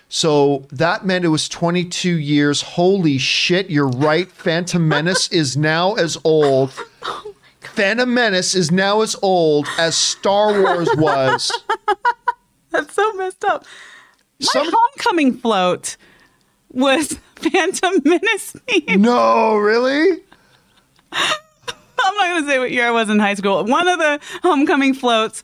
So 0.10 0.68
that 0.72 1.06
meant 1.06 1.24
it 1.24 1.30
was 1.30 1.48
22 1.48 2.18
years. 2.18 2.62
Holy 2.62 3.18
shit, 3.18 3.70
you're 3.70 3.88
right. 3.88 4.30
Phantom 4.30 4.86
Menace 4.86 5.32
is 5.32 5.56
now 5.56 5.94
as 5.94 6.18
old. 6.24 6.74
Oh 7.04 7.34
Phantom 7.62 8.14
Menace 8.14 8.54
is 8.54 8.70
now 8.70 9.02
as 9.02 9.16
old 9.22 9.66
as 9.78 9.96
Star 9.96 10.62
Wars 10.62 10.90
was. 10.98 11.52
That's 12.70 12.94
so 12.94 13.14
messed 13.14 13.46
up. 13.46 13.66
My 14.42 14.46
Some- 14.48 14.72
homecoming 14.72 15.38
float 15.38 15.96
was 16.74 17.20
Phantom 17.36 18.02
Menace 18.04 18.54
themed. 18.68 19.00
no, 19.00 19.58
really? 19.58 20.22
I'm 21.14 22.16
not 22.16 22.40
to 22.42 22.48
say 22.48 22.60
what 22.60 22.72
year 22.72 22.88
I 22.88 22.92
was 22.92 23.10
in 23.10 23.20
high 23.20 23.36
school. 23.36 23.64
One 23.66 23.88
of 23.88 24.00
the 24.00 24.20
homecoming 24.44 24.94
floats. 24.94 25.44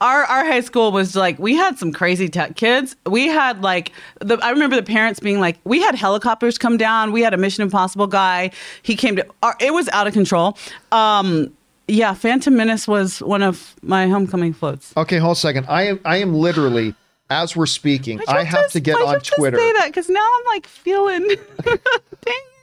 Our, 0.00 0.24
our 0.24 0.44
high 0.44 0.60
school 0.60 0.92
was 0.92 1.14
like 1.16 1.38
we 1.38 1.54
had 1.54 1.78
some 1.78 1.92
crazy 1.92 2.28
tech 2.28 2.56
kids. 2.56 2.96
We 3.06 3.28
had 3.28 3.62
like 3.62 3.92
the 4.20 4.36
I 4.42 4.50
remember 4.50 4.76
the 4.76 4.82
parents 4.82 5.20
being 5.20 5.40
like 5.40 5.58
we 5.64 5.80
had 5.80 5.94
helicopters 5.94 6.58
come 6.58 6.76
down. 6.76 7.12
We 7.12 7.22
had 7.22 7.32
a 7.32 7.36
Mission 7.38 7.62
Impossible 7.62 8.08
guy. 8.08 8.50
He 8.82 8.96
came 8.96 9.16
to 9.16 9.26
our, 9.42 9.56
it 9.60 9.72
was 9.72 9.88
out 9.90 10.06
of 10.06 10.12
control. 10.12 10.58
Um, 10.92 11.56
yeah, 11.86 12.12
Phantom 12.12 12.54
Menace 12.54 12.88
was 12.88 13.20
one 13.20 13.42
of 13.42 13.76
my 13.82 14.08
homecoming 14.08 14.52
floats. 14.52 14.92
Okay, 14.96 15.18
hold 15.18 15.36
a 15.36 15.40
second. 15.40 15.66
I 15.68 15.82
am 15.84 16.00
I 16.04 16.16
am 16.16 16.34
literally 16.34 16.94
as 17.30 17.56
we're 17.56 17.66
speaking, 17.66 18.18
Why'd 18.18 18.28
I 18.36 18.44
have 18.44 18.70
to 18.72 18.80
get 18.80 18.94
why'd 18.96 19.04
on 19.06 19.14
have 19.14 19.22
to 19.22 19.30
Twitter. 19.36 19.56
say 19.56 19.72
that 19.74 19.86
because 19.86 20.08
now 20.08 20.20
I'm 20.24 20.44
like 20.46 20.66
feeling. 20.66 21.26
Dang 21.64 21.76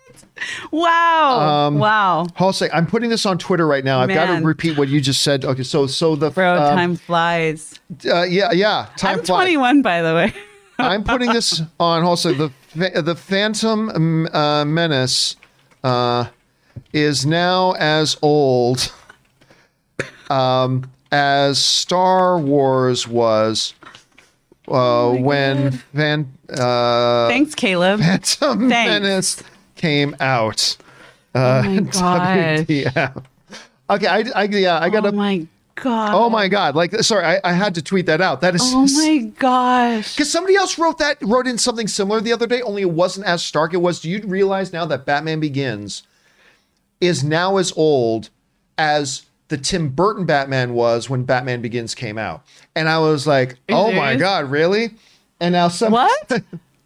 it! 0.10 0.26
Wow! 0.72 1.40
Um, 1.68 1.80
wow! 1.80 2.28
Hold 2.36 2.48
on 2.48 2.50
a 2.50 2.54
sec. 2.54 2.72
I'm 2.74 2.86
putting 2.88 3.10
this 3.10 3.26
on 3.26 3.38
Twitter 3.38 3.68
right 3.68 3.84
now. 3.84 4.00
I've 4.02 4.10
got 4.10 4.28
to 4.38 4.44
repeat 4.46 4.78
what 4.78 4.88
you 4.88 5.02
just 5.02 5.22
said. 5.22 5.46
Okay, 5.46 5.64
so 5.64 5.88
so 5.88 6.16
the 6.16 6.30
Bro, 6.30 6.54
uh, 6.56 6.76
time 6.76 6.96
flies. 6.96 7.80
uh, 8.06 8.24
yeah 8.24 8.52
yeah 8.52 8.88
time 8.98 9.20
I'm 9.20 9.26
flies. 9.26 9.44
21, 9.46 9.82
by 9.82 10.02
the 10.02 10.14
way. 10.14 10.34
I'm 10.80 11.04
putting 11.04 11.32
this 11.32 11.62
on 11.80 12.04
also 12.04 12.34
the 12.34 12.52
the 12.76 13.16
Phantom 13.16 13.90
um, 13.90 14.28
uh, 14.34 14.66
Menace 14.66 15.36
uh, 15.84 16.26
is 16.94 17.26
now 17.26 17.74
as 17.74 18.18
old 18.22 18.92
um, 20.30 20.90
as 21.12 21.62
Star 21.62 22.40
Wars 22.40 23.08
was 23.08 23.74
uh, 24.72 25.12
when 25.14 25.72
Van 25.94 26.32
uh, 26.50 27.28
Thanks, 27.28 27.56
Caleb. 27.56 28.00
Phantom 28.00 28.70
Thanks. 28.70 28.90
Menace 29.02 29.44
came 29.76 30.16
out. 30.20 30.78
Uh, 31.36 31.62
Oh 31.66 31.70
my 31.70 31.80
gosh. 31.92 32.60
WTF. 32.62 33.24
Okay, 33.90 34.08
I, 34.08 34.24
I 34.36 34.44
yeah 34.46 34.80
I 34.80 34.90
got 34.90 35.06
Oh 35.06 35.12
my 35.12 35.46
god. 35.76 36.14
Oh 36.14 36.30
my 36.30 36.48
god! 36.48 36.76
Like, 36.76 36.94
sorry, 37.02 37.26
I, 37.26 37.40
I 37.44 37.54
had 37.54 37.74
to 37.76 37.82
tweet 37.82 38.06
that 38.06 38.22
out. 38.22 38.42
That 38.42 38.54
is 38.56 38.62
Oh 38.64 38.86
my 38.86 39.32
gosh. 39.40 40.14
because 40.16 40.32
somebody 40.32 40.56
else 40.56 40.78
wrote 40.78 40.98
that 41.00 41.18
wrote 41.22 41.48
in 41.48 41.58
something 41.58 41.88
similar 41.88 42.22
the 42.22 42.32
other 42.34 42.48
day, 42.48 42.62
only 42.62 42.84
it 42.84 42.92
wasn't 42.92 43.26
as 43.26 43.44
stark. 43.44 43.74
It 43.74 43.78
was, 43.78 44.00
do 44.00 44.10
you 44.10 44.22
realize 44.26 44.72
now 44.72 44.86
that 44.86 45.06
Batman 45.06 45.40
Begins 45.40 46.04
is 47.00 47.24
now 47.24 47.58
as 47.58 47.74
old 47.76 48.30
as 48.78 49.24
the 49.52 49.58
Tim 49.58 49.90
Burton 49.90 50.26
Batman 50.26 50.74
was 50.74 51.10
when 51.10 51.24
Batman 51.26 51.62
Begins 51.62 51.94
came 51.94 52.18
out? 52.18 52.44
And 52.74 52.88
I 52.90 53.00
was 53.00 53.28
like, 53.28 53.58
you 53.68 53.76
oh 53.76 53.92
my 53.92 54.14
serious? 54.14 54.22
god, 54.22 54.50
really? 54.50 54.92
And 55.42 55.52
now 55.52 55.68
some 55.68 55.92
What? 55.92 56.42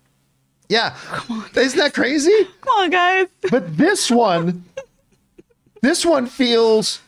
yeah, 0.69 0.95
isn't 1.55 1.77
that 1.79 1.93
crazy? 1.93 2.33
Come 2.61 2.73
on, 2.79 2.89
guys. 2.89 3.27
But 3.51 3.77
this 3.77 4.09
one, 4.09 4.65
this 5.81 6.03
one 6.05 6.25
feels 6.25 7.01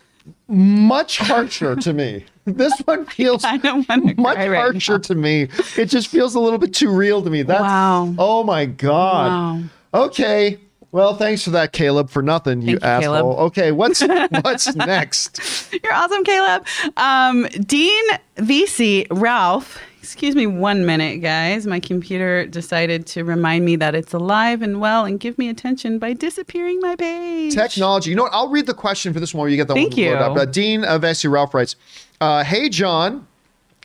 much 0.47 1.17
harsher 1.17 1.75
to 1.75 1.91
me. 1.93 2.25
This 2.45 2.77
one 2.85 3.05
feels 3.07 3.43
I 3.43 3.57
don't 3.57 3.87
much 4.17 4.37
right 4.37 4.55
harsher 4.55 4.93
now. 4.93 4.97
to 4.99 5.15
me. 5.15 5.49
It 5.75 5.85
just 5.85 6.07
feels 6.07 6.35
a 6.35 6.39
little 6.39 6.59
bit 6.59 6.73
too 6.73 6.91
real 6.91 7.21
to 7.23 7.29
me. 7.29 7.41
That's 7.41 7.61
Wow. 7.61 8.13
oh 8.19 8.43
my 8.43 8.65
god. 8.65 9.63
Wow. 9.93 10.03
Okay. 10.05 10.59
Well, 10.91 11.15
thanks 11.15 11.43
for 11.43 11.49
that, 11.51 11.73
Caleb, 11.73 12.09
for 12.09 12.21
nothing, 12.21 12.61
you 12.61 12.71
you, 12.73 12.79
asshole. 12.81 13.13
Caleb. 13.15 13.39
Okay, 13.47 13.71
what's 13.71 14.01
what's 14.41 14.75
next? 14.75 15.73
You're 15.83 15.93
awesome, 15.93 16.23
Caleb. 16.23 16.65
Um, 16.95 17.43
Dean 17.65 18.03
VC 18.37 19.05
Ralph. 19.11 19.79
Excuse 20.01 20.35
me 20.35 20.47
one 20.47 20.85
minute, 20.85 21.21
guys. 21.21 21.67
My 21.67 21.81
computer 21.81 22.45
decided 22.45 23.05
to 23.07 23.25
remind 23.25 23.65
me 23.65 23.75
that 23.75 23.93
it's 23.93 24.13
alive 24.13 24.61
and 24.61 24.79
well 24.79 25.03
and 25.03 25.19
give 25.19 25.37
me 25.37 25.49
attention 25.49 25.99
by 25.99 26.13
disappearing 26.13 26.79
my 26.79 26.95
page. 26.95 27.53
Technology. 27.53 28.11
You 28.11 28.15
know 28.15 28.23
what? 28.23 28.33
I'll 28.33 28.47
read 28.47 28.67
the 28.67 28.73
question 28.73 29.11
for 29.13 29.19
this 29.19 29.33
one 29.33 29.41
where 29.41 29.49
you 29.49 29.57
get 29.57 29.67
the 29.67 29.73
Thank 29.73 29.97
one 29.97 30.05
loaded 30.05 30.19
you. 30.19 30.25
up. 30.25 30.37
Uh, 30.37 30.45
Dean 30.45 30.85
of 30.85 31.17
SC 31.17 31.25
Ralph 31.25 31.53
writes, 31.53 31.75
uh, 32.21 32.45
"Hey 32.45 32.69
John." 32.69 33.27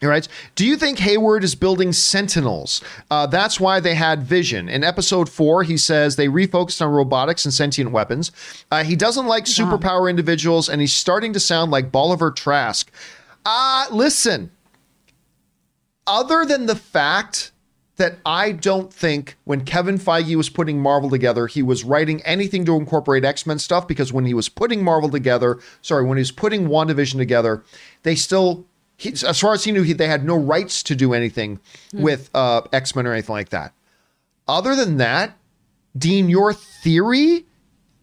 He 0.02 0.08
writes, 0.08 0.28
Do 0.56 0.66
you 0.66 0.76
think 0.76 0.98
Hayward 0.98 1.44
is 1.44 1.54
building 1.54 1.92
Sentinels? 1.92 2.82
Uh, 3.08 3.24
that's 3.26 3.60
why 3.60 3.78
they 3.78 3.94
had 3.94 4.24
Vision. 4.24 4.68
In 4.68 4.82
episode 4.82 5.28
four, 5.28 5.62
he 5.62 5.76
says 5.76 6.16
they 6.16 6.26
refocused 6.26 6.84
on 6.84 6.92
robotics 6.92 7.44
and 7.44 7.54
sentient 7.54 7.92
weapons. 7.92 8.32
Uh, 8.72 8.82
he 8.82 8.96
doesn't 8.96 9.26
like 9.26 9.44
superpower 9.44 10.10
individuals, 10.10 10.68
and 10.68 10.80
he's 10.80 10.92
starting 10.92 11.32
to 11.34 11.38
sound 11.38 11.70
like 11.70 11.92
Bolivar 11.92 12.32
Trask. 12.32 12.90
Uh, 13.46 13.86
listen, 13.92 14.50
other 16.04 16.44
than 16.44 16.66
the 16.66 16.74
fact 16.74 17.52
that 17.96 18.18
I 18.26 18.50
don't 18.50 18.92
think 18.92 19.36
when 19.44 19.64
Kevin 19.64 19.98
Feige 19.98 20.34
was 20.34 20.48
putting 20.48 20.80
Marvel 20.80 21.10
together, 21.10 21.46
he 21.46 21.62
was 21.62 21.84
writing 21.84 22.20
anything 22.22 22.64
to 22.64 22.74
incorporate 22.74 23.24
X 23.24 23.46
Men 23.46 23.60
stuff 23.60 23.86
because 23.86 24.12
when 24.12 24.24
he 24.24 24.34
was 24.34 24.48
putting 24.48 24.82
Marvel 24.82 25.10
together, 25.10 25.60
sorry, 25.80 26.04
when 26.04 26.18
he 26.18 26.22
was 26.22 26.32
putting 26.32 26.66
WandaVision 26.66 27.18
together, 27.18 27.62
they 28.02 28.16
still, 28.16 28.66
he, 29.02 29.10
as 29.26 29.40
far 29.40 29.52
as 29.52 29.64
he 29.64 29.72
knew, 29.72 29.82
he, 29.82 29.92
they 29.92 30.06
had 30.06 30.24
no 30.24 30.36
rights 30.36 30.82
to 30.84 30.94
do 30.94 31.12
anything 31.12 31.58
with 31.92 32.30
uh, 32.34 32.62
X 32.72 32.94
Men 32.94 33.06
or 33.06 33.12
anything 33.12 33.34
like 33.34 33.48
that. 33.48 33.72
Other 34.46 34.76
than 34.76 34.98
that, 34.98 35.36
Dean, 35.98 36.28
your 36.28 36.52
theory 36.52 37.46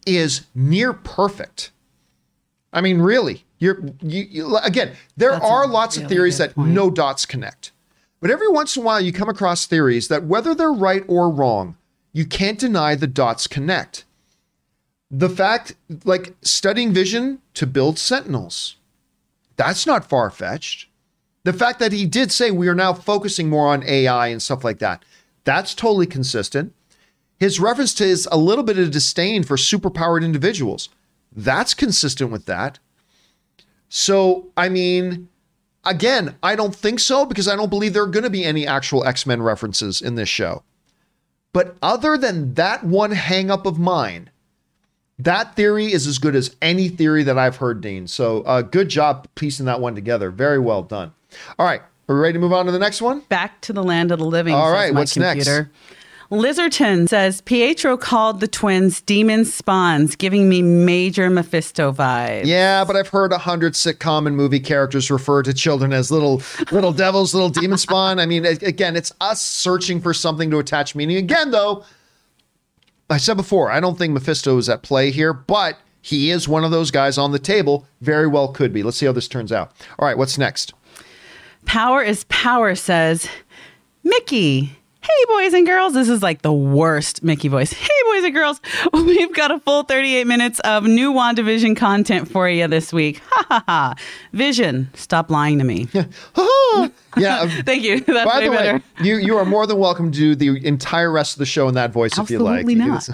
is 0.05 0.45
near 0.53 0.91
perfect. 0.91 1.71
I 2.73 2.81
mean, 2.81 2.99
really, 2.99 3.45
you're 3.59 3.79
you, 4.01 4.27
you 4.29 4.57
again. 4.57 4.91
There 5.15 5.31
That's 5.31 5.45
are 5.45 5.67
lots 5.67 5.95
of 5.95 6.07
theories 6.07 6.37
that 6.37 6.53
point. 6.53 6.71
no 6.71 6.89
dots 6.89 7.25
connect, 7.25 7.71
but 8.19 8.29
every 8.29 8.49
once 8.49 8.75
in 8.75 8.83
a 8.83 8.85
while 8.85 8.99
you 8.99 9.13
come 9.13 9.29
across 9.29 9.65
theories 9.65 10.09
that 10.09 10.25
whether 10.25 10.53
they're 10.53 10.71
right 10.71 11.03
or 11.07 11.29
wrong, 11.29 11.77
you 12.11 12.25
can't 12.25 12.59
deny 12.59 12.95
the 12.95 13.07
dots 13.07 13.47
connect. 13.47 14.03
The 15.09 15.29
fact, 15.29 15.75
like 16.03 16.35
studying 16.41 16.91
vision 16.91 17.39
to 17.53 17.65
build 17.65 17.97
sentinels, 17.97 18.75
that's 19.55 19.87
not 19.87 20.07
far 20.07 20.29
fetched. 20.29 20.88
The 21.49 21.57
fact 21.57 21.79
that 21.79 21.93
he 21.93 22.05
did 22.05 22.31
say 22.31 22.51
we 22.51 22.67
are 22.67 22.75
now 22.75 22.93
focusing 22.93 23.49
more 23.49 23.69
on 23.69 23.81
AI 23.81 24.27
and 24.27 24.39
stuff 24.39 24.63
like 24.63 24.77
that, 24.77 25.03
that's 25.45 25.73
totally 25.73 26.05
consistent. 26.05 26.75
His 27.39 27.59
reference 27.59 27.95
to 27.95 28.03
his 28.03 28.27
a 28.31 28.37
little 28.37 28.63
bit 28.63 28.77
of 28.77 28.91
disdain 28.91 29.41
for 29.41 29.55
superpowered 29.55 30.23
individuals, 30.23 30.89
that's 31.35 31.73
consistent 31.73 32.29
with 32.29 32.45
that. 32.45 32.77
So, 33.87 34.49
I 34.55 34.69
mean, 34.69 35.27
again, 35.83 36.35
I 36.43 36.55
don't 36.55 36.75
think 36.75 36.99
so 36.99 37.25
because 37.25 37.47
I 37.47 37.55
don't 37.55 37.71
believe 37.71 37.93
there 37.93 38.03
are 38.03 38.05
going 38.05 38.25
to 38.25 38.29
be 38.29 38.45
any 38.45 38.67
actual 38.67 39.03
X 39.03 39.25
Men 39.25 39.41
references 39.41 40.03
in 40.03 40.13
this 40.13 40.29
show. 40.29 40.61
But 41.51 41.77
other 41.81 42.15
than 42.15 42.53
that 42.53 42.83
one 42.83 43.09
hang 43.09 43.49
up 43.49 43.65
of 43.65 43.79
mine, 43.79 44.29
that 45.17 45.55
theory 45.55 45.91
is 45.91 46.05
as 46.05 46.19
good 46.19 46.35
as 46.35 46.55
any 46.61 46.89
theory 46.89 47.23
that 47.23 47.39
I've 47.39 47.55
heard, 47.55 47.81
Dean. 47.81 48.05
So, 48.05 48.43
uh, 48.43 48.61
good 48.61 48.89
job 48.89 49.27
piecing 49.33 49.65
that 49.65 49.81
one 49.81 49.95
together. 49.95 50.29
Very 50.29 50.59
well 50.59 50.83
done. 50.83 51.13
All 51.58 51.66
right, 51.66 51.82
are 52.08 52.16
we 52.16 52.22
ready 52.22 52.33
to 52.33 52.40
move 52.40 52.53
on 52.53 52.66
to 52.66 52.72
the 52.72 52.80
next 52.80 53.01
one? 53.01 53.22
Back 53.30 53.61
to 53.61 53.74
the 53.74 53.83
land 53.83 54.11
of 54.11 54.19
the 54.19 54.25
living. 54.25 54.53
All 54.53 54.72
right. 54.72 54.77
says 54.77 54.83
right, 54.85 54.93
my 54.93 54.99
what's 55.01 55.17
next? 55.17 55.45
computer. 55.45 55.72
Lizerton 56.32 57.09
says 57.09 57.41
Pietro 57.41 57.98
called 57.98 58.40
the 58.40 58.48
twins 58.48 59.01
demon 59.01 59.45
spawns, 59.45 60.16
giving 60.16 60.48
me 60.48 60.61
major 60.61 61.27
Mephisto 61.27 61.91
vibes. 61.91 62.45
Yeah, 62.45 62.85
but 62.85 62.95
I've 62.95 63.08
heard 63.08 63.32
a 63.32 63.40
hundred 63.40 63.74
sitcom 63.74 64.27
and 64.27 64.38
movie 64.38 64.59
characters 64.59 65.09
refer 65.09 65.41
to 65.41 65.53
children 65.56 65.91
as 65.91 66.11
little 66.11 66.43
little 66.72 66.93
devils, 66.93 67.33
little 67.33 67.49
demon 67.49 67.80
spawn. 67.80 68.19
I 68.19 68.27
mean, 68.27 68.45
again, 68.45 68.95
it's 68.95 69.11
us 69.19 69.41
searching 69.41 70.01
for 70.01 70.14
something 70.14 70.51
to 70.51 70.59
attach 70.59 70.93
meaning. 70.93 71.17
Again, 71.17 71.49
though, 71.49 71.83
I 73.09 73.17
said 73.17 73.35
before, 73.38 73.72
I 73.72 73.80
don't 73.80 73.98
think 73.98 74.14
Mephisto 74.14 74.56
is 74.59 74.69
at 74.69 74.83
play 74.83 75.09
here, 75.09 75.33
but 75.33 75.80
he 75.99 76.30
is 76.30 76.48
one 76.48 76.64
of 76.64 76.69
those 76.69 76.91
guys 76.91 77.17
on 77.17 77.32
the 77.32 77.40
table. 77.40 77.88
Very 78.01 78.27
well 78.27 78.49
could 78.49 78.72
be. 78.72 78.83
Let's 78.83 78.98
see 78.98 79.08
how 79.08 79.11
this 79.14 79.27
turns 79.27 79.51
out. 79.51 79.72
All 79.98 80.06
right, 80.08 80.17
what's 80.17 80.38
next? 80.38 80.74
Power 81.69 82.01
is 82.01 82.23
power 82.30 82.73
says 82.73 83.30
Mickey. 84.03 84.75
Hey, 85.01 85.25
boys 85.27 85.53
and 85.53 85.67
girls. 85.67 85.93
This 85.93 86.09
is 86.09 86.23
like 86.23 86.41
the 86.41 86.51
worst 86.51 87.22
Mickey 87.23 87.48
voice. 87.48 87.72
Hey, 87.80 87.88
boys 88.06 88.23
and 88.23 88.33
girls. 88.33 88.59
We've 88.91 89.31
got 89.35 89.51
a 89.51 89.59
full 89.59 89.83
38 89.83 90.25
minutes 90.25 90.59
of 90.61 90.85
new 90.85 91.14
WandaVision 91.14 91.77
content 91.77 92.27
for 92.27 92.49
you 92.49 92.67
this 92.67 92.91
week. 92.91 93.22
Ha 93.30 93.45
ha 93.48 93.64
ha. 93.67 93.95
Vision, 94.33 94.89
stop 94.95 95.30
lying 95.30 95.59
to 95.59 95.64
me. 95.64 95.88
yeah. 95.93 96.06
um, 97.38 97.49
Thank 97.65 97.83
you. 97.83 97.99
That's 97.99 98.27
By 98.27 98.41
the 98.41 98.49
way, 98.49 98.81
you 99.03 99.17
you 99.17 99.38
are 99.38 99.45
more 99.45 99.67
than 99.67 99.77
welcome 99.77 100.11
to 100.11 100.17
do 100.17 100.33
the 100.33 100.65
entire 100.65 101.11
rest 101.11 101.35
of 101.35 101.39
the 101.39 101.45
show 101.45 101.67
in 101.67 101.75
that 101.75 101.91
voice 101.91 102.17
if 102.17 102.31
you 102.31 102.39
like. 102.39 102.65
Absolutely 102.65 102.83
not. 102.83 103.07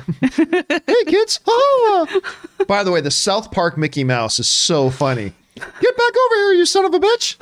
hey 0.87 1.03
kids. 1.07 1.41
By 2.69 2.85
the 2.85 2.91
way, 2.93 3.01
the 3.01 3.11
South 3.11 3.51
Park 3.51 3.77
Mickey 3.77 4.05
Mouse 4.05 4.39
is 4.39 4.47
so 4.47 4.89
funny. 4.89 5.33
Get 5.55 5.97
back 5.97 6.13
over 6.25 6.35
here, 6.35 6.53
you 6.53 6.65
son 6.65 6.85
of 6.85 6.93
a 6.93 6.99
bitch. 6.99 7.37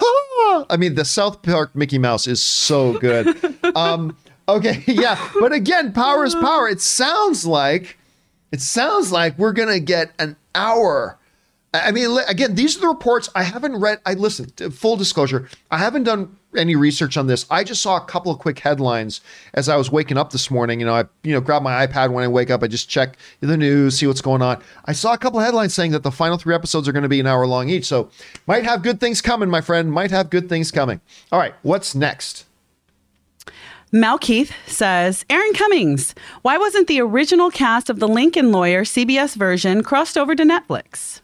I 0.69 0.77
mean, 0.77 0.95
the 0.95 1.05
South 1.05 1.41
Park 1.41 1.75
Mickey 1.75 1.97
Mouse 1.97 2.27
is 2.27 2.43
so 2.43 2.97
good. 2.99 3.37
Um, 3.75 4.15
okay, 4.47 4.83
yeah. 4.87 5.17
But 5.39 5.51
again, 5.51 5.93
power 5.93 6.25
is 6.25 6.35
power. 6.35 6.67
It 6.69 6.79
sounds 6.79 7.43
like 7.43 7.97
it 8.51 8.61
sounds 8.61 9.11
like 9.11 9.35
we're 9.39 9.53
gonna 9.53 9.79
get 9.79 10.11
an 10.19 10.35
hour. 10.53 11.17
I 11.73 11.91
mean, 11.91 12.15
again, 12.27 12.53
these 12.53 12.77
are 12.77 12.81
the 12.81 12.87
reports. 12.87 13.29
I 13.33 13.41
haven't 13.41 13.77
read. 13.77 13.99
I 14.05 14.13
listened. 14.13 14.61
Full 14.75 14.95
disclosure, 14.95 15.49
I 15.71 15.79
haven't 15.79 16.03
done 16.03 16.37
any 16.57 16.75
research 16.75 17.17
on 17.17 17.27
this. 17.27 17.45
I 17.49 17.63
just 17.63 17.81
saw 17.81 17.97
a 17.97 18.05
couple 18.05 18.31
of 18.31 18.39
quick 18.39 18.59
headlines 18.59 19.21
as 19.53 19.69
I 19.69 19.75
was 19.75 19.91
waking 19.91 20.17
up 20.17 20.31
this 20.31 20.49
morning. 20.49 20.79
You 20.79 20.85
know, 20.85 20.95
I 20.95 21.05
you 21.23 21.33
know 21.33 21.41
grab 21.41 21.61
my 21.61 21.85
iPad 21.85 22.11
when 22.11 22.23
I 22.23 22.27
wake 22.27 22.49
up. 22.49 22.63
I 22.63 22.67
just 22.67 22.89
check 22.89 23.17
the 23.39 23.57
news, 23.57 23.97
see 23.97 24.07
what's 24.07 24.21
going 24.21 24.41
on. 24.41 24.61
I 24.85 24.93
saw 24.93 25.13
a 25.13 25.17
couple 25.17 25.39
of 25.39 25.45
headlines 25.45 25.73
saying 25.73 25.91
that 25.91 26.03
the 26.03 26.11
final 26.11 26.37
three 26.37 26.55
episodes 26.55 26.87
are 26.87 26.91
going 26.91 27.03
to 27.03 27.09
be 27.09 27.19
an 27.19 27.27
hour 27.27 27.45
long 27.47 27.69
each. 27.69 27.85
So, 27.85 28.09
might 28.47 28.63
have 28.63 28.83
good 28.83 28.99
things 28.99 29.21
coming, 29.21 29.49
my 29.49 29.61
friend. 29.61 29.91
Might 29.91 30.11
have 30.11 30.29
good 30.29 30.49
things 30.49 30.71
coming. 30.71 31.01
All 31.31 31.39
right, 31.39 31.53
what's 31.61 31.95
next? 31.95 32.45
Mal 33.95 34.17
Keith 34.17 34.51
says, 34.65 35.23
Erin 35.29 35.53
Cummings, 35.53 36.15
why 36.41 36.57
wasn't 36.57 36.87
the 36.87 36.99
original 36.99 37.51
cast 37.51 37.91
of 37.91 37.99
The 37.99 38.07
Lincoln 38.07 38.51
Lawyer 38.51 38.83
CBS 38.83 39.35
version 39.35 39.83
crossed 39.83 40.17
over 40.17 40.33
to 40.33 40.43
Netflix? 40.43 41.21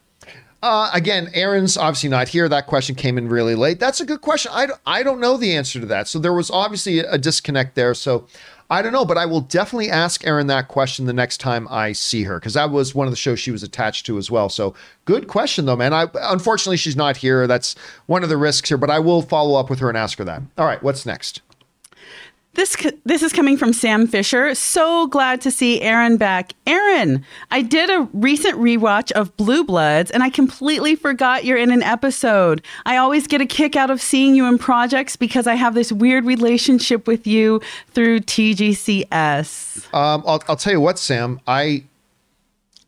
Uh, 0.61 0.89
again, 0.93 1.29
Erin's 1.33 1.77
obviously 1.77 2.09
not 2.09 2.27
here. 2.27 2.49
That 2.49 2.67
question 2.67 2.95
came 2.95 3.17
in 3.17 3.29
really 3.29 3.55
late. 3.55 3.79
That's 3.79 4.01
a 4.01 4.05
good 4.05 4.21
question. 4.21 4.51
I, 4.53 4.67
I 4.85 5.03
don't 5.03 5.21
know 5.21 5.37
the 5.37 5.55
answer 5.55 5.79
to 5.79 5.85
that. 5.85 6.07
So 6.07 6.19
there 6.19 6.33
was 6.33 6.51
obviously 6.51 6.99
a 6.99 7.17
disconnect 7.17 7.75
there. 7.75 7.93
So 7.93 8.27
I 8.69 8.81
don't 8.81 8.91
know, 8.91 9.05
but 9.05 9.17
I 9.17 9.25
will 9.25 9.41
definitely 9.41 9.89
ask 9.89 10.27
Erin 10.27 10.47
that 10.47 10.67
question 10.67 11.05
the 11.05 11.13
next 11.13 11.37
time 11.39 11.67
I 11.71 11.91
see 11.93 12.23
her 12.23 12.39
because 12.39 12.53
that 12.53 12.69
was 12.69 12.93
one 12.93 13.07
of 13.07 13.11
the 13.11 13.17
shows 13.17 13.39
she 13.39 13.51
was 13.51 13.63
attached 13.63 14.05
to 14.07 14.17
as 14.17 14.29
well. 14.29 14.47
So 14.47 14.75
good 15.05 15.27
question 15.27 15.65
though, 15.65 15.75
man. 15.75 15.93
I 15.93 16.07
unfortunately 16.13 16.77
she's 16.77 16.95
not 16.95 17.17
here. 17.17 17.47
That's 17.47 17.75
one 18.05 18.21
of 18.21 18.29
the 18.29 18.37
risks 18.37 18.69
here, 18.69 18.77
but 18.77 18.91
I 18.91 18.99
will 18.99 19.23
follow 19.23 19.59
up 19.59 19.69
with 19.71 19.79
her 19.79 19.89
and 19.89 19.97
ask 19.97 20.19
her 20.19 20.23
that. 20.25 20.43
All 20.57 20.65
right, 20.65 20.83
what's 20.83 21.05
next? 21.05 21.41
This 22.59 22.75
this 23.05 23.23
is 23.23 23.31
coming 23.31 23.55
from 23.55 23.71
Sam 23.71 24.05
Fisher. 24.05 24.53
So 24.53 25.07
glad 25.07 25.39
to 25.43 25.49
see 25.49 25.81
Erin 25.81 26.17
back. 26.17 26.51
Erin, 26.67 27.23
I 27.51 27.61
did 27.61 27.89
a 27.89 28.09
recent 28.11 28.59
rewatch 28.59 29.13
of 29.13 29.33
Blue 29.37 29.63
Bloods 29.63 30.11
and 30.11 30.23
I 30.23 30.29
completely 30.29 30.97
forgot 30.97 31.45
you're 31.45 31.55
in 31.57 31.71
an 31.71 31.81
episode. 31.81 32.61
I 32.85 32.97
always 32.97 33.27
get 33.27 33.39
a 33.39 33.45
kick 33.45 33.77
out 33.77 33.89
of 33.89 34.01
seeing 34.01 34.35
you 34.35 34.45
in 34.45 34.57
projects 34.57 35.15
because 35.15 35.47
I 35.47 35.55
have 35.55 35.73
this 35.73 35.93
weird 35.93 36.25
relationship 36.25 37.07
with 37.07 37.25
you 37.25 37.61
through 37.91 38.19
TJCS. 38.19 39.93
Um, 39.93 40.23
I'll, 40.27 40.43
I'll 40.49 40.57
tell 40.57 40.73
you 40.73 40.81
what, 40.81 40.99
Sam. 40.99 41.39
I 41.47 41.85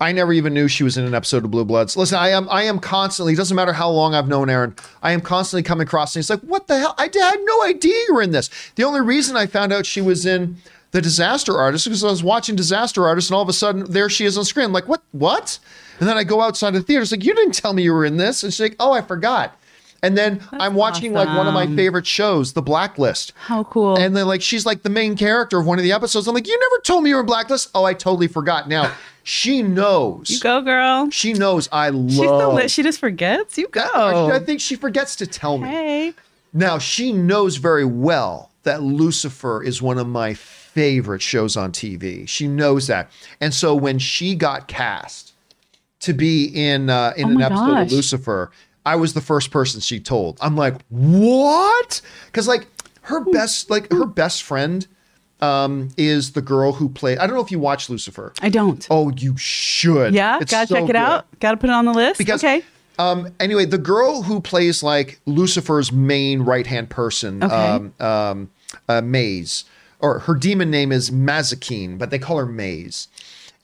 I 0.02 0.12
never 0.12 0.34
even 0.34 0.56
knew 0.56 0.68
she 0.68 0.84
was 0.84 0.98
in 0.98 1.06
an 1.06 1.14
episode 1.14 1.46
of 1.46 1.52
Blue 1.52 1.64
Bloods. 1.64 1.96
Listen, 1.96 2.18
I 2.18 2.30
am 2.30 2.50
I 2.50 2.64
am 2.64 2.80
constantly. 2.80 3.34
It 3.34 3.36
doesn't 3.38 3.56
matter 3.56 3.72
how 3.72 3.90
long 3.90 4.16
I've 4.16 4.28
known 4.28 4.50
Erin. 4.50 4.76
I 5.04 5.12
am 5.12 5.22
constantly 5.22 5.62
coming 5.62 5.86
across 5.86 6.14
things 6.14 6.30
like, 6.30 6.40
what 6.42 6.66
the 6.66 6.80
hell? 6.80 6.96
I 6.98 7.04
had 7.04 7.40
no 7.44 7.64
idea 7.64 7.94
you 8.08 8.16
were 8.16 8.24
in 8.24 8.32
this. 8.32 8.50
The 8.76 8.84
only 8.84 9.02
reason 9.02 9.38
I 9.38 9.46
found 9.46 9.72
out 9.72 9.86
she 9.86 10.02
was 10.02 10.26
in 10.26 10.58
the 10.90 11.02
Disaster 11.02 11.56
Artist 11.56 11.86
is 11.86 11.92
because 11.92 12.04
I 12.04 12.10
was 12.10 12.24
watching 12.24 12.56
Disaster 12.56 13.08
Artist, 13.08 13.30
and 13.30 13.36
all 13.36 13.44
of 13.44 13.50
a 13.50 13.54
sudden 13.54 13.86
there 13.92 14.10
she 14.10 14.26
is 14.26 14.40
on 14.40 14.44
screen. 14.44 14.66
I'm 14.66 14.74
like, 14.74 14.88
what? 14.88 15.04
What? 15.12 15.60
And 16.00 16.10
then 16.10 16.18
I 16.18 16.24
go 16.24 16.42
outside 16.42 16.72
the 16.72 16.82
theater. 16.82 17.04
It's 17.04 17.12
like, 17.12 17.24
you 17.24 17.36
didn't 17.36 17.54
tell 17.54 17.74
me 17.74 17.84
you 17.84 17.94
were 17.94 18.04
in 18.04 18.18
this. 18.18 18.44
And 18.44 18.52
she's 18.52 18.60
like, 18.60 18.76
oh, 18.80 18.92
I 18.92 19.02
forgot. 19.02 19.56
And 20.02 20.18
then 20.18 20.44
I'm 20.54 20.74
watching 20.74 21.14
like 21.14 21.28
one 21.28 21.46
of 21.46 21.54
my 21.54 21.68
favorite 21.68 22.08
shows, 22.08 22.54
The 22.54 22.62
Blacklist. 22.64 23.34
How 23.36 23.64
cool. 23.66 23.96
And 23.98 24.18
then 24.18 24.26
like 24.26 24.42
she's 24.42 24.66
like 24.66 24.82
the 24.82 24.90
main 24.90 25.16
character 25.16 25.60
of 25.60 25.68
one 25.68 25.78
of 25.78 25.84
the 25.84 25.92
episodes. 25.92 26.28
I'm 26.28 26.34
like, 26.34 26.48
you 26.48 26.60
never 26.60 26.82
told 26.82 27.04
me 27.04 27.12
you 27.12 27.18
were 27.18 27.22
in 27.22 27.28
Blacklist. 27.28 27.70
Oh, 27.76 27.84
I 27.84 27.94
totally 27.94 28.28
forgot. 28.28 28.68
Now 28.68 28.92
she 29.24 29.61
knows. 29.61 30.30
you 30.30 30.40
go, 30.40 30.61
girl. 30.61 31.09
She 31.11 31.33
knows 31.33 31.69
I 31.72 31.90
love. 31.90 32.59
She's 32.61 32.72
she 32.72 32.83
just 32.83 33.00
forgets. 33.00 33.58
You 33.58 33.67
go. 33.67 33.82
I, 33.82 34.35
I 34.35 34.40
think 34.40 34.61
she 34.61 34.75
forgets 34.75 35.16
to 35.17 35.27
tell 35.27 35.58
me. 35.58 35.67
hey. 35.69 36.14
Now 36.53 36.77
she 36.80 37.11
knows 37.14 37.58
very 37.58 37.85
well 37.85 38.51
that 38.64 38.82
Lucifer 38.83 39.64
is 39.64 39.82
one 39.82 39.98
of 39.98 40.08
my 40.08 40.33
favorite 40.33 41.22
shows 41.22 41.56
on 41.58 41.72
TV. 41.72 42.27
She 42.27 42.48
knows 42.48 42.88
that, 42.88 43.09
and 43.40 43.53
so 43.53 43.74
when 43.75 44.00
she 44.00 44.35
got 44.35 44.67
cast 44.67 45.33
to 46.01 46.14
be 46.14 46.45
in 46.45 46.90
uh, 46.90 47.14
in 47.16 47.25
Oh 47.25 47.32
an 47.32 47.41
episode 47.41 47.66
gosh. 47.67 47.85
of 47.88 47.91
Lucifer, 47.91 48.51
I 48.85 48.95
was 48.95 49.14
the 49.14 49.22
first 49.22 49.51
person 49.51 49.80
she 49.82 50.00
told. 50.00 50.38
I'm 50.41 50.56
like, 50.56 50.75
what? 50.90 52.01
Because 52.25 52.48
like 52.48 52.67
her 53.03 53.19
best 53.32 53.69
like 53.69 53.91
her 53.91 54.06
best 54.06 54.43
friend 54.43 54.88
um, 55.42 55.90
is 55.98 56.34
the 56.34 56.42
girl 56.42 56.74
who 56.74 56.90
played. 56.90 57.18
I 57.18 57.26
don't 57.28 57.36
know 57.36 57.42
if 57.44 57.52
you 57.52 57.60
watch 57.60 57.90
Lucifer. 57.90 58.34
I 58.42 58.50
don't. 58.50 58.86
Oh, 58.90 59.10
you 59.11 59.36
should. 59.38 60.14
yeah, 60.14 60.38
It's 60.42 60.52
gotta 60.52 60.68
so 60.68 60.76
check 60.76 60.84
it 60.84 60.88
good. 60.88 60.95
out. 60.95 61.26
Gotta 61.40 61.58
put 61.58 61.70
it 61.70 61.74
on 61.74 61.86
the 61.86 61.94
list. 61.94 62.18
Because 62.18 62.44
okay. 62.44 62.64
um 63.00 63.30
anyway, 63.40 63.66
the 63.66 63.78
girl 63.78 64.24
who 64.24 64.40
plays 64.42 64.84
like 64.84 65.20
Lucifer's 65.26 65.92
main 65.92 66.42
right 66.42 66.68
hand 66.68 66.90
person, 66.90 67.44
Okay. 67.44 67.56
um, 67.56 67.94
um 68.00 68.50
uh, 68.88 69.02
Maze, 69.02 69.66
or 70.00 70.20
her 70.20 70.36
demon 70.36 70.70
name 70.72 70.92
is 70.92 71.10
Mazikeen, 71.10 71.98
but 71.98 72.10
they 72.10 72.20
call 72.20 72.38
her 72.38 72.45
Maze. 72.45 73.08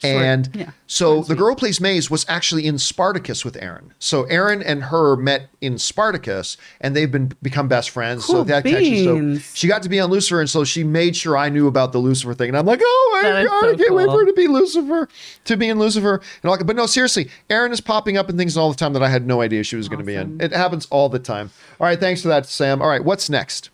And 0.03 0.49
yeah. 0.53 0.71
so 0.85 1.23
the 1.23 1.33
girl 1.33 1.55
plays 1.55 1.81
Maze 1.81 2.11
was 2.11 2.23
actually 2.29 2.67
in 2.67 2.77
Spartacus 2.77 3.43
with 3.43 3.57
Erin. 3.57 3.93
So 3.97 4.25
Erin 4.25 4.61
and 4.61 4.83
her 4.83 5.15
met 5.15 5.49
in 5.59 5.79
Spartacus, 5.79 6.55
and 6.79 6.95
they've 6.95 7.11
been 7.11 7.31
become 7.41 7.67
best 7.67 7.89
friends. 7.89 8.25
so 8.25 8.33
Cool 8.33 8.43
that 8.45 8.63
connection. 8.63 9.37
So 9.37 9.41
she 9.55 9.67
got 9.67 9.81
to 9.83 9.89
be 9.89 9.99
on 9.99 10.11
Lucifer, 10.11 10.39
and 10.39 10.49
so 10.49 10.63
she 10.63 10.83
made 10.83 11.15
sure 11.15 11.35
I 11.35 11.49
knew 11.49 11.65
about 11.65 11.93
the 11.93 11.97
Lucifer 11.97 12.35
thing. 12.35 12.49
And 12.49 12.57
I'm 12.57 12.65
like, 12.65 12.79
oh 12.83 13.19
my 13.23 13.43
god, 13.43 13.59
so 13.59 13.69
I 13.71 13.75
can't 13.75 13.95
wait 13.95 14.05
for 14.05 14.19
her 14.19 14.25
to 14.25 14.33
be 14.33 14.47
Lucifer, 14.47 15.09
to 15.45 15.57
be 15.57 15.67
in 15.67 15.79
Lucifer, 15.79 16.21
and 16.43 16.49
all. 16.49 16.63
But 16.63 16.75
no, 16.75 16.85
seriously, 16.85 17.31
Erin 17.49 17.71
is 17.71 17.81
popping 17.81 18.17
up 18.17 18.29
in 18.29 18.37
things 18.37 18.55
all 18.55 18.69
the 18.69 18.77
time 18.77 18.93
that 18.93 19.01
I 19.01 19.09
had 19.09 19.25
no 19.25 19.41
idea 19.41 19.63
she 19.63 19.77
was 19.77 19.89
going 19.89 19.99
to 19.99 20.05
be 20.05 20.13
in. 20.13 20.39
It 20.39 20.51
happens 20.53 20.85
all 20.91 21.09
the 21.09 21.19
time. 21.19 21.49
All 21.79 21.87
right, 21.87 21.99
thanks 21.99 22.21
for 22.21 22.27
that, 22.27 22.45
Sam. 22.45 22.83
All 22.83 22.87
right, 22.87 23.03
what's 23.03 23.31
next? 23.31 23.71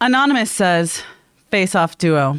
Anonymous 0.00 0.50
says, 0.50 1.02
face 1.50 1.74
off 1.74 1.98
duo. 1.98 2.38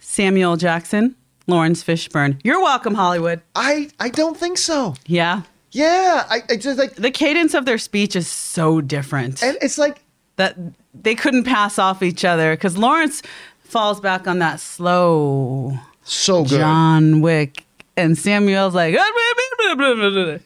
Samuel 0.00 0.56
Jackson, 0.56 1.16
Laurence 1.46 1.82
Fishburne. 1.84 2.40
You're 2.44 2.62
welcome, 2.62 2.94
Hollywood. 2.94 3.42
I 3.54 3.90
I 4.00 4.08
don't 4.08 4.36
think 4.36 4.58
so. 4.58 4.94
Yeah. 5.06 5.42
Yeah, 5.72 6.24
I, 6.30 6.40
I 6.48 6.56
just 6.56 6.78
like, 6.78 6.94
The 6.94 7.10
cadence 7.10 7.52
of 7.52 7.64
their 7.64 7.78
speech 7.78 8.14
is 8.14 8.28
so 8.28 8.80
different 8.80 9.42
and 9.42 9.58
it's 9.60 9.76
like 9.76 10.02
that 10.36 10.56
they 10.94 11.16
couldn't 11.16 11.44
pass 11.44 11.80
off 11.80 12.00
each 12.00 12.24
other 12.24 12.52
because 12.52 12.78
Lawrence 12.78 13.22
falls 13.60 14.00
back 14.00 14.28
on 14.28 14.38
that 14.38 14.60
slow 14.60 15.76
so 16.04 16.42
good. 16.44 16.58
John 16.58 17.20
Wick. 17.20 17.64
And 17.96 18.18
Samuel's 18.18 18.74
like, 18.74 18.96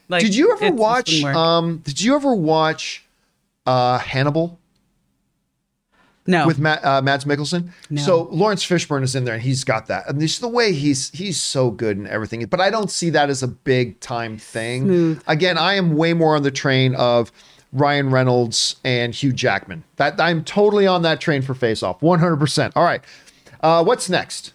like 0.09 0.23
Did 0.23 0.35
you 0.35 0.53
ever 0.53 0.71
watch? 0.75 1.25
Um, 1.25 1.79
did 1.79 2.01
you 2.01 2.15
ever 2.15 2.35
watch 2.35 3.05
uh, 3.67 3.99
Hannibal 3.99 4.59
no. 6.29 6.47
with 6.47 6.59
Matt, 6.59 6.85
uh, 6.85 7.03
Mads 7.03 7.25
Mikkelsen? 7.25 7.71
No. 7.91 8.03
So 8.03 8.23
Laurence 8.31 8.65
Fishburne 8.65 9.03
is 9.03 9.17
in 9.17 9.25
there, 9.25 9.35
and 9.35 9.43
he's 9.43 9.65
got 9.65 9.87
that. 9.87 10.09
And 10.09 10.21
just 10.21 10.41
the 10.41 10.49
way 10.49 10.73
he's 10.73 11.11
he's 11.11 11.41
so 11.41 11.71
good 11.71 11.97
and 11.97 12.07
everything. 12.07 12.45
But 12.47 12.61
I 12.61 12.71
don't 12.71 12.91
see 12.91 13.11
that 13.11 13.31
as 13.31 13.43
a 13.43 13.49
big 13.49 13.99
time 14.01 14.37
thing. 14.39 14.85
Smooth. 14.85 15.23
Again, 15.27 15.59
I 15.59 15.75
am 15.75 15.97
way 15.97 16.13
more 16.13 16.37
on 16.37 16.43
the 16.43 16.51
train 16.51 16.95
of 16.95 17.33
Ryan 17.73 18.11
Reynolds 18.11 18.77
and 18.85 19.15
Hugh 19.15 19.33
Jackman. 19.33 19.85
That 19.97 20.21
I'm 20.21 20.45
totally 20.45 20.87
on 20.87 21.03
that 21.03 21.21
train 21.21 21.43
for 21.43 21.55
Face 21.55 21.83
Off, 21.83 22.03
100. 22.03 22.37
percent 22.37 22.75
All 22.77 22.85
right, 22.85 23.03
uh, 23.63 23.83
what's 23.83 24.09
next? 24.09 24.53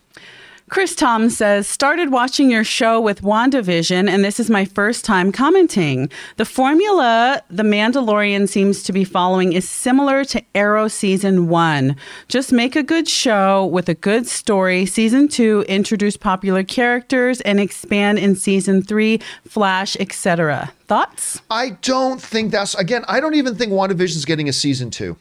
Chris 0.73 0.95
Tom 0.95 1.29
says, 1.29 1.67
started 1.67 2.09
watching 2.09 2.49
your 2.49 2.63
show 2.63 2.99
with 2.99 3.21
WandaVision, 3.21 4.09
and 4.09 4.25
this 4.25 4.39
is 4.39 4.49
my 4.49 4.65
first 4.65 5.05
time 5.05 5.31
commenting. 5.31 6.09
The 6.37 6.45
formula 6.45 7.43
The 7.51 7.61
Mandalorian 7.61 8.49
seems 8.49 8.81
to 8.81 8.91
be 8.91 9.03
following 9.03 9.53
is 9.53 9.69
similar 9.69 10.25
to 10.25 10.41
Arrow 10.55 10.87
Season 10.87 11.47
1. 11.47 11.95
Just 12.27 12.51
make 12.51 12.75
a 12.75 12.81
good 12.81 13.07
show 13.07 13.67
with 13.67 13.87
a 13.87 13.93
good 13.93 14.25
story. 14.25 14.87
Season 14.87 15.27
2, 15.27 15.65
introduce 15.67 16.17
popular 16.17 16.63
characters 16.63 17.39
and 17.41 17.59
expand 17.59 18.17
in 18.17 18.35
Season 18.35 18.81
3, 18.81 19.19
Flash, 19.47 19.95
etc. 19.99 20.73
Thoughts? 20.87 21.39
I 21.51 21.77
don't 21.83 22.19
think 22.19 22.51
that's 22.51 22.73
again. 22.73 23.05
I 23.07 23.19
don't 23.19 23.35
even 23.35 23.53
think 23.53 23.73
WandaVision's 23.73 24.25
getting 24.25 24.49
a 24.49 24.53
season 24.53 24.89
two. 24.89 25.17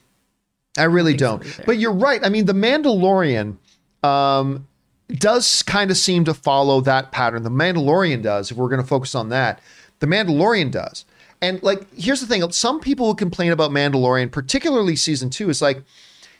I 0.79 0.85
really 0.85 1.15
don't. 1.15 1.45
either. 1.45 1.65
but 1.67 1.77
you're 1.77 1.93
right. 1.93 2.25
I 2.25 2.31
mean, 2.31 2.47
The 2.47 2.55
Mandalorian 2.55 3.59
um, 4.03 4.67
does 5.09 5.63
kind 5.63 5.91
of 5.91 5.97
seem 5.97 6.25
to 6.25 6.35
follow 6.35 6.81
that 6.83 7.13
pattern. 7.13 7.43
The 7.43 7.51
Mandalorian 7.51 8.23
does. 8.23 8.51
If 8.51 8.57
we're 8.57 8.69
going 8.69 8.81
to 8.81 8.87
focus 8.87 9.15
on 9.15 9.29
that, 9.31 9.61
The 10.01 10.07
Mandalorian 10.07 10.71
does. 10.71 11.05
And 11.41 11.63
like, 11.63 11.93
here's 11.95 12.21
the 12.21 12.27
thing: 12.27 12.49
some 12.53 12.81
people 12.81 13.07
will 13.07 13.15
complain 13.15 13.53
about 13.53 13.73
Mandalorian, 13.73 14.31
particularly 14.31 14.97
season 14.97 15.29
two, 15.29 15.51
is 15.51 15.61
like, 15.61 15.83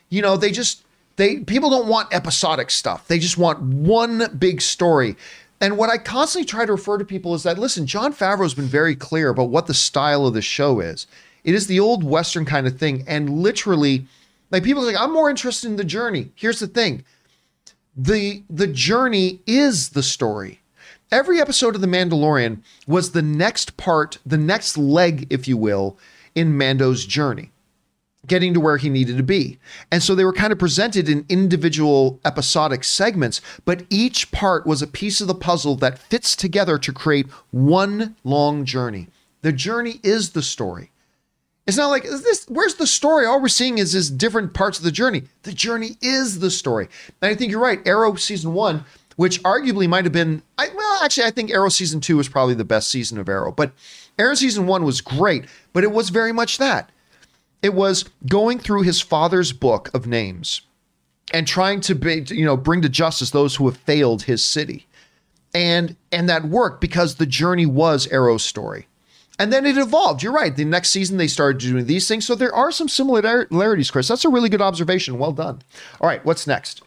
you 0.09 0.21
know, 0.21 0.37
they 0.37 0.51
just 0.51 0.83
they 1.17 1.39
people 1.39 1.69
don't 1.69 1.87
want 1.87 2.13
episodic 2.13 2.71
stuff. 2.71 3.07
They 3.07 3.19
just 3.19 3.37
want 3.37 3.59
one 3.61 4.35
big 4.39 4.61
story. 4.61 5.15
And 5.59 5.77
what 5.77 5.89
I 5.89 5.97
constantly 5.97 6.45
try 6.45 6.65
to 6.65 6.71
refer 6.71 6.97
to 6.97 7.05
people 7.05 7.35
is 7.35 7.43
that 7.43 7.59
listen, 7.59 7.85
Jon 7.85 8.13
Favreau's 8.13 8.53
been 8.53 8.65
very 8.65 8.95
clear 8.95 9.29
about 9.29 9.49
what 9.49 9.67
the 9.67 9.73
style 9.73 10.25
of 10.25 10.33
the 10.33 10.41
show 10.41 10.79
is. 10.79 11.05
It 11.43 11.53
is 11.53 11.67
the 11.67 11.79
old 11.79 12.03
western 12.03 12.45
kind 12.45 12.65
of 12.65 12.79
thing, 12.79 13.03
and 13.05 13.29
literally, 13.29 14.07
like 14.51 14.63
people 14.63 14.83
are 14.83 14.85
like, 14.85 14.99
I'm 14.99 15.13
more 15.13 15.29
interested 15.29 15.67
in 15.67 15.75
the 15.75 15.83
journey. 15.83 16.31
Here's 16.35 16.59
the 16.59 16.67
thing: 16.67 17.03
the 17.95 18.43
the 18.49 18.67
journey 18.67 19.39
is 19.45 19.89
the 19.89 20.03
story. 20.03 20.61
Every 21.11 21.39
episode 21.39 21.75
of 21.75 21.81
The 21.81 21.87
Mandalorian 21.87 22.61
was 22.87 23.11
the 23.11 23.21
next 23.21 23.77
part, 23.77 24.17
the 24.25 24.37
next 24.37 24.77
leg, 24.77 25.27
if 25.29 25.47
you 25.47 25.57
will, 25.57 25.97
in 26.33 26.57
Mando's 26.57 27.05
journey 27.05 27.51
getting 28.25 28.53
to 28.53 28.59
where 28.59 28.77
he 28.77 28.89
needed 28.89 29.17
to 29.17 29.23
be. 29.23 29.59
And 29.91 30.01
so 30.01 30.15
they 30.15 30.23
were 30.23 30.33
kind 30.33 30.53
of 30.53 30.59
presented 30.59 31.09
in 31.09 31.25
individual 31.27 32.19
episodic 32.23 32.83
segments, 32.83 33.41
but 33.65 33.83
each 33.89 34.31
part 34.31 34.65
was 34.65 34.81
a 34.81 34.87
piece 34.87 35.19
of 35.19 35.27
the 35.27 35.35
puzzle 35.35 35.75
that 35.75 35.99
fits 35.99 36.35
together 36.35 36.77
to 36.77 36.93
create 36.93 37.29
one 37.51 38.15
long 38.23 38.63
journey. 38.65 39.07
The 39.41 39.51
journey 39.51 39.99
is 40.03 40.29
the 40.29 40.41
story. 40.41 40.91
It's 41.65 41.77
not 41.77 41.87
like 41.87 42.03
is 42.05 42.23
this 42.23 42.45
where's 42.49 42.75
the 42.75 42.87
story? 42.87 43.25
All 43.25 43.41
we're 43.41 43.47
seeing 43.47 43.77
is 43.77 43.95
is 43.95 44.09
different 44.09 44.53
parts 44.53 44.77
of 44.77 44.83
the 44.83 44.91
journey. 44.91 45.23
The 45.43 45.53
journey 45.53 45.97
is 46.01 46.39
the 46.39 46.51
story. 46.51 46.89
And 47.21 47.31
I 47.31 47.35
think 47.35 47.51
you're 47.51 47.61
right. 47.61 47.85
Arrow 47.85 48.15
season 48.15 48.53
1, 48.53 48.83
which 49.15 49.41
arguably 49.43 49.87
might 49.87 50.03
have 50.03 50.11
been 50.11 50.43
I, 50.57 50.69
well, 50.75 51.03
actually 51.03 51.27
I 51.27 51.31
think 51.31 51.51
Arrow 51.51 51.69
season 51.69 52.01
2 52.01 52.17
was 52.17 52.27
probably 52.27 52.55
the 52.55 52.65
best 52.65 52.89
season 52.89 53.17
of 53.17 53.29
Arrow, 53.29 53.51
but 53.51 53.71
Arrow 54.19 54.35
season 54.35 54.67
1 54.67 54.83
was 54.83 55.01
great, 55.01 55.45
but 55.71 55.83
it 55.83 55.91
was 55.91 56.09
very 56.09 56.33
much 56.33 56.57
that. 56.57 56.91
It 57.61 57.73
was 57.73 58.03
going 58.27 58.59
through 58.59 58.81
his 58.81 58.99
father's 58.99 59.53
book 59.53 59.89
of 59.93 60.05
names 60.05 60.61
and 61.33 61.47
trying 61.47 61.79
to 61.81 61.95
be, 61.95 62.25
you 62.27 62.43
know, 62.43 62.57
bring 62.57 62.81
to 62.81 62.89
justice 62.89 63.31
those 63.31 63.55
who 63.55 63.65
have 63.67 63.77
failed 63.77 64.23
his 64.23 64.43
city. 64.43 64.85
And 65.55 65.95
and 66.11 66.27
that 66.27 66.45
worked 66.45 66.81
because 66.81 67.15
the 67.15 67.25
journey 67.25 67.65
was 67.65 68.07
Arrow's 68.07 68.43
story. 68.43 68.87
And 69.39 69.51
then 69.51 69.65
it 69.65 69.77
evolved. 69.77 70.21
You're 70.21 70.31
right. 70.31 70.55
The 70.55 70.65
next 70.65 70.89
season 70.89 71.17
they 71.17 71.27
started 71.27 71.59
doing 71.59 71.85
these 71.85 72.07
things. 72.07 72.25
So 72.25 72.35
there 72.35 72.53
are 72.53 72.71
some 72.71 72.87
similarities, 72.87 73.89
Chris. 73.89 74.07
That's 74.07 74.25
a 74.25 74.29
really 74.29 74.49
good 74.49 74.61
observation. 74.61 75.17
Well 75.17 75.31
done. 75.31 75.61
All 75.99 76.07
right, 76.07 76.23
what's 76.23 76.45
next? 76.45 76.83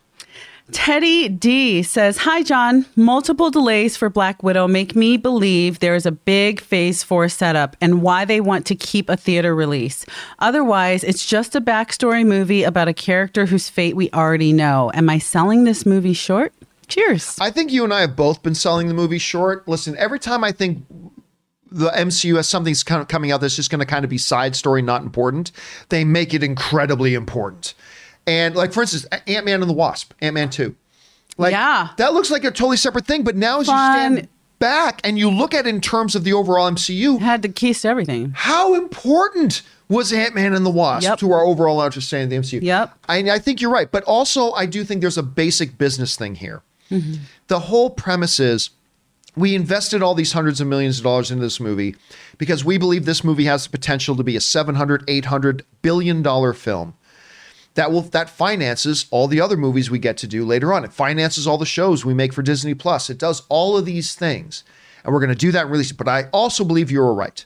Teddy 0.73 1.29
D 1.29 1.85
says, 1.85 2.19
Hi, 2.19 2.43
John. 2.43 2.87
Multiple 2.97 3.51
delays 3.51 3.97
for 3.97 4.11
Black 4.11 4.43
Widow 4.43 4.67
make 4.67 4.97
me 4.97 5.17
believe 5.17 5.79
there 5.79 5.95
is 5.95 6.07
a 6.07 6.13
big 6.13 6.61
phase 6.61 7.05
four 7.05 7.29
setup 7.29 7.77
and 7.81 8.03
why 8.03 8.25
they 8.25 8.41
want 8.41 8.67
to 8.67 8.75
keep 8.75 9.09
a 9.09 9.17
theater 9.17 9.55
release. 9.55 10.05
Otherwise, 10.41 11.05
it's 11.05 11.25
just 11.25 11.55
a 11.55 11.61
backstory 11.61 12.27
movie 12.27 12.65
about 12.65 12.89
a 12.89 12.95
character 12.95 13.47
whose 13.47 13.69
fate 13.69 13.95
we 13.95 14.11
already 14.11 14.53
know. 14.53 14.91
Am 14.93 15.09
I 15.09 15.19
selling 15.19 15.63
this 15.63 15.87
movie 15.87 16.13
short? 16.13 16.53
Cheers. 16.89 17.37
I 17.41 17.51
think 17.51 17.71
you 17.71 17.85
and 17.85 17.95
I 17.95 18.01
have 18.01 18.17
both 18.17 18.43
been 18.43 18.55
selling 18.55 18.89
the 18.89 18.95
movie 18.95 19.19
short. 19.19 19.69
Listen, 19.69 19.97
every 19.99 20.19
time 20.19 20.43
I 20.43 20.51
think 20.51 20.85
the 21.71 21.91
MCU 21.91 22.37
has 22.37 22.49
something's 22.49 22.83
kind 22.83 23.01
of 23.03 23.09
coming 23.09 23.33
out 23.33 23.41
that's 23.41 23.57
just 23.57 23.71
going 23.71 23.81
to 23.81 23.87
kind 23.87 24.05
of 24.05 24.11
be 24.11 24.19
side 24.19 24.55
story, 24.57 24.83
not 24.83 25.03
important, 25.03 25.51
they 25.89 26.05
make 26.05 26.33
it 26.35 26.43
incredibly 26.43 27.15
important. 27.15 27.75
And 28.27 28.55
like 28.57 28.73
for 28.73 28.83
instance, 28.83 29.05
Ant 29.27 29.45
Man 29.47 29.61
and 29.63 29.69
the 29.71 29.75
Wasp, 29.75 30.13
Ant 30.21 30.35
Man 30.35 30.51
two, 30.51 30.75
like 31.39 31.53
Yeah. 31.53 31.89
that 31.99 32.13
looks 32.15 32.31
like 32.31 32.45
a 32.45 32.51
totally 32.51 32.77
separate 32.77 33.07
thing. 33.07 33.25
But 33.25 33.37
now 33.37 33.61
as 33.61 33.67
Fun. 33.67 33.77
you 33.77 34.17
stand 34.19 34.29
back 34.59 35.01
and 35.05 35.19
you 35.19 35.31
look 35.31 35.55
at 35.55 35.67
it 35.67 35.69
in 35.75 35.81
terms 35.81 36.15
of 36.15 36.25
the 36.25 36.33
overall 36.33 36.71
MCU, 36.71 37.21
Had 37.21 37.43
the 37.43 37.49
keys 37.49 37.83
to 37.83 37.89
everything. 37.89 38.33
how 38.35 38.75
important 38.75 39.63
was 39.89 40.13
Ant 40.13 40.35
Man 40.35 40.53
and 40.55 40.65
the 40.67 40.71
Wasp 40.71 41.05
Yep. 41.05 41.19
to 41.21 41.33
our 41.33 41.45
overall 41.45 41.81
understanding 41.81 42.37
of 42.39 42.49
the 42.49 42.57
MCU? 42.59 42.63
Yep. 42.63 42.95
I, 43.09 43.19
I 43.31 43.39
think 43.39 43.61
you're 43.61 43.71
right, 43.71 43.91
but 43.91 44.03
also 44.05 44.53
I 44.53 44.67
do 44.67 44.83
think 44.83 45.01
there's 45.01 45.19
a 45.19 45.23
basic 45.23 45.79
business 45.79 46.17
thing 46.17 46.37
here. 46.37 46.63
Mm-hmm. 46.91 47.15
The 47.49 47.59
whole 47.61 47.91
premise 47.91 48.41
is 48.41 48.71
we 49.37 49.55
invested 49.55 50.03
all 50.03 50.15
these 50.15 50.33
hundreds 50.33 50.61
of 50.61 50.67
millions 50.67 50.99
of 50.99 51.05
dollars 51.05 51.31
into 51.31 51.43
this 51.43 51.61
movie 51.61 51.95
because 52.39 52.65
we 52.65 52.79
believe 52.79 53.05
this 53.05 53.23
movie 53.23 53.45
has 53.45 53.65
the 53.65 53.71
potential 53.71 54.17
to 54.17 54.25
be 54.25 54.37
a 54.37 54.41
700 54.41 55.05
800 55.07 55.65
billion 55.83 56.23
dollar 56.23 56.53
film 56.53 56.95
that 57.75 57.93
will 57.93 58.03
that 58.03 58.31
finances 58.31 59.07
all 59.11 59.29
the 59.29 59.41
other 59.41 59.57
movies 59.57 59.91
we 59.91 59.99
get 59.99 60.17
to 60.17 60.27
do 60.27 60.45
later 60.45 60.73
on. 60.73 60.85
It 60.85 60.93
finances 60.93 61.47
all 61.47 61.59
the 61.59 61.67
shows 61.67 62.05
we 62.05 62.15
make 62.15 62.33
for 62.33 62.43
disney 62.43 62.75
plus. 62.75 63.11
It 63.11 63.19
does 63.19 63.43
all 63.49 63.77
of 63.77 63.85
these 63.85 64.15
things. 64.15 64.65
And 65.05 65.13
we're 65.13 65.21
going 65.21 65.31
to 65.31 65.37
do 65.37 65.53
that 65.53 65.69
release 65.69 65.93
it 65.93 65.97
but 65.97 66.09
i 66.09 66.25
also 66.33 66.65
believe 66.65 66.91
you're 66.91 67.13
right. 67.13 67.45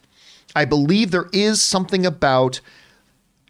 I 0.57 0.65
believe 0.65 1.11
there 1.11 1.29
is 1.33 1.61
something 1.61 2.07
about 2.07 2.61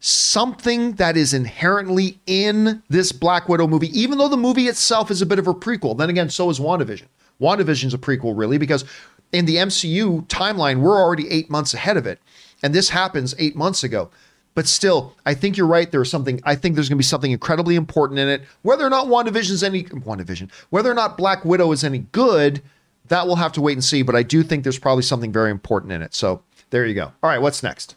something 0.01 0.93
that 0.93 1.17
is 1.17 1.35
inherently 1.35 2.19
in 2.27 2.83
this 2.89 3.13
Black 3.13 3.49
Widow 3.49 3.67
movie, 3.67 3.89
even 3.99 4.19
though 4.19 4.29
the 4.29 4.37
movie 4.37 4.67
itself 4.67 5.11
is 5.11 5.21
a 5.21 5.27
bit 5.27 5.39
of 5.39 5.47
a 5.47 5.55
prequel. 5.55 5.97
Then 5.97 6.11
again, 6.11 6.31
so 6.31 6.49
is 6.51 6.59
WandaVision. 6.59 7.07
WandaVision's 7.41 7.95
a 7.95 7.99
prequel, 7.99 8.37
really, 8.37 8.59
because 8.59 8.85
in 9.33 9.47
the 9.47 9.57
MCU 9.57 10.27
timeline, 10.27 10.81
we're 10.81 11.01
already 11.01 11.29
eight 11.31 11.51
months 11.51 11.75
ahead 11.75 11.97
of 11.97 12.07
it. 12.07 12.19
And 12.63 12.75
this 12.75 12.91
happens 12.91 13.35
eight 13.39 13.57
months 13.57 13.83
ago. 13.83 14.11
But 14.55 14.67
still, 14.67 15.15
I 15.25 15.35
think 15.35 15.57
you're 15.57 15.67
right. 15.67 15.91
There's 15.91 16.11
something, 16.11 16.41
I 16.45 16.57
think 16.57 16.75
there's 16.75 16.89
going 16.89 16.97
to 16.97 17.01
be 17.01 17.05
something 17.05 17.31
incredibly 17.31 17.77
important 17.77 18.19
in 18.19 18.29
it. 18.29 18.43
Whether 18.63 18.85
or 18.85 18.91
not 18.91 19.07
WandaVision's 19.07 19.63
any, 19.63 19.85
WandaVision, 19.85 20.51
whether 20.71 20.91
or 20.91 20.95
not 20.95 21.17
Black 21.17 21.45
Widow 21.45 21.71
is 21.73 21.85
any 21.85 22.01
good, 22.13 22.61
that 23.09 23.27
we'll 23.27 23.37
have 23.37 23.53
to 23.53 23.61
wait 23.61 23.75
and 23.75 23.85
see. 23.85 24.03
But 24.03 24.17
I 24.17 24.23
do 24.23 24.43
think 24.43 24.65
there's 24.65 24.79
probably 24.79 25.03
something 25.03 25.33
very 25.33 25.51
important 25.51 25.93
in 25.93 26.03
it. 26.03 26.15
So 26.15 26.43
there 26.71 26.85
you 26.85 26.95
go. 26.95 27.13
All 27.23 27.31
right, 27.31 27.41
what's 27.41 27.63
next? 27.63 27.95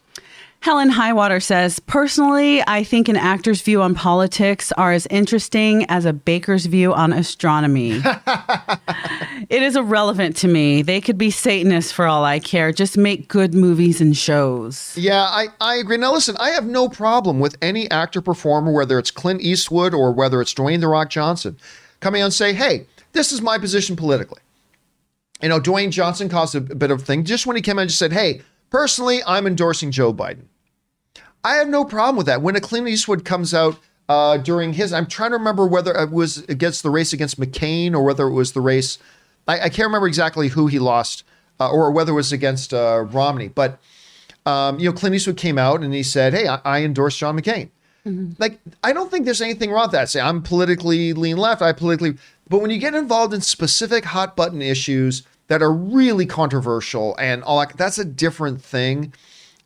Helen 0.64 0.90
Highwater 0.90 1.42
says, 1.42 1.80
Personally, 1.80 2.64
I 2.66 2.86
think 2.86 3.10
an 3.10 3.18
actor's 3.18 3.62
view 3.62 3.82
on 3.82 3.96
politics 3.96 4.72
are 4.74 4.94
as 4.94 5.06
interesting 5.08 5.86
as 5.90 6.06
a 6.06 6.14
baker's 6.14 6.68
view 6.68 6.94
on 6.94 7.12
astronomy. 7.12 8.02
it 9.54 9.62
is 9.62 9.76
irrelevant 9.76 10.36
to 10.38 10.48
me. 10.48 10.82
They 10.82 11.00
could 11.00 11.16
be 11.16 11.30
Satanists 11.30 11.92
for 11.92 12.08
all 12.08 12.26
I 12.26 12.40
care. 12.40 12.72
Just 12.72 12.98
make 12.98 13.28
good 13.28 13.54
movies 13.54 14.02
and 14.02 14.18
shows. 14.18 14.98
Yeah, 14.98 15.22
I, 15.22 15.50
I 15.62 15.76
agree. 15.76 15.98
Now, 15.98 16.12
listen, 16.12 16.36
I 16.40 16.50
have 16.50 16.66
no 16.66 16.90
problem 16.90 17.40
with 17.40 17.56
any 17.62 17.90
actor 17.92 18.20
performer, 18.20 18.72
whether 18.72 18.98
it's 18.98 19.12
Clint 19.12 19.42
Eastwood 19.42 19.94
or 19.94 20.12
whether 20.12 20.42
it's 20.42 20.56
Dwayne 20.56 20.82
The 20.82 20.88
Rock 20.88 21.12
Johnson, 21.12 21.56
coming 22.00 22.24
out 22.24 22.26
and 22.26 22.34
say, 22.34 22.54
hey, 22.54 22.88
this 23.12 23.32
is 23.32 23.44
my 23.44 23.60
position 23.60 23.96
politically. 23.96 24.42
You 25.40 25.50
know, 25.50 25.60
Dwayne 25.60 25.92
Johnson 25.92 26.30
caused 26.30 26.56
a 26.56 26.62
bit 26.62 26.90
of 26.90 27.02
a 27.02 27.06
thing 27.06 27.24
just 27.24 27.46
when 27.46 27.56
he 27.56 27.62
came 27.62 27.78
out 27.78 27.84
and 27.84 27.90
just 27.92 28.00
said, 28.00 28.12
hey, 28.12 28.42
personally, 28.72 29.22
I'm 29.28 29.46
endorsing 29.46 29.92
Joe 29.92 30.12
Biden. 30.12 30.46
I 31.44 31.58
have 31.58 31.68
no 31.68 31.86
problem 31.86 32.16
with 32.16 32.26
that. 32.26 32.42
When 32.42 32.56
a 32.56 32.60
Clint 32.60 32.88
Eastwood 32.88 33.24
comes 33.24 33.54
out 33.54 33.78
uh, 34.10 34.38
during 34.38 34.74
his, 34.74 34.92
I'm 34.92 35.06
trying 35.06 35.30
to 35.30 35.38
remember 35.38 35.68
whether 35.68 35.94
it 35.94 36.10
was 36.10 36.40
against 36.50 36.82
the 36.82 36.90
race 36.90 37.14
against 37.14 37.40
McCain 37.40 37.94
or 37.94 38.02
whether 38.02 38.26
it 38.26 38.34
was 38.34 38.54
the 38.54 38.62
race. 38.62 38.98
I, 39.48 39.62
I 39.62 39.70
can't 39.70 39.88
remember 39.88 40.08
exactly 40.08 40.50
who 40.50 40.68
he 40.68 40.80
lost 40.80 41.24
uh, 41.60 41.70
or 41.70 41.92
whether 41.92 42.12
it 42.12 42.16
was 42.16 42.32
against 42.32 42.74
uh, 42.74 43.06
Romney. 43.08 43.48
But 43.48 43.80
um, 44.46 44.80
you 44.80 44.90
know, 44.90 44.94
Clint 44.94 45.16
Eastwood 45.16 45.38
came 45.38 45.58
out 45.58 45.82
and 45.82 45.94
he 45.94 46.04
said, 46.04 46.34
"Hey, 46.34 46.48
I, 46.48 46.60
I 46.66 46.84
endorse 46.84 47.18
John 47.18 47.40
McCain." 47.40 47.70
Like, 48.38 48.60
I 48.84 48.92
don't 48.92 49.10
think 49.10 49.24
there's 49.24 49.42
anything 49.42 49.72
wrong 49.72 49.86
with 49.86 49.92
that. 49.94 50.10
Say, 50.10 50.20
I'm 50.20 50.42
politically 50.42 51.14
lean 51.14 51.38
left. 51.38 51.62
I 51.62 51.72
politically, 51.72 52.18
but 52.50 52.60
when 52.60 52.70
you 52.70 52.78
get 52.78 52.94
involved 52.94 53.34
in 53.34 53.40
specific 53.40 54.04
hot 54.04 54.36
button 54.36 54.62
issues 54.62 55.24
that 55.48 55.62
are 55.62 55.72
really 55.72 56.26
controversial 56.26 57.16
and 57.18 57.44
all 57.44 57.60
that, 57.62 57.78
that's 57.78 57.98
a 57.98 58.06
different 58.06 58.62
thing. 58.62 59.14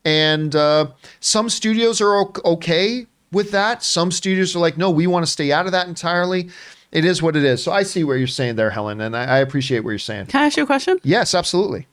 And 0.06 0.56
uh, 0.56 0.92
some 1.20 1.50
studios 1.50 2.00
are 2.00 2.28
okay 2.46 3.08
with 3.32 3.52
that. 3.52 3.84
Some 3.84 4.12
studios 4.12 4.56
are 4.56 4.60
like, 4.60 4.78
no, 4.78 4.92
we 4.92 5.08
want 5.08 5.26
to 5.26 5.32
stay 5.32 5.52
out 5.52 5.66
of 5.66 5.72
that 5.72 5.88
entirely. 5.88 6.50
It 6.92 7.04
is 7.06 7.22
what 7.22 7.36
it 7.36 7.44
is. 7.44 7.64
So 7.64 7.72
I 7.72 7.84
see 7.84 8.04
what 8.04 8.14
you're 8.14 8.28
saying 8.28 8.56
there, 8.56 8.70
Helen, 8.70 9.02
and 9.02 9.16
I, 9.16 9.24
I 9.26 9.38
appreciate 9.40 9.82
what 9.82 9.92
you're 9.92 10.00
saying. 10.00 10.28
Can 10.28 10.42
I 10.42 10.46
ask 10.46 10.58
you 10.58 10.64
a 10.64 10.66
question? 10.66 11.00
Yes, 11.04 11.36
absolutely. 11.36 11.88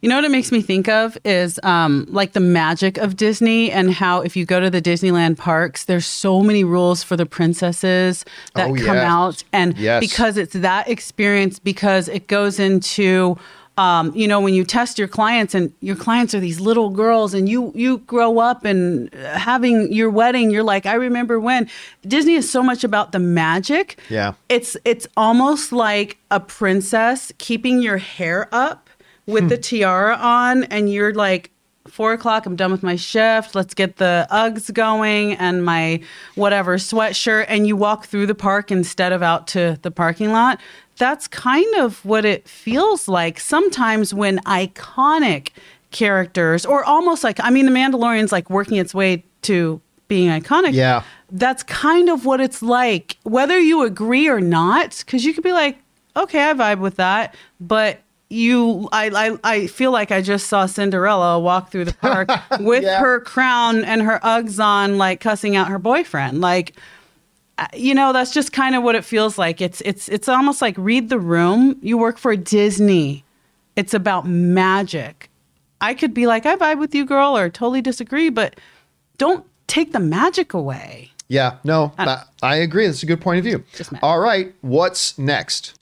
You 0.00 0.08
know 0.08 0.14
what 0.14 0.24
it 0.24 0.30
makes 0.30 0.52
me 0.52 0.62
think 0.62 0.88
of 0.88 1.18
is 1.24 1.58
um, 1.64 2.06
like 2.08 2.32
the 2.32 2.38
magic 2.40 2.98
of 2.98 3.16
Disney 3.16 3.72
and 3.72 3.92
how 3.92 4.20
if 4.20 4.36
you 4.36 4.46
go 4.46 4.60
to 4.60 4.70
the 4.70 4.80
Disneyland 4.80 5.36
parks, 5.36 5.86
there's 5.86 6.06
so 6.06 6.40
many 6.40 6.62
rules 6.62 7.02
for 7.02 7.16
the 7.16 7.26
princesses 7.26 8.24
that 8.54 8.68
Oh, 8.70 8.74
come 8.76 8.94
yes. 8.94 9.04
out, 9.04 9.44
and 9.52 9.76
Yes. 9.76 9.98
because 10.00 10.36
it's 10.36 10.52
that 10.52 10.88
experience, 10.88 11.58
because 11.58 12.08
it 12.08 12.28
goes 12.28 12.60
into. 12.60 13.36
Um, 13.78 14.12
you 14.14 14.26
know 14.26 14.40
when 14.40 14.54
you 14.54 14.64
test 14.64 14.98
your 14.98 15.08
clients 15.08 15.54
and 15.54 15.72
your 15.80 15.96
clients 15.96 16.34
are 16.34 16.40
these 16.40 16.58
little 16.60 16.90
girls 16.90 17.32
and 17.32 17.48
you 17.48 17.72
you 17.74 17.98
grow 17.98 18.38
up 18.38 18.64
and 18.64 19.12
having 19.14 19.92
your 19.92 20.10
wedding 20.10 20.50
you're 20.50 20.64
like 20.64 20.84
i 20.84 20.94
remember 20.94 21.38
when 21.38 21.68
disney 22.06 22.34
is 22.34 22.50
so 22.50 22.60
much 22.62 22.82
about 22.82 23.12
the 23.12 23.18
magic 23.20 23.98
Yeah. 24.08 24.32
it's 24.48 24.76
it's 24.84 25.06
almost 25.16 25.70
like 25.72 26.18
a 26.30 26.40
princess 26.40 27.32
keeping 27.38 27.80
your 27.80 27.98
hair 27.98 28.48
up 28.52 28.90
with 29.26 29.48
the 29.50 29.58
tiara 29.58 30.16
on, 30.16 30.64
and 30.64 30.90
you're 30.90 31.12
like, 31.12 31.50
four 31.86 32.14
o'clock, 32.14 32.46
I'm 32.46 32.56
done 32.56 32.72
with 32.72 32.82
my 32.82 32.96
shift. 32.96 33.54
Let's 33.54 33.74
get 33.74 33.96
the 33.98 34.26
Uggs 34.30 34.72
going 34.72 35.34
and 35.34 35.62
my 35.64 36.00
whatever 36.34 36.78
sweatshirt. 36.78 37.44
And 37.48 37.66
you 37.66 37.76
walk 37.76 38.06
through 38.06 38.26
the 38.26 38.34
park 38.34 38.70
instead 38.70 39.12
of 39.12 39.22
out 39.22 39.46
to 39.48 39.78
the 39.82 39.90
parking 39.90 40.32
lot. 40.32 40.60
That's 40.98 41.28
kind 41.28 41.74
of 41.76 42.04
what 42.04 42.24
it 42.24 42.48
feels 42.48 43.08
like 43.08 43.38
sometimes 43.40 44.12
when 44.12 44.38
iconic 44.40 45.50
characters, 45.90 46.66
or 46.66 46.84
almost 46.84 47.24
like, 47.24 47.38
I 47.42 47.50
mean, 47.50 47.66
The 47.66 47.72
Mandalorian's 47.72 48.32
like 48.32 48.50
working 48.50 48.76
its 48.76 48.94
way 48.94 49.24
to 49.42 49.80
being 50.08 50.28
iconic 50.28 50.72
Yeah. 50.72 51.02
that's 51.30 51.62
kind 51.62 52.08
of 52.08 52.24
what 52.24 52.40
it's 52.40 52.62
like, 52.62 53.16
whether 53.22 53.58
you 53.58 53.82
agree 53.84 54.28
or 54.28 54.40
not. 54.40 55.02
Because 55.04 55.24
you 55.24 55.32
could 55.34 55.44
be 55.44 55.52
like, 55.52 55.78
okay, 56.16 56.50
I 56.50 56.54
vibe 56.54 56.78
with 56.80 56.96
that, 56.96 57.34
but 57.60 58.00
you, 58.30 58.88
I, 58.92 59.08
I, 59.10 59.38
I 59.52 59.66
feel 59.68 59.90
like 59.90 60.10
I 60.12 60.20
just 60.20 60.48
saw 60.48 60.66
Cinderella 60.66 61.38
walk 61.38 61.70
through 61.70 61.86
the 61.86 61.94
park 61.94 62.28
with 62.60 62.84
Yeah. 62.84 63.00
her 63.00 63.20
crown 63.20 63.84
and 63.84 64.02
her 64.02 64.18
Uggs 64.22 64.62
on, 64.62 64.98
like 64.98 65.20
cussing 65.20 65.56
out 65.56 65.68
her 65.68 65.78
boyfriend, 65.78 66.40
like. 66.40 66.74
You 67.74 67.94
know, 67.94 68.12
that's 68.12 68.32
just 68.32 68.52
kind 68.52 68.74
of 68.74 68.82
what 68.82 68.94
it 68.94 69.04
feels 69.04 69.38
like. 69.38 69.60
It's 69.60 69.80
it's 69.82 70.08
it's 70.08 70.28
almost 70.28 70.62
like 70.62 70.76
read 70.78 71.08
the 71.08 71.18
room. 71.18 71.76
You 71.82 71.98
work 71.98 72.18
for 72.18 72.36
Disney. 72.36 73.24
It's 73.76 73.94
about 73.94 74.26
magic. 74.26 75.30
I 75.80 75.94
could 75.94 76.12
be 76.12 76.26
like, 76.26 76.46
I 76.46 76.56
vibe 76.56 76.80
with 76.80 76.94
you, 76.94 77.04
girl, 77.04 77.36
or 77.36 77.48
totally 77.48 77.80
disagree, 77.80 78.30
but 78.30 78.58
don't 79.16 79.44
take 79.68 79.92
the 79.92 80.00
magic 80.00 80.52
away. 80.54 81.12
Yeah, 81.28 81.58
no, 81.62 81.92
I 81.98 82.06
I, 82.06 82.22
I 82.42 82.56
agree. 82.56 82.86
That's 82.86 83.02
a 83.02 83.06
good 83.06 83.20
point 83.20 83.38
of 83.38 83.44
view. 83.44 83.62
Just. 83.74 83.92
All 84.02 84.18
right, 84.18 84.54
what's 84.62 85.18
next? 85.18 85.77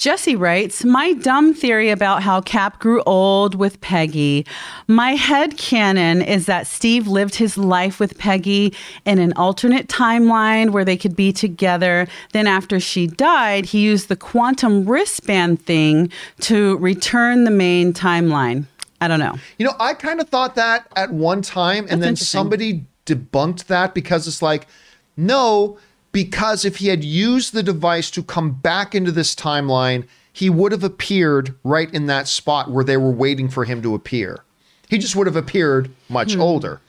Jesse 0.00 0.34
writes, 0.34 0.82
My 0.82 1.12
dumb 1.12 1.52
theory 1.52 1.90
about 1.90 2.22
how 2.22 2.40
Cap 2.40 2.78
grew 2.78 3.02
old 3.02 3.54
with 3.54 3.78
Peggy. 3.82 4.46
My 4.88 5.10
head 5.10 5.58
canon 5.58 6.22
is 6.22 6.46
that 6.46 6.66
Steve 6.66 7.06
lived 7.06 7.34
his 7.34 7.58
life 7.58 8.00
with 8.00 8.16
Peggy 8.16 8.72
in 9.04 9.18
an 9.18 9.34
alternate 9.34 9.88
timeline 9.88 10.70
where 10.70 10.86
they 10.86 10.96
could 10.96 11.14
be 11.14 11.34
together. 11.34 12.08
Then, 12.32 12.46
after 12.46 12.80
she 12.80 13.08
died, 13.08 13.66
he 13.66 13.82
used 13.82 14.08
the 14.08 14.16
quantum 14.16 14.86
wristband 14.86 15.60
thing 15.66 16.10
to 16.40 16.78
return 16.78 17.44
the 17.44 17.50
main 17.50 17.92
timeline. 17.92 18.64
I 19.02 19.08
don't 19.08 19.20
know. 19.20 19.38
You 19.58 19.66
know, 19.66 19.74
I 19.78 19.92
kind 19.92 20.18
of 20.18 20.30
thought 20.30 20.54
that 20.54 20.86
at 20.96 21.12
one 21.12 21.42
time, 21.42 21.86
and 21.90 22.02
then 22.02 22.16
somebody 22.16 22.86
debunked 23.04 23.66
that 23.66 23.92
because 23.92 24.26
it's 24.26 24.40
like, 24.40 24.66
no, 25.18 25.76
because 26.12 26.64
if 26.64 26.76
he 26.76 26.88
had 26.88 27.04
used 27.04 27.52
the 27.52 27.62
device 27.62 28.10
to 28.12 28.22
come 28.22 28.52
back 28.52 28.94
into 28.94 29.12
this 29.12 29.34
timeline, 29.34 30.06
he 30.32 30.50
would 30.50 30.72
have 30.72 30.84
appeared 30.84 31.54
right 31.64 31.92
in 31.92 32.06
that 32.06 32.28
spot 32.28 32.70
where 32.70 32.84
they 32.84 32.96
were 32.96 33.10
waiting 33.10 33.48
for 33.48 33.64
him 33.64 33.82
to 33.82 33.94
appear. 33.94 34.40
He 34.88 34.98
just 34.98 35.14
would 35.14 35.26
have 35.26 35.36
appeared 35.36 35.90
much 36.08 36.34
hmm. 36.34 36.40
older. 36.40 36.80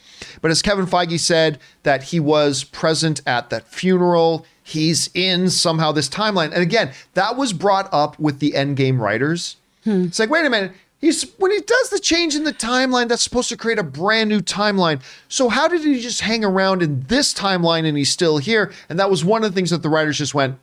But 0.42 0.52
as 0.52 0.62
Kevin 0.62 0.86
Feige 0.86 1.20
said, 1.20 1.60
that 1.84 2.04
he 2.04 2.20
was 2.20 2.64
present 2.64 3.22
at 3.26 3.50
that 3.50 3.68
funeral. 3.68 4.46
He's 4.64 5.10
in 5.14 5.50
somehow 5.50 5.92
this 5.92 6.10
timeline. 6.10 6.52
And 6.52 6.62
again, 6.62 6.94
that 7.14 7.36
was 7.36 7.54
brought 7.54 7.90
up 7.92 8.18
with 8.20 8.40
the 8.40 8.52
Endgame 8.52 9.00
writers. 9.00 9.58
Hmm. 9.84 10.06
It's 10.06 10.20
like, 10.20 10.30
wait 10.30 10.46
a 10.46 10.50
minute. 10.50 10.74
He's 11.02 11.24
when 11.38 11.52
he 11.52 11.60
does 11.60 11.90
the 11.90 12.00
change 12.00 12.36
in 12.36 12.44
the 12.44 12.54
timeline, 12.54 13.08
that's 13.08 13.24
supposed 13.24 13.50
to 13.50 13.58
create 13.58 13.80
a 13.80 13.84
brand 13.84 14.30
new 14.30 14.40
timeline. 14.40 15.02
So 15.28 15.50
how 15.50 15.68
did 15.68 15.82
he 15.82 16.00
just 16.00 16.22
hang 16.22 16.46
around 16.46 16.84
in 16.84 17.02
this 17.08 17.34
timeline 17.34 17.86
and 17.86 17.98
he's 17.98 18.12
still 18.12 18.38
here? 18.38 18.72
And 18.88 19.00
that 19.00 19.10
was 19.10 19.26
one 19.26 19.44
of 19.44 19.52
the 19.52 19.56
things 19.56 19.72
that 19.72 19.82
the 19.82 19.90
writers 19.90 20.20
just 20.20 20.36
went, 20.36 20.60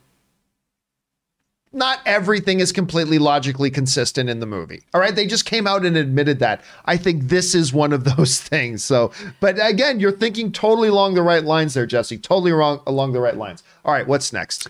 not 1.71 1.99
everything 2.05 2.61
is 2.61 2.71
completely 2.71 3.19
logically 3.19 3.69
consistent 3.69 4.29
in 4.29 4.39
the 4.39 4.45
movie. 4.45 4.83
All 4.93 5.01
right. 5.01 5.15
They 5.15 5.27
just 5.27 5.45
came 5.45 5.67
out 5.67 5.85
and 5.85 5.95
admitted 5.97 6.39
that. 6.39 6.63
I 6.85 6.97
think 6.97 7.23
this 7.23 7.53
is 7.53 7.73
one 7.73 7.93
of 7.93 8.03
those 8.15 8.39
things. 8.39 8.83
So, 8.83 9.11
but 9.39 9.57
again, 9.61 9.99
you're 9.99 10.11
thinking 10.11 10.51
totally 10.51 10.87
along 10.87 11.15
the 11.15 11.21
right 11.21 11.43
lines 11.43 11.73
there, 11.73 11.85
Jesse. 11.85 12.17
Totally 12.17 12.51
wrong 12.51 12.81
along 12.87 13.11
the 13.11 13.19
right 13.19 13.37
lines. 13.37 13.61
All 13.85 13.93
right. 13.93 14.07
What's 14.07 14.33
next? 14.33 14.67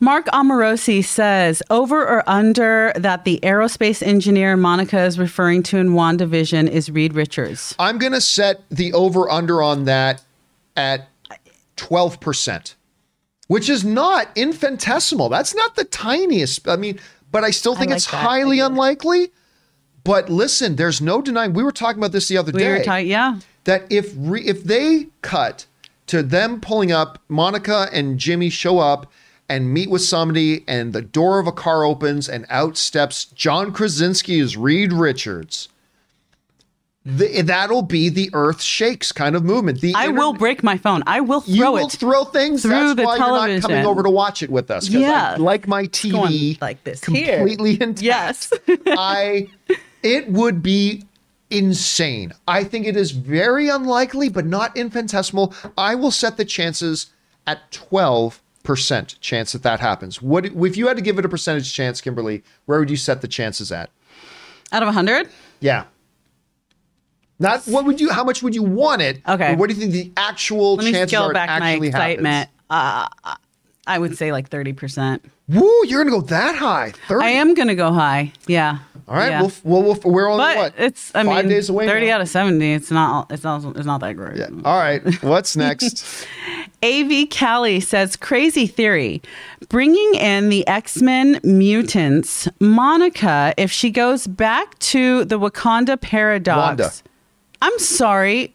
Mark 0.00 0.26
Amorosi 0.26 1.04
says 1.04 1.60
over 1.70 2.06
or 2.06 2.28
under 2.28 2.92
that 2.94 3.24
the 3.24 3.40
aerospace 3.42 4.00
engineer 4.00 4.56
Monica 4.56 5.02
is 5.02 5.18
referring 5.18 5.62
to 5.64 5.78
in 5.78 5.90
WandaVision 5.90 6.68
is 6.68 6.88
Reed 6.88 7.14
Richards. 7.14 7.74
I'm 7.80 7.98
going 7.98 8.12
to 8.12 8.20
set 8.20 8.62
the 8.70 8.92
over 8.92 9.28
under 9.28 9.60
on 9.60 9.84
that 9.86 10.22
at 10.76 11.08
12%, 11.76 12.74
which 13.48 13.68
is 13.68 13.84
not 13.84 14.28
infinitesimal. 14.36 15.28
That's 15.30 15.54
not 15.56 15.74
the 15.74 15.84
tiniest. 15.84 16.68
I 16.68 16.76
mean, 16.76 17.00
but 17.32 17.42
I 17.42 17.50
still 17.50 17.74
think 17.74 17.90
like 17.90 17.96
it's 17.96 18.10
that 18.10 18.18
highly 18.18 18.56
idea. 18.60 18.66
unlikely. 18.66 19.32
But 20.04 20.30
listen, 20.30 20.76
there's 20.76 21.00
no 21.00 21.20
denying. 21.20 21.54
We 21.54 21.64
were 21.64 21.72
talking 21.72 21.98
about 21.98 22.12
this 22.12 22.28
the 22.28 22.36
other 22.36 22.52
We 22.52 22.60
day. 22.60 22.78
were 22.78 22.84
talking, 22.84 23.08
yeah. 23.08 23.40
that 23.64 23.82
if 23.90 24.14
re, 24.16 24.42
if 24.46 24.62
they 24.62 25.08
cut 25.22 25.66
to 26.06 26.22
them 26.22 26.60
pulling 26.60 26.92
up, 26.92 27.18
Monica 27.28 27.88
and 27.92 28.16
Jimmy 28.16 28.48
show 28.48 28.78
up 28.78 29.10
and 29.48 29.72
meet 29.72 29.88
with 29.90 30.02
somebody, 30.02 30.64
and 30.68 30.92
the 30.92 31.02
door 31.02 31.38
of 31.38 31.46
a 31.46 31.52
car 31.52 31.84
opens, 31.84 32.28
and 32.28 32.44
out 32.50 32.76
steps 32.76 33.24
John 33.24 33.72
Krasinski 33.72 34.38
as 34.40 34.56
Reed 34.56 34.92
Richards. 34.92 35.68
The, 37.04 37.40
that'll 37.40 37.82
be 37.82 38.10
the 38.10 38.28
Earth 38.34 38.60
shakes 38.60 39.12
kind 39.12 39.34
of 39.34 39.42
movement. 39.42 39.80
The 39.80 39.94
I 39.94 40.06
inter- 40.08 40.18
will 40.18 40.32
break 40.34 40.62
my 40.62 40.76
phone. 40.76 41.02
I 41.06 41.20
will 41.20 41.40
throw 41.40 41.54
it. 41.54 41.56
You 41.56 41.70
will 41.72 41.86
it. 41.86 41.92
throw 41.92 42.24
things. 42.24 42.60
through 42.62 42.70
That's 42.72 42.96
the 42.96 43.04
why 43.04 43.16
you're 43.16 43.26
not 43.56 43.62
coming 43.62 43.86
over 43.86 44.02
to 44.02 44.10
watch 44.10 44.42
it 44.42 44.50
with 44.50 44.70
us. 44.70 44.88
'cause 44.90 44.96
I 45.02 45.36
like 45.36 45.66
my 45.66 45.84
TV 45.86 46.60
like 46.60 46.84
this 46.84 47.02
here. 47.02 47.38
completely 47.38 47.80
intact. 47.80 48.02
Yes. 48.02 48.52
I 48.86 49.48
it 50.02 50.28
would 50.30 50.62
be 50.62 51.04
insane. 51.50 52.32
I 52.46 52.62
think 52.64 52.86
it 52.86 52.96
is 52.96 53.12
very 53.12 53.70
unlikely, 53.70 54.28
but 54.28 54.44
not 54.44 54.76
infinitesimal. 54.76 55.54
I 55.78 55.94
will 55.94 56.10
set 56.10 56.36
the 56.36 56.44
chances 56.44 57.06
at 57.46 57.70
twelve 57.72 58.42
percent 58.68 59.18
chance 59.22 59.52
that 59.52 59.62
that 59.62 59.80
happens. 59.80 60.20
What 60.20 60.44
if 60.44 60.76
you 60.76 60.88
had 60.88 60.98
to 60.98 61.02
give 61.02 61.18
it 61.18 61.24
a 61.24 61.28
percentage 61.28 61.72
chance, 61.72 62.02
Kimberly? 62.02 62.44
Where 62.66 62.78
would 62.78 62.90
you 62.90 62.98
set 62.98 63.22
the 63.22 63.26
chances 63.26 63.72
at? 63.72 63.88
Out 64.72 64.82
of 64.82 64.88
100? 64.88 65.30
Yeah. 65.60 65.84
Not 67.38 67.62
what 67.64 67.86
would 67.86 67.98
you? 67.98 68.10
How 68.10 68.24
much 68.24 68.42
would 68.42 68.54
you 68.54 68.62
want 68.62 69.00
it? 69.00 69.22
Okay. 69.26 69.54
what 69.54 69.70
do 69.70 69.74
you 69.74 69.80
think 69.80 69.92
the 69.92 70.12
actual 70.18 70.74
Let 70.74 70.84
me 70.84 70.92
chances 70.92 71.10
scale 71.10 71.22
are 71.22 71.30
it 71.30 71.34
back 71.34 71.60
my 71.60 71.76
excitement. 71.76 72.50
happens? 72.68 73.08
Uh, 73.24 73.36
I 73.86 73.98
would 73.98 74.18
say 74.18 74.32
like 74.32 74.50
30%. 74.50 75.20
Woo! 75.48 75.72
You're 75.86 76.04
gonna 76.04 76.14
go 76.14 76.26
that 76.26 76.56
high? 76.56 76.92
Thirty. 77.06 77.24
I 77.24 77.30
am 77.30 77.54
going 77.54 77.68
to 77.68 77.74
go 77.74 77.90
high. 77.90 78.32
Yeah. 78.46 78.80
All 79.08 79.16
right. 79.16 79.30
Yeah. 79.30 79.40
We'll, 79.40 79.52
we'll, 79.64 79.82
we'll 79.82 80.12
we're 80.12 80.28
only 80.28 80.44
but 80.44 80.56
what? 80.58 80.74
it's 80.76 81.10
I 81.14 81.24
five 81.24 81.46
mean 81.46 81.54
days 81.54 81.70
away. 81.70 81.86
30 81.86 82.06
now? 82.08 82.16
out 82.16 82.20
of 82.20 82.28
70 82.28 82.74
it's 82.74 82.90
not 82.90 83.32
it's 83.32 83.44
not 83.44 83.64
it's 83.76 83.86
not 83.86 84.02
that 84.02 84.12
great. 84.12 84.36
Yeah. 84.36 84.48
All 84.66 84.76
right. 84.78 85.00
What's 85.22 85.56
next? 85.56 86.26
AV 86.82 87.28
Callie 87.28 87.80
says 87.80 88.16
crazy 88.16 88.66
theory. 88.66 89.20
Bringing 89.68 90.14
in 90.14 90.48
the 90.48 90.66
X-Men 90.66 91.40
mutants, 91.42 92.48
Monica 92.60 93.52
if 93.56 93.70
she 93.72 93.90
goes 93.90 94.26
back 94.26 94.78
to 94.78 95.24
the 95.24 95.38
Wakanda 95.38 96.00
paradox. 96.00 96.58
Wanda. 96.58 96.92
I'm 97.60 97.78
sorry. 97.78 98.54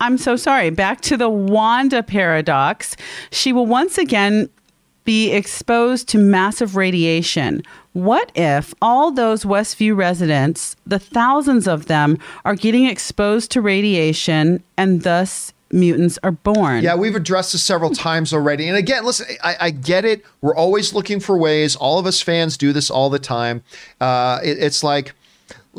I'm 0.00 0.18
so 0.18 0.36
sorry. 0.36 0.70
Back 0.70 1.00
to 1.02 1.16
the 1.16 1.30
Wanda 1.30 2.02
paradox. 2.02 2.96
She 3.30 3.52
will 3.52 3.66
once 3.66 3.96
again 3.96 4.50
be 5.04 5.30
exposed 5.32 6.08
to 6.08 6.18
massive 6.18 6.74
radiation. 6.74 7.62
What 7.92 8.32
if 8.34 8.74
all 8.82 9.12
those 9.12 9.44
Westview 9.44 9.96
residents, 9.96 10.76
the 10.84 10.98
thousands 10.98 11.68
of 11.68 11.86
them, 11.86 12.18
are 12.44 12.56
getting 12.56 12.86
exposed 12.86 13.52
to 13.52 13.60
radiation 13.62 14.62
and 14.76 15.02
thus 15.02 15.54
mutants 15.72 16.18
are 16.22 16.30
born? 16.30 16.82
Yeah, 16.82 16.94
we've 16.94 17.16
addressed 17.16 17.52
this 17.52 17.62
several 17.62 17.90
times 17.90 18.32
already. 18.32 18.68
And 18.68 18.76
again, 18.76 19.04
listen, 19.04 19.26
I, 19.42 19.56
I 19.60 19.70
get 19.70 20.04
it. 20.04 20.24
We're 20.40 20.54
always 20.54 20.94
looking 20.94 21.20
for 21.20 21.36
ways. 21.36 21.74
All 21.76 21.98
of 21.98 22.06
us 22.06 22.20
fans 22.20 22.56
do 22.56 22.72
this 22.72 22.90
all 22.90 23.10
the 23.10 23.18
time. 23.18 23.62
Uh, 24.00 24.38
it- 24.44 24.58
it's 24.58 24.82
like, 24.84 25.14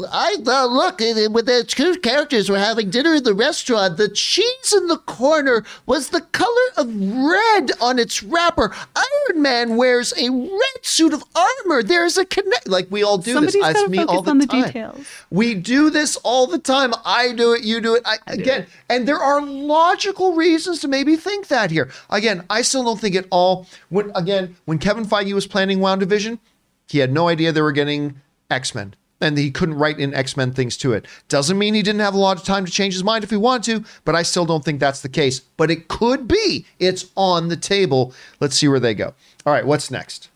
I 0.05 0.35
uh, 0.45 0.65
look 0.65 1.01
uh, 1.01 1.29
when 1.31 1.45
the 1.45 1.63
two 1.67 1.97
characters 1.99 2.49
were 2.49 2.59
having 2.59 2.89
dinner 2.89 3.15
in 3.15 3.23
the 3.23 3.33
restaurant. 3.33 3.97
The 3.97 4.09
cheese 4.09 4.73
in 4.75 4.87
the 4.87 4.97
corner 4.97 5.63
was 5.85 6.09
the 6.09 6.21
color 6.21 6.67
of 6.77 6.87
red 6.87 7.71
on 7.81 7.97
its 7.97 8.21
wrapper. 8.21 8.75
Iron 8.95 9.41
Man 9.41 9.75
wears 9.75 10.13
a 10.17 10.29
red 10.29 10.83
suit 10.83 11.13
of 11.13 11.23
armor. 11.35 11.81
There's 11.81 12.17
a 12.17 12.25
connect. 12.25 12.67
Like 12.67 12.87
we 12.91 13.01
all 13.03 13.17
do 13.17 13.33
Somebody's 13.33 13.53
this. 13.53 13.63
That's 13.63 13.79
gotta 13.79 13.89
me 13.89 13.97
focus 13.97 14.15
all 14.15 14.21
the 14.21 14.31
on 14.31 14.37
the 14.37 14.47
time. 14.47 14.63
details. 14.65 15.07
We 15.31 15.55
do 15.55 15.89
this 15.89 16.15
all 16.17 16.45
the 16.45 16.59
time. 16.59 16.93
I 17.03 17.33
do 17.33 17.53
it. 17.53 17.63
You 17.63 17.81
do 17.81 17.95
it. 17.95 18.03
I, 18.05 18.17
again, 18.27 18.67
and 18.89 19.07
there 19.07 19.19
are 19.19 19.41
logical 19.41 20.35
reasons 20.35 20.79
to 20.81 20.87
maybe 20.87 21.15
think 21.15 21.47
that 21.47 21.71
here. 21.71 21.89
Again, 22.09 22.45
I 22.49 22.61
still 22.61 22.83
don't 22.83 22.99
think 22.99 23.15
it 23.15 23.27
all. 23.31 23.65
When 23.89 24.11
again, 24.15 24.57
when 24.65 24.77
Kevin 24.77 25.05
Feige 25.05 25.33
was 25.33 25.47
planning 25.47 25.79
WandaVision, 25.79 26.37
he 26.87 26.99
had 26.99 27.11
no 27.11 27.27
idea 27.27 27.51
they 27.51 27.61
were 27.61 27.71
getting 27.71 28.21
X 28.49 28.75
Men, 28.75 28.95
and 29.19 29.37
he 29.37 29.51
couldn't 29.51 29.75
write 29.75 29.99
in 29.99 30.13
X 30.13 30.37
Men 30.37 30.51
things 30.51 30.77
to 30.77 30.93
it. 30.93 31.05
Doesn't 31.27 31.57
mean 31.57 31.73
he 31.73 31.81
didn't 31.81 32.01
have 32.01 32.13
a 32.13 32.19
lot 32.19 32.37
of 32.37 32.43
time 32.43 32.65
to 32.65 32.71
change 32.71 32.93
his 32.93 33.03
mind 33.03 33.23
if 33.23 33.29
he 33.29 33.37
wanted 33.37 33.83
to, 33.83 33.89
but 34.05 34.15
I 34.15 34.23
still 34.23 34.45
don't 34.45 34.63
think 34.63 34.79
that's 34.79 35.01
the 35.01 35.09
case. 35.09 35.39
But 35.39 35.71
it 35.71 35.87
could 35.87 36.27
be. 36.27 36.65
It's 36.79 37.05
on 37.15 37.47
the 37.47 37.57
table. 37.57 38.13
Let's 38.39 38.55
see 38.55 38.67
where 38.67 38.79
they 38.79 38.93
go. 38.93 39.13
All 39.45 39.53
right, 39.53 39.65
what's 39.65 39.89
next? 39.89 40.29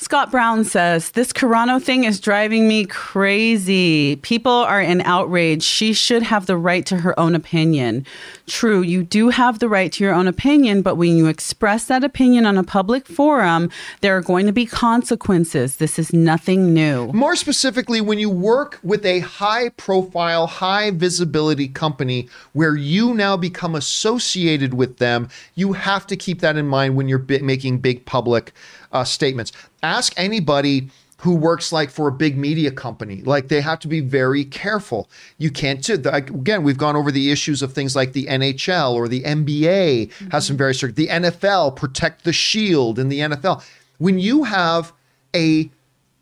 Scott 0.00 0.30
Brown 0.30 0.62
says, 0.62 1.10
This 1.10 1.32
Carano 1.32 1.82
thing 1.82 2.04
is 2.04 2.20
driving 2.20 2.68
me 2.68 2.84
crazy. 2.84 4.14
People 4.22 4.52
are 4.52 4.80
in 4.80 5.00
outrage. 5.00 5.64
She 5.64 5.92
should 5.92 6.22
have 6.22 6.46
the 6.46 6.56
right 6.56 6.86
to 6.86 6.98
her 6.98 7.18
own 7.18 7.34
opinion. 7.34 8.06
True, 8.46 8.80
you 8.80 9.02
do 9.02 9.30
have 9.30 9.58
the 9.58 9.68
right 9.68 9.90
to 9.90 10.04
your 10.04 10.14
own 10.14 10.28
opinion, 10.28 10.82
but 10.82 10.94
when 10.94 11.16
you 11.16 11.26
express 11.26 11.86
that 11.86 12.04
opinion 12.04 12.46
on 12.46 12.56
a 12.56 12.62
public 12.62 13.08
forum, 13.08 13.70
there 14.00 14.16
are 14.16 14.20
going 14.20 14.46
to 14.46 14.52
be 14.52 14.66
consequences. 14.66 15.78
This 15.78 15.98
is 15.98 16.12
nothing 16.12 16.72
new. 16.72 17.12
More 17.12 17.34
specifically, 17.34 18.00
when 18.00 18.20
you 18.20 18.30
work 18.30 18.78
with 18.84 19.04
a 19.04 19.18
high 19.18 19.70
profile, 19.70 20.46
high 20.46 20.92
visibility 20.92 21.66
company 21.66 22.28
where 22.52 22.76
you 22.76 23.14
now 23.14 23.36
become 23.36 23.74
associated 23.74 24.74
with 24.74 24.98
them, 24.98 25.28
you 25.56 25.72
have 25.72 26.06
to 26.06 26.16
keep 26.16 26.40
that 26.40 26.56
in 26.56 26.68
mind 26.68 26.94
when 26.94 27.08
you're 27.08 27.26
making 27.40 27.78
big 27.78 28.06
public 28.06 28.52
uh, 28.92 29.04
statements. 29.04 29.52
Ask 29.82 30.12
anybody 30.16 30.90
who 31.18 31.34
works 31.34 31.72
like 31.72 31.90
for 31.90 32.08
a 32.08 32.12
big 32.12 32.36
media 32.38 32.70
company. 32.70 33.22
Like 33.22 33.48
they 33.48 33.60
have 33.60 33.80
to 33.80 33.88
be 33.88 34.00
very 34.00 34.44
careful. 34.44 35.10
You 35.38 35.50
can't 35.50 35.82
do 35.82 35.96
like, 35.96 36.30
again 36.30 36.62
we've 36.62 36.78
gone 36.78 36.96
over 36.96 37.10
the 37.10 37.30
issues 37.30 37.60
of 37.60 37.72
things 37.72 37.96
like 37.96 38.12
the 38.12 38.26
nhl 38.26 38.92
or 38.92 39.08
the 39.08 39.22
nba 39.22 40.12
has 40.30 40.46
some 40.46 40.56
very 40.56 40.74
strict 40.74 40.96
the 40.96 41.08
nfl 41.08 41.74
protect 41.74 42.24
the 42.24 42.32
shield 42.32 42.98
in 42.98 43.08
the 43.08 43.20
nfl 43.20 43.64
when 43.98 44.18
you 44.18 44.44
have 44.44 44.92
a 45.34 45.70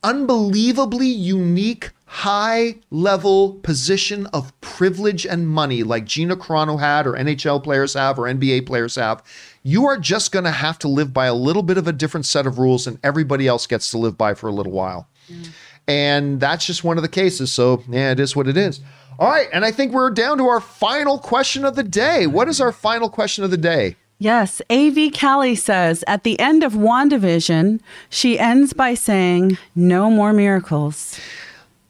unbelievably 0.02 1.08
unique 1.08 1.90
high 2.06 2.76
level 2.90 3.54
position 3.62 4.26
of 4.26 4.58
privilege 4.60 5.26
and 5.26 5.48
money 5.48 5.82
like 5.82 6.04
Gina 6.04 6.36
Carano 6.36 6.78
had 6.78 7.06
or 7.06 7.12
NHL 7.12 7.62
players 7.62 7.94
have 7.94 8.18
or 8.18 8.22
NBA 8.22 8.64
players 8.66 8.94
have, 8.94 9.22
you 9.64 9.86
are 9.86 9.98
just 9.98 10.30
going 10.30 10.44
to 10.44 10.50
have 10.52 10.78
to 10.80 10.88
live 10.88 11.12
by 11.12 11.26
a 11.26 11.34
little 11.34 11.64
bit 11.64 11.76
of 11.76 11.88
a 11.88 11.92
different 11.92 12.24
set 12.24 12.46
of 12.46 12.58
rules 12.58 12.84
than 12.84 12.98
everybody 13.02 13.48
else 13.48 13.66
gets 13.66 13.90
to 13.90 13.98
live 13.98 14.16
by 14.16 14.34
for 14.34 14.48
a 14.48 14.52
little 14.52 14.72
while. 14.72 15.08
Mm. 15.28 15.48
And 15.88 16.40
that's 16.40 16.66
just 16.66 16.84
one 16.84 16.96
of 16.96 17.02
the 17.02 17.08
cases. 17.08 17.52
So, 17.52 17.82
yeah, 17.88 18.12
it 18.12 18.20
is 18.20 18.34
what 18.34 18.46
it 18.48 18.56
is. 18.56 18.80
All 19.18 19.30
right, 19.30 19.48
and 19.52 19.64
I 19.64 19.72
think 19.72 19.92
we're 19.92 20.10
down 20.10 20.38
to 20.38 20.44
our 20.46 20.60
final 20.60 21.18
question 21.18 21.64
of 21.64 21.74
the 21.74 21.82
day. 21.82 22.26
What 22.26 22.48
is 22.48 22.60
our 22.60 22.70
final 22.72 23.08
question 23.08 23.44
of 23.44 23.50
the 23.50 23.56
day? 23.56 23.96
Yes, 24.18 24.62
AV 24.70 25.12
Callie 25.18 25.54
says 25.54 26.04
at 26.06 26.22
the 26.22 26.38
end 26.38 26.62
of 26.62 26.72
WandaVision, 26.72 27.80
she 28.10 28.38
ends 28.38 28.72
by 28.72 28.94
saying, 28.94 29.58
No 29.74 30.10
more 30.10 30.32
miracles. 30.32 31.18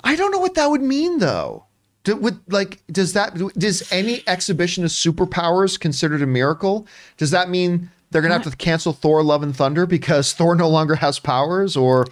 I 0.06 0.16
don't 0.16 0.30
know 0.30 0.38
what 0.38 0.54
that 0.54 0.70
would 0.70 0.82
mean 0.82 1.18
though. 1.18 1.64
Do, 2.04 2.14
with 2.14 2.40
like, 2.48 2.80
does 2.86 3.14
that 3.14 3.36
does 3.58 3.90
any 3.92 4.22
exhibition 4.28 4.84
of 4.84 4.90
superpowers 4.90 5.78
considered 5.78 6.22
a 6.22 6.26
miracle? 6.26 6.86
Does 7.16 7.32
that 7.32 7.50
mean 7.50 7.90
they're 8.10 8.22
gonna 8.22 8.34
have 8.34 8.44
to 8.44 8.56
cancel 8.56 8.92
Thor: 8.92 9.24
Love 9.24 9.42
and 9.42 9.54
Thunder 9.54 9.84
because 9.84 10.32
Thor 10.32 10.54
no 10.54 10.68
longer 10.68 10.94
has 10.94 11.18
powers, 11.18 11.76
or 11.76 12.06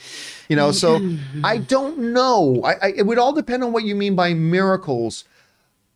you 0.48 0.56
know? 0.56 0.73
So 0.73 1.00
I 1.44 1.58
don't 1.58 2.12
know. 2.12 2.60
I, 2.64 2.73
I 2.73 2.92
it 2.97 3.06
would 3.06 3.18
all 3.18 3.32
depend 3.32 3.62
on 3.62 3.73
what 3.73 3.84
you 3.84 3.94
mean 3.94 4.16
by 4.16 4.34
miracles. 4.34 5.24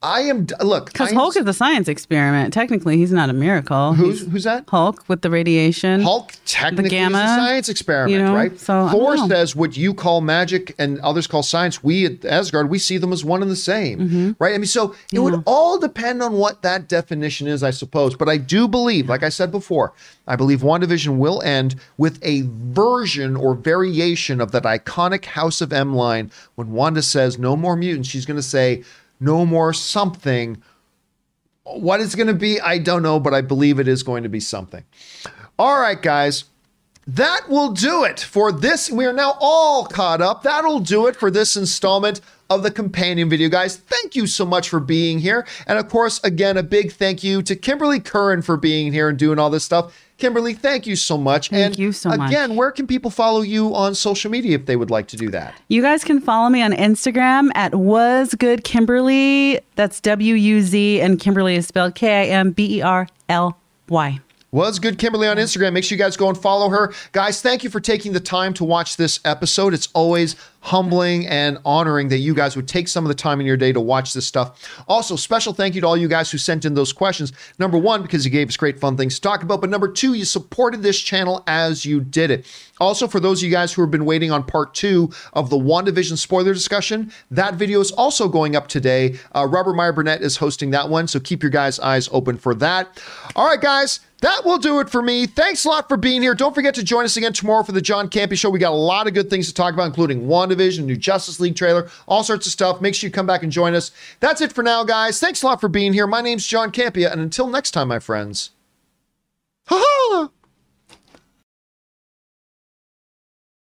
I 0.00 0.20
am 0.20 0.46
look 0.62 0.92
Because 0.92 1.10
Hulk 1.10 1.36
is 1.36 1.44
a 1.46 1.52
science 1.52 1.88
experiment. 1.88 2.54
Technically, 2.54 2.96
he's 2.98 3.10
not 3.10 3.30
a 3.30 3.32
miracle. 3.32 3.94
Who's 3.94 4.20
He's 4.20 4.30
who's 4.30 4.44
that? 4.44 4.64
Hulk 4.68 5.02
with 5.08 5.22
the 5.22 5.30
radiation. 5.30 6.02
Hulk 6.02 6.32
technically 6.46 6.90
gamma, 6.90 7.18
is 7.18 7.24
a 7.24 7.34
science 7.34 7.68
experiment, 7.68 8.12
you 8.12 8.24
know, 8.24 8.32
right? 8.32 8.56
so 8.60 8.88
Thor 8.90 9.16
says 9.28 9.56
what 9.56 9.76
you 9.76 9.94
call 9.94 10.20
magic 10.20 10.72
and 10.78 11.00
others 11.00 11.26
call 11.26 11.42
science. 11.42 11.82
We 11.82 12.06
at 12.06 12.24
Asgard, 12.24 12.70
we 12.70 12.78
see 12.78 12.96
them 12.96 13.12
as 13.12 13.24
one 13.24 13.42
and 13.42 13.50
the 13.50 13.56
same, 13.56 13.98
Mm-hmm. 13.98 14.30
right? 14.38 14.54
I 14.54 14.58
mean, 14.58 14.66
so 14.66 14.94
it 15.12 15.18
would 15.18 15.42
all 15.46 15.78
depend 15.80 16.22
on 16.22 16.34
what 16.34 16.62
that 16.62 16.88
definition 16.88 17.48
is, 17.48 17.64
I 17.64 17.70
suppose. 17.70 18.14
But 18.14 18.28
I 18.28 18.36
do 18.36 18.68
believe, 18.68 19.08
like 19.08 19.24
I 19.24 19.30
said 19.30 19.50
before, 19.50 19.94
I 20.28 20.36
believe 20.36 20.60
WandaVision 20.60 21.16
will 21.16 21.42
end 21.42 21.74
with 21.96 22.20
a 22.22 22.42
version 22.46 23.34
or 23.34 23.54
variation 23.54 24.40
of 24.40 24.52
that 24.52 24.62
iconic 24.62 25.24
House 25.24 25.60
of 25.60 25.72
M 25.72 25.92
line. 25.94 26.30
When 26.54 26.70
Wanda 26.70 27.02
says 27.02 27.36
no 27.36 27.56
more 27.56 27.74
mutants, 27.74 28.08
she's 28.08 28.26
going 28.26 28.36
to 28.36 28.42
say 28.42 28.84
no 29.20 29.44
more 29.44 29.72
something. 29.72 30.62
What 31.64 32.00
it's 32.00 32.14
going 32.14 32.28
to 32.28 32.34
be, 32.34 32.60
I 32.60 32.78
don't 32.78 33.02
know, 33.02 33.20
but 33.20 33.34
I 33.34 33.40
believe 33.40 33.78
it 33.78 33.88
is 33.88 34.02
going 34.02 34.22
to 34.22 34.28
be 34.28 34.40
something. 34.40 34.84
All 35.58 35.80
right, 35.80 36.00
guys. 36.00 36.44
That 37.06 37.48
will 37.48 37.72
do 37.72 38.04
it 38.04 38.20
for 38.20 38.52
this. 38.52 38.90
We 38.90 39.06
are 39.06 39.14
now 39.14 39.38
all 39.40 39.86
caught 39.86 40.20
up. 40.20 40.42
That'll 40.42 40.78
do 40.78 41.06
it 41.06 41.16
for 41.16 41.30
this 41.30 41.56
installment 41.56 42.20
of 42.50 42.62
the 42.62 42.70
companion 42.70 43.30
video, 43.30 43.48
guys. 43.48 43.76
Thank 43.76 44.14
you 44.14 44.26
so 44.26 44.44
much 44.44 44.68
for 44.68 44.78
being 44.78 45.18
here. 45.18 45.46
And 45.66 45.78
of 45.78 45.88
course, 45.88 46.22
again, 46.22 46.58
a 46.58 46.62
big 46.62 46.92
thank 46.92 47.24
you 47.24 47.40
to 47.42 47.56
Kimberly 47.56 47.98
Curran 47.98 48.42
for 48.42 48.58
being 48.58 48.92
here 48.92 49.08
and 49.08 49.18
doing 49.18 49.38
all 49.38 49.48
this 49.48 49.64
stuff. 49.64 49.94
Kimberly, 50.18 50.52
thank 50.52 50.86
you 50.86 50.96
so 50.96 51.16
much. 51.16 51.50
Thank 51.50 51.64
and 51.64 51.78
you 51.78 51.92
so 51.92 52.10
much. 52.10 52.30
Again, 52.30 52.56
where 52.56 52.72
can 52.72 52.88
people 52.88 53.10
follow 53.10 53.40
you 53.40 53.74
on 53.74 53.94
social 53.94 54.30
media 54.30 54.56
if 54.56 54.66
they 54.66 54.74
would 54.74 54.90
like 54.90 55.06
to 55.08 55.16
do 55.16 55.30
that? 55.30 55.54
You 55.68 55.80
guys 55.80 56.02
can 56.02 56.20
follow 56.20 56.48
me 56.48 56.60
on 56.60 56.72
Instagram 56.72 57.50
at 57.54 57.76
was 57.76 58.34
good 58.34 58.64
Kimberly. 58.64 59.60
That's 59.76 60.00
W 60.00 60.34
U 60.34 60.60
Z, 60.62 61.00
and 61.00 61.20
Kimberly 61.20 61.54
is 61.54 61.68
spelled 61.68 61.94
K 61.94 62.22
I 62.22 62.26
M 62.34 62.50
B 62.50 62.78
E 62.78 62.82
R 62.82 63.06
L 63.28 63.56
Y. 63.88 64.20
Was 64.50 64.78
good 64.78 64.98
Kimberly 64.98 65.28
on 65.28 65.36
Instagram. 65.36 65.74
Make 65.74 65.84
sure 65.84 65.94
you 65.94 66.02
guys 66.02 66.16
go 66.16 66.30
and 66.30 66.38
follow 66.38 66.70
her. 66.70 66.94
Guys, 67.12 67.42
thank 67.42 67.62
you 67.62 67.68
for 67.68 67.80
taking 67.80 68.14
the 68.14 68.20
time 68.20 68.54
to 68.54 68.64
watch 68.64 68.96
this 68.96 69.20
episode. 69.26 69.74
It's 69.74 69.88
always 69.92 70.36
humbling 70.60 71.26
and 71.26 71.58
honoring 71.66 72.08
that 72.08 72.18
you 72.18 72.32
guys 72.34 72.56
would 72.56 72.66
take 72.66 72.88
some 72.88 73.04
of 73.04 73.08
the 73.08 73.14
time 73.14 73.40
in 73.40 73.46
your 73.46 73.58
day 73.58 73.74
to 73.74 73.80
watch 73.80 74.14
this 74.14 74.26
stuff. 74.26 74.82
Also, 74.88 75.16
special 75.16 75.52
thank 75.52 75.74
you 75.74 75.82
to 75.82 75.86
all 75.86 75.98
you 75.98 76.08
guys 76.08 76.30
who 76.30 76.38
sent 76.38 76.64
in 76.64 76.72
those 76.72 76.94
questions. 76.94 77.30
Number 77.58 77.76
one, 77.76 78.00
because 78.00 78.24
you 78.24 78.30
gave 78.30 78.48
us 78.48 78.56
great 78.56 78.80
fun 78.80 78.96
things 78.96 79.16
to 79.16 79.20
talk 79.20 79.42
about, 79.42 79.60
but 79.60 79.68
number 79.68 79.86
two, 79.86 80.14
you 80.14 80.24
supported 80.24 80.82
this 80.82 80.98
channel 80.98 81.44
as 81.46 81.84
you 81.84 82.00
did 82.00 82.30
it. 82.30 82.46
Also, 82.80 83.06
for 83.06 83.20
those 83.20 83.40
of 83.40 83.44
you 83.44 83.50
guys 83.50 83.74
who 83.74 83.82
have 83.82 83.90
been 83.90 84.06
waiting 84.06 84.30
on 84.30 84.42
part 84.42 84.72
two 84.72 85.10
of 85.34 85.50
the 85.50 85.58
WandaVision 85.58 86.16
spoiler 86.16 86.54
discussion, 86.54 87.12
that 87.30 87.56
video 87.56 87.80
is 87.80 87.92
also 87.92 88.28
going 88.28 88.56
up 88.56 88.66
today. 88.66 89.18
Uh, 89.34 89.46
Robert 89.46 89.74
Meyer 89.74 89.92
Burnett 89.92 90.22
is 90.22 90.38
hosting 90.38 90.70
that 90.70 90.88
one, 90.88 91.06
so 91.06 91.20
keep 91.20 91.42
your 91.42 91.50
guys' 91.50 91.78
eyes 91.78 92.08
open 92.12 92.38
for 92.38 92.54
that. 92.54 93.02
All 93.36 93.46
right, 93.46 93.60
guys. 93.60 94.00
That 94.20 94.44
will 94.44 94.58
do 94.58 94.80
it 94.80 94.90
for 94.90 95.00
me. 95.00 95.26
Thanks 95.26 95.64
a 95.64 95.68
lot 95.68 95.88
for 95.88 95.96
being 95.96 96.22
here. 96.22 96.34
Don't 96.34 96.54
forget 96.54 96.74
to 96.74 96.82
join 96.82 97.04
us 97.04 97.16
again 97.16 97.32
tomorrow 97.32 97.62
for 97.62 97.70
the 97.70 97.80
John 97.80 98.08
Campea 98.08 98.36
Show. 98.36 98.50
We 98.50 98.58
got 98.58 98.72
a 98.72 98.74
lot 98.74 99.06
of 99.06 99.14
good 99.14 99.30
things 99.30 99.46
to 99.46 99.54
talk 99.54 99.74
about, 99.74 99.86
including 99.86 100.26
WandaVision, 100.26 100.84
new 100.84 100.96
Justice 100.96 101.38
League 101.38 101.54
trailer, 101.54 101.88
all 102.08 102.24
sorts 102.24 102.46
of 102.46 102.52
stuff. 102.52 102.80
Make 102.80 102.96
sure 102.96 103.06
you 103.06 103.12
come 103.12 103.26
back 103.26 103.44
and 103.44 103.52
join 103.52 103.74
us. 103.74 103.92
That's 104.18 104.40
it 104.40 104.52
for 104.52 104.64
now, 104.64 104.82
guys. 104.82 105.20
Thanks 105.20 105.42
a 105.42 105.46
lot 105.46 105.60
for 105.60 105.68
being 105.68 105.92
here. 105.92 106.08
My 106.08 106.20
name's 106.20 106.46
John 106.46 106.72
Campea, 106.72 107.12
and 107.12 107.20
until 107.20 107.46
next 107.46 107.70
time, 107.70 107.88
my 107.88 108.00
friends. 108.00 108.50
Ha 109.66 109.80
ha! 109.80 110.30